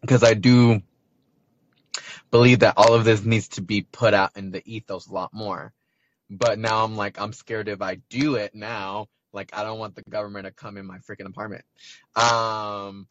because 0.01 0.23
I 0.23 0.33
do 0.33 0.81
believe 2.31 2.59
that 2.59 2.75
all 2.77 2.93
of 2.93 3.05
this 3.05 3.23
needs 3.23 3.47
to 3.49 3.61
be 3.61 3.81
put 3.81 4.13
out 4.13 4.31
in 4.35 4.51
the 4.51 4.61
ethos 4.65 5.07
a 5.07 5.13
lot 5.13 5.33
more. 5.33 5.73
But 6.29 6.59
now 6.59 6.83
I'm 6.83 6.95
like, 6.95 7.19
I'm 7.19 7.33
scared 7.33 7.69
if 7.69 7.81
I 7.81 7.95
do 8.09 8.35
it 8.35 8.55
now, 8.55 9.07
like 9.31 9.51
I 9.57 9.63
don't 9.63 9.79
want 9.79 9.95
the 9.95 10.03
government 10.09 10.45
to 10.45 10.51
come 10.51 10.77
in 10.77 10.85
my 10.85 10.97
freaking 10.99 11.27
apartment. 11.27 11.65
Um, 12.15 13.07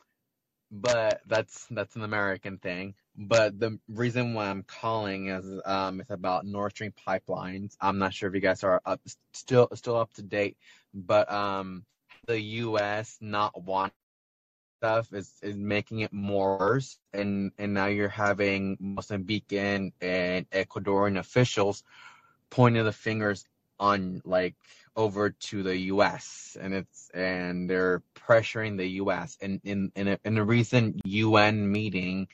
but 0.71 1.21
that's 1.27 1.67
that's 1.71 1.97
an 1.97 2.03
American 2.03 2.59
thing. 2.59 2.95
But 3.17 3.59
the 3.61 3.79
reason 3.89 4.35
why 4.35 4.49
I'm 4.49 4.65
calling 4.65 5.29
is 5.29 5.61
um 5.65 6.01
it's 6.01 6.11
about 6.11 6.47
Nord 6.47 6.73
Stream 6.73 6.93
pipelines. 7.07 7.77
I'm 7.81 7.99
not 7.99 8.15
sure 8.15 8.29
if 8.29 8.35
you 8.35 8.41
guys 8.41 8.65
are 8.65 8.81
up 8.85 9.01
still 9.33 9.69
still 9.75 9.97
up 9.97 10.13
to 10.15 10.23
date, 10.23 10.57
but 10.93 11.31
um 11.33 11.85
the 12.27 12.41
US 12.41 13.17
not 13.21 13.61
wanting 13.63 13.95
stuff 14.81 15.13
is 15.13 15.33
is 15.43 15.57
making 15.57 16.01
it 16.01 16.13
more 16.13 16.59
worse 16.59 16.99
and 17.13 17.53
and 17.59 17.73
now 17.73 17.87
you're 17.87 18.09
having 18.09 18.77
Mozambican 18.79 19.93
and 20.01 20.51
Ecuadorian 20.51 21.19
officials 21.19 21.83
pointing 22.51 22.85
the 22.85 22.93
fingers 22.93 23.45
on 23.79 24.21
like 24.25 24.55
over 24.97 25.31
to 25.31 25.63
the 25.63 25.77
U.S. 25.93 26.57
and 26.61 26.75
it's 26.75 27.11
and 27.13 27.69
they're 27.69 28.03
pressuring 28.15 28.77
the 28.77 28.87
U.S. 29.03 29.37
and 29.41 29.61
in 29.65 29.91
in 29.97 30.09
a, 30.09 30.19
in 30.25 30.39
a 30.39 30.45
recent 30.45 31.01
UN 31.05 31.71
meeting, 31.71 32.29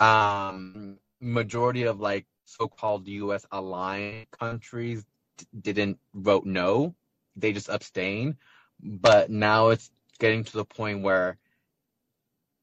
um, 0.00 0.98
majority 1.20 1.84
of 1.84 2.00
like 2.00 2.26
so-called 2.44 3.08
U.S. 3.08 3.46
aligned 3.52 4.30
countries 4.30 5.04
d- 5.38 5.46
didn't 5.60 5.98
vote 6.14 6.44
no; 6.46 6.94
they 7.36 7.52
just 7.52 7.68
abstained. 7.68 8.36
But 8.82 9.30
now 9.30 9.68
it's 9.70 9.90
getting 10.18 10.44
to 10.44 10.52
the 10.56 10.64
point 10.64 11.02
where 11.02 11.38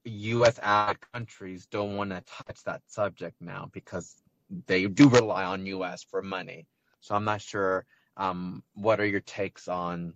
U.S. 0.05 0.59
allied 0.61 0.99
countries 1.13 1.65
don't 1.67 1.95
want 1.97 2.11
to 2.11 2.21
touch 2.21 2.63
that 2.63 2.81
subject 2.87 3.41
now 3.41 3.69
because 3.71 4.21
they 4.67 4.85
do 4.87 5.09
rely 5.09 5.43
on 5.43 5.65
U.S. 5.67 6.03
for 6.03 6.21
money. 6.21 6.67
So 7.01 7.15
I'm 7.15 7.25
not 7.25 7.41
sure. 7.41 7.85
Um, 8.17 8.63
what 8.73 8.99
are 8.99 9.05
your 9.05 9.21
takes 9.21 9.67
on 9.67 10.13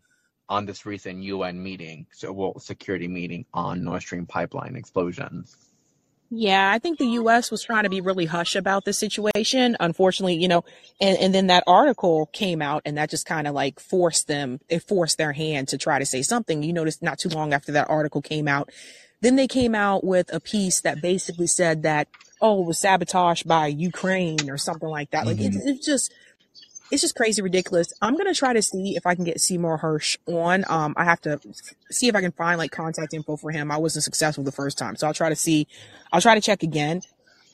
on 0.50 0.66
this 0.66 0.86
recent 0.86 1.24
UN 1.24 1.62
meeting, 1.62 2.08
so 2.12 2.32
well, 2.34 2.60
security 2.60 3.08
meeting 3.08 3.46
on 3.54 3.84
Nord 3.84 4.02
Stream 4.02 4.26
pipeline 4.26 4.76
explosions? 4.76 5.75
Yeah, 6.38 6.70
I 6.70 6.80
think 6.80 7.00
the 7.00 7.08
US 7.08 7.50
was 7.50 7.64
trying 7.64 7.84
to 7.84 7.90
be 7.90 8.02
really 8.02 8.26
hush 8.26 8.58
about 8.58 8.84
the 8.84 8.92
situation. 8.92 9.78
Unfortunately, 9.80 10.36
you 10.36 10.50
know, 10.50 10.66
and, 11.00 11.18
and 11.18 11.34
then 11.34 11.48
that 11.48 11.64
article 11.66 12.26
came 12.34 12.62
out 12.62 12.82
and 12.86 12.98
that 12.98 13.10
just 13.10 13.26
kind 13.26 13.48
of 13.48 13.54
like 13.54 13.80
forced 13.80 14.28
them, 14.28 14.60
it 14.68 14.84
forced 14.84 15.18
their 15.18 15.32
hand 15.32 15.70
to 15.70 15.78
try 15.78 15.98
to 15.98 16.06
say 16.06 16.22
something. 16.22 16.62
You 16.62 16.74
noticed 16.74 17.02
not 17.02 17.20
too 17.20 17.30
long 17.30 17.54
after 17.54 17.72
that 17.72 17.90
article 17.90 18.22
came 18.22 18.50
out, 18.50 18.70
then 19.22 19.38
they 19.38 19.48
came 19.48 19.74
out 19.74 20.04
with 20.04 20.34
a 20.34 20.42
piece 20.42 20.82
that 20.82 21.02
basically 21.02 21.48
said 21.48 21.84
that, 21.84 22.10
oh, 22.42 22.64
it 22.64 22.66
was 22.66 22.80
sabotaged 22.80 23.48
by 23.48 23.68
Ukraine 23.68 24.50
or 24.50 24.58
something 24.58 24.90
like 24.90 25.12
that. 25.12 25.26
Like 25.26 25.40
it's, 25.40 25.56
hmm 25.56 25.70
it's 25.70 25.86
just, 25.86 26.14
it's 26.92 27.02
just 27.02 27.16
crazy 27.16 27.42
ridiculous. 27.42 27.94
I'm 28.02 28.16
gonna 28.18 28.34
try 28.34 28.54
to 28.54 28.62
see 28.62 28.96
if 28.96 29.06
I 29.06 29.16
can 29.16 29.24
get 29.24 29.42
Seymour 29.42 29.80
Hersh 29.80 30.18
on. 30.28 30.66
Um, 30.70 30.94
I 30.98 31.04
have 31.06 31.22
to 31.22 31.40
see 31.92 32.08
if 32.08 32.16
I 32.16 32.22
can 32.22 32.32
find 32.32 32.58
like 32.58 32.72
contact 32.72 33.14
info 33.14 33.38
for 33.38 33.52
him. 33.52 33.72
I 33.72 33.78
wasn't 33.78 34.04
successful 34.04 34.44
the 34.44 34.52
first 34.52 34.78
time, 34.78 34.96
so 34.96 35.08
I'll 35.08 35.14
try 35.14 35.30
to 35.30 35.36
see. 35.36 35.68
I'll 36.12 36.22
try 36.22 36.36
to 36.36 36.42
check 36.42 36.64
again. 36.64 37.02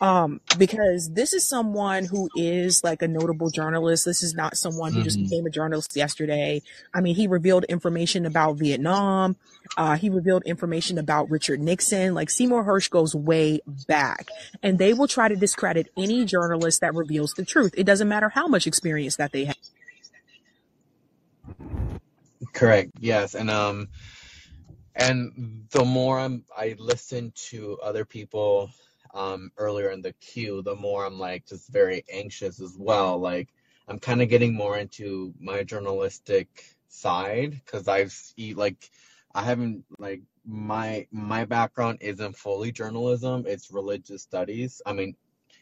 Um, 0.01 0.41
because 0.57 1.11
this 1.13 1.33
is 1.33 1.47
someone 1.47 2.05
who 2.05 2.29
is 2.35 2.83
like 2.83 3.03
a 3.03 3.07
notable 3.07 3.51
journalist. 3.51 4.05
This 4.05 4.23
is 4.23 4.35
not 4.35 4.57
someone 4.57 4.93
who 4.93 5.01
just 5.03 5.19
hmm 5.19 5.29
became 5.29 5.45
a 5.45 5.51
journalist 5.51 5.95
yesterday. 5.95 6.63
I 6.93 7.01
mean, 7.01 7.15
he 7.15 7.27
revealed 7.27 7.65
information 7.65 8.25
about 8.25 8.57
Vietnam. 8.57 9.37
Uh, 9.77 9.95
he 9.97 10.09
revealed 10.09 10.43
information 10.45 10.97
about 10.97 11.29
Richard 11.29 11.61
Nixon. 11.61 12.15
Like 12.15 12.31
Seymour 12.31 12.65
Hersh 12.65 12.89
goes 12.89 13.15
way 13.15 13.61
back 13.67 14.33
and 14.63 14.79
they 14.79 14.93
will 14.93 15.07
try 15.07 15.29
to 15.29 15.37
discredit 15.37 15.87
any 15.97 16.25
journalist 16.25 16.81
that 16.81 16.95
reveals 16.95 17.35
the 17.35 17.45
truth. 17.45 17.73
It 17.77 17.85
doesn't 17.85 18.09
matter 18.09 18.29
how 18.29 18.47
much 18.47 18.67
experience 18.67 19.17
that 19.17 19.31
they 19.33 19.45
have. 19.45 19.57
Correct. 22.53 22.91
Yes, 22.99 23.35
and 23.35 23.49
um, 23.49 23.89
and 24.95 25.67
the 25.71 25.85
more 25.85 26.19
I'm, 26.19 26.45
I 26.55 26.75
listen 26.77 27.33
to 27.49 27.79
other 27.83 28.05
people 28.05 28.71
um 29.13 29.51
earlier 29.57 29.89
in 29.91 30.01
the 30.01 30.13
queue, 30.13 30.61
the 30.61 30.75
more 30.75 31.05
I'm 31.05 31.19
like 31.19 31.45
just 31.45 31.69
very 31.69 32.03
anxious 32.11 32.61
as 32.61 32.75
well. 32.77 33.17
Like 33.17 33.49
I'm 33.87 33.99
kind 33.99 34.21
of 34.21 34.29
getting 34.29 34.53
more 34.53 34.77
into 34.77 35.33
my 35.39 35.63
journalistic 35.63 36.47
side 36.87 37.51
because 37.51 37.87
I've 37.87 38.15
like 38.55 38.89
I 39.33 39.43
haven't 39.43 39.85
like 39.97 40.21
my 40.45 41.07
my 41.11 41.45
background 41.45 41.99
isn't 42.01 42.37
fully 42.37 42.71
journalism. 42.71 43.45
It's 43.47 43.71
religious 43.71 44.21
studies. 44.21 44.81
I 44.85 44.93
mean, 44.93 45.15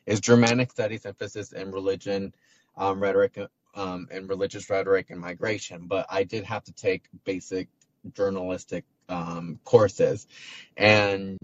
it's 0.06 0.20
Germanic 0.20 0.72
studies, 0.72 1.06
emphasis 1.06 1.52
in 1.52 1.72
religion, 1.72 2.34
um, 2.78 3.02
rhetoric, 3.02 3.38
um, 3.76 4.08
and 4.12 4.30
religious 4.30 4.70
rhetoric 4.70 5.10
and 5.10 5.20
migration. 5.20 5.88
But 5.88 6.08
I 6.10 6.24
did 6.24 6.44
have 6.46 6.64
to 6.66 6.74
take 6.74 7.04
basic 7.26 7.68
journalistic 8.14 8.86
um, 9.08 9.60
courses, 9.64 10.28
and 10.78 11.38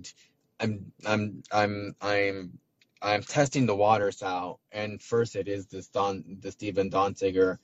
I'm 0.60 0.92
I'm 1.06 1.44
I'm 1.52 1.96
I'm 2.02 2.60
I'm 3.02 3.24
testing 3.24 3.66
the 3.66 3.76
waters 3.76 4.24
out. 4.24 4.60
And 4.72 5.02
first, 5.02 5.36
it 5.36 5.48
is 5.48 5.68
this 5.68 5.88
Don 5.88 6.24
the 6.42 6.52
Stephen 6.52 6.90
Donziger 6.90 7.58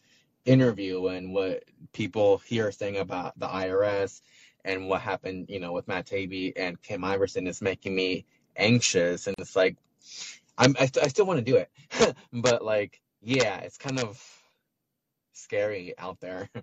interview 0.46 1.08
and 1.08 1.34
what 1.34 1.64
people 1.94 2.40
here 2.40 2.72
saying 2.72 2.98
about 2.98 3.38
the 3.40 3.48
IRS 3.48 4.22
and 4.66 4.88
what 4.88 5.02
happened, 5.02 5.48
you 5.50 5.60
know, 5.60 5.72
with 5.74 5.88
Matt 5.88 6.08
Taibbi 6.08 6.54
and 6.56 6.82
Kim 6.82 7.02
Iversen 7.02 7.48
is 7.48 7.62
making 7.62 7.96
me 7.96 8.26
anxious. 8.58 9.28
And 9.28 9.36
it's 9.40 9.56
like 9.56 9.78
I'm 10.58 10.76
I, 10.80 10.86
st- 10.88 11.06
I 11.06 11.08
still 11.08 11.26
want 11.26 11.40
to 11.40 11.52
do 11.52 11.58
it, 11.58 12.16
but 12.34 12.64
like 12.64 13.02
yeah, 13.22 13.58
it's 13.60 13.78
kind 13.78 14.00
of 14.00 14.22
scary 15.34 15.94
out 15.98 16.20
there. 16.20 16.50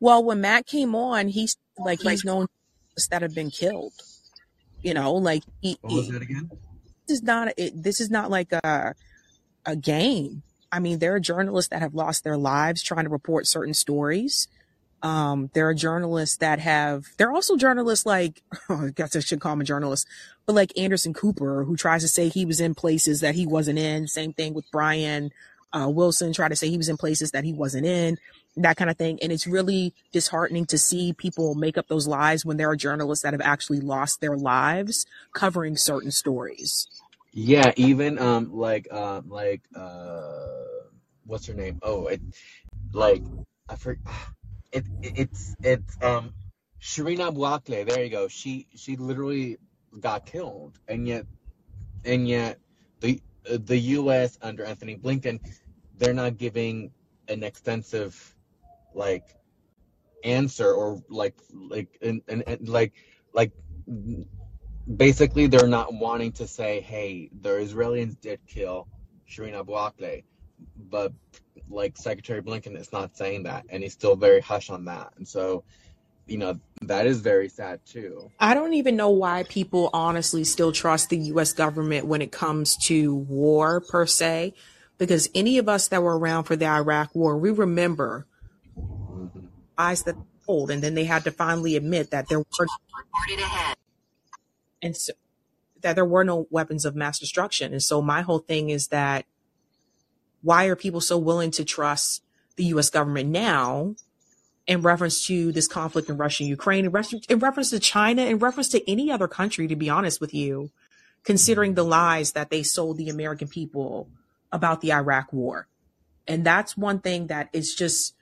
Well, 0.00 0.24
when 0.24 0.40
Matt 0.40 0.66
came 0.66 0.96
on, 0.96 1.28
he's 1.28 1.56
like 1.78 2.00
he's 2.00 2.24
known 2.24 2.48
that 3.10 3.22
have 3.22 3.34
been 3.34 3.50
killed. 3.50 3.92
You 4.82 4.94
know, 4.94 5.14
like 5.14 5.42
What 5.62 5.78
was 5.82 6.08
that 6.08 6.22
again? 6.22 6.50
this 7.06 7.18
is 7.18 7.22
not 7.22 7.52
it, 7.56 7.82
this 7.82 8.00
is 8.00 8.10
not 8.10 8.30
like 8.30 8.52
a 8.52 8.94
a 9.64 9.76
game. 9.76 10.42
I 10.70 10.78
mean, 10.78 10.98
there 10.98 11.14
are 11.14 11.20
journalists 11.20 11.68
that 11.70 11.82
have 11.82 11.94
lost 11.94 12.24
their 12.24 12.36
lives 12.38 12.82
trying 12.82 13.04
to 13.04 13.10
report 13.10 13.46
certain 13.46 13.74
stories. 13.74 14.48
Um, 15.02 15.50
there 15.52 15.68
are 15.68 15.74
journalists 15.74 16.36
that 16.38 16.60
have, 16.60 17.06
there 17.18 17.28
are 17.28 17.34
also 17.34 17.56
journalists 17.56 18.06
like, 18.06 18.40
I 18.68 18.90
guess 18.94 19.16
I 19.16 19.20
should 19.20 19.40
call 19.40 19.54
him 19.54 19.60
a 19.60 19.64
journalist, 19.64 20.06
but 20.46 20.54
like 20.54 20.76
Anderson 20.78 21.12
Cooper, 21.12 21.64
who 21.64 21.76
tries 21.76 22.02
to 22.02 22.08
say 22.08 22.28
he 22.28 22.44
was 22.44 22.60
in 22.60 22.74
places 22.74 23.20
that 23.20 23.34
he 23.34 23.44
wasn't 23.44 23.80
in. 23.80 24.06
Same 24.06 24.32
thing 24.32 24.54
with 24.54 24.64
Brian 24.70 25.32
uh, 25.72 25.88
Wilson, 25.88 26.32
try 26.32 26.48
to 26.48 26.56
say 26.56 26.68
he 26.68 26.76
was 26.76 26.88
in 26.88 26.96
places 26.96 27.32
that 27.32 27.44
he 27.44 27.52
wasn't 27.52 27.84
in, 27.84 28.16
that 28.56 28.76
kind 28.76 28.90
of 28.90 28.96
thing. 28.96 29.18
And 29.22 29.32
it's 29.32 29.46
really 29.46 29.94
disheartening 30.12 30.66
to 30.66 30.78
see 30.78 31.12
people 31.12 31.54
make 31.54 31.78
up 31.78 31.88
those 31.88 32.06
lies 32.06 32.44
when 32.44 32.56
there 32.56 32.70
are 32.70 32.76
journalists 32.76 33.22
that 33.22 33.32
have 33.32 33.40
actually 33.40 33.80
lost 33.80 34.20
their 34.20 34.36
lives 34.36 35.06
covering 35.32 35.76
certain 35.76 36.10
stories. 36.10 36.86
Yeah, 37.32 37.72
even 37.76 38.18
um 38.18 38.54
like 38.54 38.92
um 38.92 39.28
like 39.28 39.62
uh 39.74 40.64
what's 41.24 41.46
her 41.46 41.54
name? 41.54 41.78
Oh, 41.82 42.06
it 42.06 42.20
like 42.92 43.22
I 43.68 43.76
forget 43.76 44.04
it, 44.72 44.84
it 45.02 45.12
it's 45.16 45.56
it's 45.62 45.96
um 46.02 46.34
Shireen 46.80 47.20
Abu 47.20 47.40
Akleh. 47.40 47.88
There 47.88 48.04
you 48.04 48.10
go. 48.10 48.28
She 48.28 48.66
she 48.74 48.96
literally 48.96 49.56
got 50.00 50.26
killed, 50.26 50.78
and 50.88 51.08
yet 51.08 51.26
and 52.04 52.28
yet 52.28 52.58
the 53.00 53.22
the 53.44 53.78
U.S. 53.78 54.38
under 54.42 54.64
Anthony 54.64 54.96
Blinken, 54.96 55.40
they're 55.96 56.14
not 56.14 56.36
giving 56.36 56.90
an 57.28 57.42
extensive 57.42 58.31
like 58.94 59.36
answer 60.24 60.72
or 60.72 61.02
like 61.08 61.34
like 61.52 61.98
and, 62.02 62.22
and, 62.28 62.44
and 62.46 62.68
like 62.68 62.92
like 63.32 63.52
basically 64.96 65.46
they're 65.46 65.66
not 65.66 65.94
wanting 65.94 66.32
to 66.32 66.46
say, 66.46 66.80
hey, 66.80 67.30
the 67.40 67.50
Israelis 67.50 68.18
did 68.20 68.40
kill 68.46 68.88
Shireen 69.28 69.58
Abu 69.58 69.72
Akleh, 69.72 70.24
but 70.90 71.12
like 71.68 71.96
Secretary 71.96 72.42
Blinken 72.42 72.78
is 72.78 72.92
not 72.92 73.16
saying 73.16 73.44
that, 73.44 73.64
and 73.68 73.82
he's 73.82 73.92
still 73.92 74.16
very 74.16 74.40
hush 74.40 74.70
on 74.70 74.84
that, 74.86 75.12
and 75.16 75.26
so 75.26 75.64
you 76.26 76.38
know 76.38 76.58
that 76.82 77.06
is 77.06 77.20
very 77.20 77.48
sad 77.48 77.80
too. 77.84 78.30
I 78.38 78.54
don't 78.54 78.74
even 78.74 78.96
know 78.96 79.10
why 79.10 79.44
people 79.44 79.90
honestly 79.92 80.44
still 80.44 80.72
trust 80.72 81.10
the 81.10 81.18
US 81.18 81.52
government 81.52 82.06
when 82.06 82.22
it 82.22 82.32
comes 82.32 82.76
to 82.86 83.14
war 83.14 83.80
per 83.80 84.06
se, 84.06 84.54
because 84.98 85.28
any 85.34 85.58
of 85.58 85.68
us 85.68 85.88
that 85.88 86.02
were 86.02 86.18
around 86.18 86.44
for 86.44 86.56
the 86.56 86.66
Iraq 86.66 87.14
war, 87.14 87.36
we 87.36 87.50
remember 87.50 88.26
eyes 89.78 90.02
that 90.04 90.16
told, 90.46 90.70
and 90.70 90.82
then 90.82 90.94
they 90.94 91.04
had 91.04 91.24
to 91.24 91.30
finally 91.30 91.76
admit 91.76 92.10
that 92.10 92.28
there 92.28 92.38
were 92.38 92.66
and 94.82 94.96
so, 94.96 95.12
that 95.80 95.94
there 95.94 96.04
were 96.04 96.24
no 96.24 96.46
weapons 96.50 96.84
of 96.84 96.96
mass 96.96 97.18
destruction. 97.18 97.72
And 97.72 97.82
so 97.82 98.00
my 98.00 98.22
whole 98.22 98.38
thing 98.38 98.70
is 98.70 98.88
that 98.88 99.26
why 100.42 100.66
are 100.66 100.76
people 100.76 101.00
so 101.00 101.18
willing 101.18 101.50
to 101.52 101.64
trust 101.64 102.22
the 102.56 102.64
US 102.64 102.90
government 102.90 103.30
now 103.30 103.94
in 104.66 104.82
reference 104.82 105.26
to 105.26 105.52
this 105.52 105.66
conflict 105.66 106.08
in 106.08 106.16
Russia 106.16 106.44
and 106.44 106.50
Ukraine, 106.50 106.86
in, 106.86 106.92
in 107.28 107.38
reference 107.38 107.70
to 107.70 107.80
China, 107.80 108.22
in 108.22 108.38
reference 108.38 108.68
to 108.70 108.90
any 108.90 109.10
other 109.10 109.28
country, 109.28 109.66
to 109.66 109.76
be 109.76 109.90
honest 109.90 110.20
with 110.20 110.32
you, 110.32 110.70
considering 111.24 111.74
the 111.74 111.84
lies 111.84 112.32
that 112.32 112.50
they 112.50 112.62
sold 112.62 112.96
the 112.96 113.08
American 113.08 113.48
people 113.48 114.08
about 114.52 114.80
the 114.80 114.92
Iraq 114.92 115.32
war. 115.32 115.66
And 116.28 116.44
that's 116.44 116.76
one 116.76 117.00
thing 117.00 117.26
that 117.28 117.48
is 117.52 117.74
just, 117.74 118.14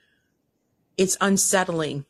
it's 1.01 1.17
unsettling 1.19 2.05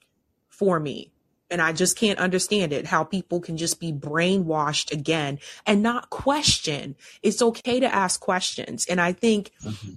for 0.50 0.78
me. 0.78 1.14
And 1.50 1.62
I 1.62 1.72
just 1.72 1.98
can't 1.98 2.20
understand 2.20 2.74
it 2.74 2.88
how 2.88 3.06
people 3.06 3.40
can 3.40 3.56
just 3.56 3.80
be 3.80 3.94
brainwashed 3.94 4.92
again 4.92 5.40
and 5.66 5.82
not 5.82 6.10
question. 6.10 6.98
It's 7.24 7.42
okay 7.42 7.80
to 7.80 7.94
ask 7.94 8.20
questions. 8.20 8.86
And 8.90 9.00
I 9.00 9.14
think 9.14 9.52
hmm 9.62 9.94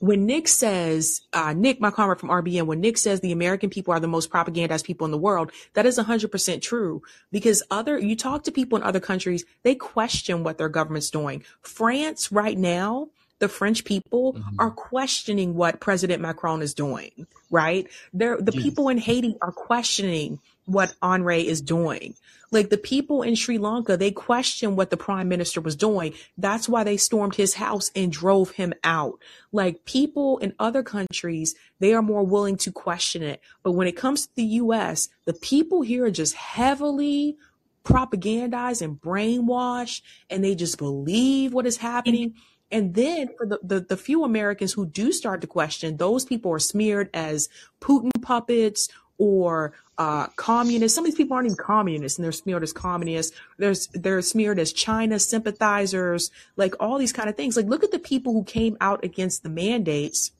when 0.00 0.26
Nick 0.26 0.46
says, 0.46 1.22
uh, 1.32 1.52
Nick, 1.52 1.80
my 1.80 1.90
comrade 1.90 2.20
from 2.20 2.28
RBN, 2.28 2.66
when 2.66 2.80
Nick 2.80 2.96
says 2.98 3.20
the 3.20 3.32
American 3.32 3.68
people 3.68 3.92
are 3.92 3.98
the 3.98 4.06
most 4.06 4.30
propagandized 4.30 4.84
people 4.84 5.04
in 5.04 5.10
the 5.10 5.18
world, 5.18 5.50
that 5.74 5.86
is 5.86 5.98
100% 5.98 6.62
true 6.62 7.02
because 7.32 7.64
other, 7.68 7.98
you 7.98 8.14
talk 8.14 8.44
to 8.44 8.52
people 8.52 8.78
in 8.78 8.84
other 8.84 9.00
countries, 9.00 9.44
they 9.64 9.74
question 9.74 10.44
what 10.44 10.56
their 10.56 10.68
government's 10.68 11.10
doing. 11.10 11.42
France 11.62 12.30
right 12.30 12.56
now, 12.56 13.08
the 13.40 13.48
French 13.48 13.84
people 13.84 14.34
Mhm. 14.34 14.42
are 14.58 14.70
questioning 14.70 15.54
what 15.54 15.80
President 15.80 16.20
Macron 16.20 16.62
is 16.62 16.74
doing, 16.74 17.26
right? 17.50 17.86
They're, 18.12 18.40
the 18.40 18.52
people 18.52 18.88
in 18.88 18.98
Haiti 18.98 19.36
are 19.40 19.52
questioning 19.52 20.40
what 20.66 20.94
Henry 21.02 21.46
is 21.46 21.60
doing. 21.60 22.14
Like 22.50 22.70
the 22.70 22.78
people 22.78 23.22
in 23.22 23.34
Sri 23.34 23.58
Lanka, 23.58 23.96
they 23.96 24.10
question 24.10 24.74
what 24.74 24.88
the 24.90 24.96
prime 24.96 25.28
minister 25.28 25.60
was 25.60 25.76
doing. 25.76 26.14
That's 26.38 26.66
why 26.68 26.82
they 26.82 26.96
stormed 26.96 27.34
his 27.34 27.54
house 27.54 27.90
and 27.94 28.10
drove 28.10 28.52
him 28.52 28.72
out. 28.84 29.18
Like 29.52 29.84
people 29.84 30.38
in 30.38 30.54
other 30.58 30.82
countries, 30.82 31.54
they 31.78 31.92
are 31.92 32.02
more 32.02 32.22
willing 32.24 32.56
to 32.58 32.72
question 32.72 33.22
it. 33.22 33.40
But 33.62 33.72
when 33.72 33.86
it 33.86 33.96
comes 33.96 34.26
to 34.26 34.34
the 34.34 34.44
US, 34.62 35.10
the 35.26 35.34
people 35.34 35.82
here 35.82 36.06
are 36.06 36.10
just 36.10 36.34
heavily 36.34 37.36
propagandized 37.84 38.82
and 38.82 39.00
brainwashed 39.00 40.02
and 40.30 40.44
they 40.44 40.54
just 40.54 40.78
believe 40.78 41.52
what 41.52 41.66
is 41.66 41.78
happening. 41.78 42.34
And 42.70 42.94
then 42.94 43.30
for 43.36 43.46
the, 43.46 43.58
the, 43.62 43.80
the 43.80 43.96
few 43.96 44.24
Americans 44.24 44.72
who 44.72 44.86
do 44.86 45.10
start 45.12 45.40
to 45.40 45.46
question, 45.46 45.96
those 45.96 46.24
people 46.24 46.52
are 46.52 46.58
smeared 46.58 47.08
as 47.14 47.48
Putin 47.80 48.10
puppets 48.20 48.88
or 49.16 49.72
uh, 49.96 50.26
communists. 50.36 50.94
Some 50.94 51.04
of 51.04 51.10
these 51.10 51.16
people 51.16 51.34
aren't 51.34 51.46
even 51.46 51.56
communists 51.56 52.18
and 52.18 52.24
they're 52.24 52.32
smeared 52.32 52.62
as 52.62 52.72
communists. 52.72 53.36
There's, 53.56 53.88
they're 53.88 54.22
smeared 54.22 54.58
as 54.58 54.72
China 54.72 55.18
sympathizers, 55.18 56.30
like 56.56 56.74
all 56.78 56.98
these 56.98 57.12
kind 57.12 57.28
of 57.28 57.36
things. 57.36 57.56
Like 57.56 57.66
look 57.66 57.82
at 57.82 57.90
the 57.90 57.98
people 57.98 58.32
who 58.32 58.44
came 58.44 58.76
out 58.80 59.02
against 59.02 59.42
the 59.42 59.48
mandates 59.48 60.32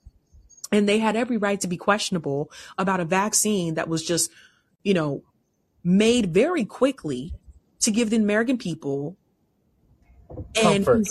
and 0.70 0.88
they 0.88 0.98
had 0.98 1.16
every 1.16 1.38
right 1.38 1.60
to 1.60 1.66
be 1.66 1.76
questionable 1.76 2.50
about 2.76 3.00
a 3.00 3.04
vaccine 3.04 3.74
that 3.74 3.88
was 3.88 4.04
just, 4.04 4.30
you 4.84 4.94
know, 4.94 5.22
made 5.82 6.32
very 6.32 6.64
quickly 6.64 7.32
to 7.80 7.90
give 7.90 8.10
the 8.10 8.16
American 8.16 8.58
people 8.58 9.16
and 10.62 10.84
Comfort. 10.84 11.06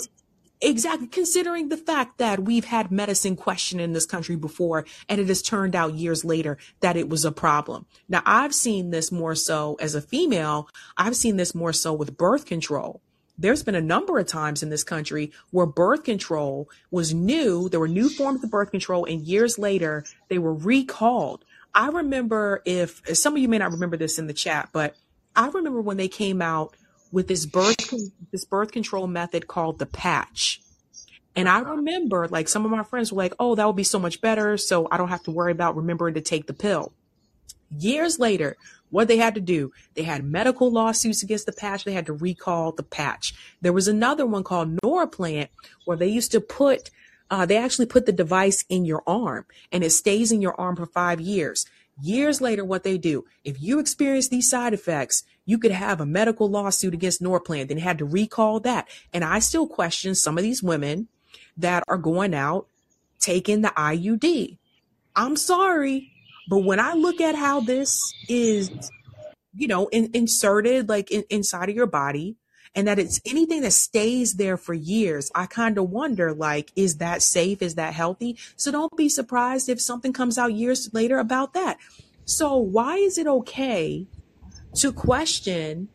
Exactly 0.60 1.06
considering 1.06 1.68
the 1.68 1.76
fact 1.76 2.18
that 2.18 2.44
we've 2.44 2.64
had 2.64 2.90
medicine 2.90 3.36
question 3.36 3.80
in 3.80 3.92
this 3.92 4.06
country 4.06 4.36
before 4.36 4.84
and 5.08 5.20
it 5.20 5.28
has 5.28 5.42
turned 5.42 5.76
out 5.76 5.94
years 5.94 6.24
later 6.24 6.58
that 6.80 6.96
it 6.96 7.08
was 7.08 7.24
a 7.24 7.32
problem. 7.32 7.86
Now 8.08 8.22
I've 8.24 8.54
seen 8.54 8.90
this 8.90 9.12
more 9.12 9.34
so 9.34 9.76
as 9.80 9.94
a 9.94 10.00
female, 10.00 10.68
I've 10.96 11.16
seen 11.16 11.36
this 11.36 11.54
more 11.54 11.72
so 11.72 11.92
with 11.92 12.16
birth 12.16 12.46
control. 12.46 13.00
There's 13.40 13.62
been 13.62 13.76
a 13.76 13.80
number 13.80 14.18
of 14.18 14.26
times 14.26 14.64
in 14.64 14.68
this 14.68 14.82
country 14.82 15.30
where 15.50 15.66
birth 15.66 16.02
control 16.02 16.68
was 16.90 17.14
new. 17.14 17.68
There 17.68 17.78
were 17.78 17.86
new 17.86 18.08
forms 18.08 18.42
of 18.42 18.50
birth 18.50 18.72
control 18.72 19.04
and 19.04 19.22
years 19.22 19.58
later 19.58 20.04
they 20.28 20.38
were 20.38 20.54
recalled. 20.54 21.44
I 21.72 21.88
remember 21.88 22.62
if 22.64 23.00
some 23.16 23.34
of 23.34 23.38
you 23.38 23.48
may 23.48 23.58
not 23.58 23.70
remember 23.70 23.96
this 23.96 24.18
in 24.18 24.26
the 24.26 24.32
chat, 24.32 24.70
but 24.72 24.96
I 25.36 25.48
remember 25.48 25.80
when 25.80 25.98
they 25.98 26.08
came 26.08 26.42
out 26.42 26.74
with 27.12 27.28
this 27.28 27.46
birth 27.46 27.92
this 28.30 28.44
birth 28.44 28.72
control 28.72 29.06
method 29.06 29.46
called 29.46 29.78
the 29.78 29.86
patch. 29.86 30.60
And 31.36 31.48
I 31.48 31.60
remember 31.60 32.26
like 32.28 32.48
some 32.48 32.64
of 32.64 32.70
my 32.70 32.82
friends 32.82 33.12
were 33.12 33.22
like, 33.22 33.34
"Oh, 33.38 33.54
that 33.54 33.66
would 33.66 33.76
be 33.76 33.84
so 33.84 33.98
much 33.98 34.20
better, 34.20 34.56
so 34.56 34.88
I 34.90 34.96
don't 34.96 35.08
have 35.08 35.22
to 35.24 35.30
worry 35.30 35.52
about 35.52 35.76
remembering 35.76 36.14
to 36.14 36.20
take 36.20 36.46
the 36.46 36.54
pill." 36.54 36.92
Years 37.70 38.18
later, 38.18 38.56
what 38.90 39.08
they 39.08 39.18
had 39.18 39.34
to 39.34 39.40
do, 39.40 39.72
they 39.94 40.02
had 40.02 40.24
medical 40.24 40.70
lawsuits 40.70 41.22
against 41.22 41.46
the 41.46 41.52
patch. 41.52 41.84
They 41.84 41.92
had 41.92 42.06
to 42.06 42.12
recall 42.12 42.72
the 42.72 42.82
patch. 42.82 43.34
There 43.60 43.72
was 43.72 43.88
another 43.88 44.26
one 44.26 44.44
called 44.44 44.78
Norplant 44.82 45.48
where 45.84 45.96
they 45.96 46.08
used 46.08 46.32
to 46.32 46.40
put, 46.40 46.90
uh, 47.30 47.44
they 47.44 47.56
actually 47.56 47.86
put 47.86 48.06
the 48.06 48.12
device 48.12 48.64
in 48.68 48.84
your 48.84 49.02
arm 49.06 49.44
and 49.70 49.84
it 49.84 49.90
stays 49.90 50.32
in 50.32 50.40
your 50.40 50.58
arm 50.58 50.76
for 50.76 50.86
five 50.86 51.20
years. 51.20 51.66
Years 52.00 52.40
later, 52.40 52.64
what 52.64 52.84
they 52.84 52.96
do, 52.96 53.24
if 53.44 53.60
you 53.60 53.78
experience 53.78 54.28
these 54.28 54.48
side 54.48 54.72
effects, 54.72 55.24
you 55.48 55.56
could 55.56 55.72
have 55.72 55.98
a 55.98 56.04
medical 56.04 56.50
lawsuit 56.50 56.92
against 56.92 57.22
Norplant. 57.22 57.68
They 57.68 57.80
had 57.80 57.96
to 57.98 58.04
recall 58.04 58.60
that. 58.60 58.86
And 59.14 59.24
I 59.24 59.38
still 59.38 59.66
question 59.66 60.14
some 60.14 60.36
of 60.36 60.44
these 60.44 60.62
women 60.62 61.08
that 61.56 61.82
are 61.88 61.96
going 61.96 62.34
out 62.34 62.66
taking 63.18 63.62
the 63.62 63.70
IUD. 63.70 64.58
I'm 65.16 65.36
sorry, 65.36 66.12
but 66.50 66.58
when 66.58 66.78
I 66.78 66.92
look 66.92 67.22
at 67.22 67.34
how 67.34 67.60
this 67.60 68.12
is, 68.28 68.70
you 69.54 69.68
know, 69.68 69.88
in, 69.88 70.10
inserted 70.12 70.90
like 70.90 71.10
in, 71.10 71.24
inside 71.30 71.70
of 71.70 71.74
your 71.74 71.86
body, 71.86 72.36
and 72.74 72.86
that 72.86 72.98
it's 72.98 73.18
anything 73.24 73.62
that 73.62 73.72
stays 73.72 74.34
there 74.34 74.58
for 74.58 74.74
years, 74.74 75.30
I 75.34 75.46
kind 75.46 75.78
of 75.78 75.88
wonder 75.88 76.34
like, 76.34 76.72
is 76.76 76.98
that 76.98 77.22
safe? 77.22 77.62
Is 77.62 77.76
that 77.76 77.94
healthy? 77.94 78.36
So 78.56 78.70
don't 78.70 78.94
be 78.98 79.08
surprised 79.08 79.70
if 79.70 79.80
something 79.80 80.12
comes 80.12 80.36
out 80.36 80.52
years 80.52 80.92
later 80.92 81.18
about 81.18 81.54
that. 81.54 81.78
So 82.26 82.58
why 82.58 82.96
is 82.96 83.16
it 83.16 83.26
okay 83.26 84.06
to 84.78 84.92
question 84.92 85.88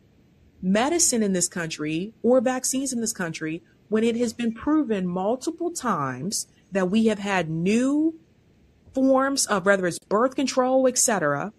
medicine 0.62 1.24
in 1.24 1.34
this 1.34 1.48
country 1.48 2.14
or 2.22 2.42
vaccines 2.42 2.92
in 2.92 3.00
this 3.00 3.14
country 3.14 3.64
when 3.88 4.04
it 4.04 4.18
has 4.18 4.34
been 4.34 4.54
proven 4.54 5.08
multiple 5.08 5.72
times 5.72 6.48
that 6.72 6.90
we 6.90 7.06
have 7.06 7.20
had 7.20 7.50
new 7.50 8.20
forms 8.94 9.46
of 9.46 9.66
whether 9.66 9.88
it's 9.88 10.00
birth 10.00 10.36
control, 10.36 10.88
etc., 10.88 11.54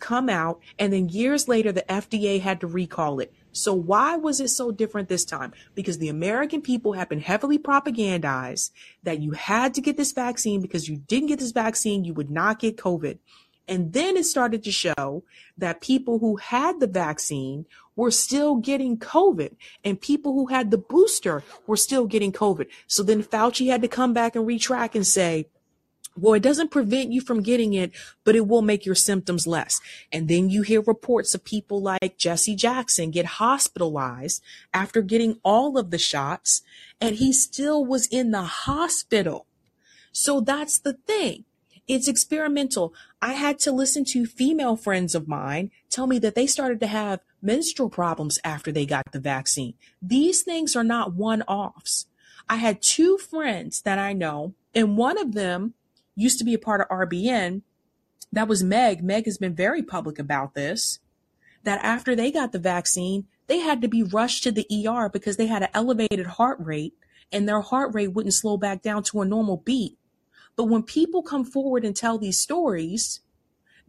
come 0.00 0.28
out, 0.28 0.60
and 0.78 0.92
then 0.92 1.08
years 1.08 1.48
later 1.48 1.70
the 1.70 1.84
FDA 1.88 2.40
had 2.40 2.60
to 2.60 2.66
recall 2.66 3.20
it. 3.20 3.32
So 3.52 3.72
why 3.72 4.16
was 4.16 4.40
it 4.40 4.48
so 4.48 4.72
different 4.72 5.08
this 5.08 5.24
time? 5.24 5.52
Because 5.74 5.98
the 5.98 6.08
American 6.08 6.60
people 6.60 6.94
have 6.94 7.08
been 7.08 7.20
heavily 7.20 7.58
propagandized 7.58 8.70
that 9.04 9.20
you 9.20 9.30
had 9.30 9.74
to 9.74 9.80
get 9.80 9.96
this 9.96 10.12
vaccine 10.12 10.60
because 10.60 10.88
you 10.88 10.96
didn't 10.96 11.28
get 11.28 11.38
this 11.38 11.52
vaccine, 11.52 12.04
you 12.04 12.14
would 12.14 12.30
not 12.30 12.58
get 12.58 12.76
COVID. 12.76 13.18
And 13.66 13.92
then 13.92 14.16
it 14.16 14.24
started 14.24 14.62
to 14.64 14.72
show 14.72 15.24
that 15.56 15.80
people 15.80 16.18
who 16.18 16.36
had 16.36 16.80
the 16.80 16.86
vaccine 16.86 17.66
were 17.96 18.10
still 18.10 18.56
getting 18.56 18.98
COVID 18.98 19.56
and 19.84 20.00
people 20.00 20.32
who 20.32 20.46
had 20.46 20.70
the 20.70 20.78
booster 20.78 21.42
were 21.66 21.76
still 21.76 22.06
getting 22.06 22.32
COVID. 22.32 22.66
So 22.86 23.02
then 23.02 23.22
Fauci 23.22 23.70
had 23.70 23.82
to 23.82 23.88
come 23.88 24.12
back 24.12 24.36
and 24.36 24.46
retract 24.46 24.94
and 24.94 25.06
say, 25.06 25.46
well, 26.16 26.34
it 26.34 26.42
doesn't 26.42 26.70
prevent 26.70 27.12
you 27.12 27.20
from 27.20 27.42
getting 27.42 27.74
it, 27.74 27.90
but 28.22 28.36
it 28.36 28.46
will 28.46 28.62
make 28.62 28.86
your 28.86 28.94
symptoms 28.94 29.46
less. 29.46 29.80
And 30.12 30.28
then 30.28 30.48
you 30.48 30.62
hear 30.62 30.80
reports 30.80 31.34
of 31.34 31.44
people 31.44 31.80
like 31.80 32.18
Jesse 32.18 32.54
Jackson 32.54 33.10
get 33.10 33.26
hospitalized 33.26 34.42
after 34.72 35.02
getting 35.02 35.38
all 35.42 35.76
of 35.76 35.90
the 35.90 35.98
shots 35.98 36.62
and 37.00 37.16
he 37.16 37.32
still 37.32 37.84
was 37.84 38.06
in 38.06 38.30
the 38.30 38.42
hospital. 38.42 39.46
So 40.12 40.40
that's 40.40 40.78
the 40.78 40.92
thing. 40.92 41.44
It's 41.86 42.08
experimental. 42.08 42.94
I 43.20 43.34
had 43.34 43.58
to 43.60 43.72
listen 43.72 44.04
to 44.06 44.24
female 44.24 44.76
friends 44.76 45.14
of 45.14 45.28
mine 45.28 45.70
tell 45.90 46.06
me 46.06 46.18
that 46.20 46.34
they 46.34 46.46
started 46.46 46.80
to 46.80 46.86
have 46.86 47.20
menstrual 47.42 47.90
problems 47.90 48.38
after 48.42 48.72
they 48.72 48.86
got 48.86 49.12
the 49.12 49.20
vaccine. 49.20 49.74
These 50.00 50.42
things 50.42 50.74
are 50.74 50.84
not 50.84 51.14
one 51.14 51.42
offs. 51.42 52.06
I 52.48 52.56
had 52.56 52.82
two 52.82 53.18
friends 53.18 53.82
that 53.82 53.98
I 53.98 54.12
know, 54.12 54.54
and 54.74 54.96
one 54.96 55.18
of 55.18 55.34
them 55.34 55.74
used 56.16 56.38
to 56.38 56.44
be 56.44 56.54
a 56.54 56.58
part 56.58 56.80
of 56.80 56.88
RBN. 56.88 57.62
That 58.32 58.48
was 58.48 58.64
Meg. 58.64 59.02
Meg 59.02 59.26
has 59.26 59.38
been 59.38 59.54
very 59.54 59.82
public 59.82 60.18
about 60.18 60.54
this. 60.54 61.00
That 61.64 61.84
after 61.84 62.16
they 62.16 62.30
got 62.30 62.52
the 62.52 62.58
vaccine, 62.58 63.26
they 63.46 63.58
had 63.58 63.82
to 63.82 63.88
be 63.88 64.02
rushed 64.02 64.42
to 64.44 64.52
the 64.52 64.66
ER 64.86 65.08
because 65.08 65.36
they 65.36 65.46
had 65.46 65.62
an 65.62 65.70
elevated 65.74 66.26
heart 66.26 66.58
rate 66.60 66.94
and 67.32 67.48
their 67.48 67.60
heart 67.60 67.94
rate 67.94 68.12
wouldn't 68.12 68.34
slow 68.34 68.56
back 68.56 68.82
down 68.82 69.02
to 69.04 69.20
a 69.20 69.24
normal 69.24 69.58
beat. 69.58 69.98
But 70.56 70.64
when 70.64 70.82
people 70.82 71.22
come 71.22 71.44
forward 71.44 71.84
and 71.84 71.96
tell 71.96 72.18
these 72.18 72.38
stories, 72.38 73.20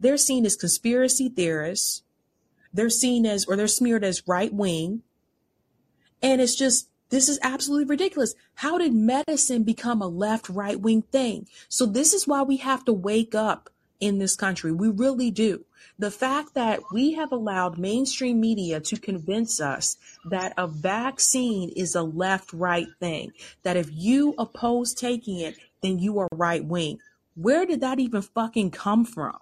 they're 0.00 0.16
seen 0.16 0.44
as 0.44 0.56
conspiracy 0.56 1.28
theorists. 1.28 2.02
They're 2.72 2.90
seen 2.90 3.24
as, 3.24 3.46
or 3.46 3.56
they're 3.56 3.68
smeared 3.68 4.04
as 4.04 4.26
right 4.26 4.52
wing. 4.52 5.02
And 6.22 6.40
it's 6.40 6.56
just, 6.56 6.88
this 7.10 7.28
is 7.28 7.38
absolutely 7.42 7.86
ridiculous. 7.86 8.34
How 8.54 8.78
did 8.78 8.92
medicine 8.92 9.62
become 9.62 10.02
a 10.02 10.08
left 10.08 10.48
right 10.48 10.80
wing 10.80 11.02
thing? 11.02 11.46
So 11.68 11.86
this 11.86 12.12
is 12.12 12.26
why 12.26 12.42
we 12.42 12.58
have 12.58 12.84
to 12.86 12.92
wake 12.92 13.34
up 13.34 13.70
in 14.00 14.18
this 14.18 14.36
country. 14.36 14.72
We 14.72 14.88
really 14.88 15.30
do. 15.30 15.64
The 15.98 16.10
fact 16.10 16.54
that 16.54 16.80
we 16.92 17.12
have 17.12 17.32
allowed 17.32 17.78
mainstream 17.78 18.40
media 18.40 18.80
to 18.80 18.98
convince 18.98 19.60
us 19.60 19.96
that 20.28 20.52
a 20.58 20.66
vaccine 20.66 21.70
is 21.70 21.94
a 21.94 22.02
left 22.02 22.52
right 22.52 22.88
thing, 23.00 23.32
that 23.62 23.78
if 23.78 23.88
you 23.90 24.34
oppose 24.36 24.92
taking 24.92 25.40
it, 25.40 25.56
then 25.82 25.98
you 25.98 26.18
are 26.18 26.28
right 26.32 26.64
wing. 26.64 26.98
Where 27.34 27.66
did 27.66 27.80
that 27.80 27.98
even 27.98 28.22
fucking 28.22 28.70
come 28.70 29.04
from? 29.04 29.36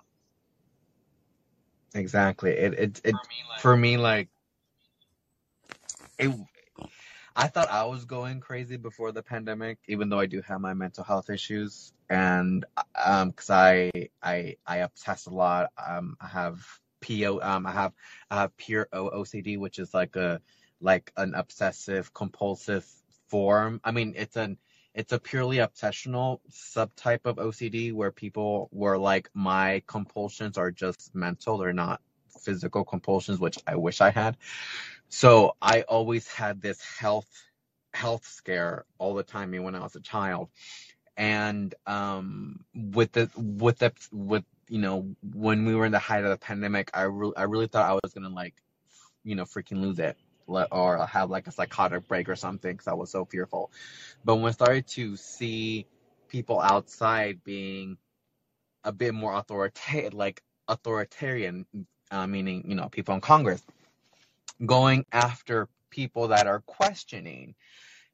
Exactly. 1.95 2.51
It 2.51 2.75
it 2.75 3.01
it 3.05 3.15
for 3.61 3.77
me 3.77 3.97
like 3.97 4.29
it 6.19 6.31
I 7.37 7.49
thought 7.49 7.69
I 7.71 7.85
was 7.85 8.05
going 8.05 8.41
crazy 8.41 8.77
before 8.77 9.11
the 9.11 9.23
pandemic, 9.23 9.79
even 9.89 10.09
though 10.09 10.21
I 10.21 10.27
do 10.27 10.41
have 10.43 10.61
my 10.61 10.73
mental 10.75 11.03
health 11.03 11.31
issues, 11.31 11.93
and 12.09 12.65
um, 13.05 13.33
cause 13.33 13.51
I 13.51 13.91
I 14.23 14.57
I 14.67 14.79
obsess 14.79 15.27
a 15.27 15.31
lot. 15.31 15.71
Um, 15.85 16.17
I 16.21 16.29
have 16.29 16.65
PO. 17.01 17.41
Um, 17.43 17.67
I 17.67 17.73
have 17.73 17.93
I 18.31 18.37
have 18.37 18.57
pure 18.57 18.89
O- 18.93 19.23
OCD, 19.23 19.59
which 19.59 19.81
is 19.81 19.93
like 19.93 20.15
a 20.15 20.41
like 20.81 21.13
an 21.17 21.35
obsessive 21.35 22.15
compulsive 22.15 22.87
form. 23.29 23.81
I 23.83 23.91
mean, 23.91 24.15
it's 24.17 24.37
an 24.37 24.59
it's 24.95 25.13
a 25.13 25.19
purely 25.19 25.57
obsessional 25.57 26.41
subtype 26.51 27.25
of 27.25 27.37
OCD 27.37 27.93
where 27.93 28.13
people 28.13 28.69
were 28.73 28.97
like 28.97 29.29
my 29.35 29.83
compulsions 29.87 30.57
are 30.57 30.71
just 30.71 31.15
mental, 31.15 31.59
they're 31.59 31.73
not 31.73 32.01
physical 32.41 32.85
compulsions, 32.85 33.41
which 33.41 33.59
I 33.67 33.77
wish 33.77 34.01
I 34.01 34.11
had. 34.11 34.37
So 35.09 35.57
I 35.61 35.83
always 35.83 36.29
had 36.29 36.61
this 36.61 36.81
health 36.81 37.29
health 37.93 38.27
scare 38.27 38.85
all 38.99 39.15
the 39.15 39.23
time 39.23 39.53
when 39.63 39.75
I 39.75 39.81
was 39.81 39.97
a 39.97 40.01
child. 40.01 40.49
And 41.17 41.75
um, 41.87 42.65
with 42.75 43.13
the 43.13 43.31
with 43.37 43.79
the 43.79 43.93
with 44.13 44.45
you 44.69 44.81
know 44.81 45.15
when 45.23 45.65
we 45.65 45.75
were 45.75 45.87
in 45.87 45.93
the 45.93 45.99
height 45.99 46.25
of 46.25 46.31
the 46.31 46.37
pandemic, 46.37 46.91
I 46.95 47.03
really 47.03 47.37
I 47.37 47.45
really 47.45 47.67
thought 47.67 47.91
I 47.91 47.99
was 48.03 48.15
gonna 48.15 48.29
like 48.29 48.55
you 49.25 49.35
know 49.35 49.45
freaking 49.45 49.81
lose 49.81 49.99
it 49.99 50.17
or 50.47 51.07
have 51.07 51.31
like 51.31 51.47
a 51.47 51.53
psychotic 51.53 52.07
break 52.09 52.29
or 52.29 52.37
something 52.37 52.73
because 52.73 52.89
I 52.89 52.95
was 52.95 53.11
so 53.11 53.25
fearful. 53.25 53.71
But 54.25 54.37
when 54.37 54.47
I 54.47 54.51
started 54.53 54.87
to 54.89 55.17
see 55.17 55.87
people 56.29 56.61
outside 56.61 57.45
being 57.45 57.97
a 58.85 58.93
bit 58.93 59.15
more 59.15 59.35
authoritarian, 59.35 60.13
like 60.13 60.43
authoritarian, 60.69 61.67
uh, 62.11 62.27
meaning 62.27 62.65
you 62.69 62.75
know 62.75 62.89
people 62.89 63.15
in 63.15 63.21
Congress 63.21 63.63
going 64.65 65.05
after 65.13 65.69
people 65.91 66.29
that 66.29 66.47
are 66.47 66.61
questioning, 66.61 67.55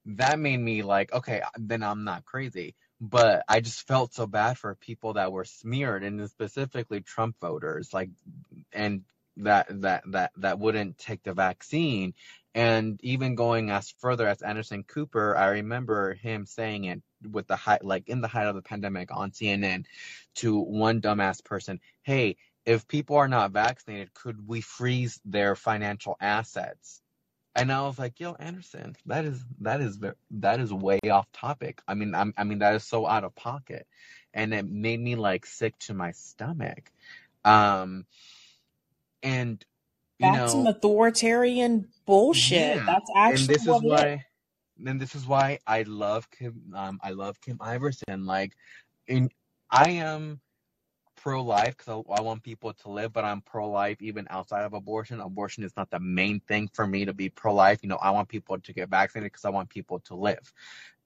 that 0.07 0.39
made 0.39 0.59
me 0.59 0.83
like, 0.83 1.13
okay, 1.13 1.43
then 1.59 1.83
I'm 1.83 2.05
not 2.05 2.25
crazy. 2.25 2.75
But 3.01 3.45
I 3.49 3.61
just 3.61 3.87
felt 3.87 4.13
so 4.13 4.27
bad 4.27 4.59
for 4.59 4.75
people 4.75 5.15
that 5.15 5.33
were 5.33 5.45
smeared, 5.47 6.05
and 6.05 6.29
specifically 6.29 7.01
Trump 7.01 7.37
voters, 7.41 7.95
like, 7.95 8.11
and 8.73 9.03
that 9.45 9.67
that 9.83 10.03
that 10.13 10.33
that 10.37 10.59
wouldn't 10.59 10.99
take 10.99 11.23
the 11.23 11.35
vaccine. 11.35 12.15
And 12.55 12.99
even 13.05 13.37
going 13.37 13.71
as 13.71 13.91
further 13.99 14.27
as 14.27 14.43
Anderson 14.43 14.83
Cooper, 14.83 15.37
I 15.37 15.49
remember 15.49 16.15
him 16.15 16.47
saying 16.47 16.85
it 16.85 17.01
with 17.31 17.47
the 17.47 17.57
height, 17.57 17.85
like 17.85 18.09
in 18.09 18.21
the 18.21 18.29
height 18.29 18.49
of 18.49 18.57
the 18.57 18.63
pandemic 18.63 19.15
on 19.15 19.31
CNN, 19.31 19.85
to 20.37 20.59
one 20.59 21.01
dumbass 21.01 21.45
person, 21.45 21.81
"Hey, 22.03 22.37
if 22.67 22.89
people 22.89 23.17
are 23.17 23.29
not 23.29 23.53
vaccinated, 23.53 24.15
could 24.15 24.47
we 24.49 24.61
freeze 24.61 25.21
their 25.25 25.55
financial 25.55 26.17
assets?" 26.21 27.03
And 27.55 27.73
I 27.73 27.83
was 27.83 27.99
like, 27.99 28.19
"Yo, 28.21 28.35
Anderson, 28.35 28.97
that 29.07 29.25
is 29.25 29.45
that 29.61 29.81
is 29.81 29.99
that 30.31 30.61
is 30.61 30.73
way 30.73 30.99
off 31.11 31.31
topic. 31.33 31.83
I 31.87 31.95
mean, 31.95 32.15
I'm, 32.15 32.35
I 32.37 32.45
mean 32.45 32.61
that 32.61 32.75
is 32.75 32.85
so 32.85 33.07
out 33.07 33.25
of 33.25 33.35
pocket, 33.35 33.87
and 34.35 34.55
it 34.55 34.67
made 34.67 35.01
me 35.01 35.17
like 35.17 35.47
sick 35.47 35.79
to 35.81 35.95
my 35.95 36.13
stomach." 36.13 36.91
Um, 37.45 38.07
and 39.23 39.65
you 40.19 40.33
That's 40.33 40.53
some 40.53 40.67
authoritarian 40.67 41.89
bullshit. 42.07 42.77
yeah, 42.77 42.87
That's 42.87 43.11
and 43.15 43.17
actually 43.33 43.47
this 43.47 43.63
is 43.63 43.69
what 43.69 43.83
it 43.83 43.87
is. 43.87 43.91
why, 43.91 44.25
and 44.87 45.01
this 45.01 45.15
is 45.15 45.27
why 45.27 45.59
I 45.67 45.83
love 45.83 46.31
Kim. 46.31 46.61
Um, 46.75 47.01
I 47.03 47.11
love 47.11 47.41
Kim 47.41 47.59
Iversen. 47.59 48.27
Like, 48.27 48.53
in 49.07 49.31
I 49.71 49.91
am 49.91 50.41
pro-life 51.17 51.77
because 51.77 52.05
I, 52.09 52.15
I 52.15 52.21
want 52.23 52.43
people 52.43 52.73
to 52.73 52.91
live, 52.91 53.13
but 53.13 53.25
I'm 53.25 53.41
pro-life 53.43 54.01
even 54.01 54.27
outside 54.31 54.65
of 54.65 54.73
abortion. 54.73 55.21
Abortion 55.21 55.65
is 55.65 55.73
not 55.77 55.91
the 55.91 56.01
main 56.01 56.41
thing 56.41 56.69
for 56.73 56.87
me 56.87 57.05
to 57.05 57.13
be 57.13 57.29
pro-life. 57.29 57.81
You 57.83 57.89
know, 57.89 57.97
I 57.97 58.11
want 58.11 58.29
people 58.29 58.59
to 58.59 58.73
get 58.73 58.89
vaccinated 58.89 59.33
because 59.33 59.45
I 59.45 59.51
want 59.51 59.69
people 59.69 60.01
to 60.01 60.15
live. 60.15 60.53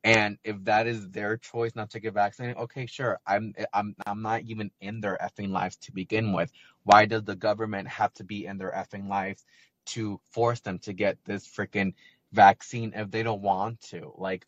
And 0.05 0.39
if 0.44 0.62
that 0.66 0.86
is 0.86 1.10
their 1.10 1.39
choice 1.39 1.74
not 1.74 1.91
to 1.92 2.00
get 2.00 2.15
vaccinated, 2.15 2.58
okay, 2.58 2.86
sure. 2.86 3.18
I'm 3.26 3.55
I'm 3.73 3.97
I'm 4.07 4.23
not 4.23 4.42
even 4.42 4.70
in 4.81 5.00
their 5.00 5.18
effing 5.23 5.50
lives 5.50 5.76
to 5.78 5.92
begin 5.92 6.34
with. 6.34 6.52
Why 6.84 7.07
does 7.07 7.24
the 7.24 7.36
government 7.36 7.89
have 7.89 8.12
to 8.15 8.24
be 8.24 8.47
in 8.47 8.58
their 8.58 8.73
effing 8.73 9.08
lives 9.08 9.44
to 9.86 10.20
force 10.33 10.60
them 10.60 10.78
to 10.81 10.92
get 10.92 11.18
this 11.24 11.49
freaking 11.49 11.94
vaccine 12.33 12.92
if 12.94 13.10
they 13.10 13.23
don't 13.23 13.42
want 13.42 13.81
to? 13.91 14.12
Like 14.18 14.47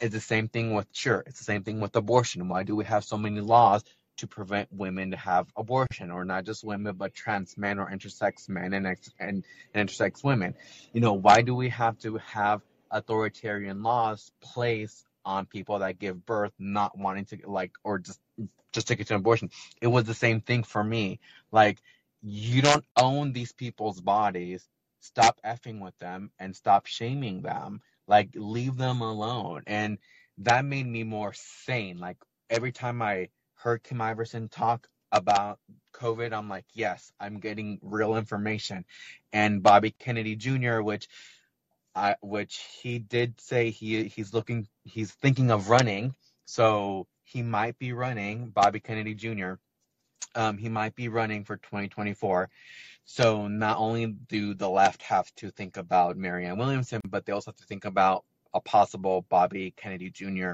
it's 0.00 0.14
the 0.14 0.20
same 0.20 0.48
thing 0.48 0.74
with 0.74 0.88
sure, 0.92 1.24
it's 1.26 1.38
the 1.38 1.44
same 1.44 1.64
thing 1.64 1.80
with 1.80 1.96
abortion. 1.96 2.48
Why 2.48 2.62
do 2.62 2.76
we 2.76 2.84
have 2.84 3.04
so 3.04 3.16
many 3.16 3.40
laws 3.40 3.84
to 4.18 4.26
prevent 4.28 4.72
women 4.72 5.12
to 5.12 5.16
have 5.16 5.48
abortion 5.56 6.10
or 6.10 6.24
not 6.24 6.44
just 6.44 6.64
women 6.64 6.96
but 6.96 7.14
trans 7.14 7.56
men 7.58 7.78
or 7.78 7.90
intersex 7.90 8.48
men 8.50 8.74
and 8.74 8.86
ex- 8.86 9.10
and, 9.18 9.44
and 9.74 9.88
intersex 9.88 10.22
women? 10.22 10.54
You 10.92 11.00
know, 11.00 11.14
why 11.14 11.42
do 11.42 11.54
we 11.54 11.70
have 11.70 11.98
to 12.00 12.18
have 12.18 12.60
authoritarian 12.94 13.82
laws 13.84 14.32
placed 14.42 15.06
on 15.26 15.46
people 15.46 15.80
that 15.80 16.00
give 16.00 16.26
birth 16.26 16.52
not 16.60 16.98
wanting 16.98 17.26
to 17.26 17.38
like 17.46 17.72
or 17.84 17.98
just 18.00 18.20
just 18.72 18.88
to 18.88 18.96
get 18.96 19.08
to 19.08 19.14
an 19.14 19.20
abortion. 19.20 19.50
It 19.82 19.88
was 19.88 20.04
the 20.04 20.14
same 20.14 20.40
thing 20.42 20.64
for 20.64 20.84
me. 20.84 21.20
Like 21.52 21.80
you 22.22 22.62
don't 22.62 22.86
own 22.98 23.32
these 23.34 23.52
people's 23.52 24.00
bodies. 24.00 24.68
Stop 25.00 25.40
effing 25.46 25.80
with 25.80 25.98
them 25.98 26.30
and 26.40 26.56
stop 26.56 26.86
shaming 26.86 27.42
them. 27.42 27.82
Like 28.08 28.30
leave 28.36 28.78
them 28.78 29.02
alone. 29.02 29.64
And 29.66 29.98
that 30.38 30.64
made 30.66 30.86
me 30.86 31.04
more 31.04 31.34
sane. 31.34 31.98
Like 31.98 32.18
every 32.50 32.72
time 32.72 33.02
i 33.02 33.28
heard 33.56 33.82
kim 33.84 33.98
iversen 33.98 34.50
talk 34.50 34.88
about 35.12 35.58
covid 35.94 36.32
i'm 36.34 36.48
like 36.48 36.66
yes 36.74 37.12
i'm 37.20 37.40
getting 37.40 37.78
real 37.82 38.16
information. 38.16 38.84
And 39.32 39.62
bobby 39.62 39.92
kennedy 39.92 40.36
jr 40.36 40.80
which 40.82 41.08
Which 42.20 42.56
he 42.82 42.98
did 42.98 43.40
say 43.40 43.70
he 43.70 44.04
he's 44.04 44.34
looking 44.34 44.68
he's 44.84 45.12
thinking 45.12 45.50
of 45.50 45.68
running. 45.68 46.14
So 46.46 47.06
he 47.24 47.42
might 47.42 47.78
be 47.78 47.92
running 47.92 48.50
bobby 48.50 48.78
kennedy 48.78 49.14
jr 49.14 49.54
um, 50.36 50.58
he 50.58 50.68
might 50.68 50.94
be 50.94 51.08
running 51.08 51.44
for 51.44 51.56
2024 51.56 52.48
so 53.04 53.48
not 53.48 53.78
only 53.78 54.06
do 54.06 54.54
the 54.54 54.68
left 54.68 55.02
have 55.02 55.34
to 55.34 55.50
think 55.50 55.76
about 55.76 56.16
marianne 56.16 56.58
williamson 56.58 57.00
but 57.08 57.24
they 57.24 57.32
also 57.32 57.50
have 57.50 57.56
to 57.56 57.64
think 57.64 57.84
about 57.84 58.24
a 58.52 58.60
possible 58.60 59.24
bobby 59.28 59.72
kennedy 59.76 60.10
jr 60.10 60.52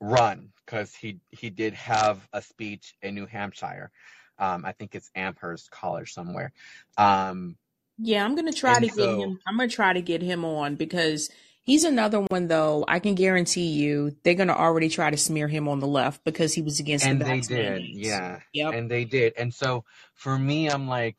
run 0.00 0.52
because 0.64 0.94
he 0.94 1.18
he 1.30 1.48
did 1.50 1.74
have 1.74 2.28
a 2.32 2.42
speech 2.42 2.94
in 3.02 3.14
new 3.14 3.26
hampshire. 3.26 3.90
Um, 4.38 4.66
i 4.66 4.72
think 4.72 4.94
it's 4.94 5.10
amherst 5.14 5.70
college 5.70 6.12
somewhere. 6.12 6.52
Um, 6.98 7.56
Yeah, 7.98 8.24
I'm 8.24 8.34
gonna 8.34 8.52
try 8.52 8.80
to 8.80 8.88
and 8.88 8.96
get 8.96 9.10
him. 9.10 9.40
I'm 9.46 9.56
gonna 9.56 9.68
try 9.68 9.92
to 9.92 10.02
get 10.02 10.22
him 10.22 10.44
on 10.44 10.76
because 10.76 11.30
he's 11.62 11.84
another 11.84 12.20
one 12.20 12.48
though. 12.48 12.84
I 12.88 12.98
can 13.00 13.14
guarantee 13.14 13.68
you 13.68 14.16
they're 14.22 14.34
gonna 14.34 14.54
already 14.54 14.88
try 14.88 15.10
to 15.10 15.16
smear 15.16 15.48
him 15.48 15.68
on 15.68 15.80
the 15.80 15.86
left 15.86 16.24
because 16.24 16.54
he 16.54 16.62
was 16.62 16.80
against 16.80 17.08
the 17.08 17.14
And 17.14 17.20
they 17.20 17.40
did, 17.40 17.82
mandates. 17.82 17.92
yeah. 17.92 18.40
Yep. 18.52 18.74
And 18.74 18.90
they 18.90 19.04
did. 19.04 19.34
And 19.38 19.52
so 19.54 19.84
for 20.14 20.38
me, 20.38 20.68
I'm 20.68 20.88
like, 20.88 21.16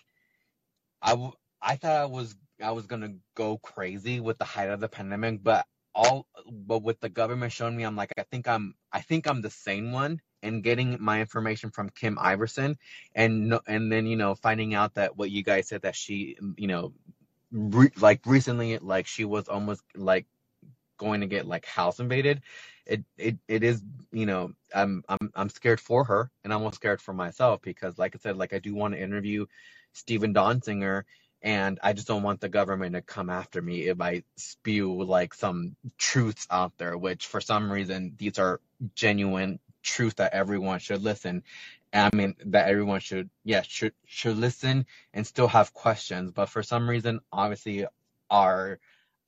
I, 1.02 1.12
w- 1.12 1.34
I 1.62 1.76
thought 1.78 1.96
I 1.96 2.06
was 2.06 2.36
I 2.62 2.72
was 2.72 2.88
gonna 2.88 3.16
go 3.36 3.58
crazy 3.60 4.20
with 4.20 4.38
the 4.38 4.46
height 4.46 4.70
of 4.70 4.80
the 4.80 4.90
pandemic, 4.90 5.44
but 5.44 5.66
all 5.96 6.28
but 6.52 6.84
with 6.84 7.00
the 7.00 7.10
government 7.10 7.54
showing 7.54 7.78
me, 7.78 7.84
I'm 7.84 7.96
like, 7.96 8.12
I 8.18 8.24
think 8.24 8.48
I'm 8.48 8.76
I 8.92 9.02
think 9.02 9.28
I'm 9.28 9.42
the 9.42 9.50
sane 9.52 9.92
one 9.92 10.22
and 10.44 10.64
getting 10.64 10.98
my 11.00 11.20
information 11.20 11.72
from 11.72 11.90
Kim 11.90 12.18
Iversen 12.18 12.76
and 13.16 13.60
and 13.68 13.92
then 13.92 14.06
you 14.06 14.16
know 14.16 14.36
finding 14.36 14.74
out 14.74 14.96
that 14.96 15.18
what 15.18 15.32
you 15.32 15.44
guys 15.44 15.68
said 15.68 15.82
that 15.84 15.96
she 15.96 16.38
mm, 16.42 16.54
you 16.58 16.68
know 16.68 16.94
re- 17.52 17.92
like 18.00 18.22
recently 18.26 18.78
like 18.78 19.08
she 19.08 19.26
was 19.26 19.48
almost 19.48 19.84
like 19.96 20.26
going 20.98 21.22
to 21.22 21.28
get 21.28 21.46
like 21.46 21.66
house 21.66 22.00
invaded 22.00 22.42
it 22.86 23.04
it 23.18 23.38
it 23.48 23.64
is 23.64 23.84
you 24.12 24.26
know 24.26 24.52
i'm 24.74 25.04
i'm 25.08 25.32
i'm 25.36 25.50
scared 25.50 25.80
for 25.80 26.04
her 26.04 26.32
and 26.44 26.52
i'm 26.52 26.64
also 26.64 26.76
scared 26.76 27.00
for 27.00 27.14
myself 27.14 27.62
because 27.62 28.00
like 28.00 28.16
i 28.16 28.20
said 28.20 28.36
like 28.36 28.52
i 28.52 28.58
do 28.58 28.74
want 28.74 28.96
to 28.96 29.02
interview 29.02 29.46
Steven 29.94 30.34
Donziger 30.34 31.04
and 31.42 31.80
I 31.84 31.94
just 31.94 32.08
don't 32.08 32.24
want 32.24 32.42
the 32.42 32.50
government 32.50 32.96
to 32.96 33.02
come 33.02 33.30
after 33.30 33.62
me 33.62 33.88
if 33.88 34.02
I 34.02 34.24
spew 34.36 35.04
like 35.04 35.34
some 35.34 35.76
truths 35.98 36.48
out 36.50 36.74
there 36.78 36.98
which 36.98 37.28
for 37.28 37.42
some 37.42 37.72
reason 37.72 38.14
these 38.18 38.40
are 38.40 38.60
genuine 38.96 39.60
truth 39.88 40.18
that 40.18 40.34
everyone 40.34 40.80
should 40.80 41.02
listen. 41.02 41.44
I 41.94 42.10
mean 42.14 42.36
that 42.46 42.70
everyone 42.70 43.00
should 43.00 43.30
yeah 43.44 43.62
should 43.62 43.94
should 44.06 44.38
listen 44.38 44.86
and 45.14 45.26
still 45.26 45.48
have 45.48 45.74
questions. 45.74 46.32
But 46.32 46.48
for 46.48 46.62
some 46.62 46.90
reason 46.90 47.22
obviously 47.32 47.86
our 48.30 48.80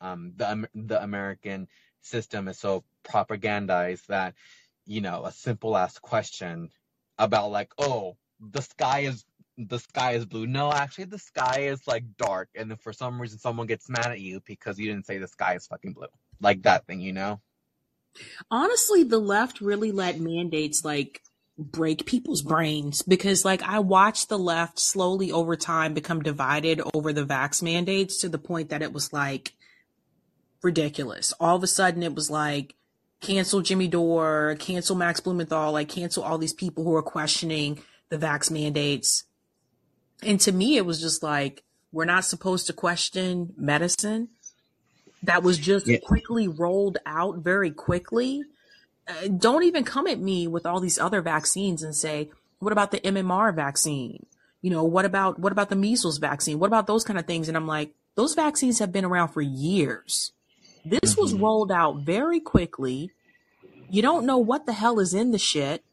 um 0.02 0.34
the 0.36 0.68
the 0.76 1.02
American 1.02 1.68
system 2.02 2.48
is 2.48 2.60
so 2.60 2.84
propagandized 3.04 4.06
that 4.08 4.36
you 4.86 5.02
know 5.02 5.26
a 5.26 5.32
simple 5.32 5.78
ass 5.78 5.98
question 5.98 6.70
about 7.18 7.52
like 7.52 7.72
oh 7.78 8.18
the 8.40 8.62
sky 8.62 9.00
is 9.02 9.26
the 9.58 9.80
sky 9.80 10.14
is 10.14 10.26
blue. 10.26 10.48
No 10.48 10.72
actually 10.72 11.06
the 11.06 11.20
sky 11.20 11.62
is 11.72 11.88
like 11.88 12.04
dark. 12.18 12.50
And 12.56 12.70
then 12.70 12.78
for 12.78 12.94
some 12.94 13.22
reason 13.22 13.40
someone 13.40 13.68
gets 13.68 13.90
mad 13.90 14.08
at 14.08 14.20
you 14.20 14.42
because 14.46 14.78
you 14.80 14.88
didn't 14.88 15.06
say 15.06 15.18
the 15.18 15.28
sky 15.28 15.56
is 15.56 15.68
fucking 15.68 15.94
blue. 15.94 16.08
Like 16.42 16.64
that 16.64 16.86
thing 16.88 17.00
you 17.02 17.14
know 17.14 17.42
Honestly, 18.52 19.04
the 19.04 19.20
left 19.20 19.62
really 19.62 19.92
let 19.92 20.20
mandates 20.20 20.84
like 20.84 21.22
break 21.60 22.06
people's 22.06 22.42
brains 22.42 23.02
because 23.02 23.44
like 23.44 23.62
I 23.62 23.80
watched 23.80 24.30
the 24.30 24.40
left 24.40 24.80
slowly 24.80 25.32
over 25.32 25.58
time 25.58 25.94
become 25.94 26.22
divided 26.22 26.82
over 26.94 27.12
the 27.12 27.26
vax 27.26 27.62
mandates 27.62 28.18
to 28.22 28.30
the 28.30 28.38
point 28.38 28.70
that 28.70 28.82
it 28.82 28.94
was 28.94 29.12
like 29.12 29.54
ridiculous. 30.64 31.34
All 31.40 31.58
of 31.58 31.64
a 31.64 31.68
sudden 31.68 32.02
it 32.02 32.16
was 32.16 32.30
like 32.30 32.76
cancel 33.20 33.62
Jimmy 33.62 33.90
Dore, 33.90 34.56
cancel 34.58 34.96
Max 34.96 35.20
Blumenthal, 35.20 35.74
like 35.74 35.90
cancel 35.90 36.24
all 36.24 36.38
these 36.38 36.54
people 36.54 36.86
who 36.86 36.96
are 36.96 37.04
questioning 37.04 37.82
the 38.08 38.18
vax 38.18 38.50
mandates. 38.50 39.26
And 40.24 40.40
to 40.42 40.54
me 40.54 40.78
it 40.78 40.86
was 40.86 41.02
just 41.02 41.22
like 41.22 41.64
we're 41.92 42.06
not 42.06 42.24
supposed 42.24 42.68
to 42.68 42.74
question 42.74 43.54
medicine 43.58 44.30
that 45.24 45.44
was 45.44 45.58
just 45.58 45.88
yeah 45.88 45.98
quickly 46.02 46.48
rolled 46.48 46.98
out 47.06 47.38
very 47.40 47.72
quickly. 47.72 48.44
Uh, 49.08 49.28
don't 49.28 49.64
even 49.64 49.84
come 49.84 50.08
at 50.08 50.20
me 50.20 50.48
with 50.48 50.66
all 50.66 50.80
these 50.80 51.00
other 51.00 51.22
vaccines 51.22 51.84
and 51.84 51.96
say, 51.96 52.30
what 52.60 52.72
about 52.72 52.92
the 52.92 53.00
MMR 53.00 53.54
vaccine? 53.56 54.26
You 54.62 54.70
know, 54.72 54.84
what 54.84 55.06
about 55.06 55.40
what 55.40 55.52
about 55.52 55.70
the 55.70 55.76
measles 55.76 56.18
vaccine? 56.18 56.60
What 56.60 56.68
about 56.68 56.88
those 56.88 57.04
kind 57.04 57.20
of 57.20 57.26
things? 57.26 57.48
And 57.48 57.58
I'm 57.58 57.68
like, 57.68 57.94
those 58.16 58.34
vaccines 58.36 58.80
have 58.80 58.92
been 58.92 59.06
around 59.06 59.30
for 59.30 59.42
years. 59.42 60.34
This 60.84 61.16
was 61.18 61.34
hmm 61.34 61.42
rolled 61.42 61.72
out 61.72 62.00
very 62.02 62.40
quickly. 62.40 63.12
You 63.88 64.02
don't 64.02 64.26
know 64.26 64.38
what 64.38 64.66
the 64.66 64.74
hell 64.74 65.00
is 65.00 65.14
in 65.14 65.32
the 65.32 65.40
shit. 65.40 65.84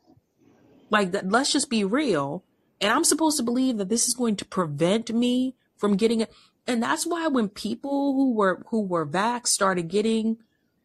Like 0.91 1.13
that, 1.13 1.29
let's 1.31 1.53
just 1.53 1.71
be 1.71 1.85
real. 1.85 2.45
And 2.81 2.93
I'm 2.93 3.05
supposed 3.05 3.37
to 3.39 3.43
believe 3.43 3.79
that 3.79 3.89
this 3.89 4.07
is 4.07 4.15
going 4.15 4.37
to 4.37 4.45
prevent 4.45 5.13
me 5.13 5.55
from 5.77 5.97
getting 5.97 6.21
it. 6.21 6.33
And 6.67 6.83
that's 6.83 7.07
why 7.07 7.29
when 7.29 7.49
people 7.49 8.15
who 8.15 8.33
were 8.35 8.63
who 8.69 8.83
were 8.83 9.07
vax 9.07 9.49
started 9.49 9.89
getting 9.89 10.39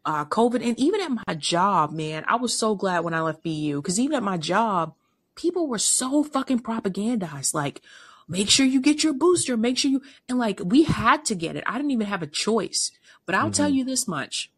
uh 0.06 0.26
COVID, 0.26 0.66
and 0.66 0.80
even 0.80 1.02
at 1.02 1.12
my 1.28 1.36
job, 1.36 1.92
man, 1.92 2.24
I 2.28 2.36
was 2.36 2.58
so 2.58 2.76
glad 2.76 3.04
when 3.04 3.14
I 3.14 3.22
left 3.22 3.44
BU 3.44 3.82
because 3.82 4.00
even 4.00 4.16
at 4.16 4.24
my 4.24 4.38
job, 4.38 4.94
people 5.36 5.68
were 5.68 5.80
so 5.80 6.24
fucking 6.24 6.60
propagandized. 6.60 7.54
Like, 7.54 7.82
make 8.28 8.50
sure 8.50 8.66
you 8.66 8.82
get 8.82 9.04
your 9.04 9.14
booster, 9.14 9.58
make 9.58 9.78
sure 9.78 9.92
you 9.92 10.02
and 10.30 10.38
like 10.38 10.62
we 10.64 10.84
had 10.84 11.26
to 11.26 11.36
get 11.36 11.56
it. 11.56 11.64
I 11.68 11.78
didn't 11.78 11.92
even 11.92 12.08
have 12.08 12.22
a 12.24 12.28
choice. 12.28 12.92
But 13.26 13.36
I'll 13.36 13.52
tell 13.52 13.70
hmm 13.70 13.72
you 13.72 13.84
this 13.86 14.08
much. 14.08 14.52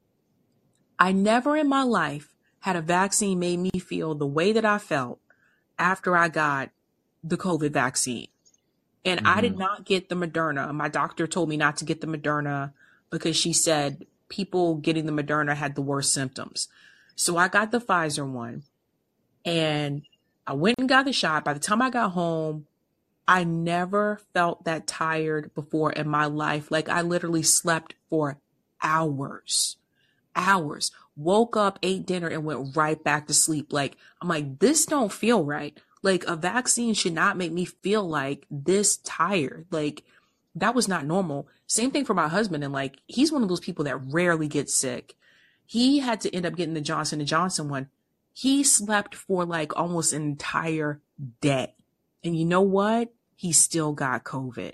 I 1.00 1.12
never 1.12 1.58
in 1.58 1.68
my 1.68 1.84
life 1.84 2.36
had 2.60 2.76
a 2.76 2.82
vaccine 2.82 3.40
made 3.40 3.60
me 3.60 3.72
feel 3.80 4.16
the 4.16 4.26
way 4.28 4.54
that 4.54 4.66
I 4.66 4.78
felt 4.78 5.20
after 5.78 6.16
I 6.16 6.30
got 6.30 6.72
the 7.24 7.38
COVID 7.38 7.72
vaccine. 7.72 8.28
And 9.06 9.22
I 9.26 9.42
did 9.42 9.54
hmm 9.54 9.60
not 9.60 9.86
get 9.86 10.10
the 10.10 10.16
Moderna. 10.16 10.74
My 10.74 10.88
doctor 10.88 11.28
told 11.28 11.50
me 11.50 11.58
not 11.58 11.78
to 11.78 11.86
get 11.86 12.02
the 12.02 12.08
Moderna 12.08 12.74
because 13.10 13.36
she 13.36 13.54
said 13.54 14.06
people 14.30 14.76
getting 14.76 15.06
the 15.06 15.12
Moderna 15.12 15.56
had 15.56 15.76
the 15.76 15.82
worst 15.82 16.14
symptoms. 16.14 16.70
So 17.16 17.38
I 17.38 17.48
got 17.48 17.72
the 17.72 17.80
Pfizer 17.82 18.28
one 18.28 18.64
and 19.46 20.04
I 20.48 20.54
went 20.54 20.80
and 20.80 20.90
got 20.90 21.06
the 21.06 21.14
shot. 21.14 21.44
By 21.44 21.54
the 21.54 21.60
time 21.60 21.82
I 21.82 21.90
got 21.90 22.12
home, 22.12 22.66
I 23.28 23.44
never 23.44 24.20
felt 24.34 24.66
that 24.66 24.88
tired 24.88 25.54
before 25.54 25.92
in 25.92 26.08
my 26.08 26.26
life. 26.26 26.72
Like 26.72 26.90
I 26.90 27.02
literally 27.02 27.44
slept 27.44 27.96
for 28.10 28.40
hours 28.82 29.78
hours 30.36 30.92
woke 31.16 31.56
up 31.56 31.80
ate 31.84 32.06
dinner 32.06 32.28
and 32.28 32.44
went 32.44 32.76
right 32.76 33.04
back 33.04 33.28
to 33.28 33.34
sleep 33.34 33.72
like 33.72 33.96
i'm 34.22 34.28
like 34.28 34.60
this 34.60 34.86
don't 34.86 35.12
feel 35.12 35.44
right 35.44 35.78
like 36.04 36.26
a 36.26 36.36
vaccine 36.36 36.94
should 36.94 37.14
not 37.14 37.38
make 37.38 37.52
me 37.52 37.66
feel 37.66 38.08
like 38.08 38.46
this 38.52 38.98
tired. 38.98 39.66
Like 39.72 40.04
that 40.54 40.76
was 40.76 40.88
not 40.88 41.06
normal. 41.06 41.48
Same 41.66 41.90
thing 41.90 42.06
for 42.06 42.14
my 42.14 42.28
husband 42.28 42.64
and 42.64 42.74
like 42.74 43.00
he's 43.08 43.32
one 43.32 43.42
of 43.42 43.50
those 43.50 43.62
people 43.62 43.86
that 43.86 43.98
rarely 44.12 44.48
gets 44.48 44.76
sick. 44.76 45.16
He 45.66 46.00
had 46.00 46.22
to 46.22 46.36
end 46.36 46.46
up 46.46 46.56
getting 46.56 46.76
the 46.76 46.82
johnson 46.82 47.20
and 47.20 47.28
johnson 47.28 47.70
one. 47.70 47.90
He 48.34 48.64
slept 48.64 49.16
for 49.16 49.46
like 49.46 49.76
almost 49.78 50.14
an 50.14 50.24
entire 50.24 51.02
day. 51.42 51.74
And 52.24 52.38
you 52.38 52.46
know 52.46 52.62
what? 52.62 53.14
He 53.36 53.54
still 53.54 53.94
got 53.94 54.26
covid. 54.26 54.74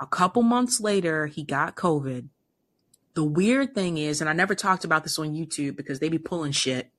A 0.00 0.06
couple 0.06 0.42
months 0.42 0.80
later 0.80 1.26
he 1.26 1.42
got 1.42 1.76
covid. 1.76 2.28
The 3.14 3.24
weird 3.24 3.74
thing 3.74 3.98
is, 3.98 4.22
and 4.22 4.30
I 4.30 4.32
never 4.32 4.54
talked 4.54 4.84
about 4.84 5.02
this 5.02 5.18
on 5.18 5.34
YouTube 5.34 5.76
because 5.76 5.98
they 5.98 6.08
be 6.08 6.16
pulling 6.18 6.52
shit 6.52 6.90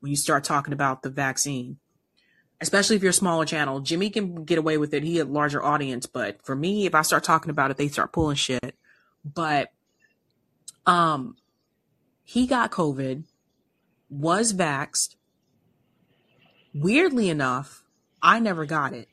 when 0.00 0.10
you 0.10 0.16
start 0.16 0.44
talking 0.44 0.74
about 0.74 1.02
the 1.02 1.08
vaccine, 1.08 1.78
especially 2.60 2.96
if 2.96 3.02
you're 3.02 3.10
a 3.10 3.14
smaller 3.14 3.44
channel. 3.44 3.80
Jimmy 3.80 4.10
can 4.10 4.44
get 4.44 4.58
away 4.58 4.78
with 4.78 4.94
it. 4.94 5.02
He 5.02 5.16
had 5.16 5.28
a 5.28 5.30
larger 5.30 5.62
audience, 5.62 6.06
but 6.06 6.44
for 6.44 6.54
me, 6.54 6.86
if 6.86 6.94
I 6.94 7.02
start 7.02 7.24
talking 7.24 7.50
about 7.50 7.70
it, 7.70 7.76
they 7.76 7.88
start 7.88 8.12
pulling 8.12 8.36
shit. 8.36 8.74
But 9.24 9.72
um 10.86 11.36
he 12.24 12.46
got 12.46 12.70
COVID, 12.70 13.24
was 14.08 14.54
vaxxed. 14.54 15.16
Weirdly 16.72 17.28
enough, 17.28 17.84
I 18.22 18.40
never 18.40 18.64
got 18.64 18.94
it. 18.94 19.08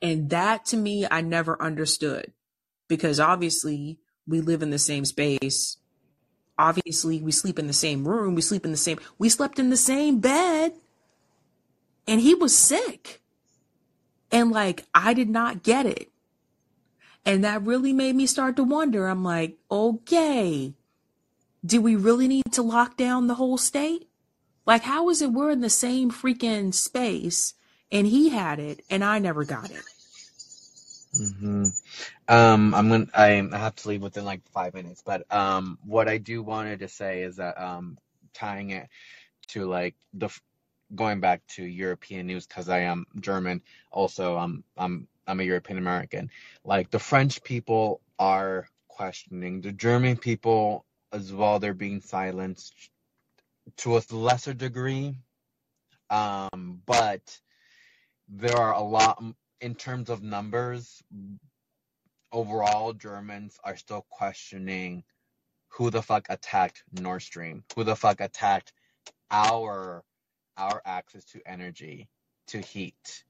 And 0.00 0.30
that 0.30 0.64
to 0.66 0.76
me, 0.76 1.06
I 1.10 1.20
never 1.20 1.60
understood 1.60 2.32
because 2.86 3.18
obviously 3.18 3.98
we 4.26 4.40
live 4.40 4.62
in 4.62 4.70
the 4.70 4.78
same 4.78 5.04
space. 5.04 5.78
Obviously, 6.58 7.20
we 7.20 7.32
sleep 7.32 7.58
in 7.58 7.66
the 7.66 7.72
same 7.72 8.06
room. 8.06 8.34
We 8.34 8.42
sleep 8.42 8.64
in 8.64 8.70
the 8.70 8.76
same, 8.76 8.98
we 9.18 9.28
slept 9.28 9.58
in 9.58 9.70
the 9.70 9.76
same 9.76 10.20
bed. 10.20 10.72
And 12.08 12.22
he 12.22 12.34
was 12.34 12.56
sick. 12.56 13.20
And 14.32 14.50
like, 14.50 14.84
I 14.94 15.14
did 15.14 15.28
not 15.28 15.62
get 15.62 15.86
it. 15.86 16.10
And 17.24 17.44
that 17.44 17.62
really 17.62 17.92
made 17.92 18.16
me 18.16 18.26
start 18.26 18.56
to 18.56 18.64
wonder. 18.64 19.06
I'm 19.06 19.22
like, 19.22 19.58
okay, 19.70 20.74
do 21.64 21.82
we 21.82 21.94
really 21.94 22.26
need 22.26 22.50
to 22.52 22.62
lock 22.62 22.96
down 22.96 23.26
the 23.26 23.34
whole 23.34 23.58
state? 23.58 24.08
Like, 24.64 24.82
how 24.82 25.10
is 25.10 25.20
it 25.20 25.32
we're 25.32 25.50
in 25.50 25.60
the 25.60 25.70
same 25.70 26.10
freaking 26.10 26.72
space 26.72 27.54
and 27.92 28.06
he 28.06 28.30
had 28.30 28.58
it 28.58 28.82
and 28.90 29.04
I 29.04 29.18
never 29.18 29.44
got 29.44 29.70
it? 29.70 29.82
hmm 31.16 31.64
Um, 32.28 32.74
I'm 32.74 32.88
gonna, 32.88 33.06
I 33.14 33.48
have 33.52 33.74
to 33.76 33.88
leave 33.88 34.02
within 34.02 34.24
like 34.24 34.46
five 34.48 34.74
minutes, 34.74 35.02
but 35.04 35.30
um, 35.32 35.78
what 35.84 36.08
I 36.08 36.18
do 36.18 36.42
wanted 36.42 36.80
to 36.80 36.88
say 36.88 37.22
is 37.22 37.36
that 37.36 37.60
um, 37.60 37.98
tying 38.34 38.70
it 38.70 38.88
to 39.48 39.66
like 39.66 39.94
the 40.12 40.28
going 40.94 41.20
back 41.20 41.46
to 41.48 41.64
European 41.64 42.26
news 42.26 42.46
because 42.46 42.68
I 42.68 42.80
am 42.80 43.06
German. 43.20 43.62
Also, 43.90 44.36
I'm 44.36 44.64
I'm 44.76 45.08
I'm 45.26 45.40
a 45.40 45.44
European 45.44 45.78
American. 45.78 46.30
Like 46.64 46.90
the 46.90 46.98
French 46.98 47.42
people 47.42 48.00
are 48.18 48.68
questioning 48.88 49.60
the 49.60 49.72
German 49.72 50.16
people 50.16 50.84
as 51.12 51.32
well. 51.32 51.58
They're 51.58 51.74
being 51.74 52.00
silenced 52.00 52.74
to 53.78 53.96
a 53.96 54.02
lesser 54.10 54.54
degree. 54.54 55.18
Um, 56.10 56.82
but 56.86 57.38
there 58.28 58.56
are 58.56 58.72
a 58.72 58.82
lot 58.82 59.22
in 59.60 59.74
terms 59.74 60.10
of 60.10 60.22
numbers. 60.22 61.02
Overall, 62.32 62.92
Germans 62.92 63.58
are 63.64 63.76
still 63.76 64.04
questioning 64.10 65.04
who 65.68 65.90
the 65.90 66.02
fuck 66.02 66.26
attacked 66.28 66.82
Nord 66.92 67.22
Stream, 67.22 67.64
who 67.74 67.84
the 67.84 67.96
fuck 67.96 68.20
attacked 68.20 68.72
our 69.30 70.02
our 70.58 70.82
access 70.84 71.24
to 71.26 71.40
energy, 71.46 72.08
to 72.48 72.60
heat, 72.60 73.24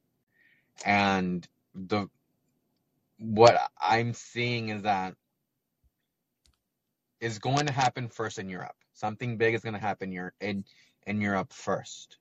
and 0.84 1.46
the 1.74 2.08
what 3.18 3.58
I'm 3.80 4.14
seeing 4.14 4.68
is 4.70 4.82
that 4.82 5.14
is 7.20 7.38
going 7.38 7.66
to 7.66 7.72
happen 7.72 8.08
first 8.08 8.38
in 8.38 8.48
Europe. 8.48 8.76
Something 8.94 9.36
big 9.36 9.54
is 9.54 9.62
going 9.62 9.74
to 9.74 9.80
happen 9.80 10.32
in 10.40 10.64
in 11.06 11.20
Europe 11.20 11.52
first, 11.52 12.18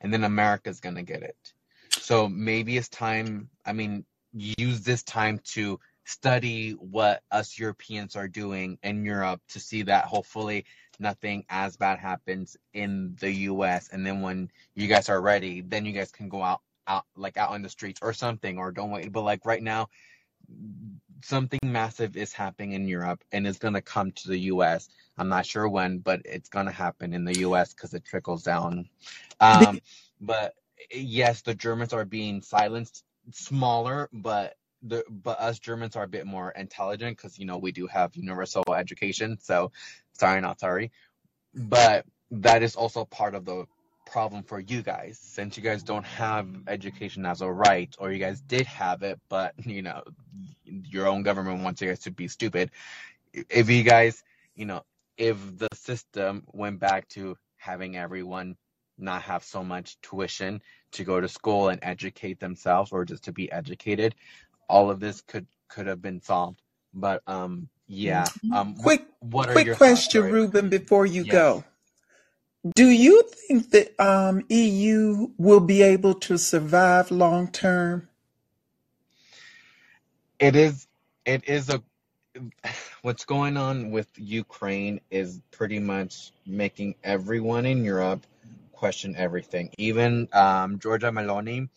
and 0.00 0.12
then 0.12 0.24
America's 0.24 0.80
going 0.80 0.96
to 0.96 1.02
get 1.02 1.22
it. 1.22 1.52
So 1.90 2.28
maybe 2.28 2.76
it's 2.76 2.88
time. 2.88 3.48
I 3.64 3.72
mean, 3.72 4.04
use 4.32 4.80
this 4.80 5.02
time 5.02 5.40
to 5.52 5.80
study 6.04 6.72
what 6.72 7.22
us 7.30 7.58
Europeans 7.58 8.16
are 8.16 8.28
doing 8.28 8.78
in 8.82 9.04
Europe 9.04 9.40
to 9.48 9.60
see 9.60 9.82
that 9.82 10.04
hopefully 10.04 10.66
nothing 11.00 11.44
as 11.48 11.76
bad 11.76 11.98
happens 11.98 12.56
in 12.72 13.16
the 13.20 13.30
US 13.32 13.88
and 13.88 14.06
then 14.06 14.20
when 14.20 14.50
you 14.74 14.86
guys 14.88 15.08
are 15.08 15.20
ready 15.20 15.60
then 15.60 15.84
you 15.84 15.92
guys 15.92 16.10
can 16.10 16.28
go 16.28 16.42
out 16.42 16.60
out 16.86 17.04
like 17.16 17.36
out 17.36 17.50
on 17.50 17.62
the 17.62 17.68
streets 17.68 18.00
or 18.02 18.12
something 18.12 18.58
or 18.58 18.70
don't 18.70 18.90
wait 18.90 19.12
but 19.12 19.22
like 19.22 19.46
right 19.46 19.62
now 19.62 19.88
something 21.22 21.60
massive 21.64 22.16
is 22.16 22.32
happening 22.32 22.72
in 22.72 22.86
Europe 22.86 23.24
and 23.32 23.46
it's 23.46 23.58
going 23.58 23.72
to 23.72 23.80
come 23.80 24.12
to 24.12 24.28
the 24.28 24.38
US. 24.52 24.90
I'm 25.16 25.28
not 25.28 25.46
sure 25.46 25.68
when 25.68 25.98
but 25.98 26.20
it's 26.24 26.50
going 26.50 26.66
to 26.66 26.72
happen 26.72 27.14
in 27.14 27.24
the 27.24 27.38
US 27.40 27.72
cuz 27.72 27.94
it 27.94 28.04
trickles 28.04 28.42
down. 28.42 28.88
Um 29.40 29.80
but 30.20 30.54
yes 30.90 31.40
the 31.42 31.54
Germans 31.54 31.92
are 31.92 32.04
being 32.04 32.42
silenced 32.42 33.04
smaller 33.32 34.10
but 34.12 34.56
the 34.84 35.04
but 35.08 35.40
us 35.40 35.58
Germans 35.58 35.96
are 35.96 36.04
a 36.04 36.08
bit 36.08 36.26
more 36.26 36.50
intelligent 36.50 37.16
because 37.16 37.38
you 37.38 37.46
know 37.46 37.58
we 37.58 37.72
do 37.72 37.86
have 37.86 38.14
universal 38.14 38.62
education. 38.76 39.38
So 39.40 39.72
sorry, 40.12 40.40
not 40.40 40.60
sorry, 40.60 40.92
but 41.54 42.04
that 42.30 42.62
is 42.62 42.76
also 42.76 43.04
part 43.04 43.34
of 43.34 43.44
the 43.44 43.64
problem 44.06 44.42
for 44.42 44.60
you 44.60 44.82
guys 44.82 45.18
since 45.18 45.56
you 45.56 45.62
guys 45.62 45.82
don't 45.82 46.04
have 46.04 46.46
education 46.68 47.24
as 47.24 47.40
a 47.40 47.50
right, 47.50 47.94
or 47.98 48.12
you 48.12 48.18
guys 48.18 48.40
did 48.42 48.66
have 48.66 49.02
it, 49.02 49.18
but 49.28 49.54
you 49.64 49.82
know 49.82 50.02
your 50.64 51.06
own 51.06 51.22
government 51.22 51.62
wants 51.62 51.80
you 51.80 51.88
guys 51.88 52.00
to 52.00 52.10
be 52.10 52.28
stupid. 52.28 52.70
If 53.32 53.70
you 53.70 53.82
guys, 53.82 54.22
you 54.54 54.66
know, 54.66 54.82
if 55.16 55.58
the 55.58 55.68
system 55.74 56.44
went 56.52 56.78
back 56.78 57.08
to 57.10 57.36
having 57.56 57.96
everyone 57.96 58.56
not 58.98 59.22
have 59.22 59.42
so 59.42 59.64
much 59.64 60.00
tuition 60.02 60.62
to 60.92 61.04
go 61.04 61.20
to 61.20 61.28
school 61.28 61.68
and 61.68 61.80
educate 61.82 62.38
themselves 62.38 62.92
or 62.92 63.04
just 63.04 63.24
to 63.24 63.32
be 63.32 63.50
educated 63.50 64.14
all 64.68 64.90
of 64.90 65.00
this 65.00 65.20
could 65.22 65.46
could 65.68 65.86
have 65.86 66.02
been 66.02 66.20
solved. 66.22 66.60
But 66.94 67.22
um, 67.26 67.68
yeah. 67.86 68.30
Um, 68.50 68.76
Quick, 68.76 69.06
what 69.20 69.50
are 69.50 69.52
quick 69.52 69.66
your 69.66 69.76
thoughts? 69.76 69.78
question, 69.78 70.22
Sorry. 70.22 70.32
Ruben, 70.32 70.68
before 70.70 71.06
you 71.06 71.24
Yes, 71.24 71.24
go. 71.24 71.64
Do 72.74 72.88
you 72.88 73.22
think 73.48 73.70
that 73.72 73.98
um, 74.00 74.44
EU 74.48 75.28
will 75.38 75.60
be 75.60 75.82
able 75.82 76.14
to 76.14 76.38
survive 76.38 77.10
long 77.10 77.48
term? 77.48 78.08
it 80.40 80.56
is. 80.56 80.86
It 81.26 81.48
is 81.48 81.70
a. 81.70 81.82
What's 83.02 83.24
going 83.24 83.56
on 83.56 83.90
with 83.90 84.08
Ukraine 84.16 85.00
is 85.10 85.40
pretty 85.50 85.78
much 85.78 86.32
making 86.46 86.96
everyone 87.04 87.66
in 87.66 87.84
Europe 87.84 88.26
question 88.72 89.14
everything. 89.16 89.70
Even 89.78 90.28
um, 90.32 90.78
Giorgia 90.78 91.10
Meloni, 91.12 91.68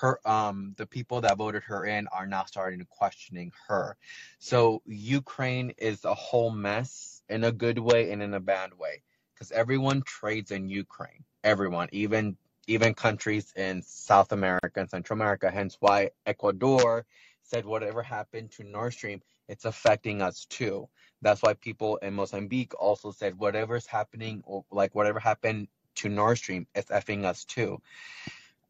her 0.00 0.20
um 0.28 0.74
the 0.76 0.86
people 0.86 1.20
that 1.20 1.36
voted 1.36 1.62
her 1.64 1.84
in 1.84 2.06
are 2.08 2.26
now 2.26 2.44
starting 2.44 2.80
to 2.80 2.86
questioning 2.86 3.52
her. 3.68 3.96
So 4.38 4.82
Ukraine 4.86 5.72
is 5.78 6.04
a 6.04 6.14
whole 6.14 6.50
mess 6.50 7.22
in 7.28 7.44
a 7.44 7.52
good 7.52 7.78
way 7.78 8.10
and 8.10 8.22
in 8.22 8.34
a 8.34 8.40
bad 8.40 8.76
way 8.78 9.02
because 9.32 9.52
everyone 9.52 10.02
trades 10.02 10.50
in 10.50 10.68
Ukraine. 10.68 11.24
Everyone, 11.42 11.88
even 11.92 12.36
even 12.66 12.94
countries 12.94 13.52
in 13.56 13.82
South 13.82 14.32
America 14.32 14.80
and 14.80 14.88
Central 14.88 15.18
America. 15.18 15.50
Hence 15.50 15.76
why 15.80 16.10
Ecuador 16.26 17.04
said 17.42 17.66
whatever 17.66 18.02
happened 18.02 18.50
to 18.52 18.64
Nord 18.64 18.94
Stream, 18.94 19.20
it's 19.48 19.66
affecting 19.66 20.22
us 20.22 20.46
too. 20.46 20.88
That's 21.20 21.42
why 21.42 21.54
people 21.54 21.96
in 21.98 22.14
Mozambique 22.14 22.72
also 22.80 23.10
said 23.10 23.38
whatever's 23.38 23.86
happening 23.86 24.42
or 24.46 24.64
like 24.70 24.94
whatever 24.94 25.20
happened 25.20 25.68
to 25.96 26.08
Nord 26.08 26.38
Stream, 26.38 26.66
it's 26.74 26.90
effing 26.90 27.24
us 27.24 27.44
too. 27.44 27.80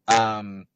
Um, 0.09 0.67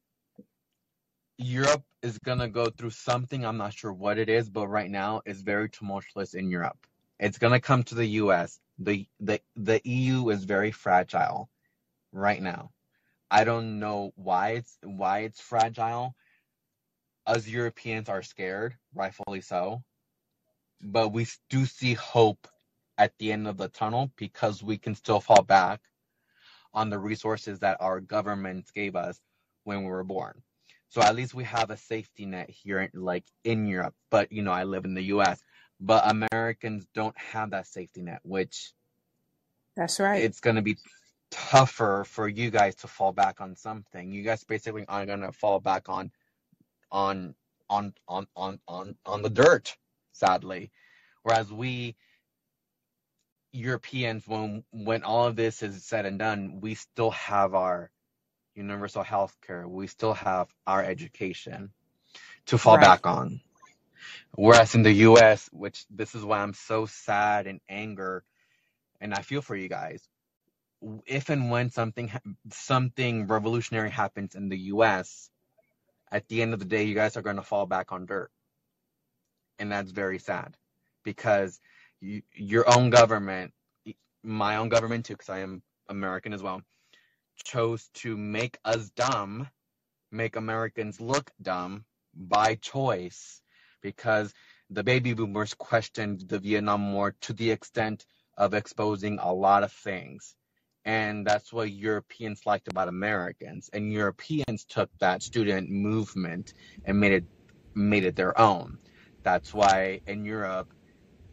Europe 1.41 1.85
is 2.01 2.17
gonna 2.19 2.49
go 2.49 2.69
through 2.69 2.89
something. 2.89 3.45
I'm 3.45 3.55
not 3.55 3.73
sure 3.73 3.93
what 3.93 4.17
it 4.17 4.27
is, 4.27 4.49
but 4.49 4.67
right 4.67 4.91
now 4.91 5.21
it's 5.25 5.39
very 5.39 5.69
tumultuous 5.69 6.33
in 6.33 6.49
Europe. 6.49 6.85
It's 7.17 7.37
gonna 7.37 7.61
come 7.61 7.83
to 7.83 7.95
the 7.95 8.05
U.S. 8.23 8.59
the 8.77 9.07
the 9.21 9.41
The 9.55 9.79
EU 9.85 10.29
is 10.31 10.43
very 10.43 10.71
fragile 10.71 11.49
right 12.11 12.41
now. 12.41 12.71
I 13.31 13.45
don't 13.45 13.79
know 13.79 14.11
why 14.17 14.49
it's 14.55 14.77
why 14.83 15.19
it's 15.19 15.39
fragile. 15.39 16.13
Us 17.25 17.47
Europeans 17.47 18.09
are 18.09 18.21
scared, 18.21 18.75
rightfully 18.93 19.39
so, 19.39 19.81
but 20.81 21.13
we 21.13 21.25
do 21.49 21.65
see 21.65 21.93
hope 21.93 22.49
at 22.97 23.17
the 23.17 23.31
end 23.31 23.47
of 23.47 23.55
the 23.55 23.69
tunnel 23.69 24.11
because 24.17 24.61
we 24.61 24.77
can 24.77 24.93
still 24.93 25.21
fall 25.21 25.43
back 25.43 25.79
on 26.73 26.89
the 26.89 26.99
resources 26.99 27.59
that 27.59 27.77
our 27.79 28.01
governments 28.01 28.71
gave 28.71 28.97
us 28.97 29.21
when 29.63 29.83
we 29.83 29.89
were 29.89 30.03
born. 30.03 30.43
So 30.89 31.01
at 31.01 31.15
least 31.15 31.33
we 31.33 31.43
have 31.43 31.69
a 31.69 31.77
safety 31.77 32.25
net 32.25 32.49
here, 32.49 32.89
like 32.93 33.25
in 33.43 33.67
Europe. 33.67 33.93
But 34.09 34.31
you 34.31 34.41
know, 34.41 34.51
I 34.51 34.63
live 34.63 34.85
in 34.85 34.95
the 34.95 35.03
U.S. 35.03 35.41
But 35.79 36.03
Americans 36.09 36.85
don't 36.93 37.17
have 37.17 37.51
that 37.51 37.67
safety 37.67 38.01
net, 38.01 38.19
which 38.23 38.73
That's 39.75 39.99
right. 39.99 40.21
it's 40.21 40.39
going 40.39 40.55
to 40.55 40.61
be 40.61 40.77
tougher 41.31 42.05
for 42.07 42.27
you 42.27 42.49
guys 42.49 42.75
to 42.77 42.87
fall 42.87 43.13
back 43.13 43.39
on 43.39 43.55
something. 43.55 44.11
You 44.11 44.23
guys 44.23 44.43
basically 44.43 44.85
are 44.87 45.05
going 45.05 45.21
to 45.21 45.31
fall 45.31 45.59
back 45.59 45.89
on 45.89 46.11
on 46.91 47.35
on 47.69 47.93
on 48.07 48.27
on 48.35 48.59
on 48.67 48.95
on 49.05 49.21
the 49.21 49.29
dirt, 49.29 49.77
sadly. 50.11 50.71
Whereas 51.21 51.51
we 51.53 51.95
Europeans, 53.51 54.27
when 54.27 54.63
when 54.71 55.03
all 55.03 55.25
of 55.25 55.35
this 55.35 55.61
is 55.61 55.85
said 55.85 56.07
and 56.07 56.17
done, 56.17 56.61
we 56.61 56.75
still 56.75 57.11
have 57.11 57.53
our 57.53 57.91
universal 58.55 59.03
health 59.03 59.37
care. 59.45 59.67
We 59.67 59.87
still 59.87 60.13
have 60.13 60.53
our 60.67 60.83
education 60.83 61.71
to 62.47 62.57
fall 62.57 62.77
Right. 62.77 62.77
back 62.77 63.05
on. 63.05 63.41
Whereas 64.35 64.75
in 64.75 64.83
the 64.83 64.93
US, 64.93 65.49
which 65.51 65.85
this 65.89 66.15
is 66.15 66.23
why 66.23 66.39
I'm 66.39 66.53
so 66.53 66.85
sad 66.85 67.47
and 67.47 67.59
anger, 67.69 68.23
and 69.01 69.13
I 69.13 69.21
feel 69.21 69.41
for 69.41 69.55
you 69.55 69.69
guys. 69.69 70.07
If 71.05 71.29
and 71.29 71.49
when 71.49 71.69
something 71.69 72.11
something 72.51 73.27
revolutionary 73.27 73.89
happens 73.91 74.35
in 74.35 74.49
the 74.49 74.57
US, 74.73 75.29
at 76.11 76.27
the 76.27 76.41
end 76.41 76.53
of 76.53 76.59
the 76.59 76.65
day, 76.65 76.83
you 76.83 76.95
guys 76.95 77.17
are 77.17 77.21
going 77.21 77.37
to 77.37 77.43
fall 77.43 77.65
back 77.65 77.91
on 77.91 78.05
dirt, 78.05 78.31
and 79.59 79.71
that's 79.71 79.91
very 79.91 80.19
sad 80.19 80.55
because 81.03 81.59
you, 82.01 82.21
your 82.33 82.69
own 82.69 82.89
government, 82.89 83.53
my 84.23 84.57
own 84.57 84.69
government 84.69 85.05
too, 85.05 85.13
because 85.13 85.29
I 85.29 85.39
am 85.39 85.61
American 85.89 86.33
as 86.33 86.41
well, 86.43 86.61
chose 87.43 87.89
to 87.95 88.17
make 88.17 88.57
us 88.65 88.89
dumb, 88.89 89.47
make 90.11 90.35
Americans 90.35 90.99
look 90.99 91.31
dumb 91.41 91.85
by 92.15 92.55
choice, 92.55 93.41
because 93.81 94.33
the 94.69 94.83
baby 94.83 95.13
boomers 95.13 95.53
questioned 95.53 96.21
the 96.27 96.39
Vietnam 96.39 96.93
War 96.93 97.15
to 97.21 97.33
the 97.33 97.51
extent 97.51 98.05
of 98.37 98.53
exposing 98.53 99.19
a 99.19 99.33
lot 99.33 99.63
of 99.63 99.71
things. 99.71 100.35
And 100.85 101.25
that's 101.25 101.51
what 101.51 101.71
Europeans 101.71 102.41
liked 102.45 102.67
about 102.67 102.87
Americans. 102.87 103.69
And 103.73 103.91
Europeans 103.91 104.65
took 104.65 104.89
that 104.99 105.21
student 105.21 105.69
movement 105.69 106.53
and 106.85 106.99
made 106.99 107.11
it 107.11 107.25
made 107.75 108.05
it 108.05 108.15
their 108.15 108.39
own. 108.39 108.77
That's 109.23 109.53
why 109.53 110.01
in 110.07 110.25
Europe, 110.25 110.73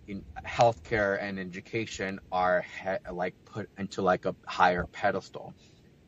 in 0.09 0.25
healthcare 0.47 1.21
and 1.21 1.39
education 1.39 2.21
are 2.31 2.65
he- 2.83 3.13
like 3.13 3.35
put 3.47 3.69
into 3.79 4.03
like 4.03 4.25
a 4.25 4.37
higher 4.47 4.87
pedestal. 4.93 5.55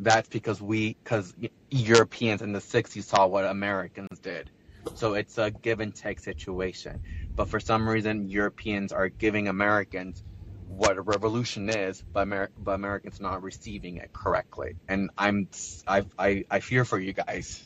That's 0.01 0.29
because 0.29 0.63
we, 0.63 0.97
because 1.03 1.35
Europeans 1.71 2.43
in 2.43 2.53
the 2.53 2.61
60s 2.61 3.05
saw 3.05 3.27
what 3.27 3.45
Americans 3.45 4.19
did. 4.21 4.51
So 4.95 5.15
it's 5.15 5.37
a 5.39 5.51
give 5.51 5.81
and 5.81 5.95
take 5.95 6.21
situation. 6.21 7.01
But 7.35 7.49
for 7.49 7.61
some 7.61 7.89
reason, 7.89 8.29
Europeans 8.29 8.93
are 8.93 9.09
giving 9.09 9.49
Americans 9.49 10.23
what 10.69 10.97
a 10.97 11.03
revolution 11.03 11.69
is, 11.69 12.03
but, 12.13 12.23
Amer- 12.23 12.51
but 12.59 12.73
Americans 12.73 13.21
not 13.21 13.43
receiving 13.43 13.97
it 13.97 14.13
correctly. 14.13 14.77
And 14.89 15.11
I'm, 15.19 15.49
I, 15.87 16.05
I, 16.19 16.45
I 16.51 16.61
fear 16.61 16.85
for 16.85 16.99
you 16.99 17.13
guys, 17.13 17.65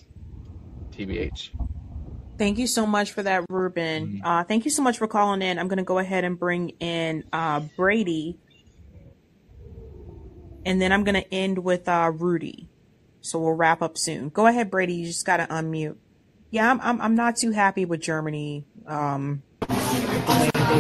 TBH. 0.93 1.51
Thank 2.39 2.59
you 2.59 2.67
so 2.67 2.87
much 2.87 3.13
for 3.13 3.23
that, 3.23 3.45
Ruben. 3.51 4.23
Uh, 4.25 4.45
thank 4.45 4.65
you 4.65 4.71
so 4.71 4.83
much 4.83 4.99
for 4.99 5.07
calling 5.07 5.43
in. 5.43 5.59
I'm 5.59 5.69
going 5.69 5.79
to 5.79 5.85
go 5.85 5.99
ahead 5.99 6.25
and 6.25 6.39
bring 6.39 6.71
in 6.81 7.25
uh, 7.33 7.61
Brady, 7.77 8.39
and 10.65 10.81
then 10.81 10.93
I'm 10.93 11.05
going 11.05 11.15
to 11.15 11.35
end 11.35 11.59
with 11.59 11.89
uh, 11.89 12.11
Rudy. 12.15 12.69
So 13.21 13.39
we'll 13.39 13.53
wrap 13.53 13.83
up 13.83 13.97
soon. 13.97 14.31
Go 14.31 14.47
ahead, 14.47 14.71
Brady. 14.71 14.95
You 14.95 15.07
just 15.07 15.25
got 15.25 15.37
to 15.37 15.47
unmute. 15.47 15.97
Yeah, 16.51 16.71
I'm, 16.71 16.81
I'm 16.81 17.01
I'm 17.01 17.15
not 17.15 17.37
too 17.37 17.53
happy 17.53 17.85
with 17.85 18.01
Germany. 18.01 18.65
Um, 18.87 19.43
the 19.61 19.75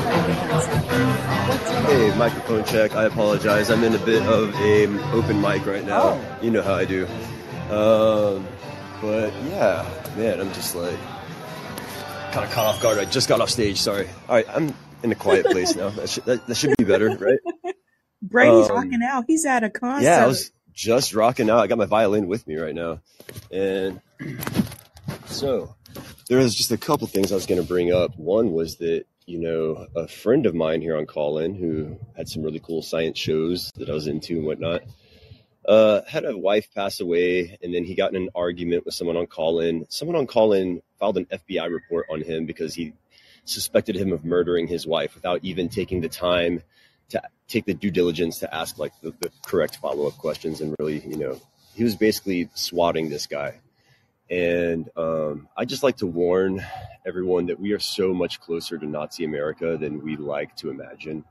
way 0.08 0.20
they've 0.26 0.50
opened 0.50 0.84
things 0.84 1.22
up. 1.70 1.84
Hey, 1.86 2.18
microphone 2.18 2.64
check. 2.64 2.94
I 2.94 3.04
apologize. 3.04 3.70
I'm 3.70 3.84
in 3.84 3.94
a 3.94 3.98
bit 3.98 4.22
of 4.26 4.54
a 4.56 5.12
open 5.12 5.40
mic 5.40 5.64
right 5.66 5.84
now. 5.84 6.00
Oh. 6.02 6.38
You 6.42 6.50
know 6.50 6.62
how 6.62 6.74
I 6.74 6.84
do. 6.84 7.06
Um, 7.70 8.46
but 9.00 9.32
yeah, 9.44 9.88
man, 10.16 10.40
I'm 10.40 10.52
just 10.52 10.74
like 10.74 10.98
kind 12.32 12.44
of 12.44 12.50
caught 12.50 12.66
off 12.66 12.82
guard. 12.82 12.98
I 12.98 13.04
just 13.04 13.28
got 13.28 13.40
off 13.40 13.50
stage. 13.50 13.80
Sorry. 13.80 14.08
All 14.28 14.34
right, 14.34 14.46
I'm 14.48 14.74
in 15.02 15.12
a 15.12 15.14
quiet 15.14 15.46
place 15.46 15.74
now. 15.74 15.90
That 15.90 16.08
should, 16.08 16.24
that, 16.24 16.46
that 16.46 16.54
should 16.54 16.76
be 16.76 16.84
better, 16.84 17.16
right? 17.16 17.38
Brady's 18.22 18.70
Um, 18.70 18.76
rocking 18.76 19.02
out. 19.02 19.24
He's 19.26 19.44
at 19.44 19.64
a 19.64 19.70
concert. 19.70 20.04
yeah, 20.04 20.24
I 20.24 20.26
was 20.26 20.52
just 20.72 21.14
rocking 21.14 21.50
out. 21.50 21.58
I 21.58 21.66
got 21.66 21.78
my 21.78 21.84
violin 21.86 22.26
with 22.28 22.46
me 22.46 22.56
right 22.56 22.74
now, 22.74 23.00
and 23.50 24.00
so 25.26 25.74
there 26.28 26.38
was 26.38 26.54
just 26.54 26.70
a 26.70 26.76
couple 26.78 27.06
things 27.06 27.32
I 27.32 27.34
was 27.34 27.46
going 27.46 27.60
to 27.60 27.66
bring 27.66 27.92
up. 27.92 28.16
One 28.18 28.52
was 28.52 28.76
that 28.76 29.04
you 29.26 29.38
know 29.38 29.86
a 29.96 30.08
friend 30.08 30.46
of 30.46 30.54
mine 30.54 30.80
here 30.80 30.96
on 30.96 31.06
Callin 31.06 31.54
who 31.54 31.98
had 32.16 32.28
some 32.28 32.42
really 32.42 32.60
cool 32.60 32.82
science 32.82 33.18
shows 33.18 33.70
that 33.76 33.88
I 33.88 33.92
was 33.92 34.06
into 34.06 34.36
and 34.36 34.46
whatnot. 34.46 34.82
Uh, 35.66 36.00
had 36.08 36.24
a 36.24 36.36
wife 36.36 36.68
pass 36.74 36.98
away, 37.00 37.56
and 37.62 37.72
then 37.72 37.84
he 37.84 37.94
got 37.94 38.10
in 38.10 38.16
an 38.22 38.30
argument 38.34 38.84
with 38.84 38.94
someone 38.94 39.16
on 39.16 39.26
Callin. 39.26 39.86
Someone 39.90 40.16
on 40.16 40.26
Callin 40.26 40.82
filed 40.98 41.18
an 41.18 41.26
FBI 41.26 41.70
report 41.72 42.06
on 42.10 42.20
him 42.20 42.46
because 42.46 42.74
he 42.74 42.94
suspected 43.44 43.94
him 43.96 44.12
of 44.12 44.24
murdering 44.24 44.66
his 44.66 44.86
wife 44.86 45.14
without 45.14 45.40
even 45.44 45.68
taking 45.68 46.00
the 46.00 46.08
time 46.08 46.62
to 47.12 47.22
take 47.48 47.64
the 47.64 47.74
due 47.74 47.90
diligence 47.90 48.38
to 48.40 48.54
ask 48.54 48.78
like 48.78 48.92
the, 49.00 49.12
the 49.20 49.30
correct 49.46 49.76
follow-up 49.76 50.16
questions 50.18 50.60
and 50.60 50.74
really 50.78 51.00
you 51.00 51.16
know 51.16 51.40
he 51.74 51.84
was 51.84 51.96
basically 51.96 52.50
swatting 52.54 53.08
this 53.08 53.26
guy. 53.26 53.60
And 54.30 54.88
um, 54.96 55.48
i 55.56 55.64
just 55.64 55.82
like 55.82 55.98
to 55.98 56.06
warn 56.06 56.64
everyone 57.06 57.46
that 57.46 57.60
we 57.60 57.72
are 57.72 57.78
so 57.78 58.14
much 58.14 58.40
closer 58.40 58.78
to 58.78 58.86
nazi 58.86 59.24
america 59.24 59.76
than 59.76 60.02
we 60.02 60.16
like 60.16 60.56
to 60.56 60.70
imagine. 60.70 61.24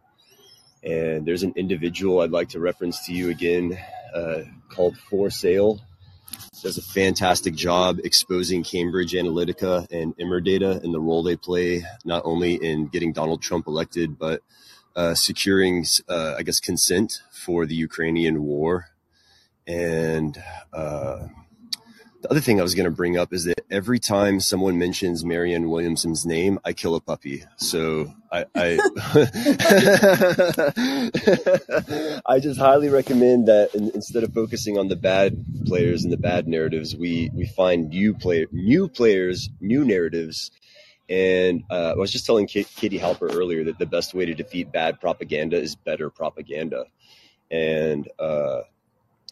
And 0.84 1.26
there's 1.26 1.44
an 1.44 1.54
individual 1.56 2.22
i'd 2.22 2.32
like 2.32 2.50
to 2.50 2.60
reference 2.60 3.06
to 3.06 3.14
you 3.14 3.30
again 3.30 3.78
uh, 4.14 4.42
called 4.70 4.98
for 4.98 5.30
sale. 5.30 5.80
Does 6.62 6.78
a 6.78 6.82
fantastic 6.82 7.56
job 7.56 8.00
exposing 8.04 8.64
Cambridge 8.64 9.14
Analytica 9.14 9.88
and 9.92 10.16
Emerdata 10.18 10.84
and 10.84 10.94
the 10.94 11.00
role 11.00 11.24
they 11.24 11.36
play 11.36 11.84
not 12.06 12.22
only 12.24 12.54
in 12.54 12.88
getting 12.88 13.14
Donald 13.14 13.42
Trump 13.42 13.68
elected, 13.68 14.20
but 14.20 14.42
uh, 14.96 15.16
securing, 15.16 15.86
uh, 16.10 16.36
I 16.38 16.44
guess, 16.44 16.60
consent 16.60 17.22
for 17.32 17.66
the 17.66 17.76
Ukrainian 17.76 18.44
war. 18.44 18.88
And 19.68 20.42
uh, 20.74 21.28
the 22.22 22.30
other 22.30 22.40
thing 22.40 22.60
I 22.60 22.64
was 22.64 22.76
going 22.76 22.86
to 22.86 22.96
bring 22.96 23.18
up 23.18 23.34
is 23.34 23.46
that 23.46 23.62
every 23.72 23.98
time 23.98 24.40
someone 24.40 24.78
mentions 24.78 25.26
Marianne 25.26 25.70
Williamson's 25.70 26.24
name, 26.26 26.60
I 26.64 26.74
kill 26.74 26.94
a 26.96 27.02
puppy. 27.02 27.44
So 27.58 28.14
I, 28.32 28.46
I, 28.54 28.80
I 32.26 32.40
just 32.40 32.60
highly 32.60 32.90
recommend 32.90 33.48
that 33.48 33.74
in, 33.74 33.90
instead 33.96 34.24
of 34.24 34.34
focusing 34.34 34.78
on 34.78 34.88
the 34.88 34.96
bad 34.96 35.44
players 35.66 36.04
and 36.04 36.14
the 36.14 36.18
bad 36.18 36.48
narratives, 36.48 36.96
we 36.96 37.32
we 37.34 37.48
find 37.48 37.90
new 37.90 38.14
play 38.14 38.46
new 38.52 38.88
players, 38.88 39.50
new 39.60 39.84
narratives. 39.84 40.52
And 41.12 41.66
uh, 41.70 41.92
I 41.92 41.96
was 41.96 42.10
just 42.10 42.26
telling 42.26 42.48
Kate, 42.48 42.70
Katie 42.78 42.98
Halper 42.98 43.36
earlier 43.36 43.66
that 43.66 43.78
the 43.78 43.86
best 43.86 44.14
way 44.14 44.26
to 44.26 44.34
defeat 44.34 44.72
bad 44.72 45.02
propaganda 45.02 45.60
is 45.60 45.76
better 45.76 46.10
propaganda. 46.10 46.86
And 47.52 48.10
uh, 48.18 48.62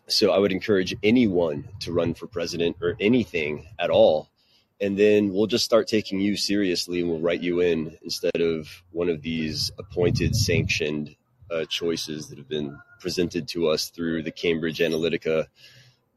so 0.08 0.32
I 0.32 0.40
would 0.40 0.52
encourage 0.52 0.94
anyone 1.04 1.70
to 1.80 1.94
run 1.94 2.16
for 2.16 2.28
president 2.28 2.76
or 2.82 2.98
anything 3.00 3.70
at 3.80 3.90
all. 3.90 4.30
And 4.82 5.00
then 5.00 5.34
we'll 5.34 5.48
just 5.48 5.64
start 5.64 5.88
taking 5.88 6.20
you 6.20 6.36
seriously 6.36 7.00
and 7.00 7.10
we'll 7.10 7.22
write 7.22 7.42
you 7.42 7.62
in 7.62 7.98
instead 8.04 8.42
of 8.42 8.68
one 8.92 9.08
of 9.08 9.22
these 9.22 9.72
appointed, 9.80 10.36
sanctioned 10.36 11.16
uh, 11.50 11.64
choices 11.70 12.28
that 12.28 12.38
have 12.38 12.50
been 12.50 12.78
presented 13.00 13.48
to 13.50 13.70
us 13.70 13.88
through 13.88 14.24
the 14.24 14.32
Cambridge 14.32 14.80
Analytica 14.80 15.46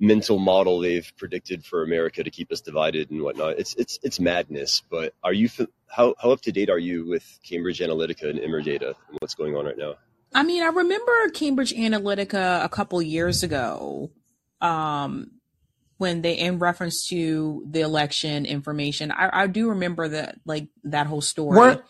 mental 0.02 0.40
model 0.40 0.80
they've 0.80 1.12
predicted 1.16 1.64
for 1.64 1.84
America 1.84 2.24
to 2.24 2.30
keep 2.30 2.50
us 2.50 2.60
divided 2.60 3.10
and 3.10 3.22
whatnot. 3.22 3.58
It's 3.58 3.74
it's 3.76 3.98
it's 4.02 4.18
madness. 4.18 4.82
But 4.90 5.14
are 5.22 5.32
you 5.32 5.48
how 5.88 6.14
how 6.20 6.32
up 6.32 6.42
to 6.42 6.52
date 6.52 6.68
are 6.68 6.78
you 6.78 7.06
with 7.06 7.38
Cambridge 7.48 7.78
Analytica 7.78 8.28
and 8.28 8.40
Emerdata 8.40 8.94
and 9.08 9.18
what's 9.20 9.34
going 9.34 9.56
on 9.56 9.64
right 9.64 9.78
now? 9.78 9.94
I 10.34 10.42
mean, 10.42 10.62
I 10.62 10.66
remember 10.66 11.28
Cambridge 11.30 11.72
Analytica 11.72 12.64
a 12.64 12.68
couple 12.68 13.00
years 13.00 13.42
ago, 13.42 14.10
um, 14.60 15.30
when 15.98 16.22
they 16.22 16.36
in 16.36 16.58
reference 16.58 17.06
to 17.08 17.64
the 17.70 17.82
election 17.82 18.44
information. 18.44 19.12
I, 19.12 19.44
I 19.44 19.46
do 19.46 19.68
remember 19.68 20.08
that 20.08 20.40
like 20.44 20.66
that 20.84 21.06
whole 21.06 21.20
story. 21.20 21.58
Weren't 21.58 21.82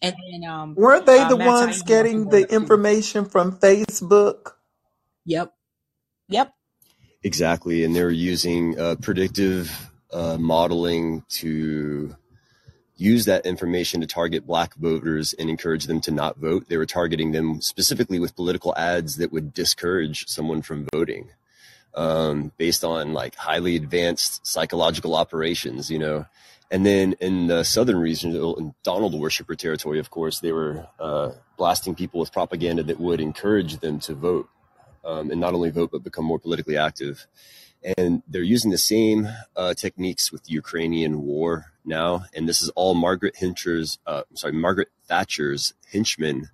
And 0.00 0.14
then 0.30 0.48
um, 0.48 0.74
weren't 0.76 1.04
they 1.04 1.18
uh, 1.18 1.28
the 1.28 1.36
Matt 1.36 1.46
ones 1.48 1.82
Taibbi 1.82 1.86
getting 1.86 2.28
the 2.28 2.46
information 2.52 3.24
from 3.24 3.58
Facebook? 3.58 4.52
Yep. 5.24 5.52
Yep. 6.28 6.52
Exactly, 7.22 7.84
and 7.84 7.94
they 7.94 8.04
were 8.04 8.10
using 8.10 8.78
uh, 8.78 8.96
predictive 8.96 9.90
uh, 10.12 10.36
modeling 10.38 11.24
to 11.28 12.14
use 12.96 13.26
that 13.26 13.44
information 13.44 14.00
to 14.00 14.06
target 14.06 14.46
black 14.46 14.74
voters 14.76 15.34
and 15.34 15.50
encourage 15.50 15.86
them 15.86 16.00
to 16.00 16.10
not 16.10 16.38
vote. 16.38 16.66
They 16.68 16.76
were 16.76 16.86
targeting 16.86 17.32
them 17.32 17.60
specifically 17.60 18.18
with 18.18 18.36
political 18.36 18.74
ads 18.76 19.16
that 19.16 19.32
would 19.32 19.52
discourage 19.52 20.26
someone 20.28 20.62
from 20.62 20.86
voting 20.92 21.30
um, 21.94 22.52
based 22.56 22.84
on 22.84 23.12
like 23.12 23.34
highly 23.34 23.76
advanced 23.76 24.46
psychological 24.46 25.14
operations, 25.14 25.90
you 25.90 25.98
know. 25.98 26.26
And 26.70 26.84
then 26.84 27.14
in 27.20 27.46
the 27.46 27.64
southern 27.64 27.98
region, 27.98 28.34
in 28.34 28.74
Donald 28.82 29.14
worshiper 29.14 29.54
territory, 29.54 29.98
of 29.98 30.10
course, 30.10 30.40
they 30.40 30.52
were 30.52 30.86
uh, 30.98 31.30
blasting 31.56 31.94
people 31.94 32.18
with 32.18 32.32
propaganda 32.32 32.82
that 32.84 32.98
would 32.98 33.20
encourage 33.20 33.78
them 33.78 34.00
to 34.00 34.14
vote 34.14 34.48
um, 35.06 35.30
and 35.30 35.40
not 35.40 35.54
only 35.54 35.70
vote 35.70 35.90
but 35.92 36.02
become 36.02 36.24
more 36.24 36.38
politically 36.38 36.76
active. 36.76 37.26
And 37.96 38.22
they're 38.26 38.42
using 38.42 38.70
the 38.70 38.78
same 38.78 39.28
uh, 39.54 39.74
techniques 39.74 40.32
with 40.32 40.44
the 40.44 40.52
Ukrainian 40.52 41.22
war 41.22 41.66
now. 41.84 42.24
And 42.34 42.48
this 42.48 42.60
is 42.60 42.68
all 42.70 42.94
Margaret 42.94 43.36
Hincher's, 43.36 43.98
uh, 44.06 44.22
sorry, 44.34 44.54
Margaret 44.54 44.88
Thatcher's 45.06 45.72
henchmen 45.92 46.50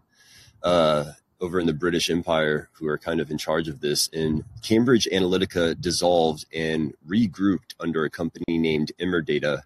uh, 0.63 1.13
over 1.41 1.59
in 1.59 1.67
the 1.67 1.73
British 1.73 2.11
Empire 2.11 2.69
who 2.75 2.87
are 2.87 2.99
kind 2.99 3.21
of 3.21 3.31
in 3.31 3.39
charge 3.39 3.69
of 3.69 3.81
this. 3.81 4.11
And 4.13 4.45
Cambridge 4.63 5.09
Analytica 5.11 5.81
dissolved 5.81 6.45
and 6.53 6.95
regrouped 7.09 7.75
under 7.81 8.05
a 8.05 8.11
company 8.11 8.59
named 8.59 8.93
Emerdata. 9.01 9.63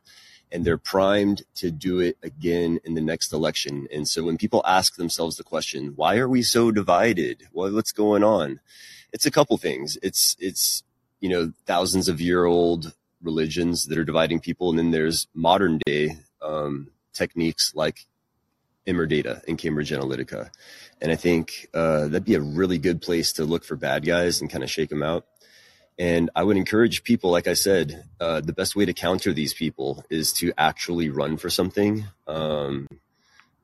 And 0.56 0.64
they're 0.64 0.78
primed 0.78 1.42
to 1.56 1.70
do 1.70 2.00
it 2.00 2.16
again 2.22 2.80
in 2.82 2.94
the 2.94 3.02
next 3.02 3.30
election. 3.30 3.88
And 3.92 4.08
so 4.08 4.24
when 4.24 4.38
people 4.38 4.62
ask 4.64 4.96
themselves 4.96 5.36
the 5.36 5.44
question, 5.44 5.92
why 5.96 6.16
are 6.16 6.30
we 6.30 6.40
so 6.40 6.70
divided? 6.70 7.46
Well, 7.52 7.74
what's 7.74 7.92
going 7.92 8.24
on? 8.24 8.60
It's 9.12 9.26
a 9.26 9.30
couple 9.30 9.58
things. 9.58 9.98
It's, 10.02 10.34
it's, 10.40 10.82
you 11.20 11.28
know, 11.28 11.52
thousands 11.66 12.08
of 12.08 12.22
year 12.22 12.46
old 12.46 12.94
religions 13.20 13.84
that 13.88 13.98
are 13.98 14.04
dividing 14.04 14.40
people. 14.40 14.70
And 14.70 14.78
then 14.78 14.92
there's 14.92 15.26
modern 15.34 15.78
day 15.84 16.16
um, 16.40 16.88
techniques 17.12 17.74
like 17.74 18.06
Emerdata 18.86 19.42
and 19.46 19.58
Cambridge 19.58 19.90
Analytica. 19.90 20.48
And 21.02 21.12
I 21.12 21.16
think 21.16 21.68
uh, 21.74 22.08
that'd 22.08 22.24
be 22.24 22.34
a 22.34 22.40
really 22.40 22.78
good 22.78 23.02
place 23.02 23.32
to 23.34 23.44
look 23.44 23.62
for 23.62 23.76
bad 23.76 24.06
guys 24.06 24.40
and 24.40 24.50
kind 24.50 24.64
of 24.64 24.70
shake 24.70 24.88
them 24.88 25.02
out. 25.02 25.26
And 25.98 26.30
I 26.36 26.42
would 26.42 26.56
encourage 26.56 27.04
people, 27.04 27.30
like 27.30 27.46
I 27.46 27.54
said, 27.54 28.04
uh, 28.20 28.40
the 28.40 28.52
best 28.52 28.76
way 28.76 28.84
to 28.84 28.92
counter 28.92 29.32
these 29.32 29.54
people 29.54 30.04
is 30.10 30.32
to 30.34 30.52
actually 30.58 31.08
run 31.08 31.38
for 31.38 31.48
something, 31.48 32.04
um, 32.26 32.86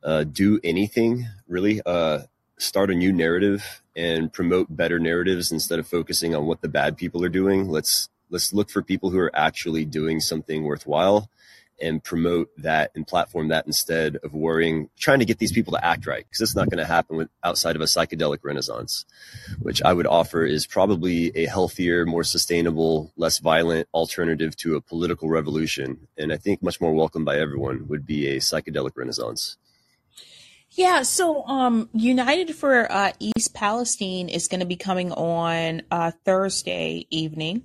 uh, 0.03 0.25
do 0.25 0.59
anything 0.65 1.27
really, 1.47 1.83
uh, 1.85 2.21
start 2.59 2.91
a 2.91 2.95
new 2.95 3.13
narrative 3.13 3.83
and 3.95 4.33
promote 4.33 4.75
better 4.75 4.99
narratives 4.99 5.53
instead 5.53 5.79
of 5.79 5.87
focusing 5.87 6.35
on 6.35 6.47
what 6.47 6.63
the 6.63 6.69
bad 6.69 6.97
people 6.97 7.23
are 7.25 7.29
doing. 7.29 7.69
Let's 7.69 8.09
let's 8.31 8.55
look 8.55 8.71
for 8.71 8.83
people 8.83 9.11
who 9.11 9.19
are 9.19 9.35
actually 9.37 9.85
doing 9.85 10.21
something 10.21 10.65
worthwhile 10.65 11.29
and 11.81 12.03
promote 12.03 12.49
that 12.59 12.91
and 12.95 13.07
platform 13.07 13.49
that 13.49 13.67
instead 13.67 14.17
of 14.17 14.33
worrying 14.33 14.89
trying 14.99 15.19
to 15.19 15.25
get 15.25 15.39
these 15.39 15.53
people 15.53 15.73
to 15.73 15.85
act 15.85 16.07
right 16.07 16.25
because 16.29 16.41
it's 16.41 16.57
not 16.57 16.69
going 16.71 16.79
to 16.79 16.85
happen 16.85 17.17
with, 17.17 17.29
outside 17.45 17.77
of 17.77 17.83
a 17.83 17.87
psychedelic 17.87 18.39
renaissance 18.43 19.05
which 19.61 19.83
i 19.83 19.93
would 19.93 20.07
offer 20.07 20.45
is 20.45 20.67
probably 20.67 21.33
a 21.37 21.47
healthier 21.47 22.05
more 22.07 22.25
sustainable 22.25 23.13
less 23.17 23.39
violent 23.39 23.89
alternative 23.95 24.57
to 24.57 24.77
a 24.77 24.81
political 24.81 25.29
revolution 25.29 26.07
and 26.19 26.33
i 26.33 26.37
think 26.37 26.63
much 26.63 26.81
more 26.81 26.93
welcomed 26.93 27.25
by 27.25 27.39
everyone 27.39 27.87
would 27.89 28.07
be 28.07 28.29
a 28.29 28.39
psychedelic 28.39 28.93
renaissance 28.97 29.57
Yeah, 30.71 31.03
so 31.03 31.45
um 31.47 31.89
United 31.93 32.55
for 32.55 32.91
uh 32.91 33.13
East 33.19 33.53
Palestine 33.55 34.29
is 34.31 34.49
going 34.49 34.61
to 34.61 34.67
be 34.67 34.77
coming 34.77 35.13
on 35.13 35.83
uh 35.91 36.13
Thursday 36.25 37.07
evening. 37.11 37.63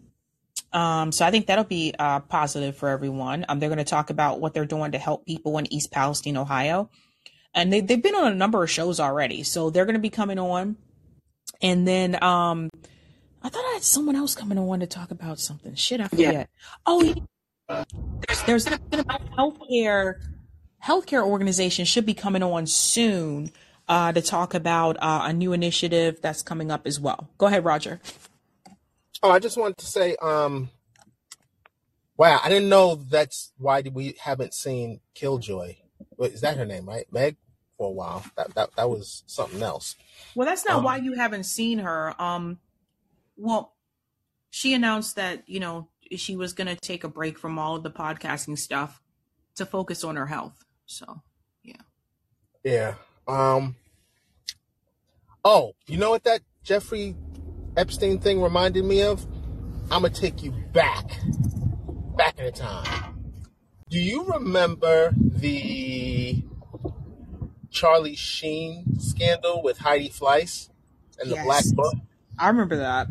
Um 0.73 1.11
so 1.11 1.25
I 1.25 1.31
think 1.31 1.47
that'll 1.47 1.63
be 1.63 1.93
uh 1.97 2.19
positive 2.21 2.75
for 2.77 2.89
everyone. 2.89 3.45
Um 3.47 3.59
they're 3.59 3.69
going 3.69 3.77
to 3.77 3.83
talk 3.83 4.09
about 4.09 4.39
what 4.39 4.53
they're 4.53 4.65
doing 4.65 4.91
to 4.91 4.97
help 4.97 5.25
people 5.25 5.57
in 5.57 5.71
East 5.71 5.91
Palestine, 5.91 6.37
Ohio. 6.37 6.89
And 7.53 7.71
they 7.71 7.81
they've 7.81 8.01
been 8.01 8.15
on 8.15 8.31
a 8.31 8.35
number 8.35 8.63
of 8.63 8.69
shows 8.69 8.99
already. 8.99 9.43
So 9.43 9.69
they're 9.69 9.85
going 9.85 9.95
to 9.95 9.99
be 9.99 10.09
coming 10.09 10.39
on. 10.39 10.77
And 11.61 11.87
then 11.87 12.21
um 12.23 12.69
I 13.43 13.49
thought 13.49 13.63
I 13.69 13.73
had 13.73 13.83
someone 13.83 14.15
else 14.15 14.35
coming 14.35 14.57
on 14.57 14.79
to 14.81 14.87
talk 14.87 15.11
about 15.11 15.39
something. 15.39 15.75
Shit, 15.75 16.01
I 16.01 16.03
Yeah. 16.03 16.07
forget. 16.09 16.49
Oh, 16.85 17.01
yeah. 17.03 17.83
there's 18.27 18.43
there's 18.43 18.65
going 18.65 18.79
to 18.91 19.03
be 19.03 19.03
a 19.09 19.19
healthcare 19.37 20.15
healthcare 20.83 21.25
organization 21.25 21.85
should 21.85 22.05
be 22.05 22.13
coming 22.13 22.43
on 22.43 22.67
soon 22.67 23.51
uh, 23.87 24.11
to 24.11 24.21
talk 24.21 24.53
about 24.53 24.97
uh, 25.01 25.21
a 25.23 25.33
new 25.33 25.53
initiative 25.53 26.19
that's 26.21 26.41
coming 26.41 26.71
up 26.71 26.85
as 26.85 26.99
well. 26.99 27.29
Go 27.37 27.45
ahead, 27.47 27.63
Roger. 27.65 27.99
Oh, 29.23 29.31
I 29.31 29.39
just 29.39 29.57
wanted 29.57 29.77
to 29.77 29.85
say, 29.85 30.15
um, 30.21 30.69
wow, 32.17 32.39
I 32.43 32.49
didn't 32.49 32.69
know 32.69 32.95
that's 32.95 33.51
why 33.57 33.81
we 33.81 34.15
haven't 34.19 34.53
seen 34.53 34.99
Killjoy. 35.15 35.75
Wait, 36.17 36.33
is 36.33 36.41
that 36.41 36.57
her 36.57 36.65
name, 36.65 36.87
right? 36.87 37.05
Meg? 37.11 37.37
For 37.77 37.87
a 37.87 37.91
while. 37.91 38.23
That 38.35 38.55
that 38.55 38.75
that 38.75 38.89
was 38.89 39.23
something 39.27 39.61
else. 39.61 39.95
Well, 40.35 40.47
that's 40.47 40.65
not 40.65 40.83
why 40.83 40.97
Um, 40.97 41.03
you 41.03 41.13
haven't 41.13 41.43
seen 41.43 41.79
her. 41.79 42.19
Um, 42.21 42.59
well, 43.35 43.75
she 44.49 44.73
announced 44.73 45.15
that 45.15 45.43
you 45.47 45.59
know 45.59 45.89
she 46.15 46.35
was 46.35 46.53
going 46.53 46.67
to 46.67 46.75
take 46.75 47.03
a 47.03 47.07
break 47.07 47.37
from 47.37 47.59
all 47.59 47.75
of 47.75 47.83
the 47.83 47.91
podcasting 47.91 48.57
stuff 48.57 49.01
to 49.55 49.65
focus 49.65 50.03
on 50.03 50.15
her 50.15 50.25
health. 50.25 50.65
So, 50.85 51.21
yeah. 51.63 51.81
yeah. 52.63 52.95
Um. 53.27 53.75
Oh, 55.45 55.73
you 55.87 55.97
know 55.97 56.09
what 56.09 56.23
that 56.23 56.41
Jeffrey 56.63 57.15
Epstein 57.77 58.17
thing 58.17 58.41
reminded 58.41 58.83
me 58.83 59.03
of? 59.03 59.25
I'm 59.91 60.01
gonna 60.01 60.09
take 60.09 60.41
you 60.41 60.51
back, 60.73 61.21
back 62.17 62.39
in 62.39 62.45
the 62.45 62.51
time. 62.51 63.31
Do 63.89 63.99
you 63.99 64.25
remember 64.25 65.11
the 65.15 66.43
Charlie 67.69 68.15
Sheen 68.15 68.99
scandal 68.99 69.61
with 69.61 69.77
Heidi 69.77 70.09
Fleiss 70.09 70.69
and 71.19 71.29
the 71.29 71.35
black 71.35 71.63
book? 71.73 71.93
I 72.39 72.47
remember 72.47 72.77
that. 72.77 73.07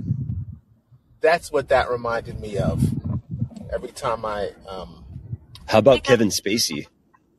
That's 1.21 1.53
what 1.53 1.69
that 1.69 1.89
reminded 1.89 2.41
me 2.41 2.59
of. 2.59 2.83
Every 3.73 3.91
time 3.91 4.25
I 4.25 4.51
um 4.69 5.05
how 5.67 5.79
about 5.79 6.03
kevin 6.03 6.29
spacey 6.29 6.87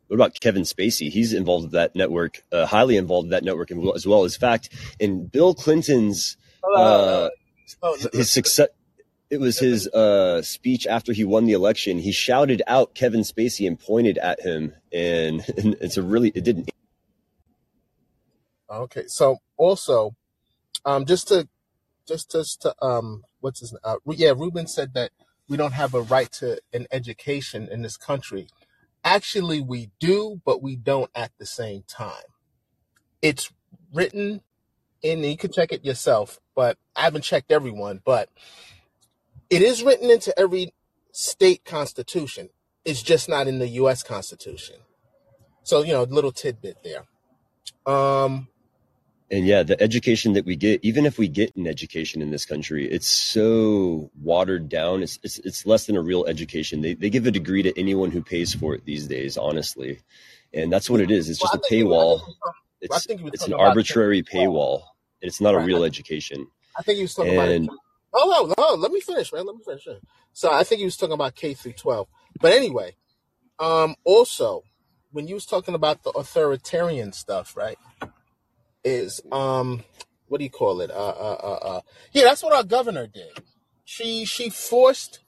what 0.08 0.16
about 0.16 0.40
Kevin 0.40 0.62
Spacey? 0.62 1.10
He's 1.10 1.34
involved 1.34 1.66
with 1.66 1.72
that 1.74 1.94
network, 1.94 2.42
uh, 2.54 2.66
highly 2.66 2.96
involved 2.96 3.26
with 3.26 3.32
that 3.32 3.44
network 3.44 3.72
as 3.94 4.08
well. 4.08 4.24
As 4.24 4.38
fact, 4.38 4.70
in 5.00 5.28
Bill 5.28 5.54
Clinton's 5.54 6.38
uh, 6.64 7.30
oh, 7.82 7.98
his 8.14 8.32
success, 8.32 8.68
it 9.30 9.40
was 9.40 9.60
his 9.60 9.88
uh, 9.90 10.42
speech 10.42 10.88
after 10.88 11.14
he 11.14 11.24
won 11.24 11.46
the 11.46 11.54
election. 11.54 12.00
He 12.00 12.12
shouted 12.12 12.62
out 12.68 12.96
Kevin 12.96 13.22
Spacey 13.22 13.68
and 13.68 13.80
pointed 13.80 14.18
at 14.18 14.42
him, 14.42 14.74
and, 14.92 15.44
and 15.58 15.76
it's 15.82 15.98
a 15.98 16.04
really 16.04 16.30
it 16.30 16.44
didn't. 16.44 16.70
Okay, 18.70 19.04
so 19.08 19.38
also, 19.58 20.16
um, 20.86 21.06
just 21.06 21.30
to, 21.30 21.48
just 22.08 22.32
just 22.32 22.62
to, 22.64 22.76
um, 22.82 23.24
what's 23.40 23.62
his, 23.62 23.76
uh, 23.84 23.96
yeah, 24.08 24.32
Ruben 24.32 24.68
said 24.68 24.94
that 24.94 25.12
we 25.48 25.58
don't 25.58 25.74
have 25.74 25.94
a 25.94 26.02
right 26.02 26.32
to 26.34 26.60
an 26.74 26.88
education 26.92 27.70
in 27.72 27.82
this 27.82 27.98
country. 27.98 28.48
Actually, 29.04 29.62
we 29.62 29.90
do, 30.00 30.42
but 30.46 30.62
we 30.62 30.76
don't 30.76 31.10
at 31.16 31.32
the 31.38 31.46
same 31.46 31.84
time. 31.88 32.26
It's 33.22 33.52
written 33.94 34.42
and 35.04 35.26
you 35.26 35.38
can 35.38 35.52
check 35.52 35.72
it 35.72 35.86
yourself, 35.86 36.40
but 36.58 36.78
I 36.98 37.04
haven't 37.04 37.24
checked 37.24 37.54
everyone, 37.54 38.02
but 38.06 38.30
it 39.50 39.62
is 39.64 39.84
written 39.84 40.12
into 40.12 40.38
every 40.40 40.74
state 41.14 41.66
constitution. 41.66 42.50
It's 42.86 43.04
just 43.04 43.30
not 43.30 43.48
in 43.48 43.60
the 43.60 43.70
U.S. 43.70 44.04
Constitution. 44.04 44.78
So, 45.64 45.84
you 45.84 45.94
know, 45.94 46.04
little 46.04 46.32
tidbit 46.34 46.78
there. 46.84 47.06
Um, 47.94 48.50
and 49.32 49.46
yeah, 49.46 49.64
the 49.64 49.82
education 49.82 50.34
that 50.34 50.46
we 50.46 50.56
get, 50.56 50.82
even 50.84 51.06
if 51.06 51.18
we 51.20 51.28
get 51.28 51.56
an 51.58 51.68
education 51.68 52.22
in 52.22 52.32
this 52.32 52.46
country, 52.46 52.90
it's 52.90 53.08
so 53.08 54.12
watered 54.22 54.70
down. 54.70 55.04
It's 55.04 55.20
it's, 55.24 55.40
it's 55.40 55.66
less 55.66 55.86
than 55.88 55.98
a 55.98 56.02
real 56.02 56.26
education. 56.28 56.82
They 56.82 56.94
they 56.96 57.10
give 57.10 57.28
a 57.28 57.32
degree 57.32 57.64
to 57.64 57.78
anyone 57.80 58.12
who 58.12 58.24
pays 58.24 58.54
for 58.56 58.76
it 58.76 58.86
these 58.86 59.08
days, 59.08 59.38
honestly, 59.38 60.00
and 60.54 60.72
that's 60.72 60.90
what 60.90 61.02
it 61.02 61.12
is. 61.12 61.30
It's 61.30 61.40
Well, 61.40 61.52
just 61.52 61.56
a 61.56 61.60
paywall. 61.60 62.22
think 62.22 62.28
you, 62.28 62.36
I 62.92 63.00
It's 63.00 63.08
think 63.08 63.20
you 63.22 63.26
were 63.28 63.32
it's 63.34 63.48
an 63.48 63.54
arbitrary 63.54 64.24
paywall. 64.24 64.84
It's 65.22 65.42
not 65.42 65.56
a 65.56 65.60
real 65.60 65.84
education. 65.84 66.48
I 66.78 66.84
think 66.84 66.98
he 66.98 67.04
was 67.04 67.14
talking 67.14 67.34
about 67.34 67.50
it. 67.50 67.68
Oh, 68.14 68.54
no, 68.58 68.64
no, 68.64 68.76
let 68.76 68.92
me 68.92 69.00
finish, 69.00 69.34
man. 69.34 69.46
Let 69.46 69.56
me 69.56 69.64
finish. 69.64 69.88
So 70.34 70.52
I 70.52 70.64
think 70.64 70.80
he 70.80 70.86
was 70.86 70.98
talking 70.98 71.14
about 71.14 71.36
K 71.36 71.54
through 71.54 71.74
twelve. 71.74 72.08
But 72.40 72.54
anyway, 72.54 72.96
um, 73.60 73.96
also 74.04 74.64
when 75.12 75.28
you 75.28 75.36
was 75.36 75.46
talking 75.46 75.74
about 75.74 76.04
the 76.04 76.12
authoritarian 76.12 77.14
stuff, 77.14 77.58
right? 77.58 77.78
Is 78.84 79.22
um, 79.32 79.84
what 80.28 80.38
do 80.38 80.44
you 80.44 80.50
call 80.50 80.82
it? 80.82 80.92
Uh, 80.92 80.94
uh, 80.94 81.40
uh, 81.44 81.68
uh 81.68 81.82
yeah, 82.12 82.24
that's 82.24 82.44
what 82.44 82.54
our 82.54 82.64
governor 82.64 83.08
did. 83.08 83.32
She 83.84 84.26
she 84.26 84.50
forced 84.50 85.20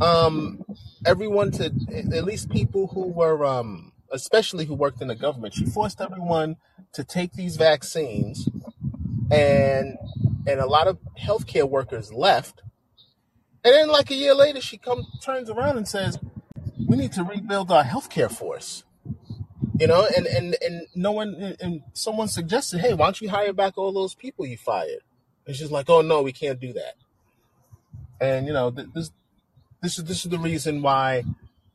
um 0.00 0.64
everyone 1.04 1.50
to 1.52 1.66
at 2.12 2.24
least 2.24 2.50
people 2.50 2.88
who 2.88 3.08
were 3.08 3.44
um 3.44 3.92
especially 4.12 4.64
who 4.64 4.74
worked 4.74 5.00
in 5.00 5.08
the 5.08 5.14
government 5.14 5.54
she 5.54 5.64
forced 5.64 6.00
everyone 6.00 6.56
to 6.92 7.02
take 7.02 7.32
these 7.32 7.56
vaccines 7.56 8.48
and 9.30 9.98
and 10.46 10.60
a 10.60 10.66
lot 10.66 10.86
of 10.86 10.98
healthcare 11.18 11.68
workers 11.68 12.12
left. 12.12 12.62
And 13.64 13.74
then 13.74 13.88
like 13.88 14.10
a 14.10 14.14
year 14.14 14.34
later 14.34 14.60
she 14.60 14.78
comes 14.78 15.06
turns 15.22 15.50
around 15.50 15.76
and 15.76 15.88
says 15.88 16.18
we 16.88 16.96
need 16.96 17.12
to 17.12 17.24
rebuild 17.24 17.70
our 17.70 17.84
healthcare 17.84 18.30
force. 18.30 18.84
You 19.78 19.86
know 19.86 20.06
and 20.16 20.26
and 20.26 20.56
and 20.62 20.86
no 20.94 21.12
one 21.12 21.56
and 21.60 21.82
someone 21.92 22.28
suggested 22.28 22.80
hey 22.80 22.94
why 22.94 23.06
don't 23.06 23.20
you 23.20 23.30
hire 23.30 23.52
back 23.52 23.76
all 23.76 23.92
those 23.92 24.14
people 24.14 24.46
you 24.46 24.56
fired? 24.56 25.00
And 25.46 25.54
she's 25.56 25.70
like 25.70 25.90
oh 25.90 26.00
no 26.00 26.22
we 26.22 26.32
can't 26.32 26.60
do 26.60 26.72
that. 26.72 26.94
And 28.20 28.46
you 28.46 28.52
know 28.52 28.70
th- 28.70 28.88
this 28.94 29.10
this 29.82 29.98
is 29.98 30.04
this 30.04 30.24
is 30.24 30.30
the 30.30 30.38
reason 30.38 30.82
why 30.82 31.24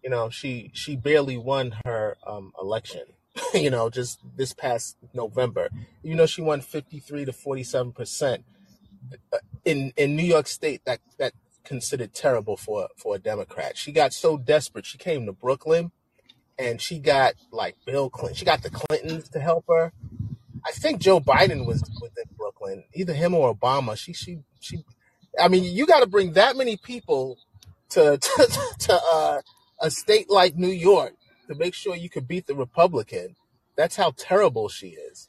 you 0.03 0.09
know 0.09 0.29
she 0.29 0.71
she 0.73 0.95
barely 0.95 1.37
won 1.37 1.75
her 1.85 2.17
um 2.25 2.53
election 2.59 3.03
you 3.53 3.69
know 3.69 3.89
just 3.89 4.19
this 4.35 4.53
past 4.53 4.97
november. 5.13 5.69
You 6.03 6.15
know 6.15 6.25
she 6.25 6.41
won 6.41 6.61
53 6.61 7.25
to 7.25 7.33
47 7.33 7.91
percent 7.93 8.45
in 9.65 9.93
in 9.97 10.15
new 10.15 10.23
york 10.23 10.47
state 10.47 10.81
that 10.85 10.99
that 11.17 11.33
considered 11.63 12.13
terrible 12.13 12.57
for 12.57 12.89
for 12.97 13.15
a 13.15 13.19
democrat. 13.19 13.77
She 13.77 13.91
got 13.91 14.13
so 14.13 14.37
desperate 14.37 14.85
she 14.85 14.97
came 14.97 15.25
to 15.25 15.31
brooklyn 15.31 15.91
and 16.57 16.81
she 16.81 16.99
got 16.99 17.33
like 17.51 17.75
bill 17.85 18.09
clinton 18.09 18.35
she 18.35 18.45
got 18.45 18.63
the 18.63 18.69
clintons 18.69 19.29
to 19.29 19.39
help 19.39 19.65
her. 19.67 19.91
I 20.65 20.71
think 20.71 20.99
joe 21.01 21.19
biden 21.19 21.65
was 21.65 21.81
within 22.01 22.25
brooklyn 22.37 22.83
either 22.93 23.13
him 23.13 23.33
or 23.33 23.55
obama. 23.55 23.97
She 23.97 24.13
she 24.13 24.39
she 24.59 24.83
i 25.39 25.47
mean 25.47 25.63
you 25.63 25.85
got 25.85 26.01
to 26.01 26.07
bring 26.07 26.33
that 26.33 26.57
many 26.57 26.77
people 26.77 27.37
to 27.91 28.17
to, 28.17 28.47
to 28.79 29.01
uh, 29.13 29.41
a 29.81 29.91
state 29.91 30.29
like 30.29 30.55
New 30.55 30.69
York 30.69 31.13
to 31.51 31.59
make 31.59 31.73
sure 31.73 31.95
you 31.95 32.09
could 32.09 32.27
beat 32.27 32.47
the 32.47 32.55
Republican. 32.55 33.35
That's 33.75 33.95
how 33.95 34.13
terrible 34.17 34.69
she 34.69 34.89
is, 34.89 35.27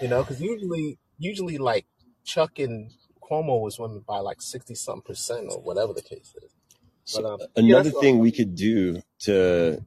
you 0.00 0.08
know. 0.08 0.22
Because 0.22 0.40
usually, 0.40 0.98
usually 1.18 1.58
like 1.58 1.86
Chuck 2.24 2.58
and 2.58 2.90
Cuomo 3.22 3.60
was 3.60 3.78
winning 3.78 4.04
by 4.06 4.18
like 4.18 4.40
sixty 4.42 4.74
something 4.74 5.02
percent 5.02 5.48
or 5.50 5.60
whatever 5.60 5.92
the 5.92 6.02
case 6.02 6.34
is. 6.42 6.50
so 7.04 7.22
But 7.22 7.30
um, 7.30 7.38
yeah, 7.40 7.46
another 7.76 7.90
all. 7.90 8.00
thing 8.00 8.18
we 8.18 8.32
could 8.32 8.54
do 8.54 9.02
to 9.20 9.84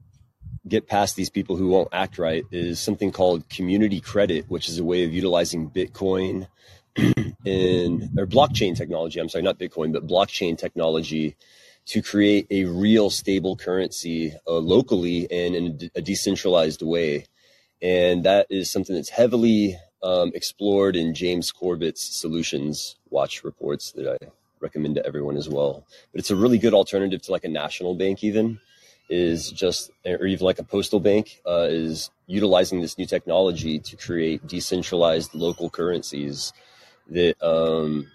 get 0.68 0.88
past 0.88 1.16
these 1.16 1.30
people 1.30 1.56
who 1.56 1.68
won't 1.68 1.90
act 1.92 2.18
right 2.18 2.44
is 2.52 2.80
something 2.80 3.12
called 3.12 3.50
community 3.50 4.00
credit, 4.00 4.46
which 4.50 4.70
is 4.70 4.78
a 4.80 4.84
way 4.84 5.04
of 5.04 5.14
utilizing 5.14 5.70
Bitcoin 5.70 6.48
in 7.46 8.10
or 8.18 8.28
blockchain 8.28 8.76
technology. 8.76 9.20
I'm 9.20 9.30
sorry, 9.30 9.44
not 9.44 9.60
Bitcoin, 9.60 9.94
but 9.94 10.08
blockchain 10.08 10.58
technology 10.58 11.36
to 11.90 12.04
create 12.04 12.46
a 12.52 12.66
real 12.66 13.10
stable 13.10 13.56
currency 13.56 14.32
uh, 14.48 14.52
locally 14.54 15.28
and 15.32 15.56
in 15.56 15.66
a, 15.66 15.70
de- 15.70 15.92
a 15.96 16.02
decentralized 16.02 16.84
way. 16.84 17.26
And 17.82 18.24
that 18.26 18.46
is 18.52 18.70
something 18.70 18.96
that's 18.96 19.10
heavily 19.10 19.76
um, 20.04 20.32
explored 20.36 20.96
in 20.96 21.16
James 21.16 21.52
Corbett's 21.52 22.04
Solutions 22.04 22.96
Watch 23.10 23.44
reports 23.44 23.92
that 23.94 24.20
I 24.22 24.28
recommend 24.60 24.96
to 24.96 25.06
everyone 25.06 25.36
as 25.36 25.50
well. 25.50 25.84
But 26.12 26.20
it's 26.20 26.30
a 26.30 26.36
really 26.36 26.60
good 26.60 26.76
alternative 26.76 27.24
to 27.24 27.32
like 27.32 27.44
a 27.44 27.50
national 27.50 27.96
bank, 27.96 28.24
even 28.24 28.60
is 29.10 29.50
just, 29.50 29.90
or 30.06 30.28
even 30.28 30.46
like 30.46 30.60
a 30.60 30.64
postal 30.64 31.00
bank, 31.00 31.42
uh, 31.48 31.68
is 31.72 32.12
utilizing 32.28 32.82
this 32.82 33.00
new 33.00 33.08
technology 33.08 33.80
to 33.80 33.96
create 33.96 34.46
decentralized 34.46 35.34
local 35.34 35.72
currencies 35.72 36.54
that 37.10 37.36
um, 37.42 38.06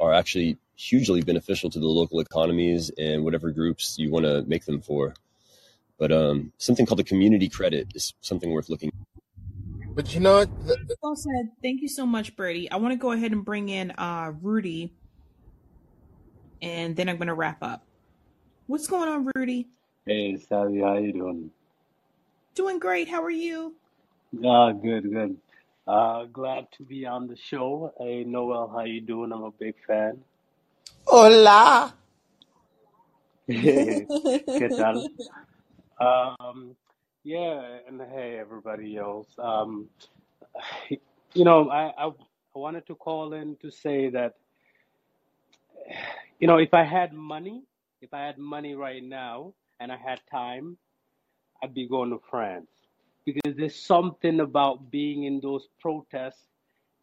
are 0.00 0.14
actually 0.14 0.56
hugely 0.76 1.22
beneficial 1.22 1.70
to 1.70 1.80
the 1.80 1.86
local 1.86 2.20
economies 2.20 2.90
and 2.98 3.24
whatever 3.24 3.50
groups 3.50 3.98
you 3.98 4.10
want 4.10 4.24
to 4.24 4.42
make 4.42 4.64
them 4.64 4.80
for. 4.80 5.14
But 5.98 6.12
um, 6.12 6.52
something 6.58 6.84
called 6.84 7.00
a 7.00 7.04
community 7.04 7.48
credit 7.48 7.88
is 7.94 8.14
something 8.20 8.50
worth 8.50 8.68
looking. 8.68 8.92
But 9.94 10.14
you 10.14 10.20
know 10.20 10.34
what? 10.34 10.66
The, 10.66 10.76
the, 10.86 10.96
Well 11.02 11.16
said. 11.16 11.50
Thank 11.62 11.80
you 11.80 11.88
so 11.88 12.04
much, 12.04 12.36
Birdie. 12.36 12.70
I 12.70 12.76
want 12.76 12.92
to 12.92 12.98
go 12.98 13.12
ahead 13.12 13.32
and 13.32 13.42
bring 13.42 13.70
in 13.70 13.92
uh, 13.92 14.32
Rudy, 14.42 14.92
and 16.60 16.94
then 16.94 17.08
I'm 17.08 17.16
going 17.16 17.28
to 17.28 17.34
wrap 17.34 17.62
up. 17.62 17.82
What's 18.66 18.86
going 18.86 19.08
on, 19.08 19.30
Rudy? 19.34 19.68
Hey, 20.04 20.36
Sabby, 20.36 20.80
how 20.80 20.98
you 20.98 21.12
doing? 21.14 21.50
Doing 22.54 22.78
great. 22.78 23.08
How 23.08 23.22
are 23.22 23.30
you? 23.30 23.74
Ah, 24.44 24.72
good, 24.72 25.10
good. 25.10 25.38
Uh, 25.86 26.24
glad 26.24 26.66
to 26.72 26.82
be 26.82 27.06
on 27.06 27.26
the 27.26 27.36
show. 27.36 27.94
Hey, 27.98 28.24
Noel, 28.24 28.68
how 28.68 28.84
you 28.84 29.00
doing? 29.00 29.32
I'm 29.32 29.44
a 29.44 29.50
big 29.52 29.76
fan. 29.86 30.18
Hola. 31.08 31.94
¿Qué 33.46 34.68
tal? 34.76 35.08
Um, 35.98 36.76
yeah, 37.24 37.78
and 37.88 38.02
hey, 38.02 38.36
everybody 38.38 38.98
else. 38.98 39.28
Um, 39.38 39.88
you 40.90 41.44
know, 41.44 41.70
I, 41.70 41.84
I, 41.96 42.08
I 42.08 42.58
wanted 42.58 42.86
to 42.88 42.94
call 42.96 43.32
in 43.32 43.56
to 43.62 43.70
say 43.70 44.10
that, 44.10 44.34
you 46.38 46.46
know, 46.46 46.58
if 46.58 46.74
I 46.74 46.82
had 46.82 47.14
money, 47.14 47.62
if 48.02 48.12
I 48.12 48.26
had 48.26 48.36
money 48.36 48.74
right 48.74 49.02
now 49.02 49.54
and 49.80 49.90
I 49.90 49.96
had 49.96 50.20
time, 50.30 50.76
I'd 51.62 51.72
be 51.72 51.88
going 51.88 52.10
to 52.10 52.20
France 52.30 52.68
because 53.24 53.56
there's 53.56 53.80
something 53.80 54.40
about 54.40 54.90
being 54.90 55.24
in 55.24 55.40
those 55.40 55.66
protests 55.80 56.44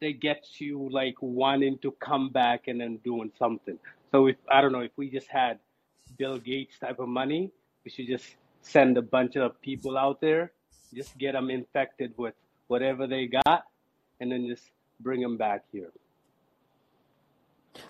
that 0.04 0.20
gets 0.20 0.60
you 0.60 0.90
like 0.92 1.16
wanting 1.22 1.78
to 1.80 1.92
come 1.92 2.30
back 2.30 2.68
and 2.68 2.80
then 2.82 2.98
doing 3.04 3.32
something. 3.40 3.80
So 4.12 4.28
if 4.28 4.36
I 4.52 4.62
don't 4.62 4.72
know 4.72 4.82
if 4.82 4.92
we 4.96 5.10
just 5.10 5.28
had 5.28 5.60
Bill 6.18 6.38
Gates 6.38 6.78
type 6.78 7.00
of 7.00 7.08
money, 7.08 7.52
we 7.84 7.92
should 7.92 8.08
just 8.08 8.36
send 8.62 8.98
a 8.98 9.02
bunch 9.02 9.36
of 9.36 9.60
people 9.62 9.98
out 9.98 10.22
there, 10.22 10.52
just 10.94 11.18
get 11.18 11.34
them 11.34 11.50
infected 11.50 12.14
with 12.18 12.36
whatever 12.68 13.08
they 13.08 13.28
got, 13.28 13.66
and 14.20 14.32
then 14.32 14.48
just 14.48 14.64
bring 15.00 15.22
them 15.22 15.38
back 15.38 15.64
here. 15.72 15.90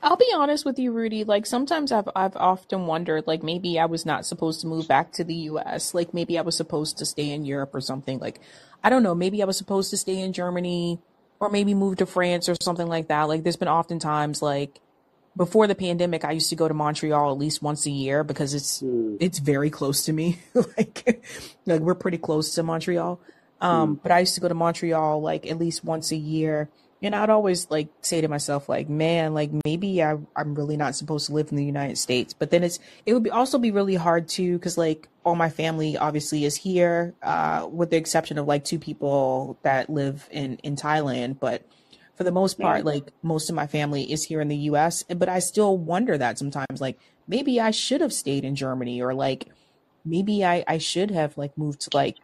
I'll 0.01 0.15
be 0.15 0.31
honest 0.33 0.65
with 0.65 0.79
you, 0.79 0.91
Rudy. 0.91 1.23
Like 1.23 1.45
sometimes 1.45 1.91
I've 1.91 2.07
I've 2.15 2.37
often 2.37 2.85
wondered, 2.85 3.27
like 3.27 3.43
maybe 3.43 3.79
I 3.79 3.85
was 3.85 4.05
not 4.05 4.25
supposed 4.25 4.61
to 4.61 4.67
move 4.67 4.87
back 4.87 5.11
to 5.13 5.23
the 5.23 5.35
U.S. 5.51 5.93
Like 5.93 6.13
maybe 6.13 6.37
I 6.37 6.41
was 6.41 6.55
supposed 6.55 6.97
to 6.99 7.05
stay 7.05 7.31
in 7.31 7.43
Europe 7.43 7.73
or 7.73 7.81
something. 7.81 8.19
Like 8.19 8.39
I 8.83 8.89
don't 8.89 9.03
know. 9.03 9.15
Maybe 9.15 9.41
I 9.41 9.45
was 9.45 9.57
supposed 9.57 9.89
to 9.89 9.97
stay 9.97 10.19
in 10.19 10.31
Germany 10.31 10.99
or 11.39 11.49
maybe 11.49 11.73
move 11.73 11.97
to 11.97 12.05
France 12.05 12.47
or 12.49 12.55
something 12.61 12.87
like 12.87 13.07
that. 13.07 13.23
Like 13.23 13.43
there's 13.43 13.55
been 13.57 13.67
oftentimes 13.67 14.41
like 14.41 14.79
before 15.35 15.65
the 15.67 15.75
pandemic, 15.75 16.23
I 16.23 16.31
used 16.31 16.49
to 16.51 16.55
go 16.55 16.67
to 16.67 16.73
Montreal 16.73 17.31
at 17.31 17.37
least 17.37 17.61
once 17.61 17.85
a 17.85 17.91
year 17.91 18.23
because 18.23 18.53
it's 18.53 18.79
Hmm. 18.79 19.15
it's 19.19 19.39
very 19.39 19.69
close 19.69 20.05
to 20.05 20.13
me. 20.13 20.39
like 20.77 21.23
like 21.65 21.81
we're 21.81 21.95
pretty 21.95 22.17
close 22.19 22.53
to 22.55 22.63
Montreal. 22.63 23.19
Um, 23.61 23.95
but 24.01 24.11
I 24.11 24.19
used 24.19 24.35
to 24.35 24.41
go 24.41 24.49
to 24.49 24.53
Montreal 24.53 25.21
like 25.21 25.49
at 25.49 25.57
least 25.57 25.83
once 25.83 26.11
a 26.11 26.17
year. 26.17 26.69
And 27.03 27.13
I'd 27.13 27.29
always 27.29 27.69
like 27.69 27.89
say 28.01 28.21
to 28.21 28.29
myself, 28.29 28.69
like, 28.69 28.87
man, 28.87 29.33
like 29.33 29.51
maybe 29.65 30.01
I, 30.01 30.17
I'm 30.35 30.55
really 30.55 30.77
not 30.77 30.95
supposed 30.95 31.27
to 31.27 31.33
live 31.33 31.51
in 31.51 31.57
the 31.57 31.65
United 31.65 31.97
States. 31.97 32.33
But 32.33 32.49
then 32.49 32.63
it's 32.63 32.79
it 33.05 33.13
would 33.13 33.23
be 33.23 33.29
also 33.29 33.59
be 33.59 33.71
really 33.71 33.95
hard 33.95 34.29
too, 34.29 34.53
because 34.53 34.77
like 34.77 35.09
all 35.25 35.35
my 35.35 35.49
family 35.49 35.97
obviously 35.97 36.45
is 36.45 36.55
here, 36.55 37.13
uh, 37.21 37.67
with 37.69 37.89
the 37.89 37.97
exception 37.97 38.37
of 38.37 38.47
like 38.47 38.63
two 38.63 38.79
people 38.79 39.59
that 39.63 39.89
live 39.89 40.27
in 40.31 40.57
in 40.63 40.77
Thailand. 40.77 41.39
But 41.41 41.67
for 42.15 42.23
the 42.23 42.31
most 42.31 42.57
part, 42.57 42.85
like 42.85 43.11
most 43.21 43.49
of 43.49 43.55
my 43.55 43.67
family 43.67 44.09
is 44.09 44.23
here 44.23 44.39
in 44.39 44.47
the 44.47 44.55
US. 44.55 45.03
But 45.03 45.27
I 45.27 45.39
still 45.39 45.77
wonder 45.77 46.17
that 46.17 46.37
sometimes, 46.37 46.79
like 46.79 46.97
maybe 47.27 47.59
I 47.59 47.71
should 47.71 47.99
have 47.99 48.13
stayed 48.13 48.45
in 48.45 48.55
Germany 48.55 49.01
or 49.01 49.13
like 49.13 49.47
maybe 50.05 50.45
I, 50.45 50.63
I 50.67 50.77
should 50.77 51.11
have 51.11 51.37
like 51.37 51.57
moved 51.57 51.81
to 51.81 51.89
like 51.93 52.17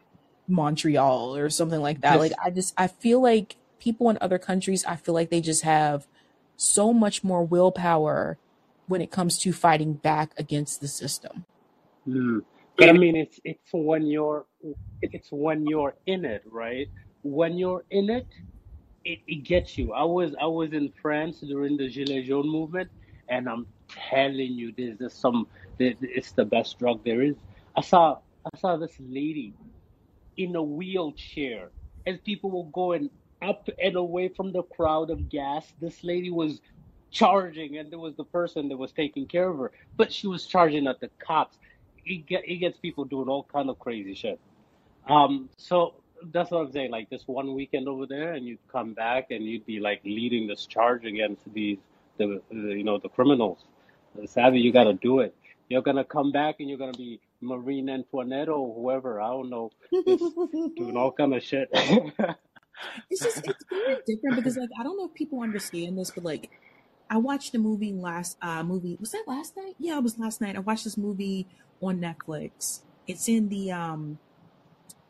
Montreal 0.48 1.36
or 1.36 1.50
something 1.50 1.80
like 1.80 2.00
that. 2.00 2.18
Like 2.18 2.32
I 2.42 2.50
just 2.50 2.72
I 2.78 2.86
feel 2.86 3.20
like 3.20 3.56
people 3.80 4.10
in 4.10 4.18
other 4.20 4.38
countries, 4.38 4.84
I 4.84 4.96
feel 4.96 5.14
like 5.14 5.30
they 5.30 5.40
just 5.40 5.62
have 5.62 6.06
so 6.56 6.92
much 6.92 7.24
more 7.24 7.42
willpower 7.42 8.38
when 8.86 9.00
it 9.00 9.10
comes 9.10 9.38
to 9.38 9.52
fighting 9.52 9.94
back 9.94 10.32
against 10.36 10.80
the 10.80 10.88
system. 10.88 11.44
Hmm. 12.04 12.40
But 12.76 12.88
I 12.88 12.92
mean, 12.92 13.16
it's 13.16 13.38
it's 13.44 13.70
when 13.72 14.06
you're 14.06 14.46
it's 15.02 15.28
when 15.30 15.66
you're 15.66 15.94
in 16.06 16.24
it, 16.24 16.42
right? 16.50 16.88
When 17.22 17.58
you're 17.58 17.84
in 17.90 18.08
it, 18.08 18.26
it, 19.04 19.18
it 19.26 19.44
gets 19.44 19.76
you. 19.76 19.92
I 19.92 20.04
was 20.04 20.34
I 20.40 20.46
was 20.46 20.72
in 20.72 20.92
France 21.02 21.40
during 21.40 21.76
the 21.76 21.90
Gilets 21.90 22.26
Jaunes 22.26 22.46
movement, 22.46 22.90
and 23.28 23.48
I'm 23.48 23.66
telling 23.88 24.52
you, 24.52 24.72
there's 24.76 24.98
there's 24.98 25.14
some 25.14 25.46
there- 25.78 25.94
it's 26.00 26.32
the 26.32 26.44
best 26.44 26.78
drug 26.78 27.04
there 27.04 27.22
is. 27.22 27.36
I 27.76 27.82
saw 27.82 28.18
I 28.52 28.58
saw 28.58 28.76
this 28.76 28.96
lady 28.98 29.52
in 30.38 30.56
a 30.56 30.62
wheelchair 30.62 31.68
as 32.06 32.18
people 32.20 32.50
were 32.50 32.70
going 32.70 33.10
up 33.42 33.68
and 33.82 33.96
away 33.96 34.28
from 34.28 34.52
the 34.52 34.62
crowd 34.62 35.10
of 35.10 35.28
gas. 35.28 35.72
This 35.80 36.02
lady 36.04 36.30
was 36.30 36.60
charging, 37.10 37.78
and 37.78 37.90
there 37.90 37.98
was 37.98 38.14
the 38.16 38.24
person 38.24 38.68
that 38.68 38.76
was 38.76 38.92
taking 38.92 39.26
care 39.26 39.48
of 39.48 39.58
her, 39.58 39.72
but 39.96 40.12
she 40.12 40.26
was 40.26 40.46
charging 40.46 40.86
at 40.86 41.00
the 41.00 41.10
cops. 41.18 41.58
It, 42.04 42.26
get, 42.26 42.48
it 42.48 42.56
gets 42.56 42.78
people 42.78 43.04
doing 43.04 43.28
all 43.28 43.44
kind 43.52 43.68
of 43.68 43.78
crazy 43.78 44.14
shit. 44.14 44.40
Um, 45.08 45.48
so 45.56 45.94
that's 46.32 46.50
what 46.50 46.66
I'm 46.66 46.72
saying. 46.72 46.90
Like 46.90 47.10
this 47.10 47.22
one 47.26 47.54
weekend 47.54 47.88
over 47.88 48.06
there, 48.06 48.34
and 48.34 48.46
you'd 48.46 48.58
come 48.70 48.94
back 48.94 49.30
and 49.30 49.44
you'd 49.44 49.66
be 49.66 49.80
like 49.80 50.00
leading 50.04 50.46
this 50.46 50.66
charge 50.66 51.04
against 51.04 51.52
these 51.52 51.78
the, 52.18 52.40
the 52.50 52.56
you 52.56 52.84
know 52.84 52.98
the 52.98 53.08
criminals. 53.08 53.64
Sabby, 54.26 54.60
you 54.60 54.72
got 54.72 54.84
to 54.84 54.94
do 54.94 55.20
it. 55.20 55.34
You're 55.68 55.82
gonna 55.82 56.04
come 56.04 56.32
back 56.32 56.56
and 56.58 56.68
you're 56.68 56.78
gonna 56.78 56.92
be 56.92 57.20
Marine 57.40 57.88
Antoinette 57.88 58.48
or 58.48 58.74
whoever. 58.74 59.20
I 59.20 59.28
don't 59.28 59.50
know, 59.50 59.70
doing 59.92 60.96
all 60.96 61.12
kind 61.12 61.34
of 61.34 61.42
shit. 61.42 61.70
It's 63.10 63.22
just 63.22 63.46
it's 63.46 63.64
very 63.70 63.96
different 64.06 64.36
because 64.36 64.56
like 64.56 64.70
I 64.78 64.82
don't 64.82 64.96
know 64.96 65.06
if 65.06 65.14
people 65.14 65.40
understand 65.42 65.98
this, 65.98 66.10
but 66.10 66.24
like 66.24 66.50
I 67.08 67.16
watched 67.16 67.54
a 67.54 67.58
movie 67.58 67.92
last 67.92 68.36
uh 68.42 68.62
movie 68.62 68.96
was 69.00 69.10
that 69.12 69.24
last 69.26 69.56
night? 69.56 69.74
Yeah, 69.78 69.98
it 69.98 70.02
was 70.02 70.18
last 70.18 70.40
night. 70.40 70.56
I 70.56 70.60
watched 70.60 70.84
this 70.84 70.96
movie 70.96 71.46
on 71.82 72.00
Netflix. 72.00 72.80
It's 73.06 73.28
in 73.28 73.48
the 73.48 73.72
um 73.72 74.18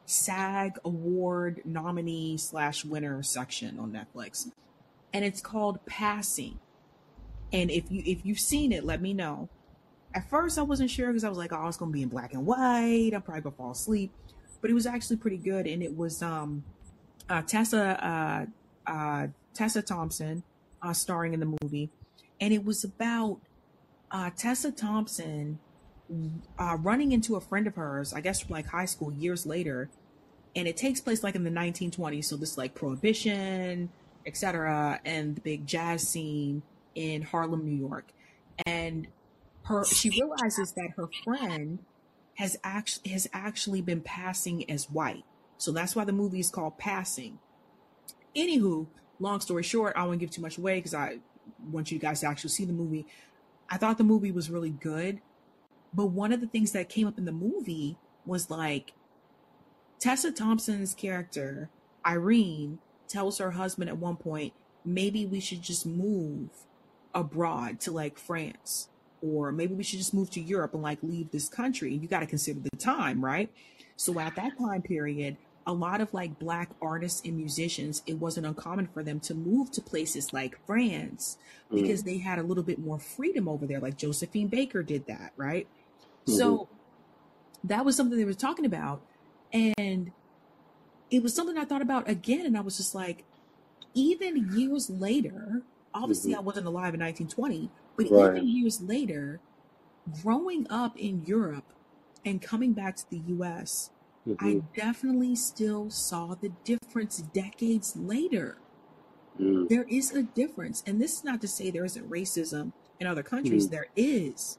SAG 0.07 0.79
award 0.85 1.63
nominee 1.65 2.37
slash 2.37 2.85
winner 2.85 3.23
section 3.23 3.79
on 3.79 3.93
Netflix. 3.93 4.51
And 5.13 5.25
it's 5.25 5.41
called 5.41 5.85
Passing. 5.87 6.59
And 7.53 7.71
if 7.71 7.91
you 7.91 8.03
if 8.05 8.25
you've 8.25 8.41
seen 8.41 8.73
it, 8.73 8.85
let 8.85 9.01
me 9.01 9.15
know. 9.15 9.49
At 10.15 10.29
first 10.29 10.59
I 10.59 10.63
wasn't 10.63 10.91
sure 10.91 11.09
because 11.09 11.25
I 11.25 11.29
was 11.29 11.39
like, 11.39 11.53
oh, 11.53 11.69
it's 11.69 11.77
gonna 11.77 11.93
be 11.93 12.03
in 12.03 12.09
black 12.09 12.33
and 12.33 12.47
white. 12.47 13.13
I'm 13.15 13.23
probably 13.23 13.43
gonna 13.43 13.57
fall 13.57 13.73
asleep. 13.73 14.13
But 14.61 14.71
it 14.71 14.75
was 14.75 14.87
actually 14.87 15.17
pretty 15.17 15.39
good 15.39 15.67
and 15.67 15.83
it 15.83 15.97
was 15.97 16.23
um 16.23 16.65
uh, 17.31 17.43
Tessa 17.43 18.47
uh, 18.87 18.91
uh, 18.91 19.29
Tessa 19.55 19.81
Thompson 19.81 20.43
uh, 20.83 20.93
starring 20.93 21.33
in 21.33 21.41
the 21.41 21.57
movie, 21.63 21.89
and 22.41 22.53
it 22.53 22.65
was 22.65 22.85
about 22.85 23.39
uh, 24.11 24.31
Tessa 24.37 24.73
Thompson 24.73 25.59
running 26.59 27.13
into 27.13 27.37
a 27.37 27.41
friend 27.41 27.69
of 27.69 27.77
hers, 27.77 28.13
I 28.13 28.21
guess 28.21 28.41
from 28.41 28.53
like 28.53 28.67
high 28.67 28.85
school 28.85 29.13
years 29.13 29.47
later, 29.47 29.89
and 30.57 30.67
it 30.67 30.77
takes 30.77 31.01
place 31.01 31.23
like 31.23 31.37
in 31.37 31.45
the 31.45 31.51
1920s. 31.51 32.25
So 32.25 32.37
this 32.37 32.59
like 32.59 32.75
prohibition, 32.75 33.91
etc., 34.27 35.01
and 35.05 35.37
the 35.37 35.41
big 35.41 35.67
jazz 35.67 36.07
scene 36.07 36.63
in 36.97 37.23
Harlem, 37.23 37.65
New 37.65 37.87
York, 37.89 38.07
and 38.67 39.07
her 39.65 39.85
she 39.85 40.11
realizes 40.11 40.73
that 40.73 40.91
her 40.97 41.09
friend 41.25 41.79
has 42.35 42.57
actually 42.65 43.13
has 43.13 43.29
actually 43.33 43.83
been 43.83 44.01
passing 44.01 44.69
as 44.69 44.91
white. 44.91 45.25
So 45.61 45.73
that's 45.73 45.95
why 45.95 46.07
the 46.07 46.13
movie 46.13 46.41
is 46.41 46.51
called 46.51 46.79
Passing. 46.79 47.39
Anywho, 48.35 48.87
long 49.19 49.41
story 49.41 49.63
short, 49.63 49.93
I 49.95 50.05
won't 50.05 50.19
give 50.19 50.31
too 50.31 50.41
much 50.41 50.57
away 50.57 50.77
because 50.77 50.95
I 50.95 51.19
want 51.71 51.93
you 51.93 51.99
guys 51.99 52.21
to 52.21 52.29
actually 52.29 52.49
see 52.49 52.65
the 52.65 52.73
movie. 52.73 53.07
I 53.69 53.77
thought 53.77 53.99
the 53.99 54.05
movie 54.05 54.33
was 54.33 54.49
really 54.49 54.71
good, 54.71 55.21
but 55.93 56.07
one 56.07 56.33
of 56.33 56.41
the 56.41 56.47
things 56.47 56.73
that 56.73 56.89
came 56.89 57.07
up 57.07 57.19
in 57.19 57.27
the 57.27 57.33
movie 57.33 57.99
was 58.25 58.49
like 58.49 58.95
Tessa 59.99 60.33
Thompson's 60.33 60.95
character, 60.95 61.69
Irene, 62.07 62.79
tells 63.07 63.37
her 63.37 63.51
husband 63.51 63.91
at 63.91 63.99
one 63.99 64.17
point, 64.17 64.55
maybe 64.83 65.27
we 65.27 65.41
should 65.41 65.61
just 65.61 65.85
move 65.85 66.49
abroad 67.15 67.81
to 67.81 67.91
like 67.91 68.19
France, 68.19 68.89
or 69.21 69.53
maybe 69.53 69.75
we 69.75 69.83
should 69.83 69.99
just 69.99 70.15
move 70.15 70.31
to 70.31 70.41
Europe 70.41 70.73
and 70.73 70.83
like 70.83 71.03
leave 71.03 71.33
this 71.33 71.51
country. 71.51 71.93
And 71.93 72.03
You 72.03 72.09
got 72.09 72.21
to 72.21 72.27
consider 72.27 72.61
the 72.61 72.79
time, 72.79 73.23
right? 73.23 73.51
So 73.97 74.19
at 74.19 74.37
that 74.37 74.53
time 74.59 74.81
period, 74.81 75.37
a 75.71 75.73
lot 75.73 76.01
of 76.01 76.13
like 76.13 76.39
black 76.39 76.71
artists 76.83 77.23
and 77.25 77.37
musicians, 77.37 78.03
it 78.07 78.15
wasn't 78.19 78.47
uncommon 78.47 78.89
for 78.89 79.05
them 79.05 79.21
to 79.21 79.35
move 79.35 79.71
to 79.73 79.83
places 79.83 80.33
like 80.33 80.59
France 80.67 81.39
because 81.75 82.03
Mm. 82.03 82.05
they 82.05 82.19
had 82.19 82.39
a 82.41 82.43
little 82.43 82.65
bit 82.65 82.79
more 82.81 82.99
freedom 82.99 83.49
over 83.49 83.67
there. 83.67 83.81
Like 83.81 83.97
Josephine 83.97 84.49
Baker 84.49 84.83
did 84.83 85.07
that, 85.07 85.33
right? 85.37 85.69
hmm 86.27 86.57
So 86.57 86.69
that 87.65 87.85
was 87.85 87.97
something 87.97 88.19
they 88.19 88.25
were 88.25 88.35
talking 88.35 88.67
about. 88.67 89.05
And 89.53 90.13
it 91.11 91.23
was 91.23 91.35
something 91.35 91.59
I 91.59 91.65
thought 91.65 91.83
about 91.83 92.09
again. 92.09 92.47
And 92.47 92.57
I 92.57 92.61
was 92.63 92.77
just 92.77 92.95
like, 92.95 93.27
even 93.95 94.51
years 94.51 94.91
later, 94.91 95.63
obviously 95.95 96.33
hmm 96.33 96.37
I 96.37 96.41
wasn't 96.41 96.67
alive 96.67 96.95
in 96.95 97.01
1920, 97.01 97.71
but 97.97 98.07
Right. 98.11 98.45
even 98.45 98.49
years 98.49 98.81
later, 98.81 99.43
growing 100.23 100.67
up 100.71 100.97
in 100.99 101.25
Europe 101.25 101.73
and 102.25 102.43
coming 102.43 102.75
back 102.75 102.97
to 102.97 103.05
the 103.11 103.19
US, 103.19 103.91
hmm 104.25 104.35
I 104.39 104.63
definitely 104.75 105.37
still 105.37 105.91
saw 105.91 106.35
the 106.35 106.51
difference 106.65 107.19
decades 107.19 107.97
later. 107.97 108.57
mm 109.41 109.69
There 109.69 109.85
is 109.89 110.13
a 110.13 110.23
difference. 110.23 110.83
And 110.87 111.01
this 111.01 111.19
is 111.19 111.25
not 111.25 111.41
to 111.43 111.49
say 111.49 111.71
there 111.71 111.85
isn't 111.85 112.11
racism 112.11 112.73
in 113.01 113.07
other 113.07 113.23
countries, 113.23 113.67
mm 113.67 113.71
there 113.71 113.87
is. 113.97 114.59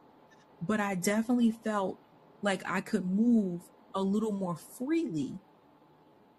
But 0.61 0.79
I 0.79 0.95
definitely 0.95 1.51
felt 1.51 1.97
like 2.41 2.61
I 2.69 2.81
could 2.81 3.05
move 3.05 3.61
a 3.93 4.01
little 4.01 4.31
more 4.31 4.55
freely 4.55 5.33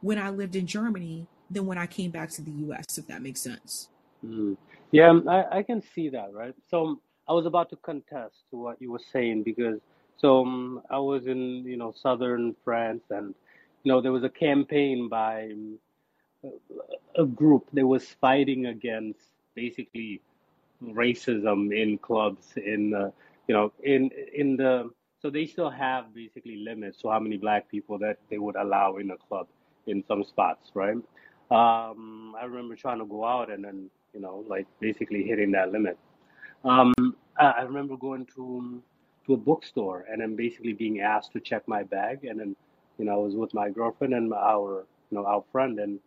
when 0.00 0.18
I 0.18 0.30
lived 0.30 0.56
in 0.56 0.66
Germany 0.66 1.26
than 1.50 1.66
when 1.66 1.78
I 1.78 1.86
came 1.86 2.10
back 2.10 2.30
to 2.30 2.42
the 2.42 2.50
US, 2.66 2.98
if 2.98 3.06
that 3.08 3.22
makes 3.22 3.40
sense. 3.40 3.88
mm. 4.24 4.56
Yeah, 4.90 5.18
I, 5.28 5.58
I 5.58 5.62
can 5.62 5.80
see 5.80 6.10
that, 6.10 6.32
right? 6.32 6.54
So 6.70 7.00
I 7.28 7.32
was 7.32 7.46
about 7.46 7.70
to 7.70 7.76
contest 7.76 8.36
to 8.50 8.56
what 8.58 8.80
you 8.80 8.92
were 8.92 9.00
saying 9.12 9.42
because 9.44 9.80
so 10.16 10.42
um, 10.42 10.82
I 10.90 10.98
was 10.98 11.26
in, 11.26 11.64
you 11.64 11.76
know, 11.76 11.92
southern 11.92 12.54
France 12.64 13.04
and, 13.10 13.34
you 13.82 13.92
know, 13.92 14.00
there 14.00 14.12
was 14.12 14.24
a 14.24 14.30
campaign 14.30 15.08
by 15.08 15.50
um, 15.52 15.78
a 17.16 17.24
group 17.24 17.68
that 17.72 17.86
was 17.86 18.06
fighting 18.20 18.66
against 18.66 19.20
basically 19.54 20.20
racism 20.82 21.72
in 21.74 21.98
clubs 21.98 22.52
in 22.56 22.94
uh, 22.94 23.10
you 23.46 23.54
know 23.54 23.72
in 23.82 24.10
in 24.34 24.56
the 24.56 24.90
so 25.20 25.30
they 25.30 25.46
still 25.46 25.70
have 25.70 26.12
basically 26.14 26.56
limits 26.56 26.98
to 27.00 27.08
how 27.08 27.20
many 27.20 27.36
black 27.36 27.68
people 27.68 27.98
that 27.98 28.18
they 28.30 28.38
would 28.38 28.56
allow 28.56 28.96
in 28.96 29.10
a 29.10 29.16
club 29.16 29.46
in 29.86 30.02
some 30.06 30.24
spots 30.24 30.70
right? 30.74 30.96
Um 31.50 32.34
i 32.40 32.44
remember 32.44 32.74
trying 32.74 32.98
to 32.98 33.04
go 33.04 33.24
out 33.24 33.50
and 33.50 33.64
then 33.64 33.90
you 34.14 34.20
know 34.20 34.44
like 34.48 34.66
basically 34.80 35.22
hitting 35.22 35.52
that 35.52 35.70
limit. 35.70 35.98
Um 36.64 36.92
i, 37.38 37.46
I 37.46 37.62
remember 37.62 37.96
going 37.96 38.26
to 38.36 38.82
to 39.26 39.34
a 39.34 39.36
bookstore 39.36 40.06
and 40.10 40.22
I'm 40.22 40.36
basically 40.36 40.72
being 40.72 41.00
asked 41.00 41.32
to 41.32 41.40
check 41.40 41.66
my 41.66 41.82
bag 41.82 42.24
and 42.24 42.38
then 42.40 42.56
you 42.98 43.04
know 43.04 43.12
i 43.12 43.16
was 43.16 43.34
with 43.34 43.54
my 43.54 43.70
girlfriend 43.70 44.14
and 44.14 44.32
our 44.34 44.86
you 45.10 45.18
know 45.18 45.24
our 45.24 45.44
friend 45.52 45.78
and 45.78 45.98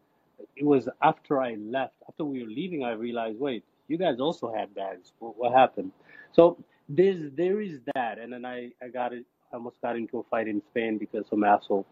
it 0.55 0.65
was 0.65 0.89
after 1.01 1.41
I 1.41 1.55
left, 1.55 1.95
after 2.07 2.25
we 2.25 2.43
were 2.43 2.49
leaving, 2.49 2.83
I 2.83 2.91
realized, 2.91 3.39
wait, 3.39 3.63
you 3.87 3.97
guys 3.97 4.19
also 4.19 4.53
had 4.53 4.73
bags. 4.73 5.13
What, 5.19 5.37
what 5.37 5.51
happened? 5.53 5.91
So 6.33 6.57
there's 6.89 7.31
there 7.35 7.61
is 7.61 7.79
that, 7.93 8.19
and 8.19 8.33
then 8.33 8.45
I 8.45 8.71
I 8.81 8.89
got 8.89 9.13
it. 9.13 9.25
I 9.51 9.57
almost 9.57 9.79
got 9.81 9.95
into 9.95 10.19
a 10.19 10.23
fight 10.23 10.47
in 10.47 10.61
Spain 10.71 10.97
because 10.97 11.25
some 11.29 11.43
asshole. 11.43 11.85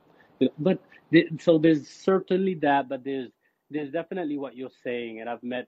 But 0.58 0.80
the, 1.12 1.28
so 1.40 1.58
there's 1.58 1.88
certainly 1.88 2.56
that, 2.56 2.90
but 2.90 3.04
there's 3.04 3.30
there's 3.70 3.92
definitely 3.92 4.38
what 4.38 4.56
you're 4.56 4.78
saying, 4.84 5.22
and 5.22 5.30
I've 5.30 5.44
met 5.44 5.68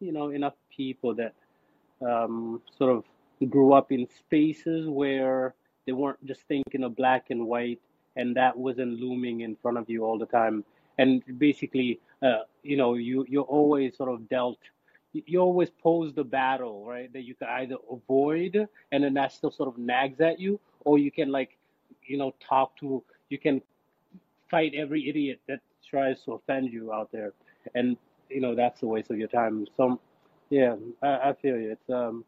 you 0.00 0.12
know 0.12 0.30
enough 0.30 0.54
people 0.74 1.14
that 1.16 1.34
um, 2.04 2.62
sort 2.76 2.96
of 2.96 3.04
grew 3.46 3.72
up 3.72 3.92
in 3.92 4.06
spaces 4.06 4.88
where 4.88 5.54
they 5.86 5.92
weren't 5.92 6.24
just 6.26 6.42
thinking 6.42 6.84
of 6.84 6.96
black 6.96 7.30
and 7.30 7.46
white, 7.46 7.80
and 8.16 8.36
that 8.36 8.56
wasn't 8.56 9.00
looming 9.00 9.40
in 9.40 9.56
front 9.56 9.78
of 9.78 9.88
you 9.88 10.04
all 10.04 10.18
the 10.18 10.26
time. 10.26 10.64
And 10.98 11.22
basically, 11.38 12.00
uh, 12.22 12.42
you 12.62 12.76
know, 12.76 12.94
you 12.94 13.24
you're 13.28 13.44
always 13.44 13.96
sort 13.96 14.10
of 14.10 14.28
dealt. 14.28 14.58
You 15.12 15.40
always 15.40 15.68
pose 15.70 16.14
the 16.14 16.24
battle, 16.24 16.86
right? 16.86 17.12
That 17.12 17.22
you 17.22 17.34
can 17.34 17.48
either 17.48 17.76
avoid, 17.90 18.68
and 18.92 19.04
then 19.04 19.14
that 19.14 19.32
still 19.32 19.50
sort 19.50 19.68
of 19.68 19.76
nags 19.78 20.20
at 20.20 20.40
you, 20.40 20.58
or 20.84 20.98
you 20.98 21.10
can 21.10 21.30
like, 21.30 21.58
you 22.06 22.16
know, 22.16 22.34
talk 22.40 22.76
to. 22.78 23.02
You 23.28 23.38
can 23.38 23.60
fight 24.50 24.74
every 24.74 25.08
idiot 25.08 25.40
that 25.48 25.60
tries 25.88 26.22
to 26.24 26.32
offend 26.32 26.72
you 26.72 26.92
out 26.92 27.10
there, 27.12 27.32
and 27.74 27.96
you 28.30 28.40
know 28.40 28.54
that's 28.54 28.82
a 28.82 28.86
waste 28.86 29.10
of 29.10 29.18
your 29.18 29.28
time. 29.28 29.66
So, 29.76 30.00
yeah, 30.50 30.76
I, 31.02 31.30
I 31.30 31.32
feel 31.40 31.58
you. 31.58 31.72
It's 31.72 31.90
um, 31.90 32.24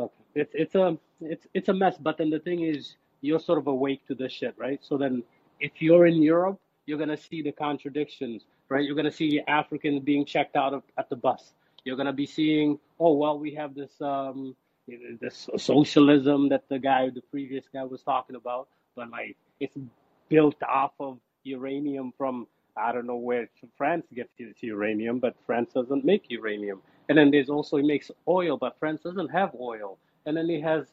Fuck. 0.00 0.12
It's 0.34 0.52
it's 0.54 0.74
a 0.74 0.96
it's 1.20 1.46
it's 1.54 1.68
a 1.68 1.72
mess. 1.74 1.96
But 1.98 2.18
then 2.18 2.30
the 2.30 2.38
thing 2.38 2.62
is, 2.62 2.96
you're 3.20 3.40
sort 3.40 3.58
of 3.58 3.66
awake 3.66 4.06
to 4.08 4.14
this 4.14 4.32
shit, 4.32 4.54
right? 4.56 4.80
So 4.82 4.96
then, 4.96 5.22
if 5.60 5.72
you're 5.80 6.06
in 6.06 6.22
Europe, 6.22 6.60
you're 6.86 6.98
gonna 6.98 7.16
see 7.16 7.42
the 7.42 7.52
contradictions, 7.52 8.44
right? 8.68 8.84
You're 8.84 8.96
gonna 8.96 9.10
see 9.10 9.40
Africans 9.46 10.02
being 10.02 10.24
checked 10.24 10.56
out 10.56 10.74
of, 10.74 10.82
at 10.98 11.08
the 11.10 11.16
bus. 11.16 11.52
You're 11.84 11.96
gonna 11.96 12.12
be 12.12 12.26
seeing, 12.26 12.78
oh 12.98 13.14
well, 13.14 13.38
we 13.38 13.54
have 13.54 13.74
this 13.74 13.92
um 14.00 14.54
this 15.20 15.48
socialism 15.56 16.48
that 16.48 16.68
the 16.68 16.78
guy, 16.78 17.10
the 17.10 17.22
previous 17.30 17.64
guy, 17.72 17.84
was 17.84 18.02
talking 18.02 18.36
about, 18.36 18.68
but 18.96 19.10
like 19.10 19.36
it's 19.60 19.76
built 20.28 20.56
off 20.62 20.92
of 21.00 21.18
uranium 21.44 22.12
from 22.16 22.46
I 22.76 22.92
don't 22.92 23.06
know 23.06 23.16
where 23.16 23.48
France 23.76 24.06
gets 24.14 24.30
its 24.38 24.62
uranium, 24.62 25.18
but 25.18 25.34
France 25.46 25.70
doesn't 25.74 26.04
make 26.04 26.24
uranium. 26.30 26.80
And 27.10 27.18
then 27.18 27.32
there's 27.32 27.50
also 27.50 27.76
he 27.76 27.82
makes 27.82 28.12
oil, 28.28 28.56
but 28.56 28.78
France 28.78 29.00
doesn't 29.02 29.30
have 29.32 29.50
oil. 29.60 29.98
And 30.26 30.36
then 30.36 30.48
he 30.48 30.60
has 30.60 30.86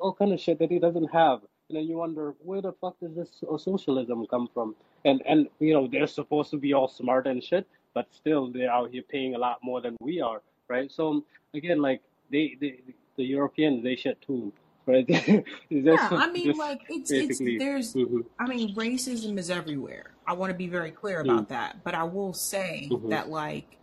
all 0.00 0.12
kind 0.12 0.32
of 0.32 0.40
shit 0.40 0.58
that 0.58 0.68
he 0.68 0.80
doesn't 0.80 1.06
have. 1.12 1.42
And 1.68 1.76
then 1.78 1.84
you 1.84 1.98
wonder 1.98 2.34
where 2.42 2.60
the 2.60 2.72
fuck 2.72 2.98
does 2.98 3.14
this 3.14 3.28
uh, 3.48 3.56
socialism 3.56 4.26
come 4.26 4.48
from? 4.52 4.74
And 5.04 5.22
and 5.24 5.48
you 5.60 5.72
know 5.72 5.86
they're 5.86 6.08
supposed 6.08 6.50
to 6.50 6.56
be 6.56 6.74
all 6.74 6.88
smart 6.88 7.28
and 7.28 7.42
shit, 7.42 7.68
but 7.94 8.12
still 8.12 8.50
they're 8.50 8.68
out 8.70 8.90
here 8.90 9.04
paying 9.08 9.36
a 9.36 9.38
lot 9.38 9.60
more 9.62 9.80
than 9.80 9.96
we 10.00 10.20
are, 10.20 10.42
right? 10.66 10.90
So 10.90 11.24
again, 11.54 11.80
like 11.80 12.02
they, 12.32 12.56
they 12.60 12.80
the 13.16 13.22
Europeans 13.24 13.84
they 13.84 13.94
shit 13.94 14.20
too, 14.22 14.52
right? 14.86 15.08
Yeah, 15.70 16.08
I 16.10 16.32
mean, 16.32 16.58
like 16.58 16.80
it's 16.88 17.12
it's 17.12 17.38
there's 17.38 17.92
hmm 17.92 18.22
I 18.40 18.48
mean, 18.48 18.74
racism 18.74 19.38
is 19.38 19.50
everywhere. 19.50 20.14
I 20.26 20.32
want 20.32 20.50
to 20.50 20.58
be 20.58 20.66
very 20.66 20.90
clear 20.90 21.20
hmm 21.20 21.30
about 21.30 21.50
that, 21.50 21.84
but 21.84 21.94
I 21.94 22.02
will 22.02 22.32
say 22.32 22.88
hmm 22.90 23.10
that 23.10 23.28
like 23.28 23.76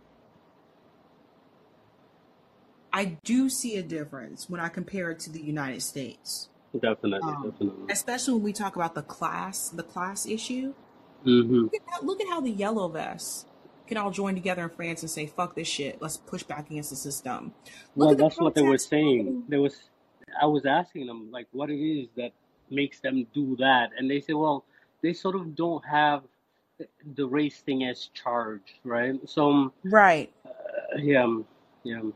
I 2.92 3.18
do 3.24 3.48
see 3.48 3.76
a 3.76 3.82
difference 3.82 4.48
when 4.48 4.60
I 4.60 4.68
compare 4.68 5.10
it 5.10 5.18
to 5.20 5.30
the 5.30 5.40
United 5.40 5.82
States. 5.82 6.48
Definitely, 6.72 7.32
Um, 7.32 7.50
definitely. 7.50 7.84
especially 7.90 8.34
when 8.34 8.42
we 8.42 8.52
talk 8.52 8.76
about 8.76 8.94
the 8.94 9.02
class, 9.02 9.68
the 9.68 9.82
class 9.82 10.26
issue. 10.26 10.74
hmm 11.24 11.62
Look 11.64 11.74
at 11.74 11.80
how, 11.86 12.06
look 12.06 12.20
at 12.20 12.28
how 12.28 12.40
the 12.40 12.50
yellow 12.50 12.88
vests 12.88 13.46
can 13.86 13.96
all 13.96 14.10
join 14.10 14.34
together 14.34 14.64
in 14.64 14.70
France 14.70 15.02
and 15.02 15.10
say, 15.10 15.26
"Fuck 15.26 15.54
this 15.54 15.68
shit. 15.68 16.00
Let's 16.00 16.16
push 16.16 16.42
back 16.42 16.70
against 16.70 16.90
the 16.90 16.96
system." 16.96 17.52
Look 17.96 17.96
Well, 17.96 18.10
at 18.10 18.18
the 18.18 18.24
that's 18.24 18.40
what 18.40 18.54
they 18.54 18.62
were 18.62 18.78
saying. 18.78 19.44
There 19.48 19.60
was, 19.60 19.76
I 20.40 20.46
was 20.46 20.66
asking 20.66 21.06
them 21.06 21.30
like, 21.30 21.46
what 21.52 21.70
it 21.70 21.78
is 21.78 22.08
that 22.16 22.32
makes 22.70 23.00
them 23.00 23.26
do 23.34 23.56
that, 23.56 23.90
and 23.96 24.10
they 24.10 24.20
say, 24.20 24.34
well, 24.34 24.64
they 25.02 25.12
sort 25.12 25.36
of 25.36 25.54
don't 25.54 25.84
have 25.86 26.22
the 27.14 27.26
race 27.26 27.58
thing 27.60 27.84
as 27.84 28.10
charged, 28.14 28.74
right? 28.84 29.18
So, 29.28 29.50
um, 29.50 29.72
Right. 29.84 30.30
uh, 30.44 30.98
yeah, 30.98 31.24
um, 31.24 31.46
yeah, 31.82 32.00
um, 32.00 32.14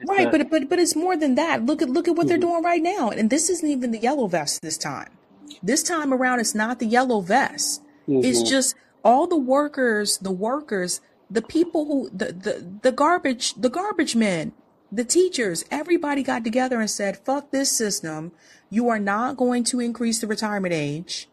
it's 0.00 0.10
Right, 0.10 0.18
a. 0.18 0.30
but 0.30 0.50
but 0.50 0.68
but 0.68 0.78
it's 0.78 0.96
more 0.96 1.16
than 1.16 1.34
that. 1.36 1.64
Look 1.66 1.82
at 1.82 1.90
look 1.90 2.08
at 2.08 2.16
what 2.16 2.28
they're 2.28 2.38
hmm 2.38 2.42
doing 2.48 2.62
right 2.62 2.82
now. 2.82 3.10
And 3.10 3.30
this 3.30 3.50
isn't 3.50 3.68
even 3.68 3.90
the 3.90 3.98
yellow 3.98 4.26
vest 4.28 4.62
this 4.62 4.78
time. 4.78 5.18
This 5.62 5.82
time 5.82 6.12
around 6.14 6.40
it's 6.40 6.54
not 6.54 6.78
the 6.78 6.86
yellow 6.86 7.20
vest. 7.20 7.82
It's 8.22 8.42
hmm 8.42 8.48
just 8.48 8.74
all 9.04 9.26
the 9.26 9.36
workers, 9.38 10.18
the 10.18 10.30
workers, 10.32 11.00
the 11.30 11.42
people 11.42 11.86
who 11.86 12.10
the 12.10 12.26
the, 12.32 12.78
the 12.82 12.92
garbage, 12.92 13.54
the 13.54 13.70
garbage 13.70 14.14
men, 14.16 14.52
the 14.92 15.04
teachers, 15.04 15.64
everybody 15.70 16.22
got 16.22 16.44
together 16.44 16.80
and 16.80 16.90
said, 16.90 17.18
"Fuck 17.24 17.50
this 17.50 17.70
system. 17.72 18.32
You 18.70 18.88
are 18.88 19.00
not 19.00 19.36
going 19.36 19.64
to 19.64 19.80
increase 19.80 20.20
the 20.20 20.26
retirement 20.26 20.74
age. 20.74 21.28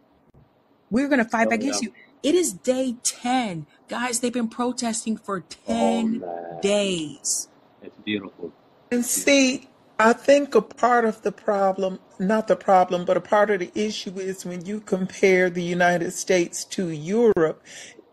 We're 0.89 1.07
going 1.07 1.23
to 1.23 1.29
fight 1.29 1.47
Oh 1.47 1.49
back 1.49 1.59
against 1.61 1.83
you." 1.83 1.93
It 2.23 2.33
is 2.35 2.53
day 2.53 2.95
10. 3.03 3.67
Guys, 3.87 4.19
they've 4.19 4.33
been 4.33 4.47
protesting 4.49 5.17
for 5.17 5.41
Oh 5.67 6.07
10 6.07 6.19
man, 6.19 6.61
days. 6.61 7.49
It's 7.85 7.97
beautiful. 7.99 8.51
And 8.91 9.05
see, 9.05 9.69
I 9.99 10.13
think 10.13 10.55
a 10.55 10.61
part 10.61 11.05
of 11.05 11.21
the 11.21 11.31
problem, 11.31 11.99
not 12.19 12.47
the 12.47 12.55
problem, 12.55 13.05
but 13.05 13.17
a 13.17 13.21
part 13.21 13.49
of 13.49 13.59
the 13.59 13.71
issue 13.75 14.19
is 14.19 14.45
when 14.45 14.65
you 14.65 14.81
compare 14.81 15.49
the 15.49 15.63
United 15.63 16.11
States 16.11 16.65
to 16.65 16.89
Europe, 16.89 17.63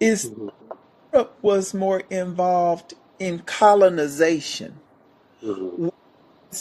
is 0.01 0.31
hmm 0.31 0.49
Europe 1.13 1.39
was 1.43 1.75
more 1.75 2.03
involved 2.11 2.95
in 3.19 3.41
colonization. 3.41 4.81
hmm 5.41 5.89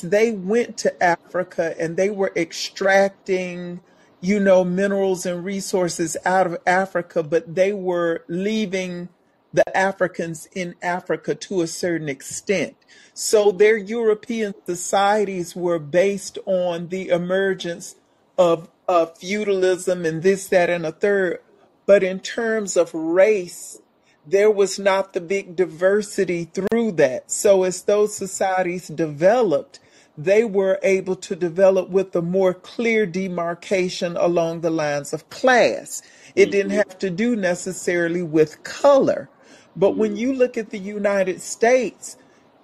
they 0.03 0.31
went 0.31 0.77
to 0.77 1.03
Africa 1.03 1.75
and 1.80 1.98
they 1.98 2.09
were 2.09 2.31
extracting, 2.35 3.81
you 4.22 4.40
know, 4.40 4.64
minerals 4.64 5.25
and 5.25 5.43
resources 5.43 6.15
out 6.25 6.48
of 6.48 6.57
Africa, 6.65 7.23
but 7.23 7.56
they 7.56 7.73
were 7.73 8.23
leaving 8.30 9.09
the 9.53 9.77
Africans 9.77 10.47
in 10.53 10.75
Africa 10.81 11.35
to 11.35 11.61
a 11.61 11.67
certain 11.67 12.09
extent. 12.09 12.75
So 13.13 13.51
their 13.51 13.77
European 13.77 14.53
societies 14.65 15.55
were 15.55 15.80
based 15.80 16.38
on 16.45 16.89
the 16.89 17.09
emergence 17.09 17.95
of, 18.38 18.69
of 18.88 19.17
feudalism 19.17 20.05
and 20.05 20.23
this, 20.23 20.47
that, 20.47 20.69
and 20.69 20.85
a 20.85 20.91
third. 20.91 21.39
But 21.85 22.03
in 22.03 22.19
terms 22.19 22.77
of 22.77 22.93
race, 22.93 23.80
there 24.25 24.51
was 24.51 24.80
not 24.80 25.13
the 25.13 25.21
big 25.21 25.55
diversity 25.55 26.45
through 26.45 26.93
that. 26.93 27.31
So 27.31 27.63
as 27.63 27.83
those 27.83 28.15
societies 28.15 28.88
developed, 28.88 29.80
they 30.17 30.43
were 30.43 30.80
able 30.83 31.15
to 31.17 31.35
develop 31.35 31.89
with 31.89 32.15
a 32.15 32.21
more 32.21 32.53
clear 32.53 33.05
demarcation 33.05 34.15
along 34.17 34.61
the 34.61 34.69
lines 34.69 35.13
of 35.13 35.30
class. 35.30 36.01
It 36.35 36.51
didn't 36.51 36.71
hmm 36.71 36.77
have 36.77 36.97
to 36.99 37.09
do 37.09 37.35
necessarily 37.35 38.21
with 38.21 38.63
color. 38.63 39.30
But 39.75 39.98
when 39.98 40.16
you 40.17 40.33
look 40.33 40.58
at 40.58 40.69
the 40.69 40.80
United 40.80 41.41
States, 41.41 42.17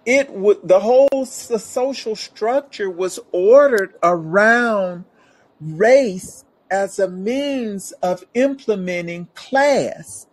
it 0.05 0.31
would 0.31 0.67
the 0.67 0.81
whole 0.81 1.09
s- 1.13 1.47
the 1.47 1.59
social 1.59 2.15
structure 2.15 2.89
was 2.89 3.19
ordered 3.31 3.95
around 4.03 5.05
race 5.61 6.45
as 6.71 6.99
a 6.99 7.09
means 7.09 7.93
of 8.03 8.25
implementing 8.33 9.27
class. 9.35 10.27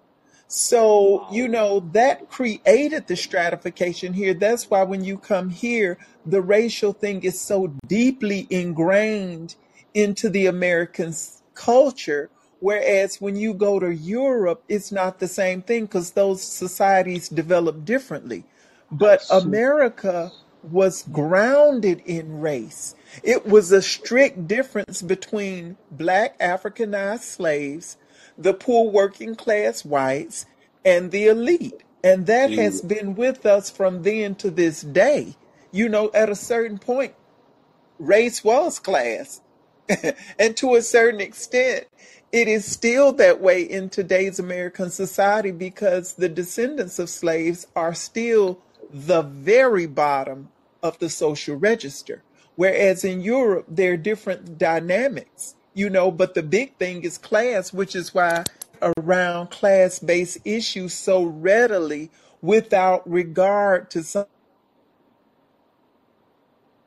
So, 0.48 1.26
you 1.32 1.48
know, 1.48 1.80
that 1.92 2.28
created 2.30 3.06
the 3.08 3.16
stratification 3.16 4.12
here. 4.12 4.34
That's 4.34 4.70
why 4.70 4.84
when 4.84 5.04
you 5.04 5.18
come 5.18 5.50
here, 5.50 5.98
the 6.26 6.42
racial 6.42 6.92
thing 6.92 7.24
is 7.24 7.40
so 7.40 7.74
deeply 7.88 8.46
ingrained 8.50 9.56
into 9.94 10.28
the 10.28 10.46
American 10.46 11.08
s- 11.08 11.42
culture. 11.54 12.30
Whereas 12.64 13.20
when 13.20 13.36
you 13.36 13.52
go 13.52 13.78
to 13.78 13.94
Europe, 13.94 14.64
it's 14.70 14.90
not 14.90 15.18
the 15.18 15.28
same 15.28 15.60
thing 15.60 15.84
because 15.84 16.12
those 16.12 16.42
societies 16.42 17.28
develop 17.28 17.84
differently. 17.84 18.44
But 18.90 19.20
So, 19.20 19.40
America 19.40 20.32
was 20.62 21.02
grounded 21.12 22.00
in 22.06 22.40
race. 22.40 22.94
It 23.22 23.44
was 23.44 23.70
a 23.70 23.82
strict 23.82 24.48
difference 24.48 25.02
between 25.02 25.76
black 25.90 26.38
Africanized 26.38 27.24
slaves, 27.24 27.98
the 28.38 28.54
poor 28.54 28.90
working 28.90 29.36
class 29.36 29.84
whites, 29.84 30.46
and 30.86 31.10
the 31.10 31.26
elite. 31.26 31.82
And 32.02 32.24
that 32.28 32.50
has 32.52 32.80
been 32.80 33.14
with 33.14 33.44
us 33.44 33.68
from 33.68 34.04
then 34.04 34.36
to 34.36 34.50
this 34.50 34.80
day. 34.80 35.36
You 35.70 35.90
know, 35.90 36.10
at 36.14 36.30
a 36.30 36.34
certain 36.34 36.78
point, 36.78 37.12
race 37.98 38.42
was 38.42 38.78
class. 38.78 39.42
and 40.38 40.56
to 40.56 40.76
a 40.76 40.80
certain 40.80 41.20
extent, 41.20 41.88
it 42.34 42.48
is 42.48 42.64
still 42.64 43.12
that 43.12 43.40
way 43.40 43.62
in 43.62 43.88
today's 43.88 44.40
American 44.40 44.90
society 44.90 45.52
because 45.52 46.14
the 46.14 46.28
descendants 46.28 46.98
of 46.98 47.08
slaves 47.08 47.64
are 47.76 47.94
still 47.94 48.58
the 48.92 49.22
very 49.22 49.86
bottom 49.86 50.48
of 50.82 50.98
the 50.98 51.08
social 51.08 51.54
register. 51.54 52.24
Whereas 52.56 53.04
in 53.04 53.20
Europe, 53.20 53.66
there 53.68 53.92
are 53.92 53.96
different 53.96 54.58
dynamics, 54.58 55.54
you 55.74 55.88
know, 55.88 56.10
but 56.10 56.34
the 56.34 56.42
big 56.42 56.76
thing 56.76 57.04
is 57.04 57.18
class, 57.18 57.72
which 57.72 57.94
is 57.94 58.12
why 58.12 58.42
around 58.82 59.52
class 59.52 60.00
based 60.00 60.38
issues 60.44 60.92
so 60.92 61.22
readily 61.22 62.10
without 62.42 63.08
regard 63.08 63.92
to 63.92 64.02
some 64.02 64.26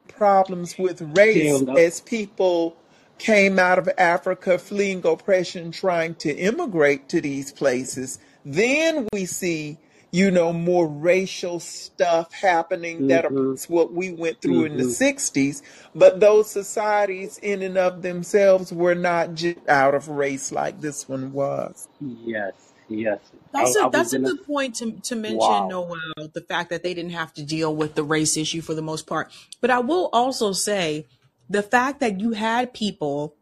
problems 0.10 0.78
with 0.78 1.02
race 1.16 1.62
as 1.78 2.02
people 2.02 2.76
came 3.20 3.60
out 3.60 3.80
of 3.80 3.90
Africa 3.98 4.58
fleeing 4.60 5.06
oppression, 5.06 5.72
trying 5.72 6.16
to 6.16 6.34
immigrate 6.36 7.10
to 7.10 7.22
these 7.22 7.52
places. 7.52 8.20
Then 8.46 9.08
we 9.14 9.26
see, 9.26 9.80
you 10.12 10.32
know, 10.32 10.54
more 10.54 10.88
racial 10.88 11.60
stuff 11.60 12.34
happening 12.34 13.06
that 13.08 13.26
hmm 13.26 13.56
is 13.56 13.70
what 13.70 13.94
we 13.94 14.12
went 14.14 14.42
through 14.42 14.66
in 14.66 14.78
the 14.78 14.84
hmm 14.84 14.94
60s. 15.02 15.62
But 15.96 16.20
those 16.20 16.50
societies, 16.52 17.38
in 17.40 17.62
and 17.64 17.78
of 17.78 18.02
themselves, 18.04 18.74
were 18.74 18.96
not 18.96 19.36
just 19.36 19.68
out 19.68 19.96
of 19.96 20.10
race 20.10 20.52
like 20.52 20.82
this 20.82 21.08
one 21.10 21.34
was. 21.34 21.88
Yes, 22.02 22.54
yes. 22.90 23.20
I, 23.60 23.64
That's 23.64 23.76
I 23.82 23.86
a 23.86 23.88
was 23.88 23.92
that's 23.92 24.14
a 24.14 24.20
gonna. 24.20 24.34
good 24.38 24.46
point 24.46 24.76
to 24.78 24.94
to 25.04 25.16
mention, 25.16 25.68
Wow. 25.68 25.70
Noel, 25.70 25.98
the 26.34 26.42
fact 26.48 26.70
that 26.70 26.84
they 26.84 26.94
didn't 26.94 27.12
have 27.12 27.34
to 27.36 27.44
deal 27.44 27.76
with 27.76 27.96
the 27.96 28.04
race 28.04 28.38
issue 28.38 28.62
for 28.62 28.76
the 28.76 28.82
most 28.84 29.08
part. 29.08 29.32
But 29.62 29.72
I 29.72 29.80
will 29.80 30.10
also 30.14 30.54
say 30.54 31.08
the 31.50 31.64
fact 31.64 32.00
that 32.00 32.20
you 32.20 32.32
had 32.32 32.74
people 32.74 33.36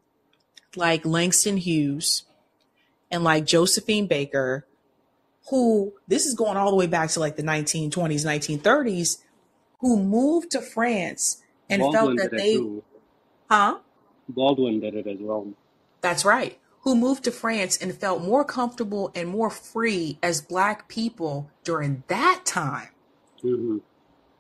like 0.76 1.06
Langston 1.06 1.58
Hughes 1.58 2.24
and 3.10 3.24
like 3.24 3.46
Josephine 3.46 4.08
Baker, 4.08 4.66
who 5.50 5.94
this 6.08 6.26
is 6.26 6.34
going 6.34 6.58
all 6.58 6.70
the 6.70 6.76
way 6.76 6.88
back 6.88 7.10
to 7.12 7.20
like 7.20 7.36
the 7.36 7.44
1920s, 7.44 8.26
1930s, 8.26 9.22
who 9.80 10.02
moved 10.02 10.52
to 10.52 10.62
France 10.62 11.42
and 11.70 11.82
felt 11.82 12.18
that 12.18 12.32
they, 12.32 12.60
huh? 13.50 13.80
Baldwin 14.28 14.80
did 14.80 14.96
it 14.96 15.08
as 15.08 15.18
well. 15.20 15.48
That's 16.02 16.26
right. 16.26 16.60
Who 16.82 16.96
moved 16.96 17.24
to 17.24 17.32
France 17.32 17.78
and 17.78 17.96
felt 17.96 18.22
more 18.22 18.44
comfortable 18.44 19.12
and 19.16 19.30
more 19.30 19.50
free 19.50 20.20
as 20.22 20.42
black 20.42 20.88
people 20.88 21.50
during 21.64 22.04
that 22.08 22.42
time 22.46 22.90
hmm 23.42 23.78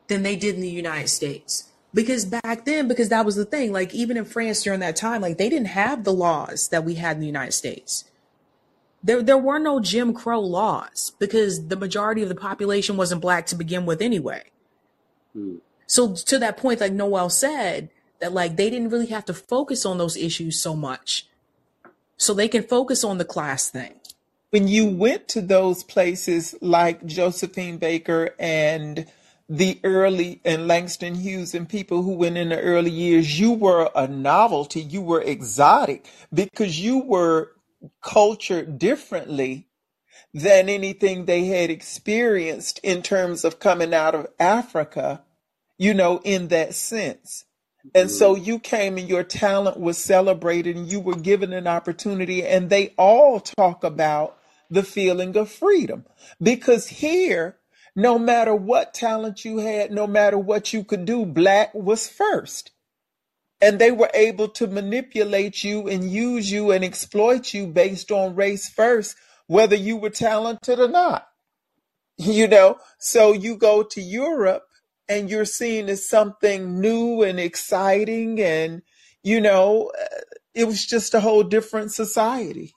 than 0.07 0.21
they 0.21 0.35
did 0.35 0.53
in 0.53 0.61
the 0.61 0.69
United 0.69 1.07
States. 1.07 1.71
Because 1.95 2.25
back 2.25 2.65
then, 2.65 2.89
because 2.89 3.09
that 3.09 3.25
was 3.25 3.37
the 3.37 3.45
thing, 3.45 3.71
like 3.73 3.93
even 3.95 4.17
in 4.17 4.25
France 4.25 4.61
during 4.63 4.81
that 4.81 4.97
time, 4.97 5.21
like 5.21 5.37
they 5.39 5.49
didn't 5.49 5.69
have 5.69 6.03
the 6.03 6.13
laws 6.13 6.67
that 6.69 6.85
we 6.85 6.95
had 6.95 7.15
in 7.17 7.21
the 7.21 7.27
United 7.27 7.53
States. 7.53 8.05
there 9.03 9.23
there 9.23 9.37
were 9.37 9.59
no 9.59 9.79
Jim 9.79 10.13
Crow 10.13 10.41
laws 10.41 11.13
because 11.19 11.67
the 11.69 11.77
majority 11.77 12.21
of 12.23 12.29
the 12.29 12.35
population 12.35 12.97
wasn't 12.97 13.21
black 13.21 13.45
to 13.47 13.55
begin 13.55 13.85
with 13.87 14.01
anyway. 14.01 14.43
Hmm. 15.33 15.57
So 15.87 16.15
to 16.15 16.39
that 16.39 16.57
point, 16.57 16.81
like 16.81 16.93
Noel 16.93 17.29
said, 17.29 17.89
that 18.19 18.33
like 18.33 18.57
they 18.57 18.69
didn't 18.69 18.89
really 18.89 19.07
have 19.07 19.25
to 19.25 19.33
focus 19.33 19.85
on 19.85 19.97
those 19.97 20.17
issues 20.17 20.59
so 20.59 20.75
much. 20.75 21.27
So 22.17 22.33
they 22.33 22.47
can 22.49 22.63
focus 22.63 23.03
on 23.03 23.19
the 23.19 23.25
class 23.25 23.69
thing. 23.69 23.95
when 24.51 24.67
you 24.69 24.85
went 24.87 25.27
to 25.29 25.41
those 25.41 25.83
places 25.83 26.55
like 26.61 27.05
Josephine 27.05 27.77
Baker 27.77 28.33
and 28.39 29.05
the 29.47 29.79
early 29.83 30.41
and 30.43 30.67
Langston 30.67 31.15
Hughes 31.15 31.53
and 31.53 31.69
people 31.69 32.01
who 32.01 32.13
went 32.13 32.37
in 32.37 32.49
the 32.49 32.59
early 32.59 32.89
years, 32.89 33.39
you 33.39 33.51
were 33.51 33.89
a 33.95 34.07
novelty. 34.07 34.81
You 34.81 35.01
were 35.01 35.21
exotic 35.21 36.07
because 36.33 36.79
you 36.79 36.99
were 36.99 37.51
cultured 38.01 38.79
differently 38.79 39.67
than 40.33 40.67
anything 40.67 41.25
they 41.25 41.45
had 41.45 41.69
experienced 41.69 42.79
in 42.83 43.01
terms 43.01 43.43
of 43.43 43.59
coming 43.59 43.93
out 43.93 44.15
of 44.15 44.27
Africa, 44.39 45.23
you 45.77 45.93
know, 45.93 46.19
in 46.23 46.49
that 46.49 46.73
sense. 46.73 47.45
And 47.93 48.09
so 48.09 48.33
mm-hmm. 48.33 48.43
you 48.43 48.59
came 48.59 48.97
and 48.97 49.07
your 49.07 49.23
talent 49.23 49.79
was 49.79 49.97
celebrated 49.97 50.75
and 50.75 50.91
you 50.91 50.99
were 50.99 51.15
given 51.15 51.53
an 51.53 51.67
opportunity 51.67 52.43
and 52.43 52.69
they 52.69 52.93
all 52.97 53.39
talk 53.39 53.83
about 53.83 54.37
the 54.69 54.83
feeling 54.83 55.37
of 55.37 55.51
freedom 55.51 56.05
because 56.41 56.87
here, 56.87 57.57
no 57.95 58.19
matter 58.19 58.53
what 58.53 58.93
talent 58.93 59.45
you 59.45 59.59
had, 59.59 59.91
no 59.91 60.05
matter 60.05 60.37
what 60.37 60.73
you 60.73 60.83
could 60.83 61.05
do, 61.05 61.25
black 61.25 61.73
was 61.73 62.07
first. 62.07 62.71
And 63.61 63.79
they 63.79 63.91
were 63.91 64.11
able 64.13 64.49
to 64.49 64.67
manipulate 64.67 65.63
you 65.63 65.87
and 65.87 66.11
use 66.11 66.51
you 66.51 66.71
and 66.71 66.83
exploit 66.83 67.53
you 67.53 67.67
based 67.67 68.11
on 68.11 68.35
race 68.35 68.69
first, 68.69 69.15
whether 69.47 69.75
you 69.75 69.95
were 69.95 70.09
talented 70.09 70.79
or 70.79 70.89
not. 70.89 71.27
You 72.17 72.47
know, 72.47 72.77
so 72.97 73.33
you 73.33 73.57
go 73.57 73.83
to 73.83 74.01
Europe 74.01 74.63
and 75.09 75.29
you're 75.29 75.43
seen 75.43 75.89
as 75.89 76.07
something 76.07 76.79
new 76.79 77.23
and 77.23 77.41
exciting, 77.41 78.39
and 78.39 78.83
you 79.21 79.41
know, 79.41 79.91
uh, 80.01 80.21
it 80.53 80.65
was 80.65 80.85
just 80.85 81.13
a 81.13 81.19
whole 81.19 81.43
different 81.43 81.91
society. 81.91 82.73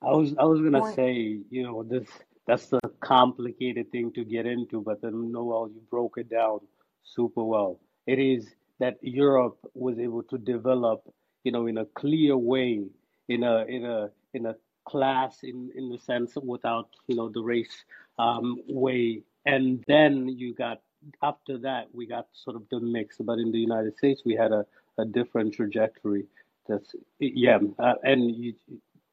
I 0.00 0.12
was 0.12 0.34
I 0.38 0.44
was 0.44 0.60
gonna 0.60 0.92
say, 0.94 1.40
you 1.50 1.62
know, 1.64 1.82
this 1.82 2.06
that's 2.46 2.66
the 2.68 2.80
complicated 3.00 3.90
thing 3.90 4.12
to 4.12 4.24
get 4.24 4.46
into, 4.46 4.80
but 4.82 5.00
then 5.00 5.32
Noel, 5.32 5.70
you 5.72 5.80
broke 5.90 6.18
it 6.18 6.28
down 6.28 6.60
super 7.02 7.42
well. 7.42 7.80
It 8.06 8.18
is 8.18 8.54
that 8.80 8.96
Europe 9.00 9.58
was 9.74 9.98
able 9.98 10.22
to 10.24 10.38
develop, 10.38 11.02
you 11.44 11.52
know, 11.52 11.66
in 11.66 11.78
a 11.78 11.86
clear 11.86 12.36
way, 12.36 12.84
in 13.28 13.42
a 13.44 13.64
in 13.64 13.84
a 13.84 14.10
in 14.34 14.46
a 14.46 14.56
class 14.84 15.42
in 15.42 15.70
in 15.74 15.88
the 15.88 15.98
sense 15.98 16.36
without, 16.36 16.88
you 17.06 17.16
know, 17.16 17.28
the 17.28 17.42
race 17.42 17.84
um 18.18 18.58
way. 18.68 19.22
And 19.46 19.82
then 19.86 20.28
you 20.28 20.54
got 20.54 20.80
after 21.22 21.58
that 21.58 21.88
we 21.92 22.06
got 22.06 22.26
sort 22.32 22.56
of 22.56 22.62
the 22.70 22.80
mix. 22.80 23.16
But 23.18 23.38
in 23.38 23.52
the 23.52 23.58
United 23.58 23.96
States 23.96 24.22
we 24.24 24.34
had 24.34 24.52
a, 24.52 24.66
a 24.98 25.04
different 25.04 25.54
trajectory. 25.54 26.26
That's 26.68 26.94
yeah, 27.18 27.58
uh, 27.78 27.94
and 28.02 28.34
you, 28.34 28.54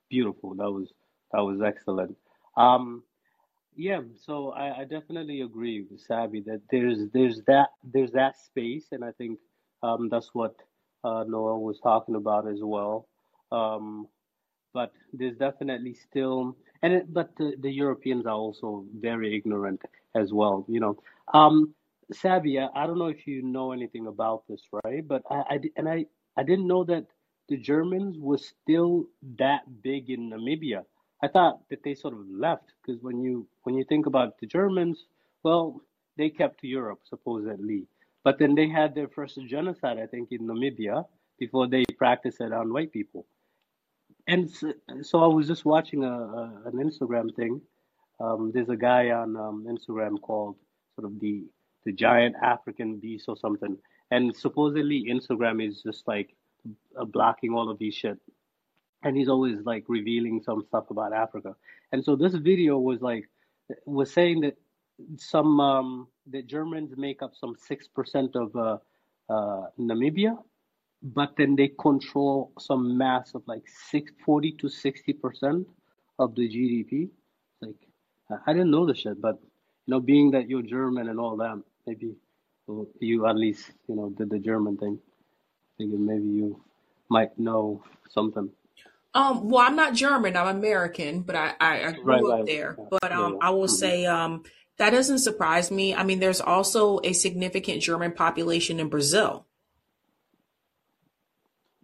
beautiful. 0.10 0.56
That 0.56 0.72
was 0.72 0.92
that 1.32 1.42
was 1.42 1.62
excellent. 1.62 2.18
Um, 2.58 3.04
yeah, 3.76 4.02
so 4.26 4.52
I, 4.52 4.82
I 4.82 4.86
definitely 4.86 5.42
agree 5.42 5.86
with 5.90 6.02
Sabby 6.02 6.42
that 6.48 6.62
there's 6.72 7.00
there's 7.14 7.42
that 7.48 7.70
there's 7.84 8.12
that 8.14 8.38
space, 8.38 8.88
and 8.92 9.04
I 9.04 9.12
think 9.14 9.40
um, 9.84 10.10
that's 10.10 10.30
what 10.34 10.56
uh, 11.04 11.24
Noah 11.28 11.60
was 11.60 11.80
talking 11.82 12.16
about 12.16 12.48
as 12.48 12.60
well. 12.62 13.08
Um, 13.52 14.08
but 14.74 14.92
there's 15.14 15.38
definitely 15.38 15.94
still, 15.96 16.56
and 16.84 16.94
it, 16.94 17.14
but 17.14 17.36
the, 17.38 17.54
the 17.62 17.72
Europeans 17.72 18.26
are 18.26 18.36
also 18.36 18.86
very 19.00 19.36
ignorant 19.36 19.82
as 20.16 20.34
well. 20.34 20.66
You 20.70 20.80
know, 20.82 20.98
um, 21.34 21.74
I, 22.60 22.68
I 22.76 22.88
don't 22.88 23.00
know 23.00 23.08
if 23.08 23.28
you 23.28 23.42
know 23.44 23.72
anything 23.72 24.08
about 24.08 24.44
this, 24.50 24.62
right? 24.86 25.08
But 25.08 25.24
I, 25.30 25.44
I 25.50 25.60
and 25.78 25.90
I 25.90 26.06
I 26.38 26.44
didn't 26.44 26.68
know 26.68 26.84
that 26.86 27.06
the 27.50 27.58
Germans 27.58 28.18
were 28.20 28.38
still 28.40 29.06
that 29.40 29.62
big 29.84 30.10
in 30.10 30.30
Namibia. 30.32 30.84
I 31.24 31.28
thought 31.28 31.70
that 31.70 31.84
they 31.84 31.94
sort 31.94 32.14
of 32.14 32.28
left 32.30 32.74
because 32.82 33.02
when 33.02 33.22
you 33.22 33.48
when 33.64 33.76
you 33.76 33.84
think 33.84 34.06
about 34.08 34.40
the 34.40 34.48
Germans, 34.48 35.06
well, 35.44 35.82
they 36.18 36.30
kept 36.30 36.62
to 36.62 36.68
Europe 36.68 37.02
supposedly, 37.04 37.86
but 38.24 38.40
then 38.40 38.56
they 38.56 38.68
had 38.68 38.96
their 38.96 39.08
first 39.08 39.40
genocide, 39.48 40.00
I 40.00 40.08
think, 40.08 40.32
in 40.32 40.42
Namibia 40.42 41.06
before 41.38 41.68
they 41.68 41.84
practiced 41.98 42.42
it 42.42 42.52
on 42.52 42.74
white 42.74 42.92
people. 42.92 43.26
And 44.28 44.50
so, 44.50 44.74
so 45.02 45.24
I 45.24 45.28
was 45.28 45.48
just 45.48 45.66
watching 45.66 46.04
a, 46.04 46.12
a 46.12 46.62
an 46.66 46.74
Instagram 46.74 47.36
thing. 47.36 47.62
Um, 48.20 48.52
there's 48.54 48.70
a 48.70 48.76
guy 48.76 49.12
on 49.12 49.36
um, 49.36 49.66
Instagram 49.68 50.22
called 50.22 50.56
sort 50.96 51.06
of 51.06 51.20
the 51.20 51.46
the 51.86 51.92
giant 51.92 52.36
African 52.42 52.98
beast 52.98 53.26
or 53.28 53.38
something, 53.38 53.78
and 54.10 54.36
supposedly 54.36 55.06
Instagram 55.10 55.68
is 55.68 55.82
just 55.84 56.08
like 56.08 56.36
uh, 57.00 57.06
blocking 57.06 57.54
all 57.54 57.70
of 57.70 57.78
these 57.80 57.96
shit 57.96 58.20
and 59.04 59.18
he's 59.18 59.30
always 59.30 59.58
like 59.66 59.86
revealing 59.88 60.42
some 60.44 60.64
stuff 60.68 60.90
about 60.90 61.14
Africa. 61.14 61.56
And 61.92 62.04
so 62.04 62.16
this 62.16 62.34
video 62.34 62.78
was 62.78 63.02
like 63.02 63.30
was 63.86 64.12
saying 64.12 64.42
that 64.42 64.58
some 65.18 65.60
um 65.60 66.08
Germans 66.46 66.94
make 66.98 67.22
up 67.22 67.34
some 67.36 67.56
six 67.56 67.88
percent 67.88 68.36
of 68.36 68.56
uh, 68.56 68.78
uh 69.30 69.68
Namibia, 69.80 70.38
but 71.02 71.36
then 71.38 71.56
they 71.56 71.70
control 71.80 72.52
some 72.60 72.98
mass 72.98 73.34
of 73.34 73.44
like 73.48 73.64
six 73.90 74.12
forty 74.26 74.52
to 74.54 74.70
sixty 74.70 75.14
percent 75.14 75.68
of 76.20 76.36
the 76.36 76.48
GDP. 76.48 77.10
Like 77.62 77.76
I 78.30 78.52
I 78.52 78.54
didn't 78.54 78.72
know 78.72 78.86
this 78.86 79.00
shit, 79.00 79.20
but 79.22 79.40
you 79.88 79.92
know, 79.92 80.00
being 80.00 80.32
that 80.32 80.48
you're 80.48 80.62
German 80.62 81.10
and 81.10 81.20
all 81.20 81.36
that, 81.38 81.62
maybe 81.88 82.16
you 83.00 83.26
at 83.26 83.36
least 83.36 83.72
you 83.88 83.96
know 83.96 84.10
did 84.10 84.30
the 84.30 84.40
German 84.40 84.78
thing. 84.78 85.00
Thinking 85.78 86.06
maybe 86.06 86.28
you 86.28 86.62
might 87.10 87.38
know 87.40 87.84
something. 88.10 88.50
Um, 89.14 89.50
well, 89.50 89.62
I'm 89.68 89.76
not 89.76 89.94
German, 89.94 90.38
I'm 90.38 90.48
American, 90.58 91.22
but 91.24 91.36
I, 91.36 91.54
I, 91.60 91.84
I 91.88 91.92
Right, 92.04 92.22
grew 92.22 92.32
up 92.32 92.40
right. 92.40 92.46
there. 92.46 92.82
But 92.90 93.12
um, 93.12 93.36
yeah. 93.36 93.42
I 93.42 93.50
will 93.50 93.68
hmm 93.68 93.68
say 93.68 94.06
um, 94.06 94.44
that 94.78 94.92
doesn't 94.92 95.20
surprise 95.20 95.70
me. 95.70 95.94
I 95.94 96.04
mean, 96.04 96.20
there's 96.20 96.42
also 96.42 97.00
a 97.04 97.14
significant 97.14 97.82
German 97.82 98.14
population 98.14 98.80
in 98.80 98.90
Brazil. 98.90 99.48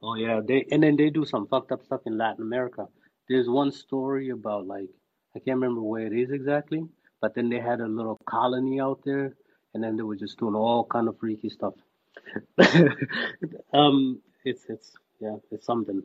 Oh 0.02 0.16
yeah, 0.16 0.42
they 0.46 0.66
and 0.72 0.82
then 0.84 0.96
they 0.96 1.10
do 1.12 1.26
some 1.26 1.48
fucked 1.48 1.72
up 1.72 1.84
stuff 1.86 2.02
in 2.08 2.18
Latin 2.18 2.44
America. 2.44 2.88
There's 3.30 3.48
one 3.50 3.72
story 3.72 4.30
about 4.30 4.66
like 4.68 4.90
I 5.36 5.40
can't 5.40 5.60
remember 5.60 5.82
where 5.82 6.06
it 6.08 6.14
is 6.14 6.32
exactly, 6.32 6.84
but 7.22 7.36
then 7.36 7.50
they 7.50 7.60
had 7.60 7.80
a 7.82 7.88
little 7.88 8.18
colony 8.30 8.80
out 8.80 9.02
there, 9.06 9.36
and 9.74 9.84
then 9.84 9.96
they 9.98 10.04
were 10.04 10.16
just 10.16 10.40
doing 10.40 10.56
all 10.56 10.86
kind 10.86 11.08
of 11.08 11.20
freaky 11.20 11.50
stuff. 11.50 11.74
um, 13.74 14.22
it's 14.46 14.66
it's 14.70 14.94
yeah, 15.20 15.36
it's 15.52 15.66
something. 15.66 16.04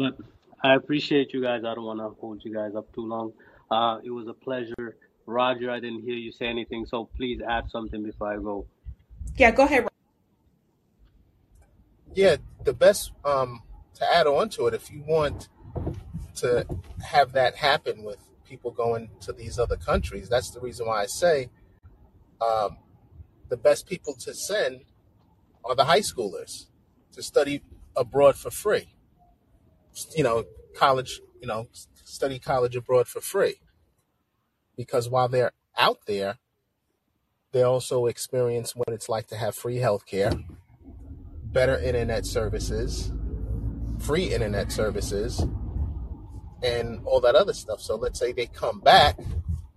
But 0.00 0.16
I 0.64 0.76
appreciate 0.76 1.34
you 1.34 1.42
guys. 1.42 1.60
I 1.62 1.74
don't 1.74 1.84
want 1.84 1.98
to 2.00 2.18
hold 2.18 2.42
you 2.42 2.54
guys 2.54 2.74
up 2.74 2.90
too 2.94 3.06
long. 3.06 3.34
Uh, 3.70 3.98
it 4.02 4.10
was 4.10 4.28
a 4.28 4.32
pleasure. 4.32 4.96
Roger, 5.26 5.70
I 5.70 5.78
didn't 5.78 6.04
hear 6.04 6.14
you 6.14 6.32
say 6.32 6.46
anything, 6.46 6.86
so 6.86 7.10
please 7.18 7.42
add 7.46 7.70
something 7.70 8.02
before 8.02 8.32
I 8.32 8.36
go. 8.36 8.66
Yeah, 9.36 9.50
go 9.50 9.64
ahead. 9.64 9.88
Yeah, 12.14 12.36
the 12.64 12.72
best 12.72 13.12
um, 13.26 13.62
to 13.96 14.10
add 14.10 14.26
on 14.26 14.48
to 14.50 14.68
it, 14.68 14.74
if 14.74 14.90
you 14.90 15.04
want 15.06 15.50
to 16.36 16.66
have 17.04 17.32
that 17.32 17.56
happen 17.56 18.02
with 18.02 18.20
people 18.48 18.70
going 18.70 19.10
to 19.20 19.34
these 19.34 19.58
other 19.58 19.76
countries, 19.76 20.30
that's 20.30 20.48
the 20.48 20.60
reason 20.60 20.86
why 20.86 21.02
I 21.02 21.06
say 21.06 21.50
um, 22.40 22.78
the 23.50 23.58
best 23.58 23.86
people 23.86 24.14
to 24.14 24.32
send 24.32 24.80
are 25.62 25.74
the 25.74 25.84
high 25.84 26.00
schoolers 26.00 26.68
to 27.12 27.22
study 27.22 27.62
abroad 27.94 28.36
for 28.36 28.50
free. 28.50 28.94
You 30.16 30.24
know, 30.24 30.44
college, 30.76 31.20
you 31.40 31.46
know, 31.46 31.68
study 32.04 32.38
college 32.38 32.76
abroad 32.76 33.08
for 33.08 33.20
free. 33.20 33.56
Because 34.76 35.08
while 35.08 35.28
they're 35.28 35.52
out 35.78 35.98
there, 36.06 36.38
they 37.52 37.62
also 37.62 38.06
experience 38.06 38.76
what 38.76 38.88
it's 38.88 39.08
like 39.08 39.26
to 39.28 39.36
have 39.36 39.54
free 39.54 39.76
healthcare, 39.76 40.44
better 41.44 41.78
internet 41.78 42.24
services, 42.24 43.12
free 43.98 44.32
internet 44.32 44.70
services, 44.70 45.44
and 46.62 47.00
all 47.04 47.20
that 47.20 47.34
other 47.34 47.52
stuff. 47.52 47.80
So 47.80 47.96
let's 47.96 48.18
say 48.18 48.32
they 48.32 48.46
come 48.46 48.80
back, 48.80 49.18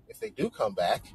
if 0.08 0.20
they 0.20 0.30
do 0.30 0.50
come 0.50 0.74
back, 0.74 1.14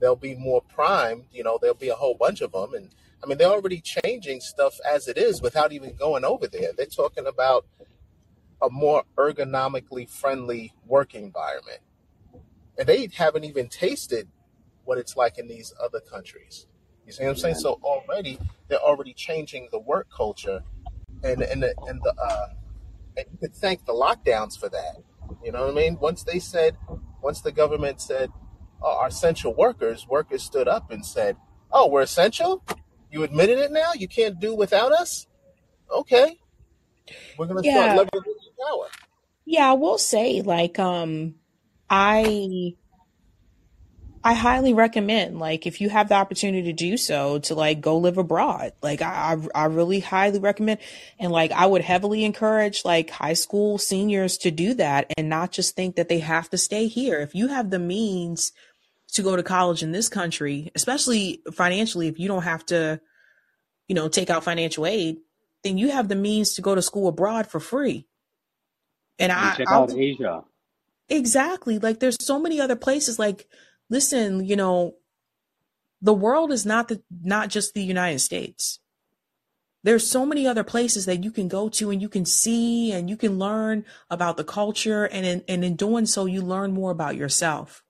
they'll 0.00 0.16
be 0.16 0.34
more 0.34 0.62
primed. 0.62 1.24
You 1.32 1.44
know, 1.44 1.58
there'll 1.60 1.76
be 1.76 1.90
a 1.90 1.94
whole 1.94 2.14
bunch 2.14 2.40
of 2.40 2.52
them. 2.52 2.74
And 2.74 2.90
I 3.22 3.26
mean, 3.26 3.38
they're 3.38 3.48
already 3.48 3.80
changing 3.80 4.40
stuff 4.40 4.78
as 4.88 5.06
it 5.06 5.16
is 5.16 5.40
without 5.40 5.72
even 5.72 5.94
going 5.94 6.24
over 6.24 6.48
there. 6.48 6.72
They're 6.76 6.86
talking 6.86 7.26
about 7.26 7.66
a 8.62 8.70
more 8.70 9.02
ergonomically 9.16 10.08
friendly 10.08 10.72
work 10.86 11.14
environment. 11.14 11.80
And 12.78 12.86
they 12.88 13.08
haven't 13.14 13.44
even 13.44 13.68
tasted 13.68 14.28
what 14.84 14.98
it's 14.98 15.16
like 15.16 15.38
in 15.38 15.48
these 15.48 15.74
other 15.82 16.00
countries. 16.00 16.66
You 17.06 17.12
see 17.12 17.24
what 17.24 17.30
I'm 17.30 17.36
saying? 17.36 17.54
Yeah. 17.56 17.62
So 17.62 17.80
already, 17.82 18.38
they're 18.68 18.78
already 18.78 19.12
changing 19.12 19.68
the 19.72 19.78
work 19.78 20.08
culture 20.16 20.62
and 21.22 21.42
and 21.42 21.62
the, 21.62 21.74
and 21.86 22.00
the 22.02 22.14
uh, 22.20 22.46
and 23.16 23.26
you 23.30 23.38
could 23.38 23.54
thank 23.54 23.84
the 23.84 23.92
lockdowns 23.92 24.58
for 24.58 24.68
that. 24.68 24.96
You 25.44 25.52
know 25.52 25.66
what 25.66 25.72
I 25.72 25.74
mean? 25.74 25.98
Once 26.00 26.24
they 26.24 26.38
said, 26.38 26.76
once 27.20 27.40
the 27.40 27.52
government 27.52 28.00
said, 28.00 28.30
"Oh, 28.82 28.98
our 28.98 29.08
essential 29.08 29.54
workers," 29.54 30.06
workers 30.08 30.42
stood 30.42 30.68
up 30.68 30.90
and 30.90 31.04
said, 31.04 31.36
"Oh, 31.72 31.88
we're 31.88 32.02
essential. 32.02 32.62
You 33.10 33.22
admitted 33.24 33.58
it 33.58 33.72
now. 33.72 33.92
You 33.94 34.08
can't 34.08 34.40
do 34.40 34.54
without 34.54 34.92
us. 34.92 35.26
Okay, 35.90 36.38
we're 37.36 37.46
gonna 37.46 37.62
start 37.62 37.90
leveraging 37.98 38.31
power." 38.62 38.88
Yeah, 39.44 39.70
I 39.70 39.74
will 39.74 39.98
say, 39.98 40.40
like, 40.42 40.78
um, 40.78 41.34
I 41.90 42.74
I 44.24 44.34
highly 44.34 44.72
recommend, 44.72 45.40
like, 45.40 45.66
if 45.66 45.80
you 45.80 45.88
have 45.88 46.08
the 46.08 46.14
opportunity 46.14 46.62
to 46.64 46.72
do 46.72 46.96
so, 46.96 47.40
to 47.40 47.56
like 47.56 47.80
go 47.80 47.98
live 47.98 48.18
abroad. 48.18 48.72
Like, 48.80 49.02
I 49.02 49.36
I 49.54 49.62
I 49.62 49.64
really 49.66 49.98
highly 49.98 50.38
recommend, 50.38 50.78
and 51.18 51.32
like, 51.32 51.50
I 51.50 51.66
would 51.66 51.82
heavily 51.82 52.24
encourage 52.24 52.84
like 52.84 53.10
high 53.10 53.32
school 53.32 53.78
seniors 53.78 54.38
to 54.38 54.52
do 54.52 54.74
that 54.74 55.12
and 55.16 55.28
not 55.28 55.50
just 55.50 55.74
think 55.74 55.96
that 55.96 56.08
they 56.08 56.20
have 56.20 56.48
to 56.50 56.58
stay 56.58 56.86
here. 56.86 57.20
If 57.20 57.34
you 57.34 57.48
have 57.48 57.70
the 57.70 57.80
means 57.80 58.52
to 59.14 59.22
go 59.22 59.34
to 59.36 59.42
college 59.42 59.82
in 59.82 59.92
this 59.92 60.08
country, 60.08 60.70
especially 60.74 61.42
financially, 61.52 62.06
if 62.06 62.18
you 62.18 62.28
don't 62.28 62.44
have 62.44 62.64
to, 62.66 63.00
you 63.88 63.94
know, 63.94 64.08
take 64.08 64.30
out 64.30 64.44
financial 64.44 64.86
aid, 64.86 65.18
then 65.64 65.78
you 65.78 65.90
have 65.90 66.08
the 66.08 66.14
means 66.14 66.54
to 66.54 66.62
go 66.62 66.74
to 66.74 66.80
school 66.80 67.08
abroad 67.08 67.46
for 67.48 67.60
free. 67.60 68.06
And 69.22 69.30
And 69.30 69.32
I, 69.32 69.54
check 69.54 69.68
I 69.68 69.74
out 69.74 69.92
Asia. 69.92 70.44
Exactly. 71.08 71.78
Like 71.78 72.00
there's 72.00 72.16
so 72.20 72.38
many 72.38 72.60
other 72.60 72.76
places 72.76 73.18
like 73.18 73.48
listen, 73.88 74.44
you 74.44 74.56
know, 74.56 74.96
the 76.00 76.14
world 76.14 76.50
is 76.50 76.66
not 76.66 76.88
the 76.88 77.02
not 77.22 77.48
just 77.48 77.74
the 77.74 77.82
United 77.82 78.18
States. 78.18 78.80
There's 79.84 80.08
so 80.08 80.24
many 80.24 80.46
other 80.46 80.64
places 80.64 81.06
that 81.06 81.24
you 81.24 81.30
can 81.30 81.48
go 81.48 81.68
to 81.70 81.90
and 81.90 82.00
you 82.00 82.08
can 82.08 82.24
see 82.24 82.92
and 82.92 83.10
you 83.10 83.16
can 83.16 83.38
learn 83.38 83.84
about 84.10 84.36
the 84.36 84.44
culture 84.44 85.04
and 85.04 85.26
in, 85.26 85.44
and 85.48 85.64
in 85.64 85.74
doing 85.74 86.06
so 86.06 86.26
you 86.26 86.40
learn 86.40 86.72
more 86.72 86.92
about 86.92 87.16
yourself. 87.16 87.82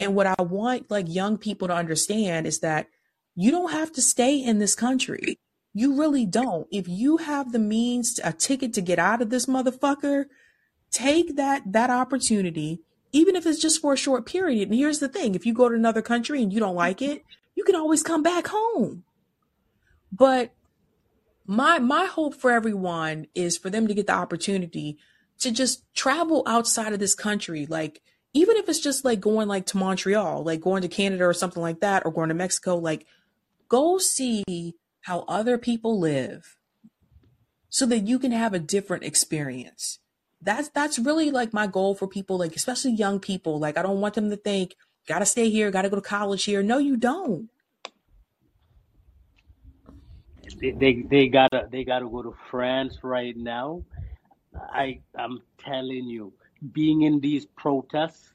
And 0.00 0.14
what 0.14 0.26
I 0.26 0.42
want 0.42 0.90
like 0.90 1.06
young 1.08 1.38
people 1.38 1.68
to 1.68 1.74
understand 1.74 2.46
is 2.46 2.60
that 2.60 2.88
you 3.34 3.50
don't 3.50 3.72
have 3.72 3.92
to 3.92 4.02
stay 4.02 4.42
in 4.42 4.58
this 4.58 4.74
country. 4.74 5.38
You 5.76 5.94
really 5.94 6.24
don't. 6.24 6.66
If 6.70 6.88
you 6.88 7.18
have 7.18 7.52
the 7.52 7.58
means, 7.58 8.18
a 8.24 8.32
ticket 8.32 8.72
to 8.74 8.80
get 8.80 8.98
out 8.98 9.20
of 9.20 9.28
this 9.28 9.44
motherfucker, 9.44 10.24
take 10.90 11.36
that 11.36 11.70
that 11.72 11.90
opportunity 11.90 12.80
even 13.12 13.36
if 13.36 13.46
it's 13.46 13.60
just 13.60 13.80
for 13.80 13.92
a 13.92 13.96
short 13.96 14.26
period. 14.26 14.68
And 14.68 14.76
here's 14.76 14.98
the 14.98 15.08
thing. 15.08 15.34
If 15.34 15.46
you 15.46 15.54
go 15.54 15.68
to 15.68 15.74
another 15.74 16.02
country 16.02 16.42
and 16.42 16.52
you 16.52 16.60
don't 16.60 16.74
like 16.74 17.00
it 17.00 17.24
you 17.56 17.64
can 17.64 17.74
always 17.74 18.02
come 18.02 18.22
back 18.22 18.46
home. 18.48 19.02
But 20.12 20.52
my 21.46 21.78
my 21.78 22.04
hope 22.04 22.34
for 22.34 22.52
everyone 22.52 23.26
is 23.34 23.56
for 23.56 23.70
them 23.70 23.88
to 23.88 23.94
get 23.94 24.06
the 24.06 24.12
opportunity 24.12 24.98
to 25.40 25.50
just 25.50 25.82
travel 25.94 26.42
outside 26.46 26.92
of 26.92 27.00
this 27.00 27.14
country. 27.14 27.66
Like 27.66 28.02
even 28.32 28.56
if 28.56 28.68
it's 28.68 28.80
just 28.80 29.04
like 29.04 29.20
going 29.20 29.48
like 29.48 29.66
to 29.66 29.78
Montreal 29.78 30.44
like 30.44 30.60
going 30.60 30.82
to 30.82 30.88
Canada 30.88 31.24
or 31.24 31.34
something 31.34 31.62
like 31.62 31.80
that 31.80 32.04
or 32.04 32.12
going 32.12 32.28
to 32.28 32.34
Mexico 32.34 32.76
like 32.76 33.06
go 33.68 33.98
see 33.98 34.74
how 35.06 35.20
other 35.28 35.56
people 35.56 36.00
live 36.00 36.56
so 37.68 37.86
that 37.86 38.08
you 38.08 38.18
can 38.18 38.32
have 38.32 38.52
a 38.52 38.58
different 38.58 39.04
experience. 39.04 40.00
That's 40.42 40.68
that's 40.70 40.98
really 40.98 41.30
like 41.30 41.52
my 41.52 41.68
goal 41.68 41.94
for 41.94 42.08
people 42.08 42.38
like 42.38 42.56
especially 42.56 42.90
young 42.90 43.20
people. 43.20 43.60
Like 43.60 43.78
i 43.78 43.82
don't 43.82 44.00
want 44.00 44.14
them 44.14 44.30
to 44.30 44.36
think 44.36 44.74
gotta 45.06 45.24
stay 45.24 45.48
here 45.48 45.70
gotta 45.70 45.88
go 45.88 45.94
to 45.94 46.02
college 46.02 46.42
here. 46.42 46.60
No 46.60 46.78
you 46.78 46.96
don't. 46.96 47.48
They, 50.60 50.72
they 50.72 51.02
they 51.08 51.28
gotta 51.28 51.68
they 51.70 51.84
gotta 51.84 52.08
go 52.08 52.22
to 52.22 52.34
France 52.50 52.98
right 53.04 53.36
now. 53.36 53.84
I 54.56 54.98
I'm 55.16 55.38
telling 55.58 56.08
you, 56.08 56.32
being 56.72 57.02
in 57.02 57.20
these 57.20 57.46
protests, 57.46 58.32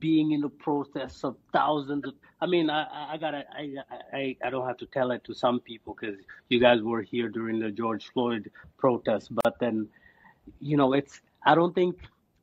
being 0.00 0.32
in 0.32 0.40
the 0.40 0.48
protests 0.48 1.22
of 1.22 1.36
thousands 1.52 2.04
of 2.08 2.14
I 2.44 2.46
mean 2.46 2.68
I 2.68 3.14
I 3.14 3.16
gotta 3.16 3.42
I 3.60 3.62
I 4.12 4.36
I 4.44 4.50
don't 4.50 4.66
have 4.66 4.76
to 4.84 4.86
tell 4.96 5.12
it 5.12 5.24
to 5.24 5.34
some 5.34 5.60
people 5.60 5.96
because 5.98 6.18
you 6.50 6.60
guys 6.60 6.82
were 6.82 7.00
here 7.00 7.30
during 7.30 7.58
the 7.58 7.70
George 7.70 8.10
Floyd 8.12 8.50
protest. 8.76 9.34
but 9.42 9.58
then 9.60 9.88
you 10.60 10.76
know 10.76 10.92
it's 10.92 11.22
I 11.46 11.54
don't 11.54 11.74
think 11.74 11.94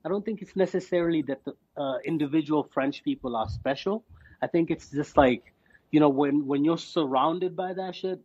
I 0.03 0.09
don't 0.09 0.25
think 0.25 0.41
it's 0.41 0.55
necessarily 0.55 1.21
that 1.29 1.45
the 1.45 1.53
uh, 1.77 1.97
individual 2.03 2.63
French 2.63 3.03
people 3.03 3.35
are 3.35 3.47
special. 3.47 4.03
I 4.41 4.47
think 4.47 4.71
it's 4.71 4.89
just 4.89 5.17
like 5.17 5.53
you 5.91 5.99
know 5.99 6.09
when 6.09 6.47
when 6.47 6.65
you're 6.65 6.83
surrounded 6.97 7.55
by 7.55 7.71
that 7.73 7.95
shit 7.95 8.19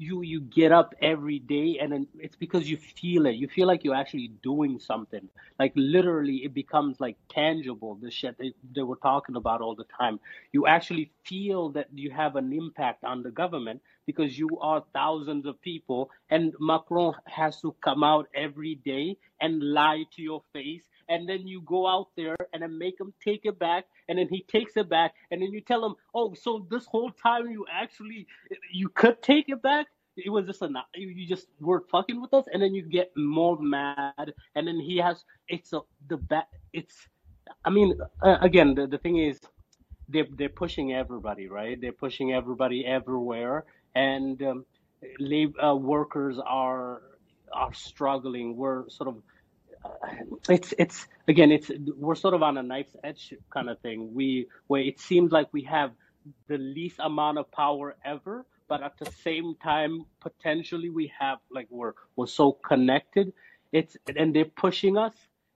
you 0.00 0.22
you 0.22 0.40
get 0.40 0.72
up 0.72 0.94
every 1.02 1.38
day 1.38 1.78
and 1.80 1.92
then 1.92 2.06
it's 2.18 2.36
because 2.36 2.70
you 2.70 2.78
feel 2.78 3.26
it. 3.26 3.34
You 3.36 3.48
feel 3.48 3.66
like 3.66 3.84
you're 3.84 3.94
actually 3.94 4.28
doing 4.42 4.80
something. 4.80 5.28
Like 5.58 5.72
literally 5.76 6.36
it 6.38 6.54
becomes 6.54 7.00
like 7.00 7.16
tangible 7.28 7.96
the 7.96 8.10
shit 8.10 8.38
they, 8.38 8.54
they 8.74 8.82
were 8.82 8.96
talking 8.96 9.36
about 9.36 9.60
all 9.60 9.74
the 9.74 9.84
time. 9.98 10.18
You 10.52 10.66
actually 10.66 11.12
feel 11.26 11.68
that 11.72 11.88
you 11.94 12.10
have 12.10 12.36
an 12.36 12.52
impact 12.52 13.04
on 13.04 13.22
the 13.22 13.30
government 13.30 13.82
because 14.06 14.38
you 14.38 14.48
are 14.60 14.82
thousands 14.94 15.44
of 15.44 15.60
people 15.60 16.10
and 16.30 16.54
macron 16.58 17.14
has 17.26 17.60
to 17.60 17.74
come 17.82 18.02
out 18.02 18.26
every 18.34 18.76
day 18.76 19.18
and 19.40 19.62
lie 19.62 20.04
to 20.16 20.22
your 20.22 20.42
face 20.54 20.82
and 21.10 21.28
then 21.28 21.46
you 21.46 21.60
go 21.62 21.86
out 21.86 22.08
there 22.16 22.36
and 22.54 22.62
then 22.62 22.78
make 22.78 22.98
him 22.98 23.12
take 23.22 23.42
it 23.44 23.58
back 23.58 23.84
and 24.08 24.18
then 24.18 24.28
he 24.28 24.44
takes 24.48 24.76
it 24.76 24.88
back 24.88 25.12
and 25.30 25.42
then 25.42 25.52
you 25.52 25.60
tell 25.60 25.84
him 25.84 25.94
oh 26.14 26.32
so 26.34 26.66
this 26.70 26.86
whole 26.86 27.10
time 27.10 27.50
you 27.50 27.66
actually 27.70 28.26
you 28.72 28.88
could 28.88 29.22
take 29.22 29.48
it 29.48 29.62
back? 29.62 29.86
It 30.16 30.30
was 30.30 30.46
just 30.46 30.62
a 30.62 30.70
you 30.94 31.26
just 31.26 31.46
were 31.60 31.84
fucking 31.90 32.20
with 32.20 32.34
us? 32.34 32.44
And 32.52 32.62
then 32.62 32.74
you 32.74 32.82
get 32.82 33.12
more 33.16 33.58
mad 33.60 34.32
and 34.54 34.66
then 34.66 34.80
he 34.80 34.98
has 34.98 35.24
it's 35.48 35.72
a 35.72 35.80
the 36.08 36.16
bat 36.16 36.48
it's 36.72 36.96
i 37.64 37.70
mean 37.70 37.98
uh, 38.22 38.38
again 38.40 38.74
the, 38.74 38.86
the 38.86 38.98
thing 38.98 39.18
is 39.18 39.40
they're 40.08 40.26
they're 40.36 40.48
pushing 40.48 40.92
everybody 40.92 41.48
right? 41.48 41.80
They're 41.80 41.92
pushing 41.92 42.32
everybody 42.32 42.86
everywhere 42.86 43.64
and 43.94 44.42
um, 44.42 44.64
lab, 45.18 45.54
uh, 45.62 45.76
workers 45.76 46.38
are 46.44 47.02
are 47.52 47.74
struggling. 47.74 48.56
We're 48.56 48.88
sort 48.88 49.08
of 49.08 49.16
it's 50.48 50.74
it's 50.78 51.06
again 51.28 51.50
it's 51.52 51.70
we're 51.96 52.14
sort 52.14 52.34
of 52.34 52.42
on 52.42 52.58
a 52.58 52.62
knife's 52.62 52.96
edge 53.04 53.34
kind 53.52 53.70
of 53.70 53.78
thing. 53.80 54.14
We 54.14 54.48
where 54.68 54.82
it 54.82 55.00
seems 55.00 55.32
like 55.32 55.48
we 55.52 55.62
have 55.64 55.92
the 56.48 56.58
least 56.58 56.96
amount 57.00 57.38
of 57.38 57.50
power 57.52 57.96
ever 58.04 58.46
but 58.68 58.82
at 58.82 58.98
the 58.98 59.06
same 59.06 59.56
time 59.62 60.04
potentially 60.20 60.90
we 60.90 61.12
have 61.18 61.38
like 61.50 61.66
we're 61.70 61.94
we're 62.16 62.26
so 62.26 62.52
connected. 62.52 63.32
It's 63.72 63.96
and 64.16 64.34
they're 64.34 64.44
pushing 64.46 64.96
us 64.96 65.14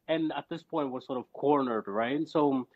and 0.09 0.33
at 0.37 0.47
this 0.51 0.63
point 0.63 0.91
we're 0.91 1.01
sort 1.03 1.19
of 1.19 1.33
cornered 1.33 1.85
right? 1.89 2.29
So 2.29 2.69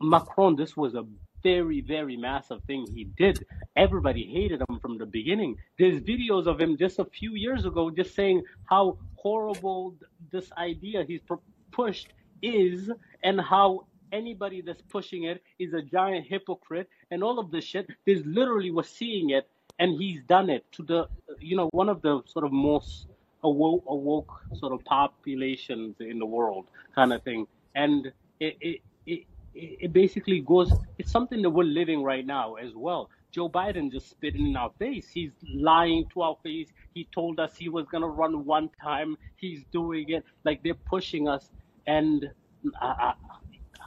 macron 0.00 0.56
this 0.56 0.76
was 0.76 0.94
a 0.94 1.04
very 1.42 1.80
very 1.80 2.16
massive 2.16 2.62
thing 2.64 2.86
he 2.94 3.04
did. 3.04 3.44
Everybody 3.76 4.24
hated 4.24 4.62
him 4.68 4.78
from 4.80 4.98
the 4.98 5.06
beginning. 5.06 5.56
There's 5.78 6.00
videos 6.00 6.46
of 6.46 6.60
him 6.60 6.76
just 6.76 6.98
a 6.98 7.04
few 7.04 7.34
years 7.34 7.64
ago 7.64 7.90
just 7.90 8.14
saying 8.14 8.42
how 8.64 8.98
horrible 9.16 9.94
this 10.32 10.50
idea 10.52 11.04
he's 11.06 11.20
pu- 11.20 11.40
pushed 11.70 12.08
is 12.42 12.90
and 13.22 13.40
how 13.40 13.86
anybody 14.12 14.62
that's 14.62 14.82
pushing 14.82 15.24
it 15.24 15.42
is 15.58 15.74
a 15.74 15.82
giant 15.82 16.26
hypocrite 16.26 16.88
and 17.10 17.22
all 17.22 17.38
of 17.38 17.50
this 17.50 17.64
shit. 17.64 17.86
There's 18.06 18.24
literally 18.24 18.70
we're 18.70 18.82
seeing 18.82 19.30
it 19.30 19.48
and 19.78 20.00
he's 20.00 20.22
done 20.24 20.50
it 20.50 20.64
to 20.72 20.82
the 20.82 21.08
you 21.40 21.56
know 21.56 21.68
one 21.72 21.88
of 21.88 22.02
the 22.02 22.22
sort 22.26 22.44
of 22.44 22.52
most 22.52 23.06
awoke 23.44 23.84
awoke 23.86 24.32
sort 24.54 24.72
of 24.72 24.84
populations 24.84 25.96
in 26.00 26.18
the 26.18 26.26
world 26.26 26.66
kind 26.94 27.12
of 27.12 27.22
thing. 27.22 27.46
And 27.74 28.12
it 28.40 28.56
it, 28.60 28.80
it 29.80 29.92
basically 29.92 30.40
goes 30.40 30.72
it's 30.98 31.10
something 31.10 31.42
that 31.42 31.50
we're 31.50 31.64
living 31.64 32.02
right 32.02 32.26
now 32.26 32.54
as 32.54 32.72
well 32.74 33.10
joe 33.32 33.48
biden 33.48 33.90
just 33.92 34.10
spit 34.10 34.34
in 34.36 34.56
our 34.56 34.70
face 34.78 35.08
he's 35.12 35.32
lying 35.54 36.04
to 36.12 36.22
our 36.22 36.36
face 36.42 36.72
he 36.94 37.08
told 37.14 37.40
us 37.40 37.56
he 37.56 37.68
was 37.68 37.86
going 37.88 38.02
to 38.02 38.08
run 38.08 38.44
one 38.44 38.70
time 38.82 39.16
he's 39.36 39.64
doing 39.72 40.08
it 40.10 40.24
like 40.44 40.62
they're 40.62 40.82
pushing 40.88 41.28
us 41.28 41.50
and 41.86 42.26
I, 42.80 43.14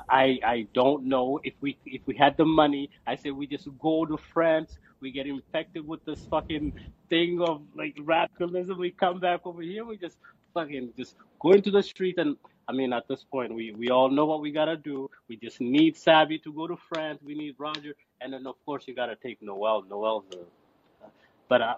I 0.10 0.40
I 0.46 0.68
don't 0.74 1.06
know 1.06 1.40
if 1.44 1.54
we 1.62 1.78
if 1.86 2.02
we 2.08 2.16
had 2.16 2.38
the 2.38 2.46
money. 2.46 2.90
I 3.08 3.16
said 3.16 3.34
we 3.34 3.48
just 3.48 3.68
go 3.80 4.06
to 4.06 4.18
France. 4.18 4.80
We 5.02 5.12
get 5.12 5.28
infected 5.28 5.88
with 5.88 6.04
this 6.06 6.26
fucking 6.30 6.74
thing 7.10 7.42
of 7.42 7.64
like 7.76 7.96
radicalism. 8.02 8.80
We 8.80 8.92
come 8.92 9.20
back 9.20 9.42
over 9.46 9.62
here. 9.62 9.86
We 9.86 9.98
just 9.98 10.18
fucking 10.54 10.94
just 10.98 11.16
go 11.42 11.52
into 11.52 11.72
the 11.72 11.84
street 11.84 12.18
and. 12.18 12.38
I 12.72 12.74
mean, 12.74 12.94
at 12.94 13.06
this 13.10 13.26
point, 13.26 13.54
we, 13.54 13.74
we 13.74 13.90
all 13.90 14.10
know 14.10 14.26
what 14.26 14.40
we 14.40 14.50
gotta 14.50 14.78
do. 14.78 15.10
We 15.28 15.36
just 15.36 15.60
need 15.60 15.98
Sabby 15.98 16.40
to 16.40 16.54
go 16.54 16.68
to 16.68 16.78
France. 16.78 17.20
We 17.22 17.36
need 17.36 17.56
Roger, 17.58 17.96
and 18.22 18.32
then 18.32 18.48
of 18.48 18.56
course 18.66 18.86
you 18.88 18.96
gotta 18.96 19.18
take 19.18 19.42
Noel. 19.42 19.84
Noel's 19.90 20.24
a, 20.32 21.06
but 21.50 21.62
I, 21.62 21.76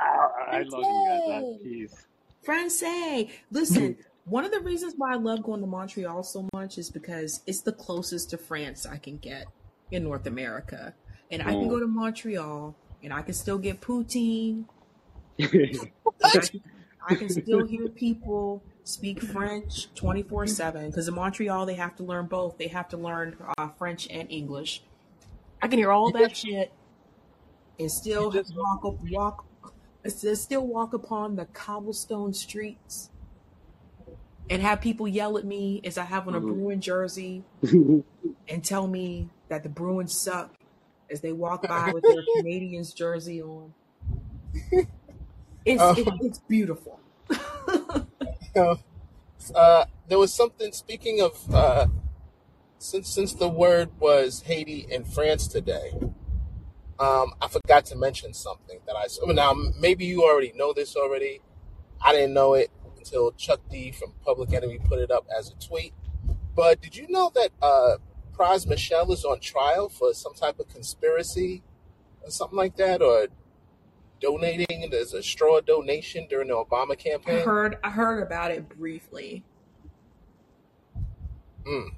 I, 0.00 0.56
I 0.56 0.62
love 0.62 0.82
you 0.82 1.20
guys. 1.28 1.44
Peace. 1.62 2.06
Francais. 2.42 3.32
Listen, 3.50 3.98
one 4.24 4.46
of 4.46 4.50
the 4.50 4.60
reasons 4.60 4.94
why 4.96 5.12
I 5.12 5.16
love 5.16 5.42
going 5.42 5.60
to 5.60 5.66
Montreal 5.66 6.22
so 6.22 6.48
much 6.54 6.78
is 6.78 6.90
because 6.90 7.42
it's 7.46 7.60
the 7.60 7.72
closest 7.72 8.30
to 8.30 8.38
France 8.38 8.86
I 8.86 8.96
can 8.96 9.18
get 9.18 9.44
in 9.90 10.04
North 10.04 10.26
America. 10.26 10.94
And 11.30 11.42
I 11.42 11.52
can 11.52 11.68
go 11.68 11.76
Mm. 11.76 11.80
to 11.80 11.86
Montreal 11.86 12.74
and 13.02 13.12
I 13.12 13.20
can 13.20 13.34
still 13.34 13.58
get 13.58 13.82
poutine. 13.82 14.64
I, 15.38 15.46
I 17.08 17.14
can 17.14 17.28
still 17.28 17.66
hear 17.66 17.88
people 17.88 18.62
speak 18.84 19.20
French 19.22 19.92
24 19.94 20.46
7 20.46 20.90
because 20.90 21.08
in 21.08 21.14
Montreal 21.14 21.66
they 21.66 21.74
have 21.74 21.96
to 21.96 22.02
learn 22.02 22.26
both. 22.26 22.58
They 22.58 22.68
have 22.68 22.88
to 22.90 22.96
learn 22.96 23.36
uh, 23.58 23.68
French 23.78 24.06
and 24.10 24.30
English. 24.30 24.82
I 25.62 25.68
can 25.68 25.78
hear 25.78 25.90
all 25.90 26.10
that 26.12 26.36
shit 26.36 26.72
and 27.80 27.90
still 27.90 28.30
walk 28.54 28.84
up, 28.84 28.94
walk, 29.10 29.44
still 30.06 30.66
walk 30.66 30.92
upon 30.92 31.36
the 31.36 31.46
cobblestone 31.46 32.32
streets 32.34 33.10
and 34.50 34.60
have 34.60 34.80
people 34.82 35.08
yell 35.08 35.38
at 35.38 35.44
me 35.44 35.80
as 35.84 35.96
I 35.96 36.04
have 36.04 36.28
on 36.28 36.34
a 36.34 36.40
Mhm. 36.40 36.46
Bruin 36.48 36.80
jersey 36.80 37.42
and 38.48 38.62
tell 38.62 38.86
me 38.86 39.30
that 39.48 39.62
the 39.62 39.70
Bruins 39.70 40.12
suck 40.12 40.52
as 41.10 41.22
they 41.22 41.32
walk 41.32 41.66
by 41.66 41.90
with 41.92 42.02
their 42.02 42.22
Canadiens 42.36 42.94
jersey 42.94 43.42
on. 43.42 43.72
It's 45.64 45.80
Um, 45.82 45.96
it, 45.96 46.08
it's 46.20 46.38
beautiful. 46.40 47.00
Uh, 48.56 49.84
there 50.08 50.18
was 50.18 50.32
something. 50.32 50.72
Speaking 50.72 51.20
of, 51.20 51.54
uh, 51.54 51.86
since 52.78 53.08
since 53.08 53.32
the 53.34 53.48
word 53.48 53.90
was 53.98 54.42
Haiti 54.42 54.86
and 54.92 55.06
France 55.06 55.48
today, 55.48 55.92
um, 56.98 57.34
I 57.40 57.48
forgot 57.48 57.84
to 57.86 57.96
mention 57.96 58.32
something 58.32 58.80
that 58.86 58.96
I 58.96 59.06
saw. 59.08 59.26
Now 59.26 59.54
maybe 59.80 60.04
you 60.04 60.22
already 60.22 60.52
know 60.54 60.72
this 60.72 60.96
already. 60.96 61.40
I 62.00 62.12
didn't 62.12 62.34
know 62.34 62.54
it 62.54 62.70
until 62.96 63.32
Chuck 63.32 63.60
D 63.70 63.90
from 63.90 64.14
Public 64.24 64.52
Enemy 64.52 64.80
put 64.84 64.98
it 64.98 65.10
up 65.10 65.26
as 65.36 65.50
a 65.50 65.66
tweet. 65.66 65.92
But 66.54 66.80
did 66.80 66.96
you 66.96 67.08
know 67.08 67.32
that 67.34 67.50
uh, 67.60 67.96
Pras 68.36 68.66
Michel 68.66 69.12
is 69.12 69.24
on 69.24 69.40
trial 69.40 69.88
for 69.88 70.14
some 70.14 70.34
type 70.34 70.60
of 70.60 70.68
conspiracy 70.68 71.62
or 72.22 72.30
something 72.30 72.56
like 72.56 72.76
that, 72.76 73.02
or 73.02 73.28
donating? 74.24 74.88
There's 74.90 75.12
a 75.14 75.22
straw 75.22 75.60
donation 75.60 76.26
during 76.28 76.48
the 76.48 76.54
Obama 76.54 76.92
I 76.92 76.94
campaign. 76.96 77.44
heard 77.44 77.78
I 77.84 77.90
heard 77.90 78.22
about 78.22 78.50
it 78.50 78.68
briefly. 78.68 79.44
Mm. 81.66 81.90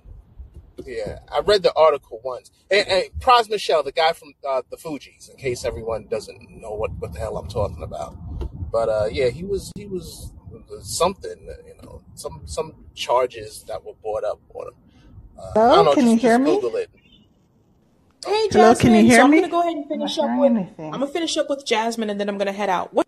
Yeah, 0.84 1.20
I 1.32 1.40
read 1.40 1.62
the 1.62 1.72
article 1.74 2.20
once. 2.22 2.50
And, 2.70 2.86
and 2.88 3.04
Pras 3.18 3.48
Michel, 3.48 3.82
the 3.82 3.92
guy 3.92 4.12
from 4.12 4.34
uh, 4.46 4.62
the 4.70 4.76
Fugees, 4.76 5.30
in 5.30 5.36
case 5.36 5.64
everyone 5.64 6.06
doesn't 6.08 6.38
know 6.50 6.74
what, 6.74 6.92
what 6.98 7.12
the 7.12 7.18
hell 7.18 7.38
I'm 7.38 7.48
talking 7.48 7.82
about. 7.82 8.16
But 8.70 8.88
uh, 8.88 9.08
yeah, 9.10 9.28
he 9.28 9.44
was 9.44 9.72
he 9.76 9.86
was 9.86 10.32
something, 10.82 11.48
you 11.66 11.74
know, 11.82 12.02
some 12.14 12.42
some 12.44 12.84
charges 12.94 13.64
that 13.68 13.84
were 13.84 13.94
brought 14.02 14.24
up 14.24 14.40
on 14.54 14.68
him. 14.68 14.74
Uh, 15.38 15.60
I 15.60 15.74
don't 15.76 15.84
know, 15.84 15.94
can 15.94 16.04
just 16.04 16.12
you 16.12 16.18
hear 16.28 16.38
just 16.38 16.42
me? 16.42 16.54
Google 16.60 16.76
it. 16.76 16.90
Hey 18.24 18.48
Hello, 18.50 18.74
can 18.74 18.92
you 18.94 19.02
hear 19.02 19.10
so 19.10 19.16
hear 19.16 19.24
I'm 19.24 19.30
gonna 19.34 19.48
go 19.48 19.60
ahead 19.60 19.76
and 19.76 19.88
finish 19.88 20.18
up 20.18 20.24
hearing 20.26 20.40
with 20.40 20.52
I'm 20.78 21.00
gonna 21.00 21.06
finish 21.08 21.36
up 21.36 21.48
with 21.50 21.66
Jasmine 21.66 22.10
and 22.10 22.20
then 22.20 22.28
I'm 22.28 22.38
gonna 22.38 22.52
head 22.52 22.68
out. 22.70 22.94
What? 22.94 23.06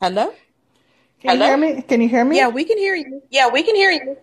Hello? 0.00 0.32
Can 1.20 1.38
you 1.38 1.44
Hello? 1.44 1.46
hear 1.46 1.56
me? 1.56 1.82
Can 1.82 2.00
you 2.00 2.08
hear 2.08 2.24
me? 2.24 2.36
Yeah, 2.36 2.48
we 2.48 2.64
can 2.64 2.78
hear 2.78 2.94
you. 2.94 3.22
Yeah, 3.30 3.48
we 3.48 3.62
can 3.62 3.74
hear 3.74 3.90
you. 3.90 4.16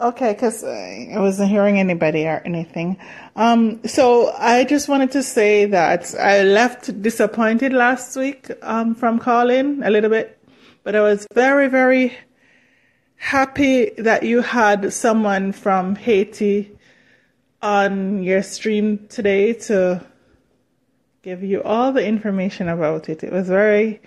Okay, 0.00 0.32
because 0.32 0.64
I 0.64 1.14
wasn't 1.16 1.50
hearing 1.50 1.78
anybody 1.78 2.26
or 2.26 2.42
anything. 2.44 2.98
Um, 3.36 3.80
so 3.86 4.32
I 4.36 4.64
just 4.64 4.88
wanted 4.88 5.12
to 5.12 5.22
say 5.22 5.66
that 5.66 6.14
I 6.18 6.42
left 6.42 7.00
disappointed 7.02 7.72
last 7.72 8.16
week 8.16 8.50
um, 8.62 8.94
from 8.94 9.18
calling 9.18 9.82
a 9.82 9.90
little 9.90 10.10
bit, 10.10 10.38
but 10.82 10.96
I 10.96 11.00
was 11.02 11.26
very, 11.34 11.68
very 11.68 12.16
happy 13.22 13.90
that 13.98 14.24
you 14.24 14.42
had 14.42 14.92
someone 14.92 15.52
from 15.52 15.94
Haiti 15.94 16.76
on 17.62 18.20
your 18.20 18.42
stream 18.42 19.06
today 19.08 19.52
to 19.52 20.04
give 21.22 21.40
you 21.44 21.62
all 21.62 21.92
the 21.92 22.04
information 22.04 22.68
about 22.68 23.08
it. 23.08 23.22
It 23.22 23.32
was 23.32 23.46
very 23.46 24.02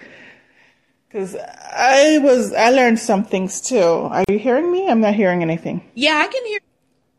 because 1.07 1.37
I 1.37 2.19
was 2.21 2.53
I 2.53 2.71
learned 2.71 2.99
some 2.99 3.23
things 3.23 3.61
too. 3.61 3.79
Are 3.81 4.25
you 4.29 4.37
hearing 4.37 4.69
me? 4.69 4.89
I'm 4.89 4.99
not 4.99 5.15
hearing 5.15 5.41
anything. 5.41 5.89
Yeah, 5.95 6.17
I 6.17 6.27
can 6.27 6.45
hear 6.45 6.59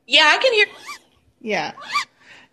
Yeah, 0.07 0.31
I 0.35 0.37
can 0.37 0.53
hear. 0.53 0.67
Yeah. 1.41 1.73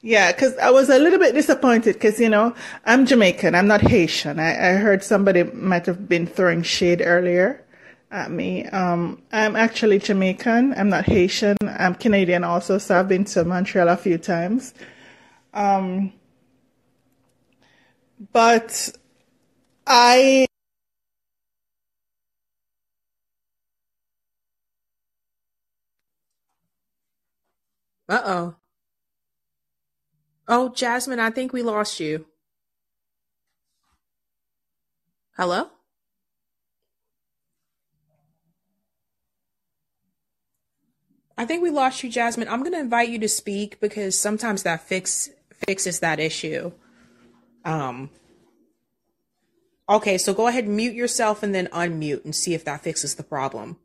Yeah, 0.01 0.31
because 0.31 0.57
I 0.57 0.69
was 0.69 0.89
a 0.89 0.99
little 0.99 1.19
bit 1.19 1.33
disappointed 1.33 1.93
because, 1.93 2.19
you 2.19 2.27
know, 2.27 2.53
I'm 2.85 3.05
Jamaican. 3.05 3.55
I'm 3.55 3.67
not 3.67 3.81
Haitian. 3.81 4.37
I, 4.37 4.51
I 4.51 4.71
heard 4.73 5.01
somebody 5.01 5.43
might 5.43 5.85
have 5.85 6.09
been 6.09 6.27
throwing 6.27 6.61
shade 6.61 7.01
earlier 7.03 7.62
at 8.13 8.31
me. 8.31 8.65
Um, 8.67 9.21
I'm 9.31 9.55
actually 9.55 9.99
Jamaican. 9.99 10.73
I'm 10.75 10.89
not 10.89 11.05
Haitian. 11.05 11.57
I'm 11.63 11.95
Canadian 11.95 12.43
also, 12.43 12.77
so 12.77 12.99
I've 12.99 13.09
been 13.09 13.25
to 13.25 13.43
Montreal 13.43 13.89
a 13.89 13.97
few 13.97 14.17
times. 14.17 14.73
Um, 15.53 16.13
but 18.31 18.91
I 19.87 20.47
Uh 28.09 28.21
oh. 28.25 28.55
Oh, 30.47 30.69
Jasmine, 30.69 31.19
I 31.19 31.29
think 31.31 31.53
we 31.53 31.63
lost 31.63 31.99
you. 31.99 32.25
Hello? 35.37 35.72
I 41.43 41.45
think 41.45 41.61
we 41.61 41.71
lost 41.71 42.05
you, 42.05 42.09
Jasmine. 42.09 42.47
I'm 42.47 42.63
gonna 42.63 42.79
invite 42.79 43.09
you 43.09 43.19
to 43.19 43.27
speak 43.27 43.77
because 43.81 44.17
sometimes 44.17 44.63
that 44.63 44.87
fix 44.87 45.29
fixes 45.67 45.99
that 45.99 46.17
issue. 46.17 46.71
Um 47.65 48.11
okay, 49.89 50.17
so 50.17 50.33
go 50.33 50.47
ahead 50.47 50.69
mute 50.69 50.93
yourself 50.93 51.43
and 51.43 51.53
then 51.53 51.67
unmute 51.67 52.23
and 52.23 52.33
see 52.33 52.53
if 52.53 52.63
that 52.63 52.79
fixes 52.79 53.15
the 53.15 53.23
problem. 53.23 53.75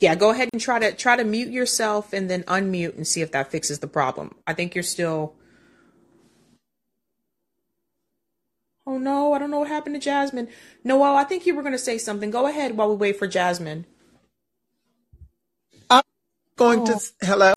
Yeah, 0.00 0.16
go 0.16 0.32
ahead 0.32 0.50
and 0.52 0.60
try 0.60 0.78
to 0.80 0.92
try 0.92 1.16
to 1.16 1.24
mute 1.24 1.48
yourself 1.48 2.12
and 2.12 2.28
then 2.28 2.42
unmute 2.42 2.94
and 2.98 3.08
see 3.08 3.22
if 3.22 3.32
that 3.32 3.50
fixes 3.50 3.78
the 3.78 3.86
problem. 3.86 4.34
I 4.46 4.52
think 4.52 4.74
you're 4.74 4.84
still 4.84 5.34
Oh 8.86 8.98
no, 8.98 9.32
I 9.32 9.38
don't 9.38 9.50
know 9.50 9.60
what 9.60 9.68
happened 9.68 9.94
to 9.96 10.00
Jasmine. 10.00 10.48
Noel, 10.84 11.16
I 11.16 11.24
think 11.24 11.46
you 11.46 11.54
were 11.54 11.62
going 11.62 11.72
to 11.72 11.78
say 11.78 11.98
something. 11.98 12.30
Go 12.30 12.46
ahead 12.46 12.76
while 12.76 12.90
we 12.90 12.96
wait 12.96 13.18
for 13.18 13.26
Jasmine. 13.26 13.86
I'm 15.90 16.02
going 16.56 16.80
Oh, 16.80 16.86
to 16.86 17.00
hello. 17.22 17.54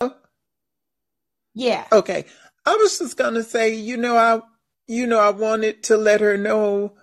yeah. 1.53 1.88
Okay. 1.91 2.25
I 2.65 2.75
was 2.75 2.99
just 2.99 3.17
going 3.17 3.35
to 3.35 3.43
say, 3.43 3.75
you 3.75 3.97
know, 3.97 4.17
I, 4.17 4.41
you 4.88 5.07
know, 5.07 5.19
I 5.19 5.31
wanted 5.31 5.83
to 5.85 5.97
let 5.97 6.22
her 6.22 6.38
know 6.38 6.93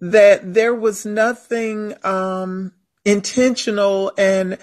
that 0.00 0.54
there 0.54 0.74
was 0.74 1.06
nothing, 1.06 1.94
um, 2.04 2.72
intentional. 3.04 4.12
And, 4.18 4.58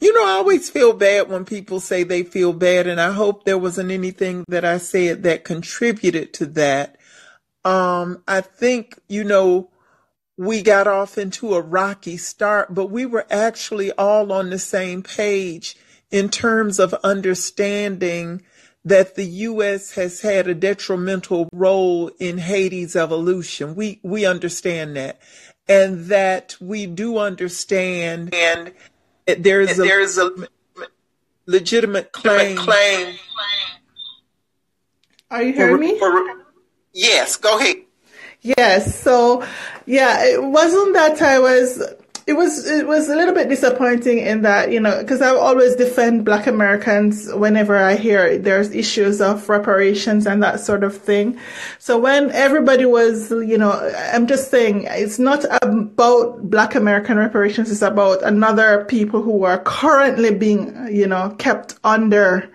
you 0.00 0.12
know, 0.12 0.26
I 0.26 0.32
always 0.32 0.70
feel 0.70 0.92
bad 0.94 1.28
when 1.30 1.44
people 1.46 1.80
say 1.80 2.04
they 2.04 2.24
feel 2.24 2.52
bad. 2.52 2.88
And 2.88 3.00
I 3.00 3.12
hope 3.12 3.44
there 3.44 3.58
wasn't 3.58 3.92
anything 3.92 4.44
that 4.48 4.64
I 4.64 4.78
said 4.78 5.24
that 5.24 5.44
contributed 5.44 6.34
to 6.34 6.46
that. 6.46 6.96
Um, 7.64 8.22
I 8.26 8.40
think, 8.40 8.98
you 9.08 9.24
know, 9.24 9.70
we 10.36 10.62
got 10.62 10.86
off 10.86 11.18
into 11.18 11.54
a 11.54 11.60
rocky 11.60 12.16
start, 12.16 12.74
but 12.74 12.86
we 12.86 13.04
were 13.04 13.26
actually 13.30 13.92
all 13.92 14.32
on 14.32 14.50
the 14.50 14.58
same 14.58 15.02
page 15.02 15.76
in 16.10 16.28
terms 16.28 16.78
of 16.78 16.94
understanding 17.04 18.42
that 18.84 19.14
the 19.14 19.26
U.S. 19.26 19.92
has 19.92 20.22
had 20.22 20.48
a 20.48 20.54
detrimental 20.54 21.48
role 21.52 22.10
in 22.18 22.38
Haiti's 22.38 22.96
evolution. 22.96 23.74
We, 23.74 24.00
we 24.02 24.24
understand 24.24 24.96
that. 24.96 25.20
And 25.68 26.06
that 26.06 26.56
we 26.60 26.86
do 26.86 27.18
understand 27.18 28.34
and 28.34 28.72
that 29.26 29.42
there's 29.42 29.78
a 29.78 29.82
There's 29.82 30.18
a 30.18 30.24
legitimate 30.24 30.50
legitimate 31.46 32.12
claim. 32.12 32.56
claim. 32.56 33.16
Are 35.30 35.42
you 35.42 35.52
For, 35.52 35.58
hearing 35.58 35.80
me? 35.80 35.98
for, 35.98 36.39
yes, 36.92 37.36
go 37.36 37.58
ahead. 37.58 37.76
Yes. 38.42 38.98
So, 39.00 39.44
yeah, 39.86 40.24
it 40.24 40.42
wasn't 40.42 40.94
that 40.94 41.20
I 41.22 41.38
was. 41.38 41.82
It 42.26 42.34
was 42.34 42.64
it 42.64 42.86
was 42.86 43.08
a 43.08 43.16
little 43.16 43.34
bit 43.34 43.48
disappointing 43.48 44.18
in 44.18 44.42
that 44.42 44.70
you 44.70 44.78
know 44.78 45.00
because 45.00 45.20
I 45.20 45.30
always 45.30 45.74
defend 45.74 46.24
Black 46.24 46.46
Americans 46.46 47.28
whenever 47.32 47.76
I 47.76 47.96
hear 47.96 48.38
there's 48.38 48.70
issues 48.70 49.20
of 49.20 49.48
reparations 49.48 50.26
and 50.26 50.40
that 50.40 50.60
sort 50.60 50.84
of 50.84 50.96
thing. 50.96 51.40
So 51.80 51.98
when 51.98 52.30
everybody 52.30 52.84
was 52.84 53.32
you 53.32 53.58
know 53.58 53.72
I'm 54.12 54.28
just 54.28 54.48
saying 54.48 54.84
it's 54.88 55.18
not 55.18 55.44
about 55.60 56.48
Black 56.48 56.76
American 56.76 57.16
reparations. 57.16 57.68
It's 57.72 57.82
about 57.82 58.22
another 58.22 58.84
people 58.84 59.22
who 59.22 59.42
are 59.42 59.58
currently 59.58 60.32
being 60.32 60.88
you 60.88 61.08
know 61.08 61.34
kept 61.38 61.80
under 61.82 62.48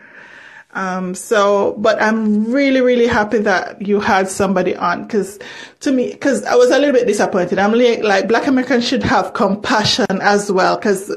um, 0.75 1.15
so, 1.15 1.73
but 1.77 2.01
I'm 2.01 2.51
really, 2.51 2.81
really 2.81 3.07
happy 3.07 3.39
that 3.39 3.81
you 3.81 3.99
had 3.99 4.27
somebody 4.27 4.75
on 4.75 5.03
because 5.03 5.39
to 5.79 5.91
me, 5.91 6.11
because 6.11 6.43
I 6.43 6.55
was 6.55 6.69
a 6.69 6.77
little 6.77 6.93
bit 6.93 7.07
disappointed. 7.07 7.57
I'm 7.59 7.73
like, 7.73 8.03
like 8.03 8.27
Black 8.27 8.45
Americans 8.45 8.85
should 8.85 9.03
have 9.03 9.33
compassion 9.33 10.05
as 10.21 10.51
well 10.51 10.75
because 10.75 11.11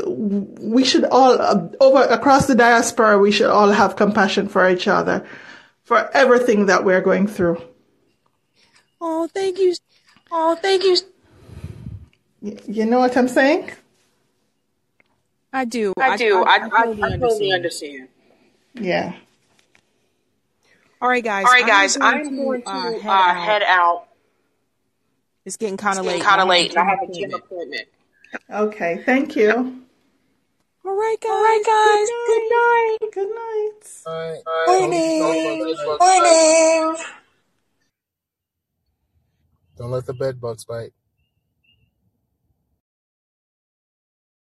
we 0.60 0.84
should 0.84 1.04
all 1.06 1.40
uh, 1.40 1.68
over 1.80 2.02
across 2.04 2.46
the 2.46 2.54
diaspora 2.54 3.18
we 3.18 3.32
should 3.32 3.50
all 3.50 3.70
have 3.70 3.96
compassion 3.96 4.48
for 4.48 4.68
each 4.68 4.86
other 4.86 5.26
for 5.82 6.08
everything 6.16 6.66
that 6.66 6.84
we're 6.84 7.00
going 7.00 7.26
through 7.26 7.60
Oh, 9.00 9.28
thank 9.28 9.58
you. 9.58 9.74
Oh, 10.30 10.56
thank 10.56 10.82
you. 10.82 10.96
Y- 12.42 12.56
you 12.66 12.84
know 12.86 12.98
what 12.98 13.16
i'm 13.16 13.28
saying 13.28 13.70
I 15.52 15.64
do. 15.64 15.94
I 15.98 16.16
do. 16.16 16.44
I, 16.44 16.56
I, 16.56 16.58
totally 16.68 17.02
I 17.02 17.16
totally 17.16 17.52
understand. 17.52 17.54
understand. 17.54 18.08
yeah 18.74 19.14
All 21.00 21.08
right, 21.08 21.22
guys. 21.22 21.44
All 21.46 21.52
right, 21.52 21.62
I'm 21.62 21.68
guys, 21.68 21.96
going 21.96 22.14
I'm 22.14 22.30
to, 22.30 22.36
going 22.36 22.62
to 22.62 22.68
uh, 22.68 22.92
head 22.98 23.06
uh, 23.06 23.12
out. 23.12 23.36
head 23.44 23.62
out. 23.62 24.04
It's 25.44 25.56
getting 25.56 25.76
kind 25.76 25.98
of 25.98 26.04
late. 26.04 26.22
kind 26.22 26.40
of 26.40 26.48
late, 26.48 26.76
I 26.76 26.84
have 26.84 26.98
have 27.00 27.08
a 27.08 27.10
a 27.10 27.14
gym 27.14 27.30
gym 27.30 27.34
appointment. 27.34 27.86
appointment. 28.34 28.72
okay 28.74 29.02
thank 29.06 29.34
you 29.36 29.50
All 30.84 30.94
right, 30.94 31.16
guys. 31.20 31.30
All 31.30 31.42
right, 31.42 31.62
guys. 31.64 32.08
Good 32.26 32.48
night. 32.50 33.12
good 33.14 33.30
night 33.34 33.86
Bye. 34.04 34.42
Morning. 34.66 34.96
Don't 34.98 35.70
let 35.70 35.76
the 35.76 35.84
bed 35.94 36.00
bugs 36.00 36.24
bite. 36.24 36.80
Morning. 36.80 37.04
Don't 39.76 39.90
let 39.90 40.06
the 40.06 40.14
bed 40.14 40.40
bugs 40.40 40.64
bite. 40.64 40.92